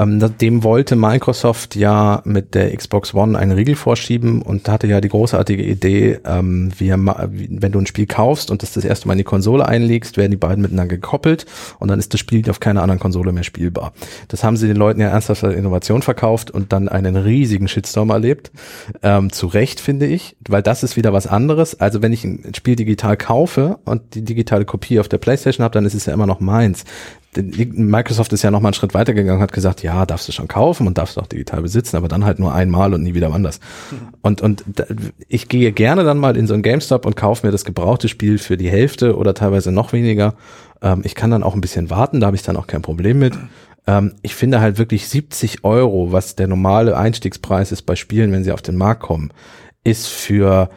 Ähm, 0.00 0.18
da- 0.18 0.28
dem 0.28 0.64
wollte 0.64 0.96
Microsoft 0.96 1.76
ja 1.76 2.22
mit 2.24 2.56
der 2.56 2.76
Xbox 2.76 3.14
One 3.14 3.38
einen 3.38 3.52
Riegel 3.52 3.76
vorschieben 3.76 4.42
und 4.42 4.68
hatte 4.68 4.88
ja 4.88 5.00
die 5.00 5.08
großartige 5.10 5.62
Idee, 5.62 6.18
ähm, 6.24 6.72
wir, 6.76 6.96
wenn 6.98 7.70
du 7.70 7.78
ein 7.78 7.86
Spiel 7.86 8.06
kaufst 8.06 8.50
und 8.50 8.64
das 8.64 8.72
das 8.72 8.84
erste 8.84 9.06
Mal 9.06 9.14
in 9.14 9.18
die 9.18 9.24
Konsole 9.24 9.64
einlegst, 9.64 10.16
werden 10.16 10.32
die 10.32 10.36
beiden 10.36 10.60
miteinander 10.60 10.96
gekoppelt 10.96 11.46
und 11.78 11.86
dann 11.86 12.00
ist 12.00 12.12
das 12.12 12.18
Spiel 12.18 12.50
auf 12.50 12.58
keiner 12.58 12.82
anderen 12.82 12.98
Konsole 12.98 13.30
mehr 13.30 13.44
spielbar. 13.44 13.92
Das 14.26 14.42
haben 14.42 14.56
sie 14.56 14.66
den 14.66 14.76
Leuten 14.76 15.00
ja 15.00 15.06
ernsthaft 15.10 15.44
als 15.44 15.54
Innovation 15.54 16.02
verkauft 16.02 16.50
und 16.50 16.72
dann 16.72 16.88
einen 16.88 17.14
riesigen 17.14 17.68
Shitstorm 17.68 18.10
erlebt. 18.10 18.50
Ähm, 19.04 19.30
zu 19.30 19.46
Recht 19.46 19.78
finde 19.78 20.06
ich, 20.06 20.34
weil 20.48 20.60
das 20.60 20.82
ist 20.82 20.96
wieder 20.96 21.12
was 21.12 21.28
anderes. 21.28 21.43
Also 21.80 22.02
wenn 22.02 22.12
ich 22.12 22.24
ein 22.24 22.52
Spiel 22.54 22.76
digital 22.76 23.16
kaufe 23.16 23.78
und 23.84 24.14
die 24.14 24.22
digitale 24.22 24.64
Kopie 24.64 25.00
auf 25.00 25.08
der 25.08 25.18
Playstation 25.18 25.64
habe, 25.64 25.72
dann 25.74 25.84
ist 25.86 25.94
es 25.94 26.06
ja 26.06 26.12
immer 26.14 26.26
noch 26.26 26.40
meins. 26.40 26.84
Microsoft 27.36 28.32
ist 28.32 28.42
ja 28.42 28.50
noch 28.50 28.60
mal 28.60 28.68
einen 28.68 28.74
Schritt 28.74 28.94
weitergegangen, 28.94 29.42
hat 29.42 29.52
gesagt, 29.52 29.82
ja, 29.82 30.06
darfst 30.06 30.28
du 30.28 30.32
schon 30.32 30.46
kaufen 30.46 30.86
und 30.86 30.98
darfst 30.98 31.16
du 31.16 31.20
auch 31.20 31.26
digital 31.26 31.62
besitzen, 31.62 31.96
aber 31.96 32.06
dann 32.08 32.24
halt 32.24 32.38
nur 32.38 32.54
einmal 32.54 32.94
und 32.94 33.02
nie 33.02 33.14
wieder 33.14 33.32
anders. 33.34 33.58
Und, 34.22 34.40
und 34.40 34.62
da- 34.66 34.84
ich 35.28 35.48
gehe 35.48 35.72
gerne 35.72 36.04
dann 36.04 36.18
mal 36.18 36.36
in 36.36 36.46
so 36.46 36.54
ein 36.54 36.62
GameStop 36.62 37.06
und 37.06 37.16
kaufe 37.16 37.44
mir 37.46 37.50
das 37.50 37.64
gebrauchte 37.64 38.08
Spiel 38.08 38.38
für 38.38 38.56
die 38.56 38.70
Hälfte 38.70 39.16
oder 39.16 39.34
teilweise 39.34 39.72
noch 39.72 39.92
weniger. 39.92 40.34
Ähm, 40.80 41.02
ich 41.04 41.14
kann 41.16 41.30
dann 41.30 41.42
auch 41.42 41.54
ein 41.54 41.60
bisschen 41.60 41.90
warten, 41.90 42.20
da 42.20 42.26
habe 42.26 42.36
ich 42.36 42.42
dann 42.44 42.56
auch 42.56 42.68
kein 42.68 42.82
Problem 42.82 43.18
mit. 43.18 43.34
Ähm, 43.86 44.14
ich 44.22 44.34
finde 44.36 44.60
halt 44.60 44.78
wirklich 44.78 45.08
70 45.08 45.64
Euro, 45.64 46.12
was 46.12 46.36
der 46.36 46.46
normale 46.46 46.96
Einstiegspreis 46.96 47.72
ist 47.72 47.82
bei 47.82 47.96
Spielen, 47.96 48.30
wenn 48.32 48.44
sie 48.44 48.52
auf 48.52 48.62
den 48.62 48.76
Markt 48.76 49.02
kommen, 49.02 49.30
ist 49.82 50.06
für, 50.06 50.70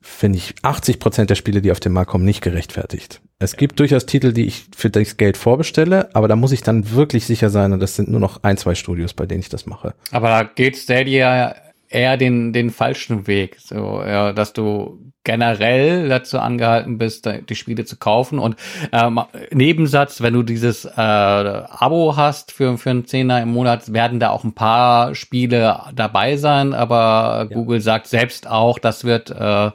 finde 0.00 0.38
ich, 0.38 0.54
80 0.62 0.98
Prozent 0.98 1.30
der 1.30 1.34
Spiele, 1.34 1.60
die 1.60 1.72
auf 1.72 1.80
den 1.80 1.92
Markt 1.92 2.10
kommen, 2.10 2.24
nicht 2.24 2.40
gerechtfertigt. 2.40 3.20
Es 3.38 3.56
gibt 3.56 3.78
durchaus 3.80 4.06
Titel, 4.06 4.32
die 4.32 4.46
ich 4.46 4.66
für 4.74 4.90
das 4.90 5.16
Geld 5.16 5.36
vorbestelle, 5.36 6.14
aber 6.14 6.28
da 6.28 6.36
muss 6.36 6.52
ich 6.52 6.62
dann 6.62 6.92
wirklich 6.92 7.26
sicher 7.26 7.50
sein 7.50 7.72
und 7.72 7.80
das 7.80 7.96
sind 7.96 8.08
nur 8.08 8.20
noch 8.20 8.42
ein, 8.42 8.56
zwei 8.56 8.74
Studios, 8.74 9.14
bei 9.14 9.26
denen 9.26 9.40
ich 9.40 9.48
das 9.48 9.66
mache. 9.66 9.94
Aber 10.10 10.28
da 10.28 10.42
geht 10.42 10.76
Stadia 10.76 11.54
eher 11.88 12.16
den, 12.16 12.52
den 12.52 12.70
falschen 12.70 13.26
Weg, 13.26 13.56
so, 13.58 14.02
ja, 14.04 14.32
dass 14.32 14.52
du 14.52 15.12
generell 15.24 16.08
dazu 16.08 16.38
angehalten 16.38 16.96
bist, 16.98 17.28
die 17.48 17.54
Spiele 17.54 17.84
zu 17.84 17.96
kaufen. 17.96 18.38
Und 18.38 18.56
ähm, 18.92 19.20
Nebensatz, 19.52 20.22
wenn 20.22 20.32
du 20.34 20.42
dieses 20.42 20.84
äh, 20.86 20.90
Abo 20.96 22.16
hast 22.16 22.52
für, 22.52 22.78
für 22.78 22.90
einen 22.90 23.04
Zehner 23.06 23.42
im 23.42 23.50
Monat, 23.52 23.92
werden 23.92 24.18
da 24.18 24.30
auch 24.30 24.44
ein 24.44 24.54
paar 24.54 25.14
Spiele 25.14 25.78
dabei 25.94 26.36
sein, 26.36 26.72
aber 26.72 27.48
Google 27.52 27.80
sagt 27.80 28.06
selbst 28.06 28.48
auch, 28.48 28.78
das 28.78 29.04
wird 29.04 29.30
äh, 29.30 29.70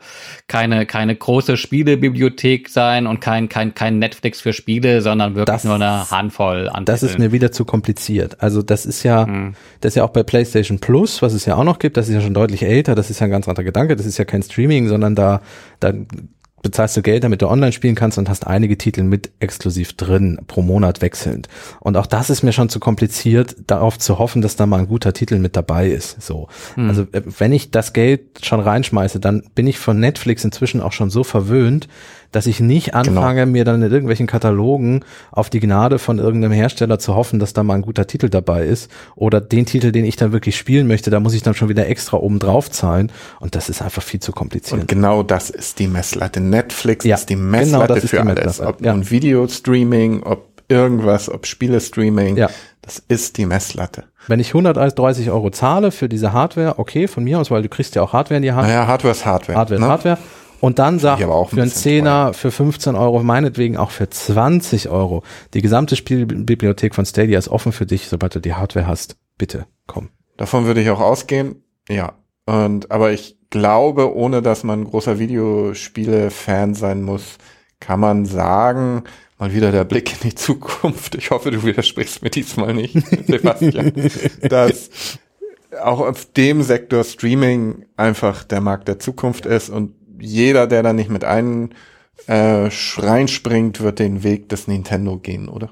keine, 0.47 0.85
keine 0.85 1.15
große 1.15 1.57
Spielebibliothek 1.57 2.69
sein 2.69 3.07
und 3.07 3.21
kein, 3.21 3.49
kein, 3.49 3.73
kein 3.75 3.99
Netflix 3.99 4.41
für 4.41 4.53
Spiele, 4.53 5.01
sondern 5.01 5.35
wirklich 5.35 5.53
Das- 5.55 5.63
nur 5.63 5.75
eine 5.75 6.09
Handvoll 6.09 6.69
an 6.69 6.85
Das 6.85 7.03
ist 7.03 7.19
mir 7.19 7.31
wieder 7.31 7.51
zu 7.51 7.65
kompliziert. 7.65 8.41
Also 8.41 8.61
das 8.61 8.85
ist 8.85 9.03
ja, 9.03 9.25
das 9.81 9.91
ist 9.91 9.95
ja 9.95 10.03
auch 10.03 10.09
bei 10.09 10.23
PlayStation 10.23 10.79
Plus, 10.79 11.21
was 11.21 11.33
es 11.33 11.45
ja 11.45 11.55
auch 11.55 11.63
noch 11.63 11.79
gibt, 11.79 11.97
das 11.97 12.07
ist 12.09 12.15
ja 12.15 12.21
schon 12.21 12.33
deutlich 12.33 12.63
älter, 12.63 12.95
das 12.95 13.09
ist 13.09 13.19
ja 13.19 13.25
ein 13.25 13.31
ganz 13.31 13.47
anderer 13.47 13.63
Gedanke, 13.63 13.95
das 13.95 14.05
ist 14.05 14.17
ja 14.17 14.25
kein 14.25 14.41
Streaming, 14.43 14.87
sondern 14.87 15.15
da, 15.15 15.34
da 15.79 15.93
bezahlst 16.65 16.97
du 16.97 17.03
Geld, 17.03 17.23
damit 17.23 17.43
du 17.43 17.47
online 17.47 17.71
spielen 17.71 17.93
kannst 17.93 18.17
und 18.17 18.27
hast 18.27 18.47
einige 18.47 18.75
Titel 18.75 19.03
mit 19.03 19.29
exklusiv 19.39 19.93
drin, 19.93 20.39
pro 20.47 20.63
Monat 20.63 20.99
wechselnd. 20.99 21.47
Und 21.79 21.95
auch 21.95 22.07
das 22.07 22.31
ist 22.31 22.41
mir 22.41 22.53
schon 22.53 22.69
zu 22.69 22.79
kompliziert, 22.79 23.55
darauf 23.67 23.99
zu 23.99 24.17
hoffen, 24.17 24.41
dass 24.41 24.55
da 24.55 24.65
mal 24.65 24.79
ein 24.79 24.87
guter 24.87 25.13
Titel 25.13 25.37
mit 25.37 25.55
dabei 25.55 25.89
ist. 25.89 26.19
So. 26.23 26.47
Hm. 26.73 26.89
Also 26.89 27.03
äh, 27.11 27.21
wenn 27.37 27.53
ich 27.53 27.69
das 27.69 27.93
Geld 27.93 28.43
schon 28.43 28.59
reinschmeiße, 28.59 29.19
dann 29.19 29.43
bin 29.53 29.67
ich 29.67 29.77
von 29.77 29.99
Netflix 29.99 30.43
inzwischen 30.43 30.81
auch 30.81 30.91
schon 30.91 31.11
so 31.11 31.23
verwöhnt, 31.23 31.87
dass 32.35 32.47
ich 32.47 32.59
nicht 32.59 32.93
anfange, 32.93 33.45
mir 33.45 33.63
dann 33.63 33.81
in 33.81 33.89
irgendwelchen 33.89 34.27
Katalogen 34.27 35.05
auf 35.31 35.49
die 35.49 35.61
Gnade 35.61 35.99
von 35.99 36.19
irgendeinem 36.19 36.51
Hersteller 36.51 36.99
zu 36.99 37.15
hoffen, 37.15 37.39
dass 37.39 37.53
da 37.53 37.63
mal 37.63 37.75
ein 37.75 37.81
guter 37.81 38.07
Titel 38.07 38.27
dabei 38.27 38.65
ist. 38.65 38.91
Oder 39.15 39.39
den 39.39 39.65
Titel, 39.65 39.93
den 39.93 40.03
ich 40.03 40.17
dann 40.17 40.33
wirklich 40.33 40.57
spielen 40.57 40.85
möchte, 40.85 41.09
da 41.09 41.21
muss 41.21 41.33
ich 41.33 41.43
dann 41.43 41.53
schon 41.53 41.69
wieder 41.69 41.87
extra 41.87 42.17
oben 42.17 42.39
drauf 42.39 42.69
zahlen. 42.69 43.09
Und 43.39 43.55
das 43.55 43.69
ist 43.69 43.81
einfach 43.81 44.03
viel 44.03 44.19
zu 44.19 44.33
kompliziert. 44.33 44.81
Und 44.81 44.87
genau 44.89 45.23
das 45.23 45.49
ist 45.49 45.79
die 45.79 45.87
Messlatte. 45.87 46.41
Netflix 46.41 47.05
Ja, 47.05 47.15
ist 47.15 47.29
die 47.29 47.35
genau 47.35 47.51
Messlatte 47.51 47.93
das 47.93 48.03
ist 48.03 48.09
für 48.09 48.17
die 48.17 48.27
alles. 48.27 48.45
Messlatte, 48.45 48.69
Ob 48.69 48.85
ja. 48.85 48.93
nun 48.93 49.09
Videostreaming, 49.09 50.23
ob 50.23 50.49
irgendwas, 50.67 51.29
ob 51.29 51.47
Spielestreaming. 51.47 52.35
Ja. 52.35 52.49
Das 52.81 53.01
ist 53.07 53.37
die 53.37 53.45
Messlatte. 53.45 54.03
Wenn 54.27 54.41
ich 54.41 54.49
130 54.49 55.31
Euro 55.31 55.51
zahle 55.51 55.91
für 55.91 56.09
diese 56.09 56.33
Hardware, 56.33 56.79
okay, 56.79 57.07
von 57.07 57.23
mir 57.23 57.39
aus, 57.39 57.49
weil 57.49 57.61
du 57.61 57.69
kriegst 57.69 57.95
ja 57.95 58.01
auch 58.01 58.11
Hardware 58.11 58.37
in 58.37 58.43
die 58.43 58.51
Hand. 58.51 58.67
Naja, 58.67 58.87
Hardware 58.87 59.13
ist 59.13 59.25
Hardware. 59.25 59.57
Hardware 59.57 59.75
ist 59.75 59.81
ne? 59.81 59.87
Hardware. 59.87 60.17
Und 60.61 60.79
dann 60.79 60.99
sag 60.99 61.19
ich 61.19 61.25
aber 61.25 61.35
auch 61.35 61.51
ein 61.51 61.55
für 61.55 61.61
einen 61.61 61.71
Zehner, 61.71 62.33
für 62.33 62.51
15 62.51 62.95
Euro, 62.95 63.21
meinetwegen 63.23 63.77
auch 63.77 63.91
für 63.91 64.09
20 64.09 64.89
Euro. 64.89 65.23
Die 65.53 65.61
gesamte 65.61 65.95
Spielbibliothek 65.95 66.95
von 66.95 67.05
Stadia 67.05 67.37
ist 67.37 67.49
offen 67.49 67.71
für 67.71 67.85
dich, 67.85 68.07
sobald 68.07 68.35
du 68.35 68.39
die 68.39 68.53
Hardware 68.53 68.87
hast. 68.87 69.17
Bitte, 69.37 69.65
komm. 69.87 70.09
Davon 70.37 70.65
würde 70.65 70.81
ich 70.81 70.89
auch 70.89 71.01
ausgehen. 71.01 71.63
Ja. 71.89 72.13
Und, 72.45 72.91
aber 72.91 73.11
ich 73.11 73.37
glaube, 73.49 74.15
ohne 74.15 74.41
dass 74.41 74.63
man 74.63 74.81
ein 74.81 74.85
großer 74.85 75.19
Videospiele-Fan 75.19 76.73
sein 76.75 77.01
muss, 77.01 77.37
kann 77.79 77.99
man 77.99 78.25
sagen, 78.25 79.03
mal 79.37 79.53
wieder 79.53 79.71
der 79.71 79.83
Blick 79.83 80.13
in 80.13 80.29
die 80.29 80.35
Zukunft. 80.35 81.15
Ich 81.15 81.31
hoffe, 81.31 81.51
du 81.51 81.63
widersprichst 81.63 82.21
mir 82.21 82.29
diesmal 82.29 82.73
nicht, 82.73 82.95
Sebastian, 83.27 83.93
dass 84.41 84.89
auch 85.81 85.99
auf 85.99 86.25
dem 86.33 86.63
Sektor 86.63 87.03
Streaming 87.03 87.85
einfach 87.97 88.43
der 88.43 88.61
Markt 88.61 88.87
der 88.87 88.99
Zukunft 88.99 89.45
ist 89.45 89.69
und 89.69 89.93
jeder, 90.19 90.67
der 90.67 90.83
da 90.83 90.93
nicht 90.93 91.09
mit 91.09 91.23
einem 91.23 91.69
äh, 92.27 92.69
reinspringt, 92.97 93.81
wird 93.81 93.99
den 93.99 94.23
Weg 94.23 94.49
des 94.49 94.67
Nintendo 94.67 95.17
gehen, 95.17 95.47
oder? 95.47 95.69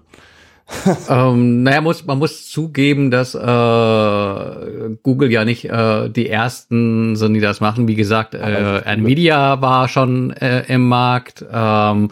ähm, 1.10 1.64
naja, 1.64 1.82
muss, 1.82 2.06
man 2.06 2.20
muss 2.20 2.50
zugeben, 2.50 3.12
dass 3.12 3.36
äh, 3.36 4.96
Google 5.04 5.32
ja 5.32 5.46
nicht 5.46 5.66
äh, 5.66 6.10
die 6.10 6.30
ersten 6.30 7.16
sind, 7.16 7.34
die 7.34 7.42
das 7.42 7.60
machen. 7.60 7.88
Wie 7.88 7.96
gesagt, 7.96 8.34
äh, 8.34 8.80
Nvidia 8.86 9.62
war 9.62 9.88
schon 9.88 10.32
äh, 10.32 10.64
im 10.68 10.88
Markt. 10.88 11.46
Ähm, 11.52 12.10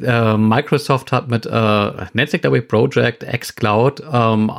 äh, 0.00 0.36
Microsoft 0.36 1.12
hat 1.12 1.28
mit 1.28 1.46
äh, 1.46 1.48
glaube 2.38 2.58
ich 2.58 2.68
Project 2.68 3.24
xCloud 3.26 4.02
ähm, 4.12 4.50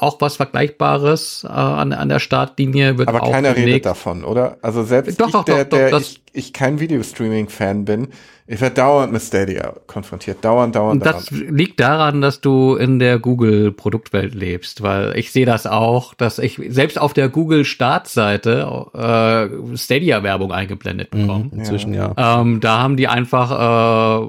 auch 0.00 0.20
was 0.20 0.36
Vergleichbares 0.36 1.44
äh, 1.44 1.52
an, 1.52 1.92
an 1.92 2.08
der 2.08 2.18
Startlinie 2.18 2.96
wird 2.98 3.08
Aber 3.08 3.22
auch 3.22 3.30
keiner 3.30 3.54
redet 3.54 3.84
davon, 3.86 4.24
oder? 4.24 4.56
Also 4.62 4.82
selbst 4.82 5.20
Doch, 5.20 5.26
ich, 5.26 5.32
doch, 5.32 5.44
der, 5.44 5.64
doch, 5.66 5.76
der 5.78 5.90
das- 5.90 6.02
ich, 6.02 6.22
ich 6.32 6.52
kein 6.52 6.80
Videostreaming-Fan 6.80 7.84
bin, 7.84 8.08
ich 8.46 8.60
werde 8.60 8.74
dauernd 8.76 9.12
mit 9.12 9.22
Stadia 9.22 9.74
konfrontiert. 9.86 10.44
Dauernd, 10.44 10.74
dauernd, 10.74 11.02
Und 11.02 11.06
das 11.06 11.26
dauernd. 11.26 11.50
liegt 11.50 11.78
daran, 11.78 12.20
dass 12.20 12.40
du 12.40 12.74
in 12.74 12.98
der 12.98 13.20
Google-Produktwelt 13.20 14.34
lebst, 14.34 14.82
weil 14.82 15.16
ich 15.16 15.30
sehe 15.30 15.46
das 15.46 15.66
auch, 15.68 16.14
dass 16.14 16.40
ich 16.40 16.60
selbst 16.68 16.98
auf 16.98 17.12
der 17.12 17.28
Google-Startseite 17.28 18.88
äh, 18.92 19.76
Stadia-Werbung 19.76 20.50
eingeblendet 20.50 21.10
bekomme. 21.10 21.50
Inzwischen 21.52 21.94
ja. 21.94 22.12
Ähm, 22.16 22.60
da 22.60 22.78
haben 22.80 22.96
die 22.96 23.06
einfach 23.06 23.52
äh, 23.52 24.26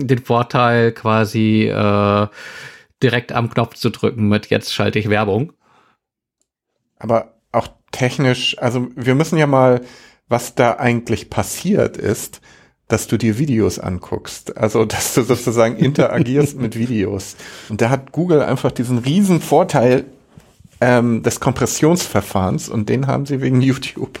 den 0.00 0.24
Vorteil, 0.24 0.92
quasi 0.92 1.64
äh, 1.64 2.26
direkt 3.02 3.32
am 3.32 3.50
Knopf 3.50 3.74
zu 3.74 3.90
drücken 3.90 4.28
mit 4.28 4.46
jetzt 4.48 4.72
schalte 4.72 4.98
ich 4.98 5.10
Werbung. 5.10 5.52
Aber 6.98 7.34
auch 7.52 7.68
technisch, 7.92 8.56
also 8.58 8.88
wir 8.94 9.14
müssen 9.14 9.38
ja 9.38 9.46
mal, 9.46 9.82
was 10.28 10.54
da 10.54 10.72
eigentlich 10.72 11.30
passiert 11.30 11.96
ist, 11.96 12.40
dass 12.88 13.06
du 13.06 13.16
dir 13.16 13.38
Videos 13.38 13.78
anguckst. 13.78 14.56
Also, 14.56 14.84
dass 14.86 15.14
du 15.14 15.22
sozusagen 15.22 15.76
interagierst 15.76 16.58
mit 16.58 16.76
Videos. 16.76 17.36
Und 17.68 17.80
da 17.80 17.90
hat 17.90 18.12
Google 18.12 18.42
einfach 18.42 18.72
diesen 18.72 18.98
riesen 18.98 19.40
Vorteil 19.40 20.04
ähm, 20.80 21.22
des 21.22 21.40
Kompressionsverfahrens 21.40 22.68
und 22.68 22.88
den 22.88 23.06
haben 23.06 23.26
sie 23.26 23.40
wegen 23.40 23.60
YouTube. 23.62 24.20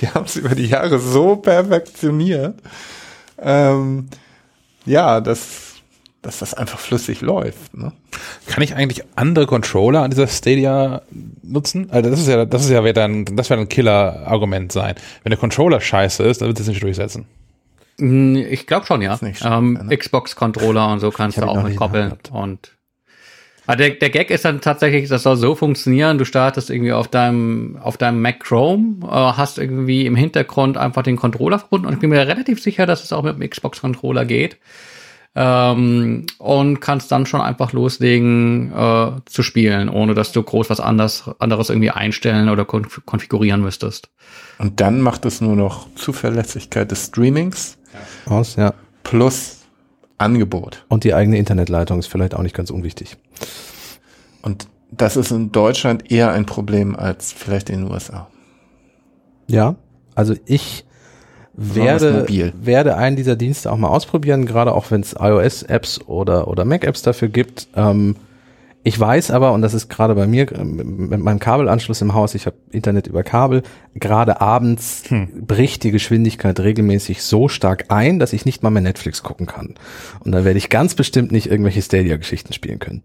Die 0.00 0.08
haben 0.08 0.24
es 0.24 0.36
über 0.36 0.54
die 0.54 0.66
Jahre 0.66 0.98
so 0.98 1.36
perfektioniert. 1.36 2.54
Ähm, 3.38 4.08
ja, 4.90 5.20
dass, 5.20 5.76
dass 6.22 6.38
das 6.38 6.54
einfach 6.54 6.78
flüssig 6.78 7.20
läuft. 7.20 7.76
Ne? 7.76 7.92
Kann 8.46 8.62
ich 8.62 8.74
eigentlich 8.74 9.04
andere 9.16 9.46
Controller 9.46 10.02
an 10.02 10.10
dieser 10.10 10.26
Stadia 10.26 11.02
nutzen? 11.42 11.88
Also 11.90 12.10
das 12.10 12.20
ist 12.20 12.28
ja, 12.28 12.44
das 12.44 12.64
ist 12.64 12.70
ja 12.70 12.84
wieder 12.84 13.04
ein, 13.04 13.24
das 13.36 13.48
wäre 13.50 13.60
ein 13.60 13.68
Killer-Argument 13.68 14.72
sein. 14.72 14.94
Wenn 15.22 15.30
der 15.30 15.38
Controller 15.38 15.80
scheiße 15.80 16.22
ist, 16.24 16.40
dann 16.40 16.48
wird 16.48 16.60
es 16.60 16.66
nicht 16.66 16.82
durchsetzen. 16.82 17.26
Hm, 17.98 18.36
Ich 18.36 18.66
glaube 18.66 18.86
schon, 18.86 19.02
ja. 19.02 19.18
Ähm, 19.44 19.78
ne? 19.88 19.96
Xbox-Controller 19.96 20.92
und 20.92 21.00
so 21.00 21.10
kannst 21.10 21.36
Ich 21.38 21.42
du 21.42 21.48
auch 21.48 21.56
mit 21.56 21.66
nicht 21.66 21.76
koppeln. 21.76 22.12
Und 22.32 22.72
aber 23.70 23.76
der, 23.76 23.90
der 23.90 24.10
Gag 24.10 24.30
ist 24.30 24.44
dann 24.44 24.60
tatsächlich, 24.60 25.08
das 25.08 25.22
soll 25.22 25.36
so 25.36 25.54
funktionieren, 25.54 26.18
du 26.18 26.24
startest 26.24 26.70
irgendwie 26.70 26.92
auf 26.92 27.06
deinem, 27.06 27.78
auf 27.80 27.96
deinem 27.96 28.20
Mac 28.20 28.40
Chrome, 28.40 28.96
äh, 29.04 29.06
hast 29.06 29.58
irgendwie 29.58 30.06
im 30.06 30.16
Hintergrund 30.16 30.76
einfach 30.76 31.04
den 31.04 31.14
Controller 31.14 31.60
verbunden 31.60 31.86
und 31.86 31.92
ich 31.92 32.00
bin 32.00 32.10
mir 32.10 32.26
relativ 32.26 32.60
sicher, 32.60 32.84
dass 32.86 33.04
es 33.04 33.12
auch 33.12 33.22
mit 33.22 33.36
dem 33.36 33.48
Xbox-Controller 33.48 34.24
geht. 34.24 34.56
Ähm, 35.36 36.26
und 36.38 36.80
kannst 36.80 37.12
dann 37.12 37.26
schon 37.26 37.40
einfach 37.40 37.72
loslegen 37.72 38.72
äh, 38.72 39.12
zu 39.26 39.44
spielen, 39.44 39.88
ohne 39.88 40.14
dass 40.14 40.32
du 40.32 40.42
groß 40.42 40.68
was 40.68 40.80
anders, 40.80 41.30
anderes 41.38 41.70
irgendwie 41.70 41.92
einstellen 41.92 42.48
oder 42.48 42.64
konf 42.64 43.02
konfigurieren 43.06 43.60
müsstest. 43.60 44.10
Und 44.58 44.80
dann 44.80 45.00
macht 45.00 45.24
es 45.26 45.40
nur 45.40 45.54
noch 45.54 45.86
Zuverlässigkeit 45.94 46.90
des 46.90 47.06
Streamings 47.06 47.78
Aus, 48.26 48.56
ja. 48.56 48.74
plus 49.04 49.59
Angebot. 50.20 50.84
Und 50.88 51.04
die 51.04 51.14
eigene 51.14 51.38
Internetleitung 51.38 51.98
ist 51.98 52.06
vielleicht 52.06 52.34
auch 52.34 52.42
nicht 52.42 52.54
ganz 52.54 52.70
unwichtig. 52.70 53.16
Und 54.42 54.68
das 54.90 55.16
ist 55.16 55.30
in 55.30 55.52
Deutschland 55.52 56.10
eher 56.10 56.32
ein 56.32 56.46
Problem 56.46 56.96
als 56.96 57.32
vielleicht 57.32 57.70
in 57.70 57.84
den 57.84 57.92
USA. 57.92 58.28
Ja, 59.46 59.76
also 60.14 60.34
ich 60.46 60.84
werde, 61.54 62.26
werde 62.54 62.96
einen 62.96 63.16
dieser 63.16 63.36
Dienste 63.36 63.70
auch 63.70 63.76
mal 63.76 63.88
ausprobieren, 63.88 64.46
gerade 64.46 64.72
auch 64.72 64.90
wenn 64.90 65.00
es 65.00 65.14
iOS-Apps 65.18 66.00
oder, 66.06 66.48
oder 66.48 66.64
Mac-Apps 66.64 67.02
dafür 67.02 67.28
gibt. 67.28 67.68
Ähm, 67.74 68.16
ich 68.82 68.98
weiß 68.98 69.30
aber, 69.30 69.52
und 69.52 69.60
das 69.60 69.74
ist 69.74 69.88
gerade 69.88 70.14
bei 70.14 70.26
mir 70.26 70.50
äh, 70.52 70.64
mit 70.64 71.20
meinem 71.20 71.38
Kabelanschluss 71.38 72.00
im 72.00 72.14
Haus, 72.14 72.34
ich 72.34 72.46
habe 72.46 72.56
Internet 72.70 73.06
über 73.06 73.22
Kabel, 73.22 73.62
gerade 73.94 74.40
abends 74.40 75.04
bricht 75.34 75.82
die 75.84 75.90
Geschwindigkeit 75.90 76.58
regelmäßig 76.58 77.22
so 77.22 77.48
stark 77.48 77.86
ein, 77.88 78.18
dass 78.18 78.32
ich 78.32 78.46
nicht 78.46 78.62
mal 78.62 78.70
mehr 78.70 78.82
Netflix 78.82 79.22
gucken 79.22 79.46
kann. 79.46 79.74
Und 80.20 80.32
dann 80.32 80.44
werde 80.44 80.58
ich 80.58 80.70
ganz 80.70 80.94
bestimmt 80.94 81.30
nicht 81.30 81.50
irgendwelche 81.50 81.82
Stadia-Geschichten 81.82 82.52
spielen 82.54 82.78
können. 82.78 83.02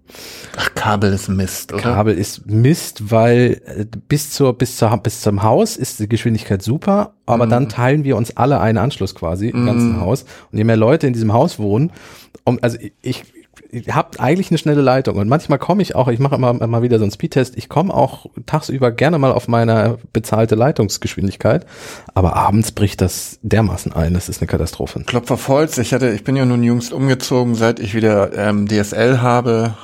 Ach, 0.56 0.74
Kabel 0.76 1.12
ist 1.12 1.28
Mist, 1.28 1.74
oder? 1.74 1.82
Kabel 1.82 2.16
ist 2.16 2.46
Mist, 2.46 3.12
weil 3.12 3.62
äh, 3.66 3.86
bis 4.08 4.32
zur 4.32 4.58
bis 4.58 4.78
zur 4.78 4.96
bis 4.98 5.22
zum 5.22 5.44
Haus 5.44 5.76
ist 5.76 6.00
die 6.00 6.08
Geschwindigkeit 6.08 6.62
super, 6.62 7.16
aber 7.26 7.48
dann 7.48 7.70
teilen 7.70 8.04
wir 8.04 8.16
uns 8.16 8.38
alle 8.38 8.60
einen 8.62 8.78
Anschluss 8.78 9.16
quasi 9.16 9.50
im 9.50 9.66
ganzen 9.66 10.00
Haus 10.00 10.26
und 10.52 10.58
je 10.58 10.64
mehr 10.64 10.78
Leute 10.78 11.08
in 11.08 11.14
diesem 11.14 11.34
Haus 11.34 11.60
wohnen, 11.60 11.92
um, 12.46 12.60
also 12.62 12.78
ich, 13.02 13.24
ich 13.76 13.94
habe 13.94 14.20
eigentlich 14.20 14.50
eine 14.52 14.58
schnelle 14.58 14.82
Leitung 14.82 15.18
und 15.18 15.28
manchmal 15.28 15.60
komme 15.60 15.82
ich 15.82 15.96
auch, 15.96 16.08
ich 16.08 16.20
mache 16.20 16.36
immer 16.36 16.54
mal 16.54 16.82
wieder 16.82 16.98
so 16.98 17.04
einen 17.04 17.12
Speedtest, 17.12 17.58
ich 17.58 17.68
komme 17.68 17.94
auch 17.94 18.28
tagsüber 18.46 18.92
gerne 18.92 19.18
mal 19.20 19.34
auf 19.34 19.48
meine 19.48 19.98
bezahlte 20.14 20.56
Leitungsgeschwindigkeit, 20.56 21.66
aber 22.14 22.36
abends 22.36 22.72
bricht 22.72 23.02
das 23.02 23.40
dermaßen 23.42 23.94
ein, 23.94 24.14
das 24.14 24.30
ist 24.30 24.42
eine 24.42 24.48
Katastrophe. 24.48 25.04
Klopf 25.06 25.30
auf 25.32 25.48
Holz. 25.48 25.78
Ich 25.78 25.94
hatte, 25.94 26.10
ich 26.12 26.24
bin 26.24 26.36
ja 26.36 26.46
nun 26.46 26.64
jüngst 26.64 26.94
umgezogen, 26.94 27.56
seit 27.56 27.80
ich 27.80 27.94
wieder 27.94 28.34
ähm, 28.34 28.68
DSL 28.68 29.22
habe, 29.22 29.76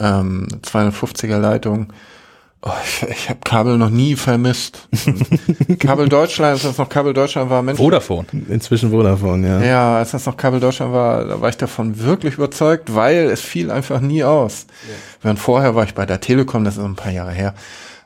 ähm, 0.00 0.48
250er 0.62 1.38
Leitung. 1.38 1.92
Oh, 2.62 2.70
ich 2.84 3.08
ich 3.08 3.28
habe 3.28 3.38
Kabel 3.44 3.78
noch 3.78 3.90
nie 3.90 4.16
vermisst. 4.16 4.88
Kabel 5.78 6.08
Deutschland, 6.08 6.52
als 6.54 6.62
das 6.62 6.78
noch 6.78 6.88
Kabel 6.88 7.14
Deutschland 7.14 7.50
war, 7.50 7.62
Mensch. 7.62 7.78
Vodafone. 7.78 8.26
Inzwischen 8.48 8.90
Vodafone, 8.90 9.46
ja. 9.46 9.62
Ja, 9.62 9.98
als 9.98 10.10
das 10.10 10.26
noch 10.26 10.36
Kabel 10.36 10.58
Deutschland 10.58 10.92
war, 10.92 11.24
da 11.24 11.40
war 11.40 11.48
ich 11.48 11.56
davon 11.56 12.00
wirklich 12.00 12.34
überzeugt, 12.34 12.94
weil 12.94 13.30
es 13.30 13.40
fiel 13.40 13.70
einfach 13.70 14.00
nie 14.00 14.24
aus. 14.24 14.66
Während 15.22 15.38
vorher 15.38 15.76
war 15.76 15.84
ich 15.84 15.94
bei 15.94 16.04
der 16.04 16.20
Telekom, 16.20 16.64
das 16.64 16.76
ist 16.76 16.84
ein 16.84 16.96
paar 16.96 17.12
Jahre 17.12 17.32
her. 17.32 17.54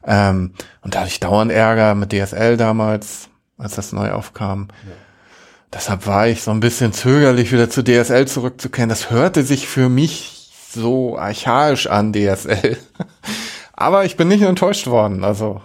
Ähm, 0.07 0.53
und 0.83 0.95
da 0.95 1.01
hatte 1.01 1.11
ich 1.11 1.21
dauernd 1.21 1.51
Ärger 1.51 1.95
mit 1.95 2.13
DSL 2.13 2.59
damals, 2.59 3.29
als 3.57 3.75
das 3.77 3.93
neu 3.93 4.11
aufkam. 4.11 4.69
Deshalb 5.73 6.07
war 6.07 6.29
ich 6.29 6.43
so 6.43 6.51
ein 6.51 6.61
bisschen 6.61 6.93
zögerlich, 6.93 7.53
wieder 7.53 7.71
zu 7.71 7.83
DSL 7.83 8.27
zurückzukehren. 8.27 8.91
Das 8.91 9.11
hörte 9.11 9.45
sich 9.45 9.67
für 9.67 9.89
mich 9.89 10.51
so 10.71 11.17
archaisch 11.19 11.87
an, 11.87 12.13
DSL. 12.13 12.77
Aber 13.73 14.05
ich 14.05 14.17
bin 14.17 14.29
nicht 14.29 14.43
enttäuscht 14.43 14.87
worden. 14.87 15.25
Also, 15.25 15.61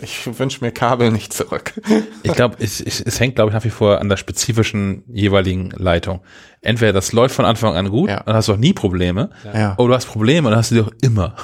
ich 0.00 0.38
wünsche 0.38 0.64
mir 0.64 0.72
Kabel 0.72 1.10
nicht 1.10 1.32
zurück. 1.32 1.74
Ich 2.22 2.32
glaube, 2.32 2.56
es, 2.60 2.80
es, 2.80 3.18
hängt, 3.18 3.34
glaube 3.36 3.50
ich, 3.50 3.54
nach 3.54 3.64
wie 3.64 3.70
vor 3.70 3.98
an 4.00 4.08
der 4.08 4.16
spezifischen 4.18 5.04
jeweiligen 5.08 5.70
Leitung. 5.70 6.20
Entweder 6.60 6.92
das 6.92 7.12
läuft 7.12 7.34
von 7.34 7.44
Anfang 7.46 7.74
an 7.74 7.88
gut, 7.90 8.10
Ja. 8.10 8.22
dann 8.24 8.34
hast 8.34 8.48
du 8.48 8.52
auch 8.52 8.58
nie 8.58 8.72
Probleme, 8.74 9.30
Ja. 9.54 9.74
oder 9.78 9.88
du 9.88 9.94
hast 9.94 10.06
Probleme 10.06 10.46
und 10.48 10.52
dann 10.52 10.58
hast 10.58 10.70
du 10.70 10.74
die 10.76 10.80
auch 10.82 10.92
immer. 11.02 11.34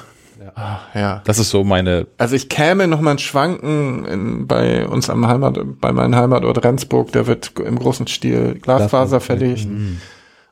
Ah, 0.54 0.78
ja. 0.94 1.22
Das 1.24 1.38
ist 1.38 1.50
so 1.50 1.64
meine, 1.64 2.06
Also 2.18 2.34
ich 2.36 2.48
käme 2.48 2.86
noch 2.86 3.00
mal 3.00 3.12
ein 3.12 3.18
Schwanken 3.18 4.04
in, 4.06 4.46
bei 4.46 4.86
uns 4.86 5.10
am 5.10 5.26
Heimat, 5.26 5.58
bei 5.80 5.92
meinem 5.92 6.14
Heimatort 6.14 6.62
Rendsburg, 6.64 7.12
da 7.12 7.26
wird 7.26 7.52
im 7.58 7.78
großen 7.78 8.06
Stil 8.06 8.58
Glasfaser 8.60 9.20
verlegt. 9.20 9.66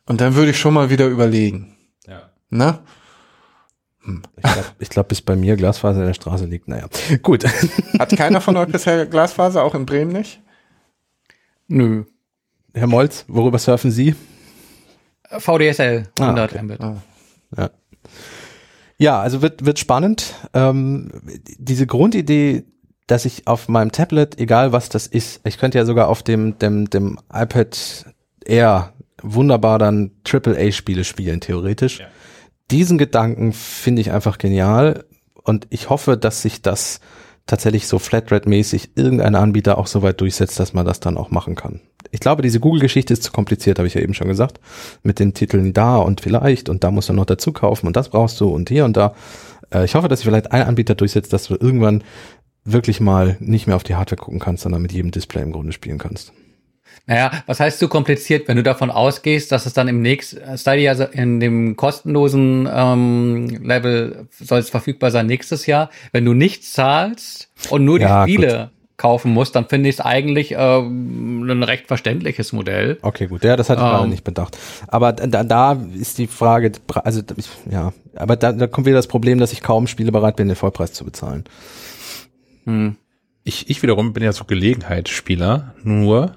Und 0.06 0.20
dann 0.20 0.34
würde 0.34 0.50
ich 0.50 0.58
schon 0.58 0.74
mal 0.74 0.90
wieder 0.90 1.06
überlegen. 1.06 1.76
ja. 2.06 2.22
Ne? 2.50 2.78
Ich 4.36 4.42
glaube, 4.42 4.74
glaub, 4.90 5.08
bis 5.08 5.22
bei 5.22 5.36
mir 5.36 5.56
Glasfaser 5.56 6.00
in 6.00 6.06
der 6.06 6.14
Straße 6.14 6.44
liegt. 6.44 6.68
Naja, 6.68 6.86
gut. 7.22 7.44
Hat 7.98 8.14
keiner 8.16 8.40
von 8.40 8.56
euch 8.56 8.68
bisher 8.68 9.06
Glasfaser, 9.06 9.62
auch 9.62 9.74
in 9.74 9.86
Bremen 9.86 10.12
nicht? 10.12 10.40
Nö. 11.68 12.04
Herr 12.74 12.86
Molz, 12.86 13.24
worüber 13.28 13.58
surfen 13.58 13.90
Sie? 13.90 14.14
VDSL, 15.30 16.08
Ah, 16.18 16.24
100 16.24 16.52
okay. 16.52 16.62
Mbit. 16.62 16.80
Ja. 17.56 17.70
Ja, 18.98 19.20
also 19.20 19.42
wird, 19.42 19.64
wird 19.64 19.78
spannend. 19.78 20.34
Ähm, 20.52 21.10
diese 21.58 21.86
Grundidee, 21.86 22.64
dass 23.06 23.24
ich 23.24 23.46
auf 23.46 23.68
meinem 23.68 23.90
Tablet, 23.90 24.38
egal 24.38 24.72
was 24.72 24.88
das 24.88 25.06
ist, 25.06 25.40
ich 25.44 25.58
könnte 25.58 25.78
ja 25.78 25.84
sogar 25.84 26.08
auf 26.08 26.22
dem, 26.22 26.58
dem, 26.58 26.88
dem 26.90 27.18
iPad 27.32 28.06
Air 28.44 28.92
wunderbar 29.22 29.78
dann 29.78 30.12
AAA-Spiele 30.30 31.04
spielen, 31.04 31.40
theoretisch. 31.40 32.00
Ja. 32.00 32.06
Diesen 32.70 32.98
Gedanken 32.98 33.52
finde 33.52 34.00
ich 34.00 34.10
einfach 34.10 34.38
genial 34.38 35.04
und 35.42 35.66
ich 35.70 35.90
hoffe, 35.90 36.16
dass 36.16 36.42
sich 36.42 36.62
das 36.62 37.00
tatsächlich 37.46 37.86
so 37.86 37.98
Flatrate-mäßig 37.98 38.92
irgendein 38.94 39.34
Anbieter 39.34 39.76
auch 39.76 39.86
so 39.86 40.02
weit 40.02 40.20
durchsetzt, 40.20 40.58
dass 40.58 40.72
man 40.72 40.86
das 40.86 41.00
dann 41.00 41.18
auch 41.18 41.30
machen 41.30 41.54
kann. 41.54 41.80
Ich 42.10 42.20
glaube, 42.20 42.42
diese 42.42 42.60
Google-Geschichte 42.60 43.12
ist 43.12 43.22
zu 43.22 43.32
kompliziert, 43.32 43.78
habe 43.78 43.86
ich 43.86 43.94
ja 43.94 44.00
eben 44.00 44.14
schon 44.14 44.28
gesagt. 44.28 44.60
Mit 45.02 45.18
den 45.18 45.34
Titeln 45.34 45.72
da 45.72 45.96
und 45.96 46.20
vielleicht 46.20 46.68
und 46.68 46.84
da 46.84 46.90
musst 46.90 47.08
du 47.08 47.12
noch 47.12 47.26
dazu 47.26 47.52
kaufen 47.52 47.86
und 47.86 47.96
das 47.96 48.08
brauchst 48.08 48.40
du 48.40 48.48
und 48.48 48.68
hier 48.70 48.84
und 48.84 48.96
da. 48.96 49.14
Äh, 49.70 49.84
ich 49.84 49.94
hoffe, 49.94 50.08
dass 50.08 50.20
sich 50.20 50.26
vielleicht 50.26 50.52
ein 50.52 50.62
Anbieter 50.62 50.94
durchsetzt, 50.94 51.32
dass 51.32 51.44
du 51.44 51.56
irgendwann 51.58 52.02
wirklich 52.64 53.00
mal 53.00 53.36
nicht 53.40 53.66
mehr 53.66 53.76
auf 53.76 53.84
die 53.84 53.94
Hardware 53.94 54.22
gucken 54.22 54.40
kannst, 54.40 54.62
sondern 54.62 54.80
mit 54.80 54.92
jedem 54.92 55.10
Display 55.10 55.42
im 55.42 55.52
Grunde 55.52 55.72
spielen 55.72 55.98
kannst. 55.98 56.32
Naja, 57.06 57.30
was 57.46 57.60
heißt 57.60 57.78
zu 57.78 57.88
kompliziert, 57.88 58.48
wenn 58.48 58.56
du 58.56 58.62
davon 58.62 58.90
ausgehst, 58.90 59.52
dass 59.52 59.66
es 59.66 59.72
dann 59.72 59.88
im 59.88 60.00
nächsten 60.02 60.40
Stadia 60.56 60.90
also 60.90 61.04
in 61.04 61.40
dem 61.40 61.76
kostenlosen 61.76 62.68
ähm, 62.72 63.48
Level 63.62 64.26
soll 64.30 64.60
es 64.60 64.70
verfügbar 64.70 65.10
sein 65.10 65.26
nächstes 65.26 65.66
Jahr. 65.66 65.90
Wenn 66.12 66.24
du 66.24 66.32
nichts 66.32 66.72
zahlst 66.72 67.50
und 67.70 67.84
nur 67.84 67.98
die 67.98 68.04
Ja, 68.04 68.22
Spiele 68.22 68.70
kaufen 68.96 69.32
musst, 69.32 69.56
dann 69.56 69.66
finde 69.68 69.88
ich 69.88 69.96
es 69.96 70.00
eigentlich 70.00 70.54
ähm, 70.56 71.42
ein 71.42 71.62
recht 71.62 71.88
verständliches 71.88 72.52
Modell. 72.52 72.98
Okay, 73.02 73.26
gut, 73.26 73.42
ja, 73.44 73.56
das 73.56 73.68
hatte 73.68 73.80
ich 73.80 73.86
gerade 73.86 74.04
Ähm. 74.04 74.10
nicht 74.10 74.24
bedacht. 74.24 74.56
Aber 74.86 75.12
da, 75.12 75.42
da 75.42 75.72
ist 75.98 76.18
die 76.18 76.26
Frage, 76.28 76.72
also 77.02 77.20
ja, 77.70 77.92
aber 78.14 78.36
da, 78.36 78.52
da 78.52 78.66
kommt 78.66 78.86
wieder 78.86 78.96
das 78.96 79.08
Problem, 79.08 79.38
dass 79.38 79.52
ich 79.52 79.62
kaum 79.62 79.88
Spiele 79.88 80.12
bereit 80.12 80.36
bin, 80.36 80.46
den 80.48 80.56
Vollpreis 80.56 80.92
zu 80.92 81.04
bezahlen. 81.04 81.44
Hm. 82.64 82.96
Ich, 83.42 83.68
ich 83.68 83.82
wiederum 83.82 84.12
bin 84.12 84.22
ja 84.22 84.32
so 84.32 84.44
Gelegenheitsspieler, 84.44 85.74
nur 85.82 86.36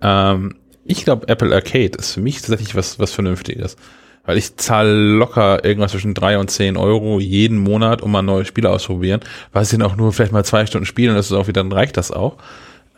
ähm, 0.00 0.56
ich 0.84 1.04
glaube, 1.04 1.28
Apple 1.28 1.54
Arcade 1.54 1.98
ist 1.98 2.12
für 2.12 2.20
mich 2.20 2.36
tatsächlich 2.36 2.74
was, 2.74 2.98
was 2.98 3.12
Vernünftiges. 3.12 3.76
Weil 4.24 4.38
ich 4.38 4.56
zahle 4.56 4.92
locker 4.92 5.64
irgendwas 5.64 5.92
zwischen 5.92 6.14
drei 6.14 6.38
und 6.38 6.50
zehn 6.50 6.76
Euro 6.76 7.20
jeden 7.20 7.58
Monat, 7.58 8.02
um 8.02 8.10
mal 8.10 8.22
neue 8.22 8.44
Spiele 8.44 8.70
auszuprobieren. 8.70 9.20
Was 9.52 9.70
sind 9.70 9.82
auch 9.82 9.96
nur 9.96 10.12
vielleicht 10.12 10.32
mal 10.32 10.44
zwei 10.44 10.66
Stunden 10.66 10.86
spielen 10.86 11.10
und 11.10 11.16
das 11.16 11.26
ist 11.26 11.32
auch 11.32 11.46
wieder, 11.46 11.62
dann 11.62 11.72
reicht 11.72 11.96
das 11.96 12.10
auch. 12.10 12.36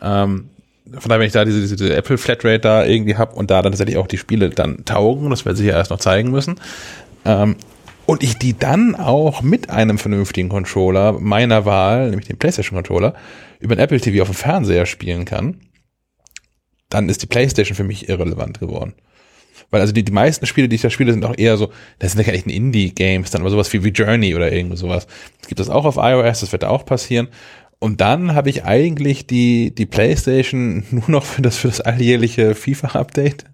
Ähm, 0.01 0.49
von 0.91 1.09
daher, 1.09 1.19
wenn 1.19 1.27
ich 1.27 1.33
da 1.33 1.45
diese, 1.45 1.75
diese 1.75 1.95
Apple 1.95 2.17
Flatrate 2.17 2.59
da 2.59 2.85
irgendwie 2.85 3.15
hab 3.15 3.35
und 3.35 3.51
da 3.51 3.61
dann 3.61 3.73
tatsächlich 3.73 3.97
auch 3.97 4.07
die 4.07 4.17
Spiele 4.17 4.49
dann 4.49 4.85
taugen, 4.85 5.29
das 5.29 5.45
werden 5.45 5.55
sie 5.55 5.67
ja 5.67 5.77
erst 5.77 5.91
noch 5.91 5.99
zeigen 5.99 6.31
müssen, 6.31 6.59
ähm, 7.25 7.57
und 8.07 8.23
ich 8.23 8.39
die 8.39 8.57
dann 8.57 8.95
auch 8.95 9.43
mit 9.43 9.69
einem 9.69 9.99
vernünftigen 9.99 10.49
Controller 10.49 11.13
meiner 11.19 11.65
Wahl, 11.65 12.09
nämlich 12.09 12.27
dem 12.27 12.37
PlayStation 12.37 12.75
Controller, 12.75 13.13
über 13.59 13.75
den 13.75 13.83
Apple 13.83 14.01
TV 14.01 14.23
auf 14.23 14.29
dem 14.29 14.35
Fernseher 14.35 14.87
spielen 14.87 15.25
kann, 15.25 15.57
dann 16.89 17.09
ist 17.09 17.21
die 17.21 17.27
PlayStation 17.27 17.75
für 17.75 17.83
mich 17.83 18.09
irrelevant 18.09 18.59
geworden. 18.59 18.93
Weil 19.71 19.81
also 19.81 19.93
die, 19.93 20.03
die 20.03 20.11
meisten 20.11 20.45
Spiele, 20.45 20.67
die 20.67 20.75
ich 20.75 20.81
da 20.81 20.89
spiele, 20.89 21.11
sind 21.11 21.25
auch 21.25 21.37
eher 21.37 21.57
so, 21.57 21.71
das 21.99 22.13
sind 22.13 22.25
ja 22.25 22.33
nicht 22.33 22.47
Indie-Games, 22.47 23.31
dann 23.31 23.41
aber 23.41 23.51
sowas 23.51 23.71
wie, 23.73 23.83
wie 23.83 23.89
Journey 23.89 24.35
oder 24.35 24.51
irgend 24.51 24.77
sowas. 24.77 25.07
Das 25.39 25.47
gibt 25.47 25.59
es 25.59 25.69
auch 25.69 25.85
auf 25.85 25.97
iOS, 25.97 26.39
das 26.39 26.51
wird 26.51 26.65
auch 26.65 26.85
passieren. 26.85 27.27
Und 27.81 28.01
dann 28.01 28.35
habe 28.35 28.49
ich 28.49 28.65
eigentlich 28.65 29.25
die, 29.25 29.73
die 29.73 29.85
PlayStation 29.85 30.83
nur 30.91 31.09
noch 31.09 31.23
für 31.23 31.41
das, 31.41 31.57
für 31.57 31.69
das 31.69 31.79
alljährliche 31.79 32.53
FIFA-Update. 32.55 33.45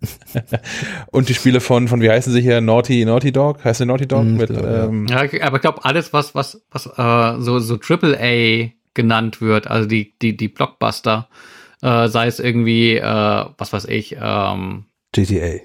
und 1.12 1.30
die 1.30 1.36
Spiele 1.36 1.60
von, 1.60 1.88
von, 1.88 2.02
wie 2.02 2.10
heißen 2.10 2.34
sie 2.34 2.42
hier, 2.42 2.60
Naughty, 2.62 3.06
Naughty 3.06 3.32
Dog? 3.32 3.64
Heißt 3.64 3.82
der 3.82 3.88
Naughty 3.88 4.08
Dog? 4.08 4.22
Hm, 4.22 4.38
Mit, 4.38 4.50
ja. 4.50 4.86
ähm, 4.86 5.06
Ja, 5.08 5.18
aber 5.42 5.58
ich 5.58 5.62
glaube, 5.62 5.86
alles, 5.86 6.12
was, 6.12 6.34
was, 6.34 6.62
was 6.72 6.88
äh, 6.88 7.42
so, 7.42 7.60
so 7.60 7.78
AAA 7.78 8.72
genannt 8.96 9.42
wird, 9.42 9.68
also 9.68 9.88
die, 9.88 10.14
die, 10.22 10.36
die 10.36 10.48
Blockbuster, 10.48 11.28
äh, 11.86 12.08
sei 12.10 12.26
es 12.28 12.40
irgendwie, 12.40 12.96
äh, 12.96 13.46
was 13.58 13.72
weiß 13.72 13.86
ich, 13.86 14.18
ähm, 14.20 14.86
GTA. 15.12 15.60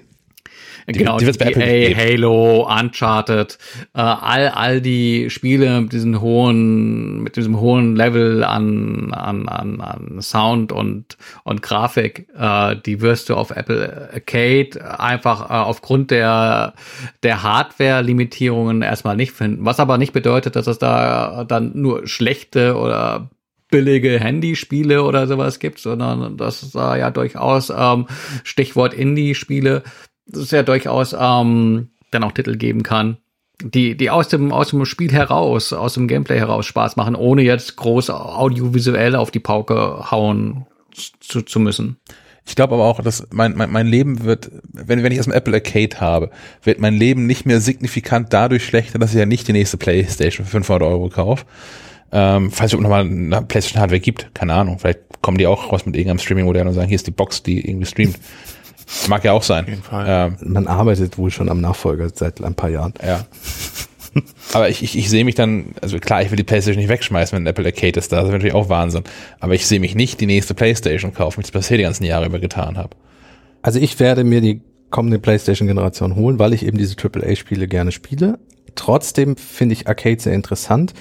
genau, 0.85 1.17
die 1.17 1.25
Apple 1.25 1.89
GTA. 1.89 1.97
Halo, 1.97 2.69
Uncharted, 2.69 3.57
äh, 3.95 4.01
all, 4.01 4.49
all 4.49 4.81
die 4.81 5.31
Spiele 5.31 5.81
mit 5.81 5.93
diesem 5.93 6.21
hohen, 6.21 7.23
mit 7.23 7.37
diesem 7.37 7.59
hohen 7.59 7.95
Level 7.95 8.43
an, 8.43 9.11
an, 9.13 9.49
an, 9.49 9.81
an 9.81 10.21
Sound 10.21 10.71
und, 10.71 11.17
und 11.43 11.63
Grafik, 11.63 12.27
äh, 12.37 12.75
die 12.85 13.01
wirst 13.01 13.29
du 13.29 13.35
auf 13.35 13.49
Apple 13.49 14.11
Arcade 14.13 14.99
einfach 14.99 15.49
äh, 15.49 15.53
aufgrund 15.53 16.11
der, 16.11 16.75
der 17.23 17.41
Hardware-Limitierungen 17.41 18.83
erstmal 18.83 19.15
nicht 19.15 19.31
finden. 19.31 19.65
Was 19.65 19.79
aber 19.79 19.97
nicht 19.97 20.13
bedeutet, 20.13 20.55
dass 20.55 20.67
es 20.67 20.77
da 20.77 21.45
dann 21.47 21.71
nur 21.73 22.07
schlechte 22.07 22.77
oder 22.77 23.31
billige 23.71 24.19
Handyspiele 24.19 25.03
oder 25.03 25.27
sowas 25.27 25.59
gibt, 25.59 25.79
sondern 25.79 26.37
dass 26.37 26.61
es 26.61 26.71
da 26.71 26.95
ja 26.95 27.09
durchaus 27.09 27.71
ähm, 27.75 28.07
Stichwort 28.43 28.93
Indie-Spiele, 28.93 29.83
dass 30.27 30.43
es 30.43 30.51
ja 30.51 30.61
durchaus 30.61 31.15
ähm, 31.17 31.89
dann 32.11 32.23
auch 32.23 32.33
Titel 32.33 32.57
geben 32.57 32.83
kann, 32.83 33.17
die, 33.63 33.95
die 33.95 34.09
aus 34.09 34.27
dem, 34.27 34.51
aus 34.51 34.69
dem 34.69 34.85
Spiel 34.85 35.11
heraus, 35.11 35.73
aus 35.73 35.95
dem 35.95 36.07
Gameplay 36.07 36.37
heraus 36.37 36.65
Spaß 36.65 36.95
machen, 36.97 37.15
ohne 37.15 37.41
jetzt 37.41 37.75
groß 37.77 38.09
audiovisuell 38.09 39.15
auf 39.15 39.31
die 39.31 39.39
Pauke 39.39 40.11
hauen 40.11 40.65
zu, 41.19 41.41
zu 41.41 41.59
müssen. 41.59 41.97
Ich 42.45 42.55
glaube 42.55 42.73
aber 42.73 42.85
auch, 42.85 43.01
dass 43.01 43.27
mein, 43.31 43.55
mein, 43.55 43.71
mein 43.71 43.87
Leben 43.87 44.23
wird, 44.23 44.51
wenn, 44.73 45.03
wenn 45.03 45.11
ich 45.11 45.19
das 45.19 45.27
im 45.27 45.33
Apple 45.33 45.53
Arcade 45.53 46.01
habe, 46.01 46.31
wird 46.63 46.79
mein 46.79 46.95
Leben 46.95 47.27
nicht 47.27 47.45
mehr 47.45 47.61
signifikant 47.61 48.33
dadurch 48.33 48.65
schlechter, 48.65 48.99
dass 48.99 49.13
ich 49.13 49.19
ja 49.19 49.25
nicht 49.25 49.47
die 49.47 49.53
nächste 49.53 49.77
Playstation 49.77 50.45
für 50.45 50.51
500 50.51 50.81
Euro 50.81 51.09
kaufe. 51.09 51.45
Ähm, 52.11 52.51
falls 52.51 52.73
es 52.73 52.79
nochmal 52.79 53.01
eine 53.01 53.41
PlayStation 53.43 53.81
Hardware 53.81 54.01
gibt, 54.01 54.33
keine 54.33 54.53
Ahnung, 54.53 54.79
vielleicht 54.79 54.99
kommen 55.21 55.37
die 55.37 55.47
auch 55.47 55.71
raus 55.71 55.85
mit 55.85 55.95
irgendeinem 55.95 56.19
Streaming-Modell 56.19 56.67
und 56.67 56.73
sagen, 56.73 56.87
hier 56.87 56.95
ist 56.95 57.07
die 57.07 57.11
Box, 57.11 57.43
die 57.43 57.67
irgendwie 57.67 57.85
streamt. 57.85 58.17
Mag 59.07 59.23
ja 59.23 59.31
auch 59.31 59.43
sein. 59.43 59.63
Auf 59.63 59.69
jeden 59.69 59.83
Fall. 59.83 60.05
Ähm, 60.41 60.53
Man 60.53 60.67
arbeitet 60.67 61.17
wohl 61.17 61.31
schon 61.31 61.47
am 61.49 61.61
Nachfolger 61.61 62.09
seit 62.13 62.43
ein 62.43 62.55
paar 62.55 62.69
Jahren. 62.69 62.93
ja. 63.05 63.25
Aber 64.51 64.67
ich, 64.67 64.83
ich, 64.83 64.97
ich 64.97 65.09
sehe 65.09 65.23
mich 65.23 65.35
dann, 65.35 65.67
also 65.81 65.97
klar, 65.99 66.21
ich 66.21 66.29
will 66.31 66.35
die 66.35 66.43
Playstation 66.43 66.81
nicht 66.81 66.89
wegschmeißen, 66.89 67.37
wenn 67.37 67.47
Apple 67.47 67.65
Arcade 67.65 67.97
ist 67.97 68.11
da, 68.11 68.17
das 68.17 68.25
wäre 68.25 68.33
natürlich 68.33 68.53
auch 68.53 68.67
Wahnsinn. 68.67 69.03
Aber 69.39 69.53
ich 69.53 69.65
sehe 69.65 69.79
mich 69.79 69.95
nicht 69.95 70.19
die 70.19 70.25
nächste 70.25 70.53
Playstation 70.53 71.13
kaufen, 71.13 71.37
wie 71.37 71.41
ich 71.41 71.51
das 71.51 71.61
bisher 71.61 71.77
die 71.77 71.83
ganzen 71.83 72.03
Jahre 72.03 72.25
über 72.25 72.39
getan 72.39 72.77
habe. 72.77 72.97
Also 73.61 73.79
ich 73.79 73.99
werde 74.01 74.25
mir 74.25 74.41
die 74.41 74.61
kommende 74.89 75.19
PlayStation-Generation 75.19 76.15
holen, 76.15 76.39
weil 76.39 76.53
ich 76.53 76.65
eben 76.65 76.77
diese 76.77 76.95
AAA-Spiele 76.97 77.69
gerne 77.69 77.93
spiele. 77.93 78.39
Trotzdem 78.75 79.37
finde 79.37 79.73
ich 79.73 79.87
Arcade 79.87 80.19
sehr 80.19 80.33
interessant. 80.33 80.93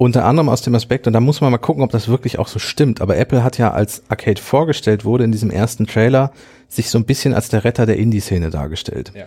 Unter 0.00 0.24
anderem 0.24 0.48
aus 0.48 0.62
dem 0.62 0.74
Aspekt, 0.74 1.06
und 1.06 1.12
da 1.12 1.20
muss 1.20 1.42
man 1.42 1.52
mal 1.52 1.58
gucken, 1.58 1.82
ob 1.82 1.90
das 1.90 2.08
wirklich 2.08 2.38
auch 2.38 2.48
so 2.48 2.58
stimmt, 2.58 3.02
aber 3.02 3.18
Apple 3.18 3.44
hat 3.44 3.58
ja, 3.58 3.72
als 3.72 4.02
Arcade 4.08 4.40
vorgestellt 4.40 5.04
wurde 5.04 5.24
in 5.24 5.30
diesem 5.30 5.50
ersten 5.50 5.86
Trailer, 5.86 6.32
sich 6.68 6.88
so 6.88 6.96
ein 6.96 7.04
bisschen 7.04 7.34
als 7.34 7.50
der 7.50 7.64
Retter 7.64 7.84
der 7.84 7.98
Indie-Szene 7.98 8.48
dargestellt. 8.48 9.12
Ja. 9.14 9.26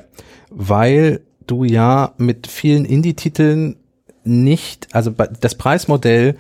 Weil 0.50 1.22
du 1.46 1.64
ja 1.64 2.14
mit 2.18 2.48
vielen 2.48 2.86
Indie-Titeln 2.86 3.76
nicht, 4.24 4.88
also 4.94 5.12
das 5.12 5.54
Preismodell 5.54 6.38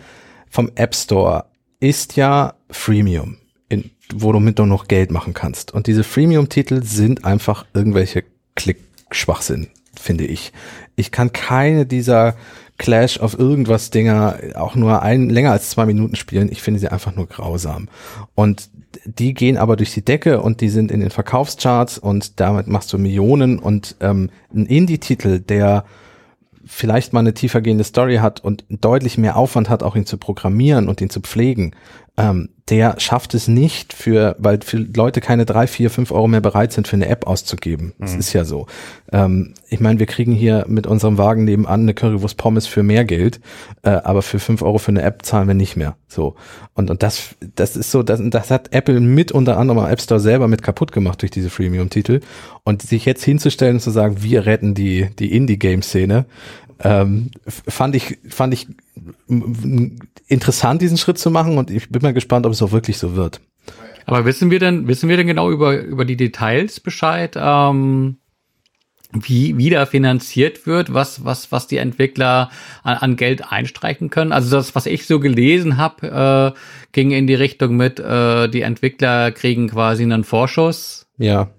vom 0.49 0.71
App 0.73 0.95
Store 0.95 1.45
ist 1.79 2.15
ja 2.15 2.55
Freemium, 2.71 3.37
in, 3.69 3.91
wo 4.15 4.31
du 4.31 4.39
mit 4.39 4.57
noch 4.57 4.87
Geld 4.87 5.11
machen 5.11 5.35
kannst. 5.35 5.75
Und 5.75 5.85
diese 5.85 6.03
Freemium-Titel 6.03 6.81
sind 6.81 7.23
einfach 7.23 7.67
irgendwelche 7.75 8.23
Klick-Schwachsinn, 8.55 9.67
finde 9.95 10.25
ich. 10.25 10.53
Ich 10.95 11.11
kann 11.11 11.33
keine 11.33 11.85
dieser 11.85 12.35
Clash 12.77 13.19
of 13.19 13.37
irgendwas 13.37 13.91
Dinger 13.91 14.37
auch 14.55 14.75
nur 14.75 15.01
ein, 15.01 15.29
länger 15.29 15.51
als 15.51 15.69
zwei 15.69 15.85
Minuten 15.85 16.15
spielen. 16.15 16.51
Ich 16.51 16.61
finde 16.61 16.79
sie 16.79 16.89
einfach 16.89 17.15
nur 17.15 17.27
grausam. 17.27 17.87
Und 18.35 18.69
die 19.05 19.33
gehen 19.33 19.57
aber 19.57 19.75
durch 19.75 19.93
die 19.93 20.03
Decke 20.03 20.41
und 20.41 20.61
die 20.61 20.69
sind 20.69 20.91
in 20.91 20.99
den 20.99 21.09
Verkaufscharts 21.09 21.97
und 21.97 22.39
damit 22.39 22.67
machst 22.67 22.91
du 22.93 22.97
Millionen 22.97 23.59
und 23.59 23.95
ähm, 24.01 24.29
ein 24.53 24.65
Indie-Titel, 24.65 25.39
der 25.39 25.85
vielleicht 26.65 27.13
mal 27.13 27.19
eine 27.19 27.33
tiefergehende 27.33 27.83
Story 27.83 28.17
hat 28.17 28.39
und 28.39 28.63
deutlich 28.69 29.17
mehr 29.17 29.35
Aufwand 29.35 29.69
hat, 29.69 29.83
auch 29.83 29.95
ihn 29.95 30.05
zu 30.05 30.17
programmieren 30.17 30.87
und 30.87 31.01
ihn 31.01 31.09
zu 31.09 31.19
pflegen, 31.19 31.75
ähm, 32.17 32.49
der 32.69 32.95
schafft 32.99 33.33
es 33.33 33.47
nicht 33.47 33.91
für, 33.91 34.35
weil 34.39 34.59
für 34.63 34.77
Leute 34.77 35.19
keine 35.19 35.45
drei, 35.45 35.67
vier, 35.67 35.89
fünf 35.89 36.11
Euro 36.11 36.27
mehr 36.27 36.39
bereit 36.39 36.71
sind, 36.71 36.87
für 36.87 36.95
eine 36.95 37.07
App 37.07 37.27
auszugeben. 37.27 37.93
Das 37.99 38.15
ist 38.15 38.31
ja 38.31 38.45
so. 38.45 38.67
Ähm, 39.11 39.53
ich 39.67 39.81
meine, 39.81 39.99
wir 39.99 40.05
kriegen 40.05 40.31
hier 40.31 40.63
mit 40.69 40.87
unserem 40.87 41.17
Wagen 41.17 41.43
nebenan 41.43 41.81
eine 41.81 41.93
Currywurst 41.93 42.37
Pommes 42.37 42.65
für 42.65 42.81
mehr 42.81 43.03
Geld, 43.03 43.41
äh, 43.81 43.89
aber 43.89 44.21
für 44.21 44.39
fünf 44.39 44.61
Euro 44.61 44.77
für 44.77 44.91
eine 44.91 45.01
App 45.01 45.25
zahlen 45.25 45.47
wir 45.47 45.55
nicht 45.55 45.75
mehr. 45.75 45.97
So. 46.07 46.35
Und, 46.73 46.89
und 46.89 47.03
das, 47.03 47.35
das 47.55 47.75
ist 47.75 47.91
so, 47.91 48.01
das, 48.01 48.21
das 48.23 48.49
hat 48.49 48.73
Apple 48.73 49.01
mit 49.01 49.33
unter 49.33 49.57
anderem 49.57 49.79
am 49.79 49.91
App 49.91 49.99
Store 49.99 50.21
selber 50.21 50.47
mit 50.47 50.63
kaputt 50.63 50.93
gemacht 50.93 51.21
durch 51.21 51.31
diese 51.31 51.49
Freemium-Titel. 51.49 52.21
Und 52.63 52.81
sich 52.81 53.03
jetzt 53.03 53.25
hinzustellen 53.25 53.75
und 53.75 53.81
zu 53.81 53.91
sagen, 53.91 54.23
wir 54.23 54.45
retten 54.45 54.73
die, 54.73 55.09
die 55.19 55.35
Indie-Game-Szene, 55.35 56.25
ähm, 56.79 57.31
fand 57.47 57.95
ich, 57.95 58.17
fand 58.29 58.53
ich 58.53 58.67
interessant, 60.27 60.81
diesen 60.81 60.97
Schritt 60.97 61.17
zu 61.17 61.31
machen 61.31 61.57
und 61.57 61.71
ich 61.71 61.89
bin 61.89 62.01
mal 62.01 62.13
gespannt, 62.13 62.45
ob 62.45 62.51
es 62.51 62.61
auch 62.61 62.71
wirklich 62.71 62.97
so 62.97 63.15
wird. 63.15 63.41
Aber 64.05 64.25
wissen 64.25 64.51
wir 64.51 64.59
denn, 64.59 64.87
wissen 64.87 65.09
wir 65.09 65.17
denn 65.17 65.27
genau 65.27 65.49
über, 65.49 65.79
über 65.79 66.05
die 66.05 66.17
Details 66.17 66.79
Bescheid, 66.79 67.35
ähm, 67.37 68.17
wie, 69.13 69.57
wie 69.57 69.69
da 69.69 69.85
finanziert 69.85 70.65
wird, 70.65 70.93
was, 70.93 71.23
was, 71.23 71.51
was 71.51 71.67
die 71.67 71.77
Entwickler 71.77 72.49
an, 72.81 72.97
an 72.97 73.15
Geld 73.15 73.51
einstreichen 73.51 74.09
können? 74.09 74.31
Also 74.31 74.55
das, 74.55 74.75
was 74.75 74.87
ich 74.87 75.05
so 75.05 75.19
gelesen 75.19 75.77
habe, 75.77 76.53
äh, 76.55 76.59
ging 76.91 77.11
in 77.11 77.27
die 77.27 77.35
Richtung 77.35 77.75
mit, 77.77 77.99
äh, 77.99 78.49
die 78.49 78.61
Entwickler 78.61 79.31
kriegen 79.31 79.69
quasi 79.69 80.03
einen 80.03 80.23
Vorschuss 80.23 81.05
Ja. 81.17 81.49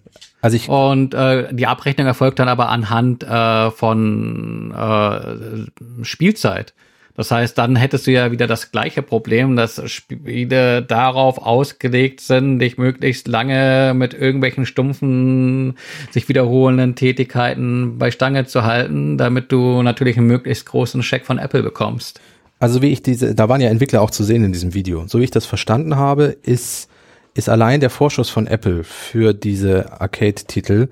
Also 0.45 0.57
ich, 0.59 0.69
und 0.69 1.15
äh, 1.15 1.55
die 1.55 1.67
Abrechnung 1.67 2.07
erfolgt 2.07 2.39
dann 2.39 2.49
aber 2.49 2.69
anhand 2.69 3.23
äh, 3.23 3.71
von 3.71 4.75
äh, 4.77 6.05
Spielzeit. 6.05 6.75
Das 7.15 7.31
heißt, 7.31 7.57
dann 7.57 7.77
hättest 7.77 8.07
du 8.07 8.11
ja 8.11 8.31
wieder 8.31 8.47
das 8.47 8.71
gleiche 8.71 9.01
Problem, 9.01 9.57
dass 9.57 9.81
Spiele 9.91 10.83
darauf 10.83 11.39
ausgelegt 11.39 12.21
sind, 12.21 12.59
dich 12.59 12.77
möglichst 12.77 13.27
lange 13.27 13.95
mit 13.97 14.13
irgendwelchen 14.13 14.67
stumpfen, 14.67 15.79
sich 16.11 16.29
wiederholenden 16.29 16.95
Tätigkeiten 16.95 17.97
bei 17.97 18.11
Stange 18.11 18.45
zu 18.45 18.65
halten, 18.65 19.17
damit 19.17 19.51
du 19.51 19.81
natürlich 19.81 20.19
einen 20.19 20.27
möglichst 20.27 20.67
großen 20.67 21.03
Scheck 21.03 21.25
von 21.25 21.39
Apple 21.39 21.63
bekommst. 21.63 22.21
Also 22.59 22.83
wie 22.83 22.93
ich 22.93 23.03
diese, 23.03 23.35
da 23.35 23.49
waren 23.49 23.63
ja 23.63 23.71
Entwickler 23.71 24.03
auch 24.03 24.11
zu 24.11 24.25
sehen 24.25 24.45
in 24.45 24.53
diesem 24.53 24.75
Video. 24.75 25.05
So 25.07 25.21
wie 25.21 25.25
ich 25.25 25.31
das 25.31 25.47
verstanden 25.47 25.97
habe, 25.97 26.37
ist, 26.43 26.91
ist 27.35 27.49
allein 27.49 27.81
der 27.81 27.91
Vorschuss 27.91 28.31
von 28.31 28.47
Apple 28.47 28.85
für 28.85 29.35
diese 29.35 30.01
Arcade-Titel 30.01 30.89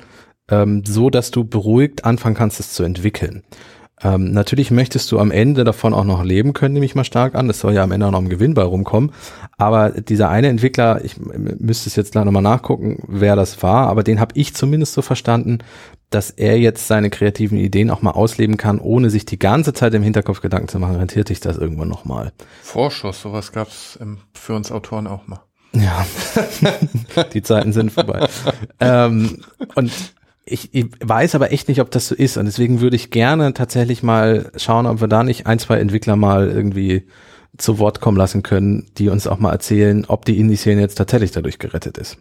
ähm, 0.51 0.85
so, 0.85 1.09
dass 1.09 1.31
du 1.31 1.45
beruhigt 1.45 2.05
anfangen 2.05 2.35
kannst, 2.35 2.61
es 2.61 2.73
zu 2.73 2.83
entwickeln. 2.83 3.43
Ähm, 4.05 4.33
natürlich 4.33 4.71
möchtest 4.73 5.13
du 5.13 5.21
am 5.21 5.31
Ende 5.31 5.63
davon 5.63 5.95
auch 5.95 6.05
noch 6.05 6.25
leben 6.25 6.53
können, 6.55 6.75
nehme 6.75 6.87
ich 6.87 6.97
mal 6.97 7.05
stark 7.05 7.37
an. 7.37 7.47
Das 7.47 7.61
soll 7.61 7.75
ja 7.75 7.85
am 7.85 7.93
Ende 7.93 8.07
auch 8.07 8.11
noch 8.11 8.21
ein 8.21 8.29
Gewinn 8.29 8.55
bei 8.55 8.63
rumkommen. 8.63 9.13
Aber 9.57 9.91
dieser 9.91 10.29
eine 10.29 10.49
Entwickler, 10.49 11.05
ich 11.05 11.19
müsste 11.19 11.89
es 11.89 11.97
jetzt 11.97 12.13
gleich 12.13 12.25
nochmal 12.25 12.43
nachgucken, 12.43 13.03
wer 13.07 13.37
das 13.37 13.63
war, 13.63 13.87
aber 13.89 14.03
den 14.03 14.19
habe 14.19 14.33
ich 14.37 14.55
zumindest 14.55 14.95
so 14.95 15.03
verstanden, 15.03 15.59
dass 16.11 16.31
er 16.31 16.59
jetzt 16.59 16.89
seine 16.89 17.11
kreativen 17.11 17.59
Ideen 17.59 17.91
auch 17.91 18.03
mal 18.03 18.11
ausleben 18.11 18.57
kann, 18.57 18.81
ohne 18.81 19.09
sich 19.09 19.25
die 19.25 19.39
ganze 19.39 19.73
Zeit 19.73 19.95
im 19.95 20.03
Hinterkopf 20.03 20.41
Gedanken 20.41 20.69
zu 20.69 20.79
machen, 20.79 20.97
rentiert 20.97 21.29
sich 21.29 21.41
das 21.41 21.57
irgendwann 21.57 21.89
nochmal. 21.89 22.33
Vorschuss, 22.63 23.23
sowas 23.23 23.53
gab's 23.53 23.97
im, 24.01 24.19
für 24.35 24.55
uns 24.55 24.73
Autoren 24.73 25.07
auch 25.07 25.27
mal. 25.27 25.41
Ja, 25.75 26.07
die 27.33 27.43
Zeiten 27.43 27.73
sind 27.73 27.93
vorbei. 27.93 28.29
ähm, 28.81 29.43
und 29.75 29.93
ich, 30.45 30.75
ich 30.75 30.87
weiß 31.01 31.35
aber 31.35 31.53
echt 31.53 31.69
nicht, 31.69 31.81
ob 31.81 31.91
das 31.91 32.09
so 32.09 32.15
ist. 32.15 32.37
Und 32.37 32.47
deswegen 32.47 32.81
würde 32.81 32.97
ich 32.97 33.11
gerne 33.11 33.55
tatsächlich 33.55 34.03
mal 34.03 34.51
schauen, 34.57 34.87
ob 34.87 35.01
wir 35.01 35.09
da 35.09 35.23
nicht 35.23 35.47
ein, 35.47 35.59
zwei 35.59 35.79
Entwickler 35.79 36.17
mal 36.17 36.49
irgendwie 36.51 37.07
zu 37.59 37.79
Wort 37.79 38.01
kommen 38.01 38.17
lassen 38.17 38.43
können, 38.43 38.91
die 38.99 39.09
uns 39.09 39.27
auch 39.27 39.39
mal 39.39 39.53
erzählen, 39.53 40.05
ob 40.07 40.25
die 40.25 40.39
Indie-Szene 40.39 40.81
jetzt 40.81 40.97
tatsächlich 40.97 41.33
dadurch 41.33 41.59
gerettet 41.59 41.99
ist. 41.99 42.19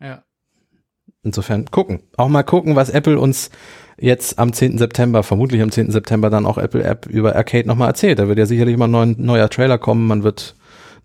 Ja. 0.00 0.22
Insofern 1.22 1.66
gucken. 1.70 2.02
Auch 2.16 2.28
mal 2.28 2.44
gucken, 2.44 2.76
was 2.76 2.90
Apple 2.90 3.18
uns 3.18 3.50
jetzt 4.00 4.38
am 4.38 4.52
10. 4.52 4.78
September, 4.78 5.22
vermutlich 5.24 5.60
am 5.60 5.72
10. 5.72 5.90
September 5.90 6.30
dann 6.30 6.46
auch 6.46 6.58
Apple 6.58 6.84
App 6.84 7.06
über 7.06 7.34
Arcade 7.34 7.66
nochmal 7.66 7.88
erzählt. 7.88 8.20
Da 8.20 8.28
wird 8.28 8.38
ja 8.38 8.46
sicherlich 8.46 8.76
mal 8.76 8.86
ein 8.86 8.92
neuer, 8.92 9.06
neuer 9.06 9.50
Trailer 9.50 9.78
kommen. 9.78 10.06
Man 10.06 10.22
wird 10.22 10.54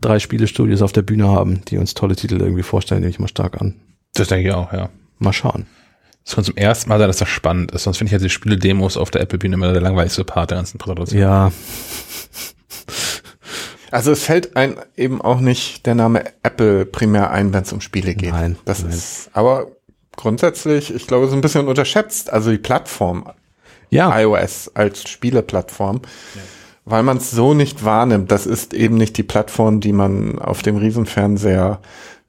drei 0.01 0.19
Spielestudios 0.19 0.81
auf 0.81 0.91
der 0.91 1.01
Bühne 1.01 1.27
haben, 1.27 1.61
die 1.67 1.77
uns 1.77 1.93
tolle 1.93 2.15
Titel 2.15 2.39
irgendwie 2.41 2.63
vorstellen, 2.63 3.01
nehme 3.01 3.11
ich 3.11 3.19
mal 3.19 3.27
stark 3.27 3.59
an. 3.61 3.75
Das 4.13 4.27
denke 4.27 4.49
ich 4.49 4.53
auch, 4.53 4.71
ja. 4.73 4.89
Mal 5.19 5.33
schauen. 5.33 5.65
Es 6.25 6.35
kann 6.35 6.43
zum 6.43 6.55
ersten 6.55 6.89
Mal 6.89 6.99
sein, 6.99 7.07
dass 7.07 7.17
das 7.17 7.29
spannend 7.29 7.71
ist. 7.71 7.83
Sonst 7.83 7.97
finde 7.97 8.07
ich 8.09 8.13
ja 8.13 8.19
die 8.19 8.29
Spiele-Demos 8.29 8.97
auf 8.97 9.11
der 9.11 9.21
Apple-Bühne 9.21 9.55
immer 9.55 9.73
der 9.73 9.81
langweiligste 9.81 10.23
Part 10.23 10.51
der 10.51 10.57
ganzen 10.57 10.77
Präsentation. 10.77 11.19
Ja, 11.21 11.51
Also 13.93 14.11
es 14.11 14.23
fällt 14.23 14.57
ein 14.57 14.77
eben 14.97 15.21
auch 15.21 15.39
nicht 15.39 15.85
der 15.85 15.93
Name 15.93 16.23
Apple 16.41 16.83
primär 16.83 17.29
ein, 17.29 17.53
wenn 17.53 17.61
es 17.61 17.71
um 17.73 17.79
Spiele 17.79 18.15
geht. 18.15 18.31
Nein, 18.31 18.57
Das 18.65 18.81
nein. 18.81 18.91
ist 18.91 19.29
aber 19.33 19.67
grundsätzlich, 20.15 20.91
ich 20.91 21.05
glaube, 21.05 21.27
so 21.27 21.35
ein 21.35 21.41
bisschen 21.41 21.67
unterschätzt. 21.67 22.33
Also 22.33 22.49
die 22.49 22.57
Plattform 22.57 23.29
ja, 23.91 24.19
iOS 24.19 24.71
als 24.73 25.07
Spieleplattform, 25.07 26.01
weil 26.85 27.03
man 27.03 27.17
es 27.17 27.31
so 27.31 27.53
nicht 27.53 27.85
wahrnimmt. 27.85 28.31
Das 28.31 28.45
ist 28.45 28.73
eben 28.73 28.95
nicht 28.95 29.17
die 29.17 29.23
Plattform, 29.23 29.79
die 29.79 29.93
man 29.93 30.39
auf 30.39 30.61
dem 30.61 30.77
Riesenfernseher 30.77 31.79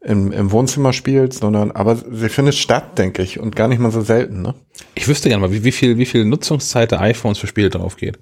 im, 0.00 0.32
im 0.32 0.52
Wohnzimmer 0.52 0.92
spielt, 0.92 1.32
sondern 1.32 1.70
aber 1.70 1.96
sie 1.96 2.28
findet 2.28 2.54
statt, 2.54 2.98
denke 2.98 3.22
ich, 3.22 3.40
und 3.40 3.56
gar 3.56 3.68
nicht 3.68 3.78
mal 3.78 3.90
so 3.90 4.02
selten. 4.02 4.42
Ne? 4.42 4.54
Ich 4.94 5.08
wüsste 5.08 5.28
gerne 5.28 5.40
mal, 5.40 5.52
wie, 5.52 5.64
wie 5.64 5.72
viel, 5.72 5.98
wie 5.98 6.06
viel 6.06 6.24
Nutzungszeit 6.24 6.90
der 6.90 7.00
iPhones 7.00 7.38
für 7.38 7.46
Spiele 7.46 7.70
drauf 7.70 7.96
geht. 7.96 8.18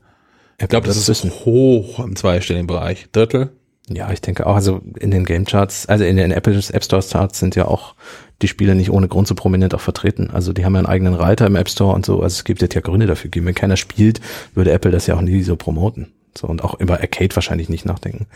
Ich 0.59 0.69
glaube, 0.69 0.87
das 0.87 1.09
ist 1.09 1.25
hoch 1.45 1.99
im 1.99 2.15
zweistelligen 2.15 2.69
Bereich. 2.69 3.09
Drittel? 3.11 3.51
ja, 3.91 4.11
ich 4.13 4.21
denke 4.21 4.47
auch, 4.47 4.55
also 4.55 4.81
in 4.99 5.11
den 5.11 5.25
Game 5.25 5.45
Charts, 5.45 5.87
also 5.87 6.05
in 6.05 6.17
den 6.17 6.31
Apple 6.31 6.55
App 6.55 6.85
Store 6.85 7.03
Charts 7.03 7.39
sind 7.39 7.57
ja 7.57 7.67
auch 7.67 7.95
die 8.41 8.49
Spiele 8.49 8.75
nicht 8.75 8.91
ohne 8.91 9.09
Grund 9.09 9.29
so 9.29 9.35
prominent 9.35 9.75
auch 9.75 9.81
vertreten. 9.81 10.31
Also 10.33 10.53
die 10.53 10.65
haben 10.65 10.75
ja 10.75 10.79
einen 10.79 10.87
eigenen 10.87 11.15
Reiter 11.15 11.47
im 11.47 11.57
App 11.57 11.69
Store 11.69 11.95
und 11.95 12.07
so. 12.07 12.23
Also 12.23 12.35
es 12.35 12.45
gibt 12.45 12.63
jetzt 12.63 12.75
ja 12.75 12.81
Gründe 12.81 13.07
dafür 13.07 13.31
geben. 13.31 13.47
Wenn 13.47 13.55
keiner 13.55 13.77
spielt, 13.77 14.21
würde 14.55 14.73
Apple 14.73 14.91
das 14.91 15.07
ja 15.07 15.17
auch 15.17 15.21
nie 15.21 15.43
so 15.43 15.57
promoten. 15.57 16.13
So 16.37 16.47
und 16.47 16.65
auch 16.65 16.79
über 16.81 17.01
Arcade 17.01 17.35
wahrscheinlich 17.35 17.69
nicht 17.69 17.85
nachdenken. 17.85 18.27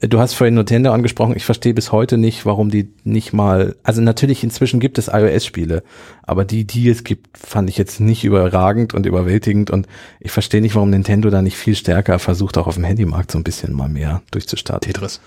Äh, 0.00 0.08
Du 0.08 0.18
hast 0.18 0.34
vorhin 0.34 0.54
Nintendo 0.54 0.92
angesprochen. 0.92 1.36
Ich 1.36 1.44
verstehe 1.44 1.74
bis 1.74 1.92
heute 1.92 2.18
nicht, 2.18 2.46
warum 2.46 2.70
die 2.70 2.90
nicht 3.04 3.32
mal, 3.32 3.76
also 3.82 4.00
natürlich 4.00 4.42
inzwischen 4.42 4.80
gibt 4.80 4.98
es 4.98 5.08
iOS-Spiele, 5.08 5.82
aber 6.22 6.44
die, 6.44 6.64
die 6.64 6.88
es 6.88 7.04
gibt, 7.04 7.36
fand 7.36 7.68
ich 7.70 7.76
jetzt 7.76 8.00
nicht 8.00 8.24
überragend 8.24 8.94
und 8.94 9.06
überwältigend 9.06 9.70
und 9.70 9.86
ich 10.18 10.32
verstehe 10.32 10.60
nicht, 10.60 10.74
warum 10.74 10.90
Nintendo 10.90 11.30
da 11.30 11.42
nicht 11.42 11.56
viel 11.56 11.74
stärker 11.74 12.18
versucht, 12.18 12.58
auch 12.58 12.66
auf 12.66 12.74
dem 12.74 12.84
Handymarkt 12.84 13.30
so 13.30 13.38
ein 13.38 13.44
bisschen 13.44 13.72
mal 13.72 13.88
mehr 13.88 14.22
durchzustarten. 14.30 14.86
Tetris. 14.86 15.20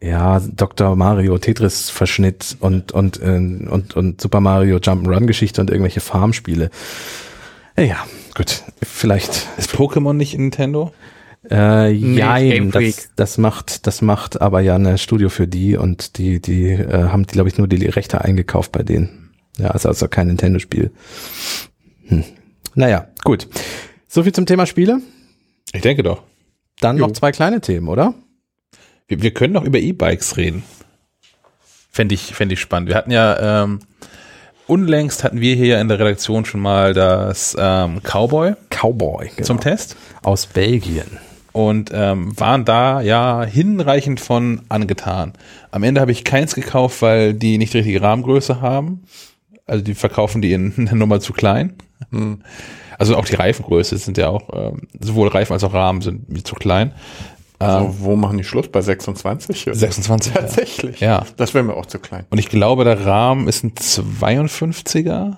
Ja, 0.00 0.40
Dr. 0.40 0.96
Mario 0.96 1.38
Tetris 1.38 1.90
Verschnitt 1.90 2.56
und 2.60 2.92
und 2.92 3.20
äh, 3.22 3.36
und 3.36 3.94
und 3.94 4.20
Super 4.20 4.40
Mario 4.40 4.78
Jump'n'Run 4.78 5.26
Geschichte 5.26 5.60
und 5.60 5.70
irgendwelche 5.70 6.00
Farmspiele. 6.00 6.70
Ja, 7.76 8.04
gut, 8.34 8.64
vielleicht 8.82 9.48
Ist 9.58 9.70
Pokémon 9.70 10.14
nicht 10.14 10.34
in 10.34 10.42
Nintendo? 10.42 10.92
Äh, 11.50 11.92
Nee, 11.92 12.18
jein, 12.18 12.70
das, 12.70 13.10
das 13.16 13.38
macht, 13.38 13.86
das 13.86 14.02
macht 14.02 14.40
aber 14.40 14.60
ja 14.60 14.74
eine 14.74 14.98
Studio 14.98 15.28
für 15.28 15.48
die 15.48 15.76
und 15.76 16.18
die, 16.18 16.40
die 16.40 16.70
äh, 16.70 17.04
haben, 17.04 17.24
glaube 17.24 17.48
ich, 17.48 17.58
nur 17.58 17.68
die 17.68 17.86
Rechte 17.86 18.20
eingekauft 18.20 18.72
bei 18.72 18.82
denen. 18.82 19.30
Ja, 19.58 19.70
ist 19.72 19.86
also 19.86 20.08
kein 20.08 20.28
Nintendo-Spiel. 20.28 20.90
Hm. 22.06 22.24
Naja, 22.74 23.08
gut. 23.22 23.48
So 24.08 24.22
viel 24.22 24.32
zum 24.32 24.46
Thema 24.46 24.66
Spiele. 24.66 25.00
Ich 25.72 25.82
denke 25.82 26.02
doch. 26.02 26.22
Dann 26.80 26.96
Jo. 26.96 27.06
noch 27.06 27.12
zwei 27.12 27.32
kleine 27.32 27.60
Themen, 27.60 27.88
oder? 27.88 28.14
Wir, 29.08 29.22
wir 29.22 29.32
können 29.32 29.52
noch 29.52 29.64
über 29.64 29.78
E-Bikes 29.78 30.36
reden. 30.36 30.62
Fände 31.90 32.14
ich, 32.14 32.34
fände 32.34 32.54
ich 32.54 32.60
spannend. 32.60 32.88
Wir 32.88 32.96
hatten 32.96 33.10
ja, 33.10 33.62
ähm, 33.64 33.80
unlängst 34.66 35.24
hatten 35.24 35.40
wir 35.40 35.54
hier 35.54 35.66
ja 35.66 35.80
in 35.80 35.88
der 35.88 35.98
Redaktion 35.98 36.44
schon 36.44 36.60
mal 36.60 36.94
das 36.94 37.54
ähm, 37.58 38.00
Cowboy 38.02 38.54
Cowboy 38.70 39.28
genau. 39.28 39.46
zum 39.46 39.60
Test 39.60 39.96
aus 40.22 40.46
Belgien. 40.46 41.18
Und 41.52 41.90
ähm, 41.92 42.38
waren 42.38 42.64
da 42.64 43.00
ja 43.00 43.44
hinreichend 43.44 44.20
von 44.20 44.62
angetan. 44.68 45.32
Am 45.70 45.82
Ende 45.82 46.00
habe 46.00 46.12
ich 46.12 46.24
keins 46.24 46.54
gekauft, 46.54 47.02
weil 47.02 47.34
die 47.34 47.58
nicht 47.58 47.74
die 47.74 47.78
richtige 47.78 48.02
Rahmengröße 48.02 48.60
haben. 48.60 49.04
Also 49.66 49.84
die 49.84 49.94
verkaufen 49.94 50.42
die 50.42 50.52
in 50.52 50.74
einer 50.76 50.94
Nummer 50.94 51.20
zu 51.20 51.32
klein. 51.32 51.74
Also 52.98 53.16
auch 53.16 53.24
die 53.24 53.36
Reifengröße 53.36 53.96
sind 53.98 54.18
ja 54.18 54.28
auch, 54.28 54.48
ähm, 54.52 54.82
sowohl 54.98 55.28
Reifen 55.28 55.52
als 55.52 55.64
auch 55.64 55.74
Rahmen 55.74 56.02
sind 56.02 56.28
mir 56.28 56.42
zu 56.42 56.54
klein. 56.54 56.92
Also, 57.58 57.94
wo 58.00 58.16
machen 58.16 58.38
die 58.38 58.44
Schluss? 58.44 58.68
Bei 58.68 58.80
26? 58.80 59.68
26. 59.72 60.34
ja. 60.34 60.40
Tatsächlich. 60.40 61.00
Ja. 61.00 61.24
Das 61.36 61.54
wäre 61.54 61.64
mir 61.64 61.74
auch 61.74 61.86
zu 61.86 62.00
klein. 62.00 62.26
Und 62.30 62.38
ich 62.38 62.48
glaube, 62.48 62.84
der 62.84 63.06
Rahmen 63.06 63.46
ist 63.46 63.62
ein 63.62 63.74
52er, 63.74 65.36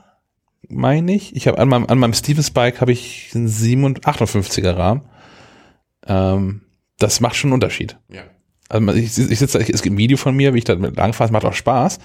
meine 0.69 1.15
ich. 1.15 1.37
Ich 1.37 1.47
habe 1.47 1.59
an 1.59 1.69
meinem, 1.69 1.87
an 1.87 1.99
meinem 1.99 2.15
Stevens 2.15 2.51
Bike 2.51 2.81
habe 2.81 2.93
ich 2.93 3.31
einen 3.35 3.49
57, 3.49 4.27
58er 4.27 4.77
Rahmen. 4.77 5.03
Ähm, 6.07 6.63
das 6.99 7.21
macht 7.21 7.37
schon 7.37 7.49
einen 7.49 7.55
Unterschied. 7.55 7.97
Ja. 8.09 8.23
Also 8.69 8.93
ich, 8.93 9.19
ich 9.19 9.39
sitze, 9.39 9.59
es 9.59 9.83
gibt 9.83 9.95
ein 9.95 9.99
Video 9.99 10.17
von 10.17 10.35
mir, 10.35 10.55
wie 10.55 10.59
ich 10.59 10.65
da 10.65 10.75
mit 10.75 10.97
langfahre, 10.97 11.33
macht 11.33 11.45
auch 11.45 11.55
Spaß. 11.55 11.99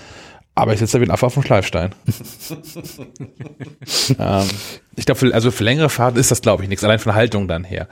Aber 0.56 0.74
ich 0.74 0.80
sitze 0.80 0.98
da 0.98 1.02
wie 1.02 1.08
ein 1.08 1.12
Affe 1.12 1.26
auf 1.26 1.36
dem 1.36 1.44
Schleifstein. 1.44 1.96
ähm, 4.20 4.48
ich 4.96 5.06
glaube, 5.06 5.20
für, 5.20 5.34
also 5.34 5.52
für 5.52 5.64
längere 5.64 5.90
Fahrten 5.90 6.20
ist 6.20 6.32
das, 6.32 6.42
glaube 6.42 6.64
ich, 6.64 6.70
nichts, 6.70 6.84
allein 6.84 7.00
von 7.00 7.12
der 7.12 7.16
Haltung 7.16 7.48
dann 7.48 7.64
her. 7.64 7.88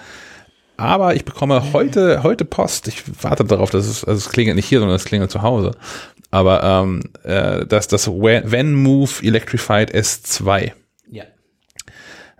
Aber 0.76 1.16
ich 1.16 1.26
bekomme 1.26 1.74
heute, 1.74 2.24
heute 2.24 2.46
Post. 2.46 2.88
Ich 2.88 3.04
warte 3.24 3.46
darauf, 3.46 3.72
dass 3.72 3.88
es, 3.88 4.04
also 4.04 4.18
es 4.18 4.30
klingelt 4.30 4.56
nicht 4.56 4.68
hier, 4.68 4.80
sondern 4.80 4.96
es 4.96 5.06
klingelt 5.06 5.32
zu 5.32 5.42
Hause. 5.42 5.72
Aber 6.30 6.62
ähm, 6.64 7.04
äh, 7.24 7.66
das, 7.66 7.88
das 7.88 8.08
Van 8.08 8.74
Move 8.74 9.12
Electrified 9.24 9.94
S2. 9.96 10.74
Ja. 11.10 11.24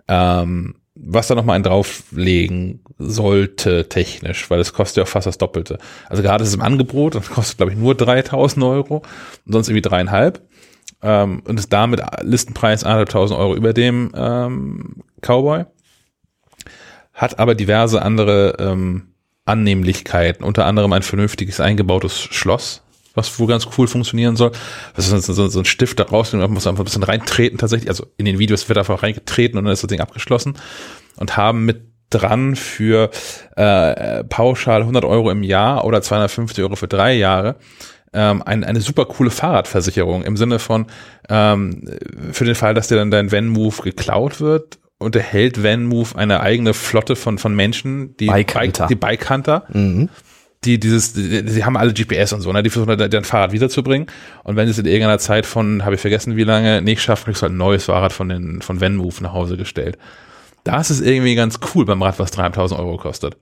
Ähm, 0.06 0.76
was 1.00 1.28
da 1.28 1.34
nochmal 1.34 1.54
einen 1.54 1.64
drauflegen 1.64 2.80
sollte, 2.98 3.88
technisch, 3.88 4.50
weil 4.50 4.60
es 4.60 4.72
kostet 4.72 4.98
ja 4.98 5.02
auch 5.04 5.08
fast 5.08 5.26
das 5.26 5.38
Doppelte. 5.38 5.78
Also 6.08 6.22
gerade 6.22 6.42
ist 6.42 6.50
es 6.50 6.54
im 6.54 6.62
Angebot 6.62 7.14
und 7.16 7.28
kostet, 7.30 7.58
glaube 7.58 7.72
ich, 7.72 7.78
nur 7.78 7.94
3000 7.94 8.64
Euro 8.64 9.02
und 9.46 9.52
sonst 9.52 9.68
irgendwie 9.68 9.88
dreieinhalb. 9.88 10.42
Ähm, 11.00 11.42
und 11.46 11.58
ist 11.58 11.72
damit 11.72 12.02
Listenpreis 12.22 12.84
1.500 12.84 13.38
Euro 13.38 13.54
über 13.54 13.72
dem 13.72 14.10
ähm, 14.16 14.96
Cowboy. 15.20 15.64
Hat 17.12 17.38
aber 17.38 17.54
diverse 17.54 18.02
andere 18.02 18.56
ähm, 18.58 19.08
Annehmlichkeiten, 19.44 20.44
unter 20.44 20.66
anderem 20.66 20.92
ein 20.92 21.02
vernünftiges 21.02 21.60
eingebautes 21.60 22.18
Schloss, 22.18 22.82
was 23.18 23.38
wohl 23.38 23.46
ganz 23.46 23.66
cool 23.76 23.86
funktionieren 23.86 24.36
soll. 24.36 24.52
Das 24.96 25.10
ist 25.10 25.26
so, 25.26 25.48
so 25.48 25.58
ein 25.58 25.64
Stift 25.64 26.00
da 26.00 26.04
rausnehmen, 26.04 26.46
man 26.46 26.54
muss 26.54 26.66
einfach 26.66 26.82
ein 26.82 26.84
bisschen 26.84 27.02
reintreten 27.02 27.58
tatsächlich. 27.58 27.90
Also 27.90 28.06
in 28.16 28.24
den 28.24 28.38
Videos 28.38 28.68
wird 28.68 28.78
einfach 28.78 29.02
reingetreten 29.02 29.58
und 29.58 29.64
dann 29.64 29.72
ist 29.72 29.82
das 29.82 29.88
Ding 29.88 30.00
abgeschlossen. 30.00 30.56
Und 31.16 31.36
haben 31.36 31.64
mit 31.64 31.82
dran 32.10 32.56
für 32.56 33.10
äh, 33.56 34.24
pauschal 34.24 34.80
100 34.80 35.04
Euro 35.04 35.30
im 35.30 35.42
Jahr 35.42 35.84
oder 35.84 36.00
250 36.00 36.64
Euro 36.64 36.76
für 36.76 36.88
drei 36.88 37.14
Jahre 37.14 37.56
ähm, 38.14 38.42
ein, 38.42 38.64
eine 38.64 38.80
super 38.80 39.04
coole 39.04 39.30
Fahrradversicherung 39.30 40.22
im 40.22 40.38
Sinne 40.38 40.58
von 40.58 40.86
ähm, 41.28 41.82
für 42.32 42.46
den 42.46 42.54
Fall, 42.54 42.72
dass 42.72 42.88
dir 42.88 42.96
dann 42.96 43.10
dein 43.10 43.30
Van-Move 43.30 43.82
geklaut 43.82 44.40
wird 44.40 44.78
unterhält 44.98 45.62
VanMove 45.62 46.16
eine 46.16 46.40
eigene 46.40 46.74
Flotte 46.74 47.16
von, 47.16 47.38
von 47.38 47.54
Menschen, 47.54 48.16
die 48.16 48.26
Bike 48.26 48.54
Hunter. 48.54 48.82
Bike, 48.84 48.88
die 48.88 48.94
Bike 48.96 49.30
Hunter, 49.30 49.64
Mhm. 49.72 50.08
Die 50.64 50.80
dieses, 50.80 51.12
die, 51.12 51.44
die 51.44 51.64
haben 51.64 51.76
alle 51.76 51.92
GPS 51.92 52.32
und 52.32 52.40
so, 52.40 52.52
ne? 52.52 52.62
Die 52.62 52.70
versuchen 52.70 52.96
dann 52.96 53.10
dein 53.10 53.24
Fahrrad 53.24 53.52
wiederzubringen. 53.52 54.08
Und 54.44 54.56
wenn 54.56 54.68
es 54.68 54.78
in 54.78 54.86
irgendeiner 54.86 55.18
Zeit 55.18 55.46
von, 55.46 55.84
habe 55.84 55.94
ich 55.94 56.00
vergessen 56.00 56.36
wie 56.36 56.44
lange, 56.44 56.82
nicht 56.82 57.02
schafft, 57.02 57.24
kriegst 57.24 57.42
du 57.42 57.44
halt 57.44 57.52
ein 57.52 57.58
neues 57.58 57.84
Fahrrad 57.84 58.12
von 58.12 58.28
den, 58.28 58.62
von 58.62 58.80
VanMove 58.80 59.20
nach 59.20 59.32
Hause 59.32 59.56
gestellt. 59.56 59.98
Das 60.64 60.90
ist 60.90 61.00
irgendwie 61.00 61.34
ganz 61.34 61.60
cool 61.74 61.84
beim 61.84 62.02
Rad, 62.02 62.18
was 62.18 62.32
3.500 62.32 62.78
Euro 62.78 62.96
kostet. 62.96 63.36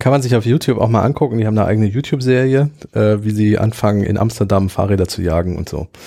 Kann 0.00 0.12
man 0.12 0.22
sich 0.22 0.36
auf 0.36 0.46
YouTube 0.46 0.78
auch 0.78 0.88
mal 0.88 1.02
angucken. 1.02 1.38
Die 1.38 1.46
haben 1.46 1.58
eine 1.58 1.66
eigene 1.66 1.86
YouTube-Serie, 1.86 2.70
äh, 2.92 3.16
wie 3.22 3.32
sie 3.32 3.58
anfangen, 3.58 4.04
in 4.04 4.16
Amsterdam 4.16 4.68
Fahrräder 4.68 5.08
zu 5.08 5.22
jagen 5.22 5.56
und 5.56 5.68
so. 5.68 5.88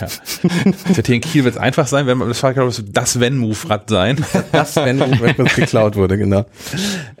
Ja. 0.00 0.06
Für 0.06 1.02
hier 1.02 1.16
in 1.16 1.20
Kiel 1.20 1.44
wird 1.44 1.56
es 1.56 1.60
einfach 1.60 1.88
sein, 1.88 2.06
wenn 2.06 2.16
man 2.18 2.28
das 2.28 2.38
Fahrrad 2.38 2.78
wird 2.78 2.96
das 2.96 3.20
Van-Move-Rad 3.20 3.90
sein. 3.90 4.24
Das, 4.52 4.76
wenn, 4.76 5.00
wenn 5.00 5.38
was 5.38 5.54
geklaut 5.54 5.96
wurde, 5.96 6.16
genau. 6.16 6.46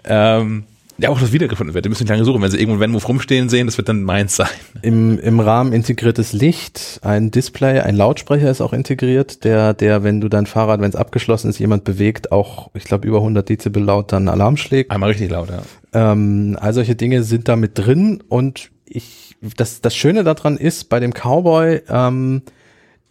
ähm, 0.04 0.64
ja, 0.98 1.10
auch 1.10 1.20
das 1.20 1.32
wiedergefunden 1.32 1.74
wird. 1.74 1.84
Die 1.84 1.88
müssen 1.88 2.02
nicht 2.02 2.10
lange 2.10 2.24
suchen. 2.24 2.42
Wenn 2.42 2.50
sie 2.50 2.58
irgendwo 2.58 2.74
einen 2.74 2.92
Van-Move 2.92 3.06
rumstehen 3.06 3.48
sehen, 3.48 3.66
das 3.66 3.78
wird 3.78 3.88
dann 3.88 4.02
meins 4.02 4.34
sein. 4.36 4.48
Im, 4.82 5.18
Im 5.18 5.38
Rahmen 5.38 5.72
integriertes 5.72 6.32
Licht, 6.32 7.00
ein 7.02 7.30
Display, 7.30 7.80
ein 7.80 7.94
Lautsprecher 7.94 8.50
ist 8.50 8.60
auch 8.60 8.72
integriert, 8.72 9.44
der, 9.44 9.74
der, 9.74 10.02
wenn 10.02 10.20
du 10.20 10.28
dein 10.28 10.46
Fahrrad, 10.46 10.80
wenn 10.80 10.90
es 10.90 10.96
abgeschlossen 10.96 11.50
ist, 11.50 11.58
jemand 11.60 11.84
bewegt, 11.84 12.32
auch, 12.32 12.70
ich 12.74 12.84
glaube, 12.84 13.06
über 13.06 13.18
100 13.18 13.48
Dezibel 13.48 13.82
laut 13.82 14.12
dann 14.12 14.28
Alarm 14.28 14.56
schlägt. 14.56 14.90
Einmal 14.90 15.10
richtig 15.10 15.30
laut, 15.30 15.50
ja. 15.50 15.62
Ähm, 15.92 16.58
all 16.60 16.74
solche 16.74 16.96
Dinge 16.96 17.22
sind 17.22 17.48
da 17.48 17.56
mit 17.56 17.78
drin 17.78 18.22
und 18.28 18.70
ich, 18.84 19.36
das, 19.56 19.80
das 19.80 19.94
Schöne 19.94 20.24
daran 20.24 20.56
ist, 20.56 20.88
bei 20.88 20.98
dem 20.98 21.12
Cowboy, 21.12 21.82
ähm, 21.88 22.42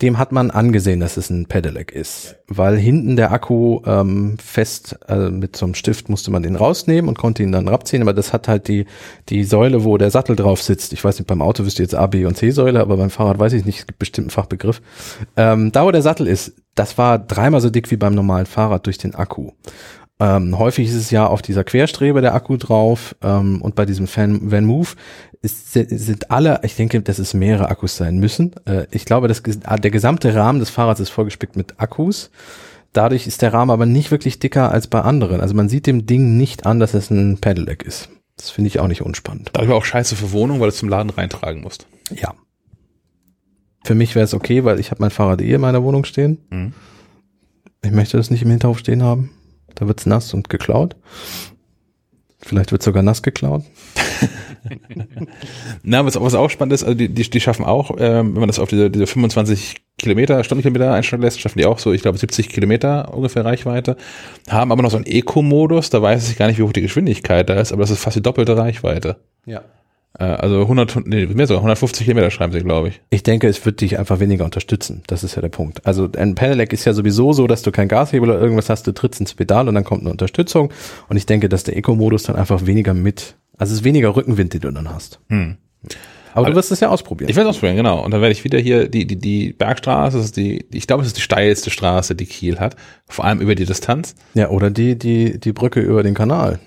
dem 0.01 0.19
hat 0.19 0.31
man 0.31 0.51
angesehen, 0.51 0.99
dass 0.99 1.17
es 1.17 1.29
ein 1.29 1.47
Pedelec 1.47 1.91
ist, 1.91 2.35
weil 2.47 2.77
hinten 2.77 3.15
der 3.15 3.31
Akku 3.31 3.81
ähm, 3.85 4.37
fest 4.37 4.97
äh, 5.07 5.29
mit 5.29 5.55
so 5.55 5.65
einem 5.65 5.73
Stift 5.73 6.07
musste 6.09 6.29
man 6.29 6.43
den 6.43 6.55
rausnehmen 6.55 7.09
und 7.09 7.17
konnte 7.17 7.41
ihn 7.41 7.51
dann 7.51 7.67
abziehen, 7.67 8.03
aber 8.03 8.13
das 8.13 8.31
hat 8.31 8.47
halt 8.47 8.67
die 8.67 8.85
die 9.29 9.43
Säule, 9.43 9.83
wo 9.83 9.97
der 9.97 10.11
Sattel 10.11 10.35
drauf 10.35 10.61
sitzt. 10.61 10.93
Ich 10.93 11.03
weiß 11.03 11.17
nicht, 11.17 11.27
beim 11.27 11.41
Auto 11.41 11.65
wüsste 11.65 11.81
ich 11.81 11.89
jetzt 11.89 11.99
A, 11.99 12.05
B 12.05 12.25
und 12.25 12.37
C 12.37 12.51
Säule, 12.51 12.79
aber 12.79 12.97
beim 12.97 13.09
Fahrrad 13.09 13.39
weiß 13.39 13.53
ich 13.53 13.65
nicht, 13.65 13.79
es 13.79 13.87
gibt 13.87 13.99
bestimmt 13.99 14.25
einen 14.25 14.31
Fachbegriff. 14.31 14.81
Ähm, 15.35 15.71
da 15.71 15.83
wo 15.85 15.91
der 15.91 16.03
Sattel 16.03 16.27
ist, 16.27 16.53
das 16.75 16.97
war 16.99 17.17
dreimal 17.17 17.61
so 17.61 17.71
dick 17.71 17.89
wie 17.89 17.97
beim 17.97 18.13
normalen 18.13 18.45
Fahrrad 18.45 18.85
durch 18.85 18.99
den 18.99 19.15
Akku. 19.15 19.51
Ähm, 20.19 20.57
häufig 20.57 20.87
ist 20.87 20.95
es 20.95 21.11
ja 21.11 21.27
auf 21.27 21.41
dieser 21.43 21.63
Querstrebe 21.63 22.21
der 22.21 22.33
Akku 22.33 22.57
drauf 22.57 23.15
ähm, 23.21 23.61
und 23.61 23.75
bei 23.75 23.85
diesem 23.85 24.07
Fan, 24.07 24.51
Van 24.51 24.65
Move 24.65 24.89
ist, 25.41 25.73
sind 25.73 26.31
alle, 26.31 26.59
ich 26.63 26.75
denke, 26.75 27.01
dass 27.01 27.19
es 27.19 27.35
mehrere 27.35 27.69
Akkus 27.69 27.97
sein 27.97 28.17
müssen. 28.17 28.55
Äh, 28.65 28.87
ich 28.89 29.05
glaube, 29.05 29.27
das, 29.27 29.43
der 29.43 29.91
gesamte 29.91 30.33
Rahmen 30.33 30.59
des 30.59 30.71
Fahrrads 30.71 30.99
ist 30.99 31.09
vollgespickt 31.09 31.55
mit 31.55 31.79
Akkus. 31.79 32.31
Dadurch 32.93 33.27
ist 33.27 33.43
der 33.43 33.53
Rahmen 33.53 33.69
aber 33.69 33.85
nicht 33.85 34.09
wirklich 34.09 34.39
dicker 34.39 34.71
als 34.71 34.87
bei 34.87 35.01
anderen. 35.01 35.39
Also 35.39 35.53
man 35.53 35.69
sieht 35.69 35.85
dem 35.85 36.07
Ding 36.07 36.35
nicht 36.35 36.65
an, 36.65 36.79
dass 36.79 36.95
es 36.95 37.11
ein 37.11 37.37
Pedelec 37.37 37.83
ist. 37.83 38.09
Das 38.37 38.49
finde 38.49 38.69
ich 38.69 38.79
auch 38.79 38.87
nicht 38.87 39.03
unspannend. 39.03 39.51
Dadurch 39.53 39.69
war 39.69 39.77
auch 39.77 39.85
scheiße 39.85 40.15
für 40.15 40.31
Wohnung, 40.31 40.59
weil 40.59 40.67
du 40.67 40.73
es 40.73 40.77
zum 40.77 40.89
Laden 40.89 41.11
reintragen 41.11 41.61
musst. 41.61 41.85
Ja. 42.15 42.33
Für 43.83 43.93
mich 43.93 44.15
wäre 44.15 44.25
es 44.25 44.33
okay, 44.33 44.63
weil 44.63 44.79
ich 44.79 44.89
habe 44.89 45.01
mein 45.01 45.11
Fahrrad 45.11 45.41
eh 45.41 45.53
in 45.53 45.61
meiner 45.61 45.83
Wohnung 45.83 46.05
stehen. 46.05 46.39
Mhm. 46.49 46.73
Ich 47.83 47.91
möchte 47.91 48.17
das 48.17 48.31
nicht 48.31 48.41
im 48.41 48.49
Hinterhof 48.49 48.79
stehen 48.79 49.03
haben. 49.03 49.31
Da 49.77 49.87
wird's 49.87 50.05
nass 50.05 50.33
und 50.33 50.49
geklaut. 50.49 50.95
Vielleicht 52.39 52.71
wird 52.71 52.83
sogar 52.83 53.03
nass 53.03 53.21
geklaut. 53.21 53.63
Na, 55.83 56.05
was, 56.05 56.19
was 56.19 56.33
auch 56.33 56.49
spannend 56.49 56.73
ist, 56.73 56.83
also 56.83 56.95
die, 56.95 57.09
die, 57.09 57.29
die 57.29 57.39
schaffen 57.39 57.65
auch, 57.65 57.91
ähm, 57.99 58.33
wenn 58.33 58.39
man 58.41 58.47
das 58.47 58.59
auf 58.59 58.69
diese, 58.69 58.89
diese 58.89 59.07
25 59.07 59.75
Kilometer, 59.97 60.43
Stundenkilometer 60.43 60.93
einstellen 60.93 61.21
lässt, 61.21 61.39
schaffen 61.39 61.59
die 61.59 61.65
auch 61.65 61.79
so, 61.79 61.93
ich 61.93 62.01
glaube, 62.01 62.17
70 62.17 62.49
Kilometer 62.49 63.13
ungefähr 63.13 63.45
Reichweite, 63.45 63.97
haben 64.49 64.71
aber 64.71 64.81
noch 64.81 64.91
so 64.91 64.97
einen 64.97 65.05
Eco-Modus, 65.05 65.89
da 65.89 66.01
weiß 66.01 66.29
ich 66.29 66.37
gar 66.37 66.47
nicht, 66.47 66.57
wie 66.57 66.63
hoch 66.63 66.73
die 66.73 66.81
Geschwindigkeit 66.81 67.49
da 67.49 67.59
ist, 67.59 67.71
aber 67.71 67.81
das 67.81 67.91
ist 67.91 67.99
fast 67.99 68.17
die 68.17 68.23
doppelte 68.23 68.57
Reichweite. 68.57 69.17
Ja. 69.45 69.63
Äh, 70.19 70.23
also 70.23 70.61
100, 70.61 71.05
nee, 71.05 71.25
mehr 71.27 71.47
sogar, 71.47 71.61
150 71.61 72.05
Kilometer 72.05 72.31
schreiben 72.31 72.53
sie, 72.53 72.59
glaube 72.59 72.89
ich. 72.89 73.01
Ich 73.09 73.23
denke, 73.23 73.47
es 73.47 73.65
wird 73.65 73.81
dich 73.81 73.99
einfach 73.99 74.19
weniger 74.19 74.45
unterstützen. 74.45 75.03
Das 75.07 75.23
ist 75.23 75.35
ja 75.35 75.41
der 75.41 75.49
Punkt. 75.49 75.85
Also 75.85 76.09
ein 76.17 76.35
Pedelec 76.35 76.73
ist 76.73 76.85
ja 76.85 76.93
sowieso 76.93 77.33
so, 77.33 77.47
dass 77.47 77.61
du 77.61 77.71
kein 77.71 77.87
Gashebel 77.87 78.29
oder 78.29 78.39
irgendwas 78.41 78.69
hast, 78.69 78.87
du 78.87 78.91
trittst 78.93 79.19
ins 79.19 79.33
Pedal 79.33 79.67
und 79.67 79.75
dann 79.75 79.83
kommt 79.83 80.01
eine 80.01 80.11
Unterstützung. 80.11 80.71
Und 81.09 81.17
ich 81.17 81.25
denke, 81.25 81.49
dass 81.49 81.63
der 81.63 81.77
Eco-Modus 81.77 82.23
dann 82.23 82.35
einfach 82.35 82.65
weniger 82.65 82.93
mit, 82.93 83.35
also 83.57 83.71
es 83.73 83.79
ist 83.79 83.83
weniger 83.85 84.15
Rückenwind, 84.15 84.53
den 84.53 84.61
du 84.61 84.71
dann 84.71 84.91
hast. 84.93 85.19
Hm. 85.29 85.57
Aber 86.33 86.45
Also- 86.45 86.51
du 86.51 86.55
wirst 86.57 86.71
es 86.71 86.79
ja 86.81 86.89
ausprobieren. 86.89 87.29
Ich 87.29 87.35
werde 87.35 87.49
ausprobieren, 87.49 87.77
genau. 87.77 88.03
Und 88.03 88.11
dann 88.11 88.21
werde 88.21 88.31
ich 88.31 88.43
wieder 88.43 88.59
hier 88.59 88.87
die, 88.89 89.05
die, 89.07 89.15
die 89.15 89.53
Bergstraße, 89.53 90.17
das 90.17 90.25
ist 90.27 90.37
die, 90.37 90.65
ich 90.71 90.85
glaube, 90.85 91.01
es 91.01 91.07
ist 91.07 91.17
die 91.17 91.21
steilste 91.21 91.69
Straße, 91.71 92.13
die 92.15 92.25
Kiel 92.27 92.59
hat. 92.59 92.75
Vor 93.07 93.25
allem 93.25 93.39
über 93.39 93.55
die 93.55 93.65
Distanz. 93.65 94.13
ja, 94.35 94.49
oder 94.49 94.69
die, 94.69 94.97
die, 94.97 95.39
die 95.39 95.51
Brücke 95.53 95.79
über 95.79 96.03
den 96.03 96.13
Kanal. 96.13 96.59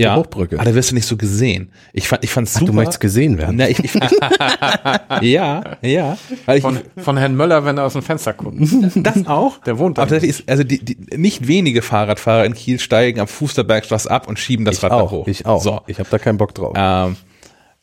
Ja. 0.00 0.16
Hochbrücke. 0.16 0.56
Aber 0.56 0.64
da 0.64 0.74
wirst 0.74 0.90
du 0.90 0.94
nicht 0.94 1.06
so 1.06 1.16
gesehen. 1.16 1.70
Ich 1.92 2.08
fand, 2.08 2.24
ich 2.24 2.30
fand's 2.30 2.52
Ach, 2.54 2.60
super. 2.60 2.72
du 2.72 2.76
möchtest 2.76 3.00
gesehen 3.00 3.36
werden. 3.38 3.56
Na, 3.56 3.68
ich, 3.68 3.78
ich, 3.84 3.92
ja, 5.20 5.62
ja. 5.82 6.16
Weil 6.46 6.58
ich, 6.58 6.62
Von, 6.62 6.78
von 6.96 7.16
Herrn 7.16 7.36
Möller, 7.36 7.64
wenn 7.64 7.76
er 7.76 7.84
aus 7.84 7.92
dem 7.92 8.02
Fenster 8.02 8.32
guckt. 8.32 8.56
das 8.94 9.26
auch. 9.26 9.58
Der 9.58 9.78
wohnt 9.78 9.98
da. 9.98 10.02
Aber 10.02 10.10
tatsächlich 10.10 10.40
ist, 10.40 10.48
also 10.48 10.64
die, 10.64 10.82
die, 10.82 10.96
nicht 11.16 11.46
wenige 11.46 11.82
Fahrradfahrer 11.82 12.46
in 12.46 12.54
Kiel 12.54 12.80
steigen 12.80 13.20
am 13.20 13.28
Fuß 13.28 13.54
der 13.54 13.64
Bergstraße 13.64 14.10
ab 14.10 14.26
und 14.26 14.38
schieben 14.38 14.64
das 14.64 14.78
ich 14.78 14.82
Rad 14.82 14.92
auch, 14.92 15.10
hoch. 15.10 15.26
ich 15.28 15.44
auch. 15.44 15.62
So. 15.62 15.80
Ich 15.86 15.98
habe 15.98 16.08
da 16.10 16.18
keinen 16.18 16.38
Bock 16.38 16.54
drauf. 16.54 16.72
Ähm, 16.76 17.16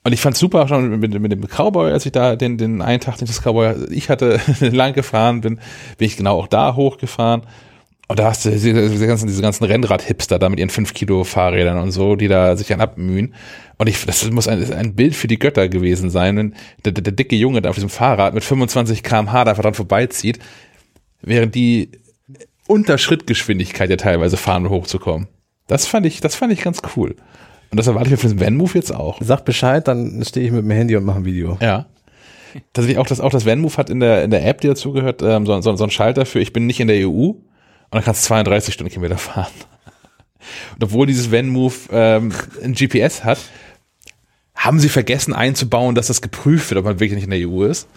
und 0.04 0.14
ich 0.14 0.22
fand's 0.22 0.40
super 0.40 0.68
schon 0.68 0.90
mit, 0.90 1.12
mit, 1.12 1.22
mit 1.22 1.32
dem 1.32 1.48
Cowboy, 1.48 1.92
als 1.92 2.06
ich 2.06 2.14
da 2.14 2.36
den, 2.36 2.58
den 2.58 2.82
einen 2.82 3.02
Tag, 3.02 3.18
den 3.18 3.28
das 3.28 3.42
Cowboy 3.42 3.76
ich 3.92 4.10
hatte, 4.10 4.40
lang 4.60 4.94
gefahren 4.94 5.42
bin, 5.42 5.60
bin 5.98 6.08
ich 6.08 6.18
genau 6.18 6.40
auch 6.40 6.48
da 6.48 6.76
hochgefahren. 6.76 7.42
Und 8.10 8.20
da 8.20 8.30
hast 8.30 8.46
du 8.46 8.52
diese, 8.52 8.90
diese 8.90 9.06
ganzen, 9.06 9.28
diese 9.28 9.42
ganzen 9.42 9.66
Rennrad-Hipster 9.66 10.40
da 10.40 10.48
mit 10.48 10.60
ihren 10.60 10.70
5 10.70 10.94
Kilo 10.94 11.26
Fahrrädern 11.26 11.78
und 11.78 11.92
so, 11.92 12.16
die 12.16 12.30
da 12.30 12.56
sich 12.56 12.74
an 12.74 12.80
abmühen. 12.80 13.34
Und 13.78 13.88
ich, 13.88 14.06
das 14.06 14.30
muss 14.32 14.48
ein, 14.48 14.72
ein 14.74 14.96
Bild 14.96 15.14
für 15.14 15.28
die 15.28 15.38
Götter 15.38 15.68
gewesen 15.68 16.10
sein, 16.10 16.38
wenn 16.38 16.56
der, 16.86 16.94
der, 16.94 17.04
der 17.04 17.14
dicke 17.14 17.36
Junge 17.36 17.62
da 17.62 17.70
auf 17.70 17.76
diesem 17.76 17.90
Fahrrad 17.90 18.34
mit 18.34 18.46
25 18.46 19.04
kmh 19.04 19.44
da 19.44 19.52
einfach 19.52 19.64
dran 19.64 19.74
vorbeizieht, 19.74 20.40
während 21.22 21.54
die 21.54 21.92
unter 22.66 22.98
Schrittgeschwindigkeit 22.98 23.90
ja 23.90 23.98
teilweise 23.98 24.38
fahren, 24.38 24.66
um 24.66 24.72
hochzukommen. 24.72 25.28
Das 25.68 25.86
fand 25.86 26.06
ich, 26.06 26.22
das 26.22 26.36
fand 26.36 26.54
ich 26.54 26.62
ganz 26.62 26.82
cool. 26.96 27.16
Und 27.72 27.78
das 27.78 27.88
erwarte 27.88 28.08
ich 28.08 28.12
mir 28.12 28.18
für 28.18 28.30
den 28.30 28.40
Van-Move 28.40 28.72
jetzt 28.76 28.96
auch. 28.96 29.20
Sag 29.22 29.44
Bescheid, 29.44 29.86
dann 29.86 30.24
stehe 30.26 30.46
ich 30.46 30.54
mit 30.54 30.64
dem 30.64 30.72
Handy 30.72 30.96
und 30.96 31.04
mache 31.04 31.20
ein 31.20 31.26
Video. 31.26 31.58
Ja. 31.62 31.88
Tatsächlich 32.72 32.98
auch 32.98 33.08
das, 33.08 33.20
auch 33.20 33.32
das 33.32 33.46
Van-Move 33.46 33.76
hat 33.76 33.90
in 33.90 34.00
der, 34.00 34.24
in 34.24 34.32
der 34.32 34.46
App, 34.46 34.62
die 34.62 34.68
dazugehört, 34.68 35.22
ähm, 35.22 35.46
so, 35.46 35.60
so, 35.60 35.76
so 35.76 35.84
ein 35.84 35.90
Schalter 35.90 36.26
für, 36.26 36.40
ich 36.40 36.54
bin 36.54 36.66
nicht 36.66 36.80
in 36.80 36.88
der 36.88 37.08
EU 37.08 37.34
und 37.90 37.96
dann 37.96 38.04
kannst 38.04 38.24
du 38.24 38.28
32 38.28 38.74
Stundenkilometer 38.74 39.18
fahren. 39.18 39.52
Und 40.76 40.84
obwohl 40.84 41.08
dieses 41.08 41.32
Van-Move 41.32 41.74
ähm, 41.92 42.32
ein 42.64 42.74
GPS 42.74 43.24
hat, 43.24 43.40
haben 44.56 44.80
sie 44.80 44.90
vergessen 44.90 45.34
einzubauen, 45.34 45.96
dass 45.96 46.08
das 46.08 46.22
geprüft 46.22 46.70
wird, 46.70 46.80
ob 46.80 46.86
man 46.86 47.00
wirklich 47.00 47.16
nicht 47.16 47.26
in 47.26 47.30
der 47.30 47.48
EU 47.48 47.64
ist. 47.64 47.88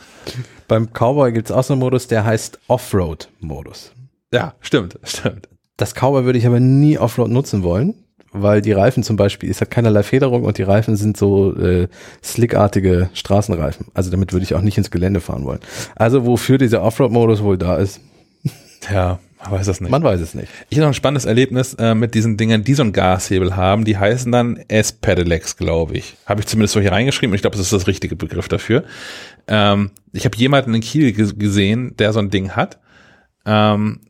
Beim 0.69 0.89
Cowboy 0.93 1.33
gibt's 1.33 1.51
auch 1.51 1.65
so 1.65 1.73
einen 1.73 1.81
Modus, 1.81 2.07
der 2.07 2.25
heißt 2.25 2.61
Offroad-Modus. 2.69 3.93
Ja, 4.33 4.55
stimmt, 4.61 4.99
stimmt. 5.05 5.49
Das 5.77 5.95
Cowboy 5.95 6.25
würde 6.25 6.39
ich 6.39 6.47
aber 6.47 6.61
nie 6.61 6.99
Offroad 6.99 7.31
nutzen 7.31 7.63
wollen, 7.63 7.95
weil 8.33 8.61
die 8.61 8.73
Reifen 8.73 9.03
zum 9.03 9.17
Beispiel, 9.17 9.51
es 9.51 9.61
hat 9.61 9.71
keinerlei 9.71 10.03
Federung 10.03 10.45
und 10.45 10.59
die 10.59 10.63
Reifen 10.63 10.97
sind 10.97 11.17
so 11.17 11.57
äh, 11.57 11.89
slickartige 12.23 13.11
Straßenreifen. 13.15 13.87
Also 13.95 14.11
damit 14.11 14.33
würde 14.33 14.45
ich 14.45 14.55
auch 14.55 14.61
nicht 14.61 14.79
ins 14.79 14.91
Gelände 14.91 15.21
fahren 15.21 15.45
wollen. 15.45 15.61
Also 15.97 16.27
wofür 16.27 16.59
dieser 16.59 16.83
Offroad-Modus 16.83 17.43
wohl 17.43 17.59
da 17.59 17.77
ist, 17.77 18.01
Ja, 18.93 19.19
man 19.43 19.53
weiß 19.53 19.67
das 19.67 19.81
nicht. 19.81 19.91
man 19.91 20.03
weiß 20.03 20.21
es 20.21 20.35
nicht. 20.35 20.49
Ich 20.69 20.77
habe 20.79 20.83
noch 20.87 20.91
ein 20.91 20.95
spannendes 20.95 21.25
Erlebnis 21.25 21.75
äh, 21.75 21.95
mit 21.95 22.15
diesen 22.15 22.37
Dingern, 22.37 22.63
die 22.65 22.75
so 22.75 22.83
einen 22.83 22.93
Gashebel 22.93 23.57
haben. 23.57 23.85
Die 23.85 23.97
heißen 23.97 24.31
dann 24.31 24.57
S-Pedelecs, 24.69 25.57
glaube 25.57 25.95
ich. 25.97 26.17
Habe 26.27 26.41
ich 26.41 26.47
zumindest 26.47 26.75
so 26.75 26.81
hier 26.81 26.93
reingeschrieben 26.93 27.33
und 27.33 27.37
ich 27.37 27.43
glaube, 27.43 27.57
das 27.57 27.67
ist 27.67 27.73
das 27.73 27.87
richtige 27.87 28.17
Begriff 28.17 28.49
dafür. 28.49 28.85
Ähm, 29.49 29.91
ich 30.13 30.25
habe 30.25 30.37
jemanden 30.37 30.75
in 30.75 30.81
Kiel 30.81 31.13
ge- 31.13 31.33
gesehen, 31.37 31.97
der 31.99 32.13
so 32.13 32.19
ein 32.19 32.31
Ding 32.31 32.51
hat. 32.51 32.79
Ähm, 33.47 34.01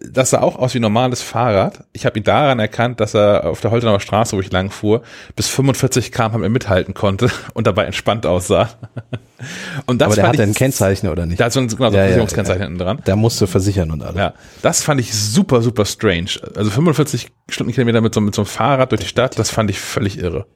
das 0.00 0.30
sah 0.30 0.40
auch 0.40 0.56
aus 0.56 0.74
wie 0.74 0.78
ein 0.78 0.82
normales 0.82 1.22
Fahrrad. 1.22 1.84
Ich 1.92 2.06
habe 2.06 2.18
ihn 2.18 2.24
daran 2.24 2.60
erkannt, 2.60 3.00
dass 3.00 3.14
er 3.14 3.46
auf 3.46 3.60
der 3.60 3.70
Holtenauer 3.70 4.00
Straße, 4.00 4.36
wo 4.36 4.40
ich 4.40 4.52
lang 4.52 4.70
fuhr, 4.70 5.02
bis 5.34 5.48
45 5.48 6.12
km 6.12 6.40
mithalten 6.50 6.94
konnte 6.94 7.30
und 7.54 7.66
dabei 7.66 7.84
entspannt 7.84 8.24
aussah. 8.24 8.70
Und 9.86 10.00
das 10.00 10.06
Aber 10.06 10.14
der 10.14 10.24
fand 10.24 10.38
hat 10.38 10.42
ein 10.42 10.50
ich, 10.50 10.56
Kennzeichen 10.56 11.08
oder 11.08 11.26
nicht? 11.26 11.40
Da 11.40 11.46
hat 11.46 11.52
so 11.52 11.60
ein, 11.60 11.68
genau, 11.68 11.78
so 11.78 11.84
Ja, 11.84 11.88
ein 11.88 11.94
ja, 11.94 12.02
Versicherungskennzeichen 12.02 12.62
hinten 12.62 12.78
dran. 12.78 13.00
Da 13.04 13.16
musst 13.16 13.40
du 13.40 13.46
versichern 13.46 13.90
und 13.90 14.02
alles. 14.02 14.16
Ja, 14.16 14.34
das 14.62 14.82
fand 14.82 15.00
ich 15.00 15.12
super, 15.14 15.62
super 15.62 15.84
strange. 15.84 16.30
Also 16.54 16.70
45 16.70 17.30
Stundenkilometer 17.48 18.00
mit 18.00 18.14
so, 18.14 18.20
mit 18.20 18.34
so 18.34 18.42
einem 18.42 18.46
Fahrrad 18.46 18.92
durch 18.92 19.00
die 19.00 19.08
Stadt, 19.08 19.38
das 19.38 19.50
fand 19.50 19.70
ich 19.70 19.80
völlig 19.80 20.18
irre. 20.18 20.46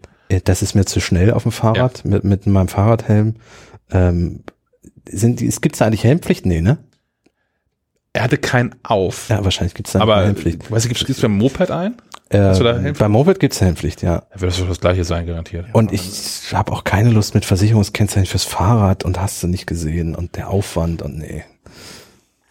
Das 0.44 0.62
ist 0.62 0.74
mir 0.74 0.84
zu 0.84 1.00
schnell 1.00 1.32
auf 1.32 1.42
dem 1.42 1.52
Fahrrad 1.52 2.04
mit, 2.04 2.24
mit 2.24 2.46
meinem 2.46 2.68
Fahrradhelm. 2.68 3.34
Ähm, 3.90 4.44
sind 5.08 5.42
es 5.42 5.60
gibt's 5.60 5.80
da 5.80 5.86
eigentlich 5.86 6.04
Helmpflicht? 6.04 6.46
Nee, 6.46 6.60
ne? 6.60 6.78
Er 8.14 8.24
hatte 8.24 8.36
keinen 8.38 8.74
auf. 8.82 9.28
Ja, 9.28 9.42
wahrscheinlich 9.44 9.74
gibt's 9.74 9.92
da 9.92 10.00
eine 10.00 10.12
aber, 10.12 10.24
Helmpflicht. 10.24 10.70
weißt 10.70 10.84
du, 10.84 10.88
gibt's, 10.88 11.04
gibt's 11.06 11.22
beim 11.22 11.36
Moped 11.36 11.70
ein? 11.70 11.96
Äh, 12.28 12.38
hast 12.38 12.60
du 12.60 12.64
da 12.64 12.72
Helmpflicht? 12.72 12.98
beim 12.98 13.12
Moped 13.12 13.40
gibt's 13.40 13.60
Helmpflicht, 13.60 14.02
ja. 14.02 14.22
Da 14.32 14.40
wird 14.40 14.52
das 14.52 14.58
doch 14.58 14.68
das 14.68 14.80
gleiche 14.80 15.04
sein, 15.04 15.26
garantiert. 15.26 15.66
Und 15.72 15.92
ich 15.92 16.52
habe 16.52 16.72
auch 16.72 16.84
keine 16.84 17.10
Lust 17.10 17.34
mit 17.34 17.44
Versicherungskennzeichen 17.44 18.26
fürs 18.26 18.44
Fahrrad 18.44 19.04
und 19.04 19.20
hast 19.20 19.42
du 19.42 19.46
nicht 19.46 19.66
gesehen 19.66 20.14
und 20.14 20.36
der 20.36 20.50
Aufwand 20.50 21.00
und 21.02 21.18
nee. 21.18 21.44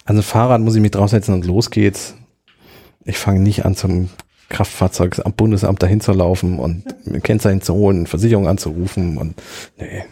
Also 0.06 0.24
Fahrrad 0.24 0.62
muss 0.62 0.76
ich 0.76 0.82
mich 0.82 0.92
draufsetzen 0.92 1.34
und 1.34 1.46
los 1.46 1.70
geht's. 1.70 2.16
Ich 3.04 3.18
fange 3.18 3.40
nicht 3.40 3.64
an 3.66 3.76
zum 3.76 4.10
Kraftfahrzeug 4.50 5.22
am 5.24 5.34
Bundesamt 5.34 5.82
dahin 5.82 6.02
zu 6.02 6.12
laufen 6.12 6.60
und 6.60 6.84
ein 7.08 7.22
Kennzeichen 7.22 7.62
zu 7.62 7.74
holen, 7.74 8.08
Versicherung 8.08 8.48
anzurufen 8.48 9.18
und 9.18 9.42
nee, 9.78 10.04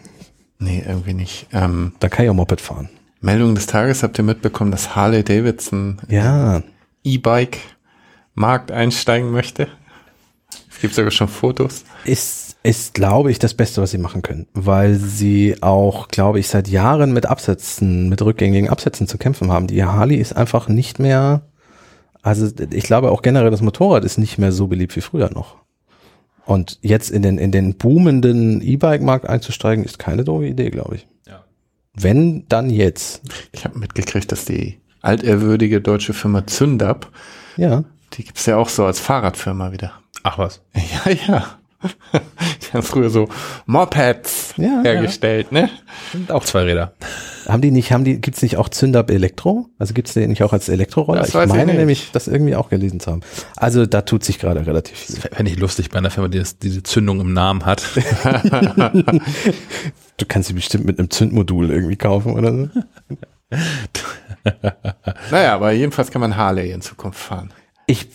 Nee, 0.61 0.83
irgendwie 0.85 1.13
nicht. 1.13 1.47
Ähm, 1.53 1.93
da 1.99 2.09
kann 2.09 2.25
ich 2.25 2.31
auch 2.31 2.35
Moped 2.35 2.59
fahren. 2.59 2.89
Meldung 3.21 3.55
des 3.55 3.65
Tages 3.65 4.03
habt 4.03 4.17
ihr 4.17 4.23
mitbekommen, 4.23 4.71
dass 4.71 4.95
Harley 4.95 5.23
Davidson 5.23 5.99
Ja, 6.07 6.63
E-Bike 7.03 7.57
Markt 8.33 8.71
einsteigen 8.71 9.31
möchte. 9.31 9.67
Es 10.69 10.79
gibt 10.79 10.95
sogar 10.95 11.11
schon 11.11 11.27
Fotos. 11.27 11.83
ist, 12.05 12.55
ist, 12.63 12.93
glaube 12.93 13.31
ich, 13.31 13.39
das 13.39 13.53
Beste, 13.53 13.81
was 13.81 13.91
sie 13.91 13.97
machen 13.97 14.21
können, 14.21 14.47
weil 14.53 14.95
sie 14.95 15.57
auch, 15.61 16.07
glaube 16.07 16.39
ich, 16.39 16.47
seit 16.47 16.69
Jahren 16.69 17.11
mit 17.11 17.25
Absätzen, 17.25 18.07
mit 18.07 18.21
rückgängigen 18.21 18.69
Absätzen 18.69 19.07
zu 19.07 19.17
kämpfen 19.17 19.51
haben. 19.51 19.67
Die 19.67 19.83
Harley 19.83 20.15
ist 20.15 20.37
einfach 20.37 20.69
nicht 20.69 20.99
mehr, 20.99 21.41
also 22.21 22.47
ich 22.71 22.83
glaube 22.83 23.11
auch 23.11 23.21
generell 23.21 23.51
das 23.51 23.61
Motorrad 23.61 24.05
ist 24.05 24.17
nicht 24.17 24.37
mehr 24.37 24.53
so 24.53 24.67
beliebt 24.67 24.95
wie 24.95 25.01
früher 25.01 25.29
noch. 25.33 25.57
Und 26.45 26.79
jetzt 26.81 27.11
in 27.11 27.21
den, 27.21 27.37
in 27.37 27.51
den 27.51 27.75
boomenden 27.75 28.61
E-Bike-Markt 28.61 29.27
einzusteigen, 29.27 29.83
ist 29.85 29.99
keine 29.99 30.23
doofe 30.23 30.47
Idee, 30.47 30.69
glaube 30.69 30.95
ich. 30.95 31.07
Wenn, 32.01 32.45
dann 32.49 32.69
jetzt. 32.69 33.21
Ich 33.51 33.65
habe 33.65 33.77
mitgekriegt, 33.79 34.31
dass 34.31 34.45
die 34.45 34.79
altehrwürdige 35.01 35.81
deutsche 35.81 36.13
Firma 36.13 36.45
Zündab, 36.47 37.11
Ja. 37.57 37.83
die 38.13 38.23
gibt's 38.23 38.45
ja 38.45 38.57
auch 38.57 38.69
so 38.69 38.85
als 38.85 38.99
Fahrradfirma 38.99 39.71
wieder. 39.71 39.93
Ach 40.23 40.37
was. 40.37 40.61
Ja, 41.05 41.11
ja. 41.11 41.58
Die 42.13 42.73
haben 42.73 42.83
früher 42.83 43.09
so 43.09 43.27
Mopeds 43.65 44.53
Ja, 44.57 44.81
hergestellt, 44.83 45.51
ne? 45.51 45.69
Sind 46.11 46.31
auch 46.31 46.43
zwei 46.43 46.63
Räder. 46.63 46.93
Haben 47.47 47.61
die 47.61 47.71
nicht, 47.71 47.91
haben 47.91 48.03
die, 48.03 48.19
gibt's 48.21 48.41
nicht 48.41 48.57
auch 48.57 48.69
Zündab 48.69 49.09
Elektro? 49.09 49.69
Also 49.79 49.93
gibt's 49.93 50.13
den 50.13 50.29
nicht 50.29 50.43
auch 50.43 50.53
als 50.53 50.69
Elektroroller? 50.69 51.21
Das 51.21 51.29
Ich 51.29 51.35
weiß 51.35 51.49
ich 51.49 51.55
meine 51.55 51.67
nicht. 51.71 51.77
nämlich, 51.79 52.09
das 52.11 52.27
irgendwie 52.27 52.55
auch 52.55 52.69
gelesen 52.69 52.99
zu 52.99 53.11
haben. 53.11 53.21
Also 53.55 53.85
da 53.85 54.01
tut 54.01 54.23
sich 54.23 54.37
gerade 54.39 54.67
relativ 54.67 54.97
viel. 54.97 55.15
Fände 55.15 55.51
ich 55.51 55.57
lustig 55.57 55.89
bei 55.89 55.97
einer 55.97 56.11
Firma, 56.11 56.27
die 56.27 56.37
das, 56.39 56.59
diese 56.59 56.83
Zündung 56.83 57.21
im 57.21 57.33
Namen 57.33 57.65
hat. 57.65 57.83
Du 60.17 60.25
kannst 60.27 60.49
sie 60.49 60.53
bestimmt 60.53 60.83
mit 60.85 60.99
einem 60.99 61.09
Zündmodul 61.09 61.69
irgendwie 61.71 61.95
kaufen 61.95 62.33
oder 62.33 62.51
so. 62.53 62.69
Naja, 65.31 65.55
aber 65.55 65.71
jedenfalls 65.71 66.11
kann 66.11 66.19
man 66.19 66.35
Harley 66.35 66.71
in 66.71 66.81
Zukunft 66.81 67.19
fahren. 67.19 67.53
Ich, 67.89 68.07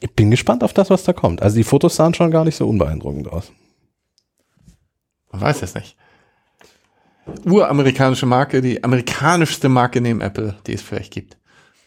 ich 0.00 0.12
bin 0.16 0.32
gespannt 0.32 0.64
auf 0.64 0.72
das, 0.72 0.90
was 0.90 1.04
da 1.04 1.12
kommt. 1.12 1.40
Also 1.40 1.54
die 1.54 1.62
Fotos 1.62 1.94
sahen 1.94 2.14
schon 2.14 2.32
gar 2.32 2.44
nicht 2.44 2.56
so 2.56 2.68
unbeeindruckend 2.68 3.28
aus. 3.28 3.52
Man 5.30 5.40
weiß 5.40 5.62
es 5.62 5.76
nicht. 5.76 5.96
Uramerikanische 7.44 8.26
Marke, 8.26 8.60
die 8.60 8.82
amerikanischste 8.82 9.68
Marke 9.68 10.00
neben 10.00 10.20
Apple, 10.20 10.56
die 10.66 10.72
es 10.72 10.82
vielleicht 10.82 11.12
gibt. 11.12 11.36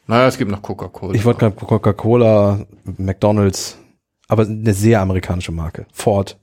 Naja, 0.08 0.28
es 0.28 0.38
gibt 0.38 0.52
noch 0.52 0.62
Coca-Cola. 0.62 1.16
Ich 1.16 1.26
wollte 1.26 1.42
gerade 1.42 1.56
Coca-Cola, 1.58 2.66
McDonalds, 2.98 3.78
aber 4.30 4.44
eine 4.44 4.74
sehr 4.74 5.02
amerikanische 5.02 5.52
Marke. 5.52 5.86
Ford. 5.92 6.40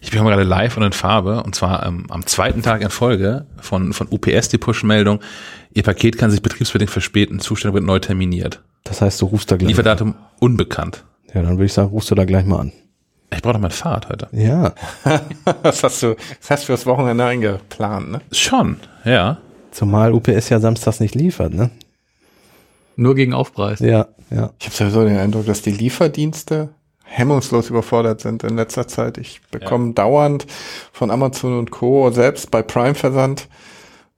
Ich 0.00 0.10
bin 0.10 0.24
gerade 0.24 0.42
live 0.42 0.76
und 0.76 0.82
in 0.82 0.92
Farbe 0.92 1.44
und 1.44 1.54
zwar 1.54 1.86
ähm, 1.86 2.06
am 2.10 2.26
zweiten 2.26 2.62
Tag 2.62 2.82
in 2.82 2.90
Folge 2.90 3.46
von, 3.60 3.92
von 3.92 4.08
UPS 4.10 4.48
die 4.48 4.58
Push-Meldung. 4.58 5.20
Ihr 5.72 5.84
Paket 5.84 6.18
kann 6.18 6.32
sich 6.32 6.42
betriebsbedingt 6.42 6.90
verspäten, 6.90 7.38
Zustand 7.38 7.74
wird 7.74 7.84
neu 7.84 8.00
terminiert. 8.00 8.60
Das 8.84 9.00
heißt, 9.00 9.20
du 9.22 9.26
rufst 9.26 9.50
da 9.50 9.56
gleich. 9.56 9.70
Lieferdatum 9.70 10.14
unbekannt. 10.40 11.04
Ja, 11.34 11.42
dann 11.42 11.52
würde 11.52 11.64
ich 11.64 11.72
sagen, 11.72 11.88
rufst 11.88 12.10
du 12.10 12.14
da 12.14 12.24
gleich 12.24 12.44
mal 12.44 12.60
an. 12.60 12.72
Ich 13.34 13.42
brauche 13.42 13.54
doch 13.54 13.60
mein 13.60 13.70
Fahrrad 13.70 14.08
heute. 14.08 14.28
Ja. 14.32 14.74
Was 15.62 15.82
hast 15.82 16.02
du, 16.02 16.14
das 16.40 16.50
hast 16.50 16.62
du 16.62 16.66
fürs 16.66 16.86
Wochenende 16.86 17.24
eingeplant, 17.24 18.10
ne? 18.10 18.20
Schon, 18.30 18.76
ja. 19.04 19.38
Zumal 19.72 20.12
UPS 20.12 20.50
ja 20.50 20.60
samstags 20.60 21.00
nicht 21.00 21.16
liefert, 21.16 21.52
ne? 21.52 21.70
Nur 22.96 23.16
gegen 23.16 23.34
Aufpreis. 23.34 23.80
Ja, 23.80 24.06
ja. 24.30 24.50
Ich 24.60 24.66
habe 24.66 24.76
sowieso 24.76 25.04
den 25.04 25.16
Eindruck, 25.16 25.46
dass 25.46 25.62
die 25.62 25.72
Lieferdienste 25.72 26.68
hemmungslos 27.02 27.70
überfordert 27.70 28.20
sind 28.20 28.44
in 28.44 28.56
letzter 28.56 28.86
Zeit. 28.86 29.18
Ich 29.18 29.40
bekomme 29.50 29.94
dauernd 29.94 30.46
von 30.92 31.10
Amazon 31.10 31.58
und 31.58 31.70
Co. 31.70 32.10
selbst 32.10 32.50
bei 32.50 32.62
Prime 32.62 32.94
Versand 32.94 33.48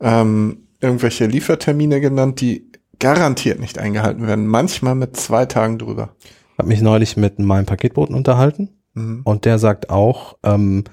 ähm, 0.00 0.66
irgendwelche 0.80 1.26
Liefertermine 1.26 2.00
genannt, 2.00 2.40
die 2.40 2.70
garantiert 2.98 3.60
nicht 3.60 3.78
eingehalten 3.78 4.26
werden. 4.26 4.46
Manchmal 4.46 4.94
mit 4.94 5.16
zwei 5.16 5.46
Tagen 5.46 5.78
drüber. 5.78 6.10
Hab 6.58 6.66
mich 6.66 6.80
neulich 6.80 7.16
mit 7.16 7.38
meinem 7.38 7.66
Paketboten 7.66 8.14
unterhalten 8.14 8.70
Mhm. 8.94 9.20
und 9.24 9.44
der 9.44 9.58
sagt 9.58 9.90
auch, 9.90 10.38
ähm, 10.42 10.84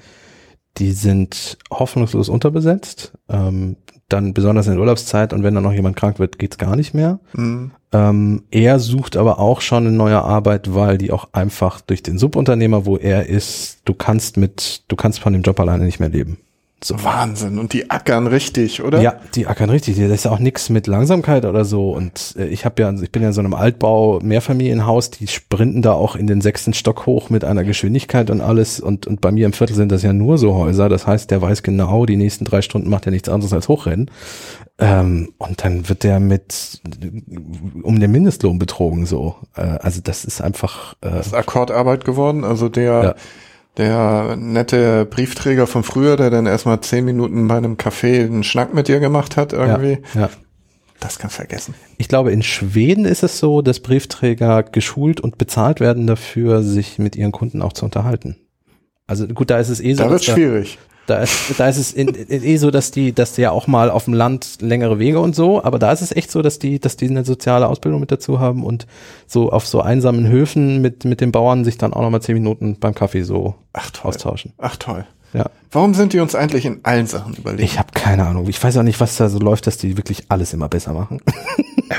die 0.77 0.91
sind 0.91 1.57
hoffnungslos 1.71 2.27
unterbesetzt. 2.29 3.13
Ähm, 3.29 3.77
dann 4.09 4.33
besonders 4.33 4.67
in 4.67 4.73
der 4.73 4.81
Urlaubszeit 4.81 5.31
und 5.33 5.41
wenn 5.43 5.55
dann 5.55 5.63
noch 5.63 5.71
jemand 5.71 5.95
krank 5.95 6.19
wird, 6.19 6.37
geht's 6.37 6.57
gar 6.57 6.75
nicht 6.75 6.93
mehr. 6.93 7.19
Mhm. 7.33 7.71
Ähm, 7.93 8.43
er 8.51 8.79
sucht 8.79 9.15
aber 9.15 9.39
auch 9.39 9.61
schon 9.61 9.87
eine 9.87 9.95
neue 9.95 10.21
Arbeit, 10.21 10.75
weil 10.75 10.97
die 10.97 11.11
auch 11.11 11.29
einfach 11.31 11.79
durch 11.81 12.03
den 12.03 12.17
Subunternehmer, 12.19 12.85
wo 12.85 12.97
er 12.97 13.27
ist, 13.27 13.79
du 13.85 13.93
kannst 13.93 14.35
mit, 14.37 14.83
du 14.89 14.95
kannst 14.95 15.19
von 15.19 15.31
dem 15.33 15.41
Job 15.41 15.59
alleine 15.59 15.85
nicht 15.85 15.99
mehr 15.99 16.09
leben. 16.09 16.37
So 16.83 17.03
Wahnsinn. 17.03 17.59
Und 17.59 17.73
die 17.73 17.89
ackern 17.89 18.27
richtig, 18.27 18.83
oder? 18.83 19.01
Ja, 19.01 19.15
die 19.35 19.47
ackern 19.47 19.69
richtig. 19.69 19.97
Das 19.97 20.11
ist 20.11 20.25
ja 20.25 20.31
auch 20.31 20.39
nichts 20.39 20.69
mit 20.69 20.87
Langsamkeit 20.87 21.45
oder 21.45 21.65
so. 21.65 21.91
Und 21.91 22.35
äh, 22.37 22.47
ich 22.47 22.65
habe 22.65 22.81
ja, 22.81 22.91
ich 22.91 23.11
bin 23.11 23.21
ja 23.21 23.29
in 23.29 23.33
so 23.33 23.41
einem 23.41 23.53
Altbau 23.53 24.19
Mehrfamilienhaus, 24.21 25.11
die 25.11 25.27
sprinten 25.27 25.81
da 25.81 25.93
auch 25.93 26.15
in 26.15 26.27
den 26.27 26.41
sechsten 26.41 26.73
Stock 26.73 27.05
hoch 27.05 27.29
mit 27.29 27.43
einer 27.43 27.63
Geschwindigkeit 27.63 28.29
und 28.29 28.41
alles. 28.41 28.79
Und, 28.79 29.07
und 29.07 29.21
bei 29.21 29.31
mir 29.31 29.45
im 29.45 29.53
Viertel 29.53 29.75
sind 29.75 29.91
das 29.91 30.03
ja 30.03 30.13
nur 30.13 30.37
so 30.37 30.55
Häuser. 30.55 30.89
Das 30.89 31.07
heißt, 31.07 31.31
der 31.31 31.41
weiß 31.41 31.63
genau, 31.63 32.05
die 32.05 32.17
nächsten 32.17 32.45
drei 32.45 32.61
Stunden 32.61 32.89
macht 32.89 33.05
er 33.05 33.11
nichts 33.11 33.29
anderes 33.29 33.53
als 33.53 33.67
hochrennen. 33.67 34.11
Ähm, 34.79 35.33
und 35.37 35.63
dann 35.63 35.87
wird 35.87 36.03
der 36.03 36.19
mit 36.19 36.81
um 37.83 37.99
den 37.99 38.11
Mindestlohn 38.11 38.57
betrogen 38.59 39.05
so. 39.05 39.35
Äh, 39.55 39.61
also 39.61 40.01
das 40.03 40.25
ist 40.25 40.41
einfach 40.41 40.93
äh, 41.01 41.11
Das 41.11 41.27
ist 41.27 41.33
Akkordarbeit 41.33 42.05
geworden. 42.05 42.43
Also 42.43 42.69
der, 42.69 43.03
Ja. 43.03 43.15
Der 43.77 44.35
nette 44.35 45.05
Briefträger 45.05 45.67
von 45.67 45.83
früher, 45.83 46.15
der 46.15 46.29
dann 46.29 46.45
erstmal 46.45 46.81
zehn 46.81 47.05
Minuten 47.05 47.47
bei 47.47 47.57
einem 47.57 47.75
Café 47.75 48.23
einen 48.23 48.43
Schnack 48.43 48.73
mit 48.73 48.87
dir 48.87 48.99
gemacht 48.99 49.35
hat, 49.37 49.53
irgendwie, 49.53 49.99
ja, 50.13 50.21
ja. 50.21 50.29
das 50.99 51.17
kannst 51.17 51.35
du 51.35 51.41
vergessen. 51.41 51.73
Ich 51.97 52.07
glaube, 52.07 52.31
in 52.31 52.43
Schweden 52.43 53.05
ist 53.05 53.23
es 53.23 53.39
so, 53.39 53.61
dass 53.61 53.79
Briefträger 53.79 54.63
geschult 54.63 55.21
und 55.21 55.37
bezahlt 55.37 55.79
werden 55.79 56.05
dafür, 56.05 56.61
sich 56.61 56.99
mit 56.99 57.15
ihren 57.15 57.31
Kunden 57.31 57.61
auch 57.61 57.73
zu 57.73 57.85
unterhalten. 57.85 58.37
Also 59.07 59.27
gut, 59.27 59.49
da 59.49 59.57
ist 59.57 59.69
es 59.69 59.81
eh 59.81 59.93
so. 59.93 60.03
Da 60.03 60.09
wird 60.09 60.23
schwierig. 60.23 60.77
Da 61.05 61.17
ist, 61.17 61.59
da 61.59 61.67
ist 61.67 61.77
es 61.77 61.91
in, 61.91 62.07
in, 62.07 62.43
eh 62.43 62.57
so, 62.57 62.71
dass 62.71 62.91
die, 62.91 63.11
dass 63.13 63.33
die 63.33 63.41
ja 63.41 63.51
auch 63.51 63.67
mal 63.67 63.89
auf 63.89 64.05
dem 64.05 64.13
Land 64.13 64.61
längere 64.61 64.99
Wege 64.99 65.19
und 65.19 65.35
so, 65.35 65.61
aber 65.61 65.77
da 65.77 65.91
ist 65.91 66.01
es 66.01 66.15
echt 66.15 66.31
so, 66.31 66.41
dass 66.41 66.59
die, 66.59 66.79
dass 66.79 66.95
die 66.95 67.09
eine 67.09 67.25
soziale 67.25 67.67
Ausbildung 67.67 67.99
mit 67.99 68.11
dazu 68.11 68.39
haben 68.39 68.63
und 68.63 68.87
so 69.27 69.51
auf 69.51 69.67
so 69.67 69.81
einsamen 69.81 70.27
Höfen 70.27 70.81
mit, 70.81 71.03
mit 71.03 71.19
den 71.19 71.33
Bauern 71.33 71.65
sich 71.65 71.77
dann 71.77 71.93
auch 71.93 72.01
nochmal 72.01 72.21
zehn 72.21 72.35
Minuten 72.35 72.77
beim 72.79 72.95
Kaffee 72.95 73.23
so 73.23 73.55
Ach 73.73 73.91
toll. 73.91 74.09
austauschen. 74.09 74.53
Ach 74.57 74.77
toll. 74.77 75.05
Ja. 75.33 75.49
Warum 75.73 75.93
sind 75.93 76.13
die 76.13 76.19
uns 76.19 76.35
eigentlich 76.35 76.65
in 76.65 76.79
allen 76.83 77.07
Sachen 77.07 77.33
überlegen? 77.33 77.63
Ich 77.63 77.79
habe 77.79 77.89
keine 77.93 78.25
Ahnung. 78.27 78.47
Ich 78.47 78.63
weiß 78.63 78.77
auch 78.77 78.83
nicht, 78.83 78.99
was 78.99 79.17
da 79.17 79.27
so 79.29 79.39
läuft, 79.39 79.67
dass 79.67 79.77
die 79.77 79.97
wirklich 79.97 80.25
alles 80.29 80.53
immer 80.53 80.69
besser 80.69 80.93
machen. 80.93 81.19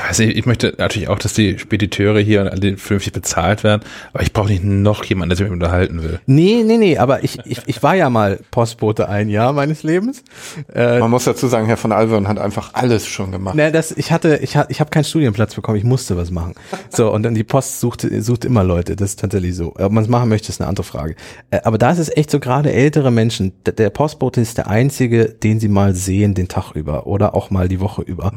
Also 0.09 0.23
ich, 0.23 0.35
ich 0.35 0.45
möchte 0.45 0.73
natürlich 0.77 1.07
auch, 1.07 1.19
dass 1.19 1.33
die 1.33 1.57
Spediteure 1.57 2.19
hier 2.19 2.41
und 2.41 2.49
alle 2.49 2.75
vernünftig 2.77 3.13
bezahlt 3.13 3.63
werden, 3.63 3.81
aber 4.13 4.23
ich 4.23 4.33
brauche 4.33 4.49
nicht 4.49 4.63
noch 4.63 5.03
jemanden, 5.05 5.29
der 5.29 5.37
sich 5.37 5.43
mit 5.43 5.51
mir 5.51 5.65
unterhalten 5.65 6.03
will. 6.03 6.19
Nee, 6.25 6.63
nee, 6.65 6.77
nee, 6.77 6.97
aber 6.97 7.23
ich, 7.23 7.39
ich, 7.45 7.61
ich 7.65 7.81
war 7.81 7.95
ja 7.95 8.09
mal 8.09 8.39
Postbote 8.51 9.07
ein 9.07 9.29
Jahr 9.29 9.53
meines 9.53 9.83
Lebens. 9.83 10.23
Äh, 10.73 10.99
Man 10.99 11.11
muss 11.11 11.23
dazu 11.23 11.47
sagen, 11.47 11.67
Herr 11.67 11.77
von 11.77 11.91
Alvern 11.91 12.27
hat 12.27 12.39
einfach 12.39 12.71
alles 12.73 13.07
schon 13.07 13.31
gemacht. 13.31 13.55
Ne, 13.55 13.71
das, 13.71 13.91
ich 13.91 14.11
hatte, 14.11 14.37
ich, 14.41 14.57
ich 14.67 14.79
habe 14.79 14.89
keinen 14.89 15.05
Studienplatz 15.05 15.55
bekommen, 15.55 15.77
ich 15.77 15.83
musste 15.85 16.17
was 16.17 16.29
machen. 16.29 16.55
So, 16.89 17.11
und 17.13 17.23
dann 17.23 17.33
die 17.33 17.43
Post 17.43 17.79
sucht, 17.79 18.05
sucht 18.19 18.43
immer 18.43 18.63
Leute, 18.63 18.95
das 18.95 19.11
ist 19.11 19.19
tatsächlich 19.21 19.55
so. 19.55 19.75
Ob 19.77 19.91
man 19.91 20.03
es 20.03 20.09
machen 20.09 20.29
möchte, 20.29 20.49
ist 20.49 20.59
eine 20.59 20.67
andere 20.67 20.83
Frage. 20.83 21.15
Äh, 21.51 21.61
Aber 21.63 21.77
da 21.77 21.91
ist 21.91 21.99
es 21.99 22.15
echt 22.15 22.31
so, 22.31 22.39
gerade 22.39 22.73
ältere 22.73 23.11
Menschen, 23.11 23.53
der, 23.71 23.89
Postbote 23.89 24.41
ist 24.41 24.57
der 24.57 24.67
einzige, 24.67 25.29
den 25.29 25.59
sie 25.59 25.67
mal 25.67 25.95
sehen 25.95 26.33
den 26.33 26.47
Tag 26.47 26.73
über 26.75 27.07
oder 27.07 27.35
auch 27.35 27.49
mal 27.49 27.67
die 27.67 27.79
Woche 27.79 28.01
über. 28.01 28.33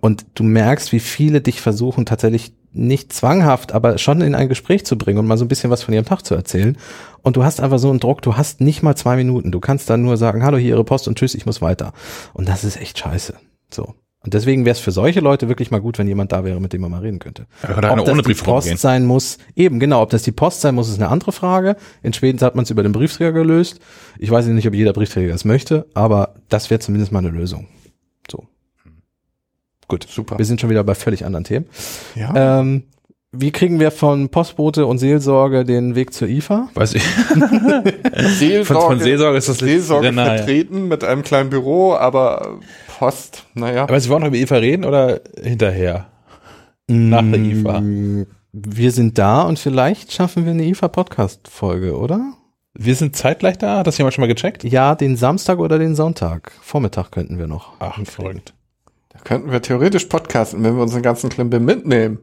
Und 0.00 0.26
du 0.34 0.42
merkst, 0.42 0.92
wie 0.92 1.00
viele 1.00 1.40
dich 1.40 1.60
versuchen, 1.60 2.06
tatsächlich 2.06 2.52
nicht 2.72 3.12
zwanghaft, 3.12 3.72
aber 3.72 3.98
schon 3.98 4.20
in 4.22 4.34
ein 4.34 4.48
Gespräch 4.48 4.84
zu 4.86 4.96
bringen 4.96 5.18
und 5.18 5.26
mal 5.26 5.36
so 5.36 5.44
ein 5.44 5.48
bisschen 5.48 5.70
was 5.70 5.82
von 5.82 5.94
ihrem 5.94 6.06
Tag 6.06 6.22
zu 6.24 6.34
erzählen. 6.34 6.76
Und 7.22 7.36
du 7.36 7.44
hast 7.44 7.60
einfach 7.60 7.78
so 7.78 7.90
einen 7.90 8.00
Druck, 8.00 8.22
du 8.22 8.36
hast 8.36 8.60
nicht 8.60 8.82
mal 8.82 8.96
zwei 8.96 9.16
Minuten. 9.16 9.52
Du 9.52 9.60
kannst 9.60 9.90
dann 9.90 10.02
nur 10.02 10.16
sagen, 10.16 10.42
hallo, 10.42 10.56
hier 10.56 10.70
Ihre 10.70 10.84
Post 10.84 11.06
und 11.06 11.18
tschüss, 11.18 11.34
ich 11.34 11.46
muss 11.46 11.60
weiter. 11.60 11.92
Und 12.32 12.48
das 12.48 12.64
ist 12.64 12.80
echt 12.80 12.98
scheiße. 12.98 13.34
So. 13.70 13.94
Und 14.24 14.34
deswegen 14.34 14.64
wäre 14.64 14.72
es 14.72 14.78
für 14.78 14.92
solche 14.92 15.18
Leute 15.20 15.48
wirklich 15.48 15.72
mal 15.72 15.80
gut, 15.80 15.98
wenn 15.98 16.06
jemand 16.06 16.30
da 16.30 16.44
wäre, 16.44 16.60
mit 16.60 16.72
dem 16.72 16.80
man 16.82 16.92
mal 16.92 17.00
reden 17.00 17.18
könnte. 17.18 17.46
Ja, 17.62 17.90
Ob 17.90 17.98
das 17.98 18.08
ohne 18.08 18.22
die 18.22 18.34
Post 18.34 18.68
gehen. 18.68 18.76
sein 18.76 19.04
muss, 19.04 19.38
eben 19.56 19.80
genau, 19.80 20.00
ob 20.00 20.10
das 20.10 20.22
die 20.22 20.30
Post 20.30 20.60
sein 20.60 20.76
muss, 20.76 20.88
ist 20.88 21.00
eine 21.00 21.08
andere 21.08 21.32
Frage. 21.32 21.76
In 22.02 22.12
Schweden 22.12 22.40
hat 22.40 22.54
man 22.54 22.62
es 22.62 22.70
über 22.70 22.84
den 22.84 22.92
Briefträger 22.92 23.32
gelöst. 23.32 23.80
Ich 24.18 24.30
weiß 24.30 24.46
nicht, 24.46 24.68
ob 24.68 24.74
jeder 24.74 24.92
Briefträger 24.92 25.32
das 25.32 25.44
möchte, 25.44 25.86
aber 25.94 26.34
das 26.48 26.70
wäre 26.70 26.78
zumindest 26.78 27.10
mal 27.10 27.18
eine 27.18 27.30
Lösung. 27.30 27.66
So. 28.30 28.46
Gut, 29.88 30.06
Super. 30.08 30.38
wir 30.38 30.44
sind 30.44 30.60
schon 30.60 30.70
wieder 30.70 30.84
bei 30.84 30.94
völlig 30.94 31.24
anderen 31.24 31.44
Themen. 31.44 31.66
Ja. 32.14 32.60
Ähm, 32.60 32.84
wie 33.32 33.50
kriegen 33.50 33.80
wir 33.80 33.90
von 33.90 34.28
Postbote 34.28 34.84
und 34.86 34.98
Seelsorge 34.98 35.64
den 35.64 35.94
Weg 35.94 36.12
zur 36.12 36.28
IFA? 36.28 36.68
Weiß 36.74 36.94
ich. 36.94 37.02
Seelsorge, 38.38 38.64
Von, 38.66 38.76
von 38.76 39.00
Seelsorge 39.00 39.38
ist 39.38 39.48
das 39.48 39.58
Seelsorge 39.58 40.12
vertreten 40.12 40.86
mit 40.86 41.02
einem 41.02 41.22
kleinen 41.22 41.48
Büro, 41.48 41.94
aber 41.94 42.60
Post, 43.02 43.46
naja. 43.54 43.82
Aber 43.82 43.98
Sie 43.98 44.08
wollen 44.10 44.20
noch 44.20 44.28
über 44.28 44.36
Eva 44.36 44.54
reden 44.58 44.84
oder 44.84 45.20
hinterher? 45.42 46.06
Nach 46.86 47.20
der 47.20 47.40
IFA. 47.40 47.80
Mm, 47.80 48.26
Wir 48.52 48.92
sind 48.92 49.18
da 49.18 49.42
und 49.42 49.58
vielleicht 49.58 50.12
schaffen 50.12 50.44
wir 50.44 50.52
eine 50.52 50.62
IFA-Podcast-Folge, 50.66 51.98
oder? 51.98 52.34
Wir 52.74 52.94
sind 52.94 53.16
zeitgleich 53.16 53.58
da? 53.58 53.78
Hat 53.78 53.88
das 53.88 53.98
jemand 53.98 54.14
schon 54.14 54.22
mal 54.22 54.28
gecheckt? 54.32 54.62
Ja, 54.62 54.94
den 54.94 55.16
Samstag 55.16 55.58
oder 55.58 55.80
den 55.80 55.96
Sonntag. 55.96 56.52
Vormittag 56.62 57.10
könnten 57.10 57.40
wir 57.40 57.48
noch. 57.48 57.72
Ach, 57.80 57.98
verrückt. 58.04 58.54
Da 59.08 59.18
könnten 59.18 59.50
wir 59.50 59.60
theoretisch 59.62 60.04
podcasten, 60.04 60.62
wenn 60.62 60.76
wir 60.76 60.82
unseren 60.84 61.02
ganzen 61.02 61.28
Klimbim 61.28 61.64
mitnehmen. 61.64 62.20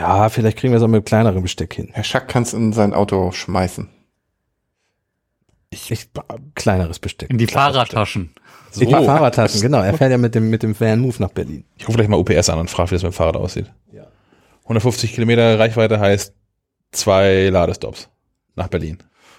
Ja, 0.00 0.30
vielleicht 0.30 0.58
kriegen 0.58 0.72
wir 0.72 0.78
es 0.78 0.82
auch 0.82 0.88
mit 0.88 1.06
kleinerem 1.06 1.42
Besteck 1.42 1.74
hin. 1.74 1.90
Herr 1.92 2.02
Schack 2.02 2.26
kann 2.26 2.42
es 2.42 2.54
in 2.54 2.72
sein 2.72 2.92
Auto 2.92 3.30
schmeißen. 3.30 3.88
Ich, 5.70 6.10
kleineres 6.56 6.98
Besteck. 6.98 7.30
In 7.30 7.38
die 7.38 7.46
Fahrradtaschen. 7.46 8.34
So. 8.70 8.80
Die 8.80 8.90
Fahrradtaschen, 8.90 9.60
genau. 9.60 9.80
Er 9.80 9.94
fährt 9.94 10.10
ja 10.10 10.18
mit 10.18 10.34
dem, 10.34 10.50
mit 10.50 10.62
dem 10.62 10.78
Van 10.78 11.00
Move 11.00 11.16
nach 11.18 11.30
Berlin. 11.30 11.64
Ich 11.76 11.88
rufe 11.88 11.96
gleich 11.96 12.08
mal 12.08 12.18
UPS 12.18 12.50
an 12.50 12.58
und 12.58 12.70
frage, 12.70 12.90
wie 12.90 12.94
das 12.94 13.02
mit 13.02 13.12
dem 13.12 13.16
Fahrrad 13.16 13.36
aussieht. 13.36 13.70
150 14.68 15.14
Kilometer 15.14 15.58
Reichweite 15.58 15.98
heißt 15.98 16.34
zwei 16.92 17.48
Ladestops 17.48 18.10
nach 18.54 18.68
Berlin. 18.68 18.98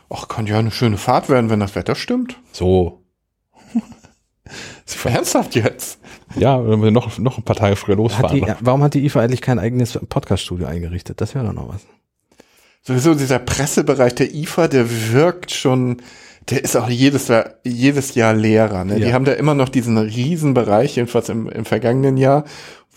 Ach, 0.09 0.27
kann 0.27 0.47
ja 0.47 0.57
eine 0.57 0.71
schöne 0.71 0.97
Fahrt 0.97 1.29
werden, 1.29 1.51
wenn 1.51 1.59
das 1.59 1.75
Wetter 1.75 1.93
stimmt. 1.93 2.39
So. 2.51 3.03
Ernsthaft 5.03 5.53
jetzt? 5.53 5.99
Ja, 6.35 6.67
wenn 6.67 6.81
wir 6.81 6.89
noch, 6.89 7.19
noch 7.19 7.37
ein 7.37 7.43
paar 7.43 7.55
Tage 7.55 7.75
früher 7.75 7.93
Hat 7.93 7.99
losfahren. 7.99 8.41
die, 8.41 8.53
warum 8.61 8.81
hat 8.81 8.95
die 8.95 9.05
IFA 9.05 9.21
eigentlich 9.21 9.41
kein 9.41 9.59
eigenes 9.59 9.99
Podcaststudio 10.09 10.65
eingerichtet? 10.65 11.21
Das 11.21 11.35
wäre 11.35 11.45
doch 11.45 11.53
noch 11.53 11.69
was. 11.69 11.85
Sowieso 12.81 13.13
dieser 13.13 13.37
Pressebereich 13.37 14.15
der 14.15 14.33
IFA, 14.33 14.67
der 14.67 15.11
wirkt 15.11 15.51
schon, 15.51 16.01
der 16.49 16.63
ist 16.63 16.75
auch 16.75 16.89
jedes 16.89 17.27
Jahr, 17.27 17.51
jedes 17.63 18.15
Jahr 18.15 18.33
leerer. 18.33 18.85
Ne? 18.85 18.95
Die 18.95 19.03
Ja. 19.03 19.13
haben 19.13 19.25
da 19.25 19.33
immer 19.33 19.53
noch 19.53 19.69
diesen 19.69 19.97
riesen 19.97 20.53
Bereich, 20.53 20.95
jedenfalls 20.95 21.29
im, 21.29 21.47
im 21.49 21.65
vergangenen 21.65 22.17
Jahr, 22.17 22.45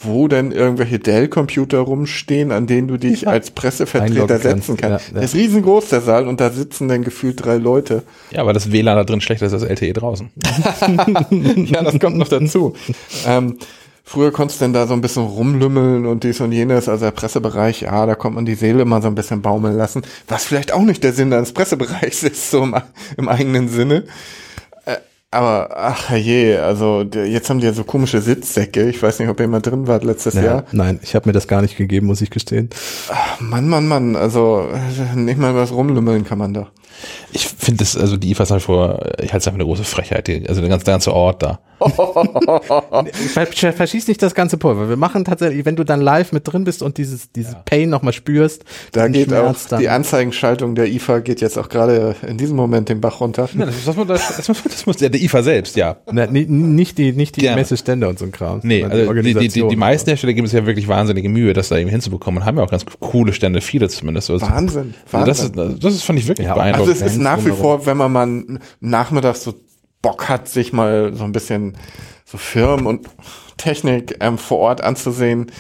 wo 0.04 0.26
dann 0.26 0.50
irgendwelche 0.52 0.98
Dell-Computer 0.98 1.78
rumstehen, 1.78 2.50
an 2.50 2.66
denen 2.66 2.88
du 2.88 2.96
dich 2.96 3.28
als 3.28 3.50
Pressevertreter 3.52 4.38
setzen 4.38 4.76
kannst. 4.76 5.08
Ja, 5.08 5.12
ja. 5.12 5.14
Der 5.14 5.22
ist 5.22 5.34
riesengroß, 5.34 5.90
der 5.90 6.00
Saal, 6.00 6.26
und 6.26 6.40
da 6.40 6.50
sitzen 6.50 6.88
dann 6.88 7.04
gefühlt 7.04 7.44
drei 7.44 7.56
Leute. 7.56 8.02
Ja, 8.32 8.44
weil 8.44 8.54
das 8.54 8.72
WLAN 8.72 8.96
da 8.96 9.04
drin 9.04 9.20
schlechter 9.20 9.46
ist 9.46 9.52
als 9.52 9.62
LTE 9.62 9.92
draußen. 9.92 10.30
ja, 11.66 11.82
das 11.82 11.98
kommt 12.00 12.16
noch 12.16 12.28
dazu. 12.28 12.74
ähm, 13.26 13.58
früher 14.12 14.30
konntest 14.30 14.60
du 14.60 14.66
denn 14.66 14.74
da 14.74 14.86
so 14.86 14.92
ein 14.92 15.00
bisschen 15.00 15.24
rumlümmeln 15.24 16.04
und 16.04 16.22
dies 16.22 16.42
und 16.42 16.52
jenes, 16.52 16.86
also 16.86 17.06
der 17.06 17.12
Pressebereich, 17.12 17.80
ja, 17.80 18.04
da 18.04 18.14
kommt 18.14 18.34
man 18.34 18.44
die 18.44 18.54
Seele 18.54 18.84
mal 18.84 19.00
so 19.00 19.08
ein 19.08 19.14
bisschen 19.14 19.40
baumeln 19.40 19.74
lassen, 19.74 20.02
was 20.28 20.44
vielleicht 20.44 20.72
auch 20.72 20.82
nicht 20.82 21.02
der 21.02 21.14
Sinn 21.14 21.32
eines 21.32 21.54
Pressebereichs 21.54 22.22
ist, 22.22 22.50
so 22.50 22.62
im, 22.62 22.76
im 23.16 23.28
eigenen 23.30 23.70
Sinne. 23.70 24.04
Äh, 24.84 24.96
aber, 25.30 25.70
ach 25.74 26.10
je, 26.14 26.58
also 26.58 27.02
jetzt 27.02 27.48
haben 27.48 27.60
die 27.60 27.66
ja 27.66 27.72
so 27.72 27.84
komische 27.84 28.20
Sitzsäcke. 28.20 28.90
Ich 28.90 29.02
weiß 29.02 29.18
nicht, 29.18 29.30
ob 29.30 29.40
ihr 29.40 29.48
mal 29.48 29.60
drin 29.62 29.86
wart 29.86 30.04
letztes 30.04 30.34
Ja, 30.34 30.42
Jahr. 30.42 30.64
Nein, 30.72 31.00
ich 31.02 31.14
habe 31.14 31.30
mir 31.30 31.32
das 31.32 31.48
gar 31.48 31.62
nicht 31.62 31.78
gegeben, 31.78 32.06
muss 32.06 32.20
ich 32.20 32.28
gestehen. 32.28 32.68
Mann, 33.40 33.66
Mann, 33.66 33.88
Mann, 33.88 34.14
also 34.14 34.68
nicht 35.14 35.38
mal 35.38 35.54
was 35.54 35.72
rumlümmeln 35.72 36.26
kann 36.26 36.36
man 36.36 36.52
da. 36.52 36.68
Ich 37.32 37.46
finde 37.46 37.78
das, 37.78 37.96
also 37.96 38.18
die 38.18 38.30
IFA 38.32 38.42
ist 38.42 38.50
halt 38.50 38.62
vor, 38.62 39.00
ich 39.22 39.32
halte 39.32 39.38
es 39.38 39.46
einfach 39.46 39.54
eine 39.54 39.64
große 39.64 39.84
Frechheit, 39.84 40.28
die, 40.28 40.46
also 40.46 40.60
der 40.60 40.68
ganze, 40.68 40.84
der 40.84 40.94
ganze 40.94 41.14
Ort 41.14 41.42
da. 41.42 41.60
Ver 43.32 43.46
ver- 43.46 43.72
verschieß 43.72 44.08
nicht 44.08 44.22
das 44.22 44.34
ganze 44.34 44.56
Pulver. 44.56 44.88
Wir 44.88 44.96
machen 44.96 45.24
tatsächlich, 45.24 45.64
wenn 45.64 45.76
du 45.76 45.84
dann 45.84 46.00
live 46.00 46.32
mit 46.32 46.50
drin 46.50 46.64
bist 46.64 46.82
und 46.82 46.98
dieses, 46.98 47.30
dieses 47.32 47.54
Pain 47.64 47.90
nochmal 47.90 48.12
spürst, 48.12 48.64
Da 48.92 49.08
geht 49.08 49.26
Schmerz, 49.28 49.64
auch 49.66 49.68
dann- 49.70 49.80
die 49.80 49.88
Anzeigenschaltung 49.88 50.74
der 50.74 50.88
IFA 50.88 51.20
geht 51.20 51.40
jetzt 51.40 51.58
auch 51.58 51.68
gerade 51.68 52.14
in 52.26 52.36
diesem 52.38 52.56
Moment 52.56 52.88
den 52.88 53.00
Bach 53.00 53.20
runter. 53.20 53.48
Ja, 53.56 53.66
das, 53.66 53.84
das, 53.84 53.96
das, 54.06 54.36
das, 54.36 54.48
muss- 54.48 54.62
das 54.62 54.86
muss 54.86 54.96
der, 54.96 55.10
der 55.10 55.20
IFA 55.22 55.42
selbst, 55.42 55.76
ja. 55.76 55.96
Na, 56.10 56.26
ni- 56.26 56.46
nicht 56.46 56.98
die, 56.98 57.12
nicht 57.12 57.36
die. 57.36 57.48
Messestände 57.52 58.08
und 58.08 58.18
so 58.18 58.24
ein 58.24 58.32
Kram. 58.32 58.60
Nee, 58.62 58.84
also 58.84 59.12
die, 59.12 59.34
die, 59.34 59.48
die, 59.48 59.68
die 59.68 59.76
meisten 59.76 60.08
Hersteller 60.10 60.32
geben 60.32 60.46
sich 60.46 60.58
ja 60.58 60.64
wirklich 60.66 60.88
wahnsinnige 60.88 61.28
Mühe, 61.28 61.52
das 61.52 61.68
da 61.68 61.76
eben 61.78 61.90
hinzubekommen 61.90 62.40
und 62.42 62.46
haben 62.46 62.56
ja 62.56 62.64
auch 62.64 62.70
ganz 62.70 62.84
coole 63.00 63.32
Stände, 63.32 63.60
viele 63.60 63.88
zumindest. 63.88 64.30
Also, 64.30 64.46
Wahnsinn, 64.48 64.94
Also 65.12 65.26
das, 65.26 65.42
Wahnsinn. 65.56 65.74
ist, 65.74 65.84
das 65.84 65.94
ist, 65.94 66.04
fand 66.04 66.18
ich 66.18 66.28
wirklich 66.28 66.46
Ja, 66.46 66.54
beeindruckend. 66.54 66.92
Also 66.92 67.04
es 67.04 67.12
ist 67.12 67.18
nach 67.18 67.44
wie 67.44 67.50
vor, 67.50 67.84
wenn 67.86 67.96
man 67.96 68.12
mal 68.12 68.58
nachmittags 68.80 69.44
so 69.44 69.54
Bock 70.02 70.28
hat, 70.28 70.48
sich 70.48 70.72
mal 70.72 71.14
so 71.14 71.24
ein 71.24 71.32
bisschen 71.32 71.76
so 72.24 72.38
Firmen 72.38 72.86
und 72.86 73.08
Technik 73.56 74.16
ähm, 74.20 74.38
vor 74.38 74.58
Ort 74.58 74.82
anzusehen, 74.82 75.50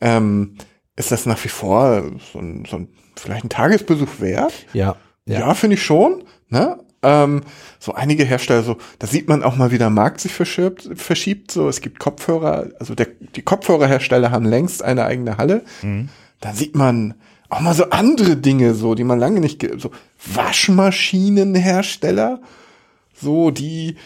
ähm, 0.00 0.56
ist 0.96 1.12
das 1.12 1.26
nach 1.26 1.42
wie 1.44 1.48
vor 1.48 2.02
so 2.32 2.38
ein, 2.38 2.64
so 2.64 2.76
ein 2.76 2.88
vielleicht 3.16 3.44
ein 3.44 3.50
Tagesbesuch 3.50 4.20
wert? 4.20 4.52
Ja. 4.72 4.96
Ja, 5.26 5.52
finde 5.54 5.74
ich 5.74 5.82
schon. 5.82 6.24
Ne? 6.48 6.78
Ähm, 7.02 7.42
so 7.78 7.94
einige 7.94 8.24
Hersteller, 8.24 8.62
so 8.62 8.78
da 8.98 9.06
sieht 9.06 9.28
man 9.28 9.44
auch 9.44 9.56
mal, 9.56 9.70
wie 9.70 9.78
der 9.78 9.90
Markt 9.90 10.20
sich 10.20 10.32
verschiebt. 10.32 10.88
verschiebt 10.94 11.50
so, 11.50 11.68
es 11.68 11.80
gibt 11.80 11.98
Kopfhörer, 11.98 12.68
also 12.80 12.94
der, 12.94 13.08
die 13.36 13.42
Kopfhörerhersteller 13.42 14.30
haben 14.30 14.46
längst 14.46 14.82
eine 14.82 15.04
eigene 15.04 15.36
Halle. 15.36 15.64
Da 16.40 16.54
sieht 16.54 16.74
man 16.74 17.14
auch 17.50 17.60
mal 17.60 17.74
so 17.74 17.90
andere 17.90 18.36
Dinge, 18.36 18.72
so 18.74 18.94
die 18.94 19.04
man 19.04 19.18
lange 19.18 19.40
nicht, 19.40 19.66
so 19.78 19.90
Waschmaschinenhersteller, 20.34 22.40
so 23.20 23.50
die 23.50 23.96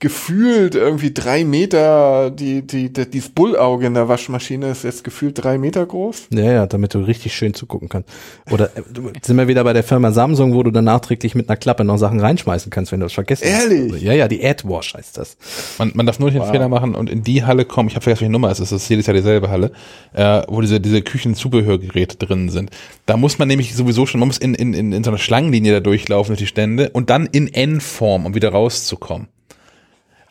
gefühlt 0.00 0.74
irgendwie 0.74 1.12
drei 1.12 1.44
Meter, 1.44 2.30
die, 2.30 2.62
die, 2.62 2.90
die, 2.90 3.08
dieses 3.08 3.28
Bullauge 3.28 3.86
in 3.86 3.92
der 3.92 4.08
Waschmaschine 4.08 4.70
ist 4.70 4.82
jetzt 4.82 5.04
gefühlt 5.04 5.44
drei 5.44 5.58
Meter 5.58 5.84
groß. 5.84 6.28
Ja, 6.32 6.52
ja, 6.52 6.66
damit 6.66 6.94
du 6.94 7.00
richtig 7.00 7.34
schön 7.34 7.52
zugucken 7.52 7.90
kannst. 7.90 8.08
Oder 8.50 8.76
äh, 8.76 8.82
sind 9.22 9.36
wir 9.36 9.46
wieder 9.46 9.62
bei 9.62 9.74
der 9.74 9.84
Firma 9.84 10.10
Samsung, 10.10 10.54
wo 10.54 10.62
du 10.62 10.70
dann 10.70 10.86
nachträglich 10.86 11.34
mit 11.34 11.50
einer 11.50 11.58
Klappe 11.58 11.84
noch 11.84 11.98
Sachen 11.98 12.18
reinschmeißen 12.18 12.70
kannst, 12.70 12.92
wenn 12.92 13.00
du 13.00 13.06
es 13.06 13.12
vergessen 13.12 13.44
Ehrlich? 13.44 13.92
hast. 13.92 14.02
Ja, 14.02 14.14
ja, 14.14 14.26
die 14.26 14.42
AdWash 14.42 14.94
heißt 14.94 15.18
das. 15.18 15.36
Man, 15.78 15.92
man 15.94 16.06
darf 16.06 16.18
nur 16.18 16.30
nicht 16.30 16.42
den 16.42 16.50
Fehler 16.50 16.70
machen 16.70 16.94
und 16.94 17.10
in 17.10 17.22
die 17.22 17.44
Halle 17.44 17.66
kommen, 17.66 17.90
ich 17.90 17.94
habe 17.94 18.02
vergessen, 18.02 18.22
welche 18.22 18.32
Nummer 18.32 18.50
es 18.50 18.58
ist, 18.58 18.72
das 18.72 18.84
ist 18.84 18.88
jedes 18.88 19.06
Jahr 19.06 19.14
dieselbe 19.14 19.50
Halle, 19.50 19.70
äh, 20.14 20.42
wo 20.48 20.62
diese, 20.62 20.80
diese 20.80 21.02
Küchenzubehörgeräte 21.02 22.16
drin 22.16 22.48
sind. 22.48 22.70
Da 23.04 23.18
muss 23.18 23.38
man 23.38 23.48
nämlich 23.48 23.74
sowieso 23.74 24.06
schon, 24.06 24.20
man 24.20 24.28
muss 24.28 24.38
in, 24.38 24.54
in, 24.54 24.72
in, 24.72 24.92
in 24.92 25.04
so 25.04 25.10
einer 25.10 25.18
Schlangenlinie 25.18 25.74
da 25.74 25.80
durchlaufen 25.80 26.30
durch 26.30 26.40
die 26.40 26.46
Stände 26.46 26.88
und 26.90 27.10
dann 27.10 27.26
in 27.26 27.52
N-Form, 27.52 28.24
um 28.24 28.34
wieder 28.34 28.48
rauszukommen. 28.48 29.28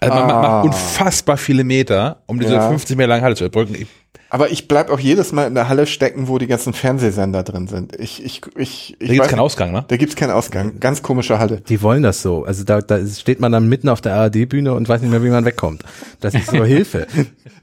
Also 0.02 0.16
man, 0.16 0.30
Ah. 0.32 0.42
macht 0.64 0.66
unfassbar 0.66 1.38
viele 1.38 1.64
Meter, 1.64 2.22
um 2.28 2.40
diese 2.40 2.54
Ja. 2.54 2.68
50 2.70 2.96
Meter 2.98 3.08
lange 3.10 3.22
Halle 3.24 3.36
zu 3.36 3.46
überbrücken. 3.46 3.76
Ich, 3.76 3.88
Aber 4.32 4.52
ich 4.52 4.68
bleib 4.68 4.92
auch 4.92 5.00
jedes 5.00 5.32
Mal 5.32 5.48
in 5.48 5.56
der 5.56 5.70
Halle 5.70 5.88
stecken, 5.88 6.28
wo 6.28 6.38
die 6.38 6.46
ganzen 6.46 6.72
Fernsehsender 6.74 7.42
drin 7.44 7.68
sind. 7.68 7.96
Ich, 8.00 8.24
ich, 8.24 8.42
ich, 8.56 8.96
ich 9.00 9.08
da 9.08 9.14
gibt's 9.14 9.28
weiß- 9.28 9.30
keinen 9.32 9.40
Ausgang, 9.40 9.72
ne? 9.72 9.86
Da 9.88 9.98
gibt's 9.98 10.16
keinen 10.16 10.30
Ausgang. 10.32 10.80
Ganz 10.80 11.02
komische 11.02 11.40
Halle. 11.40 11.62
Die 11.68 11.82
wollen 11.82 12.04
das 12.04 12.22
so. 12.22 12.44
Also 12.46 12.64
da, 12.64 12.80
da 12.80 13.04
steht 13.08 13.40
man 13.40 13.52
dann 13.52 13.68
mitten 13.68 13.90
auf 13.90 14.02
der 14.02 14.14
ARD-Bühne 14.16 14.74
und 14.74 14.88
weiß 14.88 15.02
nicht 15.02 15.10
mehr, 15.10 15.24
wie 15.24 15.30
man 15.30 15.46
wegkommt. 15.46 15.84
Das 16.22 16.36
ist 16.36 16.52
so 16.52 16.64
Hilfe. 16.64 17.08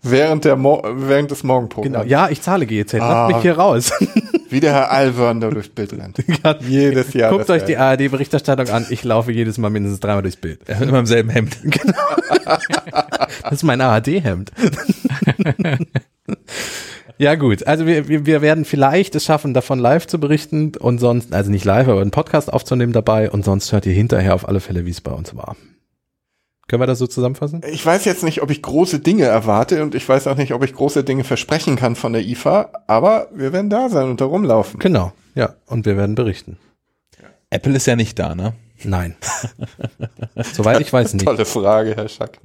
Während 0.03 0.45
der 0.45 0.57
Mo 0.57 0.83
während 0.85 1.31
des 1.31 1.43
Morgenprogramms. 1.45 1.97
Genau. 1.99 2.05
Ja, 2.09 2.29
ich 2.31 2.43
zahle 2.43 2.67
GEZ. 2.67 2.95
Lass 2.95 3.03
Ah. 3.03 3.29
mich 3.29 3.37
hier 3.43 3.57
raus. 3.57 3.93
Wie 4.51 4.61
der 4.61 4.73
Herr 4.73 4.91
Alvern 4.91 5.41
da 5.41 5.51
durchs 5.51 5.69
Bild 5.69 5.93
rennt. 5.93 6.19
Jedes 6.69 7.13
Jahr. 7.15 7.31
Guckt 7.31 7.51
euch 7.51 7.65
die 7.65 7.77
ARD-Berichterstattung 7.77 8.69
an. 8.69 8.87
Ich 8.91 9.05
laufe 9.05 9.33
jedes 9.33 9.59
Mal 9.59 9.71
mindestens 9.71 10.01
dreimal 10.01 10.23
durchs 10.23 10.37
Bild. 10.37 10.61
Immer 10.69 11.01
im 11.01 11.07
selben 11.07 11.31
Hemd. 11.31 11.57
Das 13.43 13.53
ist 13.53 13.63
mein 13.63 13.81
ARD-Hemd. 13.81 14.51
ja 17.19 17.35
gut, 17.37 17.67
also 17.67 17.87
wir, 17.87 18.09
wir, 18.09 18.27
wir 18.27 18.43
werden 18.43 18.65
vielleicht 18.65 19.15
es 19.15 19.25
schaffen, 19.25 19.55
davon 19.55 19.79
live 19.79 20.07
zu 20.07 20.19
berichten 20.19 20.73
und 20.77 20.99
sonst, 20.99 21.33
also 21.33 21.51
nicht 21.51 21.65
live, 21.65 21.89
aber 21.89 22.01
einen 22.01 22.11
Podcast 22.11 22.53
aufzunehmen 22.53 22.93
dabei 22.93 23.31
und 23.31 23.45
sonst 23.45 23.73
hört 23.73 23.87
ihr 23.87 23.93
hinterher 23.93 24.35
auf 24.35 24.49
alle 24.49 24.61
Fälle, 24.61 24.85
wie 24.85 24.91
es 24.91 25.01
bei 25.01 25.13
uns 25.13 25.37
war. 25.37 25.57
Können 26.69 26.83
wir 26.83 26.87
das 26.87 26.99
so 26.99 27.07
zusammenfassen? 27.07 27.61
Ich 27.71 27.85
weiß 27.87 28.05
jetzt 28.05 28.25
nicht, 28.25 28.43
ob 28.43 28.51
ich 28.51 28.61
große 28.61 28.99
Dinge 28.99 29.25
erwarte 29.25 29.83
und 29.83 29.95
ich 29.95 30.09
weiß 30.09 30.27
auch 30.27 30.37
nicht, 30.37 30.53
ob 30.53 30.65
ich 30.65 30.75
große 30.75 31.05
Dinge 31.05 31.23
versprechen 31.23 31.77
kann 31.77 31.95
von 31.95 32.13
der 32.13 32.23
IFA, 32.23 32.71
aber 32.89 33.29
wir 33.33 33.53
werden 33.53 33.71
da 33.71 33.89
sein 33.89 34.11
und 34.11 34.21
da 34.21 34.25
rumlaufen. 34.25 34.81
Genau, 34.81 35.13
ja, 35.35 35.55
und 35.67 35.87
wir 35.87 35.97
werden 35.97 36.17
berichten. 36.17 36.59
Apple 37.51 37.77
ist 37.77 37.87
ja 37.87 37.95
nicht 37.95 38.19
da, 38.19 38.35
ne? 38.35 38.55
Nein. 38.83 39.17
Soweit 40.53 40.81
ich 40.81 40.93
weiß 40.93 41.15
nicht. 41.15 41.25
Tolle 41.25 41.45
Frage, 41.45 41.95
Herr 41.97 42.09
Schack. 42.09 42.39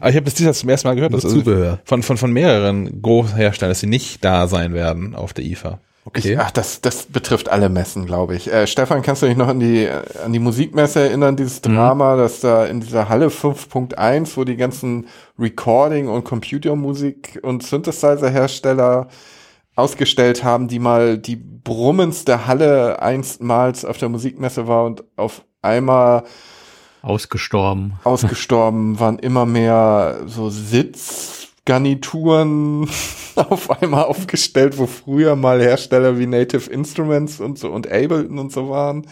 Aber 0.00 0.10
ich 0.10 0.16
habe 0.16 0.24
das 0.24 0.34
dieses 0.34 0.46
Jahr 0.46 0.54
zum 0.54 0.68
ersten 0.70 0.88
Mal 0.88 0.94
gehört, 0.94 1.12
dass 1.12 1.22
Zubehör. 1.22 1.80
von, 1.84 2.02
von, 2.02 2.16
von 2.16 2.32
mehreren 2.32 3.00
Großherstellern, 3.00 3.70
dass 3.70 3.80
sie 3.80 3.86
nicht 3.86 4.24
da 4.24 4.48
sein 4.48 4.72
werden 4.72 5.14
auf 5.14 5.34
der 5.34 5.44
IFA. 5.44 5.80
Okay. 6.04 6.32
Ich, 6.32 6.38
ach, 6.38 6.50
das, 6.50 6.80
das 6.80 7.04
betrifft 7.04 7.50
alle 7.50 7.68
Messen, 7.68 8.06
glaube 8.06 8.34
ich. 8.34 8.50
Äh, 8.50 8.66
Stefan, 8.66 9.02
kannst 9.02 9.22
du 9.22 9.26
dich 9.26 9.36
noch 9.36 9.48
an 9.48 9.60
die, 9.60 9.88
an 10.24 10.32
die 10.32 10.38
Musikmesse 10.38 11.00
erinnern, 11.00 11.36
dieses 11.36 11.60
Drama, 11.60 12.16
dass 12.16 12.40
da 12.40 12.64
in 12.64 12.80
dieser 12.80 13.10
Halle 13.10 13.28
5.1, 13.28 14.36
wo 14.36 14.44
die 14.44 14.56
ganzen 14.56 15.06
Recording- 15.38 16.08
und 16.08 16.26
Computermusik- 16.26 17.40
und 17.42 17.62
Synthesizer-Hersteller 17.62 19.08
ausgestellt 19.76 20.42
haben, 20.42 20.66
die 20.66 20.78
mal 20.78 21.18
die 21.18 21.36
brummendste 21.36 22.46
Halle 22.46 23.02
einstmals 23.02 23.84
auf 23.84 23.98
der 23.98 24.08
Musikmesse 24.08 24.66
war 24.66 24.84
und 24.84 25.04
auf 25.16 25.44
einmal 25.62 26.24
Ausgestorben. 27.02 27.94
ausgestorben 28.02 28.98
waren 28.98 29.18
immer 29.18 29.46
mehr 29.46 30.20
so 30.26 30.50
Sitzgarnituren 31.68 32.88
auf 33.34 33.82
einmal 33.82 34.04
aufgestellt, 34.04 34.78
wo 34.78 34.86
früher 34.86 35.36
mal 35.36 35.60
Hersteller 35.60 36.18
wie 36.18 36.26
Native 36.26 36.70
Instruments 36.70 37.40
und 37.40 37.58
so 37.58 37.70
und 37.70 37.86
Ableton 37.86 38.38
und 38.38 38.52
so 38.52 38.70
waren. 38.70 39.06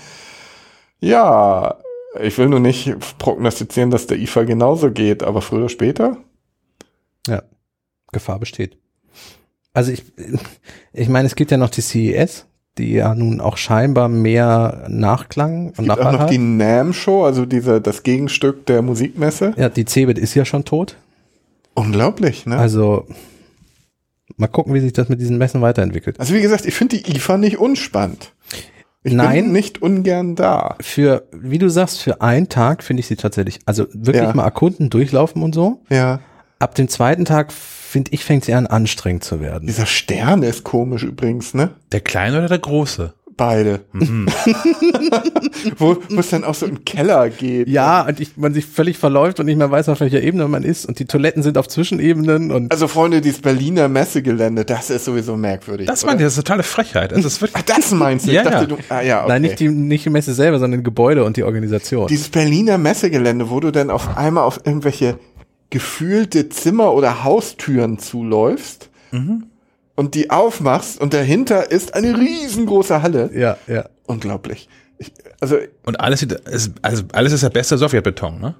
Ja, 0.98 1.76
ich 2.20 2.38
will 2.38 2.48
nur 2.48 2.60
nicht 2.60 2.96
prognostizieren, 3.18 3.90
dass 3.90 4.06
der 4.06 4.18
IFA 4.18 4.44
genauso 4.44 4.90
geht, 4.90 5.22
aber 5.22 5.42
früher 5.42 5.60
oder 5.60 5.68
später? 5.68 6.16
Ja, 7.28 7.42
Gefahr 8.12 8.38
besteht. 8.38 8.78
Also 9.74 9.92
ich, 9.92 10.04
ich 10.94 11.08
meine, 11.08 11.26
es 11.26 11.36
gibt 11.36 11.50
ja 11.50 11.58
noch 11.58 11.70
die 11.70 11.82
CES, 11.82 12.46
die 12.78 12.94
ja 12.94 13.14
nun 13.14 13.42
auch 13.42 13.58
scheinbar 13.58 14.08
mehr 14.08 14.86
Nachklang 14.88 15.74
und 15.76 15.84
Gibt 15.84 15.90
auch 15.90 16.12
noch 16.12 16.20
hat. 16.20 16.30
die 16.30 16.38
NAM 16.38 16.94
Show, 16.94 17.24
also 17.24 17.44
diese, 17.44 17.82
das 17.82 18.02
Gegenstück 18.02 18.64
der 18.64 18.80
Musikmesse. 18.80 19.52
Ja, 19.58 19.68
die 19.68 19.84
Cebit 19.84 20.18
ist 20.18 20.34
ja 20.34 20.46
schon 20.46 20.64
tot. 20.64 20.96
Unglaublich, 21.76 22.46
ne? 22.46 22.56
Also 22.58 23.06
mal 24.36 24.48
gucken, 24.48 24.74
wie 24.74 24.80
sich 24.80 24.92
das 24.92 25.08
mit 25.08 25.20
diesen 25.20 25.38
Messen 25.38 25.60
weiterentwickelt. 25.62 26.18
Also 26.18 26.34
wie 26.34 26.40
gesagt, 26.40 26.66
ich 26.66 26.74
finde 26.74 26.98
die 26.98 27.14
IFA 27.16 27.38
nicht 27.38 27.58
unspannend. 27.58 28.32
Ich 29.04 29.12
Nein. 29.12 29.44
bin 29.44 29.52
nicht 29.52 29.80
ungern 29.82 30.34
da. 30.34 30.74
Für, 30.80 31.28
wie 31.32 31.58
du 31.58 31.68
sagst, 31.70 32.02
für 32.02 32.20
einen 32.22 32.48
Tag 32.48 32.82
finde 32.82 33.00
ich 33.00 33.06
sie 33.06 33.14
tatsächlich, 33.14 33.60
also 33.64 33.86
wirklich 33.92 34.24
Ja. 34.24 34.34
mal 34.34 34.42
erkunden, 34.44 34.90
durchlaufen 34.90 35.42
und 35.42 35.54
so. 35.54 35.82
Ja. 35.90 36.18
Ab 36.58 36.74
dem 36.74 36.88
zweiten 36.88 37.24
Tag, 37.24 37.52
finde 37.52 38.10
ich, 38.12 38.24
fängt 38.24 38.44
sie 38.44 38.54
an 38.54 38.66
anstrengend 38.66 39.22
zu 39.22 39.40
werden. 39.40 39.68
Dieser 39.68 39.86
Stern 39.86 40.42
ist 40.42 40.64
komisch 40.64 41.04
übrigens, 41.04 41.54
ne? 41.54 41.70
Der 41.92 42.00
kleine 42.00 42.38
oder 42.38 42.48
der 42.48 42.58
große? 42.58 43.14
Beide. 43.36 43.80
wo 45.78 45.96
wo 46.08 46.20
es 46.20 46.30
dann 46.30 46.44
auch 46.44 46.54
so 46.54 46.64
im 46.66 46.84
Keller 46.84 47.28
geht. 47.28 47.68
Ja, 47.68 48.06
und 48.06 48.18
ich, 48.18 48.36
man 48.36 48.54
sich 48.54 48.64
völlig 48.64 48.96
verläuft 48.96 49.40
und 49.40 49.46
nicht 49.46 49.58
mehr 49.58 49.70
weiß, 49.70 49.88
auf 49.90 50.00
welcher 50.00 50.22
Ebene 50.22 50.48
man 50.48 50.62
ist 50.62 50.86
und 50.86 50.98
die 50.98 51.04
Toiletten 51.04 51.42
sind 51.42 51.58
auf 51.58 51.68
Zwischenebenen 51.68 52.50
und 52.50 52.72
Also 52.72 52.88
Freunde, 52.88 53.20
dieses 53.20 53.40
Berliner 53.40 53.88
Messegelände, 53.88 54.64
das 54.64 54.88
ist 54.90 55.04
sowieso 55.04 55.36
merkwürdig. 55.36 55.86
Das 55.86 56.04
meinte 56.06 56.22
ich, 56.22 56.26
das 56.26 56.32
ist 56.38 56.44
totale 56.44 56.62
Frechheit. 56.62 57.12
Das 57.12 57.24
ist 57.24 57.42
wirklich, 57.42 57.62
Ach, 57.68 57.76
das 57.76 57.90
meinst 57.90 58.26
du? 58.26 58.30
Ich 58.30 58.36
Ja, 58.36 58.42
dachte, 58.44 58.56
ja. 58.60 58.66
du, 58.66 58.76
ah, 58.88 59.00
ja, 59.02 59.20
okay. 59.20 59.28
nein, 59.28 59.42
nicht 59.42 59.60
die, 59.60 59.68
nicht 59.68 60.04
die 60.04 60.10
Messe 60.10 60.32
selber, 60.32 60.58
sondern 60.58 60.82
Gebäude 60.82 61.24
und 61.24 61.36
die 61.36 61.42
Organisation. 61.44 62.06
Dieses 62.08 62.28
Berliner 62.30 62.78
Messegelände, 62.78 63.50
wo 63.50 63.60
du 63.60 63.70
dann 63.70 63.90
auf 63.90 64.16
einmal 64.16 64.44
auf 64.44 64.60
irgendwelche 64.64 65.18
gefühlte 65.70 66.48
Zimmer 66.48 66.92
oder 66.94 67.24
Haustüren 67.24 67.98
zuläufst 67.98 68.90
Mhm. 69.12 69.44
Und 69.96 70.14
die 70.14 70.30
aufmachst 70.30 71.00
und 71.00 71.12
dahinter 71.14 71.70
ist 71.70 71.94
eine 71.94 72.16
riesengroße 72.18 73.02
Halle. 73.02 73.30
ja, 73.34 73.56
ja. 73.66 73.86
Unglaublich. 74.06 74.68
Ich, 74.98 75.12
also 75.40 75.56
und 75.84 75.98
alles, 76.00 76.20
sieht- 76.20 76.32
ist, 76.48 76.72
also 76.82 77.02
alles 77.12 77.32
ist 77.32 77.42
der 77.42 77.50
beste 77.50 77.76
Sowjetbeton, 77.76 78.40
ne? 78.40 78.54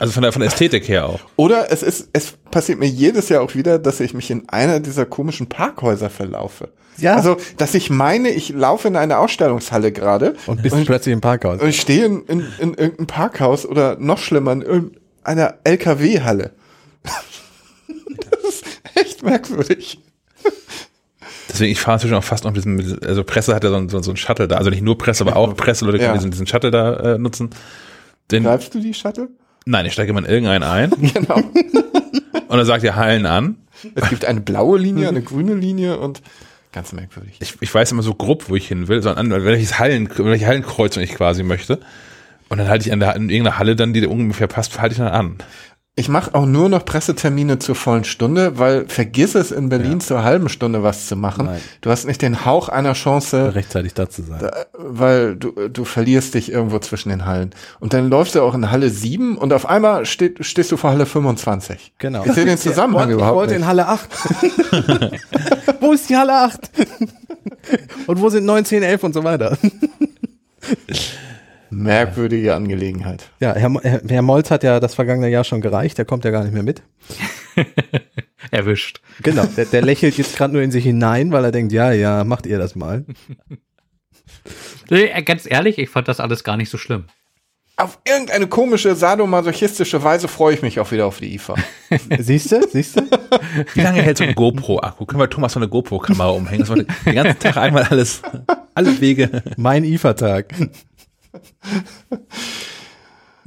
Also 0.00 0.12
von 0.12 0.22
der, 0.22 0.32
von 0.32 0.40
der 0.40 0.48
Ästhetik 0.48 0.88
her 0.88 1.06
auch. 1.06 1.20
Oder 1.36 1.70
es 1.72 1.82
ist, 1.82 2.08
es 2.12 2.32
passiert 2.50 2.78
mir 2.78 2.88
jedes 2.88 3.28
Jahr 3.28 3.42
auch 3.42 3.54
wieder, 3.54 3.78
dass 3.78 4.00
ich 4.00 4.12
mich 4.12 4.30
in 4.30 4.48
einer 4.48 4.80
dieser 4.80 5.06
komischen 5.06 5.46
Parkhäuser 5.48 6.10
verlaufe. 6.10 6.68
Ja. 6.98 7.14
Also, 7.16 7.36
dass 7.58 7.74
ich 7.74 7.88
meine, 7.90 8.30
ich 8.30 8.48
laufe 8.50 8.88
in 8.88 8.96
eine 8.96 9.18
Ausstellungshalle 9.18 9.92
gerade 9.92 10.34
Und 10.46 10.62
bist 10.62 10.76
plötzlich 10.86 11.12
im 11.12 11.20
Parkhaus. 11.20 11.60
und 11.62 11.68
ich 11.68 11.80
stehe 11.80 12.04
in, 12.06 12.22
in, 12.26 12.40
in 12.58 12.74
irgendeinem 12.74 13.06
Parkhaus 13.06 13.64
oder 13.66 13.96
noch 13.98 14.18
schlimmer 14.18 14.52
in 14.52 14.62
irgendeiner 14.62 15.54
LKW-Halle. 15.64 16.52
das 17.02 18.54
ist 18.54 18.64
echt 18.94 19.22
merkwürdig. 19.22 20.00
Deswegen, 21.56 21.72
ich 21.72 21.80
fahre 21.80 21.96
inzwischen 21.96 22.14
auch 22.14 22.24
fast 22.24 22.44
noch 22.44 22.52
mit- 22.52 23.04
also 23.04 23.24
Presse 23.24 23.54
hat 23.54 23.64
ja 23.64 23.70
so, 23.70 23.88
so, 23.88 24.02
so 24.02 24.10
ein 24.10 24.16
Shuttle 24.16 24.46
da, 24.48 24.56
also 24.56 24.70
nicht 24.70 24.82
nur 24.82 24.96
Presse, 24.98 25.24
aber 25.24 25.36
auch 25.36 25.56
Presseleute 25.56 25.98
können 25.98 26.10
Ja. 26.10 26.14
diesen, 26.14 26.30
diesen 26.30 26.46
Shuttle 26.46 26.70
da 26.70 27.14
äh, 27.14 27.18
nutzen. 27.18 27.50
Den, 28.30 28.44
Greifst 28.44 28.74
du 28.74 28.80
die 28.80 28.94
Shuttle? 28.94 29.28
nein, 29.64 29.86
ich 29.86 29.92
steige 29.94 30.10
immer 30.10 30.20
in 30.20 30.26
irgendeinen 30.26 30.62
ein 30.62 30.90
Genau. 31.14 31.36
und 32.48 32.56
dann 32.56 32.66
sagt 32.66 32.84
ihr 32.84 32.94
Hallen 32.96 33.26
an. 33.26 33.56
Es 33.94 34.08
gibt 34.08 34.24
eine 34.24 34.40
blaue 34.40 34.78
Linie, 34.78 35.08
eine 35.08 35.22
grüne 35.22 35.54
Linie 35.54 35.98
und 35.98 36.22
ganz 36.72 36.92
merkwürdig. 36.92 37.36
Ich, 37.40 37.54
ich 37.60 37.74
weiß 37.74 37.92
immer 37.92 38.02
so 38.02 38.14
grob, 38.14 38.48
wo 38.48 38.56
ich 38.56 38.68
hin 38.68 38.88
will, 38.88 39.02
sondern 39.02 39.32
an 39.32 39.44
welches 39.44 39.78
Hallen, 39.78 40.08
welche 40.16 40.46
Hallenkreuzung 40.46 41.02
ich 41.02 41.14
quasi 41.14 41.42
möchte. 41.42 41.78
Und 42.48 42.58
dann 42.58 42.68
halte 42.68 42.86
ich 42.86 42.92
an 42.92 43.00
der, 43.00 43.16
in 43.16 43.28
irgendeiner 43.28 43.58
Halle 43.58 43.74
dann, 43.76 43.92
die 43.92 44.06
ungefähr 44.06 44.46
passt, 44.46 44.80
halte 44.80 44.92
ich 44.92 44.98
dann 44.98 45.08
an. 45.08 45.36
Ich 45.98 46.10
mache 46.10 46.34
auch 46.34 46.44
nur 46.44 46.68
noch 46.68 46.84
Pressetermine 46.84 47.58
zur 47.58 47.74
vollen 47.74 48.04
Stunde, 48.04 48.58
weil 48.58 48.86
vergiss 48.86 49.34
es 49.34 49.50
in 49.50 49.70
Berlin 49.70 49.98
zur 50.02 50.22
halben 50.22 50.50
Stunde 50.50 50.82
was 50.82 51.06
zu 51.06 51.16
machen. 51.16 51.46
Nein. 51.46 51.60
Du 51.80 51.88
hast 51.88 52.04
nicht 52.04 52.20
den 52.20 52.44
Hauch 52.44 52.68
einer 52.68 52.92
Chance, 52.92 53.54
rechtzeitig 53.54 53.94
da 53.94 54.10
zu 54.10 54.22
sein. 54.22 54.42
äh, 54.44 54.50
weil 54.74 55.36
du, 55.36 55.52
du 55.70 55.84
verlierst 55.86 56.34
dich 56.34 56.52
irgendwo 56.52 56.78
zwischen 56.80 57.08
den 57.08 57.24
Hallen. 57.24 57.54
Und 57.80 57.94
dann 57.94 58.10
läufst 58.10 58.34
du 58.34 58.42
auch 58.42 58.52
in 58.54 58.70
Halle 58.70 58.90
7 58.90 59.38
und 59.38 59.54
auf 59.54 59.64
einmal 59.66 60.04
steht, 60.04 60.44
stehst 60.44 60.70
du 60.70 60.76
vor 60.76 60.90
Halle 60.90 61.06
25. 61.06 61.94
Genau. 61.96 62.26
Ich 62.26 62.32
sehe 62.32 62.44
den 62.44 62.58
Zusammenhang 62.58 63.08
ich 63.08 63.14
überhaupt 63.14 63.36
wollte 63.36 63.54
nicht. 63.54 63.62
in 63.62 63.66
Halle 63.66 63.88
8. 63.88 64.10
wo 65.80 65.92
ist 65.94 66.10
die 66.10 66.16
Halle 66.18 66.34
8? 66.34 66.70
und 68.06 68.20
wo 68.20 68.28
sind 68.28 68.44
9, 68.44 68.66
10, 68.66 68.82
11 68.82 69.02
und 69.02 69.14
so 69.14 69.24
weiter? 69.24 69.56
Merkwürdige 71.70 72.54
Angelegenheit. 72.54 73.30
Ja, 73.40 73.54
Herr, 73.54 73.72
Herr, 73.82 74.00
Herr 74.06 74.22
Molz 74.22 74.50
hat 74.50 74.62
ja 74.62 74.80
das 74.80 74.94
vergangene 74.94 75.28
Jahr 75.28 75.44
schon 75.44 75.60
gereicht, 75.60 75.98
der 75.98 76.04
kommt 76.04 76.24
ja 76.24 76.30
gar 76.30 76.44
nicht 76.44 76.52
mehr 76.52 76.62
mit. 76.62 76.82
Erwischt. 78.50 79.00
Genau, 79.22 79.44
der, 79.56 79.64
der 79.66 79.82
lächelt 79.82 80.18
jetzt 80.18 80.36
gerade 80.36 80.52
nur 80.52 80.62
in 80.62 80.70
sich 80.70 80.84
hinein, 80.84 81.32
weil 81.32 81.44
er 81.44 81.52
denkt, 81.52 81.72
ja, 81.72 81.92
ja, 81.92 82.24
macht 82.24 82.46
ihr 82.46 82.58
das 82.58 82.76
mal. 82.76 83.04
Nee, 84.90 85.06
äh, 85.06 85.22
Ganz 85.22 85.46
ehrlich, 85.50 85.78
ich 85.78 85.90
fand 85.90 86.08
das 86.08 86.20
alles 86.20 86.44
gar 86.44 86.56
nicht 86.56 86.70
so 86.70 86.78
schlimm. 86.78 87.04
Auf 87.78 87.98
irgendeine 88.08 88.46
komische, 88.46 88.94
sadomasochistische 88.94 90.02
Weise 90.02 90.28
freue 90.28 90.54
ich 90.54 90.62
mich 90.62 90.80
auch 90.80 90.90
wieder 90.92 91.04
auf 91.04 91.18
die 91.18 91.34
IFA. 91.34 91.56
Siehst 92.18 92.50
du, 92.50 92.66
siehst 92.66 92.96
du? 92.96 93.02
Wie 93.74 93.82
lange 93.82 94.00
hält 94.00 94.16
so 94.16 94.24
ein 94.24 94.34
GoPro-Akku? 94.34 95.04
Können 95.04 95.20
wir 95.20 95.28
Thomas 95.28 95.52
so 95.52 95.60
eine 95.60 95.68
GoPro-Kamera 95.68 96.30
umhängen? 96.30 96.60
Das 96.60 96.70
war 96.70 96.76
den 96.76 97.14
ganzen 97.14 97.38
Tag 97.38 97.58
einmal 97.58 97.82
alles, 97.82 98.22
alle 98.74 98.98
Wege. 99.02 99.42
Mein 99.58 99.84
IFA-Tag. 99.84 100.54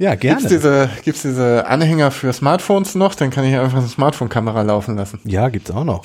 Ja, 0.00 0.14
Gibt's 0.14 0.44
gerne. 0.44 0.48
diese, 0.48 0.90
gibt's 1.04 1.20
diese 1.20 1.66
Anhänger 1.66 2.10
für 2.10 2.32
Smartphones 2.32 2.94
noch? 2.94 3.14
Dann 3.14 3.28
kann 3.28 3.44
ich 3.44 3.54
einfach 3.54 3.76
eine 3.76 3.86
Smartphone-Kamera 3.86 4.62
laufen 4.62 4.96
lassen. 4.96 5.20
Ja, 5.24 5.50
gibt's 5.50 5.70
auch 5.70 5.84
noch. 5.84 6.02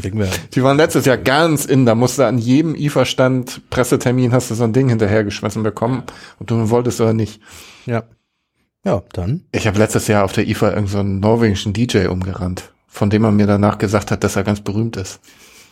Kriegen 0.00 0.18
wir. 0.18 0.28
Die 0.54 0.64
waren 0.64 0.76
letztes 0.76 1.04
Jahr 1.04 1.16
ganz 1.16 1.64
in, 1.64 1.86
da 1.86 1.94
musst 1.94 2.18
du 2.18 2.26
an 2.26 2.38
jedem 2.38 2.74
IFA-Stand, 2.74 3.70
Pressetermin, 3.70 4.32
hast 4.32 4.50
du 4.50 4.56
so 4.56 4.64
ein 4.64 4.72
Ding 4.72 4.88
hinterhergeschmissen 4.88 5.62
bekommen 5.62 6.02
und 6.40 6.50
du 6.50 6.70
wolltest 6.70 7.00
oder 7.00 7.12
nicht. 7.12 7.40
Ja. 7.84 8.02
Ja, 8.84 9.02
dann. 9.12 9.44
Ich 9.52 9.68
habe 9.68 9.78
letztes 9.78 10.08
Jahr 10.08 10.24
auf 10.24 10.32
der 10.32 10.48
IFA 10.48 10.70
irgendeinen 10.70 10.88
so 10.88 10.98
einen 10.98 11.20
norwegischen 11.20 11.72
DJ 11.72 12.06
umgerannt, 12.06 12.72
von 12.88 13.10
dem 13.10 13.22
man 13.22 13.36
mir 13.36 13.46
danach 13.46 13.78
gesagt 13.78 14.10
hat, 14.10 14.24
dass 14.24 14.34
er 14.34 14.42
ganz 14.42 14.60
berühmt 14.60 14.96
ist. 14.96 15.20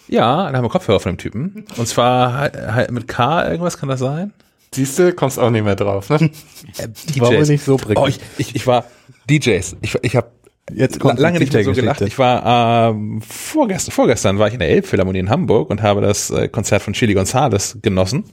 Ja, 0.07 0.49
da 0.49 0.57
haben 0.57 0.65
wir 0.65 0.69
Kopfhörer 0.69 1.01
von 1.01 1.13
dem 1.15 1.19
Typen. 1.19 1.65
Und 1.77 1.89
zwar 1.89 2.33
halt 2.35 2.93
mit 2.93 3.09
K 3.09 3.49
irgendwas, 3.49 3.79
kann 3.79 3.89
das 3.89 3.99
sein? 3.99 4.33
Siehst 4.75 4.99
du, 4.99 5.13
kommst 5.13 5.39
auch 5.39 5.51
nicht 5.51 5.65
mehr 5.65 5.77
drauf, 5.77 6.11
ne? 6.11 6.19
Äh, 6.79 7.21
War 7.21 7.31
wohl 7.31 7.47
nicht 7.47 7.65
so 7.65 7.77
prickelnd. 7.77 7.99
Oh, 7.99 8.07
ich, 8.09 8.19
ich, 8.39 8.57
ich 8.57 8.67
war 8.67 8.87
DJs. 9.31 9.77
Ich, 9.83 9.97
ich 10.03 10.17
habe 10.17 10.29
Jetzt 10.73 10.99
kommt 10.99 11.19
lange 11.19 11.39
nicht 11.39 11.53
mehr 11.53 11.63
so 11.63 11.73
gelacht. 11.73 12.01
Ich 12.01 12.19
war 12.19 12.91
ähm, 12.91 13.21
vorgestern, 13.21 13.93
vorgestern 13.93 14.39
war 14.39 14.49
ich 14.49 14.55
in 14.55 14.61
der 14.61 14.71
Elbphilharmonie 14.71 15.19
in 15.19 15.29
Hamburg 15.29 15.69
und 15.69 15.83
habe 15.83 16.01
das 16.01 16.31
äh, 16.31 16.49
Konzert 16.49 16.81
von 16.83 16.95
Chili 16.95 17.13
Gonzales 17.13 17.79
genossen. 17.83 18.25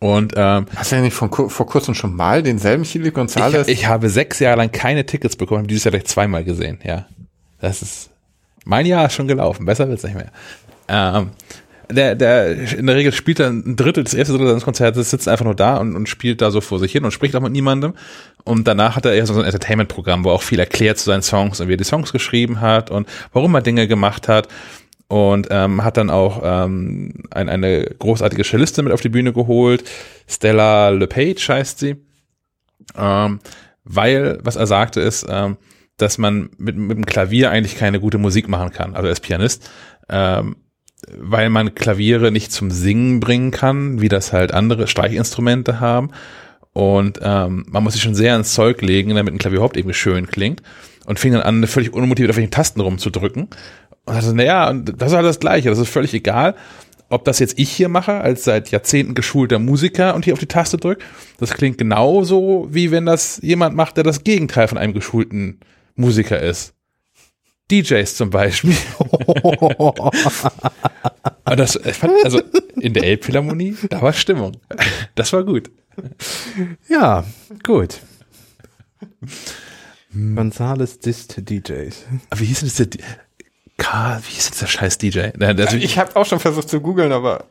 Und 0.00 0.34
ähm, 0.36 0.66
Hast 0.74 0.90
du 0.90 0.96
ja 0.96 1.02
nicht 1.02 1.14
von, 1.14 1.30
vor 1.30 1.66
kurzem 1.66 1.94
schon 1.94 2.14
mal 2.16 2.42
denselben 2.42 2.82
Chili 2.82 3.12
Gonzales? 3.12 3.68
ich, 3.68 3.80
ich 3.80 3.86
habe 3.86 4.10
sechs 4.10 4.40
Jahre 4.40 4.56
lang 4.56 4.72
keine 4.72 5.06
Tickets 5.06 5.36
bekommen, 5.36 5.58
habe 5.58 5.68
dieses 5.68 5.84
Jahr 5.84 5.92
gleich 5.92 6.06
zweimal 6.06 6.42
gesehen. 6.42 6.80
Ja, 6.84 7.06
das 7.60 7.80
ist 7.80 8.10
mein 8.64 8.84
Jahr 8.84 9.06
ist 9.06 9.14
schon 9.14 9.28
gelaufen. 9.28 9.64
Besser 9.64 9.88
wird's 9.88 10.02
nicht 10.02 10.16
mehr. 10.16 10.32
Ähm, 10.88 11.30
der, 11.90 12.14
der 12.14 12.72
in 12.72 12.86
der 12.86 12.96
Regel 12.96 13.12
spielt 13.12 13.40
er 13.40 13.48
ein 13.48 13.76
Drittel, 13.76 14.04
das 14.04 14.14
erste 14.14 14.32
Drittel 14.32 14.48
seines 14.48 14.64
Konzertes, 14.64 15.10
sitzt 15.10 15.28
einfach 15.28 15.44
nur 15.44 15.54
da 15.54 15.76
und, 15.76 15.94
und 15.94 16.08
spielt 16.08 16.40
da 16.40 16.50
so 16.50 16.60
vor 16.60 16.78
sich 16.78 16.92
hin 16.92 17.04
und 17.04 17.12
spricht 17.12 17.34
auch 17.36 17.40
mit 17.40 17.52
niemandem. 17.52 17.94
Und 18.44 18.66
danach 18.66 18.96
hat 18.96 19.04
er 19.04 19.14
eher 19.14 19.26
so 19.26 19.34
ein 19.34 19.44
Entertainment-Programm, 19.44 20.24
wo 20.24 20.30
er 20.30 20.34
auch 20.34 20.42
viel 20.42 20.58
erklärt 20.58 20.98
zu 20.98 21.06
seinen 21.06 21.22
Songs 21.22 21.60
und 21.60 21.68
wie 21.68 21.74
er 21.74 21.78
die 21.78 21.84
Songs 21.84 22.12
geschrieben 22.12 22.60
hat 22.60 22.90
und 22.90 23.08
warum 23.32 23.54
er 23.54 23.62
Dinge 23.62 23.88
gemacht 23.88 24.28
hat. 24.28 24.48
Und 25.08 25.46
ähm, 25.50 25.84
hat 25.84 25.96
dann 25.96 26.10
auch 26.10 26.42
ähm, 26.44 27.22
ein, 27.30 27.48
eine 27.48 27.84
großartige 27.84 28.42
Cellistin 28.42 28.84
mit 28.84 28.92
auf 28.92 29.02
die 29.02 29.08
Bühne 29.08 29.32
geholt. 29.32 29.84
Stella 30.26 30.88
LePage 30.88 31.48
heißt 31.48 31.78
sie. 31.78 31.96
Ähm, 32.96 33.38
weil, 33.84 34.40
was 34.42 34.56
er 34.56 34.66
sagte, 34.66 35.00
ist, 35.00 35.24
ähm, 35.28 35.58
dass 35.96 36.18
man 36.18 36.50
mit, 36.58 36.76
mit 36.76 36.96
dem 36.96 37.06
Klavier 37.06 37.50
eigentlich 37.50 37.76
keine 37.76 38.00
gute 38.00 38.18
Musik 38.18 38.48
machen 38.48 38.72
kann, 38.72 38.94
also 38.94 39.08
als 39.08 39.20
Pianist, 39.20 39.70
ähm, 40.08 40.56
weil 41.16 41.50
man 41.50 41.74
Klaviere 41.74 42.32
nicht 42.32 42.52
zum 42.52 42.70
Singen 42.70 43.20
bringen 43.20 43.50
kann, 43.50 44.00
wie 44.00 44.08
das 44.08 44.32
halt 44.32 44.52
andere 44.52 44.86
Streichinstrumente 44.86 45.80
haben. 45.80 46.10
Und 46.72 47.20
ähm, 47.22 47.66
man 47.70 47.82
muss 47.82 47.94
sich 47.94 48.02
schon 48.02 48.14
sehr 48.14 48.36
ins 48.36 48.52
Zeug 48.52 48.82
legen, 48.82 49.14
damit 49.14 49.32
ein 49.32 49.38
Klavier 49.38 49.56
überhaupt 49.56 49.76
irgendwie 49.76 49.94
schön 49.94 50.26
klingt. 50.26 50.62
Und 51.06 51.18
fing 51.20 51.32
dann 51.32 51.42
an, 51.42 51.66
völlig 51.66 51.92
unmotiviert 51.92 52.30
auf 52.30 52.36
welchen 52.36 52.50
Tasten 52.50 52.80
rumzudrücken. 52.80 53.48
Und 54.04 54.14
also, 54.14 54.32
naja, 54.32 54.72
das 54.72 55.12
ist 55.12 55.16
alles 55.16 55.36
das 55.36 55.40
Gleiche, 55.40 55.68
das 55.68 55.78
ist 55.78 55.88
völlig 55.88 56.14
egal, 56.14 56.54
ob 57.08 57.24
das 57.24 57.38
jetzt 57.38 57.58
ich 57.58 57.70
hier 57.70 57.88
mache, 57.88 58.20
als 58.20 58.44
seit 58.44 58.70
Jahrzehnten 58.70 59.14
geschulter 59.14 59.58
Musiker 59.58 60.14
und 60.14 60.24
hier 60.24 60.32
auf 60.32 60.40
die 60.40 60.46
Taste 60.46 60.76
drücke. 60.76 61.04
Das 61.38 61.52
klingt 61.52 61.78
genauso, 61.78 62.68
wie 62.70 62.90
wenn 62.90 63.06
das 63.06 63.38
jemand 63.42 63.76
macht, 63.76 63.96
der 63.96 64.04
das 64.04 64.24
Gegenteil 64.24 64.68
von 64.68 64.78
einem 64.78 64.94
geschulten 64.94 65.60
Musiker 65.94 66.40
ist. 66.40 66.75
DJs 67.70 68.16
zum 68.16 68.30
Beispiel. 68.30 68.76
Aber 71.44 71.56
das, 71.56 71.76
ich 71.76 71.96
fand, 71.96 72.12
also 72.24 72.40
in 72.80 72.92
der 72.94 73.04
Elbphilharmonie, 73.04 73.76
da 73.88 74.00
war 74.02 74.12
Stimmung. 74.12 74.56
Das 75.14 75.32
war 75.32 75.44
gut. 75.44 75.70
Ja, 76.88 77.24
gut. 77.64 78.00
Gonzales 80.12 80.98
Dist 80.98 81.36
DJs. 81.38 82.04
Aber 82.30 82.40
wie 82.40 82.44
hieß 82.46 82.60
denn 82.60 82.68
das 82.68 82.76
der, 82.76 82.86
D- 82.86 82.98
K, 83.78 84.20
wie 84.26 84.32
hieß 84.34 84.50
denn 84.50 84.58
der 84.60 84.66
scheiß 84.66 84.98
DJ? 84.98 85.20
Also, 85.40 85.76
ich 85.76 85.98
habe 85.98 86.16
auch 86.16 86.24
schon 86.26 86.40
versucht 86.40 86.68
zu 86.68 86.80
googeln, 86.80 87.12
aber 87.12 87.44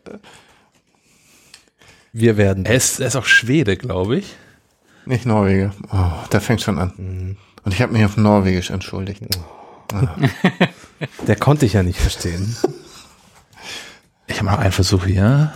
Wir 2.14 2.38
werden. 2.38 2.66
er, 2.66 2.76
ist, 2.76 3.00
er 3.00 3.08
ist 3.08 3.16
auch 3.16 3.26
Schwede, 3.26 3.78
glaube 3.78 4.18
ich. 4.18 4.36
nicht 5.06 5.26
Norwege. 5.26 5.72
Oh, 5.92 6.12
da 6.30 6.40
fängt 6.40 6.62
schon 6.62 6.80
an. 6.80 7.38
Und 7.64 7.74
ich 7.74 7.82
habe 7.82 7.94
mich 7.94 8.04
auf 8.06 8.18
Norwegisch 8.18 8.72
entschuldigt. 8.72 9.22
Der 11.28 11.36
konnte 11.36 11.66
ich 11.66 11.74
ja 11.74 11.84
nicht 11.84 12.00
verstehen. 12.00 12.56
Ich 14.28 14.38
habe 14.38 14.50
noch 14.50 14.58
einen 14.60 14.72
Versuch 14.72 15.06
hier, 15.06 15.54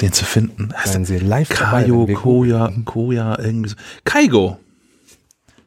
den 0.00 0.12
zu 0.12 0.24
finden. 0.24 0.72
Heißt 0.76 0.92
Seien 0.92 1.04
Sie 1.04 1.18
live 1.18 1.48
dabei, 1.48 1.82
Kayo, 1.82 2.02
wenn 2.02 2.08
wir 2.08 2.14
Koja, 2.16 2.72
Koja, 2.84 3.38
irgendwie 3.38 3.70
so. 3.70 3.76
Kaigo. 4.04 4.58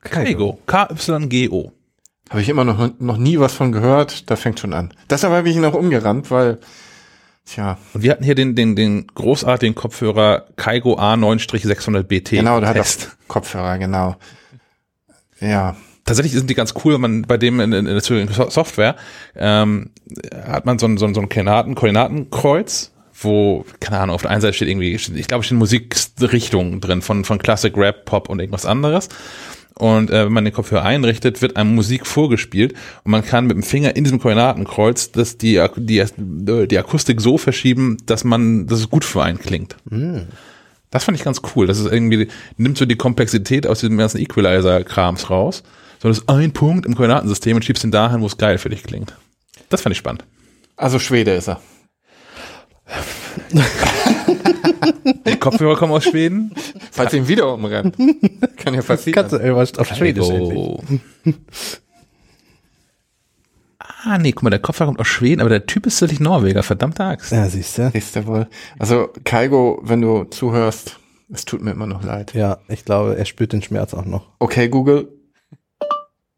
Kaigo. 0.02 0.60
K-Y-G-O. 0.66 1.72
Habe 2.30 2.42
ich 2.42 2.50
immer 2.50 2.64
noch, 2.64 2.92
noch 3.00 3.18
nie 3.18 3.40
was 3.40 3.54
von 3.54 3.72
gehört. 3.72 4.30
Da 4.30 4.36
fängt 4.36 4.60
schon 4.60 4.74
an. 4.74 4.94
Deshalb 5.10 5.34
habe 5.34 5.50
ich 5.50 5.56
ihn 5.56 5.66
auch 5.66 5.74
umgerannt, 5.74 6.32
weil, 6.32 6.60
tja, 7.46 7.78
Und 7.94 8.04
wir 8.04 8.12
hatten 8.12 8.24
hier 8.24 8.36
den, 8.36 8.56
den, 8.56 8.76
den 8.76 9.08
großartigen 9.08 9.76
Kopfhörer 9.76 10.46
Kaigo 10.56 10.98
A9-600BT. 10.98 12.38
genau, 12.38 12.62
da 12.62 12.68
hat 12.68 12.76
er 12.78 12.84
Test. 12.84 13.18
Kopfhörer, 13.28 13.78
genau. 13.80 14.16
Ja, 15.40 15.76
Tatsächlich 16.06 16.34
sind 16.34 16.50
die 16.50 16.56
ganz 16.56 16.74
cool, 16.84 16.96
wenn 16.96 17.02
man 17.02 17.22
bei 17.24 17.38
dem 17.38 17.60
in, 17.60 17.74
in, 17.74 17.86
in 17.86 18.28
der 18.28 18.50
Software 18.50 18.96
ähm, 19.36 19.92
hat 20.46 20.66
man 20.66 20.80
so 20.80 20.88
ein, 20.88 20.98
so 20.98 21.06
ein, 21.06 21.14
so 21.14 21.22
ein 21.22 21.30
Koordinaten, 21.30 21.76
Koordinatenkreuz, 21.76 22.92
wo, 23.14 23.66
keine 23.80 24.00
Ahnung, 24.00 24.16
auf 24.16 24.24
der 24.24 24.32
einen 24.32 24.42
Seite 24.42 24.54
steht 24.54 24.68
irgendwie, 24.68 24.96
ich 24.96 25.28
glaube, 25.28 25.44
stehen 25.44 25.58
Musikrichtungen 25.58 26.82
drin 26.82 27.02
von, 27.02 27.24
von 27.24 27.38
Classic, 27.38 27.76
Rap, 27.78 28.06
Pop 28.06 28.30
und 28.30 28.40
irgendwas 28.40 28.66
anderes. 28.66 29.10
Und 29.76 30.10
äh, 30.10 30.26
wenn 30.26 30.34
man 30.34 30.44
den 30.44 30.54
Kopfhörer 30.54 30.84
einrichtet, 30.84 31.42
wird 31.42 31.56
einem 31.56 31.76
Musik 31.76 32.06
vorgespielt 32.06 32.74
und 33.04 33.12
man 33.12 33.24
kann 33.24 33.46
mit 33.46 33.56
dem 33.56 33.64
Finger 33.64 33.96
in 33.96 34.04
diesem 34.04 34.20
Koordinatenkreuz 34.20 35.12
das, 35.12 35.38
die, 35.38 35.64
die, 35.78 36.06
die 36.68 36.78
Akustik 36.78 37.22
so 37.22 37.38
verschieben, 37.38 37.98
dass 38.06 38.24
man, 38.24 38.68
dass 38.68 38.80
es 38.80 38.90
gut 38.90 39.06
für 39.06 39.24
einen 39.24 39.40
klingt. 39.40 39.78
Das 40.90 41.06
fand 41.06 41.18
ich 41.18 41.24
ganz 41.24 41.42
cool. 41.56 41.68
Das 41.68 41.80
ist 41.80 41.92
irgendwie, 41.92 42.28
nimmt 42.58 42.78
so 42.78 42.86
die 42.86 42.98
Komplexität 42.98 43.66
aus 43.66 43.80
diesem 43.80 43.98
ganzen 43.98 44.20
Equalizer-Krams 44.20 45.30
raus. 45.30 45.64
So, 46.02 46.08
das 46.08 46.18
ist 46.18 46.30
ein 46.30 46.52
Punkt 46.52 46.88
im 46.88 46.96
Koordinatensystem 46.96 47.56
und 47.56 47.64
schiebst 47.64 47.84
ihn 47.84 47.92
dahin, 47.92 48.22
wo 48.22 48.26
es 48.26 48.38
geil 48.38 48.58
für 48.58 48.70
dich 48.70 48.82
klingt. 48.82 49.16
Das 49.70 49.82
fand 49.82 49.94
ich 49.94 50.00
spannend. 50.00 50.26
also 50.76 50.98
Schwede 50.98 51.36
ist 51.36 51.48
er. 51.48 51.62
Die 55.28 55.38
Kopfhörer 55.38 55.76
kommen 55.76 55.94
aus 55.94 56.04
Schweden. 56.04 56.56
Falls 56.92 57.14
ihn 57.14 57.28
wieder 57.28 57.54
umrennt. 57.54 57.96
Kann 58.58 58.74
ja 58.74 58.82
passieren. 58.82 59.14
Kannst 59.14 59.34
du 59.34 59.38
irgendwas 59.38 59.78
auf 59.78 59.88
Schwedisch? 59.90 60.26
Oh. 60.26 60.82
Ah, 63.78 64.18
nee, 64.18 64.32
guck 64.32 64.42
mal, 64.42 64.50
der 64.50 64.58
Kopfhörer 64.58 64.88
kommt 64.88 65.00
aus 65.00 65.08
Schweden, 65.08 65.40
aber 65.40 65.52
der 65.52 65.68
Typ 65.68 65.86
ist 65.86 66.00
tatsächlich 66.00 66.20
Norweger, 66.20 66.64
verdammte 66.64 67.04
Axt. 67.04 67.32
Ja, 67.32 67.48
siehst 67.48 67.78
du? 67.78 67.92
Ist 67.94 68.16
der 68.16 68.26
wohl. 68.26 68.48
Also, 68.80 69.10
Kaigo, 69.24 69.80
wenn 69.84 70.02
du 70.02 70.24
zuhörst, 70.24 71.00
es 71.32 71.46
tut 71.46 71.62
mir 71.62 71.72
immer 71.72 71.86
noch 71.86 72.04
leid. 72.04 72.34
Ja, 72.34 72.58
ich 72.68 72.86
glaube, 72.86 73.16
er 73.18 73.26
spürt 73.26 73.54
den 73.54 73.62
Schmerz 73.62 73.94
auch 73.94 74.06
noch. 74.06 74.26
Okay, 74.40 74.68
Google. 74.68 75.21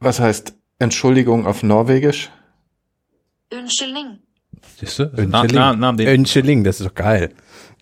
Was 0.04 0.20
heißt 0.20 0.54
Entschuldigung 0.80 1.46
auf 1.46 1.64
Norwegisch? 1.64 2.30
Unnskyldning. 3.54 4.20
Siehst 4.80 5.00
du? 5.00 5.12
Na, 5.16 5.42
Öncheling. 5.44 5.56
na, 5.56 5.76
na, 5.76 5.92
den, 5.94 6.08
Öncheling, 6.08 6.64
das 6.64 6.80
ist 6.80 6.88
doch 6.88 6.96
geil. 6.96 7.30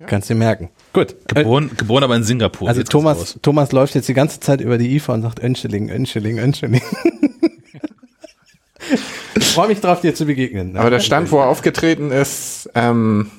Kannst 0.07 0.29
du 0.29 0.33
dir 0.33 0.39
merken. 0.39 0.69
Gut. 0.93 1.15
geboren, 1.27 1.69
geboren 1.77 2.03
aber 2.03 2.15
in 2.15 2.23
Singapur. 2.23 2.67
Also 2.67 2.81
Jetzt 2.81 2.91
Thomas. 2.91 3.37
Thomas 3.41 3.71
läuft 3.71 3.93
jetzt 3.95 4.09
die 4.09 4.13
ganze 4.15 4.39
Zeit 4.39 4.59
über 4.61 4.77
die 4.79 4.95
IFA 4.95 5.13
und 5.13 5.21
sagt 5.21 5.39
Önscheling, 5.43 5.89
Önscheling, 5.89 6.39
Önscheling. 6.39 6.81
Ich 9.35 9.45
freue 9.53 9.67
mich 9.67 9.79
drauf, 9.79 10.01
dir 10.01 10.15
zu 10.15 10.25
begegnen. 10.25 10.75
Aber 10.75 10.89
der 10.89 10.99
Stand, 10.99 11.31
wo 11.31 11.39
er 11.39 11.45
aufgetreten 11.47 12.11
ist, 12.11 12.69
ähm, 12.73 13.29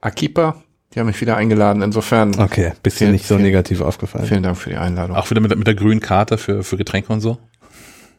Akipa, 0.00 0.62
die 0.94 1.00
haben 1.00 1.06
mich 1.06 1.20
wieder 1.20 1.36
eingeladen. 1.36 1.80
Insofern, 1.82 2.38
Okay, 2.38 2.72
Vielen- 2.90 3.12
nicht 3.12 3.26
so 3.26 3.36
vielen- 3.36 3.46
negativ 3.46 3.80
aufgefallen. 3.80 4.26
vielen 4.26 4.42
Dank 4.42 4.58
für 4.58 4.68
die 4.70 4.76
Einladung. 4.76 5.16
Auch 5.16 5.30
wieder 5.30 5.40
mit, 5.40 5.50
der- 5.50 5.58
mit 5.58 5.66
der 5.66 5.74
grünen 5.74 6.00
Karte 6.00 6.36
für, 6.36 6.62
für 6.62 6.76
Getränke 6.76 7.10
und 7.12 7.20
so. 7.20 7.38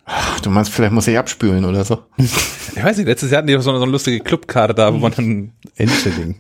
Ach, 0.06 0.40
du 0.42 0.50
meinst, 0.50 0.72
vielleicht 0.72 0.94
muss 0.94 1.08
ich 1.08 1.18
abspülen 1.18 1.64
oder 1.66 1.84
so? 1.86 2.00
Ich 2.18 2.84
weiß 2.84 2.98
nicht, 2.98 3.06
letztes 3.08 3.32
Jahr 3.32 3.38
hatten 3.38 3.48
die 3.48 3.54
so 3.62 3.70
eine, 3.70 3.78
so 3.80 3.84
eine 3.84 3.92
lustige 3.92 4.20
Clubkarte 4.20 4.74
da, 4.74 4.94
wo 4.94 4.98
man 4.98 5.14
dann 5.14 5.54
Önscheling. 5.80 6.36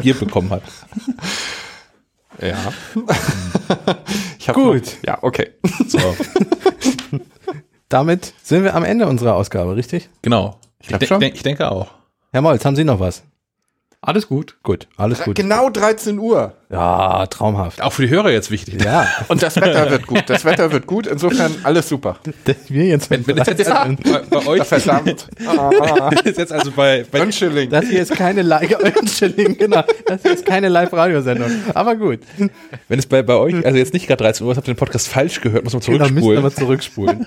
Bier 0.00 0.14
bekommen 0.14 0.50
hat. 0.50 0.62
Ja. 2.40 2.72
ich 4.38 4.48
hab 4.48 4.54
Gut. 4.54 4.84
Noch, 4.84 5.02
ja, 5.06 5.18
okay. 5.22 5.50
So, 5.88 5.98
Damit 7.88 8.34
sind 8.42 8.64
wir 8.64 8.74
am 8.74 8.84
Ende 8.84 9.06
unserer 9.06 9.34
Ausgabe, 9.34 9.74
richtig? 9.76 10.08
genau. 10.22 10.60
Ich, 10.80 10.88
glaub 10.88 11.00
de 11.00 11.08
schon. 11.08 11.22
ich 11.22 11.42
denke 11.42 11.70
auch. 11.70 11.88
Herr 12.30 12.42
Molz, 12.42 12.64
haben 12.64 12.76
Sie 12.76 12.84
noch 12.84 13.00
was? 13.00 13.24
Alles 14.00 14.28
gut. 14.28 14.54
Gut, 14.62 14.86
alles 14.96 15.20
gut. 15.22 15.34
Genau 15.34 15.70
13 15.70 16.20
Uhr. 16.20 16.54
Ja, 16.70 17.26
traumhaft. 17.26 17.82
Auch 17.82 17.92
für 17.92 18.02
die 18.02 18.10
Hörer 18.10 18.30
jetzt 18.30 18.50
wichtig. 18.52 18.84
Ja, 18.84 19.08
Und 19.28 19.42
das 19.42 19.56
Wetter 19.56 19.90
wird 19.90 20.06
gut. 20.06 20.22
Das 20.28 20.44
Wetter 20.44 20.70
wird 20.70 20.86
gut. 20.86 21.08
Insofern 21.08 21.52
alles 21.64 21.88
super. 21.88 22.18
wir 22.68 22.84
jetzt 22.84 23.10
mit 23.10 23.26
Wenn 23.26 23.34
das 23.36 23.48
jetzt 23.48 23.64
bei, 23.68 24.22
bei 24.30 24.46
euch 24.46 24.62
Verdammt. 24.62 25.26
Ah, 25.48 26.10
ist 26.24 26.38
jetzt 26.38 26.52
also 26.52 26.70
bei, 26.70 27.04
bei 27.10 27.20
Önscheling. 27.22 27.70
Das 27.70 27.86
hier 27.86 28.00
ist 28.02 28.14
keine 28.14 28.42
Live 28.42 28.70
Önscheling, 28.70 29.58
genau. 29.58 29.82
Das 30.06 30.22
hier 30.22 30.32
ist 30.32 30.46
keine 30.46 30.68
Live-Radiosendung. 30.68 31.50
Aber 31.74 31.96
gut. 31.96 32.20
wenn 32.88 32.98
es 32.98 33.06
bei, 33.06 33.22
bei 33.22 33.34
euch, 33.34 33.66
also 33.66 33.78
jetzt 33.78 33.94
nicht 33.94 34.06
gerade 34.06 34.22
13 34.22 34.46
Uhr 34.46 34.52
ist, 34.52 34.58
habt 34.58 34.68
ihr 34.68 34.74
den 34.74 34.78
Podcast 34.78 35.08
falsch 35.08 35.40
gehört, 35.40 35.64
muss 35.64 35.72
man 35.72 35.82
Genau, 35.82 35.98
müssen 35.98 36.18
zurückspulen. 36.18 36.42
wir 36.44 36.54
zurückspulen. 36.54 37.26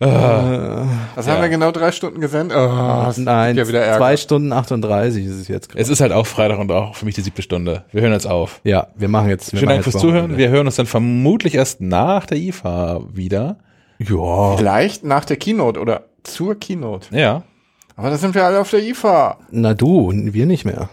Was 0.00 1.26
haben 1.26 1.42
wir 1.42 1.48
genau 1.48 1.72
drei 1.72 1.90
Stunden 1.90 2.20
gesendet? 2.20 2.56
Oh, 2.56 3.12
Nein, 3.16 3.56
ja 3.56 3.66
wieder 3.66 3.80
Ärger. 3.80 3.98
zwei 3.98 4.16
Stunden 4.16 4.52
38 4.52 5.26
ist 5.26 5.34
es 5.34 5.48
jetzt. 5.48 5.68
gerade. 5.68 5.82
es 5.82 5.88
ist 5.88 6.00
halt 6.00 6.12
auch 6.12 6.26
Freitag 6.26 6.58
und 6.58 6.70
auch 6.70 6.94
für 6.94 7.04
mich 7.04 7.16
die 7.16 7.22
siebte 7.22 7.42
Stunde. 7.42 7.84
Wir 7.90 8.02
hören 8.02 8.12
jetzt 8.12 8.26
auf. 8.26 8.60
Ja, 8.64 8.88
wir 8.96 9.08
machen 9.08 9.28
jetzt. 9.28 9.52
Wir 9.52 9.58
Vielen 9.58 9.70
Dank 9.70 9.82
fürs 9.82 9.98
Zuhören. 9.98 10.36
Wir 10.36 10.50
hören 10.50 10.66
uns 10.66 10.76
dann 10.76 10.86
vermutlich 10.86 11.54
erst 11.56 11.80
nach 11.80 12.26
der 12.26 12.38
IFA 12.38 13.00
wieder. 13.12 13.58
Ja. 13.98 14.56
Vielleicht 14.56 15.02
nach 15.04 15.24
der 15.24 15.36
Keynote 15.36 15.80
oder 15.80 16.04
zur 16.22 16.54
Keynote. 16.54 17.08
Ja. 17.16 17.42
Aber 17.96 18.10
da 18.10 18.16
sind 18.18 18.36
wir 18.36 18.44
alle 18.44 18.60
auf 18.60 18.70
der 18.70 18.80
IFA. 18.80 19.38
Na 19.50 19.74
du, 19.74 20.08
und 20.08 20.32
wir 20.32 20.46
nicht 20.46 20.64
mehr. 20.64 20.88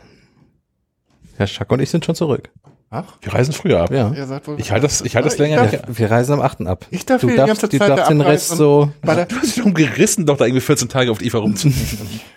Herr 1.38 1.45
Schack 1.45 1.72
und 1.72 1.80
ich 1.80 1.92
sind 1.92 2.03
schon 2.06 2.16
zurück. 2.16 2.50
Ach, 2.92 3.04
Wir 3.22 3.34
reisen 3.34 3.52
früher 3.54 3.82
ab. 3.82 3.92
Ja. 3.92 4.14
Ich 4.58 4.72
halte 4.72 4.84
das, 4.86 5.02
ich 5.02 5.16
halte 5.16 5.28
das 5.28 5.38
länger 5.38 5.58
darf-. 5.66 5.82
Wir 5.88 6.10
reisen 6.12 6.34
am 6.34 6.42
8. 6.42 6.62
ab. 6.68 6.86
Ich 6.92 7.06
darf 7.06 7.20
du 7.20 7.28
hier 7.28 7.36
die 7.36 7.38
darfst, 7.48 7.62
ganze 7.62 7.78
du 7.78 7.78
Zeit 7.80 7.90
darfst 7.98 8.10
den 8.12 8.22
Rest 8.22 8.50
so. 8.50 8.92
Der, 9.06 9.26
Du 9.26 9.36
hast 9.36 9.44
dich 9.48 9.56
darum 9.56 9.74
gerissen, 9.74 10.26
doch 10.26 10.38
da 10.38 10.46
irgendwie 10.46 10.62
14 10.62 10.88
Tage 10.88 11.12
auf 11.12 11.18
die 11.18 11.26
IFA 11.26 11.40
rumzunehmen. 11.40 11.82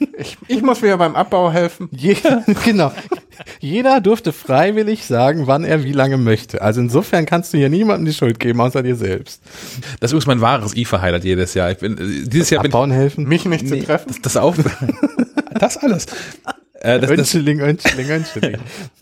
ich, 0.19 0.39
ich 0.49 0.63
muss 0.63 0.81
mir 0.81 0.89
ja 0.89 0.97
beim 0.97 1.15
Abbau 1.15 1.53
helfen. 1.53 1.89
Jeder, 1.93 2.45
genau. 2.65 2.91
Jeder 3.61 4.01
durfte 4.01 4.33
freiwillig 4.33 5.05
sagen, 5.05 5.47
wann 5.47 5.65
er 5.65 5.85
wie 5.85 5.93
lange 5.93 6.17
möchte. 6.17 6.63
Also 6.63 6.81
insofern 6.81 7.27
kannst 7.27 7.53
du 7.53 7.59
hier 7.59 7.69
niemandem 7.69 8.07
die 8.07 8.15
Schuld 8.15 8.41
geben, 8.41 8.61
außer 8.61 8.83
dir 8.83 8.97
selbst. 8.97 9.43
Das 10.01 10.11
ist 10.11 10.13
übrigens 10.13 10.27
mein 10.27 10.41
wahres 10.41 10.75
IFA-Highlight 10.75 11.25
jedes 11.25 11.55
Jahr. 11.55 11.71
Ich 11.71 11.79
bin, 11.79 11.99
äh, 11.99 12.27
dieses 12.29 12.51
Jahr 12.51 12.63
bin 12.63 12.73
Abbauen 12.73 12.91
helfen. 12.91 13.29
Mich 13.29 13.45
nicht 13.45 13.65
Nee, 13.65 13.81
zu 13.81 13.87
treffen. 13.87 14.09
Das, 14.09 14.23
das 14.23 14.37
auf. 14.39 14.57
das 15.61 15.77
alles. 15.77 16.07
Äh, 16.81 17.01
das, 17.01 17.11
Önscheling, 17.11 17.61
Önscheling, 17.61 18.09
Önscheling. 18.09 18.59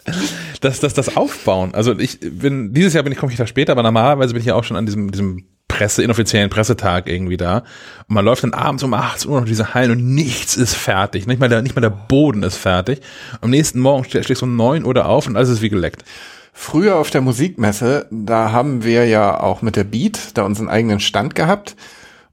das, 0.61 0.81
das, 0.81 0.95
das 0.95 1.17
Aufbauen. 1.17 1.75
Also 1.75 1.99
ich 1.99 2.19
bin, 2.21 2.73
dieses 2.73 2.95
Jahr 2.95 3.03
bin 3.03 3.13
ich, 3.13 3.19
komme 3.19 3.33
ich 3.33 3.39
da 3.39 3.47
später, 3.47 3.73
aber 3.73 3.83
normalerweise 3.83 4.33
bin 4.33 4.41
ich 4.41 4.47
ja 4.47 4.55
auch 4.55 4.65
schon 4.65 4.77
an 4.77 4.87
diesem, 4.87 5.11
diesem 5.11 5.45
Presse, 5.69 6.03
inoffiziellen 6.03 6.49
Pressetag 6.49 7.07
irgendwie 7.09 7.37
da. 7.37 7.59
Und 8.09 8.15
man 8.15 8.25
läuft 8.25 8.45
dann 8.45 8.55
abends 8.55 8.83
um 8.83 8.95
18 8.95 9.31
Uhr 9.31 9.41
noch 9.41 9.47
diese 9.47 9.75
Hallen 9.75 9.91
und 9.91 10.15
nichts 10.15 10.57
ist 10.57 10.75
fertig. 10.75 11.27
Nicht 11.27 11.39
mal 11.39 11.49
der, 11.51 11.61
nicht 11.61 11.75
mal 11.75 11.83
der 11.83 11.91
Boden 11.91 12.43
ist 12.45 12.57
fertig. 12.57 13.01
Am 13.43 13.51
nächsten 13.51 13.81
Morgen 13.81 14.05
ste- 14.05 14.23
stehst 14.25 14.41
du 14.41 14.47
um 14.47 14.57
9 14.57 14.85
Uhr 14.85 14.95
da 14.95 15.05
auf 15.05 15.27
und 15.27 15.37
alles 15.37 15.51
ist 15.51 15.61
wie 15.63 15.69
geleckt. 15.69 16.03
Früher 16.55 16.97
auf 16.97 17.11
der 17.11 17.21
Musikmesse, 17.21 18.07
da 18.11 18.53
haben 18.53 18.85
wir 18.85 19.07
ja 19.07 19.39
auch 19.39 19.61
mit 19.61 19.77
der 19.77 19.85
Beat 19.85 20.19
da 20.39 20.45
unseren 20.45 20.71
eigenen 20.71 21.01
Stand 21.01 21.35
gehabt. 21.35 21.77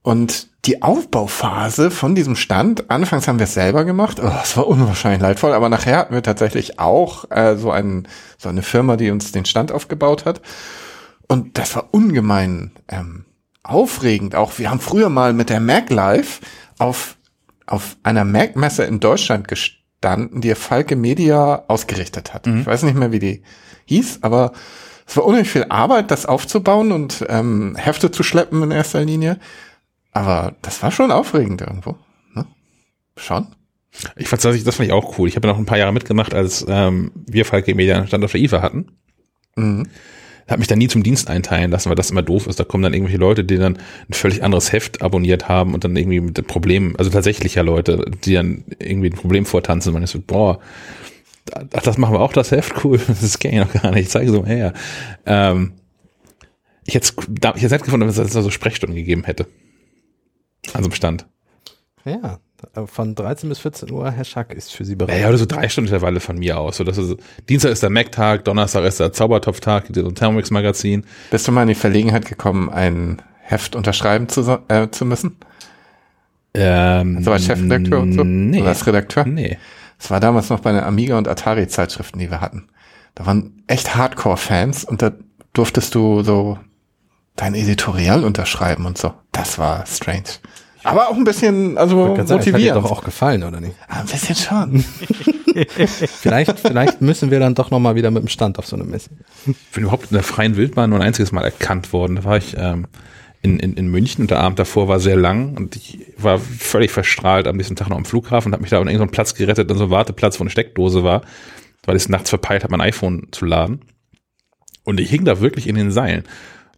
Und 0.04 0.48
die 0.66 0.82
Aufbauphase 0.82 1.92
von 1.92 2.16
diesem 2.16 2.36
Stand, 2.36 2.90
anfangs 2.90 3.28
haben 3.28 3.38
wir 3.38 3.44
es 3.44 3.54
selber 3.54 3.84
gemacht, 3.84 4.20
oh, 4.22 4.28
das 4.28 4.56
war 4.56 4.68
unwahrscheinlich 4.68 5.22
leidvoll, 5.22 5.52
aber 5.54 5.68
nachher 5.68 5.98
hatten 5.98 6.14
wir 6.14 6.24
tatsächlich 6.24 6.80
auch 6.80 7.30
äh, 7.32 7.58
so, 7.58 7.72
ein, 7.72 8.08
so 8.38 8.48
eine 8.48 8.62
Firma, 8.62 8.96
die 8.96 9.12
uns 9.12 9.34
den 9.34 9.46
Stand 9.46 9.72
aufgebaut 9.74 10.26
hat. 10.26 10.42
Und 11.28 11.58
das 11.58 11.76
war 11.76 11.90
ungemein 11.92 12.72
ähm, 12.88 13.26
aufregend. 13.64 14.36
Auch 14.36 14.58
wir 14.58 14.70
haben 14.70 14.80
früher 14.80 15.10
mal 15.10 15.34
mit 15.34 15.50
der 15.50 15.60
Mac 15.60 15.90
Live 15.90 16.40
auf, 16.80 17.18
auf 17.66 17.98
einer 18.04 18.24
Mac-Messe 18.24 18.84
in 18.84 19.02
Deutschland 19.02 19.50
gestanden, 19.50 20.40
die 20.40 20.56
Falke 20.56 20.96
Media 20.96 21.64
ausgerichtet 21.68 22.34
hat. 22.34 22.48
Ich 22.48 22.66
weiß 22.66 22.84
nicht 22.84 22.96
mehr, 22.96 23.12
wie 23.12 23.20
die 23.20 23.44
hieß, 23.86 24.20
aber 24.22 24.54
es 25.06 25.18
war 25.18 25.26
unheimlich 25.26 25.50
viel 25.50 25.66
Arbeit, 25.68 26.12
das 26.12 26.26
aufzubauen 26.26 26.94
und 26.94 27.26
ähm, 27.28 27.76
Hefte 27.76 28.12
zu 28.12 28.24
schleppen 28.24 28.64
in 28.64 28.72
erster 28.72 29.04
Linie. 29.04 29.40
Aber 30.14 30.56
das 30.62 30.82
war 30.84 30.92
schon 30.92 31.12
aufregend 31.12 31.62
irgendwo. 31.62 31.98
Ne? 32.34 32.46
Schon? 33.18 33.48
Ich 34.16 34.28
fand 34.28 34.44
das, 34.44 34.64
das 34.64 34.76
fand 34.76 34.88
ich 34.88 34.94
auch 34.94 35.18
cool. 35.18 35.28
Ich 35.28 35.36
habe 35.36 35.48
ja 35.48 35.54
noch 35.54 35.60
ein 35.60 35.66
paar 35.66 35.78
Jahre 35.78 35.94
mitgemacht, 35.94 36.34
als 36.34 36.66
ähm, 36.68 37.12
wir 37.28 37.46
Falke 37.46 37.76
Media 37.76 37.98
einen 37.98 38.08
Stand 38.08 38.24
auf 38.24 38.32
der 38.32 38.42
IFA 38.42 38.62
hatten. 38.62 38.88
Mhm. 39.56 39.88
Hab 40.48 40.60
mich 40.60 40.68
da 40.68 40.76
nie 40.76 40.88
zum 40.88 41.04
Dienst 41.04 41.30
einteilen 41.30 41.72
lassen, 41.72 41.90
weil 41.90 41.96
das 41.96 42.12
immer 42.12 42.22
doof 42.22 42.48
ist. 42.48 42.60
Da 42.60 42.64
kommen 42.64 42.84
dann 42.84 42.94
irgendwelche 42.94 43.20
Leute, 43.20 43.44
die 43.44 43.58
dann 43.58 43.78
ein 43.78 44.14
völlig 44.14 44.44
anderes 44.44 44.74
Heft 44.74 45.02
abonniert 45.02 45.48
haben 45.48 45.74
und 45.74 45.84
dann 45.84 45.96
irgendwie 45.96 46.20
mit 46.20 46.38
den 46.38 46.46
Problemen, 46.46 46.96
also 46.98 47.10
tatsächlich 47.12 47.56
ja 47.56 47.62
Leute, 47.62 48.12
die 48.26 48.34
dann 48.34 48.66
irgendwie 48.80 49.10
ein 49.10 49.16
Problem 49.16 49.46
vortanzen 49.46 49.94
man 49.94 50.04
ist 50.04 50.12
so, 50.12 50.20
boah, 50.20 50.60
ach, 51.74 51.84
das 51.84 51.98
machen 51.98 52.16
wir 52.16 52.20
auch, 52.20 52.34
das 52.34 52.52
Heft, 52.52 52.84
cool, 52.84 53.00
das 53.08 53.40
kenne 53.40 53.62
ich 53.62 53.74
noch 53.74 53.82
gar 53.82 53.92
nicht, 53.92 54.12
zeige 54.12 54.32
so 54.32 54.42
mal 54.42 54.50
her. 54.50 54.74
Ähm, 55.26 55.74
ich 56.86 56.96
hätte 56.96 57.08
es 57.08 57.56
ich 57.56 57.72
nett 57.72 57.84
gefunden, 57.84 58.06
wenn 58.06 58.26
es 58.26 58.34
da 58.34 58.42
so 58.42 58.50
Sprechstunden 58.50 58.96
gegeben 58.96 59.24
hätte. 59.24 59.48
An 60.74 60.84
so 60.84 60.90
einem 60.90 60.94
Stand. 60.94 61.26
Ja, 62.06 62.40
von 62.86 63.16
13 63.16 63.50
bis 63.50 63.60
14 63.60 63.92
Uhr, 63.92 64.10
Herr 64.12 64.24
Schack 64.24 64.54
ist 64.54 64.74
für 64.74 64.86
Sie 64.86 64.96
bereit. 64.96 65.20
Ja, 65.20 65.30
oder 65.30 65.38
so 65.38 65.46
drei 65.46 65.68
Stunden 65.70 65.90
Intervalle 65.90 66.20
von 66.20 66.38
mir 66.38 66.58
aus. 66.60 66.78
So, 66.78 66.84
das 66.84 66.98
ist, 66.98 67.18
Dienstag 67.50 67.72
ist 67.72 67.84
der 67.84 67.90
Mac-Tag, 67.90 68.46
Donnerstag 68.46 68.86
ist 68.86 69.00
der 69.00 69.12
Zaubertopf-Tag, 69.12 69.86
so 69.94 70.08
ein 70.08 70.16
Thermomix-Magazin. 70.16 71.06
Bist 71.32 71.48
du 71.48 71.52
mal 71.52 71.64
in 71.64 71.68
die 71.70 71.76
Verlegenheit 71.76 72.26
gekommen, 72.26 72.70
ein 72.70 73.22
Heft 73.42 73.76
unterschreiben 73.76 74.30
zu, 74.30 74.62
äh, 74.70 74.90
zu 74.90 75.06
müssen? 75.06 75.38
Ähm, 76.54 77.24
So 77.24 77.32
als 77.32 77.46
Chefredakteur 77.46 78.00
und 78.00 78.14
so? 78.14 78.24
Nee. 78.24 78.62
Oder 78.62 78.70
als 78.70 78.86
Redakteur? 78.88 79.26
Nee. 79.26 79.58
Das 79.98 80.12
war 80.12 80.20
damals 80.20 80.50
noch 80.50 80.60
bei 80.60 80.72
den 80.72 80.84
Amiga 80.84 81.18
und 81.18 81.28
Atari 81.28 81.68
Zeitschriften, 81.68 82.20
die 82.20 82.30
wir 82.30 82.42
hatten. 82.42 82.68
Da 83.16 83.26
waren 83.26 83.64
echt 83.68 83.96
Hardcore-Fans 83.96 84.84
und 84.86 85.02
da 85.02 85.12
durftest 85.54 85.96
du 85.96 86.24
so 86.24 86.58
dein 87.36 87.56
Editorial 87.56 88.24
unterschreiben 88.24 88.86
und 88.86 88.98
so. 88.98 89.14
Das 89.32 89.58
war 89.58 89.86
strange. 89.86 90.24
Aber 90.84 91.10
auch 91.10 91.16
ein 91.16 91.24
bisschen, 91.24 91.78
also 91.78 92.14
Ganz 92.14 92.30
ehrlich, 92.30 92.54
hat 92.54 92.60
dir 92.60 92.74
doch 92.74 92.92
auch 92.92 93.04
gefallen, 93.04 93.44
oder 93.44 93.62
nicht? 93.62 93.76
Ah, 93.88 94.02
ein 94.02 94.06
bisschen 94.06 94.36
schon. 94.36 94.86
Vielleicht, 95.78 96.60
vielleicht 96.60 97.02
müssen 97.02 97.32
wir 97.32 97.40
dann 97.40 97.56
doch 97.56 97.70
noch 97.72 97.80
mal 97.80 97.96
wieder 97.96 98.12
mit 98.12 98.24
dem 98.24 98.28
Stand 98.28 98.58
auf 98.58 98.66
so 98.66 98.76
eine 98.76 98.86
Messe. 98.86 99.12
Ich 99.46 99.56
bin 99.72 99.84
überhaupt 99.84 100.12
in 100.12 100.16
der 100.16 100.24
freien 100.24 100.56
Wildbahn 100.56 100.90
nur 100.90 101.00
ein 101.00 101.06
einziges 101.06 101.32
Mal 101.32 101.44
erkannt 101.44 101.94
worden. 101.94 102.16
Da 102.16 102.24
war 102.24 102.38
ich 102.38 102.56
ähm, 102.58 102.88
in, 103.42 103.60
in, 103.60 103.74
in 103.74 103.88
München 103.88 104.24
und 104.24 104.32
der 104.32 104.40
Abend 104.40 104.58
davor 104.60 104.88
war 104.88 105.00
sehr 105.00 105.16
lang 105.16 105.56
und 105.56 105.76
ich 105.76 106.00
war 106.18 106.40
völlig 106.40 106.92
verstrahlt 106.92 107.48
am 107.48 107.58
nächsten 107.58 107.76
Tag 107.76 107.90
noch 107.90 107.98
am 107.98 108.06
Flughafen 108.06 108.50
und 108.50 108.54
habe 108.54 108.62
mich 108.62 108.72
da 108.72 108.80
an 108.80 108.88
irgendeinem 108.88 109.12
Platz 109.12 109.36
gerettet, 109.36 109.70
an 109.70 109.78
so 109.78 109.84
einem 109.84 109.92
Warteplatz, 109.92 110.40
wo 110.40 110.44
eine 110.44 110.50
Steckdose 110.50 111.04
war, 111.04 111.22
weil 111.86 111.96
ich 111.96 112.04
es 112.04 112.10
nachts 112.10 112.30
verpeilt 112.30 112.64
habe, 112.64 112.72
mein 112.72 112.88
iPhone 112.88 113.28
zu 113.32 113.46
laden. 113.46 113.82
Und 114.84 115.00
ich 115.00 115.10
hing 115.10 115.24
da 115.26 115.40
wirklich 115.40 115.68
in 115.68 115.76
den 115.76 115.92
Seilen. 115.92 116.24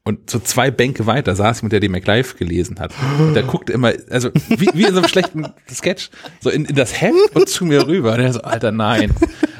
Und 0.07 0.29
so 0.29 0.37
zwei 0.37 0.69
Bänke 0.69 1.07
weiter 1.07 1.35
saß 1.35 1.61
jemand, 1.61 1.73
der 1.73 1.79
die 1.79 1.89
MacLive 1.89 2.35
gelesen 2.35 2.79
hat. 2.79 2.93
Und 3.17 3.33
der 3.33 3.41
guckte 3.41 3.73
immer, 3.73 3.91
also 4.11 4.29
wie, 4.49 4.69
wie 4.75 4.83
in 4.83 4.93
so 4.93 4.99
einem 4.99 5.07
schlechten 5.07 5.47
Sketch, 5.73 6.11
so 6.41 6.51
in, 6.51 6.65
in 6.65 6.75
das 6.75 7.01
Hemd 7.01 7.17
und 7.33 7.49
zu 7.49 7.65
mir 7.65 7.87
rüber. 7.87 8.13
Und 8.13 8.19
er 8.19 8.31
so, 8.33 8.41
Alter, 8.41 8.71
nein. 8.71 9.11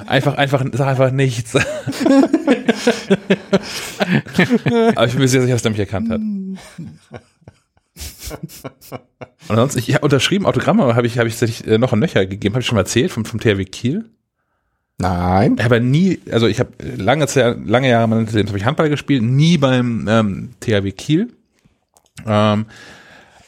Einfach, 0.05 0.35
einfach, 0.35 0.63
sag 0.73 0.87
einfach 0.87 1.09
nichts. 1.09 1.55
Aber 1.55 1.65
ich 5.07 5.13
bin 5.13 5.21
mir 5.21 5.27
sehr 5.27 5.41
sicher, 5.41 5.53
dass 5.53 5.63
der 5.63 5.71
mich 5.71 5.79
erkannt 5.79 6.11
hat. 6.11 6.21
Und 9.47 9.55
sonst, 9.55 9.77
ich 9.77 9.95
habe 9.95 10.03
unterschrieben, 10.03 10.45
Autogramme 10.45 10.95
habe 10.95 11.07
ich, 11.07 11.17
habe 11.17 11.27
ich 11.27 11.65
äh, 11.65 11.79
noch 11.79 11.91
ein 11.91 11.97
Nöcher 11.97 12.23
gegeben, 12.27 12.53
habe 12.53 12.61
ich 12.61 12.67
schon 12.67 12.75
mal 12.75 12.81
erzählt, 12.81 13.11
vom, 13.11 13.25
vom 13.25 13.39
THW 13.39 13.65
Kiel. 13.65 14.05
Nein. 14.97 15.55
Ich 15.57 15.65
habe 15.65 15.81
nie, 15.81 16.19
also 16.31 16.47
ich 16.47 16.59
habe 16.59 16.71
lange, 16.95 17.25
lange 17.65 17.89
Jahre 17.89 18.07
meines 18.07 18.31
Lebens 18.31 18.51
habe 18.51 18.59
ich 18.59 18.65
Handball 18.65 18.89
gespielt, 18.89 19.23
nie 19.23 19.57
beim 19.57 20.07
ähm, 20.09 20.49
THW 20.61 20.91
Kiel. 20.91 21.33
Ähm, 22.25 22.65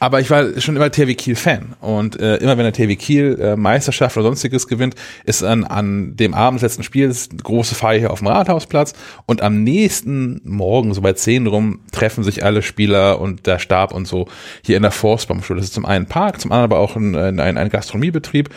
aber 0.00 0.20
ich 0.20 0.30
war 0.30 0.60
schon 0.60 0.76
immer 0.76 0.92
THW 0.92 1.14
Kiel 1.14 1.34
Fan 1.34 1.74
und 1.80 2.20
äh, 2.20 2.36
immer 2.36 2.56
wenn 2.56 2.64
der 2.64 2.72
THW 2.72 2.94
Kiel 2.96 3.38
äh, 3.40 3.56
Meisterschaft 3.56 4.16
oder 4.16 4.24
sonstiges 4.24 4.68
gewinnt, 4.68 4.94
ist 5.24 5.42
an, 5.42 5.64
an 5.64 6.14
dem 6.16 6.34
Abend 6.34 6.62
letzten 6.62 6.84
Spiels 6.84 7.30
große 7.42 7.74
Feier 7.74 7.98
hier 7.98 8.10
auf 8.12 8.20
dem 8.20 8.28
Rathausplatz 8.28 8.92
und 9.26 9.42
am 9.42 9.64
nächsten 9.64 10.40
Morgen, 10.44 10.94
so 10.94 11.00
bei 11.00 11.14
10 11.14 11.48
rum, 11.48 11.80
treffen 11.90 12.22
sich 12.22 12.44
alle 12.44 12.62
Spieler 12.62 13.20
und 13.20 13.46
der 13.46 13.58
Stab 13.58 13.92
und 13.92 14.06
so 14.06 14.28
hier 14.62 14.76
in 14.76 14.82
der 14.82 14.92
Forstbaumschule. 14.92 15.58
Das 15.58 15.68
ist 15.68 15.74
zum 15.74 15.86
einen 15.86 16.04
ein 16.04 16.08
Park, 16.08 16.40
zum 16.40 16.52
anderen 16.52 16.70
aber 16.70 16.80
auch 16.80 16.94
ein, 16.94 17.16
ein, 17.16 17.58
ein 17.58 17.68
Gastronomiebetrieb 17.68 18.50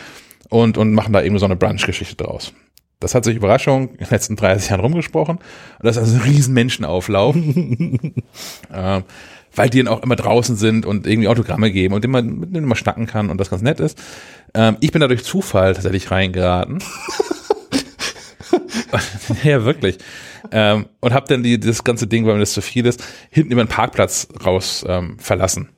und, 0.48 0.78
und 0.78 0.92
machen 0.92 1.12
da 1.12 1.22
eben 1.22 1.38
so 1.38 1.46
eine 1.46 1.56
Brunch-Geschichte 1.56 2.16
draus. 2.22 2.52
Das 3.02 3.14
hat 3.14 3.24
sich 3.24 3.36
Überraschung 3.36 3.90
in 3.90 3.96
den 3.98 4.10
letzten 4.10 4.36
30 4.36 4.70
Jahren 4.70 4.80
rumgesprochen. 4.80 5.36
Und 5.36 5.84
das 5.84 5.96
ist 5.96 6.02
also 6.02 6.16
ein 6.16 6.22
riesen 6.22 6.54
Menschenauflauf. 6.54 7.34
ähm, 8.72 9.04
weil 9.54 9.68
die 9.68 9.78
dann 9.82 9.88
auch 9.88 10.02
immer 10.02 10.16
draußen 10.16 10.56
sind 10.56 10.86
und 10.86 11.06
irgendwie 11.06 11.28
Autogramme 11.28 11.70
geben 11.70 11.94
und 11.94 12.04
immer, 12.04 12.22
mit 12.22 12.54
denen 12.54 12.66
man 12.66 12.76
schnacken 12.76 13.06
kann 13.06 13.30
und 13.30 13.38
das 13.38 13.50
ganz 13.50 13.62
nett 13.62 13.80
ist. 13.80 13.98
Ähm, 14.54 14.76
ich 14.80 14.92
bin 14.92 15.00
da 15.00 15.08
durch 15.08 15.24
Zufall 15.24 15.74
tatsächlich 15.74 16.10
reingeraten. 16.10 16.82
ja, 19.44 19.64
wirklich. 19.64 19.98
Ähm, 20.50 20.86
und 21.00 21.12
habe 21.12 21.26
dann 21.28 21.42
die, 21.42 21.60
das 21.60 21.84
ganze 21.84 22.06
Ding, 22.06 22.26
weil 22.26 22.34
mir 22.34 22.40
das 22.40 22.52
zu 22.52 22.62
viel 22.62 22.86
ist, 22.86 23.04
hinten 23.30 23.52
über 23.52 23.64
den 23.64 23.68
Parkplatz 23.68 24.28
raus 24.44 24.84
ähm, 24.88 25.18
verlassen. 25.18 25.68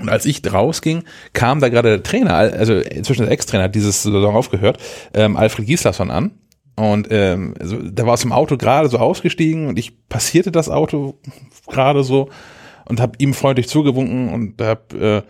Und 0.00 0.08
als 0.08 0.26
ich 0.26 0.42
rausging, 0.50 1.04
kam 1.32 1.60
da 1.60 1.68
gerade 1.68 1.88
der 1.88 2.02
Trainer, 2.02 2.34
also 2.34 2.74
inzwischen 2.74 3.22
der 3.22 3.32
Ex-Trainer, 3.32 3.64
hat 3.64 3.74
dieses 3.74 4.02
Saison 4.02 4.34
aufgehört, 4.34 4.78
ähm, 5.14 5.36
Alfred 5.36 5.66
Gislason 5.66 6.10
an. 6.10 6.32
Und 6.76 7.08
ähm, 7.10 7.54
also, 7.58 7.78
der 7.80 8.04
war 8.04 8.12
aus 8.12 8.20
dem 8.20 8.32
Auto 8.32 8.58
gerade 8.58 8.88
so 8.88 8.98
ausgestiegen 8.98 9.66
und 9.66 9.78
ich 9.78 10.08
passierte 10.08 10.52
das 10.52 10.68
Auto 10.68 11.18
gerade 11.66 12.04
so 12.04 12.28
und 12.84 13.00
habe 13.00 13.12
ihm 13.18 13.32
freundlich 13.32 13.68
zugewunken 13.68 14.28
und 14.28 14.60
hab, 14.60 14.92
äh, 14.92 15.22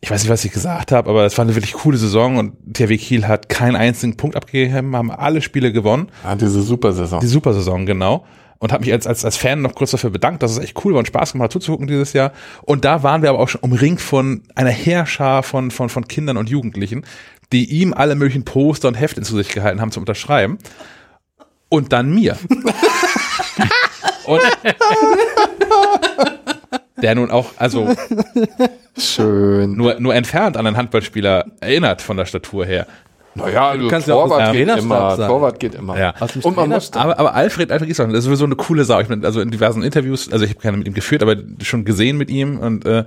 ich 0.00 0.10
weiß 0.10 0.22
nicht, 0.22 0.30
was 0.30 0.44
ich 0.44 0.52
gesagt 0.52 0.92
habe, 0.92 1.10
aber 1.10 1.24
es 1.26 1.36
war 1.36 1.44
eine 1.44 1.56
wirklich 1.56 1.72
coole 1.72 1.96
Saison 1.96 2.36
und 2.36 2.54
THW 2.72 2.96
Kiel 2.98 3.26
hat 3.26 3.48
keinen 3.48 3.74
einzigen 3.74 4.16
Punkt 4.16 4.36
abgegeben, 4.36 4.94
haben 4.94 5.10
alle 5.10 5.42
Spiele 5.42 5.72
gewonnen. 5.72 6.08
Ah, 6.22 6.36
diese 6.36 6.62
Supersaison. 6.62 7.18
Die 7.20 7.26
Supersaison, 7.26 7.84
genau. 7.84 8.24
Und 8.62 8.72
habe 8.72 8.84
mich 8.84 8.92
als, 8.92 9.08
als, 9.08 9.24
als 9.24 9.36
Fan 9.36 9.60
noch 9.60 9.74
kurz 9.74 9.90
dafür 9.90 10.10
bedankt, 10.10 10.40
dass 10.44 10.52
es 10.52 10.58
echt 10.58 10.84
cool 10.84 10.92
war 10.92 11.00
und 11.00 11.06
Spaß 11.06 11.32
gemacht 11.32 11.46
hat 11.46 11.52
zuzugucken 11.52 11.88
dieses 11.88 12.12
Jahr. 12.12 12.30
Und 12.62 12.84
da 12.84 13.02
waren 13.02 13.20
wir 13.20 13.30
aber 13.30 13.40
auch 13.40 13.48
schon 13.48 13.60
umringt 13.60 14.00
von 14.00 14.44
einer 14.54 14.70
Heerschar 14.70 15.42
von, 15.42 15.72
von, 15.72 15.88
von 15.88 16.06
Kindern 16.06 16.36
und 16.36 16.48
Jugendlichen, 16.48 17.04
die 17.50 17.64
ihm 17.64 17.92
alle 17.92 18.14
möglichen 18.14 18.44
Poster 18.44 18.86
und 18.86 18.94
Hefte 18.94 19.20
zu 19.22 19.36
sich 19.36 19.48
gehalten 19.48 19.80
haben 19.80 19.90
zum 19.90 20.02
Unterschreiben. 20.02 20.58
Und 21.70 21.92
dann 21.92 22.14
mir. 22.14 22.36
und 24.26 24.40
der 27.02 27.16
nun 27.16 27.32
auch, 27.32 27.50
also 27.56 27.92
Schön. 28.96 29.74
nur, 29.76 29.98
nur 29.98 30.14
entfernt 30.14 30.56
an 30.56 30.68
einen 30.68 30.76
Handballspieler 30.76 31.46
erinnert 31.58 32.00
von 32.00 32.16
der 32.16 32.26
Statur 32.26 32.64
her. 32.64 32.86
Naja, 33.34 33.70
also 33.70 33.82
Du 33.84 33.88
kannst 33.88 34.08
ja 34.08 34.14
auch 34.14 34.24
Torwart 34.28 34.42
aus 34.42 34.48
dem 34.48 34.52
geht 34.52 34.66
Trainerstab 34.68 34.84
immer. 34.84 35.16
sagen. 35.16 35.32
Torwart 35.32 35.60
geht 35.60 35.74
immer. 35.74 35.98
Ja. 35.98 36.14
Und 36.42 36.56
man 36.56 36.68
muss 36.68 36.92
Aber, 36.92 37.18
aber 37.18 37.34
Alfred, 37.34 37.72
Alfred 37.72 37.88
Giesmann, 37.88 38.10
das 38.10 38.20
ist 38.20 38.24
sowieso 38.26 38.44
eine 38.44 38.56
coole 38.56 38.84
Sau. 38.84 39.00
Ich 39.00 39.08
bin 39.08 39.24
also 39.24 39.40
in 39.40 39.50
diversen 39.50 39.82
Interviews, 39.82 40.30
also 40.30 40.44
ich 40.44 40.50
habe 40.50 40.60
keine 40.60 40.76
mit 40.76 40.86
ihm 40.86 40.94
geführt, 40.94 41.22
aber 41.22 41.36
schon 41.62 41.84
gesehen 41.84 42.18
mit 42.18 42.30
ihm 42.30 42.58
und 42.58 42.84
äh, 42.84 43.00
äh, 43.00 43.04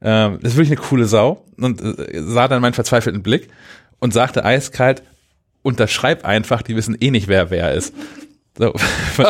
das 0.00 0.38
ist 0.52 0.56
wirklich 0.56 0.78
eine 0.78 0.88
coole 0.88 1.04
Sau 1.04 1.44
und 1.58 1.80
äh, 1.82 2.20
sah 2.22 2.48
dann 2.48 2.62
meinen 2.62 2.72
verzweifelten 2.74 3.22
Blick 3.22 3.48
und 4.00 4.12
sagte 4.12 4.44
eiskalt, 4.44 5.02
unterschreib 5.62 6.24
einfach, 6.24 6.62
die 6.62 6.74
wissen 6.74 6.96
eh 6.98 7.10
nicht, 7.10 7.28
wer 7.28 7.50
wer 7.50 7.72
ist. 7.74 7.94
So, 8.60 8.74
von, 9.14 9.26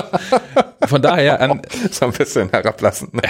von 0.88 1.02
daher 1.02 1.40
an, 1.40 1.62
so 1.92 2.06
ein 2.06 2.12
bisschen 2.12 2.50
herablassen. 2.50 3.10
Ne? 3.12 3.22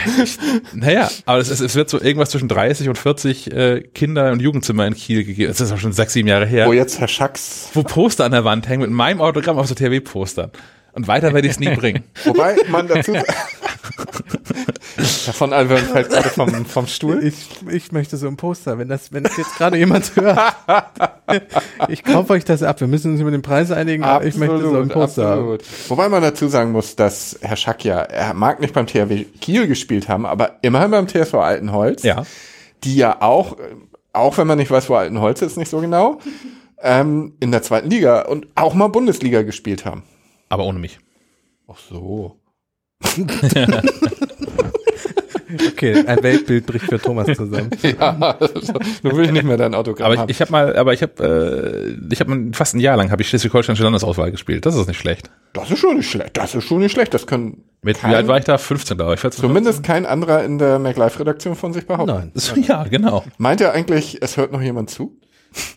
naja, 0.72 1.10
aber 1.26 1.40
es, 1.40 1.50
ist, 1.50 1.60
es 1.60 1.74
wird 1.74 1.90
so 1.90 2.00
irgendwas 2.00 2.30
zwischen 2.30 2.48
30 2.48 2.88
und 2.88 2.96
40 2.96 3.52
äh, 3.52 3.80
Kinder- 3.82 4.32
und 4.32 4.40
Jugendzimmer 4.40 4.86
in 4.86 4.94
Kiel 4.94 5.24
gegeben. 5.24 5.48
Das 5.48 5.60
ist 5.60 5.72
auch 5.72 5.78
schon 5.78 5.92
sechs, 5.92 6.14
sieben 6.14 6.26
Jahre 6.26 6.46
her. 6.46 6.66
Wo 6.66 6.72
jetzt 6.72 7.00
Herr 7.00 7.08
Schacks, 7.08 7.68
wo 7.74 7.82
Poster 7.82 8.24
an 8.24 8.32
der 8.32 8.44
Wand 8.44 8.66
hängen 8.66 8.80
mit 8.80 8.90
meinem 8.90 9.20
Autogramm 9.20 9.58
auf 9.58 9.66
so 9.66 9.74
THW-Postern. 9.74 10.50
Und 10.92 11.06
weiter 11.06 11.34
werde 11.34 11.46
ich 11.46 11.52
es 11.52 11.60
nie 11.60 11.68
bringen. 11.68 12.04
wobei 12.24 12.56
man 12.68 12.88
dazu 12.88 13.12
Davon 15.26 15.52
Alvin 15.52 15.78
fällt 15.78 16.10
gerade 16.10 16.28
vom, 16.28 16.64
vom 16.66 16.86
Stuhl. 16.86 17.24
Ich, 17.24 17.34
ich 17.70 17.92
möchte 17.92 18.16
so 18.16 18.26
ein 18.28 18.36
Poster, 18.36 18.78
wenn 18.78 18.88
das, 18.88 19.12
wenn 19.12 19.22
das 19.24 19.36
jetzt 19.36 19.56
gerade 19.56 19.76
jemand 19.76 20.14
hört. 20.16 20.38
ich 21.88 22.04
kaufe 22.04 22.32
euch 22.32 22.44
das 22.44 22.62
ab. 22.62 22.80
Wir 22.80 22.86
müssen 22.88 23.12
uns 23.12 23.20
über 23.20 23.30
den 23.30 23.42
Preis 23.42 23.70
einigen, 23.70 24.04
aber 24.04 24.24
ich 24.24 24.36
möchte 24.36 24.60
so 24.60 24.78
ein 24.78 24.88
Poster 24.88 25.24
haben. 25.28 25.38
absolut. 25.40 25.64
Wobei 25.88 26.08
man 26.08 26.22
dazu 26.22 26.48
sagen 26.48 26.72
muss, 26.72 26.96
dass 26.96 27.38
Herr 27.40 27.56
Schack 27.56 27.84
ja, 27.84 28.00
er 28.00 28.34
mag 28.34 28.60
nicht 28.60 28.74
beim 28.74 28.86
THW 28.86 29.24
Kiel 29.40 29.66
gespielt 29.68 30.08
haben, 30.08 30.26
aber 30.26 30.58
immerhin 30.62 30.90
beim 30.90 31.08
TSV 31.08 31.34
Altenholz, 31.34 32.02
Ja. 32.02 32.24
die 32.84 32.96
ja 32.96 33.20
auch, 33.22 33.56
auch 34.12 34.38
wenn 34.38 34.46
man 34.46 34.58
nicht 34.58 34.70
weiß, 34.70 34.88
wo 34.88 34.94
Altenholz 34.94 35.42
ist, 35.42 35.56
nicht 35.56 35.70
so 35.70 35.80
genau, 35.80 36.18
ähm, 36.82 37.34
in 37.40 37.50
der 37.52 37.62
zweiten 37.62 37.90
Liga 37.90 38.22
und 38.22 38.46
auch 38.54 38.74
mal 38.74 38.88
Bundesliga 38.88 39.42
gespielt 39.42 39.84
haben. 39.84 40.02
Aber 40.48 40.64
ohne 40.64 40.78
mich. 40.78 40.98
Ach 41.68 41.78
so. 41.88 42.36
Okay, 45.68 46.04
ein 46.06 46.22
Weltbild 46.22 46.66
bricht 46.66 46.86
für 46.86 46.98
Thomas 47.00 47.26
zusammen. 47.26 47.70
Ja, 47.82 48.36
also, 48.38 48.72
nun 49.02 49.16
will 49.16 49.24
ich 49.26 49.32
nicht 49.32 49.44
mehr 49.44 49.56
dein 49.56 49.74
Autogramm 49.74 50.06
Aber 50.06 50.14
ich, 50.14 50.20
haben. 50.20 50.30
ich 50.30 50.40
habe 50.40 50.52
mal, 50.52 50.76
aber 50.76 50.92
ich 50.92 51.02
habe, 51.02 51.96
äh, 52.08 52.12
ich 52.12 52.20
habe 52.20 52.50
fast 52.52 52.74
ein 52.74 52.80
Jahr 52.80 52.96
lang 52.96 53.10
habe 53.10 53.22
ich 53.22 53.28
Schleswig-Holsteinische 53.28 53.82
Landesauswahl 53.84 54.30
gespielt. 54.30 54.64
Das 54.66 54.74
ist 54.76 54.86
nicht 54.86 54.98
schlecht. 54.98 55.30
das 55.52 55.70
ist 55.70 55.78
schon 55.78 55.96
nicht 55.96 56.10
schlecht. 56.10 56.36
Das 56.36 56.54
ist 56.54 56.64
schon 56.64 56.78
nicht 56.80 56.92
schlecht. 56.92 57.12
Das 57.14 57.26
können 57.26 57.64
Mit 57.82 57.98
kein, 57.98 58.10
wie 58.10 58.14
alt 58.16 58.28
war 58.28 58.38
ich 58.38 58.44
da? 58.44 58.58
15, 58.58 58.96
glaube 58.96 59.14
ich. 59.14 59.20
14, 59.20 59.40
zumindest 59.40 59.82
kein 59.82 60.06
anderer 60.06 60.44
in 60.44 60.58
der 60.58 60.78
MacLife-Redaktion 60.78 61.56
von 61.56 61.72
sich 61.72 61.86
behaupten. 61.86 62.14
Nein. 62.14 62.32
15? 62.32 62.62
Ja, 62.68 62.84
genau. 62.84 63.24
Meint 63.38 63.60
ihr 63.60 63.72
eigentlich, 63.72 64.18
es 64.22 64.36
hört 64.36 64.52
noch 64.52 64.62
jemand 64.62 64.90
zu? 64.90 65.16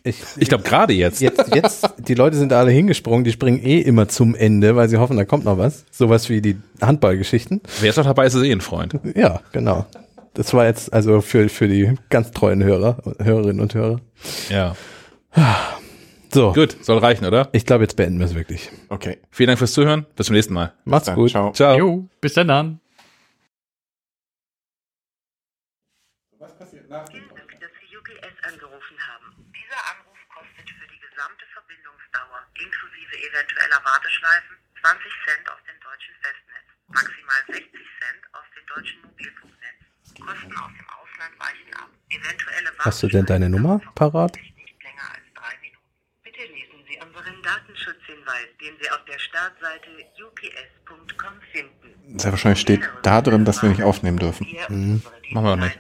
Ich, 0.04 0.22
Ich 0.38 0.50
glaube 0.50 0.64
gerade 0.64 0.94
jetzt. 0.94 1.22
jetzt, 1.22 1.54
jetzt, 1.56 1.90
die 1.98 2.14
Leute 2.14 2.36
sind 2.38 2.52
da 2.52 2.60
alle 2.60 2.72
hingesprungen, 2.72 3.24
die 3.24 3.32
springen 3.32 3.60
eh 3.64 3.80
immer 3.80 4.08
zum 4.08 4.36
Ende, 4.36 4.76
weil 4.76 4.90
sie 4.90 4.98
hoffen, 4.98 5.18
da 5.18 5.26
kommt 5.26 5.46
noch 5.46 5.58
was. 5.58 5.86
Sowas 5.92 6.30
wie 6.30 6.42
die 6.42 6.58
Handballgeschichten. 6.82 7.62
Wer 7.80 7.90
ist 7.90 7.98
noch 7.98 8.06
dabei, 8.06 8.26
ist 8.26 8.34
es 8.34 8.44
eh 8.44 8.52
ein 8.52 8.62
Freund. 8.62 9.00
Ja, 9.16 9.42
genau. 9.52 9.86
Das 10.34 10.54
war 10.54 10.66
jetzt 10.66 10.92
also 10.94 11.22
für, 11.22 11.48
für 11.50 11.68
die 11.68 11.94
ganz 12.10 12.32
treuen 12.32 12.64
Hörer, 12.64 12.98
Hörerinnen 13.20 13.62
und 13.62 13.74
Hörer. 13.76 14.02
Ja. 14.50 14.76
So, 16.34 16.52
Gut, 16.54 16.76
soll 16.84 16.98
reichen, 16.98 17.26
oder? 17.26 17.50
ich 17.52 17.66
glaube, 17.66 17.84
jetzt 17.84 17.96
beenden 17.96 18.18
wir 18.20 18.26
es 18.26 18.34
wirklich. 18.36 18.70
Okay. 18.90 19.20
Vielen 19.30 19.48
Dank 19.48 19.60
fürs 19.60 19.74
Zuhören. 19.74 20.06
Bis 20.16 20.26
zum 20.28 20.36
nächsten 20.36 20.54
Mal. 20.54 20.74
Macht's 20.86 21.14
gut. 21.14 21.30
ciao. 21.30 21.52
Ciao. 21.54 21.78
Jo, 21.78 22.08
bis 22.22 22.34
dann 22.34 22.48
dann. 22.48 22.80
Danke, 26.40 26.58
dass 26.60 26.72
Sie 26.72 27.98
UPS 27.98 28.38
angerufen 28.50 28.98
haben. 29.10 29.28
Dieser 29.54 29.82
Anruf 29.94 30.20
kostet 30.34 30.70
für 30.70 30.88
die 30.90 31.00
gesamte 31.02 31.46
Verbindungsdauer 31.54 32.42
eventueller 33.64 33.86
Warteschleifen 33.86 34.56
20 34.82 35.12
Cent 35.26 35.50
auf 35.50 35.60
dem 35.64 35.80
deutschen 35.80 36.16
Festnetz, 36.20 36.68
maximal 36.88 37.40
60 37.48 37.72
Cent 37.72 38.22
auf 38.34 38.46
dem 38.56 38.66
deutschen 38.68 39.02
Mobilfunknetz. 39.02 39.80
Kosten 40.20 40.56
aus 40.60 40.72
dem 40.76 40.90
Ausland 40.92 41.34
weichen 41.40 41.74
ab. 41.76 41.90
Eventuelle 42.10 42.70
Hast 42.80 43.04
du 43.04 43.08
denn 43.08 43.26
deine 43.26 43.50
Nummer 43.50 43.80
parat? 43.96 44.36
Nicht 44.36 44.84
länger 44.84 45.08
als 45.16 45.28
drei 45.34 45.56
Minuten. 45.64 45.88
Bitte 46.24 46.44
lesen 46.44 46.80
Sie 46.88 47.00
unseren 47.00 47.42
Datenschutzhinweis, 47.42 48.48
den 48.60 48.76
Sie 48.82 48.92
auf 48.92 49.06
der 49.06 49.20
Startseite 49.20 49.90
ups.com 50.28 51.42
finden. 51.52 52.20
Sehr 52.20 52.32
wahrscheinlich 52.32 52.62
steht 52.62 52.82
da 53.02 53.22
drin, 53.22 53.46
dass 53.46 53.62
wir 53.62 53.70
nicht 53.70 53.84
aufnehmen 53.84 54.20
dürfen. 54.20 54.46
Unsere 54.68 55.14
Machen 55.32 55.46
wir 55.46 55.54
auch 55.54 55.56
nicht. 55.56 55.80